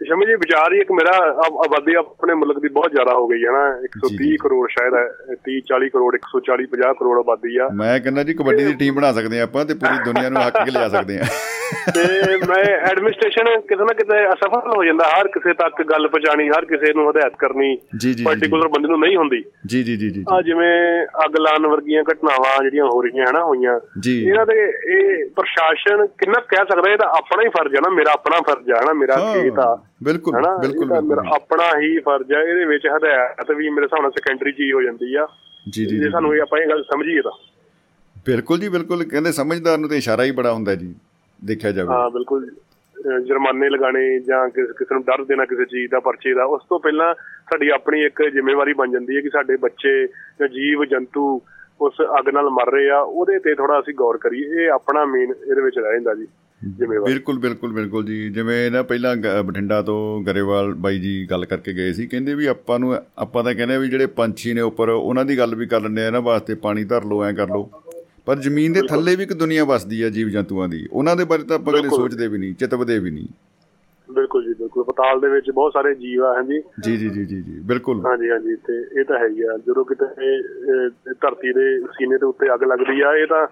ਸ਼ਮੀ 0.00 0.26
ਜੀ 0.26 0.34
ਵਿਚਾਰ 0.34 0.72
ਹੀ 0.72 0.78
ਇੱਕ 0.78 0.90
ਮੇਰਾ 0.92 1.10
ਆਬ- 1.42 1.58
ਆਬਾਦੀ 1.64 1.94
ਆਪਣੇ 1.94 2.34
ਮੁਲਕ 2.34 2.58
ਦੀ 2.60 2.68
ਬਹੁਤ 2.68 2.90
ਜ਼ਿਆਦਾ 2.90 3.12
ਹੋ 3.14 3.26
ਗਈ 3.28 3.44
ਹੈ 3.44 3.50
ਨਾ। 3.52 3.60
130 3.84 4.36
ਕਰੋੜ 4.36 4.66
ਸ਼ਾਇਦ 4.70 4.94
ਹੈ 4.94 5.04
30 5.44 5.60
40 5.68 5.88
ਕਰੋੜ 5.88 6.14
140 6.16 6.66
50 6.72 6.92
ਕਰੋੜ 6.94 7.18
ਆਬਾਦੀ 7.18 7.56
ਆ। 7.56 7.68
ਮੈਂ 7.74 7.98
ਕਹਿੰਦਾ 8.00 8.22
ਜੀ 8.22 8.34
ਕਬੱਡੀ 8.34 8.64
ਦੀ 8.64 8.72
ਟੀਮ 8.74 8.94
ਬਣਾ 8.94 9.12
ਸਕਦੇ 9.12 9.40
ਆ 9.40 9.44
ਆਪਾਂ 9.44 9.64
ਤੇ 9.64 9.74
ਪੂਰੀ 9.74 10.02
ਦੁਨੀਆ 10.04 10.28
ਨੂੰ 10.28 10.42
ਹੱਕ 10.42 10.58
ਕੇ 10.64 10.70
ਲਿਆ 10.70 10.88
ਸਕਦੇ 10.88 11.18
ਆ 11.18 11.24
ਤੇ 11.94 12.02
ਮੈਂ 12.46 12.64
ਐਡਮਿਨਿਸਟ੍ਰੇਸ਼ਨ 12.90 13.60
ਕਿਤੇ 13.60 13.84
ਨਾ 13.84 13.92
ਕਿਤੇ 13.92 14.28
ਅਸਫਲ 14.28 14.70
ਹੋ 14.76 14.84
ਜਾਂਦਾ 14.84 15.04
ਹਰ 15.08 15.28
ਕਿਸੇ 15.28 15.52
ਤੱਕ 15.52 15.82
ਗੱਲ 15.82 16.08
ਪਹੁੰਚਾਣੀ 16.08 16.48
ਹਰ 16.48 16.64
ਕਿਸੇ 16.64 16.92
ਨੂੰ 16.94 17.10
ਹਦਾਇਤ 17.10 17.36
ਕਰਨੀ। 17.38 17.76
ਪਾਰਟਿਕੂਲਰ 18.24 18.68
ਬੰਦੇ 18.68 18.88
ਨੂੰ 18.88 19.00
ਨਹੀਂ 19.00 19.16
ਹੁੰਦੀ। 19.16 19.42
ਜੀ 19.66 19.82
ਜੀ 19.82 19.96
ਜੀ 19.96 20.10
ਜੀ 20.10 20.24
ਆ 20.32 20.40
ਜਿਵੇਂ 20.42 20.74
ਅੱਗ 21.24 21.36
ਲਾਉਣ 21.40 21.66
ਵਰਗੀਆਂ 21.66 22.02
ਘਟਨਾਵਾਂ 22.02 22.62
ਜਿਹੜੀਆਂ 22.62 22.84
ਹੋ 22.84 23.02
ਰਹੀਆਂ 23.02 23.26
ਹਨਾ 23.30 23.44
ਹੋਈਆਂ। 23.44 23.78
ਇਹਨਾਂ 24.08 24.46
ਦੇ 24.46 24.58
ਇਹ 24.96 25.24
ਪ੍ਰਸ਼ਾਸਨ 25.30 26.06
ਕਿੰਨਾ 26.06 26.40
ਕਹਿ 26.40 26.64
ਸਕਦਾ 26.72 26.92
ਇਹ 26.92 26.98
ਤਾਂ 26.98 27.08
ਆਪਣਾ 27.08 27.42
ਹੀ 27.42 27.48
ਫਰਜ਼ 27.48 27.74
ਹੈ 27.74 27.80
ਨਾ 27.80 27.90
ਮੇਰਾ 27.94 28.12
ਆਪਣਾ 28.12 28.40
ਫਰਜ਼ 28.40 28.70
ਹੈ 28.70 28.80
ਨਾ 28.86 28.92
ਮੇਰਾ 28.92 29.16
ਖੇਤ 29.34 29.58
ਆ। 29.58 29.74
ਬਿਲਕੁਲ 30.02 30.34
ਬਿਲਕੁਲ 30.60 31.00
ਮੇਰਾ 31.02 31.22
ਆਪਣਾ 31.34 31.68
ਹੀ 31.80 31.98
ਫਰਜ਼ 31.98 32.32
ਹੈ 32.32 32.42
ਇਹਦੇ 32.42 32.64
ਵਿੱਚ 32.64 32.86
ਹਦਾਇਤ 32.86 33.50
ਵੀ 33.50 33.68
ਮੇਰੇ 33.68 33.84
ਹਿਸਾਬ 33.84 34.02
ਨਾਲ 34.02 34.10
ਸੈਕੰਡਰੀ 34.10 34.52
ਚੀਜ਼ 34.52 34.72
ਹੋ 34.72 34.82
ਜਾਂਦੀ 34.82 35.14
ਆ। 35.14 35.26
ਜੀ 35.70 35.86
ਜੀ 35.86 35.96
ਜੇ 35.96 36.04
ਜੀ। 36.04 36.10
ਸਾਨੂੰ 36.10 36.34
ਇਹ 36.36 36.40
ਆਪਾਂ 36.42 36.58
ਇਹ 36.58 36.68
ਗੱਲ 36.68 36.82
ਸਮਝੀਏ 36.82 37.20
ਤਾਂ। 37.22 37.32
ਬਿਲਕੁਲ 38.26 38.58
ਜੀ 38.58 38.68
ਬਿਲਕੁਲ। 38.68 39.04
ਕਹਿੰਦੇ 39.04 39.32
ਸਮਝਦਾਰ 39.32 39.78
ਨੂੰ 39.78 39.88
ਤੇ 39.88 39.96
ਇਸ਼ਾਰਾ 39.96 40.24
ਹੀ 40.24 40.30
ਬੜਾ 40.30 40.52
ਹੁੰਦਾ 40.52 40.74
ਜੀ। 40.74 40.94
ਦੇਖਿਆ 41.44 41.72
ਜਾਵੇ। 41.72 41.88
ਹਾਂ 41.88 42.10
ਬਿਲਕੁਲ। 42.10 42.50
ਜੁਰਮਾਨੇ 43.26 43.68
ਲਗਾਣੇ 43.70 44.20
ਜਾਂ 44.20 44.48
ਕਿਸ 44.48 44.70
ਕਿਸੇ 44.70 44.94
ਨੂੰ 44.94 45.02
ਡਰ 45.02 45.24
ਦੇਣਾ 45.24 45.44
ਕਿਸੇ 45.44 45.64
ਚੀਜ਼ 45.64 45.90
ਦਾ 45.90 46.00
ਪਰਚੇ 46.00 46.34
ਦਾ 46.34 46.44
ਉਸ 46.44 46.62
ਤੋਂ 46.68 46.78
ਪਹਿਲਾਂ 46.80 47.14
ਸਾਡੀ 47.50 47.68
ਆਪਣੀ 47.68 48.00
ਇੱਕ 48.02 48.22
ਜ਼ਿੰਮੇਵਾਰੀ 48.22 48.72
ਬਣ 48.72 48.90
ਜਾਂਦੀ 48.90 49.16
ਹੈ 49.16 49.20
ਕਿ 49.20 49.28
ਸਾਡੇ 49.28 49.56
ਬੱਚੇ 49.56 50.06
ਜਾਂ 50.40 50.48
ਜੀਵ 50.48 50.84
ਜੰਤੂ 50.84 51.42
ਉਸ 51.80 51.94
ਅੱਗ 52.18 52.28
ਨਾਲ 52.28 52.48
ਮਰ 52.50 52.72
ਰਹੇ 52.72 52.88
ਆ 52.90 53.00
ਉਹਦੇ 53.00 53.38
ਤੇ 53.38 53.54
ਥੋੜਾ 53.54 53.80
ਅਸੀਂ 53.80 53.94
ਗੌਰ 53.94 54.16
ਕਰੀਏ। 54.16 54.64
ਇਹ 54.64 54.70
ਆਪਣਾ 54.70 55.04
ਮੇਨ 55.04 55.32
ਇਹਦੇ 55.50 55.62
ਵਿੱਚ 55.62 55.78
ਰਹਿ 55.78 55.92
ਜਾਂਦਾ 55.92 56.14
ਜੀ 56.14 56.26
ਜ਼ਿੰਮੇਵਾਰੀ। 56.62 57.12
ਬਿਲਕੁਲ 57.12 57.38
ਬਿਲਕੁਲ 57.38 57.72
ਬਿਲਕੁਲ 57.72 58.04
ਜੀ। 58.04 58.28
ਜਿਵੇਂ 58.30 58.70
ਨਾ 58.70 58.82
ਪਹਿਲਾਂ 58.82 59.16
ਬਠਿੰਡਾ 59.44 59.82
ਤੋਂ 59.82 60.22
ਗਰੇਵਾਲ 60.22 60.74
ਬਾਈ 60.74 60.98
ਜੀ 60.98 61.26
ਗੱਲ 61.30 61.44
ਕਰਕੇ 61.44 61.72
ਗਏ 61.72 61.92
ਸੀ 61.92 62.06
ਕਹਿੰਦੇ 62.06 62.34
ਵੀ 62.34 62.46
ਆਪਾਂ 62.46 62.78
ਨੂੰ 62.78 62.96
ਆਪਾਂ 63.18 63.44
ਤਾਂ 63.44 63.54
ਕਹਿੰਦੇ 63.54 63.78
ਵੀ 63.78 63.88
ਜਿਹੜੇ 63.88 64.06
ਪੰਛੀ 64.06 64.52
ਨੇ 64.52 64.60
ਉੱਪਰ 64.60 64.88
ਉਹਨਾਂ 64.88 65.24
ਦੀ 65.24 65.38
ਗੱਲ 65.38 65.54
ਵੀ 65.54 65.66
ਕਰ 65.66 65.80
ਲੈਂਦੇ 65.80 66.02
ਆ 66.02 66.06
ਇਹਨਾਂ 66.06 66.22
ਵਾਸਤੇ 66.22 66.54
ਪਾਣੀ 66.54 66.84
ਧਰ 66.84 67.04
ਲਓ 67.04 67.24
ਐ 67.24 67.32
ਕਰ 67.32 67.48
ਲਓ। 67.48 67.70
ਪਰ 68.26 68.36
ਜ਼ਮੀਨ 68.36 68.72
ਦੇ 68.72 68.80
ਥੱਲੇ 68.88 69.16
ਵੀ 69.16 69.22
ਇੱਕ 69.22 69.32
ਦੁਨੀਆ 69.32 69.64
ਵਸਦੀ 69.64 70.02
ਆ 70.02 70.08
ਜੀਵ 70.08 70.28
ਜੰਤੂਆਂ 70.28 70.68
ਦੀ। 70.68 70.88
ਉਹਨਾਂ 70.92 71.16
ਦੇ 71.16 71.24
ਬਾਰੇ 71.24 71.42
ਤਾਂ 71.42 71.56
ਆਪਾਂ 71.56 71.72
ਕਦੇ। 71.72 71.88
ਸੋਚਦੇ 71.88 72.28
ਵੀ 72.28 72.38
ਨਹੀਂ 72.38 72.54
ਚਿਤਵਦੇ 72.54 72.98
ਵੀ 72.98 73.10
ਨਹੀਂ। 73.10 73.28
ਬਿਲਕੁਲ 74.12 74.44
ਜੀ 74.44 74.54
ਬਿਲਕੁਲ। 74.54 74.84
ਪਤਾਲ 74.84 75.20
ਦੇ 75.20 75.28
ਵਿੱਚ 75.28 75.50
ਬਹੁਤ 75.50 75.72
ਸਾਰੇ 75.72 75.94
ਜੀਵ 75.94 76.24
ਆ 76.24 76.34
ਹਾਂਜੀ। 76.34 76.60
ਜੀ 76.84 76.96
ਜੀ 76.96 77.08
ਜੀ 77.08 77.24
ਜੀ 77.24 77.42
ਜੀ 77.42 77.60
ਬਿਲਕੁਲ। 77.60 78.06
ਹਾਂਜੀ 78.06 78.30
ਹਾਂਜੀ 78.30 78.56
ਤੇ 78.56 79.00
ਇਹ 79.00 79.04
ਤਾਂ 79.04 79.18
ਹੈ 79.18 79.28
ਹੀ 79.28 79.42
ਆ। 79.42 79.58
ਜਦੋਂ 79.66 79.84
ਕਿਤੇ 79.84 80.06
ਧਰਤੀ 81.12 81.52
ਦੇ 81.52 81.80
ਸੀਨੇ 81.80 82.16
ਦੇ 82.16 82.26
ਉੱਤੇ 82.26 82.54
ਅੱਗ 82.54 82.62
ਲੱਗਦੀ 82.64 83.00
ਆ 83.00 83.12
ਇਹ 83.16 83.26
ਤਾਂ 83.26 83.46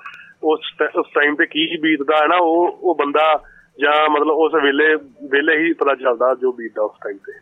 ਉਸ 0.44 0.60
ਉਸ 0.96 1.06
ਟਾਈਮ 1.14 1.34
ਤੇ 1.34 1.46
ਕੀ 1.46 1.76
ਬੀਤਦਾ 1.76 2.16
ਹੈ 2.22 2.28
ਨਾ 2.28 2.36
ਉਹ 2.36 2.78
ਉਹ 2.82 2.94
ਬੰਦਾ 2.94 3.42
ਜਾਂ 3.80 4.10
ਮਤਲਬ 4.10 4.28
ਉਸ 4.28 4.52
ਵੇਲੇ 4.64 4.94
ਵੇਲੇ 5.28 5.58
ਹੀ 5.58 5.72
ਪਤਾ 5.72 5.94
ਚੱਲਦਾ 5.94 6.36
ਜੋ 6.40 6.52
ਬੀਤਦਾ 6.52 6.82
ਉਸ 6.82 6.92
ਟਾਈਮ 7.04 7.16
ਤੇ। 7.16 7.32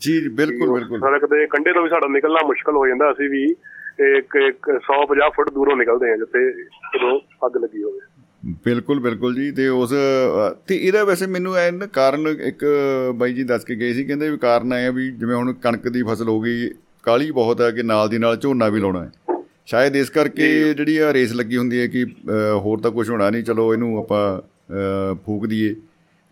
ਜੀ 0.00 0.20
ਜੀ, 0.20 0.28
ਬਿਲਕੁਲ 0.28 0.72
ਬਿਲਕੁਲ। 0.72 1.00
ਸੜਕ 1.00 1.24
ਦੇ 1.26 1.46
ਕੰਢੇ 1.46 1.72
ਤੋਂ 1.72 1.82
ਵੀ 1.82 1.88
ਸਾਡਾ 1.88 2.08
ਨਿਕਲਣਾ 2.08 2.46
ਮੁਸ਼ਕਲ 2.46 2.72
ਹੋ 2.76 2.88
ਜਾਂਦਾ 2.88 3.12
ਅਸੀਂ 3.12 3.30
ਵੀ 3.30 3.54
ਇੱਕ 4.00 4.36
ਇੱਕ 4.48 4.70
150 4.70 5.30
ਫੁੱਟ 5.36 5.50
ਦੂਰੋਂ 5.50 5.76
ਨਿਕਲਦੇ 5.76 6.10
ਹਾਂ 6.10 6.16
ਜਿੱਥੇ 6.18 6.50
ਜਦੋਂ 6.94 7.18
ਅੱਗ 7.46 7.56
ਲੱਗੀ 7.56 7.82
ਹੋਵੇ। 7.82 8.00
ਬਿਲਕੁਲ 8.64 9.00
ਬਿਲਕੁਲ 9.00 9.34
ਜੀ। 9.34 9.50
ਤੇ 9.50 9.68
ਉਸ 9.68 9.92
ਤੇ 10.68 10.76
ਇਹਦਾ 10.76 11.04
ਵੈਸੇ 11.04 11.26
ਮੈਨੂੰ 11.26 11.56
ਐ 11.56 11.70
ਨਾ 11.70 11.86
ਕਾਰਨ 11.86 12.26
ਇੱਕ 12.28 12.64
ਬਾਈ 13.14 13.32
ਜੀ 13.34 13.44
ਦੱਸ 13.44 13.64
ਕੇ 13.64 13.76
ਗਏ 13.76 13.92
ਸੀ 13.92 14.04
ਕਹਿੰਦੇ 14.04 14.30
ਵੀ 14.30 14.38
ਕਾਰਨ 14.38 14.72
ਆਇਆ 14.72 14.90
ਵੀ 14.90 15.10
ਜਿਵੇਂ 15.10 15.36
ਹੁਣ 15.36 15.52
ਕਣਕ 15.52 15.88
ਦੀ 15.88 16.02
ਫਸਲ 16.02 16.28
ਹੋ 16.28 16.40
ਗਈ 16.40 16.68
ਕਾਲੀ 17.02 17.30
ਬਹੁਤ 17.30 17.60
ਹੈ 17.60 17.70
ਕਿ 17.70 17.82
ਨਾਲ 17.82 18.08
ਦੀ 18.08 18.18
ਨਾਲ 18.18 18.36
ਝੋਨਾ 18.36 18.68
ਵੀ 18.68 18.80
ਲਾਉਣਾ 18.80 19.04
ਹੈ। 19.04 19.10
ਸ਼ਾਇਦ 19.66 19.96
ਇਸ 19.96 20.10
ਕਰਕੇ 20.10 20.74
ਜਿਹੜੀ 20.74 20.96
ਆ 20.98 21.12
ਰੇਸ 21.12 21.32
ਲੱਗੀ 21.32 21.56
ਹੁੰਦੀ 21.56 21.80
ਹੈ 21.80 21.86
ਕਿ 21.86 22.04
ਹੋਰ 22.54 22.80
ਤਾਂ 22.80 22.90
ਕੁਝ 22.90 23.08
ਹੋਣਾ 23.10 23.30
ਨਹੀਂ 23.30 23.42
ਚਲੋ 23.42 23.72
ਇਹਨੂੰ 23.72 23.98
ਆਪਾਂ 23.98 24.22
ਫੂਕ 25.26 25.46
ਦਈਏ। 25.46 25.74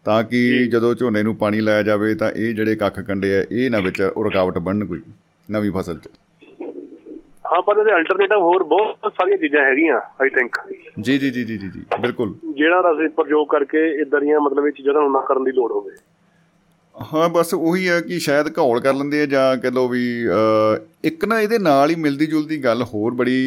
ਤਾਂ 0.05 0.23
ਕਿ 0.25 0.67
ਜਦੋਂ 0.67 0.95
ਝੋਨੇ 0.95 1.23
ਨੂੰ 1.23 1.37
ਪਾਣੀ 1.37 1.61
ਲਾਇਆ 1.61 1.83
ਜਾਵੇ 1.83 2.15
ਤਾਂ 2.15 2.31
ਇਹ 2.31 2.55
ਜਿਹੜੇ 2.55 2.77
ਕੱਖ 2.77 3.01
ਕੰਡੇ 3.01 3.35
ਆ 3.39 3.45
ਇਹ 3.51 3.71
ਨਾ 3.71 3.81
ਵਿੱਚ 3.81 4.01
ਰੁਕਾਵਟ 4.25 4.59
ਬਣਨ 4.59 4.85
ਕੋਈ 4.85 5.01
ਨਵੀਂ 5.51 5.73
ਫਸਲ 5.73 5.99
'ਚ। 5.99 6.09
ਹਾਂ 7.53 7.61
ਪਰ 7.63 7.79
ਇਹਦੇ 7.79 7.93
ਅਲਟਰਨੇਟਿਵ 7.95 8.41
ਹੋਰ 8.41 8.63
ਬਹੁਤ 8.65 9.13
ਸਾਰੀਆਂ 9.13 9.37
ਚੀਜ਼ਾਂ 9.39 9.65
ਹੈਗੀਆਂ 9.65 10.01
ਆਈ 10.23 10.29
ਥਿੰਕ 10.29 10.57
ਜੀ 11.01 11.19
ਜੀ 11.19 11.31
ਜੀ 11.31 11.45
ਜੀ 11.45 11.57
ਜੀ 11.59 11.71
ਬਿਲਕੁਲ। 12.01 12.35
ਜਿਹੜਾ 12.57 12.93
ਅਸੀਂ 12.93 13.09
ਪ੍ਰਯੋਗ 13.09 13.47
ਕਰਕੇ 13.49 13.87
ਇਦਾਂ 14.03 14.21
ਦੀਆਂ 14.21 14.41
ਮਤਲਬ 14.41 14.67
ਇਹ 14.67 14.73
ਚੀਜ਼ਾਂ 14.73 14.95
ਨੂੰ 14.95 15.11
ਨਾ 15.13 15.21
ਕਰਨ 15.21 15.45
ਦੀ 15.45 15.53
ਲੋੜ 15.53 15.71
ਹੋਵੇ। 15.73 15.91
ਹਾਂ 16.95 17.29
ਬਸ 17.29 17.53
ਉਹੀ 17.55 17.89
ਹੈ 17.89 18.01
ਕਿ 18.01 18.19
ਸ਼ਾਇਦ 18.19 18.49
ਘੌਲ 18.59 18.81
ਕਰ 18.81 18.95
ਲੈਂਦੇ 18.95 19.21
ਆ 19.23 19.27
ਜਾਂ 19.27 19.57
ਕਹ 19.57 19.71
ਲਓ 19.71 19.89
ਵੀ 19.89 20.03
ਇੱਕ 21.05 21.25
ਨਾ 21.25 21.41
ਇਹਦੇ 21.41 21.59
ਨਾਲ 21.59 21.91
ਹੀ 21.91 21.95
ਮਿਲਦੀ 21.95 22.27
ਜੁਲਦੀ 22.27 22.59
ਗੱਲ 22.65 22.83
ਹੋਰ 22.95 23.15
ਬੜੀ 23.15 23.39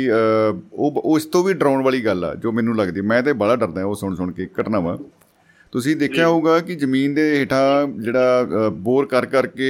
ਉਹ 0.73 1.17
ਇਸ 1.17 1.25
ਤੋਂ 1.25 1.43
ਵੀ 1.43 1.53
ਡਰਾਉਣ 1.53 1.83
ਵਾਲੀ 1.83 2.05
ਗੱਲ 2.05 2.25
ਆ 2.25 2.33
ਜੋ 2.35 2.51
ਮੈਨੂੰ 2.51 2.75
ਲੱਗਦੀ। 2.75 3.01
ਮੈਂ 3.01 3.21
ਤੇ 3.23 3.33
ਬੜਾ 3.33 3.55
ਡਰਦਾ 3.55 3.85
ਉਹ 3.85 3.95
ਸੁਣ 3.95 4.15
ਸੁਣ 4.15 4.31
ਕੇ 4.31 4.47
ਘਟਨਾਵਾਂ 4.61 4.97
ਤੁਸੀਂ 5.73 5.95
ਦੇਖਿਆ 5.95 6.27
ਹੋਊਗਾ 6.27 6.59
ਕਿ 6.59 6.75
ਜ਼ਮੀਨ 6.75 7.13
ਦੇ 7.13 7.29
ਹੇਠਾਂ 7.39 7.87
ਜਿਹੜਾ 7.87 8.69
ਬੋਰ 8.79 9.05
ਕਰ 9.05 9.25
ਕਰਕੇ 9.25 9.69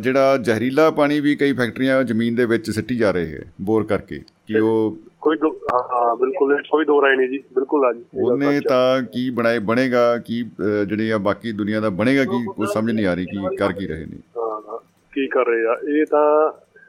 ਜਿਹੜਾ 0.00 0.36
ਜ਼ਹਿਰੀਲਾ 0.38 0.90
ਪਾਣੀ 0.90 1.18
ਵੀ 1.20 1.34
ਕਈ 1.36 1.52
ਫੈਕਟਰੀਆਂ 1.52 2.02
ਜ਼ਮੀਨ 2.04 2.34
ਦੇ 2.34 2.44
ਵਿੱਚ 2.46 2.70
ਸਿੱਟੀ 2.70 2.96
ਜਾ 2.96 3.10
ਰਹੇ 3.10 3.34
ਹੈ 3.34 3.42
ਬੋਰ 3.62 3.84
ਕਰਕੇ। 3.84 4.18
ਕਿ 4.46 4.58
ਉਹ 4.58 4.96
ਕੋਈ 5.20 5.36
ਹਾਂ 5.72 6.14
ਬਿਲਕੁਲ 6.16 6.56
ਕੋਈ 6.70 6.84
ਦੋ 6.84 7.00
ਰਾਏ 7.02 7.16
ਨਹੀਂ 7.16 7.28
ਜੀ 7.28 7.38
ਬਿਲਕੁਲ 7.54 7.84
ਆ 7.84 7.92
ਜੀ 7.92 8.02
ਉਹਨੇ। 8.14 8.60
ਤਾਂ 8.60 9.02
ਕੀ 9.02 9.28
ਬਣਾਏ 9.30 9.58
ਬਣੇਗਾ 9.58 10.16
ਕੀ 10.18 10.42
ਜਿਹੜੇ 10.60 11.12
ਆ 11.12 11.18
ਬਾਕੀ 11.18 11.52
ਦੁਨੀਆ 11.52 11.80
ਦਾ 11.80 11.90
ਬਣੇਗਾ 12.00 12.24
ਕੀ 12.24 12.44
ਕੁਝ 12.46 12.68
ਸਮਝ 12.68 12.92
ਨਹੀਂ 12.92 13.06
ਆ 13.06 13.14
ਰਹੀ 13.14 13.26
ਕੀ 13.26 13.56
ਕਰ 13.56 13.72
ਕੀ 13.72 13.86
ਰਹੇ 13.86 14.04
ਨੇ। 14.06 14.18
ਹਾਂ, 14.38 14.78
ਕੀ 15.12 15.26
ਕਰ 15.28 15.46
ਰਹੇ 15.46 15.66
ਆ 15.66 15.76
ਇਹ 15.90 16.06
ਤਾਂ 16.06 16.26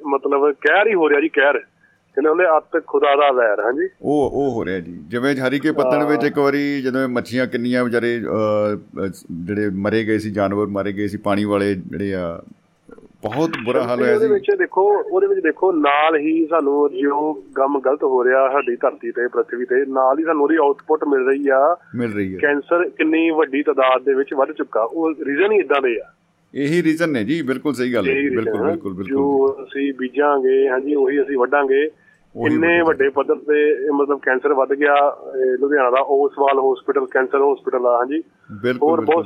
ਮਤਲਬ 0.07 0.51
ਕਹਿਰ 0.61 0.87
ਹੀ 0.87 0.93
ਹੋ 0.93 1.09
ਰਿਹਾ 1.09 1.19
ਜੀ 1.21 1.29
ਕਹਿਰ। 1.29 1.57
ਕਹਿੰਦੇ 2.17 2.29
ਹੁੰਦੇ 2.29 2.45
ਅੱਤ 2.57 2.77
ਖੁਦਾ 2.87 3.15
ਦਾ 3.15 3.31
ਵੈਰ 3.31 3.59
ਹਾਂਜੀ। 3.59 3.87
ਉਹ 4.01 4.31
ਉਹ 4.33 4.51
ਹੋ 4.51 4.65
ਰਿਹਾ 4.65 4.79
ਜੀ। 4.79 4.91
ਜਿਵੇਂ 5.07 5.35
ਹਰੀਕੇ 5.37 5.71
ਪੱਤਣ 5.71 6.03
ਵਿੱਚ 6.05 6.23
ਇੱਕ 6.23 6.37
ਵਾਰੀ 6.39 6.81
ਜਦੋਂ 6.81 7.07
ਮੱਛੀਆਂ 7.09 7.45
ਕਿੰਨੀਆਂ 7.47 7.83
ਵਿਚਾਰੇ 7.83 8.11
ਜਿਹੜੇ 8.19 9.69
ਮਰੇ 9.77 10.03
ਗਏ 10.03 10.17
ਸੀ 10.17 10.31
ਜਾਨਵਰ 10.31 10.67
ਮਾਰੇ 10.67 10.91
ਗਏ 10.93 11.07
ਸੀ 11.07 11.17
ਪਾਣੀ 11.19 11.45
ਵਾਲੇ 11.45 11.73
ਜਿਹੜੇ 11.75 12.13
ਆ 12.15 12.41
ਬਹੁਤ 13.23 13.57
ਬੁਰਾ 13.65 13.83
ਹਾਲ 13.83 13.99
ਹੋਇਆ 14.01 14.13
ਉਹਦੇ 14.15 14.27
ਸੀ। 14.27 14.33
ਵਿੱਚ 14.33 14.49
ਦੇਖੋ 14.59 14.83
ਉਹਦੇ 14.99 15.27
ਵਿੱਚ 15.27 15.39
ਦੇਖੋ 15.43 15.71
ਨਾਲ 15.71 16.15
ਹੀ 16.17 16.45
ਸਾਨੂੰ 16.49 16.89
ਜੋ 16.93 17.33
ਗਮ 17.57 17.79
ਗਲਤ 17.79 18.03
ਹੋ 18.03 18.23
ਰਿਹਾ 18.23 18.47
ਸਾਡੀ 18.51 18.75
ਧਰਤੀ 18.75 19.11
ਤੇ 19.11 19.27
ਪ੍ਰithvi 19.27 19.65
ਤੇ 19.69 19.83
ਨਾਲ 19.93 20.19
ਹੀ 20.19 20.23
ਸਾਨੂੰ 20.23 20.43
ਉਹਦੀ 20.43 20.55
ਆਉਟਪੁੱਟ 20.61 21.03
ਮਿਲ 21.07 21.25
ਰਹੀ 21.27 21.47
ਆ। 21.49 21.61
ਮਿਲ 21.95 22.13
ਰਹੀ 22.13 22.33
ਹੈ 22.33 22.39
ਕੈਂਸਰ 22.39 22.87
ਕਿੰਨੀ 22.89 23.29
ਵੱਡੀ 23.39 23.63
ਤਾਦਾਦ 23.63 24.03
ਦੇ 24.03 24.13
ਵਿੱਚ 24.13 24.33
ਵੱਧ 24.33 24.51
ਚੁੱਕਾ। 24.51 24.83
ਉਹ 24.83 25.11
ਰੀਜ਼ਨ 25.25 25.51
ਹੀ 25.51 25.59
ਇਦਾਂ 25.59 25.81
ਦੇ 25.81 25.99
ਆ। 25.99 26.11
ਇਹੀ 26.53 26.81
ਰੀਜ਼ਨ 26.83 27.09
ਨੇ 27.09 27.23
ਜੀ 27.23 27.41
ਬਿਲਕੁਲ 27.41 27.73
ਸਹੀ 27.73 27.93
ਗੱਲ 27.93 28.07
ਹੈ। 28.07 28.13
ਬਿਲਕੁਲ। 28.13 28.61
ਬਿਲਕੁਲ 28.61 28.93
ਬਿਲਕੁਲ। 28.93 29.05
ਜੋ 29.05 29.55
ਅਸੀਂ 29.63 29.93
ਬੀਜਾਂਗੇ 29.99 30.67
ਹਾਂਜੀ 30.69 30.95
ਉਹੀ 30.95 31.21
ਅਸੀਂ 31.21 31.37
ਵੱਢਾਂਗੇ। 31.37 31.89
ਇੰਨੇ। 32.35 32.81
ਵੱਡੇ 32.81 33.07
ਪੱਧਰ 33.09 33.35
ਤੇ 33.47 33.89
ਮਤਲਬ 33.93 34.19
ਕੈਂਸਰ 34.19 34.53
ਵੱਧ 34.53 34.73
ਗਿਆ 34.73 34.93
ਲੁਧਿਆਣਾ 35.61 35.89
ਦਾ 35.89 35.99
ਓਸਵਾਲ 36.09 36.59
ਹਸਪੀਟਲ 36.59 37.05
ਕੈਂਸਰ 37.05 37.41
ਹਸਪੀਟਲ 37.43 37.85
ਆ 37.87 37.95
ਹਾਂਜੀ। 37.97 38.21
ਹੋਰ 38.81 39.01
ਬਹੁਤ 39.01 39.25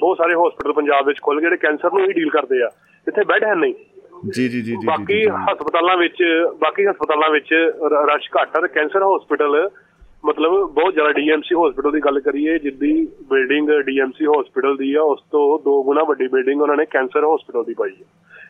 ਬਹੁਤ 0.00 0.16
ਸਾਰੇ 0.18 0.34
ਹਸਪੀਟਲ 0.34 0.72
ਪੰਜਾਬ 0.72 1.06
ਵਿੱਚ 1.06 1.18
ਖੁੱਲ 1.22 1.36
ਗਏ 1.36 1.42
ਜਿਹੜੇ 1.42 1.56
ਕੈਂਸਰ 1.56 1.92
ਨੂੰ 1.92 2.00
ਹੀ 2.00 2.12
ਡੀਲ 2.12 2.30
ਕਰਦੇ 2.30 2.62
ਆ। 2.62 2.68
ਇੱਥੇ 3.06 3.24
ਬੈੱਡ 3.24 3.44
ਹੈ 3.44 3.54
ਨਹੀਂ 3.56 3.74
ਜੀ 4.26 4.48
ਜੀ 4.48 4.60
ਜੀ 4.60 4.62
ਜੀ, 4.62 4.86
ਬਾਕੀ। 4.86 5.18
ਹਸਪਤਾਲਾਂ 5.44 5.96
ਵਿੱਚ 5.98 6.22
ਬਾਕੀ 6.60 6.86
ਹਸਪਤਾਲਾਂ 6.86 7.30
ਵਿੱਚ 7.30 7.52
ਰਸ਼ 8.08 8.28
ਘੱਟ 8.36 8.56
ਤੇ 8.56 8.68
ਕੈਂਸਰ 8.70 9.02
ਹਸਪੀਟਲ 9.04 9.68
ਮਤਲਬ 10.24 10.52
ਬਹੁਤ 10.70 10.92
ਜ਼ਿਆਦਾ 10.94 11.12
ਡੀਐਮਸੀ 11.12 11.54
ਹਸਪੀਟਲ 11.56 11.92
ਦੀ 11.92 12.00
ਗੱਲ 12.00 12.20
ਕਰੀਏ 12.20 12.58
ਜਿੱਦੀ 12.58 12.92
ਬਿਲਡਿੰਗ 13.30 13.68
ਡੀਐਮਸੀ 13.86 14.26
ਹਸਪੀਟਲ 14.26 14.76
ਦੀ 14.76 14.92
ਆ 14.94 15.02
ਉਸ 15.04 15.20
ਤੋਂ 15.32 15.44
ਦੋ 15.64 15.82
ਗੁਣਾ 15.82 16.02
ਵੱਡੀ 16.04 16.26
ਬਿਲਡਿੰਗ 16.28 16.62
ਉਹਨਾਂ 16.62 16.76
ਨੇ 16.76 16.84
ਕੈਂਸਰ 16.86 17.24
ਹਸਪੀਟਲ 17.26 17.64
ਦੀ 17.64 17.74
ਪਾਈ 17.74 17.90
ਹੈ 17.90 18.04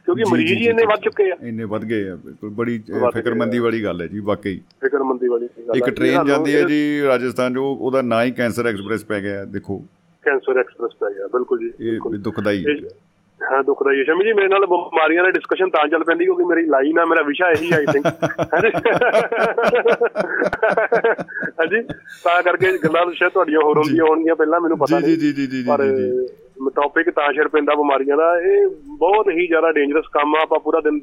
ਕਿਉਂਕਿ 0.07 0.25
ਮਰੀਜ਼ 0.31 0.53
ਹੀ 0.53 0.67
ਇੰਨੇ। 0.67 0.85
ਵੱਧ 0.87 1.01
ਚੁੱਕੇ 1.01 1.31
ਆ 1.31 1.37
ਇੰਨੇ 1.43 1.65
ਵੱਧ 1.67 1.85
ਗਏ 1.85 2.09
ਆ 2.09 2.15
ਬਿਲਕੁਲ 2.17 2.51
ਬੜੀ 2.53 2.79
ਫਿਕਰਮੰਦੀ। 3.15 3.59
ਵਾਲੀ 3.59 3.83
ਗੱਲ 3.85 4.01
ਹੈ 4.01 4.07
ਜੀ 4.07 4.21
ਵਾਕਈ 4.25 4.59
ਫਿਕਰਮੰਦੀ 4.81 5.29
ਵਾਲੀ 5.29 5.49
ਗੱਲ 5.69 5.77
ਇੱਕ। 5.77 5.89
ਟ੍ਰੇਨ 5.91 6.25
ਜਾਂਦੀ 6.27 6.55
ਹੈ 6.57 6.63
ਜੀ 6.65 6.81
ਰਾਜਸਥਾਨ 7.05 7.55
ਜੋ 7.55 7.67
ਉਹਦਾ 7.73 8.03
ਨਾਂ 8.05 8.23
ਹੀ 8.25 8.31
ਕੈਂਸਰ 8.33 8.67
ਐਕਸਪ੍ਰੈਸ 8.67 9.05
ਪੈ 9.05 9.21
ਗਿਆ 9.21 9.39
ਹੈ, 9.39 9.45
ਦੇਖੋ 9.47 9.79
ਕੈਂਸਰ 10.25 10.59
ਐਕਸਪ੍ਰੈਸ 10.59 10.97
ਪੈ 11.01 11.11
ਗਿਆ 11.15 11.27
ਬਿਲਕੁਲ 11.33 11.59
ਜੀ 11.61 11.71
ਇਹ 11.89 12.19
ਦੁਖਦਾਈ 12.21 12.65
ਹੈ 12.65 12.75
ਹਾਂ 13.41 13.63
ਦੁਖਦਾ 13.65 13.93
ਹੀ 13.93 14.05
ਸ਼ਮੀ 14.05 14.25
ਜੀ 14.25 14.33
ਮੇਰੇ 14.33 14.49
ਨਾਲ 14.49 14.65
ਬਿਮਾਰੀਆਂ 14.67 15.25
ਦੀ 15.25 15.31
ਡਿਸਕਸ਼ਨ 15.31 15.71
ਤਾਂ 15.71 15.87
ਚੱਲ 15.89 16.03
ਪੈਂਦੀ 16.05 16.25
ਕਿਉਂਕਿ 16.25 16.45
ਮੇਰੀ 16.45 16.65
ਲਾਈਨ 16.67 16.99
ਆ 16.99 17.05
ਮੇਰਾ 17.05 17.23
ਵਿਸ਼ਾ 17.27 17.51
ਇਹੀ 17.51 17.71
ਆਈ 17.75 17.87
ਥਿੰਕ 17.93 18.07
ਹਾਂਜੀ। 21.61 21.83
ਤਾਂ 22.25 22.43
ਕਰਕੇ 22.43 22.73
ਗੱਲਾਂ 22.85 23.05
ਸ਼ਾਇਦ 23.13 23.33
ਤੁਹਾਡੀਆਂ 23.33 23.61
ਹੋਰ 23.65 23.79
ਹੁੰਦੀਆਂ 23.79 24.05
ਹੋਣਗੀਆਂ 24.05 24.35
ਪਹਿਲਾਂ 24.37 24.61
ਮੈਨੂੰ 24.61 24.79
ਪਤਾ 24.79 24.99
ਨਹੀਂ। 24.99 25.17
ਜੀ 25.17 25.33
ਜੀ 25.33 25.33
ਜੀ 25.33 25.47
ਜੀ 25.47 25.63
ਜੀ 25.63 26.71
ਟੌਪਿਕ 26.77 27.11
ਤਾਂ 27.11 27.33
ਸ਼ੇਰ 27.33 27.49
ਪੈਂਦਾ 27.49 27.75
ਬਿਮਾਰੀਆਂ 27.75 28.17
ਦਾ। 28.17 28.29
ਇਹ 28.41 28.67
ਬਹੁਤ 28.99 29.29
ਹੀ 29.39 29.47
ਜ਼ਿਆਦਾ 29.47 29.71
ਡੇਂਜਰਸ 29.73 30.09
ਕੰਮ 30.13 30.35
ਆ 30.37 30.41
ਆਪਾਂ 30.43 30.59
ਪੂਰਾ 30.61 30.81
ਦਿਨ 30.81 30.99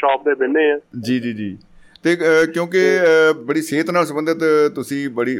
ਸ਼ਾਪ 0.00 0.24
ਤੇ 0.24 0.34
ਬੈੰਨੇ 0.34 0.70
ਆ। 0.72 0.78
ਜੀ 1.00 1.18
ਜੀ 1.20 1.32
ਜੀ। 1.32 1.56
ਤੇ 2.04 2.16
ਕਿਉਂਕਿ 2.52 2.82
ਬੜੀ 3.46 3.62
ਸਿਹਤ 3.62 3.90
ਨਾਲ 3.90 4.04
ਸੰਬੰਧਿਤ 4.06 4.44
ਤੁਸੀਂ 4.74 5.08
ਬੜੀ 5.16 5.34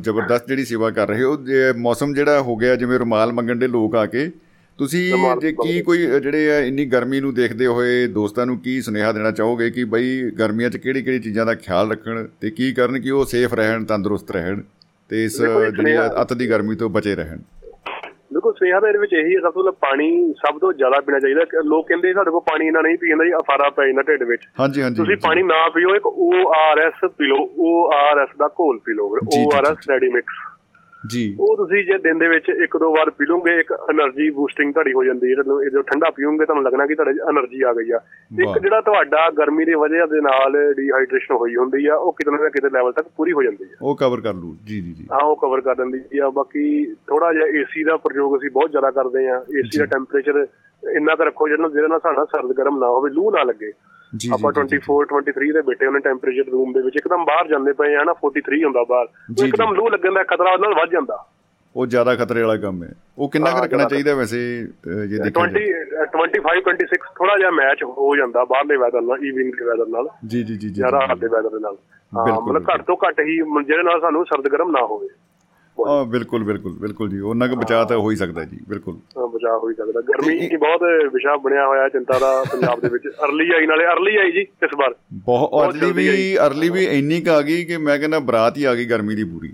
ਜ਼ਬਰਦਸਤ 0.00 0.48
ਜਿਹੜੀ 0.48 0.64
ਸੇਵਾ 0.64 0.90
ਕਰ 0.98 1.08
ਰਹੇ 1.08 1.22
ਹੋ। 1.22 1.36
ਮੌਸਮ 1.78 2.12
ਜਿਹੜਾ 2.14 2.40
ਹੋ 2.40 2.56
ਗਿਆ 2.56 2.76
ਜਿਵੇਂ 2.76 2.98
ਰੁਮਾਲ 2.98 3.32
ਮੰਗਣ 3.32 3.56
ਦੇ 3.58 3.68
ਲੋਕ 3.68 3.96
ਆ 3.96 4.04
ਕੇ 4.06 4.30
ਤੁਸੀਂ 4.78 5.14
ਜੇ 5.40 5.52
ਕੀ। 5.52 5.82
ਕੋਈ 5.82 5.98
ਜਿਹੜੇ 5.98 6.50
ਆ 6.50 6.58
ਇੰਨੀ 6.60 6.84
ਗਰਮੀ 6.84 7.20
ਨੂੰ 7.20 7.34
ਦੇਖਦੇ 7.34 7.66
ਹੋਏ 7.66 8.06
ਦੋਸਤਾਂ 8.06 8.46
ਨੂੰ 8.46 8.58
ਕੀ 8.58 8.80
ਸੁਨੇਹਾ 8.80 9.12
ਦੇਣਾ 9.12 9.30
ਚਾਹੋਗੇ 9.30 9.70
ਕਿ 9.70 9.84
ਬਈ 9.84 10.30
ਗਰਮੀਆਂ 10.30 10.70
'ਚ 10.70 10.76
ਕਿਹੜੀ 10.76 11.02
ਕਿਹੜੀ 11.02 11.18
ਚੀਜ਼ਾਂ 11.18 11.46
ਦਾ 11.46 11.54
ਖਿਆਲ 11.54 11.90
ਰੱਖਣ 11.90 12.26
ਤੇ 12.40 12.50
ਕੀ 12.50 12.72
ਕਰਨ 12.72 13.00
ਕਿ 13.00 13.10
ਉਹ 13.10 13.24
ਸੇਫ 13.24 13.54
ਰਹਿਣ 13.54 13.84
ਤੰਦਰੁਸਤ 13.84 14.30
ਰਹਿਣ 14.30 14.62
ਤੇ 15.10 15.24
ਇਸ 15.24 15.42
ਜਿਹੜੀ 15.42 15.96
ਅੱਤ 16.22 16.32
ਦੀ 16.32 16.50
ਗਰਮੀ 16.50 16.76
ਤੋਂ 16.76 16.90
ਬਚੇ 16.90 17.14
ਰਹਿਣ? 17.14 17.38
ਦੇਖੋ 18.34 18.52
ਸਨੇਹਾ 18.52 18.80
ਦਾ 18.80 18.88
ਵਿੱਚ 19.00 19.12
ਇਹੀ 19.12 19.34
ਹੈ 19.34 19.40
ਸਭ 19.40 19.52
ਤੋਂ 19.52 19.72
ਪਾਣੀ 19.72 20.32
ਸਭ 20.32 20.58
ਤੋਂ 20.58 20.72
ਜ਼ਿਆਦਾ 20.72 21.00
ਪੀਣਾ 21.00 21.18
ਚਾਹੀਦਾ। 21.18 21.40
ਲੋਕ 21.64 21.88
ਕਹਿੰਦੇ 21.88 22.12
ਸਾਡੇ 22.12 22.30
ਕੋਲ 22.30 22.40
ਪਾਣੀ 22.40 22.66
ਇਹਨਾਂ 22.66 22.82
ਨਹੀਂ 22.82 22.96
ਪੀਂਦਾ 22.98 23.24
ਜੀ 23.24 23.32
ਅਫਾਰਾ 23.32 23.70
ਪੈ 23.70 23.86
ਜਾਂਦਾ 23.86 24.02
ਢਿੱਡ 24.02 24.22
ਵਿੱਚ। 24.22 24.42
ਹਾਂਜੀ 24.60 24.82
ਹਾਂਜੀ 24.82 24.96
ਤੁਸੀਂ। 24.96 25.16
ਪਾਣੀ 25.16 25.42
ਨਾ 25.42 25.68
ਪੀਓ 25.68 25.94
ਇੱਕ 25.94 26.06
ORS 26.06 27.08
ਪੀ 27.18 27.26
ਲਓ 27.26 27.38
ORS 27.68 28.36
ਦਾ 28.38 28.48
ਘੋਲ 28.60 28.78
ਪੀ 28.78 28.92
ਲਓ। 28.92 29.16
ORS 29.16 29.76
ਰੈਡੀ 29.90 30.08
ਮਿਕਸ 30.08 30.45
ਜੀ। 31.10 31.36
ਉਹ 31.40 31.56
ਤੁਸੀਂ 31.56 31.84
ਜੇ 31.84 31.98
ਦਿਨ 31.98 32.18
ਦੇ 32.18 32.28
ਵਿੱਚ 32.28 32.48
ਇੱਕ 32.48 32.76
ਦੋ 32.76 32.90
ਵਾਰ 32.90 33.10
ਪੀ 33.10 33.26
ਲਓਗੇ 33.26 33.60
ਇੱਕ 33.60 33.72
એનર્ਜੀ 33.72 34.30
ਬੂਸਟਿੰਗ 34.30 34.72
ਤੁਹਾਡੀ 34.72 34.92
ਹੋ 34.92 35.04
ਜਾਂਦੀ 35.04 35.30
ਹੈ। 35.30 35.34
ਜਦੋਂ 35.34 35.64
ਜਦੋਂ 35.64 35.82
ਠੰਡਾ 35.82 36.10
ਪੀਓਗੇ 36.10 36.44
ਤੁਹਾਨੂੰ 36.44 36.64
ਲੱਗਣਾ 36.64 36.86
ਕਿ 36.86 36.94
ਤੁਹਾਡੇ 36.94 37.10
એનર્ਜੀ 37.10 37.62
ਆ 37.62 37.72
ਗਈ 37.72 37.90
ਆ। 37.90 38.00
ਇੱਕ 38.42 38.58
ਜਿਹੜਾ 38.58 38.80
ਤੁਹਾਡਾ 38.80 39.30
ਗਰਮੀ 39.30 39.64
ਦੀ 39.64 39.74
ਵਜ੍ਹਾ 39.74 40.06
ਦੇ 40.06 40.20
ਨਾਲ 40.20 40.74
ਡੀਹਾਈਡਰੇਸ਼ਨ 40.74 41.34
ਹੋਈ 41.34 41.56
ਹੁੰਦੀ 41.56 41.86
ਆ 41.86 41.96
ਉਹ 41.96 42.12
ਕਿਤੇ 42.12 42.30
ਨਾ 42.30 42.48
ਕਿਤੇ 42.48 42.68
ਲੈਵਲ 42.70 42.92
ਤੱਕ 42.92 43.06
ਪੂਰੀ 43.16 43.32
ਹੋ 43.32 43.42
ਜਾਂਦੀ 43.42 43.64
ਆ। 43.64 43.76
ਉਹ 43.82 43.96
ਕਵਰ 43.96 44.20
ਕਰ 44.20 44.34
ਲੂ। 44.34 44.56
ਜੀ 44.66 44.80
ਜੀ 44.80 44.92
ਜੀ। 44.92 45.04
ਹਾਂ 45.12 45.20
ਉਹ 45.20 45.36
ਕਵਰ 45.36 45.60
ਕਰ 45.60 45.74
ਦਿੰਦੀ 45.74 46.18
ਆ। 46.18 46.30
ਬਾਕੀ 46.30 46.94
ਥੋੜਾ 46.94 47.32
ਜਿਹਾ 47.32 47.46
ਏਸੀ 47.46 47.84
ਦਾ 47.84 47.96
ਪ੍ਰਯੋਗ 47.96 48.36
ਅਸੀਂ 48.36 48.50
ਬਹੁਤ 48.50 48.70
ਜ਼ਿਆਦਾ 48.70 48.90
ਕਰਦੇ 48.90 49.28
ਆ। 49.28 49.44
ਏਸੀ 49.58 49.78
ਦਾ 49.78 49.84
ਟੈਂਪਰੇਚਰ 49.84 50.46
ਇੰਨਾ 50.96 51.14
ਕੁ 51.14 51.24
ਰੱਖੋ 51.24 51.48
ਜਿਹਨਾਂ 51.48 51.70
ਜਿਹਦੇ 51.70 51.88
ਨਾਲ 51.88 52.00
ਸਾਡਾ 52.00 52.24
ਸਰਦ 52.24 52.52
ਗਰਮ 52.52 52.78
ਨਾ 52.78 52.86
ਹੋਵੇ 52.86 53.10
ਲੂ 53.10 53.30
ਨਾ 53.30 53.42
ਲੱਗੇ। 53.42 53.72
ਆਪਾਂ 54.32 54.52
ਜੀ, 54.52 54.68
ਜੀ 54.68 54.78
24 54.78 55.20
23 55.20 55.52
ਦੇ 55.52 55.62
ਬੈਠੇ 55.62 55.86
ਉਹਨੇ 55.86 55.98
ਟੈਂਪਰੇਚਰ 55.98 56.50
ਰੂਮ 56.50 56.72
ਦੇ 56.72 56.82
ਵਿੱਚ 56.82 56.96
ਇੱਕਦਮ 56.96 57.24
ਬਾਹਰ 57.24 57.48
ਜਾਂਦੇ 57.48 57.72
ਪਏ 57.72 57.94
ਆ 57.94 58.04
ਨਾ 58.04 58.12
43 58.12 58.64
ਹੁੰਦਾ 58.64 58.84
ਬਾਹਰ। 58.84 59.06
ਇੱਕਦਮ 59.46 59.74
ਲੂ 59.74 59.88
ਲੱਗਣ 59.88 60.14
ਦਾ 60.14 60.22
ਖਤਰਾ 60.22 60.52
ਉਹਨਾਂ 60.52 60.70
ਨਾਲ 60.70 60.74
ਵੱਧ 60.74 60.90
ਜਾਂਦਾ। 60.90 61.26
ਉਹ 61.76 61.86
ਜ਼ਿਆਦਾ 61.86 62.14
ਖਤਰੇ 62.14 62.42
ਵਾਲਾ 62.42 62.56
ਕੰਮ 62.56 62.84
ਹੈ। 62.84 62.92
ਉਹ 63.18 63.30
ਕਿੰਨਾ 63.30 63.50
ਕੁ 63.50 63.56
ਰੱਖਣਾ 63.56 63.68
ਜ਼ਿਆਦਾ। 63.68 63.88
ਚਾਹੀਦਾ 63.88 64.14
ਵੈਸੇ 64.14 64.68
ਜੇ 65.08 65.18
ਦੇਖਿਆ 65.18 65.44
20 65.44 65.52
ਜਾਏ 65.52 66.00
25 66.02 66.60
26 66.74 66.98
ਥੋੜਾ 67.18 67.36
ਜਿਹਾ 67.38 67.50
ਮੈਚ 67.50 67.84
ਹੋ 67.84 68.16
ਜਾਂਦਾ 68.16 68.44
ਬਾਹਰਲੇ 68.44 68.76
ਵੈਦਰ 68.76 69.00
ਨਾਲ 69.00 69.24
ਈਵਨਿੰਗ 69.24 69.52
ਦੇ 69.52 69.64
ਵੈਦਰ 69.64 69.86
ਨਾਲ। 69.88 70.08
ਜੀ 70.26 70.42
ਜੀ 70.42 70.56
ਜੀ 70.56 70.68
ਜੀ 70.68 70.74
ਜਾਂ। 70.74 70.88
ਜੀ। 70.88 71.08
ਰਾਤ 71.08 71.18
ਦੇ 71.18 71.26
ਵੈਦਰ 71.26 71.48
ਦੇ 71.48 71.60
ਨਾਲ। 71.60 71.76
ਹਾਂ 72.16 72.40
ਮਤਲਬ 72.40 72.64
ਘੱਟ 72.74 72.82
ਤੋਂ 72.82 72.96
ਘੱਟ 73.08 73.20
ਹੀ 73.20 73.36
ਜਿਹਦੇ 73.36 73.82
ਨਾਲ 73.82 74.00
ਸਾਨੂੰ 74.00 74.24
ਸਰਦ 74.24 74.48
ਗਰਮ 74.48 74.70
ਨਾ 74.70 74.86
ਹੋਵੇ। 74.86 75.08
ਹਾਂ 75.88 76.04
ਬਿਲਕੁਲ 76.04 76.44
ਬਿਲਕੁਲ 76.44 76.72
ਬਿਲਕੁਲ 76.72 77.10
ਜੀ। 77.10 77.20
ਉਹਨਾਂ 77.20 77.48
ਕੁ 77.48 77.56
ਬਚਾਅ 77.56 77.84
ਤਾਂ 77.84 77.96
ਹੋ 77.98 78.10
ਹੀ 78.10 78.16
ਸਕਦਾ 78.16 78.44
ਜੀ 78.44 78.58
ਬਿਲਕੁਲ। 78.68 78.94
ਹਾਂ, 79.18 79.28
ਬਚਾਅ 79.28 79.58
ਹੋ 79.58 79.68
ਹੀ 79.70 79.74
ਸਕਦਾ। 79.74 80.00
ਗਰਮੀ 80.00 80.40
ਹੀ 80.40 80.56
ਬਹੁਤ 80.56 80.80
ਵਿਸ਼ਾ 81.12 81.36
ਬਣਿਆ 81.36 81.66
ਹੋਇਆ 81.66 81.88
ਚਿੰਤਾ 81.88 82.18
ਦਾ 82.18 82.44
ਪੰਜਾਬ 82.52 82.80
ਦੇ 82.80 82.88
ਵਿੱਚ। 82.88 83.08
ਅਰਲੀ 83.08 83.50
ਆਈ 83.54 83.66
ਨਾਲੇ 83.66 83.84
ਅਰਲੀ 83.84 84.16
ਆਈ 84.16 84.32
ਜੀ 84.32 84.40
ਇਸ 84.40 84.70
ਵਾਰ। 84.78 84.94
ਬਹੁਤ 85.12 85.68
ਅਰਲੀ 85.68 85.92
ਵੀ 85.92 86.36
ਅਰਲੀ 86.36 86.70
ਵੀ 86.70 86.84
ਇੰਨੀ 86.84 87.20
ਕੁ 87.20 87.30
ਆ 87.30 87.42
ਗਈ 87.42 87.64
ਕਿ 87.64 87.76
ਮੈਂ 87.76 87.98
ਕਹਿੰਦਾ 87.98 88.18
ਬਰਾਤ 88.18 88.56
ਹੀ 88.56 88.64
ਆ 88.64 88.74
ਗਈ 88.74 88.84
ਗਰਮੀ 88.84 89.14
ਦੀ 89.14 89.24
ਪੂਰੀ। 89.24 89.52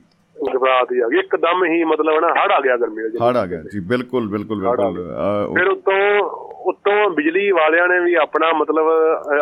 ਘਬਰਾਹਟ 0.56 0.92
ਹੀ 0.92 1.00
ਆ 1.00 1.08
ਗਈ। 1.12 1.18
ਇੱਕਦਮ 1.18 1.64
ਹੀ 1.64 1.84
ਮਤਲਬ 1.84 2.20
ਨਾ 2.20 2.28
ਹੜ 2.28 2.52
ਆ 2.52 2.60
ਗਿਆ 2.60 2.76
ਗਰਮੀ 2.76 3.10
ਦਾ। 3.10 3.30
ਹੜ 3.30 3.36
ਆ 3.36 3.46
ਗਿਆ 3.46 3.62
ਜੀ 3.72 3.80
ਬਿਲਕੁਲ 3.80 4.28
ਬਿਲਕੁਲ 4.28 4.60
ਬਿਲਕੁਲ। 4.60 4.96
ਫਿਰ 5.54 5.68
ਉਤੋਂ 5.68 6.20
ਉਤੋਂ 6.70 7.10
ਬਿਜਲੀ 7.10 7.50
ਵਾਲਿਆਂ 7.50 7.88
ਨੇ 7.88 7.98
ਵੀ 8.00 8.14
ਆਪਣਾ 8.14 8.52
ਮਤਲਬ 8.52 8.88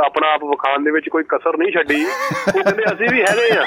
ਆਪਣਾ 0.05 0.33
ਆਪ 0.33 0.45
ਵਿਖਾਣ 0.45 0.85
ਦੇ 0.85 0.91
ਵਿੱਚ 0.91 1.09
ਕੋਈ 1.09 1.25
ਕਸਰ 1.29 1.57
ਨਹੀਂ 1.57 1.73
ਛੱਡੀ। 1.73 2.05
ਉਹ 2.05 2.63
ਕਹਿੰਦੇ 2.63 2.85
ਅਸੀਂ 2.85 3.09
ਵੀ 3.13 3.23
ਹੈਗੇ 3.23 3.59
ਆ। 3.59 3.65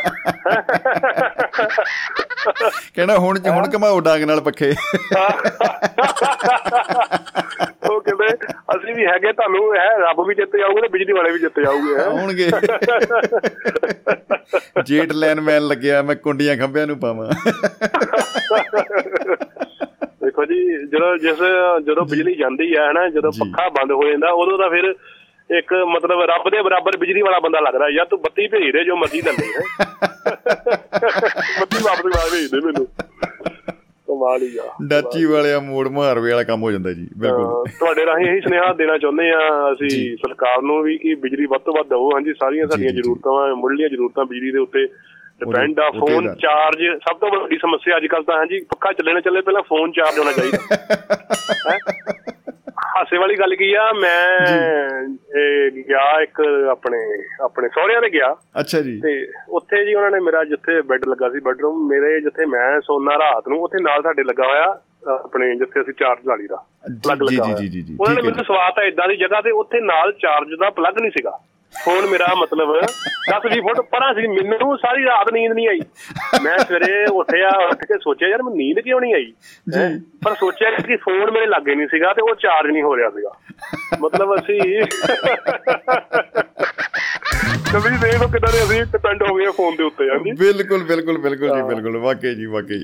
ਕਹਿਣਾ 2.96 3.18
ਹੁਣ 3.18 3.40
ਹੁਣ 3.50 3.70
ਕਮਾਓ 3.70 4.00
ਡਾਂਗ 4.00 4.24
ਨਾਲ 4.24 4.42
ਪੱਖੇ। 4.42 4.74
ਉਹ 7.90 8.00
ਕਹਿੰਦੇ 8.02 8.28
ਅਸੀਂ 8.76 8.94
ਵੀ 8.96 9.06
ਹੈਗੇ 9.06 9.32
ਤੁਹਾਨੂੰ 9.32 9.76
ਹੈ 9.76 9.88
ਰੱਬ 10.00 10.22
ਵੀ 10.28 10.36
ਜਿੱਤੇ 10.36 10.62
ਆਊਗੇ 10.64 10.82
ਤੇ 10.82 10.88
ਬਿਜਲੀ 10.88 11.14
ਵਾਲੇ 11.14 11.32
ਵੀ 11.32 11.40
ਜਿੱਤੇ 11.40 11.66
ਆਊਗੇ 11.66 11.96
ਹੈਂ। 11.96 12.06
ਆਉਣਗੇ 12.06 12.50
ਜੇਟ 14.86 15.12
ਲਾਈਨ 15.14 15.42
ਮੈਨ 15.42 15.68
ਲੱਗਿਆ 15.68 16.02
ਮੈਂ 16.02 16.16
ਕੁੰਡੀਆਂ 16.16 16.58
ਖੰਭਿਆਂ 16.58 16.88
ਨੂੰ 16.88 17.00
ਪਾਵਾਂ 17.00 17.30
ਦੇਖੋ 20.24 20.46
ਜੀ 20.46 20.60
ਜਦੋਂ 20.88 21.18
ਜਿਸ 21.18 21.42
ਜਦੋਂ 21.88 22.06
ਬਿਜਲੀ 22.06 22.36
ਜਾਂਦੀ 22.36 22.76
ਹੈ 22.76 22.90
ਹਨਾ 22.92 23.08
ਜਦੋਂ। 23.10 23.32
ਪੱਖਾ 23.32 23.68
ਬੰਦ 23.70 23.92
ਹੋ 23.92 24.04
ਜਾਂਦਾ 24.04 24.30
ਉਦੋਂ 24.34 24.58
ਤਾਂ 24.58 24.70
ਫਿਰ 24.70 24.94
ਇੱਕ 25.50 25.74
ਮਤਲਬ 25.88 26.22
ਰੱਬ 26.22 26.50
ਦੇ 26.50 26.62
ਬਰਾਬਰ 26.62 26.98
ਬਿਜਲੀ 26.98 27.22
ਵਾਲਾ 27.22 27.40
ਬੰਦਾ 27.40 27.60
ਲੱਗਦਾ 27.60 27.90
ਯਾਰ 27.90 28.06
ਤੂੰ 28.06 28.22
ਬੱਤੀ 28.22 28.48
ਭੇਜ 28.48 28.72
ਦੇ 28.74 28.84
ਜੋ 28.84 28.96
ਮਰਜ਼ੀ 28.96 29.22
ਲੈ 29.22 29.32
ਲੈ। 29.32 29.48
ਬੱਤੀ 31.60 31.84
ਵਾਪਸ 31.84 32.06
ਵਾਪਸ 32.06 32.32
ਭੇਜ 32.32 32.52
ਦੇ 32.52 32.60
ਮੈਨੂੰ 32.66 32.88
ਕਮਾਲ 34.14 34.42
ਹੀ 34.42 34.58
ਆ 34.58 34.64
ਡਾਚੀ 34.88 35.26
ਵਾਲਿਆ 35.26 35.60
ਮੋੜ 35.60 35.88
ਮੁਹਾਰਵੇ 35.88 36.32
ਵਾਲਾ 36.32 36.44
ਕੰਮ 36.44 36.64
ਹੋ 36.64 36.72
ਜਾਂਦਾ 36.72 36.94
ਜੀ 36.94 37.08
ਬਿਲਕੁਲ 37.18 37.66
ਤੁਹਾਡੇ 37.80 38.06
ਰਾਹੀਂ 38.06 38.28
ਇਹੀ 38.28 38.42
ਸੁਨੇਹਾ 38.42 38.74
ਦੇਣਾ 38.74 38.98
ਚਾਹੁੰਦੇ 38.98 39.30
ਆ 39.32 39.40
ਅਸੀਂ। 39.72 40.18
ਸਰਕਾਰ 40.18 40.62
ਨੂੰ 40.62 40.82
ਵੀ 40.84 40.98
ਕਿ 40.98 41.16
ਬਿਜਲੀ 41.16 41.46
ਵੱਧ 41.46 41.62
ਤੋਂ 41.62 41.74
ਵੱਧ 41.74 41.88
ਦਿਓ 41.90 42.10
ਹਾਂਜੀ 42.10 42.34
ਸਾਰੀਆਂ 42.34 42.68
ਸਾਡੀਆਂ। 42.68 42.92
ਜ਼ਰੂਰਤਾਂ 42.94 43.56
ਮੁੱਢਲੀਆਂ 43.56 43.90
ਜ਼ਰੂਰਤਾਂ 43.90 44.26
ਬਿਜਲੀ 44.26 44.52
ਦੇ 44.52 44.60
ਉੱਤੇ 44.60 44.86
ਡਿਪੈਂਡ 45.42 45.80
ਆ 45.80 45.90
ਫੋਨ। 45.90 46.34
ਚਾਰਜ 46.36 46.84
ਸਭ 47.00 47.18
ਤੋਂ 47.18 47.30
ਵੱਡੀ 47.32 47.58
ਸਮੱਸਿਆ 47.58 47.98
ਅੱਜ 47.98 48.06
ਕੱਲ 48.08 48.24
ਤਾਂ 48.24 48.38
ਹਾਂਜੀ 48.38 48.60
ਪੱਖਾ 48.60 48.92
ਚੱਲੇ 48.92 49.14
ਨਾ 49.14 49.20
ਚੱਲੇ 49.20 49.42
ਪਹਿਲਾਂ 49.42 49.62
ਫੋਨ 49.62 49.92
ਚਾਰਜ 49.92 50.20
ਹੋਣਾ 50.20 50.32
ਚਾਹੀਦਾ 50.32 50.58
ਹੈਂ? 51.72 51.80
ਹਾਸੇ 52.98 53.18
ਵਾਲੀ 53.18 53.36
ਗੱਲ 53.36 53.56
ਕੀ 53.56 53.74
ਆ? 53.74 53.94
ਮੈਂ 53.94 54.40
ਇਹ 55.40 55.72
ਗਿਆ 55.72 56.22
ਇੱਕ 56.22 56.42
ਆਪਣੇ 56.72 56.98
ਆਪਣੇ 57.42 57.70
ਸਹੁਰਿਆਂ 57.70 58.02
ਦੇ 58.02 58.10
ਗਿਆ। 58.10 58.36
ਅੱਛਾ 58.60 58.82
ਜੀ। 58.82 59.02
ਤੇ 59.02 59.28
ਉੱਥੇ 59.50 59.86
ਜੀ 59.86 59.94
ਉਹਨਾਂ 59.94 60.12
ਨੇ 60.12 60.20
ਮੇਰਾ 60.20 60.44
ਜਿੱਥੇ 60.44 60.82
ਬੈੱਡ 60.82 61.06
ਲੱਗਾ 61.08 61.30
ਸੀ 61.30 61.40
ਬੈੱਡਰੂਮ 61.40 61.88
ਮੇਰੇ 61.88 62.22
ਜਿੱਥੇ 62.22 62.46
ਮੈਂ 62.46 62.82
ਸੋਨਾ 62.82 63.16
ਰਾਤ 63.18 63.48
ਨੂੰ 63.48 63.62
ਉੱਥੇ 63.62 63.84
ਨਾਲ 63.84 64.02
ਸਾਡੇ 64.02 64.24
ਲੱਗਾ 64.24 64.48
ਹੋਇਆ 64.48 64.82
ਆਪਣੇ 65.14 65.56
ਜਿੱਥੇ 65.56 65.82
ਅਸੀਂ 65.82 65.94
ਚਾਰਜ 65.94 66.28
ਲਾ 66.28 66.36
ਲਈਦਾ 66.36 66.56
ਪਲੱਗ 67.04 67.22
ਲੱਗਾ 67.22 67.46
ਜੀ। 67.46 67.54
ਜੀ, 67.54 67.68
ਜੀ, 67.68 67.82
ਜੀ, 67.82 67.98
ਉਹਨਾਂ 68.00 68.16
ਨੇ 68.16 68.22
ਮੈਨੂੰ 68.22 68.46
ਸਵਾਤ 68.46 68.80
ਹੈ 68.80 68.84
ਇਦਾਂ 68.84 69.08
ਦੀ 69.08 69.16
ਜਗ੍ਹਾ 69.16 69.42
ਤੇ 69.42 69.52
ਉੱਥੇ 69.52 69.82
ਨਾਲ 69.82 70.12
ਚਾਰਜ 70.12 70.48
ਦਾ 70.60 70.70
ਪਲੱਗ 70.70 71.00
ਨਹੀਂ 71.02 71.12
ਸੀਗਾ। 71.12 71.40
ਫੋਨ 71.74 72.06
ਮੇਰਾ 72.06 72.28
ਮਤਲਬ 72.36 72.70
10 73.30 73.46
20 73.48 73.60
ਫੁੱਟ 73.62 73.80
ਪਰਾਂ 73.92 74.14
ਸੀ 74.14 74.28
ਮੈਨੂੰ 74.28 74.78
ਸਾਰੀ 74.78 75.04
ਰਾਤ 75.06 75.32
ਨੀਂਦ 75.34 75.52
ਨਹੀਂ 75.54 75.68
ਆਈ। 75.68 75.80
ਮੈਂ 76.44 76.58
ਸਵੇਰੇ 76.58 77.06
ਉੱਠਿਆ 77.12 77.50
ਉੱਠ 77.68 77.84
ਕੇ 77.86 77.98
ਸੋਚਿਆ 77.98 78.28
ਯਾਰ 78.30 78.44
ਮੈਨੂੰ 78.44 78.58
ਨੀਂਦ 78.58 78.80
ਕਿਉਂ 78.80 79.00
ਨਹੀਂ 79.02 79.14
ਆਈ? 79.14 79.32
ਹੈਂ? 79.78 79.90
ਪਰ 80.26 80.36
ਸੋਚਿਆ 80.36 80.72
ਕਿ 80.88 80.96
ਫੋਨ 80.96 81.32
ਮੇਰੇ 81.32 81.46
ਲਾਗੇ 81.46 81.76
ਨਹੀਂ 81.76 81.88
ਸੀਗਾ 81.88 82.14
ਤੇ 82.14 82.22
ਉਹ 82.22 82.36
ਚਾਰਜ 82.36 82.72
ਨਹੀਂ 82.72 82.84
ਹੋ 82.84 82.96
ਰਿਹਾ 82.98 83.10
ਸੀਗਾ। 83.10 83.32
ਮਤਲਬ 84.02 84.36
ਅਸੀਂ 84.36 84.60
ਕਵੀ 87.74 87.98
ਦੇ 87.98 88.12
ਲੋ 88.18 88.28
ਕਿਦਾਂ 88.28 88.52
ਦੇ 88.52 88.64
ਅਸੀਂ 88.64 88.82
ਡਿਪੈਂਡ 88.86 89.24
ਹੋ 89.24 89.36
ਗਏ 89.36 89.46
ਫੋਨ 89.52 89.76
ਦੇ 89.76 89.84
ਉੱਤੇ 89.84 90.10
ਹਾਂਜੀ। 90.10 90.32
ਬਿਲਕੁਲ 90.32 90.84
ਬਿਲਕੁਲ 90.84 91.18
ਬਿਲਕੁਲ 91.18 91.56
ਜੀ 91.56 91.62
ਬਿਲਕੁਲ 91.64 91.98
ਵਾਕਈ 91.98 92.36
ਜੀ 92.36 92.46
ਵਾਕਈ 92.46 92.80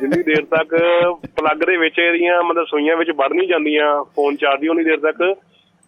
ਜਿੰਨੀ 0.00 0.22
ਦੇਰ 0.22 0.44
ਤੱਕ 0.50 0.74
ਪਲੱਗ 1.36 1.64
ਦੇ 1.66 1.76
ਵਿੱਚ 1.76 1.98
ਇਹਦੀਆਂ 1.98 2.42
ਮਤਲਬ 2.42 2.66
ਸੂਈਆਂ 2.66 2.96
ਵਿੱਚ 2.96 3.10
ਵੜ 3.10 3.32
ਨਹੀਂ 3.32 3.48
ਜਾਂਦੀਆਂ 3.48 3.92
ਫੋਨ 4.16 4.36
ਚਾਰਜ 4.36 4.68
ਉਨੀ 4.68 4.84
ਦੇਰ 4.84 4.96
ਤੱਕ 5.00 5.22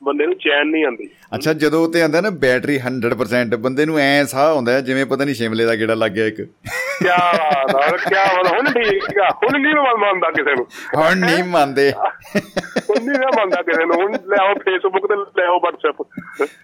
ਬੰਦੇ 0.02 0.26
ਨੂੰ 0.26 0.34
ਚੈਨ 0.34 0.66
ਨਹੀਂ 0.66 0.84
ਆਉਂਦੀ। 0.84 1.08
ਅੱਛਾ 1.34 1.52
ਜਦੋਂ 1.52 1.88
ਤੇ 1.88 2.02
ਆਂਦਾ 2.02 2.20
ਨਾ 2.20 2.30
ਬੈਟਰੀ 2.30 2.78
100% 2.78 3.56
ਬੰਦੇ 3.56 3.86
ਨੂੰ 3.86 3.98
ਐ 3.98 4.24
ਸਾਹ 4.24 4.46
ਆਉਂਦਾ 4.46 4.80
ਜਿਵੇਂ 4.80 5.06
ਪਤਾ 5.06 5.24
ਨਹੀਂ 5.24 5.34
ਸ਼ਿਮਲੇ 5.34 5.64
ਦਾ 5.64 5.76
ਗੇੜਾ 5.76 5.94
ਲੱਗ 5.94 6.10
ਗਿਆ 6.10 6.26
ਇੱਕ। 6.26 6.36
ਕਿਆ 6.42 7.16
ਬਾਤ 7.32 7.74
ਆ 7.76 7.96
ਕਿਆ 7.96 8.24
ਬਾਤ 8.24 8.52
ਹੁਣ 8.52 8.64
ਠੀਕ 8.64 9.18
ਆ 9.18 9.28
ਹੁਣ 9.42 9.60
ਨਹੀਂ 9.60 9.74
ਮੰਨਦਾ 9.74 10.30
ਕਿਸੇ 10.30 10.54
ਨੂੰ। 10.54 10.66
ਹੁਣ 10.96 11.18
ਨਹੀਂ 11.18 11.44
ਮੰਨਦੇ। 11.44 11.92
ਹੁਣ 11.92 13.04
ਨਹੀਂ 13.04 13.18
ਮੰਨਦਾ 13.38 13.62
ਕਿਸੇ 13.62 13.84
ਨੂੰ 13.84 13.96
ਹੁਣ 13.96 14.12
ਲੈ 14.12 14.36
ਆਓ 14.36 14.54
ਫੇਸਬੁੱਕ 14.54 15.06
ਤੇ 15.06 15.16
ਲੈ 15.40 15.46
ਆਓ 15.46 15.58
WhatsApp 15.58 16.04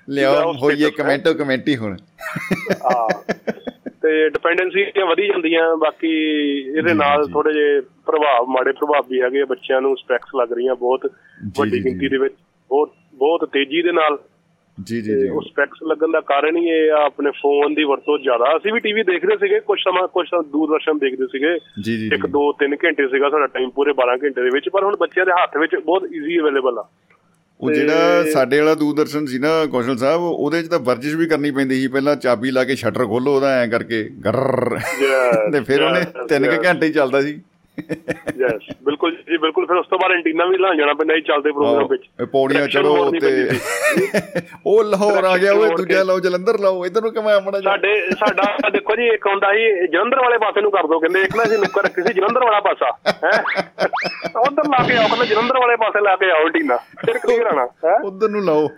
ਲਿਆਓ 0.08 0.52
ਹੋਈਏ 0.52 0.90
ਕਮੈਂਟੋ 0.90 1.34
ਕਮੈਂਟੀ 1.34 1.76
ਹੁਣ। 1.76 1.96
ਹਾਂ 2.84 3.08
ਤੇ 4.02 4.28
ਡਿਪੈਂਡੈਂਸੀ 4.28 4.84
ਵਧੀ 5.08 5.26
ਜਾਂਦੀਆਂ 5.28 5.76
ਬਾਕੀ 5.76 6.08
ਇਹਦੇ 6.78 6.94
ਨਾਲ 6.94 7.26
ਥੋੜੇ 7.28 7.52
ਜੇ 7.52 7.80
ਪ੍ਰਭਾਵ 7.80 8.46
ਮਾੜੇ 8.46 8.72
ਪ੍ਰਭਾਵ 8.72 9.04
ਵੀ 9.10 9.20
ਹੈਗੇ 9.20 9.40
ਆ, 9.40 9.44
ਬੱਚਿਆਂ 9.44 9.80
ਨੂੰ 9.80 9.96
ਸਪੈਕਸ 9.96 10.28
ਲੱਗ 10.36 10.52
ਰਹੀਆਂ 10.52 10.74
ਬਹੁਤ 10.74 11.06
ਵੱਡੀ। 11.58 11.84
ਗਿਣਤੀ 11.84 12.08
ਦੇ 12.08 12.18
ਵਿੱਚ 12.18 12.34
ਬਹੁਤ 12.70 12.92
ਬਹੁਤ 13.18 13.48
ਤੇਜ਼ੀ 13.52 13.82
ਦੇ 13.82 13.92
ਨਾਲ 13.92 14.18
ਜੀ 14.78 15.00
ਜੀ 15.02 15.14
ਜੀ। 15.20 15.28
ਉਹ 15.28 15.40
ਸਪੈਕਸ 15.42 15.78
ਲੱਗਣ 15.88 16.10
ਦਾ 16.12 16.20
ਕਾਰਨ 16.20 16.56
ਹੀ 16.56 16.68
ਇਹ 16.70 16.90
ਆ 16.92 17.04
ਆਪਣੇ 17.04 17.30
ਫੋਨ 17.30 17.74
ਦੀ 17.74 17.84
ਵਰਤੋਂ 17.84 18.18
ਜ਼ਿਆਦਾ। 18.18 18.56
ਅਸੀਂ 18.56 18.72
ਵੀ 18.72 18.80
ਟੀਵੀ 18.80 19.02
ਦੇਖਦੇ 19.02 19.36
ਸੀਗੇ 19.36 19.58
ਕੁਝ 19.60 19.78
ਸਮਾਂ 19.80 20.06
ਕੁਝ 20.08 20.26
ਦੂਰਦਰਸ਼ਨ 20.52 20.98
ਦੇਖਦੇ 20.98 21.26
ਸੀਗੇ। 21.26 21.54
ਇੱਕ 22.16 22.26
ਦੋ 22.26 22.52
ਤਿੰਨ 22.52 22.76
ਘੰਟੇ 22.84 23.06
ਸੀਗਾ 23.08 23.30
ਸਾਡਾ 23.30 23.46
ਟਾਈਮ 23.46 23.70
ਪੂਰੇ 23.70 23.92
12 23.92 24.16
ਘੰਟੇ 24.24 24.42
ਦੇ 24.42 24.50
ਵਿੱਚ। 24.50 24.68
ਪਰ 24.68 24.84
ਹੁਣ 24.84 24.96
ਬੱਚਿਆਂ 24.96 25.26
ਦੇ 25.26 25.32
ਹੱਥ 25.32 25.56
ਵਿੱਚ 25.56 25.74
ਬਹੁਤ 25.76 26.06
ਈਜ਼ੀ 26.14 26.38
ਅਵੇਲੇਬਲ 26.40 26.78
ਆ। 26.78 26.84
ਉਹ 27.60 27.70
ਜਿਹੜਾ 27.70 28.24
ਸਾਡੇ 28.32 28.58
ਵਾਲਾ 28.58 28.74
ਦੂਰਦਰਸ਼ਨ 28.74 29.24
ਸੀ 29.26 29.38
ਨਾ 29.38 29.48
ਕੌਸ਼ਲ 29.66 29.96
ਸਾਹਿਬ 29.96 30.22
ਉਹਦੇ 30.22 30.62
'ਚ 30.62 30.68
ਤਾਂ 30.68 30.78
ਵਰਜਿਸ਼ 30.78 31.16
ਵੀ 31.16 31.26
ਕਰਨੀ 31.26 31.50
ਪੈਂਦੀ 31.50 31.80
ਸੀ। 31.80 31.88
ਪਹਿਲਾਂ 31.88 32.16
ਚਾਬੀ 32.16 32.50
ਲਾ 32.50 32.64
ਕੇ 32.64 32.74
ਸ਼ਟਰ 32.76 33.06
ਖੋਲੋ 33.06 33.34
ਉਹਦਾ 33.36 33.54
ਐ 33.62 33.66
ਕਰਕੇ 33.66 34.02
ਗਰਰ 34.24 34.78
ਤੇ 35.52 35.60
ਫਿਰ 35.60 35.82
ਉਹਨੇ 35.82 36.00
yes, 36.00 36.26
3 36.32 36.46
yes. 36.46 36.64
ਘੰਟੇ 36.64 36.86
ਹੀ 36.86 36.92
ਚੱਲਦਾ 36.92 37.20
ਸੀ। 37.20 37.40
ਯੈਸ 38.38 38.62
ਬਿਲਕੁਲ 38.82 39.14
ਜੀ 39.28 39.36
ਬਿਲਕੁਲ। 39.36 39.66
ਫਿਰ 39.66 39.76
ਉਸ 39.76 39.86
ਤੋਂ 39.86 39.98
ਬਾਅਦ 39.98 40.12
ਐਂਟੀਨਾ 40.12 40.44
ਵੀ 40.44 40.58
ਲਾ 40.58 40.72
ਜਾਣਾ 40.74 40.92
ਪੈਂਦਾ 40.94 41.14
ਸੀ 41.14 41.20
ਚੱਲਦੇ 41.20 41.52
ਪ੍ਰੋਗਰਾਮ 41.52 41.86
ਵਿੱਚ। 41.88 42.02
ਇਹ 42.20 42.26
ਪੌੜੀਆਂ 42.26 42.66
ਚੜੋ 42.68 43.10
ਤੇ। 43.10 43.48
ਉਹ 44.66 44.84
ਲਾਹੌਰ 44.84 45.24
ਆ 45.24 45.36
ਗਿਆ 45.38 45.52
ਓਏ 45.52 45.68
ਦੂਜਾ 45.76 46.02
ਲਾਓ 46.02 46.20
ਜਲੰਧਰ 46.20 46.58
ਲਾਓ 46.58 46.84
ਇਧਰ 46.86 47.02
ਨੂੰ 47.02 47.12
ਕਿਵੇਂ 47.12 47.34
ਆਮਣਾ 47.34 47.60
ਸਾਡੇ 47.60 47.94
ਸਾਡਾ 48.10 48.68
ਦੇਖੋ 48.70 48.96
ਜੀ 48.96 49.06
ਇੱਕ 49.08 49.26
ਹੁੰਦਾ 49.26 49.52
ਸੀ 49.52 49.86
ਜਲੰਧਰ 49.86 50.20
ਵਾਲੇ 50.20 50.38
ਪਾਸੇ 50.38 50.60
ਨੂੰ 50.60 50.70
ਕਰ 50.70 50.86
ਦੋ 50.86 50.98
ਕਹਿੰਦੇ 51.00 51.22
ਇੱਕ 51.22 51.36
ਨਾ 51.36 51.42
ਅਸੀਂ 51.42 51.58
ਨੁੱਕਰ 51.58 51.84
ਰੱਖੀ 51.84 52.02
ਸੀ 52.02 52.12
ਜਲੰਧਰ 52.14 52.44
ਵਾਲਾ 52.44 52.60
ਪਾਸਾ 52.60 52.90
ਹੈ? 53.24 53.42
ਉਧਰ 54.40 54.68
ਲਾ 54.68 54.84
ਕੇ 54.88 54.96
ਆਓ 54.96 55.06
ਕਹਿੰਦੇ 55.08 55.26
ਜਲੰਧਰ 55.26 55.58
ਵਾਲੇ 55.58 55.76
ਪਾਸੇ 55.76 56.00
ਲਾ 56.00 56.16
ਕੇ 56.16 56.30
ਆਓ 56.30 56.48
ਟੀਨਾ 56.48 56.76
ਫਿਰ 57.06 57.18
ਕਲੀਅਰ 57.18 57.46
ਆਣਾ 57.46 57.66
ਉਧਰ 58.04 58.28
ਨੂੰ 58.28 58.44
ਲਾਓ। 58.44 58.68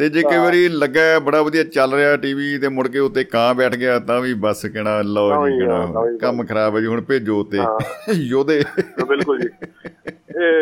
ਤੇ 0.00 0.08
ਜੇ 0.08 0.22
ਕਈ 0.22 0.36
ਵਾਰੀ 0.36 0.68
ਲੱਗਾ 0.68 1.18
ਬੜਾ 1.18 1.42
ਵਧੀਆ 1.42 1.64
ਚੱਲ 1.64 1.94
ਰਿਹਾ 1.94 2.16
ਟੀਵੀ 2.16 2.58
ਤੇ 2.58 2.68
ਮੁੜ 2.68 2.88
ਕੇ 2.88 2.98
ਉੱਤੇ 2.98 3.24
ਕਾਂ 3.24 3.54
ਬੈਠ 3.54 3.74
ਗਿਆ 3.74 3.98
ਤਾਂ 3.98 4.20
ਵੀ 4.20 4.34
ਬਸ 4.34 4.66
ਕਹਿਣਾ 4.66 5.02
ਲਓ 5.02 5.48
ਜੀ 5.48 5.56
ਵੀ 5.56 6.18
ਕੰਮ 6.18 6.44
ਖਰਾਬ 6.46 6.76
ਹੈ 6.76 6.80
ਜੀ 6.80 6.86
ਹੁਣ 6.86 7.00
ਭੇਜੋ 7.00 7.44
ਤੇ 7.44 7.58
ਯੋਧੇ। 8.14 8.64
ਬਿਲਕੁਲ 9.08 9.40
ਜੀ। 9.40 9.48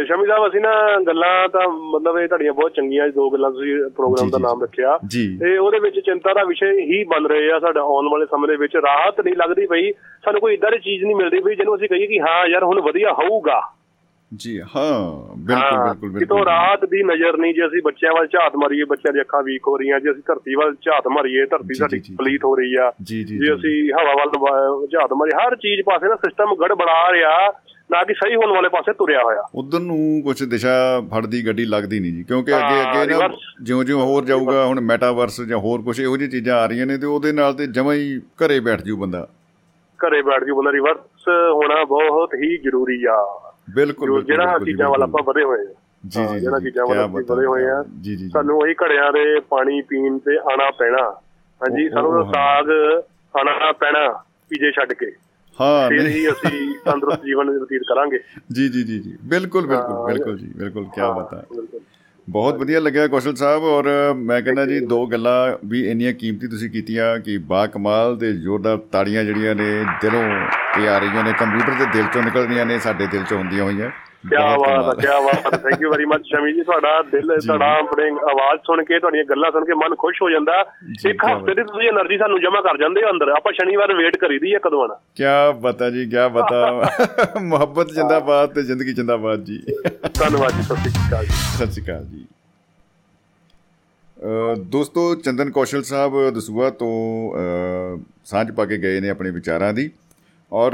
ਸ਼ਮੀ 0.06 0.26
ਸਾਹਿਬ 0.26 0.46
ਅਸੀਂ 0.48 0.60
ਨਾ 0.60 0.70
ਗੱਲਾਂ 1.06 1.48
ਤਾਂ 1.48 1.68
ਮਤਲਬ 1.68 2.18
ਇਹ 2.18 2.28
ਤੁਹਾਡੀਆਂ 2.28 2.52
ਬਹੁਤ 2.52 2.72
ਚੰਗੀਆਂ 2.74 3.08
ਦੋ 3.08 3.30
ਗੱਲਾਂ 3.30 3.50
ਤੁਸੀਂ 3.50 3.90
ਪ੍ਰੋਗਰਾਮ 3.96 4.30
ਦਾ 4.30 4.38
ਨਾਮ 4.38 4.62
ਰੱਖਿਆ। 4.62 4.98
ਤੇ 5.40 5.58
ਉਹਦੇ 5.58 5.78
ਵਿੱਚ 5.78 6.00
ਚਿੰਤਾ 6.00 6.34
ਦਾ 6.34 6.44
ਵਿਸ਼ੇ 6.44 6.70
ਹੀ 6.80 7.04
ਬਣ 7.04 7.26
ਰਹੇ 7.26 7.50
ਆ 7.50 7.58
ਸਾਡਾ 7.58 7.80
ਆਉਣ 7.80 8.08
ਵਾਲੇ 8.08 8.26
ਸਮੇਂ 8.26 8.48
ਦੇ 8.48 8.56
ਵਿੱਚ। 8.56 8.76
ਰਾਹਤ 8.76 9.20
ਨਹੀਂ 9.20 9.34
ਲੱਗਦੀ 9.36 9.66
ਪਈ 9.66 9.92
ਸਾਨੂੰ 9.92 10.40
ਕੋਈ 10.40 10.54
ਇਦਾਂ 10.54 10.70
ਦੀ 10.70 10.78
ਚੀਜ਼ 10.78 11.04
ਨਹੀਂ 11.04 11.16
ਮਿਲਦੀ 11.16 11.40
ਪਈ 11.40 11.54
ਜਿਹਨੂੰ 11.54 11.76
ਅਸੀਂ 11.76 11.88
ਕਹੀਏ 11.88 12.06
ਕਿ 12.06 12.20
ਹਾਂ 12.20 12.46
ਯਾਰ 12.48 12.64
ਹੁਣ 12.64 12.80
ਵਧੀਆ 12.80 13.12
ਹੋਊਗਾ। 13.12 13.60
ਜੀ 14.32 14.58
ਹਾਂ 14.60 15.36
ਬਿਲਕੁਲ 15.38 15.78
ਬਿਲਕੁਲ 15.78 16.08
ਕਿਤੋਂ 16.10 16.36
ਬਿਲਕੁਲ 16.36 16.44
ਰਾਤ 16.46 16.84
ਦੀ 16.84 17.02
ਨਜ਼ਰ 17.02 17.36
ਨਹੀਂ 17.36 17.52
ਜੇ 17.54 17.64
ਅਸੀਂ 17.66 17.80
ਬੱਚਿਆਂ 17.84 18.12
ਵੱਲ 18.14 18.26
ਝਾਤ 18.26 18.56
ਮਾਰੀਏ 18.56 18.84
ਬੱਚਿਆਂ 18.84 19.12
ਦੀਆਂ 19.12 19.22
ਅੱਖਾਂ 19.24 19.42
ਵੀਕ 19.42 19.68
ਹੋ 19.68 19.76
ਰਹੀਆਂ 19.76 20.00
ਜੇ 20.00 20.10
ਅਸੀਂ 20.10 20.22
ਧਰਤੀ 20.26 20.54
ਵੱਲ 20.54 20.74
ਝਾਤ 20.82 21.06
ਮਾਰੀਏ 21.08 21.44
ਧਰਤੀ 21.46 21.68
ਜੀ, 21.68 21.74
ਸਾਡੀ 21.74 21.98
ਜੀ, 21.98 22.02
ਜੀ। 22.02 22.14
ਪਲੀਤ 22.16 22.44
ਹੋ 22.44 22.54
ਰਹੀ 22.56 22.74
ਆ 22.76 22.90
ਜੀ, 23.02 23.22
ਜੀ, 23.24 23.38
ਜੇ 23.38 23.46
ਜੀ। 23.46 23.52
ਅਸੀਂ 23.54 23.92
ਹਵਾ 23.92 24.12
ਵੱਲ 24.14 24.86
ਝਾਤ 24.88 25.12
ਮਾਰੀਏ 25.12 25.38
ਹਰ 25.38 25.56
ਚੀਜ਼ 25.56 25.80
ਪਾਸੇ 25.86 26.08
ਨਾ 26.08 26.16
ਸਿਸਟਮ 26.16 26.54
ਗੜਬੜਾ 26.56 27.00
ਰਿਹਾ 27.12 27.30
ਨਾ 27.90 28.02
ਕਿ 28.04 28.14
ਸਹੀ 28.14 28.34
ਹੋਣ 28.34 28.52
ਵਾਲੇ 28.52 28.68
ਪਾਸੇ 28.68 28.92
ਤੁਰਿਆ 28.92 29.22
ਹੋਇਆ 29.22 29.42
ਉਧਰ 29.54 29.80
ਨੂੰ 29.80 29.98
ਕੁਝ 30.24 30.42
ਦਿਸ਼ਾ 30.44 30.74
ਫੜਦੀ 31.12 31.46
ਗੱਡੀ 31.46 31.64
ਲੱਗਦੀ 31.66 32.00
ਨਹੀਂ 32.00 32.12
ਜੀ 32.12 32.22
ਕਿਉਂਕਿ 32.24 32.54
ਅੱਗੇ 32.56 33.02
ਅੱਗੇ 33.02 33.14
ਨਾ। 33.18 33.28
ਜਿਉਂ-ਜਿਉਂ 33.62 34.00
ਹੋਰ 34.02 34.24
ਜਾਊਗਾ 34.24 34.64
ਹੁਣ 34.66 34.80
ਮੈਟਾਵਰਸ 34.82 35.40
ਜਾਂ 35.40 35.58
ਹੋਰ 35.58 35.82
ਕੁਝ 35.82 35.98
ਇਹੋ 36.00 36.16
ਜਿਹੀ 36.16 36.30
ਚੀਜ਼ਾਂ 36.30 36.56
ਆ 36.56 36.66
ਰਹੀਆਂ 36.66 36.86
ਨੇ 36.86 36.98
ਤੇ 36.98 37.06
ਉਹਦੇ 37.06 37.32
ਨਾਲ 37.32 37.54
ਤੇ 37.54 37.66
ਜਮਾਂ 37.72 37.94
ਹੀ 37.94 38.18
ਘਰੇ 38.44 38.60
ਬੈਠ 38.60 38.82
ਜੂ 38.82 38.96
ਬੰਦਾ 38.96 39.26
ਘਰੇ 40.00 40.22
ਬੈਠ 40.22 40.44
ਕੇ 40.44 40.52
ਬੰਦਾ 40.52 40.72
ਰਿਵਰਸ 40.72 41.28
ਹੋਣਾ 41.28 41.82
ਬਹੁਤ 41.84 42.34
ਹੀ 42.34 42.56
ਜ਼ਰੂਰੀ 42.58 43.04
ਆ 43.04 43.16
ਬਿਲਕੁਲ 43.74 44.24
ਜਿਹੜਾ 44.24 44.58
ਚੀਜ਼ਾਂ 44.58 44.90
ਵੱਲ। 44.90 45.02
ਆਪਾਂ 45.02 45.22
ਵਧੇ 45.22 45.44
ਹੋਏ 45.44 45.60
ਆ। 45.60 45.74
ਜੀ, 46.06 46.26
ਜੀ, 46.26 46.40
ਜਿਹੜਾ 46.40 46.58
ਚੀਜ਼ਾਂ 46.58 46.86
ਵੱਲ 46.86 46.98
ਆਪਾਂ 46.98 47.36
ਵਧੇ 47.36 47.46
ਹੋਏ 47.46 47.64
ਆ। 47.64 47.84
ਸਾਨੂੰ 48.32 48.58
ਉਹੀ 48.58 48.74
ਘੜਿਆਂ 48.74 49.12
ਦੇ 49.12 49.40
ਪਾਣੀ 49.40 49.82
ਪੀਣ 49.82 50.18
ਤੇ 50.18 50.38
ਆਣਾ 50.38 50.70
ਪੈਣਾ। 50.70 51.10
ਹਾਂਜੀ 51.60 51.88
ਸਾਨੂੰ 51.88 52.24
ਸਾਗ 52.24 52.70
ਆਣਾ 53.40 53.72
ਪੈਣਾ 53.72 54.22
ਪੀਜੇ 54.48 54.72
ਛੱਡ 54.72 54.92
ਕੇ। 54.92 55.12
ਹਾਂ 55.60 55.88
ਫਿਰ 55.88 56.02
ਨਹੀਂ। 56.02 56.14
ਹੀ 56.14 56.28
ਅਸੀਂ 56.28 56.74
ਤੰਦਰੁਸਤ 56.84 57.24
ਜੀਵਨ 57.24 57.58
ਬਤੀਤ 57.58 57.80
ਕਰਾਂਗੇ। 57.80 58.18
ਜੀ 58.52 58.68
ਜੀ 58.68 58.82
ਜੀ 58.82 58.98
ਜੀ। 58.98 59.18
ਬਿਲਕੁਲ 59.24 59.66
ਬਿਲਕੁਲ 59.66 60.12
ਬਿਲਕੁਲ 60.12 60.38
ਜੀ 60.38 60.52
ਬਿਲਕੁਲ 60.56 60.84
ਕੀ 60.84 61.00
ਬਾਤ 61.00 61.34
ਹੈ। 61.34 61.44
ਬਹੁਤ 62.28 62.56
ਵਧੀਆ 62.58 62.80
ਲੱਗਿਆ 62.80 63.06
ਕੌਸ਼ਲ 63.06 63.34
ਸਾਹਿਬ 63.34 63.62
ਔਰ 63.64 63.86
ਮੈਂ 64.14 64.40
ਕਹਿੰਦਾ 64.42 64.64
ਜੀ 64.66 64.78
ਦੋ 64.80 65.06
ਗੱਲਾਂ 65.06 65.36
ਵੀ 65.66 65.80
ਇੰਨੀਆਂ 65.90 66.12
ਕੀਮਤੀ 66.12 66.46
ਤੁਸੀਂ 66.46 66.70
ਕੀਤੀਆਂ 66.70 67.18
ਕਿ 67.18 67.36
ਬਾ 67.48 67.66
ਕਮਾਲ 67.66 68.16
ਤੇ 68.16 68.32
ਜ਼ੋਰਦਾਰ 68.32 68.76
ਤਾੜੀਆਂ 68.92 69.24
ਜਿਹੜੀਆਂ 69.24 69.54
ਨੇ 69.54 69.70
ਦਿਲੋਂ 70.02 70.22
ਤੇ 70.74 70.88
ਆ 70.88 70.98
ਰਹੀਆਂ 70.98 71.24
ਨੇ 71.24 71.32
ਕੰਪਿਊਟਰ 71.32 71.72
ਦੇ 71.78 71.86
ਦਿਲ 71.92 72.06
ਚੋਂ 72.14 72.22
ਨਿਕਲਦੀਆਂ 72.22 72.66
ਨੇ 72.66 72.78
ਸਾਡੇ 72.78 73.06
ਦਿਲ 73.06 73.24
ਚੋਂ 73.24 73.38
ਹੁੰਦੀਆਂ 73.38 73.64
ਹੋਈਆਂ। 73.64 73.90
ਕਿਆ 74.24 74.56
ਬਾਤ 74.58 74.88
ਹੈ। 74.88 75.00
ਕਿਆ 75.00 75.20
ਬਾਤ 75.20 75.52
ਹੈ 75.54 75.58
thank 75.58 75.82
you 75.82 75.90
very 75.90 76.04
much 76.04 76.22
Shami 76.28 76.52
ji 76.52 76.62
ਤੁਹਾਡਾ 76.62 76.90
ਦਿਲ 77.10 77.36
ਤੁਹਾਡਾ 77.46 77.66
ਆਪਣੇ 77.78 78.08
ਆਵਾਜ਼ 78.30 78.60
ਸੁਣ 78.66 78.82
ਕੇ 78.84 78.98
ਤੁਹਾਡੀਆਂ 78.98 79.24
ਗੱਲਾਂ 79.24 79.50
ਸੁਣ 79.52 79.64
ਕੇ 79.64 79.74
ਮਨ 79.82 79.94
ਖੁਸ਼ 79.98 80.22
ਹੋ 80.22 80.30
ਜਾਂਦਾ। 80.30 80.60
ਇੱਕ 81.10 81.24
ਹਫ਼ਤੇ 81.24 81.54
ਦੀ 81.54 81.62
ਤੁਸੀਂ 81.62 81.88
એનર્ਜੀ 81.88 82.18
ਸਾਨੂੰ 82.18 82.40
ਜਮ੍ਹਾਂ 82.40 82.62
ਕਰ 82.62 82.78
ਜਾਂਦੇ 82.78 83.02
ਹੋ 83.02 83.10
ਅੰਦਰ। 83.10 83.28
ਆਪਾਂ 83.36 83.52
ਸ਼ਨੀਵਾਰ 83.52 83.92
ਵੇਟ 83.94 84.16
ਕਰੀਦੀ 84.16 84.54
ਹੈ 84.54 84.58
ਕਦੋਂ 84.64 84.82
ਆਣਾ 84.84 84.96
ਕਿਆ 85.16 85.52
ਪਤਾ 85.62 85.90
ਜੀ 85.90 86.08
ਕਿਆ 86.10 86.28
ਪਤਾ 86.28 86.58
ਮੁਹੱਬਤ 87.42 87.92
ਜਿੰਦਾਬਾਦ 87.92 88.54
ਤੇ 88.54 88.62
ਜ਼ਿੰਦਗੀ 88.62 88.92
ਜਿੰਦਾਬਾਦ 88.94 89.44
ਜੀ। 89.44 89.58
ਧੰਨਵਾਦ 90.18 90.52
ਜੀ 90.52 90.62
ਸਤਿ 90.62 90.90
ਸ਼੍ਰੀ 90.90 91.08
ਅਕਾਲ 91.08 91.24
ਜੀ। 91.24 91.32
ਸਤਿ 91.56 91.70
ਸ਼੍ਰੀ 91.72 91.84
ਅਕਾਲ 91.84 92.04
ਜੀ। 92.04 92.24
ਦੋਸਤੋ 94.68 95.14
ਚੰਦਨ 95.14 95.50
ਕੌਸ਼ਲ 95.50 95.82
ਸਾਹਿਬ 95.82 96.14
ਦਸੂਆ 96.34 96.70
ਤੋਂ 96.70 96.92
ਸਾਂਝ 98.24 98.50
ਪਾ 98.50 98.64
ਕੇ 98.64 98.78
ਗਏ 98.78 99.00
ਨੇ 99.00 99.10
ਆਪਣੇ 99.10 99.30
ਵਿਚਾਰਾਂ 99.30 99.72
ਦੀ। 99.72 99.90
ਔਰ 100.52 100.72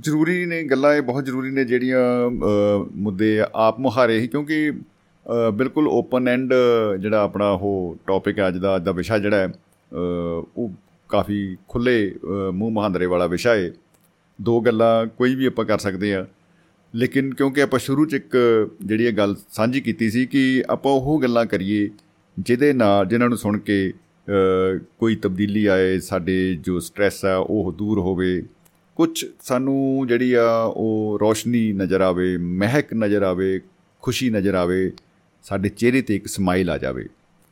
ਜ਼ਰੂਰੀ 0.00 0.44
ਨੇ 0.46 0.62
ਗੱਲਾਂ 0.62 0.94
ਇਹ 0.94 1.02
ਬਹੁਤ 1.02 1.24
ਜ਼ਰੂਰੀ 1.24 1.50
ਨੇ 1.50 1.64
ਜਿਹੜੀਆਂ 1.64 1.98
ਅ, 2.28 2.88
ਮੁੱਦੇ 2.96 3.42
ਆਪ 3.54 3.80
ਮੁਹਾਰੇ 3.80 4.18
ਹੀ 4.20 4.26
ਕਿਉਂਕਿ 4.28 4.70
ਅ, 4.70 5.50
ਬਿਲਕੁਲ 5.50 5.88
ਓਪਨ 5.88 6.28
ਐਂਡ 6.28 6.52
ਜਿਹੜਾ 7.00 7.22
ਆਪਣਾ 7.22 7.50
ਉਹ 7.50 7.96
ਟੌਪਿਕ 8.06 8.38
ਹੈ 8.38 8.48
ਅੱਜ 8.48 8.56
ਦਾ 8.56 8.76
ਅੱਜ 8.76 8.84
ਦਾ 8.84 8.92
ਵਿਸ਼ਾ 8.92 9.18
ਜਿਹੜਾ 9.18 9.36
ਹੈ 9.36 9.46
ਅ, 9.46 9.54
ਉਹ 10.56 10.70
ਕਾਫੀ 11.08 11.56
ਖੁੱਲੇ 11.68 12.14
ਮੂੰਹ 12.52 12.70
ਮਹਾਂਦਰੇ 12.70 13.06
ਵਾਲਾ 13.06 13.26
ਵਿਸ਼ਾ 13.26 13.54
ਹੈ। 13.54 13.70
ਦੋ 14.38 14.60
ਗੱਲਾਂ 14.60 15.06
ਕੋਈ 15.06 15.34
ਵੀ 15.34 15.46
ਆਪਾਂ 15.46 15.64
ਕਰ 15.64 15.78
ਸਕਦੇ 15.78 16.14
ਆ 16.14 16.26
ਲੇਕਿਨ 16.94 17.34
ਕਿਉਂਕਿ 17.34 17.62
ਆਪਾਂ 17.62 17.78
ਸ਼ੁਰੂ 17.78 18.04
ਚ 18.06 18.14
ਇੱਕ 18.14 18.36
ਜਿਹੜੀ 18.84 19.04
ਇਹ 19.04 19.12
ਗੱਲ 19.12 19.34
ਸਾਂਝੀ 19.50 19.80
ਕੀਤੀ 19.80 20.10
ਸੀ 20.10 20.24
ਕਿ 20.26 20.62
ਆਪਾਂ 20.68 20.92
ਉਹ 20.92 21.20
ਗੱਲਾਂ 21.22 21.44
ਕਰੀਏ 21.46 21.88
ਜਿਹਦੇ 22.38 22.72
ਨਾਲ 22.72 23.06
ਜਿਨ੍ਹਾਂ 23.06 23.28
ਨੂੰ 23.28 23.38
ਸੁਣ 23.38 23.58
ਕੇ 23.58 23.78
ਅ, 23.90 24.78
ਕੋਈ 24.98 25.16
ਤਬਦੀਲੀ 25.16 25.66
ਆਏ 25.66 25.98
ਸਾਡੇ 25.98 26.54
ਜੋ 26.54 26.78
ਸਟ੍ਰੈਸ 26.80 27.24
ਆ 27.24 27.36
ਉਹ 27.36 27.72
ਦੂਰ 27.72 27.98
ਹੋਵੇ। 27.98 28.42
ਕੁਝ 28.96 29.24
ਸਾਨੂੰ 29.40 30.06
ਜਿਹੜੀ 30.06 30.32
ਆ 30.32 30.50
ਉਹ 30.62 31.18
ਰੋਸ਼ਨੀ 31.20 31.72
ਨਜ਼ਰ 31.72 32.00
ਆਵੇ 32.00 32.36
ਮਹਿਕ 32.36 32.94
ਨਜ਼ਰ 32.94 33.22
ਆਵੇ 33.22 33.60
ਖੁਸ਼ੀ 34.02 34.30
ਨਜ਼ਰ 34.30 34.54
ਆਵੇ 34.54 34.92
ਸਾਡੇ 35.44 35.68
ਚਿਹਰੇ 35.68 36.02
ਤੇ 36.02 36.16
ਇੱਕ 36.16 36.26
ਸਮਾਈਲ 36.26 36.70
ਆ 36.70 36.78
ਜਾਵੇ। 36.78 37.04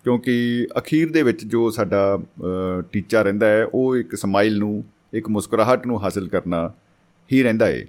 ਕਿਉਂਕਿ 0.05 0.67
ਅਖੀਰ 0.79 1.11
ਦੇ 1.11 1.23
ਵਿੱਚ 1.23 1.45
ਜੋ 1.45 1.71
ਸਾਡਾ 1.71 2.17
ਅ, 2.17 2.83
ਟੀਚਾ 2.93 3.23
ਰਹਿੰਦਾ 3.23 3.47
ਹੈ 3.47 3.65
ਉਹ 3.75 3.97
ਇੱਕ 3.97 4.15
ਸਮਾਈਲ 4.15 4.59
ਨੂੰ 4.59 4.85
ਇੱਕ 5.13 5.29
ਮੁਸਕਰਾਹਟ 5.29 5.87
ਨੂੰ 5.87 6.03
ਹਾਸਲ 6.03 6.29
ਕਰਨਾ 6.29 6.71
ਹੀ 7.33 7.43
ਰਹਿੰਦਾ 7.43 7.67
ਹੈ 7.67 7.85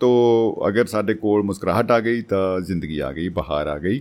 ਤੋ 0.00 0.10
ਅਗਰ 0.68 0.86
ਸਾਡੇ 0.86 1.14
ਕੋਲ 1.14 1.42
ਮੁਸਕਰਾਹਟ 1.42 1.90
ਆ 1.90 2.00
ਗਈ 2.00 2.22
ਤਾਂ 2.22 2.60
ਜ਼ਿੰਦਗੀ 2.60 2.98
ਆ 2.98 3.12
ਗਈ 3.12 3.28
ਬਹਾਰ 3.28 3.66
ਆ 3.66 3.78
ਗਈ। 3.78 4.00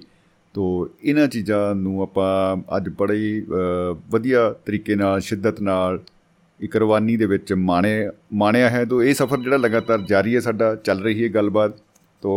ਤੋ 0.54 0.90
ਇਹਨਾਂ 1.04 1.28
ਚੀਜ਼ਾਂ 1.28 1.76
ਨੂੰ 1.76 2.02
ਆਪਾਂ 2.02 2.58
ਅੱਜ 2.78 2.90
ਬੜੇ 2.90 3.16
ਹੀ 3.16 3.42
ਅ, 3.42 3.96
ਵਧੀਆ 4.12 4.50
ਤਰੀਕੇ 4.66 4.96
ਨਾਲ 4.96 5.20
ਸ਼ਿੱਦਤ 5.22 5.62
ਨਾਲ 5.62 6.00
ਇੱਕ 6.61 6.77
ਰਵਾਨੀ 6.77 7.17
ਦੇ 7.17 7.27
ਵਿੱਚ 7.27 7.53
ਮਾਣੇ 7.63 7.93
ਮਾਣਿਆ 8.35 8.69
ਹੈ 8.71 8.85
ਤੋ 8.85 9.03
ਇਹ 9.03 9.15
ਸਫ਼ਰ 9.15 9.39
ਜਿਹੜਾ 9.39 9.57
ਲਗਾਤਾਰ 9.57 10.01
ਜਾਰੀ 10.09 10.35
ਹੈ 10.35 10.41
ਸਾਡਾ 10.41 10.75
ਚੱਲ 10.75 11.03
ਰਹੀ 11.03 11.23
ਹੈ 11.25 11.29
ਗੱਲਬਾਤ 11.29 11.77
ਤੋ 12.23 12.35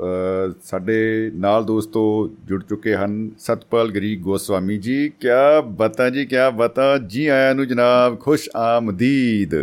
ਅ, 0.00 0.52
ਸਾਡੇ 0.62 1.30
ਨਾਲ 1.34 1.64
ਦੋਸਤੋ 1.64 2.02
ਜੁੜ 2.44 2.62
ਚੁੱਕੇ 2.62 2.94
ਹਨ 2.94 3.28
ਸਤਪਾਲ 3.38 3.90
ਗਰੀ 3.90 4.14
ਗੋਸਵਾਮੀ 4.22 4.78
ਜੀ 4.78 5.08
ਕਿਆ 5.20 5.60
ਬਤਾ 5.76 6.08
ਜੀ 6.10 6.24
ਕਿਆ 6.26 6.48
ਬਤਾ 6.56 6.96
ਜੀ 7.06 7.26
ਆਇਆਂ 7.28 7.54
ਨੂੰ 7.54 7.66
ਜਨਾਬ 7.68 8.18
ਖੁਸ਼ 8.20 8.48
ਆਮਦੀਦ 8.58 9.54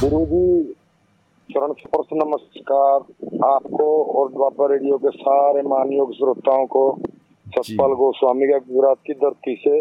गुरु 0.00 0.18
जी 0.26 0.40
चरण 1.50 1.72
स्पर्श 1.74 2.10
नमस्कार 2.14 3.06
आपको 3.46 3.86
और 4.14 4.28
द्वापर 4.32 4.68
रेडियो 4.70 4.98
के 4.98 5.10
सारे 5.14 5.62
मानयोग 5.68 6.10
श्रोताओं 6.16 6.66
को 6.74 6.82
सतपाल 7.46 7.94
गोस्वामी 8.00 8.48
का 8.48 8.58
गुजरात 8.66 9.00
की 9.06 9.16
धरती 9.22 9.54
से 9.58 9.78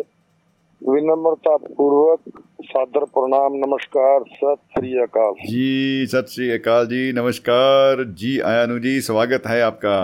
विनम्रता 0.82 1.56
पूर्वक 1.56 2.38
सादर 2.62 3.04
प्रणाम 3.16 3.56
नमस्कार 3.56 4.24
सत 4.30 4.58
श्री 4.72 4.92
अकाल। 5.02 5.34
जी 5.50 6.06
सत 6.12 6.26
श्री 6.30 6.50
अकाल 6.50 6.86
जी 6.86 7.12
नमस्कार। 7.12 8.02
जी 8.20 8.38
आयानु 8.52 8.78
जी 8.78 8.94
स्वागत 9.00 9.46
है 9.46 9.60
आपका। 9.62 9.98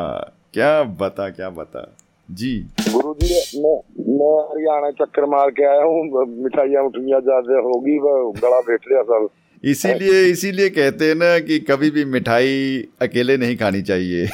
क्या 0.55 0.71
बता 1.01 1.29
क्या 1.31 1.49
बता? 1.51 1.83
जी। 2.29 2.53
गुरु 2.91 3.15
जी 3.23 3.61
मैं 3.63 3.75
मैं 4.13 4.31
हरियाणा 4.51 4.91
चक्कर 5.01 5.27
मार 5.35 5.51
के 5.59 5.67
आया 5.73 5.83
हूँ 5.85 6.27
मिठाइयाँ 6.45 6.85
उठियाँ 6.85 7.21
ज़्यादा 7.23 7.61
होगी 7.67 7.99
गला 8.41 8.61
बैठ 8.71 8.89
गया 8.89 9.03
सब 9.11 9.29
इसीलिए 9.65 10.25
इसीलिए 10.31 10.69
कहते 10.71 11.09
हैं 11.09 11.15
ना 11.17 11.39
कि 11.47 11.59
कभी 11.71 11.91
भी 11.91 12.05
मिठाई 12.15 12.57
अकेले 13.03 13.37
नहीं 13.37 13.57
खानी 13.57 13.83
चाहिए। 13.83 14.29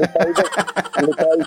मिठाई 0.00 0.32
तो 0.32 1.06
मिठाई 1.06 1.38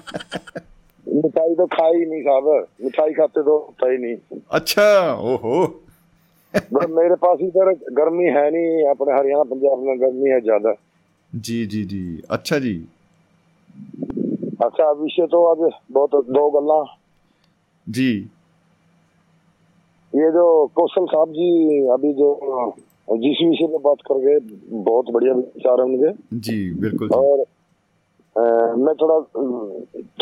मिठाई 1.17 1.53
तो 1.55 1.65
खाई 1.67 2.05
नहीं 2.05 2.21
साहब 2.21 2.67
मिठाई 2.83 3.13
खाते 3.13 3.43
तो 3.43 3.57
होता 3.57 3.89
ही 3.91 3.97
नहीं। 3.97 4.39
अच्छा 4.51 4.87
ओहो। 5.25 5.59
मेरे 6.89 7.15
पास 7.15 7.39
इधर 7.41 7.71
गर्मी 7.95 8.25
है 8.35 8.49
नहीं 8.51 8.85
अपने 8.89 9.13
हरियाणा 9.13 9.43
पंजाब 9.49 9.79
में 9.79 9.99
गर्मी 10.01 10.29
है 10.29 10.39
ज़्यादा। 10.41 10.73
जी 11.31 11.65
जी 11.65 11.83
जी। 11.85 12.21
अच्छा 12.31 12.59
जी। 12.59 12.75
अच्छा 14.63 14.91
विषय 15.01 15.27
तो 15.31 15.43
आज 15.45 15.71
बहुत 15.91 16.25
दो 16.29 16.49
गल्ला। 16.51 16.83
जी। 17.87 18.11
ये 20.13 20.31
जो 20.31 20.45
कौशल 20.75 21.05
साहब 21.05 21.31
जी 21.31 21.49
अभी 21.93 22.13
जो 22.13 22.29
जिस 23.09 23.41
विषय 23.41 23.67
पे 23.67 23.77
बात 23.79 24.01
कर 24.07 24.19
गए 24.19 24.39
बहुत 24.83 25.11
बढ़िया 25.11 25.33
विचार 25.33 25.79
है 25.79 25.85
उनके। 25.85 26.39
जी 26.39 26.57
बिल्कुल 26.79 27.09
और 27.13 27.43
मैं 28.37 28.93
थोड़ा 28.95 29.19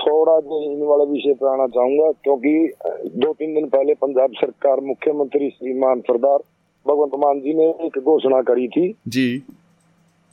थोड़ा 0.01 0.39
जो 0.39 0.61
इन 0.63 0.83
वाले 0.83 1.05
विषय 1.11 1.33
पर 1.33 1.47
आना 1.47 1.67
चाहूँगा 1.67 2.11
क्योंकि 2.23 2.73
दो 3.15 3.33
तीन 3.33 3.53
दिन 3.53 3.67
पहले 3.69 3.93
पंजाब 3.93 4.33
सरकार 4.33 4.79
मुख्यमंत्री 4.79 5.49
श्रीमान 5.49 6.01
सरदार 6.01 6.37
भगवंत 6.85 7.15
मान 7.15 7.39
जी 7.39 7.53
ने 7.53 7.69
एक 7.85 7.99
घोषणा 7.99 8.41
करी 8.41 8.67
थी 8.67 8.87
जी। 9.07 9.27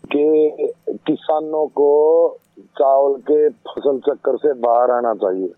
कि 0.04 0.72
किसानों 1.06 1.66
को 1.66 1.90
चावल 2.78 3.18
के 3.20 3.48
फ़सल 3.48 3.98
चक्कर 3.98 4.36
से 4.36 4.52
बाहर 4.60 4.90
आना 4.90 5.14
चाहिए। 5.14 5.52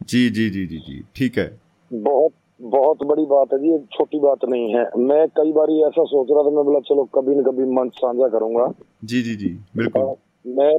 जी 0.00 0.28
जी 0.30 0.50
जी 0.50 0.66
जी 0.66 0.78
जी 0.78 1.02
ठीक 1.16 1.38
है। 1.38 1.50
बहुत 1.90 2.32
बहुत 2.60 3.02
बड़ी 3.04 3.26
बात 3.26 3.52
है 3.52 3.58
जी 3.58 3.70
ये 3.70 3.78
छोटी 3.92 4.18
बात 4.18 4.44
नहीं 4.44 4.74
है। 4.74 4.84
मैं 4.98 5.26
कई 5.36 5.52
बार 5.52 5.70
ऐसा 5.88 6.04
सोच 6.04 6.28
रहा 6.30 6.42
था 6.42 6.56
मैं 6.56 6.64
बोला 6.64 6.80
चलो 6.80 7.04
कभी 7.14 7.34
न 7.34 7.42
कभी 7.42 7.64
मंच 7.72 7.92
साझा 7.94 8.28
करूँगा। 8.28 8.72
जी 9.04 9.22
जी 9.22 9.34
जी 9.34 9.58
बिल्कुल। 9.76 10.14
मैं 10.46 10.76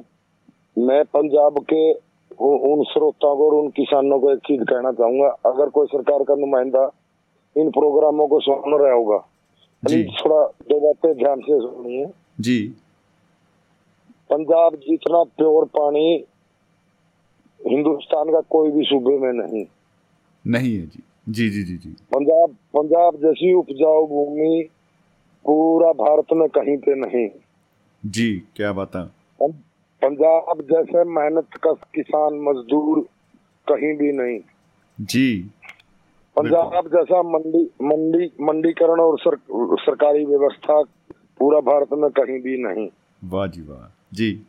मैं 0.77 1.03
पंजाब 1.05 1.59
के 1.73 1.91
उन 1.93 2.83
श्रोताओं 2.83 3.37
को 3.37 3.47
और 3.47 3.53
उन 3.53 3.69
किसानों 3.69 4.19
को 4.19 4.31
एक 4.31 4.39
चीज़ 4.39 4.63
कहना 4.63 4.91
चाहूँगा। 4.91 5.27
अगर 5.45 5.69
कोई 5.69 5.87
सरकार 5.87 6.23
का 6.23 6.35
नुमाइंदा 6.35 6.91
इन 7.57 7.69
प्रोग्रामों 7.71 8.27
को 8.27 8.39
सुन 8.39 8.79
रहा 8.81 8.93
होगा 8.93 9.17
जी। 9.83 10.03
थोड़ा 10.03 10.45
दो 10.69 10.79
बातें 10.79 11.13
ध्यान 11.17 11.39
से 11.39 11.59
सुनिए। 11.59 12.05
जी। 12.39 12.59
पंजाब 14.29 14.75
जितना 14.75 15.23
प्योर 15.23 15.65
पानी 15.65 16.25
हिंदुस्तान 17.59 18.31
का 18.31 18.41
कोई 18.41 18.71
भी 18.71 18.83
सूबे 18.83 19.17
में 19.17 19.33
नहीं। 19.33 19.65
नहीं 20.47 20.75
है 20.75 20.85
जी। 20.85 21.03
जी 21.29 21.49
जी 21.49 21.63
जी 21.63 21.77
जी। 21.77 21.89
पंजाब 21.89 22.49
पंजाब 22.77 23.15
जैसी 23.15 23.53
उपजाऊ 23.53 24.07
भूमि 24.07 24.67
पूरा 25.45 25.91
भारत 25.93 26.33
में 26.33 26.47
कहीं 26.49 26.77
पे 26.77 26.95
नहीं। 26.95 27.29
जी 28.05 28.43
क्या 28.55 28.71
बात 28.73 28.95
है। 28.95 29.70
पंजाब 30.05 30.61
जैसे 30.61 31.03
मेहनत 31.03 31.47
का 31.63 31.73
किसान 31.73 32.33
मजदूर 32.33 32.99
कहीं 33.71 33.97
भी 33.97 34.11
नहीं। 34.11 34.39
जी। 35.01 35.51
पंजाब 36.35 36.87
जैसा 36.87 37.21
मंडी 37.21 37.69
मंडी 37.81 38.31
मंडीकरण 38.41 38.99
और 38.99 39.19
सर, 39.19 39.35
सरकारी 39.79 40.25
व्यवस्था 40.25 40.83
पूरा 41.37 41.59
भारत 41.59 41.87
में 41.93 42.11
कहीं 42.11 42.41
भी 42.41 42.57
नहीं। 42.57 42.89
वाह 43.23 43.47
जी 43.47 43.61
वाह। 43.61 43.99
जी। 44.13 44.41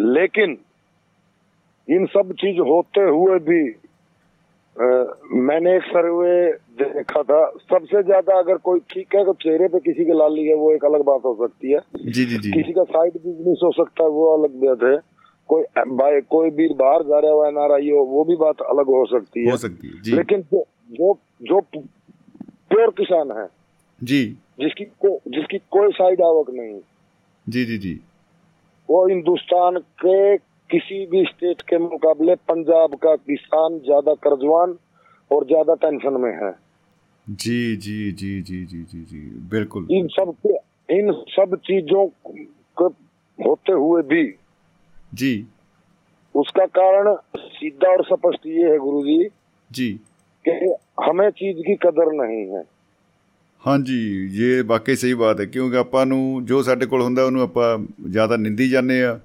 लेकिन 0.00 0.58
इन 1.90 2.06
सब 2.06 2.32
चीज़ 2.32 2.60
होते 2.60 3.00
हुए 3.00 3.38
भी 3.38 3.83
मैंने 4.76 5.74
एक 5.76 5.82
सर्वे 5.84 6.34
देखा 6.78 7.22
था। 7.22 7.40
सबसे 7.64 8.02
ज़्यादा 8.02 8.38
अगर 8.38 8.56
कोई 8.64 8.80
ठीक 8.90 9.14
है 9.16 9.24
तो 9.24 9.32
चेहरे 9.42 9.68
पे 9.68 9.78
किसी 9.80 10.04
के 10.04 10.12
लाली 10.12 10.46
है 10.46 10.54
वो 10.56 10.70
एक 10.74 10.84
अलग 10.84 11.02
बात 11.06 11.20
हो 11.24 11.34
सकती 11.40 11.72
है। 11.72 11.80
जी 12.06 12.24
जी 12.24 12.38
जी 12.38 12.50
किसी 12.52 12.72
का 12.72 12.84
साइड 12.84 13.12
बिज़नेस 13.16 13.60
हो 13.64 13.70
सकता 13.72 14.04
है 14.04 14.10
वो 14.10 14.26
अलग 14.36 14.56
बात 14.64 14.82
है। 14.84 14.96
कोई 15.48 16.20
कोई 16.30 16.50
भी 16.50 16.68
बाहर 16.74 17.02
जा 17.02 17.18
रहा 17.18 17.32
हुआ 17.32 17.48
एनआरआई 17.48 17.90
हो 17.90 18.04
वो 18.06 18.24
भी 18.24 18.36
बात 18.36 18.60
अलग 18.70 18.86
हो 18.88 19.04
सकती 19.08 19.44
है। 19.44 19.50
हो 19.50 19.56
सकती 19.56 19.88
है 19.88 20.00
जी। 20.02 20.12
लेकिन 20.12 20.42
जो 20.52 20.64
जो 20.92 21.14
जो 21.42 21.60
प्योर 21.70 22.90
किसान 22.98 23.30
है 23.38 23.46
जी। 24.00 24.24
जिसकी 24.60 24.84
को, 24.84 25.08
जिसकी 25.28 25.58
कोई 25.70 25.92
साइड 25.92 26.20
आवक 26.22 26.50
नहीं 26.50 26.78
जी 27.46 27.64
जी 27.64 27.78
जी। 27.78 28.00
वो 28.88 29.06
हिंदुस्तान 29.08 29.78
के 30.04 30.36
किसी 30.69 31.05
भी 31.05 31.23
स्टेट 31.25 31.61
के 31.61 31.77
मुकाबले 31.79 32.35
पंजाब 32.47 32.95
का 32.95 33.15
किसान 33.17 33.77
ज्यादा 33.85 34.13
कर्जवान 34.23 34.75
और 35.31 35.45
ज्यादा 35.47 35.73
टेंशन 35.83 36.19
में 36.21 36.31
है 36.33 36.51
जी 37.27 37.75
जी 37.77 38.11
जी 38.11 38.41
जी 38.41 38.63
जी 38.65 38.83
जी 38.83 39.01
जी 39.03 39.19
बिल्कुल 39.51 39.87
इन 39.91 40.07
सब 40.07 40.33
के 40.45 40.55
इन 40.89 41.11
सब 41.29 41.55
चीजों 41.65 42.05
के 42.77 42.85
होते 43.39 43.73
हुए 43.73 44.01
भी 44.03 44.23
जी 45.13 45.33
उसका 46.35 46.65
कारण 46.77 47.15
सीधा 47.37 47.91
और 47.91 48.03
स्पष्ट 48.05 48.45
ये 48.47 48.71
है 48.71 48.77
गुरुजी 48.77 49.23
जी 49.71 49.91
कि 50.45 50.75
हमें 51.03 51.29
चीज 51.31 51.63
की 51.67 51.75
कदर 51.87 52.13
नहीं 52.15 52.45
है 52.47 52.65
ਹਾਂਜੀ 53.63 53.95
ਇਹ 54.39 54.63
ਵਾਕਈ 54.63 54.95
ਸਹੀ 54.95 55.13
ਬਾਤ 55.13 55.39
ਹੈ 55.39 55.45
ਕਿਉਂਕਿ 55.45 55.77
ਆਪਾਂ 55.77 56.05
ਨੂੰ 56.05 56.45
ਜੋ 56.45 56.61
ਸਾਡੇ 56.61 56.85
ਕੋਲ 56.85 57.01
ਹੁੰਦਾ 57.01 57.23
ਉਹਨੂੰ 57.23 57.41
ਆਪਾਂ 57.41 57.77
ਜ਼ਿਆਦਾ 58.09 58.35
ਨਿੰਦੀ 58.37 58.69
ਜਾਂਦੇ 58.69 59.03
ਆ 59.03 59.19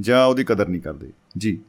ਜਾਂ 0.00 0.34
कदर 0.34 0.54
नहीं 0.54 0.70
ਨਹੀਂ 0.70 0.80
ਕਰਦੇ 0.80 1.12
ਜੀ 1.38 1.60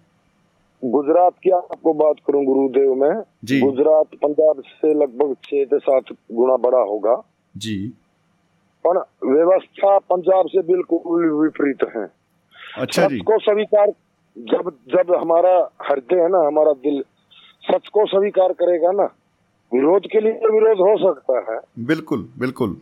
गुजरात 0.83 1.33
की 1.43 1.49
आपको 1.49 1.93
बात 1.93 2.15
करूँ 2.27 2.45
गुरुदेव 2.45 2.95
में? 2.95 3.21
गुजरात 3.59 4.07
पंजाब 4.15 4.61
से 4.61 4.93
लगभग 4.93 5.33
छह 5.33 5.63
से 5.63 5.79
सात 5.79 6.03
गुना 6.31 6.57
बड़ा 6.57 6.79
होगा। 6.79 7.23
जी। 7.57 7.93
पर 8.87 8.97
व्यवस्था 9.31 9.97
पंजाब 9.97 10.47
से 10.47 10.61
बिल्कुल 10.61 11.29
विपरीत 11.31 11.77
है। 11.95 12.11
अच्छा 12.77 13.07
जी। 13.07 13.17
को 13.17 13.39
स्वीकार 13.39 13.93
जब 14.37 14.69
जब 14.69 15.15
हमारा 15.15 15.69
हृदय 15.89 16.15
है 16.15 16.29
ना 16.29 16.47
हमारा 16.47 16.73
दिल 16.73 17.01
सच 17.71 17.87
को 17.87 18.05
स्वीकार 18.05 18.53
करेगा 18.53 18.91
ना 18.91 19.03
विरोध 19.73 20.07
के 20.11 20.19
लिए 20.19 20.31
विरोध 20.31 20.77
हो 20.77 21.13
सकता 21.13 21.53
है। 21.53 21.85
बिल्कुल 21.85 22.29
बिल्कुल। 22.39 22.77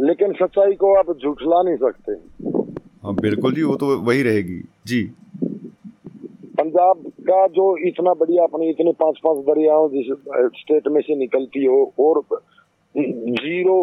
लेकिन 0.00 0.32
सच्चाई 0.32 0.72
को 0.72 0.94
आप 0.94 1.06
झुठला 1.06 1.62
नहीं 1.62 1.76
सकते। 1.76 2.12
हाँ 3.02 3.14
बिल्कुल 3.14 3.54
जी 3.54 3.62
वो 3.62 3.74
तो 3.76 3.96
वही 3.98 4.22
रहेगी। 4.22 4.60
जी। 4.86 5.02
पंजाब 6.58 7.02
का 7.20 7.46
जो 7.48 7.66
इतना 7.88 8.12
बढ़िया 8.14 8.44
अपनी 8.44 8.68
इतने 8.70 8.92
पाँच 8.92 9.18
पाँच 9.24 9.44
दरियाओं 9.46 9.88
जिस 9.88 10.06
स्टेट 10.60 10.88
में 10.88 11.00
से 11.00 11.16
निकलती 11.16 11.64
हो 11.64 11.80
और 12.00 12.22
ज़ीरो 12.94 13.78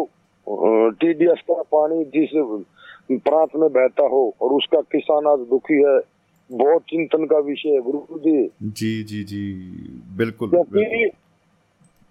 टीडीएस 1.00 1.40
का 1.50 1.62
पानी 1.74 2.04
जिस 2.16 2.30
प्रांत 3.24 3.56
में 3.56 3.68
बहता 3.72 4.06
हो 4.06 4.22
और 4.40 4.52
उसका 4.52 4.80
किसान 4.92 5.26
आज 5.26 5.46
दुखी 5.48 5.78
है 5.82 5.98
बहुत 6.50 6.82
चिंतन 6.82 7.24
का 7.24 7.38
विषय 7.38 7.68
है 7.68 7.80
गुरु 7.80 8.18
जी। 8.18 8.48
जी 8.62 9.02
जी 9.04 9.22
जी 9.24 9.42
बिल्कुल 10.16 10.48
बिल्कुल। 10.48 10.84
क्योंकि 10.84 11.08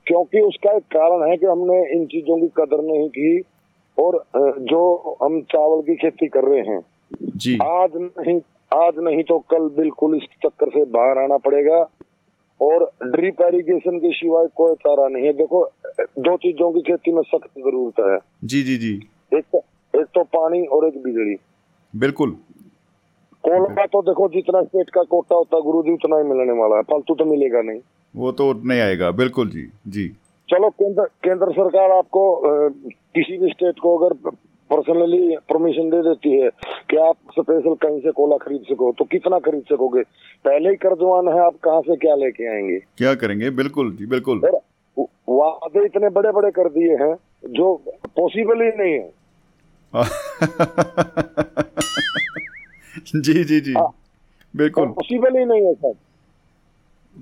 क्योंकि 0.08 0.42
उसका 0.42 0.72
एक 0.72 0.84
कारण 0.96 1.30
है 1.30 1.38
कि 1.38 1.46
हमने 1.46 1.78
इन 1.94 2.06
चीज़ों 2.06 2.38
की 2.38 2.48
कदर 2.58 2.84
नहीं 2.84 3.08
की 3.10 3.40
और 3.98 4.24
जो 4.72 4.82
हम 5.24 5.40
चावल 5.42 5.82
की 5.82 5.96
खेती 5.96 6.28
कर 6.28 6.44
रहे 6.44 6.62
हैं 6.62 6.82
जी। 7.12 7.58
आज 7.64 7.92
नहीं 7.96 8.40
आज 8.72 8.94
नहीं 9.00 9.24
तो 9.24 9.38
कल 9.52 9.68
बिल्कुल 9.76 10.16
इस 10.18 10.24
चक्कर 10.44 10.70
से 10.70 10.84
बाहर 10.92 11.18
आना 11.18 11.38
पड़ेगा। 11.38 11.86
और 12.60 12.84
ड्रिप 13.06 13.42
एरिगेशन 13.42 13.98
के 14.00 14.12
सिवाय 14.12 14.48
कोई 14.56 14.74
चारा 14.76 15.08
नहीं 15.08 15.26
है। 15.26 15.34
देखो 15.34 15.64
दो 16.20 16.36
चीज़ों 16.38 16.72
की 16.72 16.82
खेती 16.82 17.12
में 17.12 17.22
सख्त 17.22 17.50
ज़रूरत 17.58 18.00
है। 18.00 18.18
जी 18.48 18.62
जी 18.64 18.78
जी। 18.78 18.94
एक 19.34 19.44
तो 19.52 19.64
एक 19.94 20.06
तो 20.06 20.24
पानी 20.36 20.66
और 20.66 20.88
एक 20.88 21.02
बिजली। 21.04 21.36
बिल्कुल। 21.94 22.32
कोलका 23.44 23.86
तो 23.86 24.02
देखो 24.02 24.28
जितना 24.30 24.62
स्टेट 24.64 24.90
का 24.90 25.04
कोटा 25.04 25.36
होता 25.36 25.56
है 25.56 25.62
गुरु 25.62 25.82
जी 25.84 25.92
उतना 25.92 26.18
ही 26.18 26.24
मिलने 26.24 26.60
वाला 26.60 26.76
है। 26.76 26.82
फालतू 26.84 27.16
तो 27.16 27.26
मिलेगा 27.26 27.62
नहीं। 27.62 27.80
वो 28.14 28.32
तो 28.32 28.52
नहीं 28.54 28.80
आएगा। 28.82 29.12
बिल्कुल 29.12 29.50
जी 29.50 29.68
जी। 29.88 30.08
चलो 30.50 30.70
केंद्र 30.72 31.04
केंद्र 31.24 31.52
सरकार 31.52 31.92
आपको 31.92 32.24
किसी 32.46 33.38
भी 33.38 33.50
स्टेट 33.50 33.80
को 33.80 33.98
अगर 33.98 34.14
पर्सनली 34.70 35.36
परमिशन 35.50 35.90
दे 35.90 36.02
देती 36.04 36.42
है 36.42 36.50
कि 36.90 36.98
आप 36.98 37.16
स्पेशल 37.32 37.74
कहीं 37.84 38.00
से 38.00 38.12
कोला 38.12 38.38
खरीद 38.38 38.62
सको 38.70 38.92
तो 39.00 39.06
कितना 39.06 39.40
खरीद 39.40 39.64
सकोगे? 39.72 40.02
पहले 40.46 40.70
ही 40.70 40.76
कर्जवान 40.76 41.28
है 41.28 41.40
आप 41.46 41.56
कहाँ 41.64 41.82
से 41.82 41.96
क्या 41.96 42.16
लेके 42.16 42.56
आएँगे? 42.56 42.80
क्या 42.98 43.16
करेंगे? 43.16 43.50
बिल्कुल 43.50 43.96
जी 43.96 44.06
बिल्कुल। 44.06 44.42
वादे 45.30 45.86
इतने 45.86 46.10
बड़े 46.10 46.32
बड़े 46.32 46.52
कर 46.52 46.70
दिए 46.70 46.96
हैं 46.96 47.16
जो 47.52 47.76
पॉसिबल 48.18 48.62
ही 48.62 48.70
नहीं 48.78 48.94
है। 48.94 49.12
जी 53.16 53.44
जी 53.44 53.62
जी। 53.62 53.74
हाँ। 53.74 53.94
बिल्कुल। 54.56 54.88
पॉसिबल 54.88 55.40
ही 55.40 55.46
नहीं 55.46 55.66
है 55.66 55.74
सर। 55.74 55.94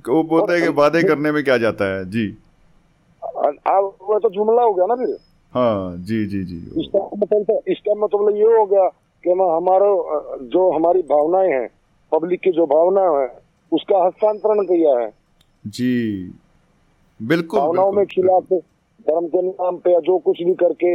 वो 0.10 0.24
बोलते 0.24 0.54
हैं 0.54 0.62
कि 0.62 0.70
वादे 0.70 1.04
करने 1.04 1.32
में 1.32 1.44
क्या 1.44 1.58
जाता 1.58 1.96
है? 1.96 2.10
जी। 2.10 2.38
अब 3.24 3.96
वो 4.02 4.20
तो 4.20 4.30
जुमला 4.30 4.62
हो 4.62 4.74
गया 4.74 4.86
ना 4.86 4.96
फिर। 4.96 5.18
हाँ 5.54 5.98
जी 5.98 6.26
जी 6.26 6.44
जी। 6.44 6.58
इसका 6.82 7.00
मतलब 7.18 7.62
इसका 7.68 7.94
मतलब 7.96 8.36
ये 8.36 8.58
हो 8.58 8.66
गया 8.66 8.88
कि 9.24 9.30
हमारा 9.30 9.90
जो 10.54 10.72
हमारी 10.72 11.02
भावनाएँ 11.02 11.52
हैं 11.52 11.68
पब्लिक 12.12 12.40
की 12.42 12.52
जो 12.52 12.66
भावना 12.66 13.02
है 13.18 13.28
उसका 13.72 14.06
हस्तांतरण 14.06 14.64
किया 14.64 15.00
है। 15.00 15.12
जी। 15.66 15.94
बिल्कुल 17.20 17.60
भावनाओं 17.60 17.92
में 17.92 18.06
खिलाफ 18.06 18.54
धर्म 19.06 19.28
के 19.28 19.42
नाम 19.42 19.78
पे 19.78 20.00
जो 20.02 20.18
कुछ 20.18 20.42
भी 20.44 20.54
करके 20.64 20.92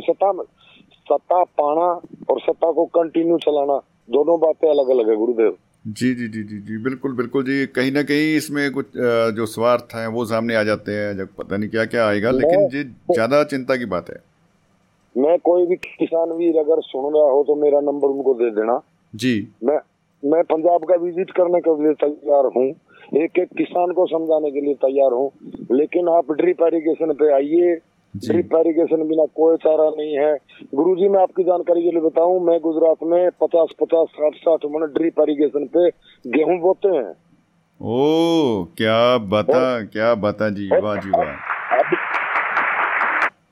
सत्ता 0.00 0.32
सत्ता 1.06 1.42
पाना 1.60 1.86
और 2.30 2.40
सत्ता 2.40 2.70
को 2.72 2.84
कंटिन्यू 2.94 3.38
चलाना 3.38 3.78
दोनों 4.10 4.38
बातें 4.40 4.68
अलग 4.70 4.88
अलग 4.90 5.10
है 5.10 5.16
गुरुदेव। 5.16 5.56
जी 5.84 6.14
जी 6.14 6.26
जी 6.28 6.42
जी 6.42 6.58
जी 6.58 6.76
बिल्कुल 6.84 7.12
बिल्कुल 7.12 7.44
जी। 7.44 7.66
कहीं 7.68 7.90
ना 7.92 8.02
कहीं 8.02 8.36
इसमें 8.36 8.70
कुछ 8.72 8.86
जो 9.36 9.46
स्वार्थ 9.46 9.94
है 9.94 10.06
वो 10.10 10.24
सामने 10.26 10.54
आ 10.56 10.62
जाते 10.64 10.92
हैं 10.92 11.16
जब 11.16 11.34
पता 11.38 11.56
नहीं 11.56 11.68
क्या 11.70 11.84
क्या 11.86 12.06
आएगा 12.08 12.30
लेकिन 12.32 12.68
जी 12.68 12.82
ज़्यादा 13.12 13.42
चिंता 13.44 13.76
की 13.76 13.84
बात 13.86 14.08
है। 14.10 14.16
मैं 15.16 15.38
कोई 15.40 15.66
भी 15.66 15.76
किसान 15.76 16.32
वीर 16.38 16.58
अगर 16.58 16.80
सुन 16.82 17.12
रहा 17.14 17.30
हो 17.30 17.42
तो 17.48 17.56
मेरा 17.56 17.80
नंबर 17.82 18.08
उनको 18.08 18.34
दे 18.34 18.50
देना। 18.50 18.80
जी। 19.12 19.34
मैं 19.64 19.78
मैं 20.22 20.42
पंजाब 20.44 20.84
का 20.84 20.94
विज़िट 20.96 21.30
करने 21.30 21.60
के 21.60 21.76
लिए 21.82 21.92
तैयार 22.04 22.50
हूँ। 22.56 22.68
एक 23.16 23.38
एक 23.38 23.48
किसान 23.58 23.92
को 23.92 24.06
समझाने 24.08 24.50
के 24.50 24.60
लिए 24.60 24.74
तैयार 24.82 25.12
हूँ। 25.12 25.30
लेकिन 25.72 26.08
आप 26.08 26.32
ड्रिप 26.32 26.62
एरिगेशन 26.62 27.12
पे 27.14 27.32
आइए 27.34 27.74
ड्रिप 28.14 28.54
एरिगेशन 28.56 29.02
बिना 29.08 29.24
कोई 29.36 29.56
चारा 29.56 29.88
नहीं 29.90 30.16
है। 30.16 30.34
गुरुजी 30.74 31.08
मैं 31.08 31.20
आपकी 31.22 31.42
जानकारी 31.44 31.82
के 31.82 31.90
लिए 31.90 32.00
बताऊँ 32.00 32.40
मैं 32.46 32.58
गुजरात 32.60 33.02
में 33.02 33.30
पचास 33.42 33.74
पचास 33.80 34.08
साठ 34.10 34.34
साठ 34.38 34.64
मन 34.72 34.86
ड्रिप 34.94 35.20
एरिगेशन 35.20 35.66
पे 35.76 35.88
गेहूँ 36.24 36.58
बोते 36.60 36.88
हैं। 36.88 37.10
ओ 37.80 38.64
क्या 38.78 39.16
बता 39.30 39.64
क्या 39.86 40.14
बता 40.20 40.48
जी 40.50 40.68
वाह 40.72 40.96
जी 40.96 41.10
वाह। 41.10 41.32
अभी 41.78 41.96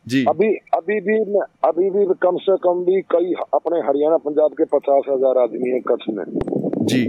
जी। 0.09 0.25
अभी 0.29 0.49
अभी 0.75 1.01
भी 1.01 1.17
अभी 1.65 1.91
भी 1.91 2.05
कम 2.23 2.37
से 2.37 2.57
कम 2.63 2.85
भी 2.85 3.01
कई 3.11 3.33
अपने 3.55 3.81
हरियाणा 3.81 4.17
पंजाब 4.25 4.53
के 4.53 4.65
पचास 4.73 5.05
हज़ार 5.09 5.39
आदमी 5.39 5.71
है 5.71 5.81
कच्छ 5.89 6.05
में। 6.09 6.25
जी। 6.87 7.05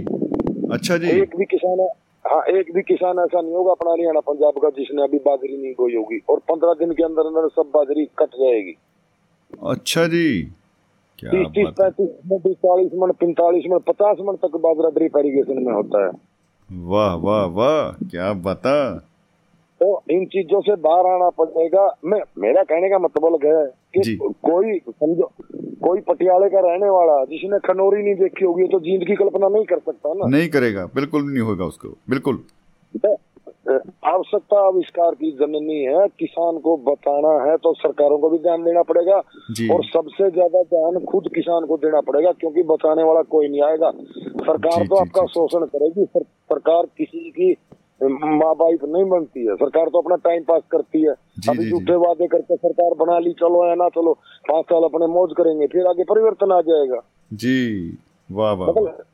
अच्छा 0.72 0.96
जी। 0.96 1.08
एक 1.12 1.36
भी 1.36 1.44
किसान 1.44 1.86
है 2.26 2.58
एक 2.58 2.72
भी 2.74 2.82
किसान 2.82 3.18
ऐसा 3.18 3.40
नहीं 3.40 3.54
होगा 3.54 3.70
अपना 3.70 3.90
हरियाणा 3.90 4.20
पंजाब 4.20 4.52
का 4.58 4.68
जिसने 4.68 5.02
अभी 5.02 5.18
बाजरी 5.18 5.56
नहीं 5.62 5.72
गोई 5.72 5.94
होगी। 5.94 6.20
और 6.28 6.38
पंद्रह 6.38 6.74
दिन 6.74 6.92
के 6.92 7.02
अंदर 7.02 7.26
अंदर 7.26 7.48
सब 7.48 7.70
बाजरी 7.74 8.04
कट 8.04 8.34
जाएगी। 8.34 8.76
अच्छा 9.68 10.06
जी। 10.06 10.52
तीस 11.24 11.46
तीस 11.46 11.68
पैंतीस 11.80 12.08
मिनट 12.32 12.56
चालीस 12.56 12.90
मिनट 12.94 13.14
पैंतालीस 13.14 13.64
मिनट 13.70 13.82
पचास 13.82 14.16
मिनट 14.20 14.38
तक 14.38 14.56
बाजरा 14.56 14.90
ड्रिप 14.90 15.16
इरीगेशन 15.16 15.62
में 15.62 15.72
होता 15.72 16.04
है। 16.06 16.10
वाह 16.70 17.14
वाह 17.14 17.44
वाह 17.44 18.06
क्या 18.10 18.32
बता। 18.32 18.76
तो 19.80 19.86
इन 20.10 20.24
चीज़ों 20.26 20.60
से 20.60 20.74
बाहर 20.80 21.06
आना 21.06 21.28
पड़ेगा। 21.38 21.86
मैं 22.04 22.20
मेरा 22.38 22.62
कहने 22.64 22.88
का 22.90 22.98
मतलब 22.98 23.44
है 23.44 23.64
कि 23.96 24.16
कोई 24.20 24.78
समझो 24.80 25.30
कोई 25.82 26.00
पटियाले 26.02 26.48
का 26.48 26.60
रहने 26.60 26.88
वाला 26.90 27.24
जिसने 27.26 27.58
खनौरी 27.66 28.02
नहीं 28.02 28.14
देखी 28.14 28.44
होगी 28.44 28.66
तो 28.68 28.80
जींद 28.80 29.06
की 29.06 29.14
कल्पना 29.16 29.48
नहीं 29.48 29.64
कर 29.64 29.78
सकता 29.80 30.12
ना। 30.14 30.26
नहीं 30.28 30.48
करेगा। 30.48 30.84
बिल्कुल 30.94 31.22
नहीं 31.24 31.42
होगा 31.42 31.64
उसको। 31.64 31.88
बिल्कुल। 32.10 32.42
आवश्यकता 34.06 34.58
आविष्कार 34.66 35.14
की 35.14 35.30
जननी 35.32 35.78
है। 35.84 36.06
किसान 36.18 36.58
को 36.58 36.76
बताना 36.86 37.32
है 37.44 37.56
तो 37.56 37.72
सरकारों 37.74 38.18
को 38.18 38.30
भी 38.30 38.38
ध्यान 38.38 38.64
देना 38.64 38.82
पड़ेगा। 38.82 39.16
और 39.74 39.84
सबसे 39.84 40.30
ज़्यादा 40.30 40.62
ध्यान 40.64 41.04
खुद 41.04 41.28
किसान 41.34 41.66
को 41.66 41.76
देना 41.76 42.00
पड़ेगा 42.00 42.32
क्योंकि 42.32 42.62
बचाने 42.64 43.02
वाला 43.02 43.22
कोई 43.30 43.48
नहीं 43.48 43.62
आएगा। 43.62 43.90
सरकार 43.90 44.80
जी, 44.80 44.86
तो 44.86 44.94
जी, 44.94 45.00
आपका। 45.00 45.26
शोषण 45.28 45.64
करेगी। 45.66 46.04
सरकार 46.14 46.86
किसी 46.98 47.30
की 47.30 47.52
माँ 48.00 48.54
बाप 48.56 48.84
नहीं 48.84 49.04
बनती 49.10 49.46
है। 49.46 49.54
सरकार 49.56 49.88
तो 49.88 50.00
अपना 50.00 50.16
टाइम 50.24 50.42
पास 50.44 50.62
करती 50.70 51.02
है। 51.02 51.14
अभी 51.48 51.70
झूठे 51.70 51.96
वादे 51.98 52.26
करके 52.26 52.56
सरकार 52.56 52.94
बना 52.96 53.18
ली 53.18 53.32
चलो 53.32 53.66
या 53.68 53.74
ना 53.74 53.88
चलो 53.90 54.12
पाँच 54.48 54.64
साल 54.64 54.82
अपने 54.84 55.06
मौज 55.12 55.32
करेंगे 55.36 55.66
फिर 55.66 55.86
आगे 55.86 56.04
परिवर्तन 56.04 56.52
आ 56.52 56.60
जाएगा। 56.62 57.00
जी 57.32 57.58
वाह 58.30 58.52
वाह। 58.52 58.68
मतलब 58.68 59.04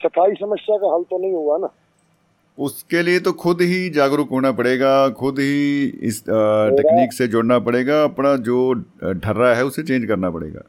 सफ़ाई 0.00 0.34
समस्या 0.34 0.76
का 0.76 0.94
हल 0.94 1.02
तो 1.02 1.18
नहीं 1.18 1.32
हुआ 1.32 1.58
ना। 1.58 1.68
उसके 2.58 3.02
लिए 3.02 3.20
तो 3.20 3.32
खुद 3.34 3.60
ही 3.62 3.88
जागरूक 3.90 4.28
होना 4.30 4.52
पड़ेगा 4.52 4.92
खुद 5.18 5.38
ही 5.38 5.84
इस 6.02 6.22
टेक्निक 6.26 7.12
से 7.12 7.26
जोड़ना 7.28 7.58
पड़ेगा 7.60 8.02
अपना 8.04 8.34
जो 8.48 8.58
ढर्रा 9.04 9.54
है 9.54 9.64
उसे 9.64 9.82
चेंज 9.82 10.06
करना 10.08 10.30
पड़ेगा 10.30 10.62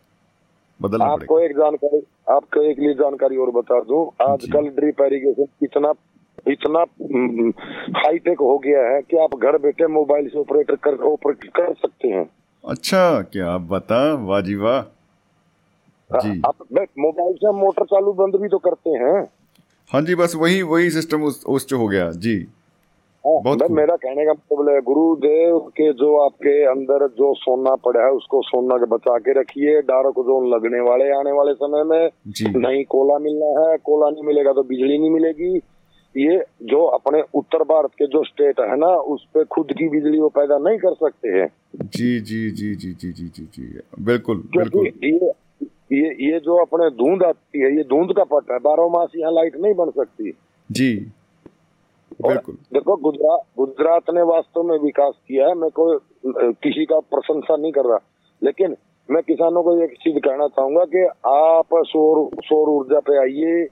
बदलना 0.80 1.06
आपको 1.06 1.36
पड़ेगा। 1.36 1.46
एक 1.46 1.58
जानकारी 1.58 2.02
आपको 2.30 2.62
एक 2.62 2.80
लिए 2.80 2.94
जानकारी 2.94 3.38
और 3.38 3.52
बता 3.52 3.80
दूँ 3.82 4.06
आजकल 4.24 4.68
ड्रिप 4.76 5.02
एरिगेशन 5.02 5.48
इतना 5.64 5.92
इतना 6.46 6.80
हाईटेक 7.98 8.40
हो 8.42 8.58
गया 8.58 8.82
है 8.86 9.02
कि 9.02 9.18
आप 9.18 9.36
घर 9.38 9.58
बैठे 9.58 9.88
मोबाइल 9.94 10.28
से 10.28 10.40
ऑपरेटर 10.40 10.76
कर 10.84 10.98
ऑपरेट 11.06 11.44
कर 11.56 11.74
सकते 11.76 12.08
हैं। 12.08 12.26
अच्छा 12.64 13.22
क्या 13.34 13.50
आप 13.50 13.62
बता 13.72 14.02
वाह 14.24 14.42
जी। 14.42 14.56
वाह 14.58 14.80
आप 16.10 16.56
मोबाइल 17.00 17.34
से 17.36 17.52
मोटर 17.54 17.86
चालू 17.86 18.14
बंद 18.16 18.36
भी 18.42 18.48
तो 18.48 18.58
करते 18.60 18.90
हैं। 19.04 19.22
हाँ 19.92 20.02
जी 20.02 20.16
बस 20.16 20.36
वही 20.36 20.62
वही 20.64 20.90
सिस्टम 20.90 21.24
उस 21.24 21.44
उस 21.48 21.68
हो 21.74 21.88
गया 21.88 22.12
जी। 22.12 22.36
हाँ, 23.24 23.42
बहुत 23.44 23.72
मेरा 23.72 23.96
कहने 23.96 24.26
का 24.26 24.32
मतलब 24.32 24.70
है 24.70 24.82
गुरुदेव 24.82 25.58
के 25.78 25.92
जो 25.94 26.10
आपके 26.26 26.52
अंदर 26.66 27.08
जो 27.18 27.34
सोना 27.36 27.76
पड़ा 27.86 28.02
है 28.02 28.10
उसको 28.12 28.42
सोना 28.42 28.78
के 28.78 28.86
बचा 28.86 29.18
के 29.18 29.40
रखिए। 29.40 29.82
डार्क 29.82 30.20
जोन 30.28 30.50
लगने 30.50 30.82
वाले 30.90 31.10
आने 31.12 31.32
वाले 31.32 31.54
समय 31.54 31.84
में। 31.84 32.10
नहीं 32.60 32.84
कोला 32.86 33.18
मिलना 33.20 33.48
है 33.60 33.78
कोला 33.86 34.10
नहीं 34.10 34.24
मिलेगा 34.24 34.54
तो 34.54 34.64
बिजली 34.64 34.98
नहीं 34.98 35.10
मिलेगी। 35.12 35.58
ये 36.16 36.38
जो 36.64 36.84
अपने 36.88 37.22
उत्तर 37.36 37.64
भारत 37.64 37.92
के 37.92 38.06
जो 38.08 38.24
स्टेट 38.24 38.60
है 38.60 38.76
ना 38.80 38.88
उस 39.14 39.26
पे 39.34 39.44
खुद 39.46 39.72
की 39.78 39.88
बिजली 39.90 40.20
वो 40.20 40.30
पैदा 40.30 40.58
नहीं 40.58 40.78
कर 40.78 40.94
सकते 40.94 41.30
हैं। 41.30 41.48
जी 41.86 42.20
जी 42.20 42.50
जी 42.52 42.74
जी 42.76 42.94
जी 42.94 43.12
जी 43.12 43.28
जी 43.28 43.46
जी 43.56 43.80
बिल्कुल 44.02 44.44
बिल्कुल। 44.58 44.88
ये 45.04 45.32
ये 45.92 46.16
ये 46.26 46.40
जो 46.40 46.56
अपने 46.56 46.90
धुंध 46.98 47.24
आती 47.24 47.62
है 47.62 47.76
ये 47.78 47.84
धुंध 47.84 48.16
का 48.18 48.24
पट 48.24 48.52
है 48.52 48.60
बारह 48.62 48.88
मास 48.90 49.12
यहाँ 49.16 49.34
लाइट 49.34 49.58
नहीं 49.58 49.74
बन 49.74 49.90
सकती। 49.92 50.32
जी 50.70 50.94
बिल्कुल। 52.22 52.56
देखो 52.74 52.96
गुजरात 52.96 53.42
गुजरात 53.58 54.10
ने 54.14 54.22
वास्तव 54.26 54.64
में 54.64 54.78
विकास 54.80 55.14
किया 55.28 55.48
है 55.48 55.54
मैं 55.56 55.70
कोई 55.80 55.98
किसी 56.64 56.86
का 56.86 57.00
प्रशंसा 57.12 57.56
नहीं 57.56 57.72
कर 57.72 57.86
रहा। 57.86 58.00
लेकिन 58.42 58.76
मैं 59.10 59.22
किसानों 59.24 59.64
को 59.64 59.78
एक 59.84 59.94
चीज़ 60.04 60.18
कहना 60.20 60.48
चाहूँगा 60.48 60.84
कि 60.86 61.06
आप 61.30 61.76
सौर 61.88 62.30
सौर 62.44 62.70
ऊर्जा 62.70 63.00
पे 63.00 63.18
आइए 63.20 63.66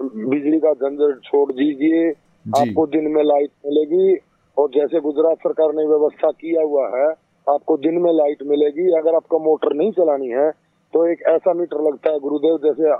बिजली 0.00 0.58
का 0.60 0.72
झंझट 0.72 1.20
छोड़ 1.24 1.50
दीजिए 1.52 2.08
आपको 2.44 2.86
दिन 2.86 3.06
में 3.12 3.22
लाइट 3.24 3.50
मिलेगी 3.66 4.16
और 4.56 4.68
जैसे 4.70 5.00
गुजरात 5.00 5.38
सरकार 5.38 5.74
ने 5.74 5.86
व्यवस्था 5.86 6.30
किया 6.32 6.62
हुआ 6.62 6.86
है 6.96 7.08
आपको 7.46 7.76
दिन 7.76 7.98
में 8.02 8.12
लाइट 8.12 8.42
मिलेगी। 8.46 8.90
अगर 8.98 9.14
आपको 9.14 9.38
मोटर 9.38 9.74
नहीं 9.74 9.92
चलानी 9.92 10.28
है 10.28 10.50
तो 10.94 11.06
एक 11.06 11.22
ऐसा 11.28 11.52
मीटर 11.54 11.82
लगता 11.82 12.12
है 12.12 12.18
गुरुदेव 12.18 12.58
जैसे 12.64 12.92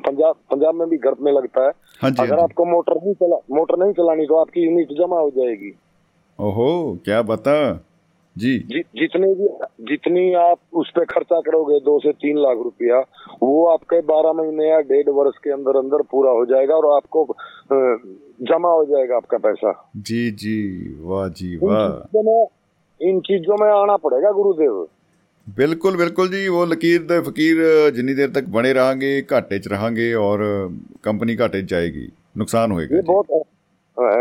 पंजाब 0.00 0.36
पंजाब 0.50 0.74
में 0.74 0.88
भी 0.88 0.96
घर 0.98 1.14
में 1.20 1.32
लगता 1.32 1.64
है। 1.64 1.72
हाँ 2.02 2.10
जी 2.10 2.22
अगर 2.22 2.34
हाँ 2.34 2.42
आपको 2.42 2.64
मोटर 2.64 2.96
नहीं 2.96 3.14
चला 3.14 3.36
मोटर 3.50 3.78
नहीं 3.84 3.92
चलानी 3.92 4.26
तो 4.26 4.36
आपकी 4.36 4.60
यूनिट 4.60 4.92
जमा 4.98 5.20
हो 5.20 5.30
जाएगी। 5.30 5.72
ओहो 6.38 6.98
क्या 7.04 7.22
बता? 7.22 7.54
जी। 8.36 8.58
जितने 8.60 8.82
जितनी 8.98 9.26
भी 9.34 9.46
जितनी 9.86 10.32
आप 10.40 10.58
उस 10.72 10.90
पर 10.96 11.04
खर्चा 11.04 11.40
करोगे 11.40 11.78
दो 11.80 11.98
से 11.98 12.12
तीन 12.14 12.38
लाख 12.38 12.58
रुपया 12.64 12.98
वो 13.42 13.64
आपके 13.66 14.00
बारह 14.06 14.32
महीने 14.32 14.68
या 14.68 14.78
डेढ़ 14.86 15.10
वर्ष 15.10 15.38
के 15.44 15.50
अंदर 15.50 15.78
अंदर 15.78 16.02
पूरा 16.10 16.30
हो 16.30 16.44
जाएगा 16.46 16.74
और 16.74 16.86
आपको 16.96 17.26
जमा 18.44 18.68
हो 18.68 18.84
जाएगा 18.84 19.16
आपका 19.16 19.38
पैसा। 19.38 19.72
जी 19.98 20.30
जी 20.36 20.56
वाह 21.02 21.28
जी 21.30 21.56
वाह। 21.62 22.46
इन 23.00 23.20
चीज़ों 23.20 23.56
में 23.60 23.68
आना 23.70 23.96
पड़ेगा 23.98 24.30
गुरुदेव। 24.32 24.86
बिल्कुल 25.46 25.96
बिल्कुल 25.96 26.28
जी 26.28 26.46
वो 26.48 26.64
लकीर 26.66 27.02
दे 27.02 27.20
फकीर 27.22 27.56
जितनी 27.90 28.14
देर 28.14 28.30
तक 28.30 28.48
बने 28.50 28.72
रहेंगे 28.72 29.20
घाटे 29.22 29.58
च 29.58 29.68
रहेंगे 29.68 30.12
और 30.16 30.42
कंपनी 31.04 31.34
घाटे 31.36 31.62
जाएगी। 31.64 32.08
नुकसान 32.38 32.72
होएगा 32.72 32.96
ये 32.96 33.02
बहुत 33.02 33.26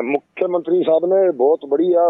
मुख्यमंत्री 0.03 0.81
साहब 0.84 1.06
ने 1.14 1.31
बहुत 1.31 1.60
बढ़िया 1.68 2.03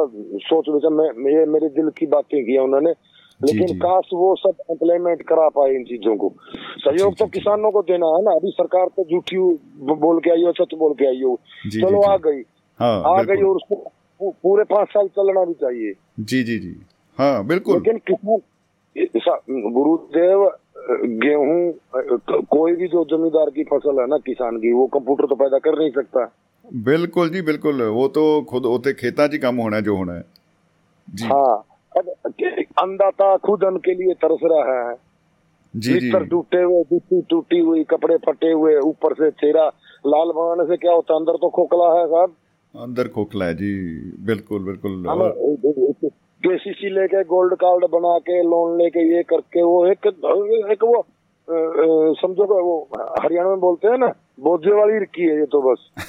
सोच 0.47 0.69
विचार 0.69 0.91
में 0.91 1.31
ये 1.33 1.45
मेरे 1.45 1.69
दिल 1.69 1.89
की 1.89 2.05
बातें 2.05 2.43
की 2.43 2.57
उन्होंने। 2.57 2.91
लेकिन 3.39 3.67
जी। 3.67 3.73
काश 3.73 4.09
वो 4.13 4.35
सब 4.35 4.53
इम्प्लीमेंट 4.71 5.21
करा 5.21 5.47
पाए 5.49 5.75
इन 5.75 5.83
चीज़ों 5.83 6.15
को। 6.17 6.33
सहयोग 6.77 7.15
तो 7.15 7.25
किसानों 7.25 7.71
को 7.71 7.81
देना 7.81 8.07
है 8.07 8.23
ना। 8.23 8.31
अभी 8.31 8.51
सरकार 8.51 8.87
तो 8.87 9.03
झूठी 9.03 9.37
बोल 9.93 10.19
के 10.19 10.31
आई 10.31 10.43
हो 10.43 10.51
सच 10.51 10.73
बोल 10.77 10.93
के 10.93 11.07
आई 11.07 11.21
हो। 11.21 11.39
चलो 11.67 12.01
आ 12.01 12.17
गई। 12.17 12.41
हाँ 12.79 13.19
आ 13.19 13.23
गई 13.23 13.43
और 13.43 13.55
उसको 13.55 13.93
पूरे 14.21 14.63
पाँच 14.63 14.87
साल 14.87 15.07
चलना 15.07 15.45
भी 15.45 15.53
चाहिए। 15.53 15.93
जी 16.19 16.43
जी 16.43 16.59
जी। 16.59 16.75
हाँ 17.17 17.47
बिल्कुल। 17.47 17.75
लेकिन 17.75 17.97
किसान 18.97 19.71
गुरुदेव 19.71 20.51
गेहूँ 21.23 21.71
कोई 22.45 22.75
भी 22.75 22.87
जो 22.87 23.03
जमींदार 23.05 23.49
की 23.49 23.63
फ़सल 23.63 23.99
है 23.99 24.07
ना 24.07 24.17
किसान 24.17 24.57
की 24.57 24.73
वो 24.73 24.87
कंप्यूटर 24.87 25.25
तो 25.25 25.35
पैदा 25.35 25.57
कर 25.57 25.79
नहीं 25.79 25.91
सकता। 25.91 26.25
बिल्कुल 26.73 27.29
जी 27.29 27.41
बिल्कुल 27.41 27.81
वो 27.83 28.07
तो 28.07 28.23
खुद 28.49 28.65
होते 28.65 28.93
खेता 28.93 29.27
जी 29.27 29.37
काम 29.37 29.57
होना 29.57 29.75
है 29.75 29.81
जो 29.83 29.95
होना 29.95 30.13
है 30.13 30.23
जी 31.07 31.25
हाँ 31.25 31.65
अंदाता 32.79 33.35
खुद 33.37 33.63
उनके 33.63 33.93
लिए 33.93 34.13
तरस 34.13 34.39
रहा 34.43 34.89
है 34.89 34.95
जी 35.73 35.99
जी 35.99 36.11
टूटे 36.11 36.61
हुए 36.61 36.83
जुत्ती 36.83 37.21
टूटी 37.29 37.59
हुई 37.59 37.83
कपड़े 37.83 38.17
फटे 38.17 38.51
हुए 38.51 38.75
ऊपर 38.81 39.13
से 39.13 39.29
चेहरा 39.31 39.65
लाल 40.07 40.31
बनाने 40.35 40.67
से 40.67 40.77
क्या 40.77 40.91
होता 40.91 41.13
है 41.13 41.19
अंदर 41.19 41.37
तो 41.41 41.49
खोखला 41.49 41.89
है 41.99 42.05
साहब 42.07 42.35
अंदर 42.75 43.07
खोखला 43.07 43.45
है 43.45 43.53
जी 43.55 43.73
बिल्कुल 44.25 44.63
बिल्कुल 44.63 45.03
केसीसी 46.43 46.89
लेके 46.89 47.23
गोल्ड 47.23 47.53
कार्ड 47.55 47.85
बना 47.91 48.17
के 48.19 48.41
लोन 48.43 48.77
लेके 48.77 49.07
ये 49.15 49.23
करके 49.29 49.63
वो 49.63 49.85
एक 49.87 50.07
एक 50.71 50.83
वो 50.83 51.05
समझो 52.21 52.45
वो 52.45 52.77
हरियाणा 53.21 53.49
में 53.49 53.59
बोलते 53.59 53.87
हैं 53.87 53.97
ना 53.97 54.13
बोझे 54.39 54.73
वाली 54.73 54.97
रखी 54.99 55.21
है 55.21 55.37
ये 55.39 55.45
तो 55.45 55.61
बस। 55.61 55.89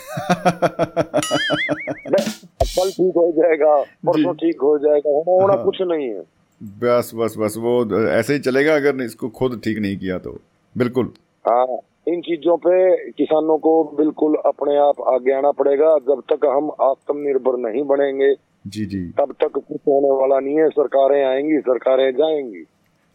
कल 2.70 2.90
ठीक 2.90 3.14
हो 3.16 3.30
जाएगा 3.36 3.74
परसों 4.06 4.34
ठीक 4.34 4.60
हो 4.62 4.76
जाएगा 4.78 5.10
होना 5.28 5.54
हाँ। 5.54 5.64
कुछ 5.64 5.78
नहीं 5.82 6.08
है। 6.08 6.22
बस 6.60 7.10
बस 7.14 7.34
बस 7.38 7.54
वो 7.58 7.72
ऐसे 8.08 8.32
ही 8.32 8.38
चलेगा 8.38 8.74
अगर 8.76 9.02
इसको 9.02 9.28
खुद 9.38 9.60
ठीक 9.64 9.78
नहीं 9.78 9.96
किया 9.98 10.18
तो। 10.18 10.38
बिल्कुल। 10.74 11.12
हाँ 11.44 11.66
इन 12.08 12.20
चीज़ों 12.20 12.56
पे 12.56 12.76
किसानों 13.12 13.56
को 13.58 13.72
बिल्कुल 13.96 14.34
अपने 14.46 14.76
आप 14.78 15.00
आगे 15.08 15.32
आना 15.32 15.50
पड़ेगा। 15.50 15.96
जब 16.08 16.22
तक 16.32 16.46
हम 16.46 16.70
आत्मनिर्भर 16.82 17.58
नहीं 17.58 17.82
बनेंगे 17.84 18.34
जी 18.66 18.84
जी। 18.86 19.02
तब 19.18 19.32
तक 19.40 19.52
कुछ 19.54 19.80
होने 19.88 20.10
वाला 20.10 20.38
नहीं 20.40 20.56
है 20.58 20.68
सरकारें 20.68 21.24
आएँगी 21.24 21.58
सरकारें 21.58 22.10
जाएँगी। 22.12 22.64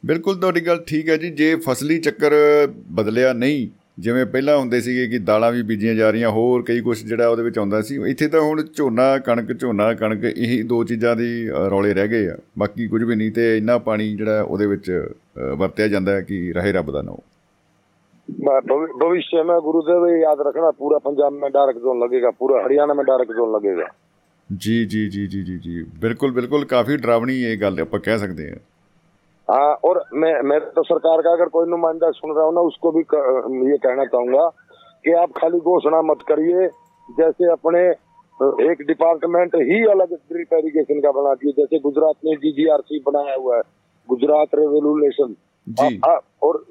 बिल्कुल 0.03 0.35
तो 0.35 0.51
गल 0.65 0.77
ठीक 0.87 1.09
है 1.09 1.17
जी। 1.17 1.29
जे 1.31 1.55
फसली 1.65 1.97
चक्कर 1.99 2.33
बदलिया 2.91 3.33
नहीं 3.33 3.67
ਜਿਵੇਂ 3.97 4.25
ਪਹਿਲਾਂ 4.25 4.57
ਹੁੰਦੇ 4.57 4.79
ਸੀਗੇ 4.81 5.07
ਕਿ 5.07 5.19
ਦਾਲਾਂ 5.19 5.51
ਵੀ 5.51 5.61
ਬੀਜੀਆਂ 5.63 5.93
ਜਾ 5.95 6.09
ਰਹੀਆਂ 6.11 6.29
ਹੋਰ 6.29 6.63
ਕਈ 6.63 6.81
ਕੁਝ 6.81 6.97
ਜਿਹੜਾ 7.03 7.27
ਉਹਦੇ 7.27 7.43
ਵਿੱਚ 7.43 7.57
ਆਉਂਦਾ 7.59 7.81
ਸੀ। 7.81 7.99
ਇੱਥੇ 8.07 8.27
ਤਾਂ 8.27 8.41
ਹੁਣ 8.41 8.63
ਝੋਨਾ 8.75 9.17
ਕਣਕ 9.19 9.53
ਝੋਨਾ 9.59 9.93
ਕਣਕ 9.93 10.23
ਇਹ 10.25 10.63
ਦੋ 10.63 10.83
ਚੀਜ਼ਾਂ 10.83 11.15
ਦੀ 11.15 11.29
ਰੌਲੇ 11.69 11.93
ਰਹਿ 11.93 12.07
ਗਏ 12.07 12.27
ਆ। 12.29 12.35
ਬਾਕੀ 12.59 12.87
ਕੁਝ 12.87 13.03
ਵੀ 13.03 13.15
ਨਹੀਂ 13.15 13.31
ਤੇ 13.31 13.45
ਇੰਨਾ 13.57 13.77
ਪਾਣੀ 13.77 14.15
ਜਿਹੜਾ 14.15 14.41
ਉਹਦੇ 14.41 14.65
ਵਿੱਚ 14.65 14.91
ਵਰਤਿਆ 15.57 15.87
ਜਾਂਦਾ 15.87 16.11
ਹੈ 16.11 16.21
ਕਿ 16.21 16.51
ਰਹੇ 16.53 16.71
ਰੱਬ 16.71 16.91
ਦਾ 16.91 17.01
ਨਾਮ। 17.01 17.17
भविष्य 18.99 19.41
में 19.43 19.57
गुरुदेव 19.63 20.03
याद 20.19 20.39
रखना 20.45 20.69
पूरा 20.77 20.97
पंजाब 20.99 21.35
में 21.41 21.49
डार्क 21.51 21.75
जोन 21.81 21.99
लगेगा 22.03 22.29
पूरा 22.39 22.61
हरियाणा 22.63 22.93
में 22.93 23.01
डार्क 23.05 23.33
जोन 23.39 23.51
लगेगा 23.55 23.85
जी 24.49 24.77
जी 24.85 25.01
जी 25.15 25.25
जी 25.25 25.41
जी 25.41 25.57
जी 25.65 25.73
बिल्कुल 26.01 26.33
बिल्कुल 26.33 26.65
काफ़ी 26.65 26.97
डरावनी 26.97 27.35
ये 27.39 27.51
गल 27.57 27.81
ਆਪਾਂ 27.81 27.99
ਕਹਿ 27.99 28.17
ਸਕਦੇ 28.17 28.47
ਹਾਂ। 28.51 28.57
हाँ 29.51 29.73
और 29.85 30.03
मैं 30.13 30.33
मैं 30.41 30.59
तो 30.59 30.83
सरकार 30.83 31.21
का 31.21 31.31
अगर 31.31 31.45
कोई 31.45 31.67
नुमाइंदा 31.69 32.09
सुन 32.11 32.35
रहा 32.35 32.45
हूँ 32.45 32.53
ना 32.53 32.61
उसको 32.61 32.91
भी 32.91 33.01
ये 33.71 33.77
कहना 33.77 34.05
चाहूँगा 34.05 34.47
कि 35.05 35.11
आप 35.13 35.31
खाली 35.37 35.59
घोषणा 35.59 36.01
मत 36.01 36.21
करिए 36.27 36.67
जैसे 37.09 37.51
अपने 37.51 37.81
एक 38.71 38.81
डिपार्टमेंट 38.87 39.55
ही 39.55 39.83
अलग 39.85 40.13
ड्रिप 40.13 40.53
इरिगेशन 40.53 40.99
का 40.99 41.11
बना 41.11 41.33
दिए 41.33 41.51
जैसे 41.51 41.79
गुजरात 41.79 42.15
में 42.25 42.35
डीजीआरसी 42.35 42.99
बनाया 43.05 43.35
हुआ 43.35 43.55
है 43.55 43.61
गुजरात 44.09 44.55
रेवोल्यूशन 44.55 45.35
और 46.43 46.63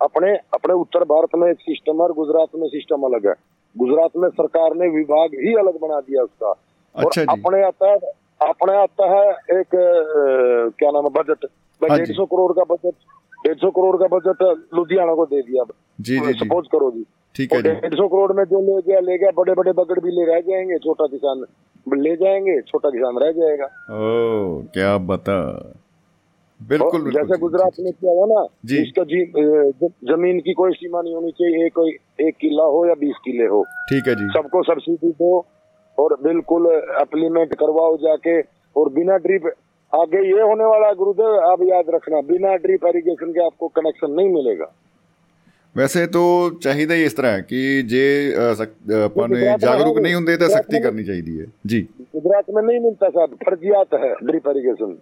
अपने 0.00 0.32
अपने 0.54 0.74
उत्तर 0.74 1.04
भारत 1.04 1.34
में 1.36 1.48
एक 1.50 1.60
सिस्टम 1.60 1.92
है 1.92 2.00
और 2.00 2.12
गुजरात 2.12 2.48
में 2.56 2.66
सिस्टम 2.68 3.02
अलग 3.02 3.26
है। 3.26 3.34
गुजरात 3.76 4.10
में 4.16 4.28
सरकार 4.28 4.74
ने 4.74 4.88
विभाग 4.88 5.34
ही 5.34 5.54
अलग 5.54 5.78
बना 5.80 6.00
दिया 6.00 6.22
उसका। 6.22 6.48
और 6.48 7.04
अच्छा 7.04 7.24
जी। 7.24 7.26
अपने 7.32 7.62
आता 7.64 7.90
है 7.90 7.96
अपने 8.48 8.76
आता 8.76 9.06
है 9.10 9.30
एक 9.60 9.76
क्या 10.78 10.90
नाम 10.90 11.04
है 11.04 11.10
बजट। 11.10 11.46
हाँ 11.90 11.98
डेढ़ 11.98 12.14
सौ 12.16 12.24
करोड़ 12.26 12.52
का 12.52 12.64
बजट 12.74 12.94
डेढ़ 13.46 13.56
सौ 13.58 13.70
करोड़ 13.70 13.96
का 13.96 14.06
बजट 14.16 14.42
लुधियाना 14.74 15.14
को 15.14 15.26
दे 15.26 15.40
दिया 15.42 15.64
जी 16.00 16.18
जी 16.18 16.32
जी। 16.32 16.38
सपोज़ 16.38 16.66
करो 16.72 16.90
जी। 16.90 17.04
ठीक 17.34 17.52
है 17.52 17.62
डेढ़ 17.62 17.94
सौ 17.94 18.08
करोड़ 18.08 18.32
में 18.32 18.44
जो 18.44 18.60
ले 18.60 18.80
गया 18.82 19.00
ले 19.00 19.18
गया 19.18 19.30
बड़े 19.36 19.54
बड़े 19.54 19.72
बगड़ 19.72 19.98
भी 20.00 20.10
ले 20.10 20.24
रह 20.32 20.40
जाएँगे 20.48 20.78
छोटा 20.78 21.06
किसान 21.06 21.44
ले 21.86 22.16
जाएँगे 22.16 22.60
छोटा 22.62 22.90
किसान 22.90 23.18
रह 23.18 23.30
जाएगा। 23.32 23.64
ओ 23.64 24.62
क्या 24.74 24.96
बता। 25.12 25.38
बिल्कुल 26.60 27.10
जैसे 27.12 27.38
गुजरात 27.38 27.80
में 27.80 27.92
क्या 27.92 28.12
हुआ 28.12 28.26
ना 28.32 28.42
इसका 28.80 29.04
जी 29.04 29.24
ज़मीन 30.10 30.38
की 30.40 30.52
कोई 30.52 30.72
सीमा 30.72 31.00
नहीं 31.02 31.14
होनी 31.14 31.30
चाहिए 31.30 31.66
एक 31.66 31.78
एक 32.20 32.36
किला 32.40 32.64
हो 32.74 32.84
या 32.86 32.94
बीस 33.00 33.16
किले 33.24 33.46
हो। 33.46 33.62
ठीक 33.88 34.08
है 34.08 34.14
जी। 34.14 34.28
सबको 34.36 34.62
सब्सिडी 34.62 35.10
दो 35.22 35.32
और 35.98 36.16
बिल्कुल 36.22 36.66
अप्लीमेंट 37.00 37.54
करवाओ 37.54 37.96
जाके 37.96 38.40
और 38.76 38.88
बिना 38.92 39.16
ड्रिप 39.24 39.52
आगे 39.93 40.21
ये 40.25 40.41
होने 40.43 40.65
वाला 40.65 40.87
है 40.87 40.95
गुरुदेव 40.95 41.35
आप 41.45 41.61
याद 41.65 41.89
रखना 41.91 42.19
बिना 42.25 42.55
ड्रिप 42.61 42.85
इरिगेशन 42.87 43.29
के 43.31 43.43
आपको 43.45 43.67
कनेक्शन 43.75 44.11
नहीं 44.13 44.33
मिलेगा 44.33 44.67
ਵੈਸੇ 45.75 46.05
ਤਾਂ 46.07 46.21
ਚਾਹੀਦਾ 46.61 46.95
ਹੀ 46.95 47.03
ਇਸ 47.03 47.13
ਤਰ੍ਹਾਂ 47.13 47.31
ਹੈ 47.33 47.41
ਕਿ 47.41 47.57
ਜੇ 47.87 48.03
ਅ, 48.29 48.53
ਸਕ- 48.55 48.91
ਅ, 48.91 49.01
ਆਪਾਂ 49.01 49.27
ਨੇ 49.27 49.35
ਗੁਜਰਾਤ 49.35 49.59
ਜਾਗਰੂਕ 49.59 49.95
में- 49.95 50.03
ਨਹੀਂ 50.03 50.13
ਹੁੰਦੇ 50.15 50.35
ਤਾਂ 50.37 50.47
गुजरात 50.47 50.61
ਸਖਤੀ 50.61 50.75
में- 50.75 50.83
ਕਰਨੀ 50.83 51.03
ਚਾਹੀਦੀ 51.03 51.39
ਹੈ 51.41 51.45
ਜੀ 51.65 51.81
गुजरात 52.17 52.47
में 52.51 52.61
नहीं 52.61 52.79
मिलता 52.81 53.09
साहब 53.09 53.35
फर्जियात 53.41 53.97
है 53.97 54.09
ड्रिप 54.23 54.47
इरिगेशन 54.49 54.95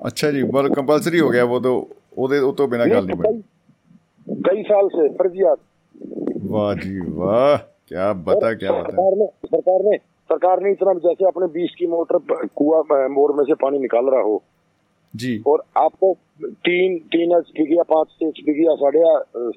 ਅੱਛਾ 0.00 0.30
ਜੀ 0.30 0.42
ਬਲ 0.52 0.68
ਕੰਪਲਸਰੀ 0.74 1.20
ਹੋ 1.20 1.28
ਗਿਆ 1.30 1.44
ਉਹ 1.46 1.60
ਤਾਂ 1.60 1.70
ਉਹਦੇ 1.70 2.38
ਉਹ 2.40 2.52
ਤੋਂ 2.54 2.68
ਬਿਨਾਂ 2.68 2.86
ਗੱਲ 2.88 3.06
ਨਹੀਂ 3.06 3.16
ਬਣੀ 3.16 3.42
कई 4.26 4.40
कई 4.46 4.62
साल 4.64 4.88
से 4.90 5.08
फर्जियात 5.18 5.60
ਵਾਹ 6.46 6.74
ਜੀ 6.76 6.98
ਵਾਹ 7.14 7.56
ਕੀ 7.86 7.96
ਬਤਾ 8.22 8.52
ਕੀ 8.54 8.66
ਬਤਾ 8.68 8.80
सरकार 8.82 9.16
ने 9.16 9.28
सरकार 9.50 9.84
ने 9.86 9.98
सरकार 10.29 10.61
ने 10.63 10.71
इतना 10.71 10.93
जैसे 10.99 11.25
अपने 11.25 11.47
बीस 11.53 11.75
की 11.79 11.87
मोटर 11.87 12.17
कुआ 12.55 12.81
मोर 13.09 13.35
में 13.37 13.43
से 13.43 13.53
पानी 13.55 13.79
निकाल 13.79 14.05
रहा 14.05 14.21
हो। 14.21 14.41
जी। 15.13 15.41
और 15.47 15.63
आपको 15.77 16.13
तीन 16.43 16.97
तीन 17.11 17.31
एच 17.37 17.49
पी 17.49 17.65
की 17.65 17.77
या 17.77 17.83
पाँच 17.89 18.23
एच 18.23 18.39
पी 18.39 18.53
की 18.53 18.65
या 18.67 18.73
साढ़े 18.75 19.03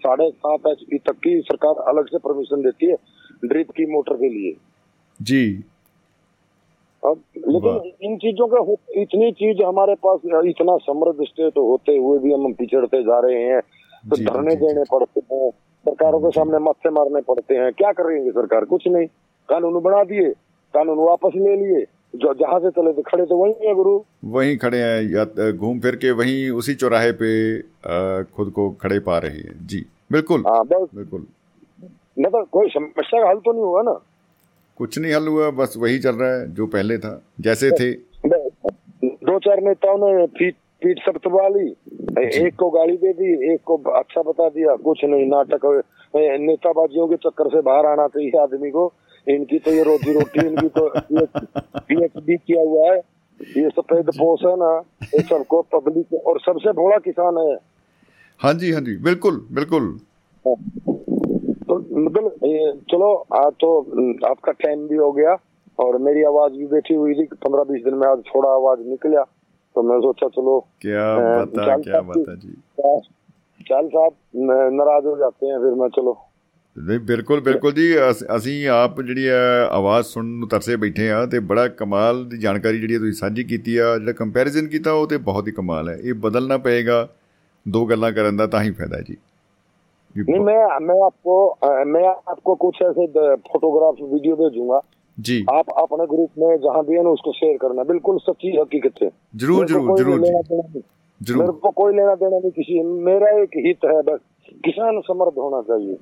साढ़े 0.01 0.31
सात 0.33 0.67
एच 0.69 0.83
पी 0.91 0.99
तक 0.99 1.17
की 1.19 1.41
सरकार 1.43 1.83
अलग 1.89 2.09
से 2.09 2.19
परमिशन 2.19 2.63
देती 2.63 2.87
है 2.87 2.97
ड्रिप 3.45 3.71
की 3.71 3.87
मोटर 3.87 4.17
के 4.17 4.29
लिए। 4.29 4.55
जी। 5.21 5.45
अब 7.03 7.21
लेकिन 7.39 7.93
इन 8.03 8.17
चीज़ों 8.19 8.47
का 8.49 8.61
इतनी 9.01 9.31
चीज़ 9.33 9.63
हमारे 9.63 9.95
पास 10.07 10.21
इतना 10.47 10.77
समृद्ध 10.83 11.25
स्टेट 11.25 11.59
होते 11.59 11.97
हुए 11.97 12.19
भी 12.19 12.33
हम 12.33 12.53
पिछड़ते 12.53 13.03
जा 13.03 13.19
रहे 13.21 13.43
हैं 13.45 13.61
तो 14.05 14.17
धरने। 14.17 14.55
देने 14.57 14.83
पड़ते 14.93 15.21
हैं 15.33 15.51
सरकारों 15.51 16.21
के 16.21 16.31
सामने 16.31 16.59
मत्थे 16.61 16.91
मारने 16.91 17.21
पड़ते 17.23 17.55
हैं 17.55 17.73
क्या 17.73 17.93
करेंगे 17.93 18.31
सरकार? 18.31 18.65
कुछ 18.65 18.87
नहीं। 18.89 19.07
कानून 19.49 19.81
बना 19.83 20.03
दिए। 20.05 20.33
कानून 20.75 20.99
वापस 20.99 21.37
ले 21.37 21.57
लिए। 21.57 21.85
जो 22.15 22.33
जहाँ 22.35 22.59
से 22.61 22.71
चले 22.71 22.93
थे 22.93 23.03
खड़े 23.03 23.25
तो 23.27 23.37
वही 23.37 23.67
है 23.67 23.75
गुरु। 23.75 23.99
वहीं 24.33 24.57
खड़े 24.59 24.79
हैं 24.79 25.03
या 25.11 25.51
घूम 25.53 25.81
फिर 25.81 25.97
के 25.97 26.11
वहीं 26.11 26.51
उसी 26.53 26.75
चौराहे 26.75 27.11
पे 27.21 27.31
खुद 28.37 28.51
को 28.51 28.69
खड़े 28.83 28.99
पा 29.01 29.19
रहे 29.19 29.39
हैं। 29.39 29.67
जी 29.67 29.85
बिल्कुल। 30.13 30.45
हाँ 30.47 30.65
बस। 30.67 30.89
बिल्कुल। 30.95 31.27
नहीं 32.19 32.31
तो 32.33 32.43
कोई 32.53 32.69
समस्या 32.69 33.23
का 33.23 33.29
हल 33.29 33.39
तो 33.39 33.53
नहीं 33.53 33.63
हुआ 33.63 33.83
ना? 33.83 33.99
कुछ 34.81 34.99
नहीं 34.99 35.13
हल 35.13 35.27
हुआ 35.29 35.51
बस 35.53 35.75
वही 35.79 35.99
चल 35.99 36.15
रहा 36.15 36.31
है 36.31 36.55
जो 36.55 36.67
पहले 36.69 36.99
था 36.99 37.21
जैसे 37.41 37.71
थे। 37.71 37.93
दो 39.05 39.39
चार 39.39 39.61
नेताओं 39.63 39.99
ने 39.99 40.27
पीठ 40.29 40.55
पीठ 40.83 40.99
सब 41.07 41.17
दबा 41.27 41.47
ली। 41.49 41.69
एक 42.39 42.55
को 42.57 42.71
गाली 42.71 42.97
दे 42.97 43.13
दी 43.13 43.53
एक 43.53 43.61
को 43.65 43.77
अच्छा 43.99 44.23
बता 44.23 44.49
दिया 44.49 44.75
कुछ 44.85 45.05
नहीं 45.05 45.27
नाटक 45.27 45.65
नेताबाजियों 46.15 47.07
के 47.09 47.17
चक्कर 47.19 47.49
से 47.49 47.61
बाहर 47.61 47.87
आना 47.87 48.07
चाहिए 48.09 48.41
आदमी 48.41 48.71
को। 48.71 48.87
इनकी 49.29 49.59
तो 49.59 49.71
ये 49.71 49.83
रोजी 49.85 50.13
रोटी 50.13 50.47
इनकी 50.47 50.69
तो 50.69 50.89
पीएचडी 50.99 52.37
किया 52.37 52.61
हुआ 52.61 52.93
है। 52.93 52.99
ये 53.41 53.69
सफ़ेद 53.71 54.11
पोष 54.11 54.45
है 54.45 54.55
ना 54.57 54.71
ये 55.15 55.23
सबको 55.23 55.61
पब्लिक 55.75 56.15
और 56.27 56.41
सबसे 56.41 56.73
भोला 56.75 56.97
किसान 57.05 57.39
है। 57.39 57.57
हाँ 58.41 58.53
जी 58.55 58.73
हाँ 58.73 58.81
जी 58.81 58.97
बिल्कुल 59.05 59.41
बिल्कुल। 59.53 59.91
तो 60.45 61.77
मतलब 61.99 62.31
चलो 62.91 63.15
आज 63.37 63.53
तो 63.61 63.71
आपका 64.27 64.53
टाइम 64.65 64.87
भी 64.89 64.97
हो 64.97 65.11
गया 65.13 65.37
और 65.79 65.99
मेरी 65.99 66.23
आवाज़ 66.25 66.53
भी 66.53 66.67
बैठी 66.67 66.95
हुई 66.95 67.15
थी 67.15 67.25
पंद्रह 67.35 67.65
बीस 67.73 67.85
दिन 67.85 67.95
में 67.95 68.07
आज 68.09 68.23
थोड़ा 68.29 68.51
आवाज़ 68.51 68.81
निकला। 68.89 69.23
तो 69.77 69.83
मैं 69.83 69.99
सोचा 70.01 70.29
चलो 70.29 70.59
क्या 70.83 71.05
बता 71.19 71.77
क्या 71.79 72.01
बता 72.03 72.35
जी। 72.35 72.55
चाल 73.61 73.89
साहब 73.89 74.13
नाराज़ 74.75 75.07
हो 75.07 75.17
जाते 75.17 75.47
हैं 75.47 75.59
फिर 75.59 75.75
मैं 75.81 75.89
चलो 75.97 76.13
ਨਹੀਂ 76.78 77.00
ਬਿਲਕੁਲ 77.02 77.40
ਬਿਲਕੁਲ 77.42 77.74
ਜੀ 77.74 77.84
ਅਸ- 78.00 78.26
ਅਸੀਂ 78.38 78.56
ਆਪ 78.70 79.02
ਜਿਹੜੀ 79.02 79.26
ਆ 79.28 79.40
ਆਵਾਜ਼ 79.72 80.06
ਸੁਣਨ 80.08 80.30
ਨੂੰ 80.40 80.48
ਤਰਸੇ 80.50 80.76
ਬੈਠੇ 80.76 81.10
ਆ 81.12 81.26
ਤੇ 81.26 81.40
ਬੜਾ 81.52 81.68
ਕਮਾਲ 81.74 82.24
ਦੀ 82.26 82.38
ਜਾਣਕਾਰੀ 82.38 82.80
ਜਿਹੜੀ 82.80 82.98
ਤੁਸੀਂ 82.98 83.14
ਸਾਂਝੀ 83.14 83.44
ਕੀਤੀ 83.44 83.76
ਆ 83.78 83.98
ਜਿਹੜਾ 83.98 84.14
ਕੰਪੈਰੀਜ਼ਨ 84.14 84.68
ਕੀਤਾ 84.68 84.92
ਉਹ 84.94 85.08
ਤੇ 85.08 85.18
ਬਹੁਤ 85.28 85.48
ਹੀ 85.48 85.52
ਕਮਾਲ 85.52 85.90
ਹੈ 85.90 85.96
ਇਹ 85.96 86.14
ਬਦਲਣਾ 86.22 86.58
ਪਏਗਾ 86.60 87.08
ਦੋ 87.66 87.86
ਗੱਲਾਂ 87.86 88.12
ਕਰਨ 88.12 88.38
ਦਾ 88.38 88.48
ਤਾਂ 88.48 88.62
ਹੀ 88.64 88.72
ਫਾਇਦਾ 88.72 88.98
ਹੈ 88.98 89.02
ਜੀ 89.04 89.16
ਵੀ 90.16 90.24
नहीं 90.26 90.42
मैं 90.42 90.56
मैं 90.84 90.96
आपको 91.04 91.36
अ, 91.60 91.70
मैं 91.88 92.02
आपको 92.32 92.54
कुछ 92.58 92.82
ऐसे 92.84 93.06
फोटोग्राफ 93.48 94.02
वीडियो 94.10 94.36
भेजूंगा 94.36 94.82
जी 95.18 95.38
आप 95.54 95.72
अपने 95.78 96.06
ग्रुप 96.12 96.36
में 96.38 96.52
जहाँ 96.62 96.84
भी 96.84 96.98
है 96.98 97.02
ना 97.04 97.14
उसको 97.14 97.34
शेयर 97.36 97.56
करना 97.58 97.86
बिल्कुल 97.88 98.20
सच्ची 98.24 98.52
हकीकत 98.56 99.02
है 99.04 99.10
जरूर 99.36 99.64
मेरे 99.64 99.68
को 99.68 99.72
जरूर 99.72 99.88
कोई 99.90 100.04
जरूर 100.04 100.20
लेना 100.22 100.42
जी 100.42 100.50
देना 100.52 100.68
नहीं। 100.68 100.82
मेरे 100.82 101.32
जरूर 101.32 101.56
को 101.64 101.72
कोई 101.76 101.96
लेना 101.96 102.14
देना 102.20 102.40
नहीं 102.40 102.52
किसी 102.54 102.78
मेरा 103.08 103.32
एक 103.40 103.58
हित 103.64 103.88
है 103.88 103.98
बस 104.04 104.22
किसान 104.53 105.01
समृद्ध 105.01 105.39
होना 105.39 105.63
चाहिए। 105.63 105.99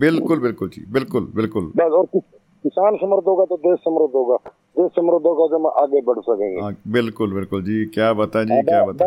बिल्कुल 0.00 0.40
बिल्कुल 0.40 0.68
जी 0.68 0.92
बिल्कुल 0.92 1.32
बिल्कुल। 1.36 1.72
बस 1.76 1.92
और 1.92 2.06
किस- 2.06 2.34
किसान 2.62 2.96
समृद्ध 2.96 3.24
होगा 3.24 3.44
तो 3.44 3.56
देश 3.56 3.78
समृद्ध 3.78 4.12
होगा। 4.14 4.36
देश 4.78 4.90
समृद्ध 4.96 5.26
होगा 5.26 5.46
तो 5.46 5.58
हम 5.58 5.66
आगे 5.66 6.00
बढ़ 6.00 6.18
सकेंगे। 6.18 6.60
हाँ 6.60 6.76
बिल्कुल 6.88 7.32
बिल्कुल 7.32 7.62
जी 7.62 7.84
क्या 7.84 8.12
बता 8.12 8.44
जी 8.44 8.62
क्या 8.62 8.84
बता 8.84 9.06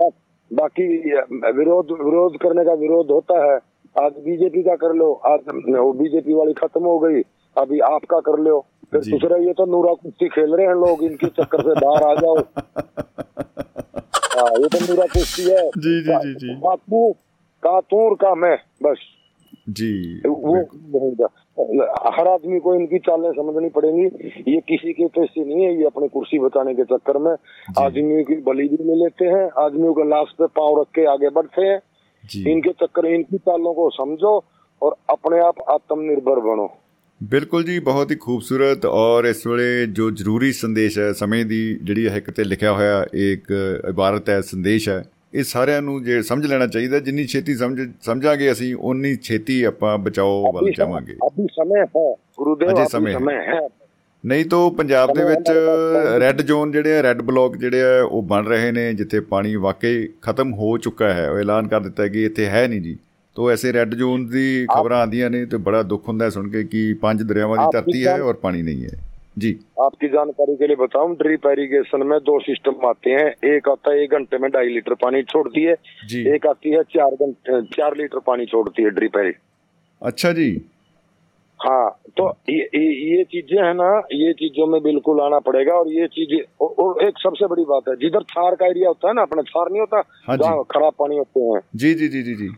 बा- 0.00 0.14
बाकी 0.52 0.98
विरोध 1.58 1.86
विरोध 1.90 2.36
करने 2.36 2.64
का 2.64 2.72
विरोध 2.72 3.10
होता 3.10 3.52
है। 3.52 3.58
आज 4.04 4.12
बीजेपी 4.12 4.62
का 4.62 4.76
कर 4.76 4.94
लो 4.94 5.12
आज 5.12 5.40
वो 5.78 5.92
बीजेपी 5.92 6.32
वाली 6.32 6.52
खत्म 6.52 6.84
हो 6.84 6.98
गई 6.98 7.22
अभी 7.58 7.78
आपका 7.78 8.20
कर 8.20 8.38
लो। 8.38 8.64
फिर। 8.92 9.00
दूसरा 9.00 9.36
ये 9.36 9.52
तो 9.52 9.66
नूरा 9.66 9.94
कुश्ती 9.94 10.28
खेल 10.28 10.54
रहे 10.54 10.66
हैं 10.66 10.74
लोग 10.74 11.04
इनके 11.04 11.26
चक्कर 11.26 11.60
से 11.60 11.86
बाहर 11.86 12.02
आ 12.02 12.14
जाओ। 12.14 12.36
हाँ 14.38 14.50
ये 14.50 14.66
तो 14.66 14.92
नूरा 14.92 15.06
कुश्ती 15.06 15.42
है। 15.42 15.68
जी 15.68 16.02
जी 16.02 16.12
जी 16.12 16.34
जी। 16.34 16.54
का 16.54 16.74
तू 17.57 17.69
का 17.69 17.79
तू 17.79 17.99
और 17.99 18.15
का 18.15 18.35
मैं 18.35 18.57
बस 18.83 18.97
जी 19.69 20.21
वो 20.27 20.55
रहेगा। 20.95 21.27
हर 22.17 22.27
आदमी 22.27 22.59
को 22.59 22.75
इनकी 22.75 22.99
चालें 22.99 23.31
समझनी 23.31 23.69
पड़ेंगी 23.69 24.05
ये 24.51 24.61
किसी 24.61 24.93
के 24.93 25.07
पैसे 25.07 25.45
नहीं 25.45 25.65
है 25.65 25.77
ये 25.77 25.83
अपनी 25.83 26.07
कुर्सी 26.07 26.39
बचाने 26.39 26.73
के 26.73 26.83
चक्कर 26.83 27.17
में 27.17 27.35
आदमी 27.79 28.23
की 28.23 28.35
बलि 28.35 28.67
भी 28.67 28.83
ले 28.83 28.95
लेते 28.95 29.25
हैं 29.25 29.49
आदमियों 29.65 29.93
के 29.93 30.09
लाश 30.09 30.27
पे 30.37 30.47
पांव 30.47 30.81
रख 30.81 30.87
के 30.87 31.05
आगे 31.05 31.29
बढ़ते 31.29 31.61
हैं 31.61 31.79
जी 32.23 32.51
इनके 32.51 32.69
चक्कर 32.69 33.05
इनकी 33.05 33.37
चालों 33.37 33.73
को 33.73 33.89
समझो 33.89 34.43
और 34.81 34.95
अपने 35.09 35.39
आप 35.39 35.55
आत्मनिर्भर 35.69 36.39
बनो 36.39 36.69
ਬਿਲਕੁਲ 37.23 37.63
ਜੀ 37.63 37.79
ਬਹੁਤ 37.79 38.11
ਹੀ 38.11 38.15
ਖੂਬਸੂਰਤ 38.15 38.85
ਔਰ 38.85 39.25
ਇਸ 39.25 39.47
ਵੇਲੇ 39.47 39.85
ਜੋ 39.85 40.11
ਜ਼ਰੂਰੀ 40.11 40.51
ਸੰਦੇਸ਼ 40.51 40.99
ਹੈ 40.99 41.13
ਸਮੇਂ 41.13 41.45
ਦੀ 41.45 41.79
ਜਿਹੜੀ 41.83 42.07
ਹੈ 42.07 42.19
ਕਿਤੇ 42.19 42.43
ਲਿਖਿਆ 42.43 42.73
ਹੋਇਆ 42.73 43.05
ਇੱਕ 43.13 43.51
ਇਬਾਰਤ 43.89 44.29
ਹੈ 44.29 44.41
ਸੰਦੇਸ਼ 44.41 44.89
ਹੈ 44.89 45.03
ਇਹ 45.34 45.44
ਸਾਰਿਆਂ 45.44 45.82
ਨੂੰ 45.82 46.02
ਜੇ 46.04 46.22
ਸਮਝ 46.22 46.46
ਲੈਣਾ 46.46 46.66
ਚਾਹੀਦਾ 46.66 46.98
ਜਿੰਨੀ 46.98 47.24
ਛੇਤੀ 47.26 47.54
ਸਮਝ 47.54 47.88
ਸਮਝਾਂਗੇ 48.02 48.52
ਅਸੀਂ 48.52 48.74
ਉਨੀ 48.74 49.16
ਛੇਤੀ 49.16 49.62
ਆਪਾਂ 49.62 49.98
ਬਚਾਓ 49.98 50.52
ਵੱਲ 50.52 50.70
ਜਾਵਾਂਗੇ। 50.78 51.16
ਅਭੀ 51.26 51.46
ਸਮੇਂ 51.46 51.80
ਹੈ 51.80 52.14
ਗੁਰੂਦੇਵ 52.38 52.84
ਸਮੇਂ 52.84 53.14
ਹੈ। 53.14 53.68
ਨਹੀਂ 54.24 54.44
ਤਾਂ 54.44 54.70
ਪੰਜਾਬ 54.70 55.12
ਦੇ 55.14 55.24
ਵਿੱਚ 55.24 55.50
ਰੈੱਡ 56.20 56.40
ਜ਼ੋਨ 56.42 56.72
ਜਿਹੜੇ 56.72 56.98
ਆ 56.98 57.02
ਰੈੱਡ 57.02 57.22
ਬਲਾਕ 57.22 57.56
ਜਿਹੜੇ 57.56 57.82
ਆ 57.82 58.02
ਉਹ 58.02 58.22
ਬਣ 58.22 58.46
ਰਹੇ 58.46 58.70
ਨੇ 58.72 58.92
ਜਿੱਥੇ 58.92 59.20
ਪਾਣੀ 59.20 59.54
ਵਾਕਈ 59.56 60.08
ਖਤਮ 60.22 60.54
ਹੋ 60.54 60.78
ਚੁੱਕਾ 60.78 61.12
ਹੈ। 61.12 61.30
ਉਹ 61.30 61.38
ਐਲਾਨ 61.38 61.68
ਕਰ 61.68 61.80
ਦਿੱਤਾ 61.80 62.06
ਕਿ 62.08 62.24
ਇੱਥੇ 62.24 62.46
ਹੈ 62.46 62.66
ਨਹੀਂ 62.68 62.80
ਜੀ। 62.80 62.96
ਤੋਂ 63.34 63.50
ਐਸੇ 63.50 63.72
ਰੈੱਡ 63.72 63.94
ਜ਼ੋਨ 63.94 64.26
ਦੀ 64.26 64.66
ਖਬਰਾਂ 64.66 65.00
ਆਉਂਦੀਆਂ 65.00 65.30
ਨੇ 65.30 65.44
ਤੇ 65.46 65.56
ਬੜਾ 65.56 65.82
ਦੁੱਖ 65.82 66.08
ਹੁੰਦਾ 66.08 66.30
ਸੁਣ 66.30 66.48
ਕੇ 66.48 66.64
ਕਿ 66.64 66.92
ਪੰਜ 66.94 67.22
ਦਰਿਆਵਾਂ 67.22 67.56
ਦੀ 67.56 67.70
ਧਰਤੀ 67.72 68.06
ਹੈ 68.06 68.20
ਔਰ 68.22 68.34
ਪਾਣੀ 68.34 68.62
ਨਹੀਂ 68.62 68.84
ਹੈ। 68.84 68.98
ਜੀ 69.38 69.50
आपकी 69.80 70.08
जानकारी 70.08 70.54
के 70.56 70.66
लिए 70.66 70.76
बताऊँ 70.76 71.14
ड्रिप 71.16 71.46
एरीगेशन 71.46 72.02
में 72.06 72.18
दो 72.20 72.38
सिस्टम 72.40 72.86
आते 72.86 73.10
हैं। 73.10 73.28
एक 73.50 73.68
आता 73.68 73.92
है 73.92 74.02
एक 74.02 74.12
घंटे 74.12 74.38
में 74.38 74.50
ढाई 74.50 74.68
लीटर 74.68 74.94
पानी 75.02 75.22
छोड़ती 75.24 75.62
है 75.64 75.74
जी। 76.08 76.22
एक 76.34 76.46
आती 76.46 76.70
है 76.70 76.82
चार 76.94 77.14
घंटे 77.16 77.60
चार 77.74 77.96
लीटर 77.96 78.18
पानी 78.26 78.46
छोड़ती 78.46 78.82
है 78.82 78.90
ड्रिप 78.90 79.16
एरी 79.16 79.32
अच्छा 80.02 80.32
जी। 80.32 80.48
हाँ 81.60 81.86
तो 82.16 82.26
ये 82.48 82.64
ये, 82.74 83.22
चीज़ें 83.24 83.62
है 83.62 83.72
ना 83.74 83.88
ये 84.14 84.32
चीज़ों 84.34 84.66
में 84.66 84.80
बिल्कुल 84.82 85.20
आना 85.20 85.38
पड़ेगा 85.46 85.74
और 85.74 85.88
ये 85.92 86.06
चीज़ 86.08 86.34
और, 86.60 86.68
और 86.68 87.02
एक 87.04 87.18
सबसे 87.18 87.46
बड़ी 87.46 87.64
बात 87.64 87.88
है 87.88 87.96
जिधर 87.96 88.22
थार 88.32 88.54
का 88.54 88.66
एरिया 88.66 88.88
होता 88.88 89.08
है 89.08 89.14
ना 89.14 89.22
अपना 89.22 89.42
थार 89.50 89.70
नहीं 89.70 89.80
होता 89.80 90.02
हाँ 90.26 90.36
जहाँ 90.36 90.62
खराब 90.70 90.92
पानी 90.98 91.16
होते 91.16 91.40
हैं। 91.40 91.60
जी 91.76 91.92
जी 91.94 92.08
जी 92.08 92.22
जी 92.22 92.34
जी। 92.34 92.48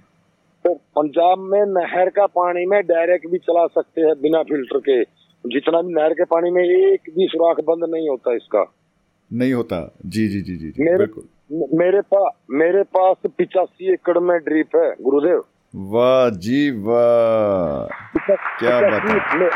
तो 0.65 0.75
पंजाब 0.97 1.39
में 1.53 1.63
नहर 1.69 2.09
का 2.11 2.27
पानी 2.35 2.65
में 2.67 2.81
डायरेक्ट 2.87 3.27
भी 3.31 3.39
चला 3.41 3.67
सकते 3.75 4.01
हैं 4.01 4.21
बिना 4.23 4.43
फ़िल्टर 4.43 4.79
के। 4.89 5.03
जितना 5.47 5.83
भी 5.83 5.95
नहर 5.95 6.13
के 6.13 6.25
पानी 6.25 6.51
में 6.51 6.65
एक 6.65 7.01
भी 7.11 7.27
सुराख 7.27 7.57
बंद 7.61 7.91
नहीं 7.95 8.09
होता 8.09 8.35
इसका। 8.35 8.73
नहीं 9.33 9.53
होता। 9.53 9.97
जी 10.07 10.29
जी 10.29 10.41
जी 10.41 10.57
जी 10.57 10.71
जी 10.71 10.83
मेरे 10.83 10.99
बिल्कुल। 10.99 11.25
मेरे 11.79 12.01
पास 12.01 12.33
मेरे 12.51 12.83
पास 12.83 13.17
पिचासी 13.39 13.93
एकड़ 13.93 14.19
में 14.19 14.39
ड्रीप 14.39 14.77
है 14.77 14.95
गुरुदेव। 15.01 15.45
वाह 15.77 16.31
जी 16.31 16.71
वाह। 16.71 18.09
क्या 18.59 18.81
बात 18.81 19.03
है। 19.03 19.51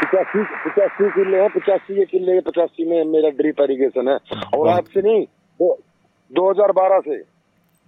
पिचासी 0.00 0.44
पिचासी 0.44 1.08
किले 1.10 1.40
हैं 1.40 1.50
पिचासी 1.50 2.04
किले 2.04 2.40
पचासी 2.40 2.90
में 2.90 3.04
मेरा 3.04 3.28
ड्रिप 3.28 3.60
एरीगेशन 3.60 4.08
है। 4.08 4.38
और। 4.58 4.68
आज 4.68 4.82
से 4.84 5.02
नहीं 5.02 5.24
दो, 5.24 5.78
2012 6.32 7.00
से। 7.00 7.22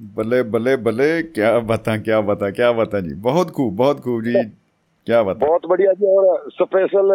बल्ले 0.03 0.43
बल्ले 0.43 0.77
बल्ले 0.77 1.23
क्या 1.23 1.59
बता 1.59 1.97
क्या 1.99 2.21
बता 2.21 2.51
क्या 2.51 2.73
बता 2.73 3.01
जी। 3.01 3.15
बहुत 3.15 3.51
खूब 3.51 3.77
बहुत 3.77 4.01
खूब 4.01 4.23
जी। 4.23 4.64
क्या 5.07 5.23
बात 5.23 5.37
बहुत 5.37 5.67
बढ़िया 5.69 5.93
जी 5.93 6.07
और 6.07 6.51
स्पेशल 6.53 7.09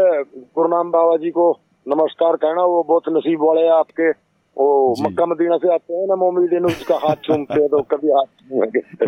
गुरुनाम 0.56 0.92
बाबा 0.92 1.18
जी 1.18 1.30
को 1.30 1.52
नमस्कार 1.88 2.36
कहना 2.36 2.64
वो 2.64 2.84
बहुत 2.84 3.04
नसीब 3.10 3.40
वाले 3.42 3.62
हैं 3.62 3.72
आपके। 3.72 4.10
वो 4.58 4.96
मक्का 5.02 5.26
मदीना 5.26 5.58
से 5.58 5.74
आते 5.74 5.94
हैं 5.94 6.08
ना 6.08 6.16
मोमिन 6.16 6.66
उसका 6.66 6.96
हाथ 6.96 7.16
चूमते 7.16 7.60
हैं 7.60 7.68
तो 7.70 7.82
कभी 7.82 8.12
हाथ 8.12 8.28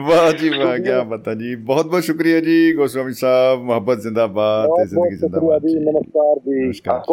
वाह 0.10 0.32
जी 0.32 0.50
वाह 0.50 0.78
क्या 0.78 1.02
बता 1.04 1.34
जी। 1.34 1.56
बहुत 1.56 1.86
बहुत 1.86 2.04
शुक्रिया 2.04 2.40
जी 2.40 2.74
गोस्वामी 2.74 3.14
साहब 3.14 3.64
मोहब्बत 3.64 3.98
जिंदाबाद 3.98 4.70
शुक्रिया 4.70 5.18
जिंदाबाद 5.18 5.62
जी 5.62 5.74
जी। 5.74 5.86
नमस्कार 5.86 6.36
जी। 6.40 6.66
नमस्कार 6.66 6.96
हाँ, 6.96 7.04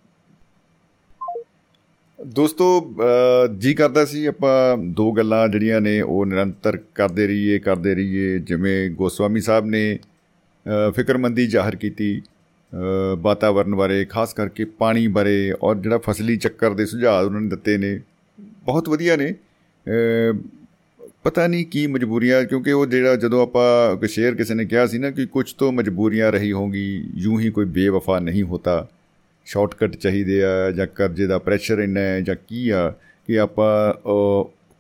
ਦੋਸਤੋ 2.27 2.95
ਅ, 3.01 3.47
ਜੀ 3.59 3.75
ਕਰਦਾ 3.75 4.05
ਸੀ 4.05 4.27
ਆਪਾਂ 4.27 4.79
ਦੋ 4.79 5.13
ਗੱਲਾਂ 5.13 5.49
ਜਿਹੜੀਆਂ 5.49 5.81
ਨੇ 5.81 6.01
ਉਹ 6.01 6.27
ਨਿਰੰਤਰ 6.27 6.79
ਕਰਦੇ 6.95 7.27
ਰਹੀਏ 7.27 7.59
ਕਰਦੇ 7.59 7.95
ਰਹੀਏ। 7.95 8.39
ਜਿਵੇਂ 8.39 8.91
ਗੋਸਵਾਮੀ 8.91 9.41
ਸਾਹਿਬ 9.41 9.67
ਨੇ 9.67 9.99
ਅ, 9.99 10.91
ਫਿਕਰਮੰਦੀ 10.91 11.47
ਜ਼ਾਹਰ 11.47 11.77
ਕੀਤੀ 11.77 12.21
ਅ, 12.21 13.17
ਵਾਤਾਵਰਣ 13.19 13.75
ਬਾਰੇ 13.75 14.05
ਖਾਸ 14.05 14.35
ਕਰਕੇ 14.35 14.65
ਪਾਣੀ 14.65 15.07
ਬਾਰੇ 15.07 15.53
ਔਰ 15.63 15.77
ਜਿਹੜਾ 15.77 15.99
ਫਸਲੀ 15.99 16.37
ਚੱਕਰ 16.37 16.75
ਦੇ 16.75 16.87
ਸੁਝਾਅ 16.87 17.25
ਉਹਨਾਂ 17.25 17.41
ਨੇ 17.41 17.49
ਦਿੱਤੇ 17.49 17.79
ਨੇ। 17.79 18.01
ਬਹੁਤ 18.65 18.89
ਵਧੀਆ 18.89 19.17
ਨੇ। 19.17 19.35
ਅ, 19.87 20.37
ਪਤਾ 21.25 21.47
ਨਹੀਂ 21.47 21.67
ਕੀ 21.67 21.87
ਮਜਬੂਰੀਆਂ 21.87 22.45
ਕਿਉਂਕਿ 22.45 22.73
ਉਹ 22.73 22.87
ਜਿਹੜਾ 22.87 23.17
ਜਦੋਂ 23.17 23.43
ਆਪਾਂ 23.43 23.97
ਕੋਈ 23.97 24.09
ਸ਼ੇਰ 24.09 24.35
ਕਿਸੇ 24.35 24.55
ਨੇ 24.55 24.65
ਕਿਹਾ 24.65 24.87
ਸੀ 24.87 24.99
ਨਾ 24.99 25.11
ਕਿ 25.11 25.27
ਕੁਝ 25.27 25.53
ਤੋਂ 25.53 25.73
ਮਜਬੂਰੀਆਂ 25.73 26.33
ਰਹੀ 26.33 26.53
ਹੋਗੀ 26.53 27.11
ਯੂੰ 27.15 27.41
ਹੀ 27.41 27.51
ਕੋਈ 27.51 27.65
ਬੇਵਫਾ 27.65 28.19
ਨਹੀਂ 28.19 28.43
ਹੋਤਾ। 28.43 28.89
ਸ਼ਾਰਟਕਟ 29.47 29.97
ਚਾਹੀਦੇ 29.97 30.43
ਆ 30.45 30.71
ਜਾਂ 30.71 30.87
ਕਰਜ਼ੇ 30.87 31.27
ਦਾ 31.27 31.39
ਪ੍ਰੈਸ਼ਰ 31.39 31.79
ਇੰਨਾ 31.79 32.01
ਹੈ 32.01 32.21
ਜਾਂ 32.21 32.37
ਕੀ 32.49 32.69
ਆ 32.71 32.93
ਕਿ 33.29 33.39
ਆਪਾਂ 33.41 33.95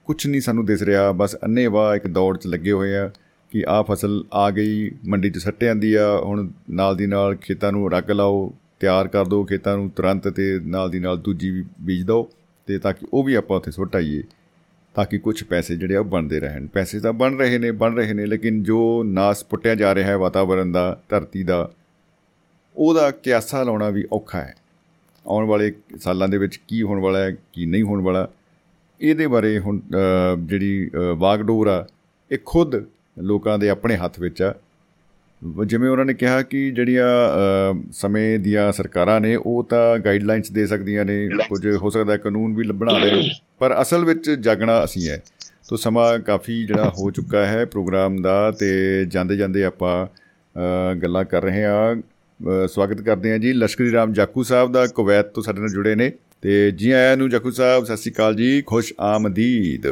ਕੁਝ 0.06 0.26
ਨਹੀਂ 0.26 0.40
ਸਾਨੂੰ 0.40 0.64
ਦਿਸ 0.66 0.82
ਰਿਹਾ, 0.82 1.10
ਬਸ 1.12 1.36
ਅੰਨੇਵਾਹ 1.44 1.94
ਇੱਕ 1.96 2.06
ਦੌੜ 2.06 2.36
'ਚ 2.38 2.46
ਲੱਗੇ 2.46 2.72
ਹੋਏ 2.72 2.94
ਆ 2.96 3.10
ਕਿ 3.52 3.62
ਆ 3.68 3.80
ਫਸਲ 3.82 4.24
ਆ 4.32 4.50
ਗਈ, 4.50 4.90
ਮੰਡੀ 5.08 5.30
'ਚ 5.30 5.38
ਸੱਟ 5.38 5.64
ਜਾਂਦੀ 5.64 5.94
ਆ, 5.94 6.16
ਹੁਣ 6.16 6.48
ਨਾਲ 6.70 6.96
ਦੀ 6.96 7.06
ਨਾਲ 7.06 7.36
ਖੇਤਾਂ 7.36 7.72
ਨੂੰ 7.72 7.90
ਰੱਗ 7.92 8.10
ਲਾਓ, 8.10 8.52
ਤਿਆਰ 8.80 9.08
ਕਰ 9.08 9.24
ਦਿਓ 9.24 9.44
ਖੇਤਾਂ 9.44 9.76
ਨੂੰ, 9.76 9.90
ਤੁਰੰਤ 9.90 10.28
ਤੇ 10.28 10.58
ਨਾਲ 10.66 10.90
ਦੀ 10.90 10.98
ਨਾਲ 10.98 11.16
ਦੂਜੀ 11.18 11.50
ਵੀ 11.50 11.64
ਬੀਜ 11.80 12.04
ਦਿਓ 12.06 12.28
ਤੇ 12.68 12.78
ਤਾਂ 12.78 12.92
ਕਿ 12.92 13.06
ਉਹ 13.12 13.24
ਵੀ 13.24 13.34
ਆਪਾਂ 13.34 13.56
ਉੱਥੇ 13.56 13.70
ਸੁੱਟ 13.70 13.96
ਆਈਏ, 13.96 14.22
ਤਾਂ 14.94 15.04
ਕਿ 15.04 15.18
ਕੁਝ 15.18 15.42
ਪੈਸੇ 15.44 15.76
ਜਿਹੜੇ 15.76 15.96
ਆ 15.96 16.00
ਉਹ 16.00 16.04
ਬਣਦੇ 16.04 16.40
ਰਹਿਣ। 16.40 16.66
ਪੈਸੇ 16.66 17.00
ਤਾਂ 17.00 17.12
ਬਣ 17.12 17.36
ਰਹੇ 17.38 17.58
ਨੇ, 17.58 17.70
ਬਣ 17.72 17.94
ਰਹੇ 17.96 18.12
ਨੇ, 18.12 18.26
ਲੇਕਿਨ 18.26 18.62
ਜੋ 18.62 19.02
ਨਾਸ 19.04 19.44
ਪੁੱਟਿਆ 19.44 19.74
ਜਾ 19.74 19.94
ਰਿਹਾ 19.94 20.08
ਹੈ 20.08 20.16
ਵਾਤਾਵਰਣ 20.16 20.72
ਦਾ, 20.72 21.00
ਧਰਤੀ 21.08 21.42
ਦਾ 21.42 21.70
ਉਹਦਾ 22.76 23.10
ਕਿਆਸਾ 23.10 23.62
ਲਾਉਣਾ 23.62 23.90
ਵੀ 23.90 24.04
ਔਖਾ 24.12 24.40
ਹੈ। 24.40 24.54
ਆਉਣ 25.26 25.46
ਵਾਲੇ 25.46 25.72
ਸਾਲਾਂ 26.00 26.28
ਦੇ 26.28 26.38
ਵਿੱਚ 26.38 26.60
ਕੀ 26.68 26.82
ਹੋਣ 26.82 27.00
ਵਾਲਾ 27.00 27.18
ਹੈ 27.18 27.30
ਕੀ 27.52 27.66
ਨਹੀਂ 27.66 27.82
ਹੋਣ 27.82 28.00
ਵਾਲਾ 28.02 28.28
ਇਹਦੇ 29.00 29.26
ਬਾਰੇ 29.26 29.58
ਹੁਣ 29.58 29.78
ਅ, 29.78 30.36
ਜਿਹੜੀ 30.40 30.90
ਅ, 30.94 31.14
ਵਾਗਡੋਰ 31.14 31.66
ਆ 31.68 31.86
ਇਹ 32.32 32.38
ਖੁਦ 32.46 32.84
ਲੋਕਾਂ 33.18 33.58
ਦੇ 33.58 33.68
ਆਪਣੇ 33.68 33.96
ਹੱਥ 33.96 34.20
ਵਿੱਚ 34.20 34.42
ਆ। 34.42 34.54
ਵ- 35.44 35.64
ਜਿਵੇਂ 35.64 35.90
ਉਹਨਾਂ 35.90 36.04
ਨੇ 36.04 36.14
ਕਿਹਾ 36.14 36.42
ਕਿ 36.42 36.70
ਜਿਹੜੀਆਂ 36.70 37.04
ਅ, 37.04 37.76
ਸਮੇਂ 37.92 38.38
ਦੀਆਂ 38.38 38.72
ਸਰਕਾਰਾਂ 38.72 39.20
ਨੇ 39.20 39.36
ਉਹ 39.36 39.64
ਤਾਂ 39.64 39.98
ਗਾਈਡਲਾਈਨਸ 39.98 40.50
ਦੇ 40.50 40.66
ਸਕਦੀਆਂ 40.66 41.04
ਨੇ 41.04 41.28
ਕੁਝ 41.48 41.76
ਹੋ 41.76 41.90
ਸਕਦਾ 41.90 42.12
ਹੈ 42.12 42.18
ਕਾਨੂੰਨ 42.18 42.54
ਵੀ 42.54 42.64
ਬਣਾ 42.72 42.98
ਦੇਣ 42.98 43.22
ਪਰ 43.58 43.82
ਅਸਲ 43.82 44.04
ਵਿੱਚ 44.04 44.30
ਜਾਗਣਾ 44.30 44.84
ਅਸੀਂ 44.84 45.08
ਹੈ। 45.08 45.22
ਤੋ 45.68 45.76
ਸਮਾਂ 45.76 46.18
ਕਾਫੀ 46.18 46.66
ਜਿਹੜਾ 46.66 46.88
ਹੋ 46.88 47.10
ਚੁੱਕਾ 47.10 47.46
ਹੈ 47.46 47.64
ਪ੍ਰੋਗਰਾਮ 47.64 48.22
ਦਾ 48.22 48.50
ਤੇ 48.50 49.04
ਜਾਂਦੇ 49.04 49.36
ਜਾਂਦੇ 49.36 49.64
ਆਪਾਂ 49.64 50.06
ਅ, 50.06 50.94
ਗੱਲਾਂ 50.94 51.24
ਕਰ 51.24 51.42
ਰਹੇ 51.42 51.64
ਹਾਂ। 51.64 51.96
ਅ, 51.96 52.00
ਸਵਾਗਤ 52.68 53.00
ਕਰਦੇ 53.00 53.30
ਹਾਂ 53.30 53.38
ਜੀ 53.38 53.52
ਲਸ਼ਕਰੀ 53.52 53.92
ਰਾਮ 53.92 54.12
ਜਾਕੂ 54.12 54.42
ਸਾਹਿਬ 54.42 54.72
ਦਾ 54.72 54.86
ਕੁਵੈਤ 54.86 55.26
ਤੋਂ 55.26 55.42
ਸਾਡੇ 55.42 55.60
ਨਾਲ 55.60 55.68
ਜੁੜੇ 55.68 55.94
ਨੇ। 55.94 56.12
ਤੇ 56.42 56.70
ਜੀ 56.70 56.90
ਆਇਆਂ 56.90 57.16
ਨੂੰ 57.16 57.30
ਜਾਕੂ 57.30 57.50
ਸਾਹਿਬ 57.50 57.84
ਸਤਿ 57.84 57.96
ਸ਼੍ਰੀ 57.96 58.12
ਅਕਾਲ 58.12 58.34
ਜੀ 58.34 58.62
ਖੁਸ਼ 58.62 58.92
ਆਮਦੀਦ। 59.00 59.86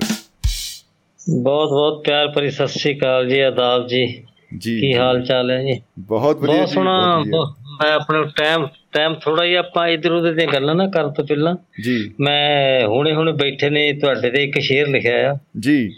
ਬਹੁਤ 1.40 1.68
ਬਹੁਤ 1.68 2.04
ਪਿਆਰ 2.04 2.28
ਭਰੀ 2.28 2.50
ਸਤਿ 2.50 2.68
ਸ੍ਰੀ 2.68 2.98
ਅਕਾਲ 2.98 3.28
ਜੀ 3.28 3.40
ਆਦਾਬ 3.40 3.86
ਜੀ। 3.86 4.24
ਜੀ 4.58 4.80
ਕੀ 4.80 4.94
ਹਾਲ 4.94 5.22
ਚਾਲ 5.22 5.50
ਹੈ 5.50 5.62
ਜੀ? 5.62 5.80
ਬਹੁਤ 5.98 6.36
ਵਧੀਆ 6.36 6.56
ਬਹੁਤ 6.56 6.68
ਸੋਹਣਾ 6.68 7.18
ਮੈਂ 7.18 7.92
ਆਪਣੇ 7.92 8.24
ਟਾਈਮ 8.36 8.66
ਟਾਈਮ 8.92 9.14
ਥੋੜਾ 9.14 9.46
ਜਿਹਾ 9.46 9.58
ਆਪਾਂ 9.58 9.88
ਇਧਰ 9.88 10.12
ਉਧਰ 10.12 10.34
ਦੀਆਂ 10.34 10.48
ਗੱਲਾਂ 10.52 10.74
ਨਾ 10.74 10.86
ਕਰਨ 10.86 11.10
ਤੋਂ 11.10 11.24
ਪਹਿਲਾਂ। 11.24 11.56
ਜੀ। 11.82 12.14
ਮੈਂ 12.20 12.86
ਹੁਣੇ 12.86 13.14
ਹੁਣੇ 13.14 13.32
ਬੈਠੇ 13.32 13.70
ਨੇ 13.70 13.92
ਤੁਹਾਡੇ 13.92 14.30
ਤੇ 14.30 14.44
ਇੱਕ 14.44 14.60
ਸ਼ੇਰ 14.60 14.88
ਲਿਖਿਆ 14.88 15.32
ਆ। 15.32 15.38
ਜੀ। 15.60 15.94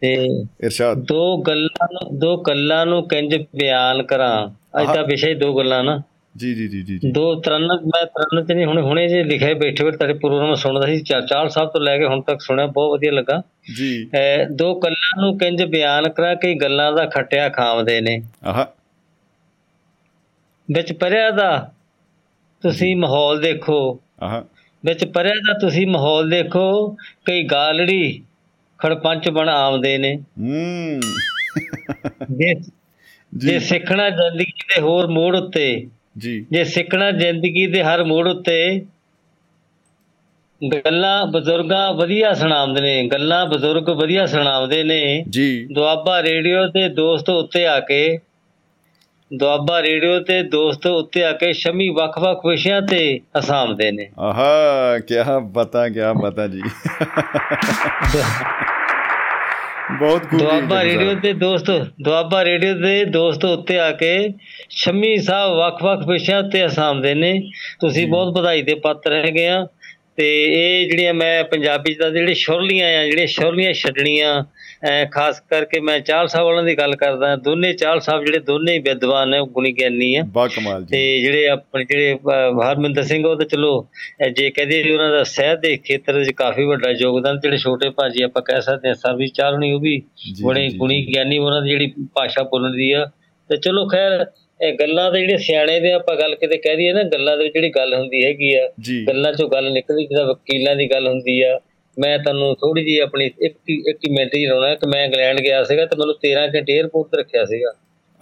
ਤੇ 0.00 0.12
ਇਰਸ਼ਾਦ। 0.64 1.04
ਦੋ 1.04 1.42
ਗੱਲਾਂ 1.42 1.88
ਨੂੰ 1.92 2.18
ਦੋ 2.18 2.36
ਗੱਲਾਂ 2.42 2.86
ਨੂੰ 2.86 3.08
ਕਿੰਜ 3.08 3.36
ਬਿਆਨ 3.36 4.02
ਕਰਾਂ। 4.02 4.61
ਅੱਜ 4.80 4.86
ਦਾ 4.94 5.02
ਵਿਸ਼ਾ 5.02 5.28
ਹੀ 5.28 5.34
ਦੋ 5.34 5.56
ਗੱਲਾਂ 5.56 5.84
ਨਾ। 5.84 6.02
ਜੀ 6.36 6.54
ਜੀ 6.54 6.68
ਜੀ 6.68 6.82
ਜੀ 6.82 6.98
ਦੋ 7.12 7.34
ਤਰਨ 7.40 7.62
ਮੈਂ 7.62 8.04
ਤਰਨ 8.06 8.44
ਤੇ 8.44 8.54
ਨਹੀਂ 8.54 8.66
ਹੁਣੇ 8.66 8.82
ਹੁਣੇ 8.82 9.08
ਜੇ 9.08 9.24
ਲਿਖਿਆ 9.24 9.54
ਬੈਠੇ 9.54 9.84
ਬੈਠੇ 9.84 9.96
ਤੁਹਾਡੇ 9.96 10.12
ਪ੍ਰੋਗਰਾਮ 10.12 10.54
ਸੁਣਦਾ 10.54 10.86
ਸੀ 10.86 11.00
ਚਾਲ 11.00 11.48
ਸਾਹਿਬ 11.48 11.68
ਤੋਂ 11.68 11.80
ਲੈ 11.80 11.98
ਕੇ 11.98 12.06
ਹੁਣ 12.06 12.22
ਤੱਕ 12.22 12.40
ਸੁਣਿਆ 12.40 12.66
ਬਹੁਤ 12.66 12.90
ਵਧੀਆ 12.90 13.12
ਲੱਗਾ। 13.12 13.42
ਜੀ। 13.76 14.10
ਦੋ 14.52 14.74
ਗੱਲਾਂ 14.80 15.20
ਨੂੰ 15.20 15.38
ਕਿੰਜ 15.38 15.62
ਬਿਆਨ 15.64 16.08
ਕਰਾਂ 16.08 16.36
ਕਈ 16.36 16.54
ਗੱਲਾਂ 16.54 16.92
ਦਾ 16.92 17.06
ਖੱਟਿਆ 17.06 17.48
ਖਾਵਦੇ 17.48 18.00
ਨੇ? 18.00 18.22
ਆਹਾ। 18.44 18.66
ਵਿੱਚ 20.72 20.92
ਪਰਿਆ 20.92 21.30
ਦਾ 21.30 21.72
ਤੁਸੀਂ 22.62 22.96
ਮਾਹੌਲ 22.96 23.40
ਦੇਖੋ। 23.40 24.00
ਆਹਾ। 24.22 24.44
ਵਿੱਚ 24.84 25.04
ਪਰਿਆ 25.04 25.34
ਦਾ 25.34 25.58
ਤੁਸੀਂ 25.58 25.86
ਮਾਹੌਲ 25.86 26.30
ਦੇਖੋ 26.30 26.96
ਕਈ 27.24 27.42
ਗਾਲੜੀ 27.42 28.22
ਖੜਪੰਚ 28.78 29.30
ਬਣ 29.30 29.48
ਆਉਂਦੇ 29.48 29.98
ਨੇ। 29.98 30.16
ਹੂੰ। 30.40 31.00
ਜੇ। 33.34 33.58
ਸਿੱਖਣਾ 33.58 34.10
ਜ਼ਿੰਦਗੀ 34.10 34.44
ਦੇ 34.44 34.80
ਹੋਰ 34.80 35.06
ਮੋੜ 35.06 35.36
ਉੱਤੇ 35.36 35.86
ਜੀ। 36.18 36.46
ਜੇ 36.50 36.64
ਸਿੱਖਣਾ 36.64 37.10
ਜ਼ਿੰਦਗੀ 37.10 37.66
ਦੇ 37.66 37.82
ਹਰ 37.82 38.04
ਮੋੜ 38.04 38.28
ਉੱਤੇ 38.28 38.82
ਗੱਲਾਂ 40.74 41.26
ਬਜ਼ੁਰਗਾਂ 41.26 41.94
ਵਧੀਆ 41.94 42.34
ਸੁਣਾਉਂਦੇ 42.34 42.80
ਨੇ 42.80 43.08
ਗੱਲਾਂ 43.08 43.46
ਬਜ਼ੁਰਗ 43.46 43.88
ਵਧੀਆ 43.88 44.26
ਸੁਣਾਉਂਦੇ 44.26 44.84
ਨੇ। 44.84 45.24
ਜੀ। 45.30 45.68
ਦੁਆਬਾ 45.72 46.22
ਰੇਡੀਓ 46.22 46.68
ਤੇ 46.68 46.88
ਦੋਸਤ 46.88 47.30
ਉੱਤੇ 47.30 47.66
ਆ 47.66 47.80
ਕੇ 47.80 48.18
ਦੁਆਬਾ 49.34 49.82
ਰੇਡੀਓ 49.82 50.20
ਤੇ 50.20 50.42
ਦੋਸਤ 50.42 50.86
ਉੱਤੇ 50.86 51.24
ਆ 51.24 51.32
ਕੇ 51.32 51.52
ਸ਼ਮੀ 51.52 51.88
ਵੱਖ-ਵੱਖ 51.88 52.46
ਵਿਸ਼ਿਆਂ 52.46 52.82
ਤੇ 52.82 53.20
ਹਸਾਮਦੇ 53.38 53.92
ਨੇ। 53.92 54.10
ਆਹਾ 54.18 54.98
ਕੀ 54.98 55.14
ਬਤਾ 55.42 55.88
ਕੀ 55.88 56.00
ਬਤਾ 56.22 56.46
ਜੀ। 56.46 56.62
ਬਹੁਤ 59.90 60.22
ਖੂਬ 60.30 60.38
ਦੁਆਬਾ 60.38 60.84
ਰੇਡੀਓ 60.84 61.14
ਤੇ 61.14 61.32
ਦੋਸਤ 61.32 61.70
ਦੁਆਬਾ 62.02 62.44
ਰੇਡੀਓ 62.44 62.74
ਦੇ 62.74 63.04
ਦੋਸਤ 63.04 63.44
ਉੱਤੇ 63.44 63.78
ਆ 63.78 63.90
ਕੇ 63.90 64.32
ਸ਼ਮੀ 64.70 65.16
ਸਾਹਿਬ 65.16 65.54
ਵੱਖ-ਵੱਖ 65.54 66.08
ਵਿਸ਼ਿਆਂ 66.08 66.42
ਤੇ 66.42 66.66
ਹਸਾਮਦੇ 66.66 67.14
ਨੇ। 67.14 67.50
ਤੁਸੀਂ 67.80 68.06
ਬਹੁਤ 68.06 68.38
ਵਧਾਈ 68.38 68.62
ਦੇ 68.62 68.74
ਪਾਤਰ 68.74 69.12
ਹੈਗੇ 69.12 69.48
ਆ। 69.48 69.66
ਤੇ 70.16 70.26
ਇਹ 70.44 70.86
ਜਿਹੜੀਆਂ 70.90 71.14
ਮੈਂ 71.14 71.44
ਪੰਜਾਬੀ 71.44 71.94
ਤਾਂ 71.94 72.10
ਜਿਹੜੇ 72.10 72.34
ਸ਼ੁਰਲੀਆਂ 72.34 72.98
ਆ 72.98 73.04
ਜਿਹੜੀਆਂ 73.04 73.26
ਸ਼ੁਰਲੀਆਂ 73.26 73.72
ਛੱਡਣੀਆਂ 73.72 74.44
ਖਾਸ 75.12 75.40
ਕਰਕੇ 75.40 75.80
ਮੈਂ 75.80 76.00
ਚਾਲ 76.00 76.28
ਸਾਹਿਬ 76.28 76.46
ਵਾਲਿਆਂ 76.46 76.64
ਦੀ 76.64 76.78
ਗੱਲ 76.78 76.96
ਕਰਦਾ 76.96 77.36
ਦੋਨੇ 77.36 77.72
ਚਾਲ 77.72 78.00
ਸਾਹਿਬ 78.00 78.24
ਜਿਹੜੇ 78.24 78.38
ਦੋਨੇ 78.38 78.72
ਹੀ 78.72 78.78
ਵਿਦਵਾਨ 78.78 79.28
ਨੇ 79.28 79.40
ਗੁਣੀ 79.40 79.72
ਗਿਆਨੀ 79.72 80.14
ਆ। 80.14 80.22
ਬਾ 80.22 80.46
ਕਮਾਲ 80.48 80.84
ਤੇ 80.84 81.18
ਜੀ 81.18 81.22
ਜਿਹੜੇ 81.24 81.48
ਆਪਣੇ 81.48 81.84
ਜਿਹੜੇ 81.84 82.18
ਹਰਮਿੰਦਰ 82.68 83.02
ਸਿੰਘ 83.02 83.26
ਉਹ 83.26 83.36
ਤਾਂ 83.36 83.46
ਚਲੋ 83.46 83.88
ਜੇ 84.36 84.50
ਕਹਦੇ 84.50 84.92
ਉਹਨਾਂ 84.92 85.10
ਦਾ 85.10 85.22
ਸਹਿਤ 85.24 85.58
ਦੇ 85.58 85.76
ਖੇਤਰ 85.76 86.18
ਵਿੱਚ 86.18 86.30
ਕਾਫੀ 86.32 86.64
ਵੱਡਾ 86.64 86.90
ਯੋਗਦਾਨ 86.90 87.40
ਜਿਹੜੇ 87.40 87.56
ਛੋਟੇ 87.56 87.90
ਭਾਜੀ 87.90 88.22
ਆਪਾਂ 88.22 88.42
ਕਹਿ 88.42 88.62
ਸਕਦੇ 88.62 88.88
ਹਾਂ 88.88 88.94
ਸਰਵੀ 88.94 89.26
ਚਾਲਣੀ 89.26 89.72
ਉਹ 89.72 89.80
ਵੀ 89.80 90.02
ਬੜੇ 90.42 90.68
ਗੁਣੀ 90.76 91.06
ਗਿਆਨੀ 91.06 91.38
ਉਹਨਾਂ 91.38 91.62
ਦੀ 91.62 91.70
ਜਿਹੜੀ 91.70 91.92
ਭਾਸ਼ਾ 92.14 92.42
ਬੋਲਣ 92.42 92.70
ਦੀ 92.70 92.92
ਆ। 92.92 93.10
ਤੇ 93.50 93.56
ਚਲੋ 93.56 93.86
ਖੈਰ 93.88 94.26
ਇਹ 94.62 94.72
ਗੱਲਾਂ 94.72 95.10
ਦੇ 95.12 95.20
ਜਿਹੜੇ 95.20 95.36
ਸਿਆਣੇ 95.36 95.78
ਦੇ 95.80 95.92
ਆਪਾਂ 95.92 96.16
ਗੱਲ 96.16 96.34
ਕਿਤੇ 96.34 96.56
ਕਹਿ 96.56 96.76
ਦਈਏ 96.76 96.92
ਨਾ 96.92 97.02
ਗੱਲਾਂ 97.02 97.36
ਦੇ 97.36 97.44
ਵਿੱਚ 97.44 97.54
ਜਿਹੜੀ 97.54 97.70
ਗੱਲ 97.70 97.94
ਹੁੰਦੀ 97.94 98.24
ਹੈਗੀ 98.24 98.54
ਆ 98.54 98.68
ਗੱਲਾਂ 99.08 99.32
ਚੋਂ 99.32 99.48
ਗੱਲ 99.48 99.72
ਨਿਕਲਦੀ 99.72 100.06
ਜਿੱਦਾਂ 100.06 100.24
ਵਕੀਲਾਂ 100.26 100.76
ਦੀ 100.76 100.90
ਗੱਲ 100.90 101.08
ਹੁੰਦੀ 101.08 101.40
ਆ 101.40 101.58
ਮੈਂ 101.96 102.18
ਤੁਹਾਨੂੰ 102.18 102.54
ਥੋੜੀ 102.54 102.84
ਜੀ 102.84 102.98
ਆਪਣੀ 102.98 103.30
ਇੱਕ 103.42 103.56
ਇੱਕ 103.88 103.98
ਮਿੰਟ 104.10 104.34
ਹੀ 104.34 104.46
ਲਾਉਣਾ 104.46 104.74
ਕਿ 104.74 104.86
ਮੈਂ 104.86 105.04
ਇੰਗਲੈਂਡ 105.04 105.40
ਗਿਆ 105.40 105.62
ਸੀਗਾ 105.64 105.86
ਤੇ 105.86 105.96
ਮੈਨੂੰ 105.96 106.14
13 106.26 106.46
ਘੰਟੇ 106.54 106.78
에ਅਰਪੋਰਟ 106.78 107.10
ਤੇ 107.10 107.18
ਰੱਖਿਆ 107.18 107.44
ਸੀਗਾ। 107.44 107.72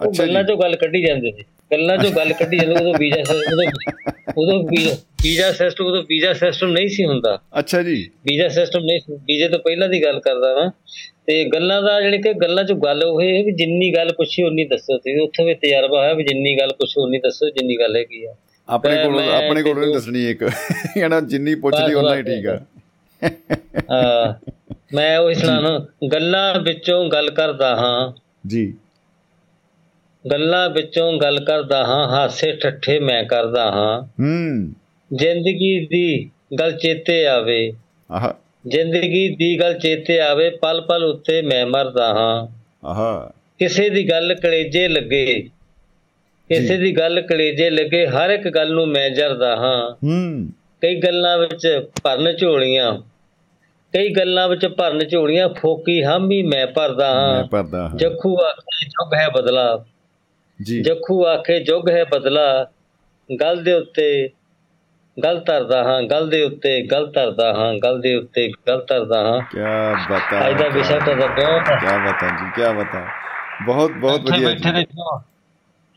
ਅੱਛਾ 0.03 0.25
ਗੱਲਾਂ। 0.25 0.43
ਚੋਂ 0.43 0.57
ਗੱਲ 0.57 0.75
ਕੱਢੀ 0.75 1.01
ਜਾਂਦੇ 1.05 1.31
ਸੀ। 1.31 1.43
ਗੱਲਾਂ 1.71 1.97
ਚੋਂ 1.97 2.11
ਗੱਲ 2.11 2.33
ਕੱਢੀ 2.33 2.57
ਜਾਂਦੇ 2.57 2.75
ਉਦੋਂ 2.75 2.93
ਵੀਜ਼ਾ 2.99 3.23
ਉਦੋਂ 3.29 3.65
ਉਦੋਂ 4.37 4.63
ਵੀਜ਼ਾ 5.23 5.51
ਸਿਸਟਮ 5.51 5.85
ਉਦੋਂ 5.85 6.03
ਵੀਜ਼ਾ 6.03 6.33
ਸਿਸਟਮ 6.33 6.71
ਨਹੀਂ 6.71 6.87
ਸੀ 6.87 7.05
ਹੁੰਦਾ। 7.05 7.39
ਅੱਛਾ 7.59 7.83
ਜੀ। 7.83 8.09
ਵੀਜ਼ਾ 8.25 8.47
ਸਿਸਟਮ 8.47 8.79
ਨਹੀਂ 8.79 8.99
ਸੀ। 8.99 9.13
ਵੀਜ਼ੇ 9.13 9.47
ਤੋਂ 9.47 9.59
ਪਹਿਲਾਂ 9.59 9.89
ਦੀ 9.89 10.03
ਗੱਲ 10.03 10.19
ਕਰਦਾ 10.19 10.53
ਵਾਂ। 10.53 10.71
ਤੇ 11.27 11.43
ਗੱਲਾਂ 11.45 11.81
ਦਾ 11.81 12.01
ਜਿਹੜੀ 12.01 12.17
ਕਿ 12.17 12.33
ਗੱਲਾਂ 12.33 12.63
ਚੋਂ 12.63 12.75
ਗੱਲ 12.77 13.03
ਉਹ 13.03 13.21
ਇਹ 13.21 13.43
ਵੀ 13.43 13.51
ਜਿੰਨੀ 13.51 13.95
ਗੱਲ 13.95 14.13
ਪੁੱਛੀ 14.13 14.43
ਉਨੀ 14.43 14.65
ਦੱਸੋ 14.65 14.97
ਤੇ 14.97 15.19
ਉੱਥੋਂ 15.19 15.45
ਵੀ 15.45 15.53
ਤਜਰਬਾ 15.53 15.99
ਹੋਇਆ 15.99 16.13
ਵੀ 16.13 16.23
ਜਿੰਨੀ 16.23 16.55
ਗੱਲ 16.59 16.73
ਪੁੱਛੋ 16.73 17.03
ਉਨੀ 17.03 17.19
ਦੱਸੋ 17.19 17.49
ਜਿੰਨੀ 17.49 17.75
ਗੱਲ 17.79 17.95
ਹੈਗੀ 17.95 18.25
ਆ। 18.25 18.33
ਆਪਣੇ 18.69 19.03
ਕੋਲ 19.03 19.19
ਆਪਣੇ 19.19 19.63
ਕੋਲ 19.63 19.79
ਨਹੀਂ 19.79 19.93
ਦੱਸਣੀ 19.93 20.29
ਇੱਕ। 20.29 20.49
ਇਹਨਾਂ 20.97 21.21
ਜਿੰਨੀ 21.21 21.55
ਪੁੱਛ 21.55 21.75
ਲਈ 21.75 21.87
ਬਸ, 21.87 21.95
ਉਹਨਾਂ 21.95 22.15
ਹੀ 22.15 22.21
ਠੀਕ 22.21 22.47
ਆ। 22.47 22.59
ਹਾਂ। 23.91 24.33
ਮੈਂ 24.93 25.17
ਉਹ 25.19 25.33
ਸੁਣਾਉਣਾ 25.33 25.85
ਗੱਲਾਂ 26.13 26.59
ਵਿੱਚੋਂ 26.59 27.09
ਗੱਲ 27.09 27.29
ਕਰਦਾ 27.29 27.75
ਹਾਂ। 27.75 28.13
ਜੀ। 28.47 28.73
ਗੱਲਾਂ 30.31 30.69
ਵਿੱਚੋਂ 30.69 31.13
ਗੱਲ 31.13 31.39
ਕਰਦਾ 31.45 31.83
ਹਾਂ 31.83 32.07
ਹਾਸੇ 32.07 32.51
ਠੱਠੇ 32.51 32.99
ਮੈਂ 32.99 33.23
ਕਰਦਾ 33.23 33.71
ਹਾਂ। 33.71 34.01
ਹੂੰ। 34.01 34.73
ਜ਼ਿੰਦਗੀ 35.13 35.85
ਦੀ 35.85 36.29
ਗੱਲ 36.59 36.71
ਚੇਤੇ 36.71 37.27
ਆਵੇ। 37.27 37.73
ਆਹ। 38.11 38.29
ਜ਼ਿੰਦਗੀ 38.67 39.35
ਦੀ 39.35 39.59
ਗੱਲ 39.59 39.73
ਚੇਤੇ 39.73 40.19
ਆਵੇ 40.19 40.49
ਪਲ 40.49 40.81
ਪਲ 40.81 41.03
ਉੱਤੇ 41.03 41.41
ਮੈਂ 41.41 41.65
ਮਰਦਾ 41.65 42.07
ਹਾਂ। 42.07 42.47
ਆਹਾ। 42.87 43.31
ਕਿਸੇ 43.59 43.89
ਦੀ 43.89 44.09
ਗੱਲ 44.09 44.33
ਕਲੇਜੇ 44.33 44.87
ਲੱਗੇ 44.87 45.49
ਕਿਸੇ 46.49 46.77
ਦੀ 46.77 46.97
ਗੱਲ 46.97 47.21
ਕਲੇਜੇ 47.21 47.69
ਲੱਗੇ 47.69 48.07
ਹਰ 48.07 48.29
ਇੱਕ 48.29 48.49
ਗੱਲ 48.49 48.73
ਨੂੰ 48.73 48.87
ਮੈਂ 48.87 49.09
ਜਰਦਾ 49.09 49.55
ਹਾਂ। 49.55 49.91
ਹੂੰ। 49.91 50.49
ਕਈ 50.81 50.95
ਗੱਲਾਂ 50.95 51.37
ਵਿੱਚ 51.37 51.89
ਭਰਨ 52.03 52.37
ਝੋਲੀਆਂ 52.37 52.99
ਕਈ 53.93 54.09
ਗੱਲਾਂ 54.09 54.49
ਵਿੱਚ 54.49 54.65
ਭਰਨ 54.65 55.07
ਝੋਲੀਆਂ 55.07 55.49
ਫੋਕੀ 55.49 56.03
ਹਾਮੀ 56.03 56.41
ਮੈਂ 56.41 56.67
ਭਰਦਾ 56.67 57.11
ਹਾਂ। 57.11 57.43
ਜੱਖੂ 57.97 58.37
ਆਖੇ 58.41 58.85
ਜੁਗ 58.85 59.13
ਹੈ 59.13 59.29
ਬਦਲਾ। 59.29 59.85
ਜੀ। 60.61 60.81
ਜੱਖੂ 60.81 61.25
ਆਖੇ 61.25 61.59
ਜੁਗ 61.59 61.89
ਹੈ 61.89 62.03
ਬਦਲਾ 62.03 62.65
ਗੱਲ 63.29 63.63
ਦੇ 63.63 63.73
ਉੱਤੇ 63.73 64.29
ਗੱਲ 65.23 65.39
ਧਰਦਾ 65.39 65.83
ਹਾਂ 65.83 66.01
ਗੱਲ 66.03 66.29
ਦੇ 66.29 66.43
ਉੱਤੇ 66.43 66.81
ਗੱਲ 66.87 67.11
ਧਰਦਾ 67.11 67.53
ਹਾਂ 67.53 67.73
ਗੱਲ 67.73 67.99
ਦੇ 68.01 68.15
ਉੱਤੇ 68.15 68.47
ਗੱਲ 68.67 68.85
ਧਰਦਾ 68.89 69.21
ਹਾਂ। 69.21 69.41
ਕੀ 69.41 69.59
ਬਤਾ 70.09 70.49
ਅੱਜ 70.49 70.61
ਦਾ 70.61 70.67
ਵਿਸ਼ਾ 70.67 70.99
ਤਾਂ 70.99 71.15
ਬਹੁਤ 71.15 71.69
ਹੈ 71.69 71.75
ਕੀ 71.75 71.85
ਬਤਾ 71.85 72.29
ਜੀ 72.29 72.51
ਕੀ 72.55 72.73
ਬਤਾ। 72.77 73.05
ਬਹੁਤ 73.65 73.91
ਬਹੁਤ 73.91 74.21
ਵਧੀਆ 74.21 74.47
ਬੈਠੇ 74.47 74.71
ਜੀ। 74.71 74.85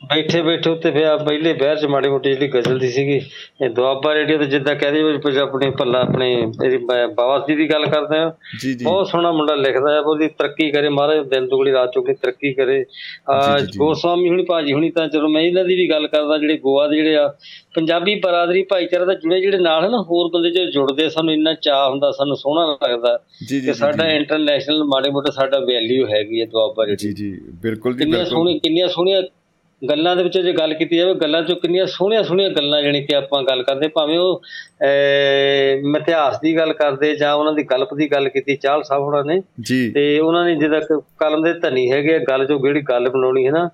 ਬੈਠੇ 0.09 0.43
ਬੈਠੇ 0.43 0.71
ਉੱਤੇ 0.71 0.91
ਫਿਰ 0.91 1.05
ਆ 1.05 1.17
ਪਹਿਲੇ 1.17 1.53
ਬਹਿਰ 1.53 1.77
ਚ 1.77 1.87
ਮਾੜੀ 1.87 2.09
ਮੋਟੀ 2.09 2.33
ਜਿਹੜੀ 2.33 2.49
ਗਜ਼ਲ 2.49 2.79
ਦੀ 2.79 2.89
ਸੀਗੀ 2.89 3.21
ਇਹ 3.65 3.71
ਦੁਆਬਾ 3.71 4.15
ਰੇਡੀਓ 4.15 4.39
ਤੇ 4.39 4.45
ਜਿੱਦਾਂ 4.45 4.75
ਕਹਦੇ 4.75 5.03
ਵੀ 5.03 5.39
ਆਪਣੇ 5.39 5.71
ਭੱਲਾ 5.71 6.01
ਆਪਣੇ 6.01 6.33
ਇਹਦੀ 6.65 6.77
ਬਾਵਾ 7.15 7.45
ਜੀ 7.49 7.57
ਦੀ 7.57 7.71
ਗੱਲ 7.71 7.87
ਕਰਦੇ 7.87 8.19
ਆ। 8.19 8.33
ਜੀ 8.61 8.75
ਜੀ। 8.75 8.85
ਬਹੁਤ 8.85 9.07
ਸੋਹਣਾ 9.07 9.33
ਮੁੰਡਾ 9.33 9.55
ਲਿਖਦਾ 9.55 9.95
ਹੈ 9.95 10.01
ਉਹਦੀ 10.01 10.29
ਤਰੱਕੀ 10.29 10.71
ਕਰੇ 10.71 10.89
ਮਹਾਰਾਜ 10.89 11.29
ਦਿਨ 11.29 11.49
ਦੁਗਣੀ 11.49 11.73
ਰਾਤ 11.73 11.93
ਚੌਗਣੀ 11.95 12.15
ਤਰੱਕੀ 12.15 12.53
ਕਰੇ। 12.53 12.85
ਆ 13.31 13.59
ਜੀ, 13.59 13.67
ਜੀ। 13.67 13.79
ਗੋਸਵਾਮੀ 13.79 14.29
ਹੁਣੀ 14.29 14.45
ਭਾਜੀ 14.45 14.73
ਹੁਣੀ 14.73 14.91
ਤਾਂ 14.91 15.09
ਚਲੋ 15.09 15.29
ਮੈਂ 15.29 15.43
ਇਹਨਾਂ 15.43 15.65
ਦੀ 15.65 15.77
ਵੀ 15.77 15.91
ਗੱਲ 15.91 16.07
ਕਰਦਾ 16.07 16.39
ਜਿਹੜੇ 16.39 16.57
ਗੋਆ 16.57 16.89
ਦੇ 16.89 16.97
ਜਿਹੜੇ 16.97 17.17
ਆ 17.17 17.35
ਪੰਜਾਬੀ 17.75 18.15
ਬਰਾਦਰੀ 18.15 18.63
ਭਾਈਚਾਰਾ 18.63 19.05
ਦਾ 19.05 19.15
ਜੁੜੇ 19.15 19.41
ਜਿਹੜੇ 19.41 19.59
ਨਾਲ 19.59 19.91
ਨਾ 19.91 20.03
ਹੋਰ 20.03 20.31
ਬੰਦੇ 20.35 20.51
ਜਿਹੜੇ 20.51 20.71
ਜੁੜਦੇ 20.71 21.09
ਸਾਨੂੰ 21.09 21.35
ਇੰਨਾ 21.35 21.55
ਚਾਹ 21.55 21.91
ਹੁੰਦਾ 21.91 22.11
ਸਾਨੂੰ 22.11 22.37
ਸੋਹਣਾ 22.37 22.79
ਲੱਗਦਾ। 22.89 23.19
ਜੀ 23.49 23.61
ਜੀ 23.61 23.67
ਕਿ 23.67 23.75
ਸਾਡਾ 23.75 24.09
ਇੰਟਰਨੈਸ਼ਨਲ 24.09 24.85
ਮਾੜੇ 24.85 25.11
ਮੋਟੇ 25.11 25.33
ਸਾਡਾ 25.33 25.59
ਵੈਲਿਊ 25.59 26.07
ਹੈਗੀ 26.07 26.41
ਹੈ 26.41 26.47
ਦੁਆਬਾ 26.47 26.87
ਰੇਡੀਓ 26.87 27.13
ਜੀ 27.13 27.13
ਜੀ 27.13 27.41
ਬਿਲਕੁਲ 27.63 27.93
ਜੀ 27.93 27.99
ਕਿੰਨੀਆਂ 27.99 28.25
ਸੋਹਣੀਆਂ 28.25 28.59
ਕਿੰਨੀਆਂ 28.59 28.89
ਸੋਹਣੀਆਂ 28.89 29.23
ਗੱਲਾਂ 29.91 30.17
ਦੇ 30.17 30.23
ਵਿੱਚ 30.23 30.39
ਜੇ 30.39 30.53
ਗੱਲ 30.53 30.75
ਕੀਤੀ 30.75 30.97
ਜਾਵੇ 30.97 31.15
ਗੱਲਾਂ 31.15 31.43
ਚੋਂ 31.43 31.57
ਕਿੰਨੀਆਂ 31.57 31.87
ਸੋਹਣੀਆਂ 31.87 32.23
ਸੋਹਣੀਆਂ 32.25 32.51
ਗੱਲਾਂ 32.51 32.83
ਜਾਣੀ 32.83 33.03
ਕਿ 33.03 33.15
ਆਪਾਂ 33.15 33.43
ਗੱਲ 33.43 33.63
ਕਰਦੇ 33.63 33.89
ਭਾਵੇਂ 33.89 34.19
ਉਹ 34.19 34.43
ਇਤਿਹਾਸ 35.97 36.41
ਦੀ 36.41 36.57
ਗੱਲ 36.57 36.73
ਕਰਦੇ 36.73 37.17
ਜਾਂ 37.17 37.35
ਉਹਨਾਂ 37.35 37.53
ਦੀ 37.53 37.63
ਗਲਪ 37.63 37.95
ਦੀ 37.95 38.13
ਗੱਲ 38.13 38.29
ਕੀਤੀ 38.29 38.57
ਚਾਹਲ 38.57 38.83
ਸਾਹਿਬ 38.83 39.03
ਹੋਣਾ 39.03 39.23
ਨੇ। 39.23 39.41
ਤੇ 39.91 40.19
ਉਹਨਾਂ 40.21 40.45
ਨੇ 40.45 40.55
ਜਿਹਦਾ 40.57 40.81
ਕਲਮ 41.19 41.43
ਦੇ 41.43 41.53
ਧਨੀ 41.53 41.91
ਹੈਗੇ 41.93 42.19
ਗੱਲ 42.19 42.47
ਚੋਂ 42.47 42.61
ਜਿਹੜੀ 42.61 42.81
ਗੱਲ 42.83 43.09
ਬਣਾਉਣੀ 43.09 43.47
ਹੈ 43.47 43.53
ਨਾ 43.53 43.71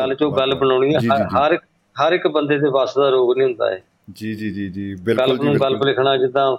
ਗੱਲ 0.00 0.14
ਚੋਂ 0.14 0.32
ਗੱਲ 0.32 0.54
ਬਣਾਉਣੀ 0.54 0.94
ਹੈ। 0.94 1.00
ਹਰ 1.38 1.58
ਹਰ 1.96 2.12
ਇੱਕ 2.12 2.26
ਬੰਦੇ 2.28 2.58
ਦੇ 2.58 2.68
ਵੱਸ 2.68 2.94
ਦਾ 2.94 3.08
ਰੋਗ 3.08 3.36
ਨਹੀਂ 3.38 3.46
ਹੁੰਦਾ 3.46 3.70
ਹੈ 3.70 3.82
ਜੀ 4.12 4.34
ਜੀ 4.34 4.50
ਜੀ 4.50 4.68
ਜੀ 4.68 4.94
ਬਿਲਕੁਲ 4.94 5.38
ਜੀ 5.38 5.48
ਬਿਲਕੁਲ। 5.48 5.86
ਲਿਖਣਾ 5.86 6.16
ਜਿੱਦਾਂ 6.16 6.56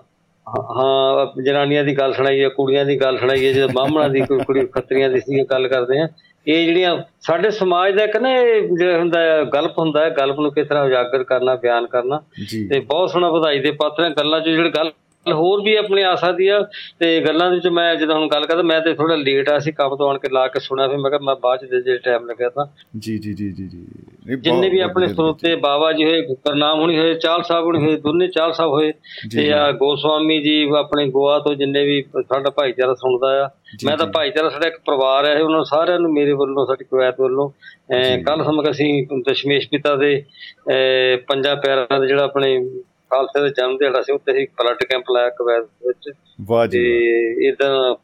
ਹਾਂ- 0.47 1.41
ਜਨਾਨੀਆਂ 1.43 1.84
ਦੀ 1.84 1.97
ਗੱਲ 1.97 2.13
ਸੁਣਾਈ 2.13 2.43
ਹੈ 2.43 2.49
ਕੁੜੀਆਂ 2.49 2.85
ਦੀ 2.85 3.01
ਗੱਲ 3.01 3.17
ਸੁਣਾਈ 3.17 3.47
ਹੈ 3.47 3.53
ਜਦੋਂ 3.53 3.69
ਬਾਹਮਣਾਂ 3.69 4.09
ਦੀ 4.09 4.21
ਕੋਈ 4.21 4.39
ਕੁੜੀ 4.39 4.65
ਖੱਤਰੀਆਂ 4.65 5.09
ਦੀ 5.09 5.19
ਸੀ 5.19 5.43
ਗੱਲ 5.43 5.67
ਕਰਦੇ 5.67 5.99
ਆ 5.99 6.07
ਇਹ 6.48 6.65
ਜਿਹੜੀਆਂ 6.65 6.98
ਸਾਡੇ 7.20 7.49
ਸਮਾਜ 7.52 7.95
ਦਾ 7.95 8.03
ਇੱਕ 8.03 8.15
ਨਾ 8.18 8.30
ਇਹ 8.32 8.68
ਜਿਹੜਾ 8.70 8.98
ਹੁੰਦਾ 8.99 9.20
ਹੈ, 9.20 9.44
ਗਲਪ 9.44 9.78
ਹੁੰਦਾ 9.80 10.03
ਹੈ 10.03 10.10
ਗਲਪ 10.10 10.40
ਨੂੰ 10.40 10.52
ਕਿਸ 10.53 10.68
ਤਰ੍ਹਾਂ 10.68 10.84
ਉਜਾਗਰ 10.86 11.24
ਕਰਨਾ 11.24 11.56
ਬਿਆਨ 11.56 11.88
ਕਰਨਾ 11.88 12.22
ਤੇ 12.70 12.80
ਬਹੁਤ 12.80 13.10
ਸੋਹਣਾ 13.10 13.30
ਵਧਾਈ 13.30 13.60
ਦੇ 13.60 13.72
ਪਾਤਰ 13.72 14.10
ਗੱਲਾਂ 14.10 14.40
'ਚ 14.41 14.49
ਜਿਹੜੀ 14.49 14.70
ਗੱਲ 14.70 14.91
ਹੋਰ 15.26 15.61
ਵੀ 15.61 15.76
ਆਪਣੀ 15.76 16.02
ਆ 16.02 16.15
ਸਕਦੀ 16.15 16.48
ਆ 16.48 16.60
ਤੇ 16.99 17.20
ਗੱਲਾਂ 17.22 17.49
ਦੇ 17.49 17.56
ਵਿੱਚ 17.56 17.68
ਮੈਂ 17.68 17.95
ਜਦੋਂ 17.95 18.15
ਹੁਣ 18.15 18.28
ਗੱਲ 18.28 18.45
ਕਰਦਾ 18.45 18.61
ਮੈਂ 18.64 18.80
ਤੇ 18.82 18.94
ਥੋੜਾ 18.94 19.15
ਲੇਟ 19.15 19.49
ਆ 19.49 19.60
ਸੀ 19.60 19.72
ਕੰਮ 19.72 19.95
ਤੋਂ 19.95 20.10
ਆਣ 20.10 20.18
ਕੇ 20.18 20.30
ਲਾ 20.30 20.48
ਕੇ 20.48 20.60
ਸੁਣਿਆ 20.60 20.88
ਫਿਰ 20.88 20.98
ਮੈਂ 20.98 21.11
ਕਿਹਾ 21.11 21.20
ਮੈਂ 21.24 21.36
ਬਾਅਦ 21.36 21.65
ਚ 21.65 21.82
ਜੇ- 21.86 21.98
ਟਾਈਮ 21.98 22.26
ਲੱਗਿਆ 22.26 22.49
ਤਾਂ। 22.49 22.65
ਜੀ 22.99 23.18
ਜੀ 23.18 23.34
ਜੀ 23.34 23.52
ਜੀ 23.52 23.68
ਜੀ। 23.68 23.86
ਜਿੰਨੇ 24.41 24.69
ਵੀ 24.69 24.79
ਆਪਣੇ 24.79 25.07
ਸਰੋਤੇ 25.07 25.55
ਬਾਬਾ 25.55 25.91
ਜੀ 25.93 26.03
ਹੋਏ 26.03 26.21
ਕਰਨਾਮ 26.21 26.79
ਹੁਣੀ 26.79 26.97
ਹੋਏ 26.99 27.13
ਚਾਲ 27.13 27.43
ਸਾਹਿਬ 27.43 27.65
ਹੁਣੀ 27.65 27.79
ਹੋਏ 27.85 27.95
ਦੋਨੇ 27.97 28.27
ਚਾਲ 28.27 28.53
ਸਾਹਿਬ 28.53 28.71
ਹੋਏ 28.71 28.91
ਤੇ। 29.35 29.51
ਆ 29.51 29.71
ਗੋਸਵਾਮੀ 29.71 30.41
ਜੀ 30.41 30.69
ਆਪਣੇ 30.79 31.07
ਗੋਆ 31.09 31.39
ਤੋਂ 31.39 31.55
ਜਿੰਨੇ 31.55 31.83
ਵੀ 31.85 32.01
ਸਾਡਾ 32.01 32.49
ਭਾਈਚਾਰਾ 32.49 32.93
ਸੁਣਦਾ 32.93 33.45
ਆ। 33.45 33.49
ਮੈਂ 33.85 33.97
ਤਾਂ। 33.97 34.07
ਭਾਈਚਾਰਾ 34.07 34.49
ਸਾਡਾ 34.49 34.67
ਇੱਕ 34.67 34.77
ਪਰਿਵਾਰ 34.85 35.25
ਹੈ 35.25 35.41
ਉਹਨਾਂ 35.41 35.63
ਸਾਰਿਆਂ 35.63 35.99
ਨੂੰ 35.99 36.13
ਮੇਰੇ 36.13 36.31
ਵੱਲੋਂ 36.31 36.65
ਸਾਡੀ 36.65 36.85
ਕੁਵੈਤ 36.85 37.19
ਵੱਲੋਂ 37.21 37.49
ਕੱਲ 38.25 38.43
ਸਮਕ 38.43 38.69
ਅਸੀਂ 38.71 39.07
ਦਸ਼ਮੇਸ਼ 39.29 39.67
ਪਿਤਾ 39.69 39.95
ਦੇ 39.95 40.23
ਪੰਜਾਂ 41.27 41.55
ਪਿਆਰਿਆਂ 41.55 41.99
ਦੇ 42.01 42.07
ਜਿਹੜਾ 42.07 42.23
ਆਪਣੇ 42.23 42.57
ਖਾਲਸੇ 43.09 43.41
ਦਾ 43.41 43.47
ਜਨਮ 43.47 43.77
ਦਿਹਾੜਾ 43.77 44.01
ਸੀ 44.01 44.13
ਉੱਤੇ 44.13 44.31
ਅਸੀਂ 44.31 44.47
ਬਲੱਡ 44.59 44.77
ਕੈਂਪ 44.83 45.03
ਲਾਇਆ 45.11 45.29
ਕੁਵੈਤ 45.29 45.63
ਵਿੱਚ। 45.87 46.11
ਵਾਹ 46.41 46.67
ਜੀ 46.67 46.81
ਇਦਾਂ 47.47 47.95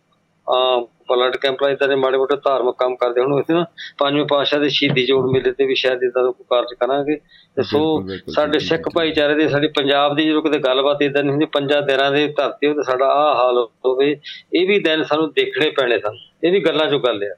ਬਲੱਡ 1.10 1.36
ਕੈਂਪ 1.36 1.64
ਇਦਾਂ 1.64 1.88
ਦੇ 1.88 1.96
ਮਾੜੇ 1.96 2.18
ਮੋਟੇ 2.18 2.36
ਧਾਰਮਿਕ 2.36 2.76
ਕੰਮ 2.80 2.96
ਕਰਦੇ 2.96 3.22
ਹੁਣ 3.22 3.42
ਅਸੀਂ 3.42 3.56
ਨਾ 3.56 3.66
ਪੰਜਵੇਂ 4.00 4.26
ਪਾਤਸ਼ਾਹ 4.26 4.60
ਦੇ 4.60 4.70
ਸ਼ਹੀਦੀ 4.70 5.06
ਜੋੜ 5.06 5.32
ਮੇਲੇ 5.32 5.52
ਤੇ 5.52 5.66
ਵੀ 5.66 5.76
ਸ਼ਾਇਦ 5.76 6.04
ਇਦਾਂ 6.04 6.24
ਦਾ 6.24 6.32
ਕੋਈ 6.32 6.46
ਕਾਰਜ 6.50 6.74
ਕਰਾਂਗੇ। 6.80 7.16
ਤੇ 7.56 7.64
ਸੋ 7.64 8.08
ਸਾਡੇ 8.30 8.60
ਸਿੱਖ। 8.60 8.90
ਭਾਈਚਾਰੇ 8.96 9.36
ਦੇ 9.36 9.48
ਸਾਡੀ 9.50 9.68
ਪੰਜਾਬ 9.68 10.16
ਦੀ 10.16 10.26
ਜਦੋਂ 10.26 10.42
ਕਿਤੇ 10.42 10.60
ਗੱਲਬਾਤ 10.60 11.02
ਇਦਾਂ 11.02 11.24
ਨਹੀਂ 11.24 11.32
ਹੁੰਦੀ 11.32 11.46
ਪੰਜਾਂ 11.46 11.82
ਦਿਨਾਂ 11.82 12.12
ਦੇ 12.12 12.28
ਧਰਤੀ 12.28 12.68
ਉੱਤੇ 12.68 12.84
ਸਾਡਾ 12.84 13.06
ਆਹ 13.06 13.36
ਹਾਲ 13.36 13.58
ਹੋਵੇ 13.86 14.20
ਇਹ 14.56 14.68
ਵੀ 14.68 14.80
ਦਿਨ 14.80 15.04
ਸਾਨੂੰ 15.04 15.30
ਦੇਖਣੇ 15.30 15.70
ਪੈਣੇ 15.70 16.00
ਸਨ। 16.00 16.18
ਇਹ 16.44 16.52
ਵੀ 16.52 16.60
ਗੱਲਾਂ 16.60 16.90
ਚੋਂ 16.90 17.00
ਗੱਲ 17.00 17.24
ਆ। 17.24 17.36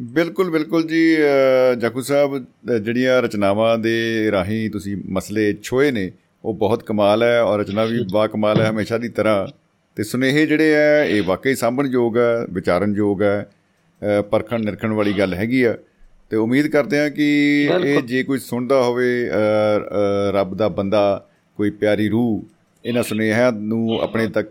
ਬਿਲਕੁਲ 0.00 0.50
ਬਿਲਕੁਲ 0.50 0.82
ਜੀ 0.82 1.16
ਜਾਖੂ 1.78 2.00
ਸਾਹਿਬ 2.00 2.38
ਜਿਹੜੀਆਂ 2.82 3.22
ਰਚਨਾਵਾਂ 3.22 3.78
ਦੇ 3.78 4.28
ਰਾਹੀਂ 4.32 4.70
ਤੁਸੀਂ 4.70 4.96
ਮਸਲੇ 5.10 5.56
ਛੋਏ 5.62 5.90
ਨੇ 5.90 6.12
ਉਹ 6.44 6.54
ਬਹੁਤ 6.54 6.82
ਕਮਾਲ 6.82 7.22
ਹੈ 7.22 7.42
ਔਰ 7.42 7.58
ਰਚਨਾ 7.60 7.84
ਵੀ 7.84 7.98
ਬਾ 8.12 8.26
ਕਮਾਲ 8.26 8.60
ਹੈ 8.60 8.70
ਹਮੇਸ਼ਾ 8.70 8.98
ਦੀ 8.98 9.08
ਤਰ੍ਹਾਂ। 9.08 9.61
ਤੇ 9.96 10.02
ਸੁਨੇਹੇ 10.02 10.46
ਜਿਹੜੇ 10.46 10.76
ਆ 10.76 11.04
ਇਹ 11.04 11.22
ਵਾਕਈ 11.22 11.54
ਸਾਂਭਣਯੋਗ 11.54 12.16
ਹੈ 12.18 12.46
ਵਿਚਾਰਨਯੋਗ 12.52 13.22
ਹੈ 13.22 13.50
ਅ, 14.02 14.22
ਪਰਖਣ 14.22 14.60
ਨਿਰਖਣ 14.60 14.92
ਵਾਲੀ 14.92 15.12
ਗੱਲ 15.12 15.34
ਹੈਗੀ 15.34 15.62
ਆ। 15.62 15.76
ਤੇ 16.30 16.36
ਉਮੀਦ 16.36 16.66
ਕਰਦੇ 16.66 16.98
ਹਾਂ 16.98 17.10
ਕਿ 17.10 17.26
ਇਹ। 17.84 18.00
ਜੇ 18.02 18.22
ਕੋਈ 18.22 18.38
ਸੁਣਦਾ 18.38 18.82
ਹੋਵੇ 18.82 19.30
ਰੱਬ 20.32 20.54
ਦਾ 20.56 20.68
ਬੰਦਾ 20.68 21.02
ਕੋਈ 21.58 21.70
ਪਿਆਰੀ 21.70 22.08
ਰੂਹ 22.08 22.42
ਇਹਨਾਂ 22.84 23.02
ਸੁਨੇਹਿਆਂ 23.02 23.52
ਨੂੰ 23.52 24.00
ਆਪਣੇ 24.00 24.26
ਤੱਕ 24.26 24.48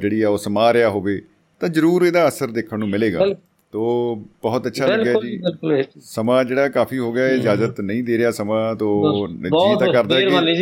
ਜਿਹੜੀ 0.00 0.22
ਆ 0.22 0.28
ਉਹ 0.28 0.38
ਸਮਾ 0.38 0.72
ਰਿਹਾ 0.72 0.88
ਹੋਵੇ 0.88 1.20
ਤਾਂ 1.60 1.68
ਜ਼ਰੂਰ 1.68 2.04
ਇਹਦਾ 2.06 2.28
ਅਸਰ 2.28 2.50
ਦੇਖਣ 2.50 2.78
ਨੂੰ 2.78 2.88
ਮਿਲੇਗਾ। 2.88 3.18
ਤੋ 3.74 3.84
ਬਹੁਤ 4.42 4.66
ਅੱਛਾ 4.66 4.86
ਲੱਗਿਆ 4.86 5.14
ਜੀ। 5.14 5.82
ਸਮਾਂ 6.00 6.44
ਜਿਹੜਾ 6.44 6.68
ਕਾਫੀ 6.68 6.98
ਹੋ 6.98 7.12
ਗਿਆ 7.12 7.28
ਇਜਾਜ਼ਤ 7.28 7.80
ਨਹੀਂ 7.80 8.02
ਦੇ 8.04 8.18
ਰਿਹਾ 8.18 8.30
ਸਮਾਂ 8.30 8.74
ਤੋ 8.74 8.88
ਜੀ 9.28 9.48
ਬਹੁਤ 9.48 9.78
ਤਾਂ 9.80 9.92
ਕਰਦਾ 9.92 10.18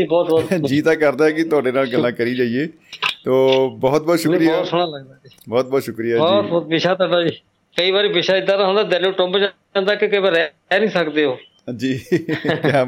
ਬਹੁਤ 0.08 0.28
ਬਹੁਤ 0.28 0.48
ਕਿ 0.48 0.58
ਜੀ 0.68 0.80
ਤਾਂ 0.82 0.96
ਕਰਦਾ 0.96 1.30
ਕਿ 1.30 1.44
ਤੁਹਾਡੇ 1.44 1.72
ਨਾਲ 1.72 1.86
ਗੱਲਾਂ 1.86 2.12
ਕਰੀ 2.12 2.34
ਜਾਈਏ 2.34 2.66
ਤੋ 3.24 3.68
ਬਹੁਤ 3.78 4.02
ਬਹੁਤ 4.02 4.18
ਸ਼ੁਕਰੀਆ। 4.18 4.52
ਬਹੁਤ 4.52 4.66
ਸੋਹਣਾ 4.66 4.86
ਲੱਗਦਾ 4.86 5.14
ਜੀ। 5.24 5.36
ਬਹੁਤ 5.48 5.66
ਬਹੁਤ 5.66 5.82
ਸ਼ੁਕਰੀਆ 5.82 6.18
ਬਹੁਤ 6.18 6.44
ਜੀ। 6.44 6.50
ਬਹੁਤ 6.50 6.66
ਵਿਸ਼ਾ 6.66 6.94
ਤੁਹਾਡਾ 6.94 7.22
ਜੀ। 7.22 7.36
ਕਈ 7.76 7.90
ਵਾਰੀ 7.90 8.08
ਵਿਸ਼ਾ 8.08 8.36
ਇਦਾਂ 8.36 8.58
ਦਾ 8.58 8.66
ਹੁੰਦਾ 8.66 8.82
ਦਿਲ 8.82 9.02
ਨੂੰ 9.02 9.12
ਟੁੰਬ 9.12 9.38
ਜਾਂਦਾ 9.38 9.94
ਕਿ 9.94 10.08
ਕਈ 10.08 10.18
ਵਾਰ 10.18 10.32
ਰਹਿ 10.32 10.78
ਨਹੀਂ 10.78 10.88
ਸਕਦੇ 10.88 11.24
ਹੋ 11.24 11.36
ਜੀ 11.78 11.92
ਕੀ 11.94 12.18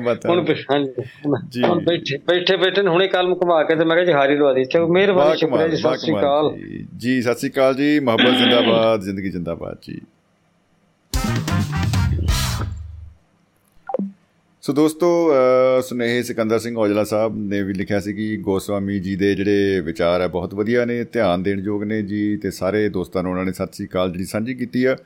ਬਾਤ 0.05 0.27
ਹੁਣ 0.27 0.39
ਹਾਂਜੀ 0.71 1.03
ਜੀ। 1.51 1.63
ਹੁਣ 1.63 1.85
ਬੈਠੇ 1.85 2.17
ਬੈਠੇ 2.27 2.57
ਬੈਠੇ 2.57 2.83
ਹੁਣੇ 2.89 3.07
ਕਲਮ 3.09 3.35
ਘੁਮਾ 3.35 3.63
ਕੇ 3.63 3.75
ਤੇ 3.75 3.85
ਮੈਂ 3.85 3.97
ਕਿਹਾ 3.97 4.05
ਜੀ 4.05 4.13
ਹਾਰੀ 4.13 4.37
ਲਵਾ 4.37 4.53
ਦੀ 4.53 4.65
ਚਲੋ 4.65 4.89
ਮਿਹਰਬਾਨੀ 4.89 5.37
ਸ਼ੁਕਰੀਆ 5.37 5.69
ਜੀ 5.69 5.77
ਸਤਿ 5.77 5.99
ਸ਼੍ਰੀ 5.99 6.15
ਅਕਾਲ। 6.15 6.51
ਜੀ 6.97 7.21
ਸਤਿ 7.23 7.35
ਸ਼੍ਰੀ 7.35 7.51
ਅਕਾਲ 7.51 7.75
ਜੀ। 7.75 7.99
ਮੁਹੱਬਤ 8.01 8.37
ਜ਼ਿੰਦਾਬਾਦ 8.39 9.01
ਜ਼ਿੰਦਗੀ 9.01 9.31
ਜ਼ਿੰਦਾਬਾਦ 9.31 9.77
ਜੀ। 9.83 10.01
ਸੋ 14.63 14.73
ਦੋਸਤੋ 14.73 15.31
ਅ, 15.33 15.81
ਸੁਨੇਹੇ 15.83 16.23
ਸਿਕੰਦਰ 16.23 16.59
ਸਿੰਘ 16.59 16.77
ਔਜਲਾ 16.77 17.05
ਸਾਹਿਬ 17.05 17.37
ਨੇ 17.37 17.63
ਵੀ 17.63 17.75
ਲਿਖਿਆ 17.75 18.01
ਸੀ 18.01 18.13
ਕਿ 18.13 18.37
ਗੋਸਵਾਮੀ 18.37 18.99
ਜੀ 19.01 19.17
ਦੇ 19.17 19.35
ਜਿਹੜੇ 19.35 19.81
ਵਿਚਾਰ 19.81 20.21
ਹੈ 20.21 20.29
ਬਹੁਤ 20.29 20.55
ਵਧੀਆ 20.55 20.85
ਨੇ 20.85 21.05
ਧਿਆਨ 21.05 21.43
ਦੇਣ 21.43 21.61
ਯੋਗ 21.61 21.83
ਨੇ 21.83 22.03
ਜੀ 22.03 22.37
ਤੇ 22.37 22.51
ਸਾਰੇ 22.51 22.89
ਦੋਸਤਾਂ 22.89 23.23
ਨੂੰ 23.23 23.33
ਉਹਨਾਂ 23.33 23.45
ਨੇ 23.45 23.53
ਸਤਿ 23.53 23.73
ਸ੍ਰੀ 23.73 23.87
ਅਕਾਲ 23.87 24.13
ਜਿਹੜੀ 24.13 24.25
ਸਾਂਝੀ 24.25 24.55
ਕੀਤੀ 24.55 24.85
ਆ। 24.85 24.97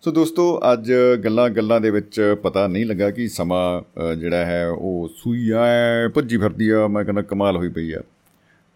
ਸੋ 0.00 0.10
ਦੋਸਤੋ 0.10 0.60
ਅੱਜ 0.72 0.92
ਗੱਲਾਂ 1.24 1.50
ਗੱਲਾਂ 1.50 1.80
ਦੇ 1.80 1.90
ਵਿੱਚ 1.90 2.36
ਪਤਾ 2.42 2.66
ਨਹੀਂ 2.66 2.86
ਲੱਗਾ 2.86 3.10
ਕਿ 3.10 3.28
ਸਮਾਂ 3.28 3.82
ਅ, 4.02 4.14
ਜਿਹੜਾ 4.14 4.44
ਹੈ 4.46 4.68
ਉਹ 4.68 5.08
ਸੂਈ 5.16 5.50
ਐ 5.52 6.08
ਭੱਜੀ 6.08 6.36
ਫਿਰਦੀ 6.36 6.68
ਆ 6.68 6.86
ਮੈਂ 6.86 7.04
ਕਹਿੰਦਾ 7.04 7.22
ਕਮਾਲ 7.22 7.56
ਹੋਈ 7.56 7.68
ਪਈ 7.68 7.92
ਆ। 7.92 8.00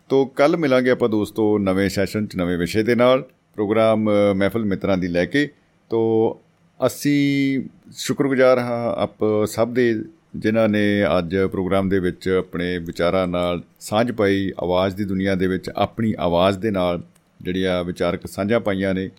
ਤੋ 0.08 0.24
ਕੱਲ 0.26 0.56
ਮਿਲਾਂਗੇ 0.56 0.90
ਆਪਾਂ 0.90 1.08
ਦੋਸਤੋ 1.08 1.58
ਨਵੇਂ 1.58 1.88
ਸੈਸ਼ਨ 1.88 2.26
'ਚ 2.26 2.36
ਨਵੇਂ 2.36 2.58
ਵਿਸ਼ੇ 2.58 2.82
ਦੇ 2.82 2.94
ਨਾਲ। 2.94 3.22
ਪ੍ਰੋਗਰਾਮ 3.54 4.10
ਅ, 4.10 4.34
ਮਹਿਫਲ 4.34 4.64
ਮਿੱਤਰਾਂ 4.64 4.98
ਦੀ 4.98 5.08
ਲੈ 5.08 5.24
ਕੇ। 5.24 5.48
ਤੋ 5.90 6.40
ਅਸੀਂ 6.86 7.62
ਸ਼ੁਕਰਗੁਜ਼ਾਰ 7.92 8.58
ਹਾਂ 8.58 8.92
ਆਪ 8.96 9.24
ਸਭ 9.46 9.72
ਦੇ 9.74 9.94
ਜਿਨ੍ਹਾਂ 10.36 10.68
ਨੇ 10.68 10.82
ਅੱਜ 11.18 11.36
ਪ੍ਰੋਗਰਾਮ 11.52 11.88
ਦੇ 11.88 11.98
ਵਿੱਚ 11.98 12.28
ਆਪਣੇ 12.28 12.78
ਵਿਚਾਰਾਂ 12.78 13.26
ਨਾਲ 13.28 13.62
ਸਾਂਝ 13.80 14.10
ਪਾਈ 14.12 14.50
ਆਵਾਜ਼ 14.62 14.96
ਦੀ 14.96 15.04
ਦੁਨੀਆ 15.04 15.34
ਦੇ 15.34 15.46
ਵਿੱਚ 15.46 15.70
ਆਪਣੀ 15.76 16.14
ਆਵਾਜ਼ 16.18 16.58
ਦੇ 16.58 16.70
ਨਾਲ 16.70 17.02
ਜਿਹੜੀਆਂ 17.42 17.82
ਵਿਚਾਰਕ 17.84 18.26
ਸਾਂਝਾਂ 18.26 18.60
ਪਾਈਆਂ 18.60 18.94
ਨੇ। 18.94 19.10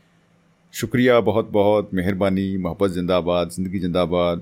ਸ਼ੁਕਰੀਆ 0.74 1.20
ਬਹੁਤ 1.20 1.50
ਬਹੁਤ 1.50 1.94
ਮਿਹਰਬਾਨੀ 1.94 2.58
ਮੁਹੱਬਤ 2.58 2.92
ਜ਼ਿੰਦਾਬਾਦ 2.92 3.50
ਜ਼ਿੰਦਗੀ 3.50 3.80
ਜ਼ਿੰਦਾਬਾਦ। 3.80 4.42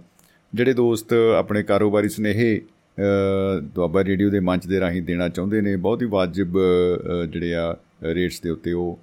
ਜਿਹੜੇ 0.54 0.74
ਦੋਸਤ 0.74 1.14
ਆਪਣੇ 1.38 1.64
ਕਾਰੋਬਾਰੀ 1.64 2.10
ਸੁਨੇਹੇ 2.10 2.58
ਅ, 2.58 3.60
ਦੁਆਬਾ 3.60 4.04
ਰੇਡੀਓ 4.04 4.30
ਦੇ 4.30 4.40
ਮੰਚ 4.40 4.68
ਦੇ 4.68 4.80
ਰਾਹੀਂ 4.80 5.02
ਦੇਣਾ 5.02 5.30
ਚਾਹੁੰਦੇ 5.30 5.62
ਨੇ 5.62 5.76
ਬਹੁਤ 5.76 6.02
ਹੀ 6.02 6.08
ਵਾਜਿਬ 6.08 6.58
ਅ, 6.58 7.26
ਜਿਹੜੇ 7.26 7.54
ਆ 7.56 7.76
ਰੇਟਸ 8.04 8.42
ਦੇ 8.42 8.50
ਉੱਤੇ 8.50 8.72
ਉਹ 8.74 9.00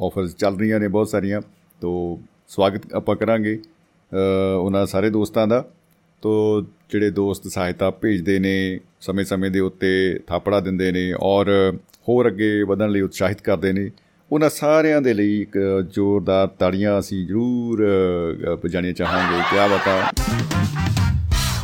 ਆਫਰਸ 0.00 0.34
ਚੱਲ 0.36 0.58
ਰਹੀਆਂ 0.58 0.80
ਨੇ 0.80 0.88
ਬਹੁਤ 0.88 1.08
ਸਾਰੀਆਂ। 1.08 1.40
ਤੋਂ 1.80 2.16
ਸਵਾਗਤ 2.48 2.92
ਆਪਾਂ 2.94 3.16
ਕਰਾਂਗੇ 3.16 3.58
ਅ, 4.12 4.16
ਉਹਨਾਂ 4.60 4.86
ਸਾਰੇ 4.86 5.10
ਦੋਸਤਾਂ 5.10 5.46
ਦਾ। 5.46 5.64
ਤੋਂ 6.22 6.62
ਜਿਹੜੇ 6.90 7.10
ਦੋਸਤ 7.10 7.46
ਸਹਾਇਤਾ 7.46 7.90
ਭੇਜਦੇ 7.90 8.38
ਨੇ 8.38 8.80
ਸਮੇਂ-ਸਮੇਂ 9.00 9.50
ਦੇ 9.50 9.60
ਉੱਤੇ 9.60 10.20
ਥਾਪੜਾ 10.26 10.60
ਦਿੰਦੇ 10.60 10.92
ਨੇ 10.92 11.14
ਔਰ 11.20 11.76
ਹੋਰ 12.08 12.26
ਅੱਗੇ 12.26 12.62
ਵਧਣ 12.62 12.90
ਲਈ 12.90 13.00
ਉਤਸ਼ਾਹਿਤ 13.00 13.40
ਕਰਦੇ 13.40 13.72
ਨੇ 13.72 13.90
ਉਹਨਾਂ 14.32 14.50
ਸਾਰਿਆਂ 14.50 15.02
ਦੇ 15.02 15.14
ਲਈ 15.14 15.40
ਇੱਕ 15.40 15.58
ਜ਼ੋਰਦਾਰ 15.90 16.48
ਤਾੜੀਆਂ 16.48 16.98
ਅਸੀਂ 16.98 17.26
ਜ਼ਰੂਰ 17.26 17.84
ਅ, 17.84 18.54
ਅ, 18.54 18.56
ਵਜਾਣੀਆਂ 18.64 18.92
ਚਾਹਾਂਗੇ। 18.92 19.42
ਕਿਆ 19.50 19.66
ਬਤਾ 19.66 20.10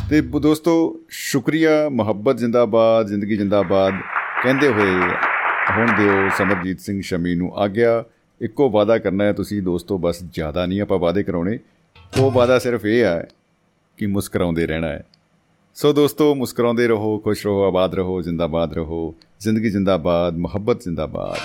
ਤੇ 0.09 0.21
ਬ- 0.21 0.39
ਦੋਸਤੋ 0.39 0.99
ਸ਼ੁਕਰੀਆ 1.09 1.89
ਮੁਹੱਬਤ 1.89 2.37
ਜ਼ਿੰਦਾਬਾਦ 2.37 3.07
ਜ਼ਿੰਦਗੀ 3.07 3.35
ਜ਼ਿੰਦਾਬਾਦ। 3.35 3.93
ਕਹਿੰਦੇ 4.43 4.67
ਹੋਏ 4.67 4.91
ਹੁਣ 5.77 5.87
ਦਿਓ 5.87 6.29
ਸਮਰਜੀਤ 6.37 6.79
ਸਿੰਘ 6.79 7.01
ਸ਼ਮੀ 7.01 7.35
ਨੂੰ 7.35 7.55
ਆਗਿਆ। 7.55 8.03
ਇੱਕੋ 8.43 8.69
ਵਾਅਦਾ 8.69 8.97
ਕਰਨਾ 8.97 9.23
ਹੈ, 9.23 9.33
ਤੁਸੀਂ 9.33 9.61
ਦੋਸਤੋ, 9.61 9.97
ਬਸ 9.97 10.23
ਜ਼ਿਆਦਾ 10.23 10.65
ਨਹੀਂ, 10.65 10.81
ਆਪਾਂ 10.81 10.99
ਵਾਅਦੇ 10.99 11.23
ਕਰਾਉਣੇ। 11.23 11.59
ਉਹ 12.19 12.31
ਵਾਅਦਾ 12.31 12.59
ਸਿਰਫ 12.59 12.85
ਇਹ 12.85 13.03
ਹੈ 13.03 13.27
ਕਿ 13.97 14.05
ਮੁਸਕਰਾਉਂਦੇ 14.05 14.67
ਰਹਿਣਾ 14.67 14.87
ਹੈ। 14.87 15.03
ਸੋ 15.75 15.93
ਦੋਸਤੋ, 15.93 16.35
ਮੁਸਕਰਾਉਂਦੇ 16.35 16.87
ਰਹੋ, 16.87 17.17
ਖੁਸ਼ 17.17 17.47
ਰਹੋ, 17.47 17.63
ਆਬਾਦ 17.63 17.95
ਰਹੋ, 17.95 18.21
ਜ਼ਿੰਦਾਬਾਦ 18.21 18.73
ਰਹੋ। 18.73 19.15
ਜ਼ਿੰਦਗੀ 19.39 19.69
ਜ਼ਿੰਦਾਬਾਦ, 19.69 20.37
ਮੁਹੱਬਤ 20.37 20.81
ਜ਼ਿੰਦਾਬਾਦ। 20.81 21.37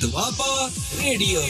ਦੁਆਬਾ 0.00 0.70
ਰੇਡੀਓ 1.04 1.40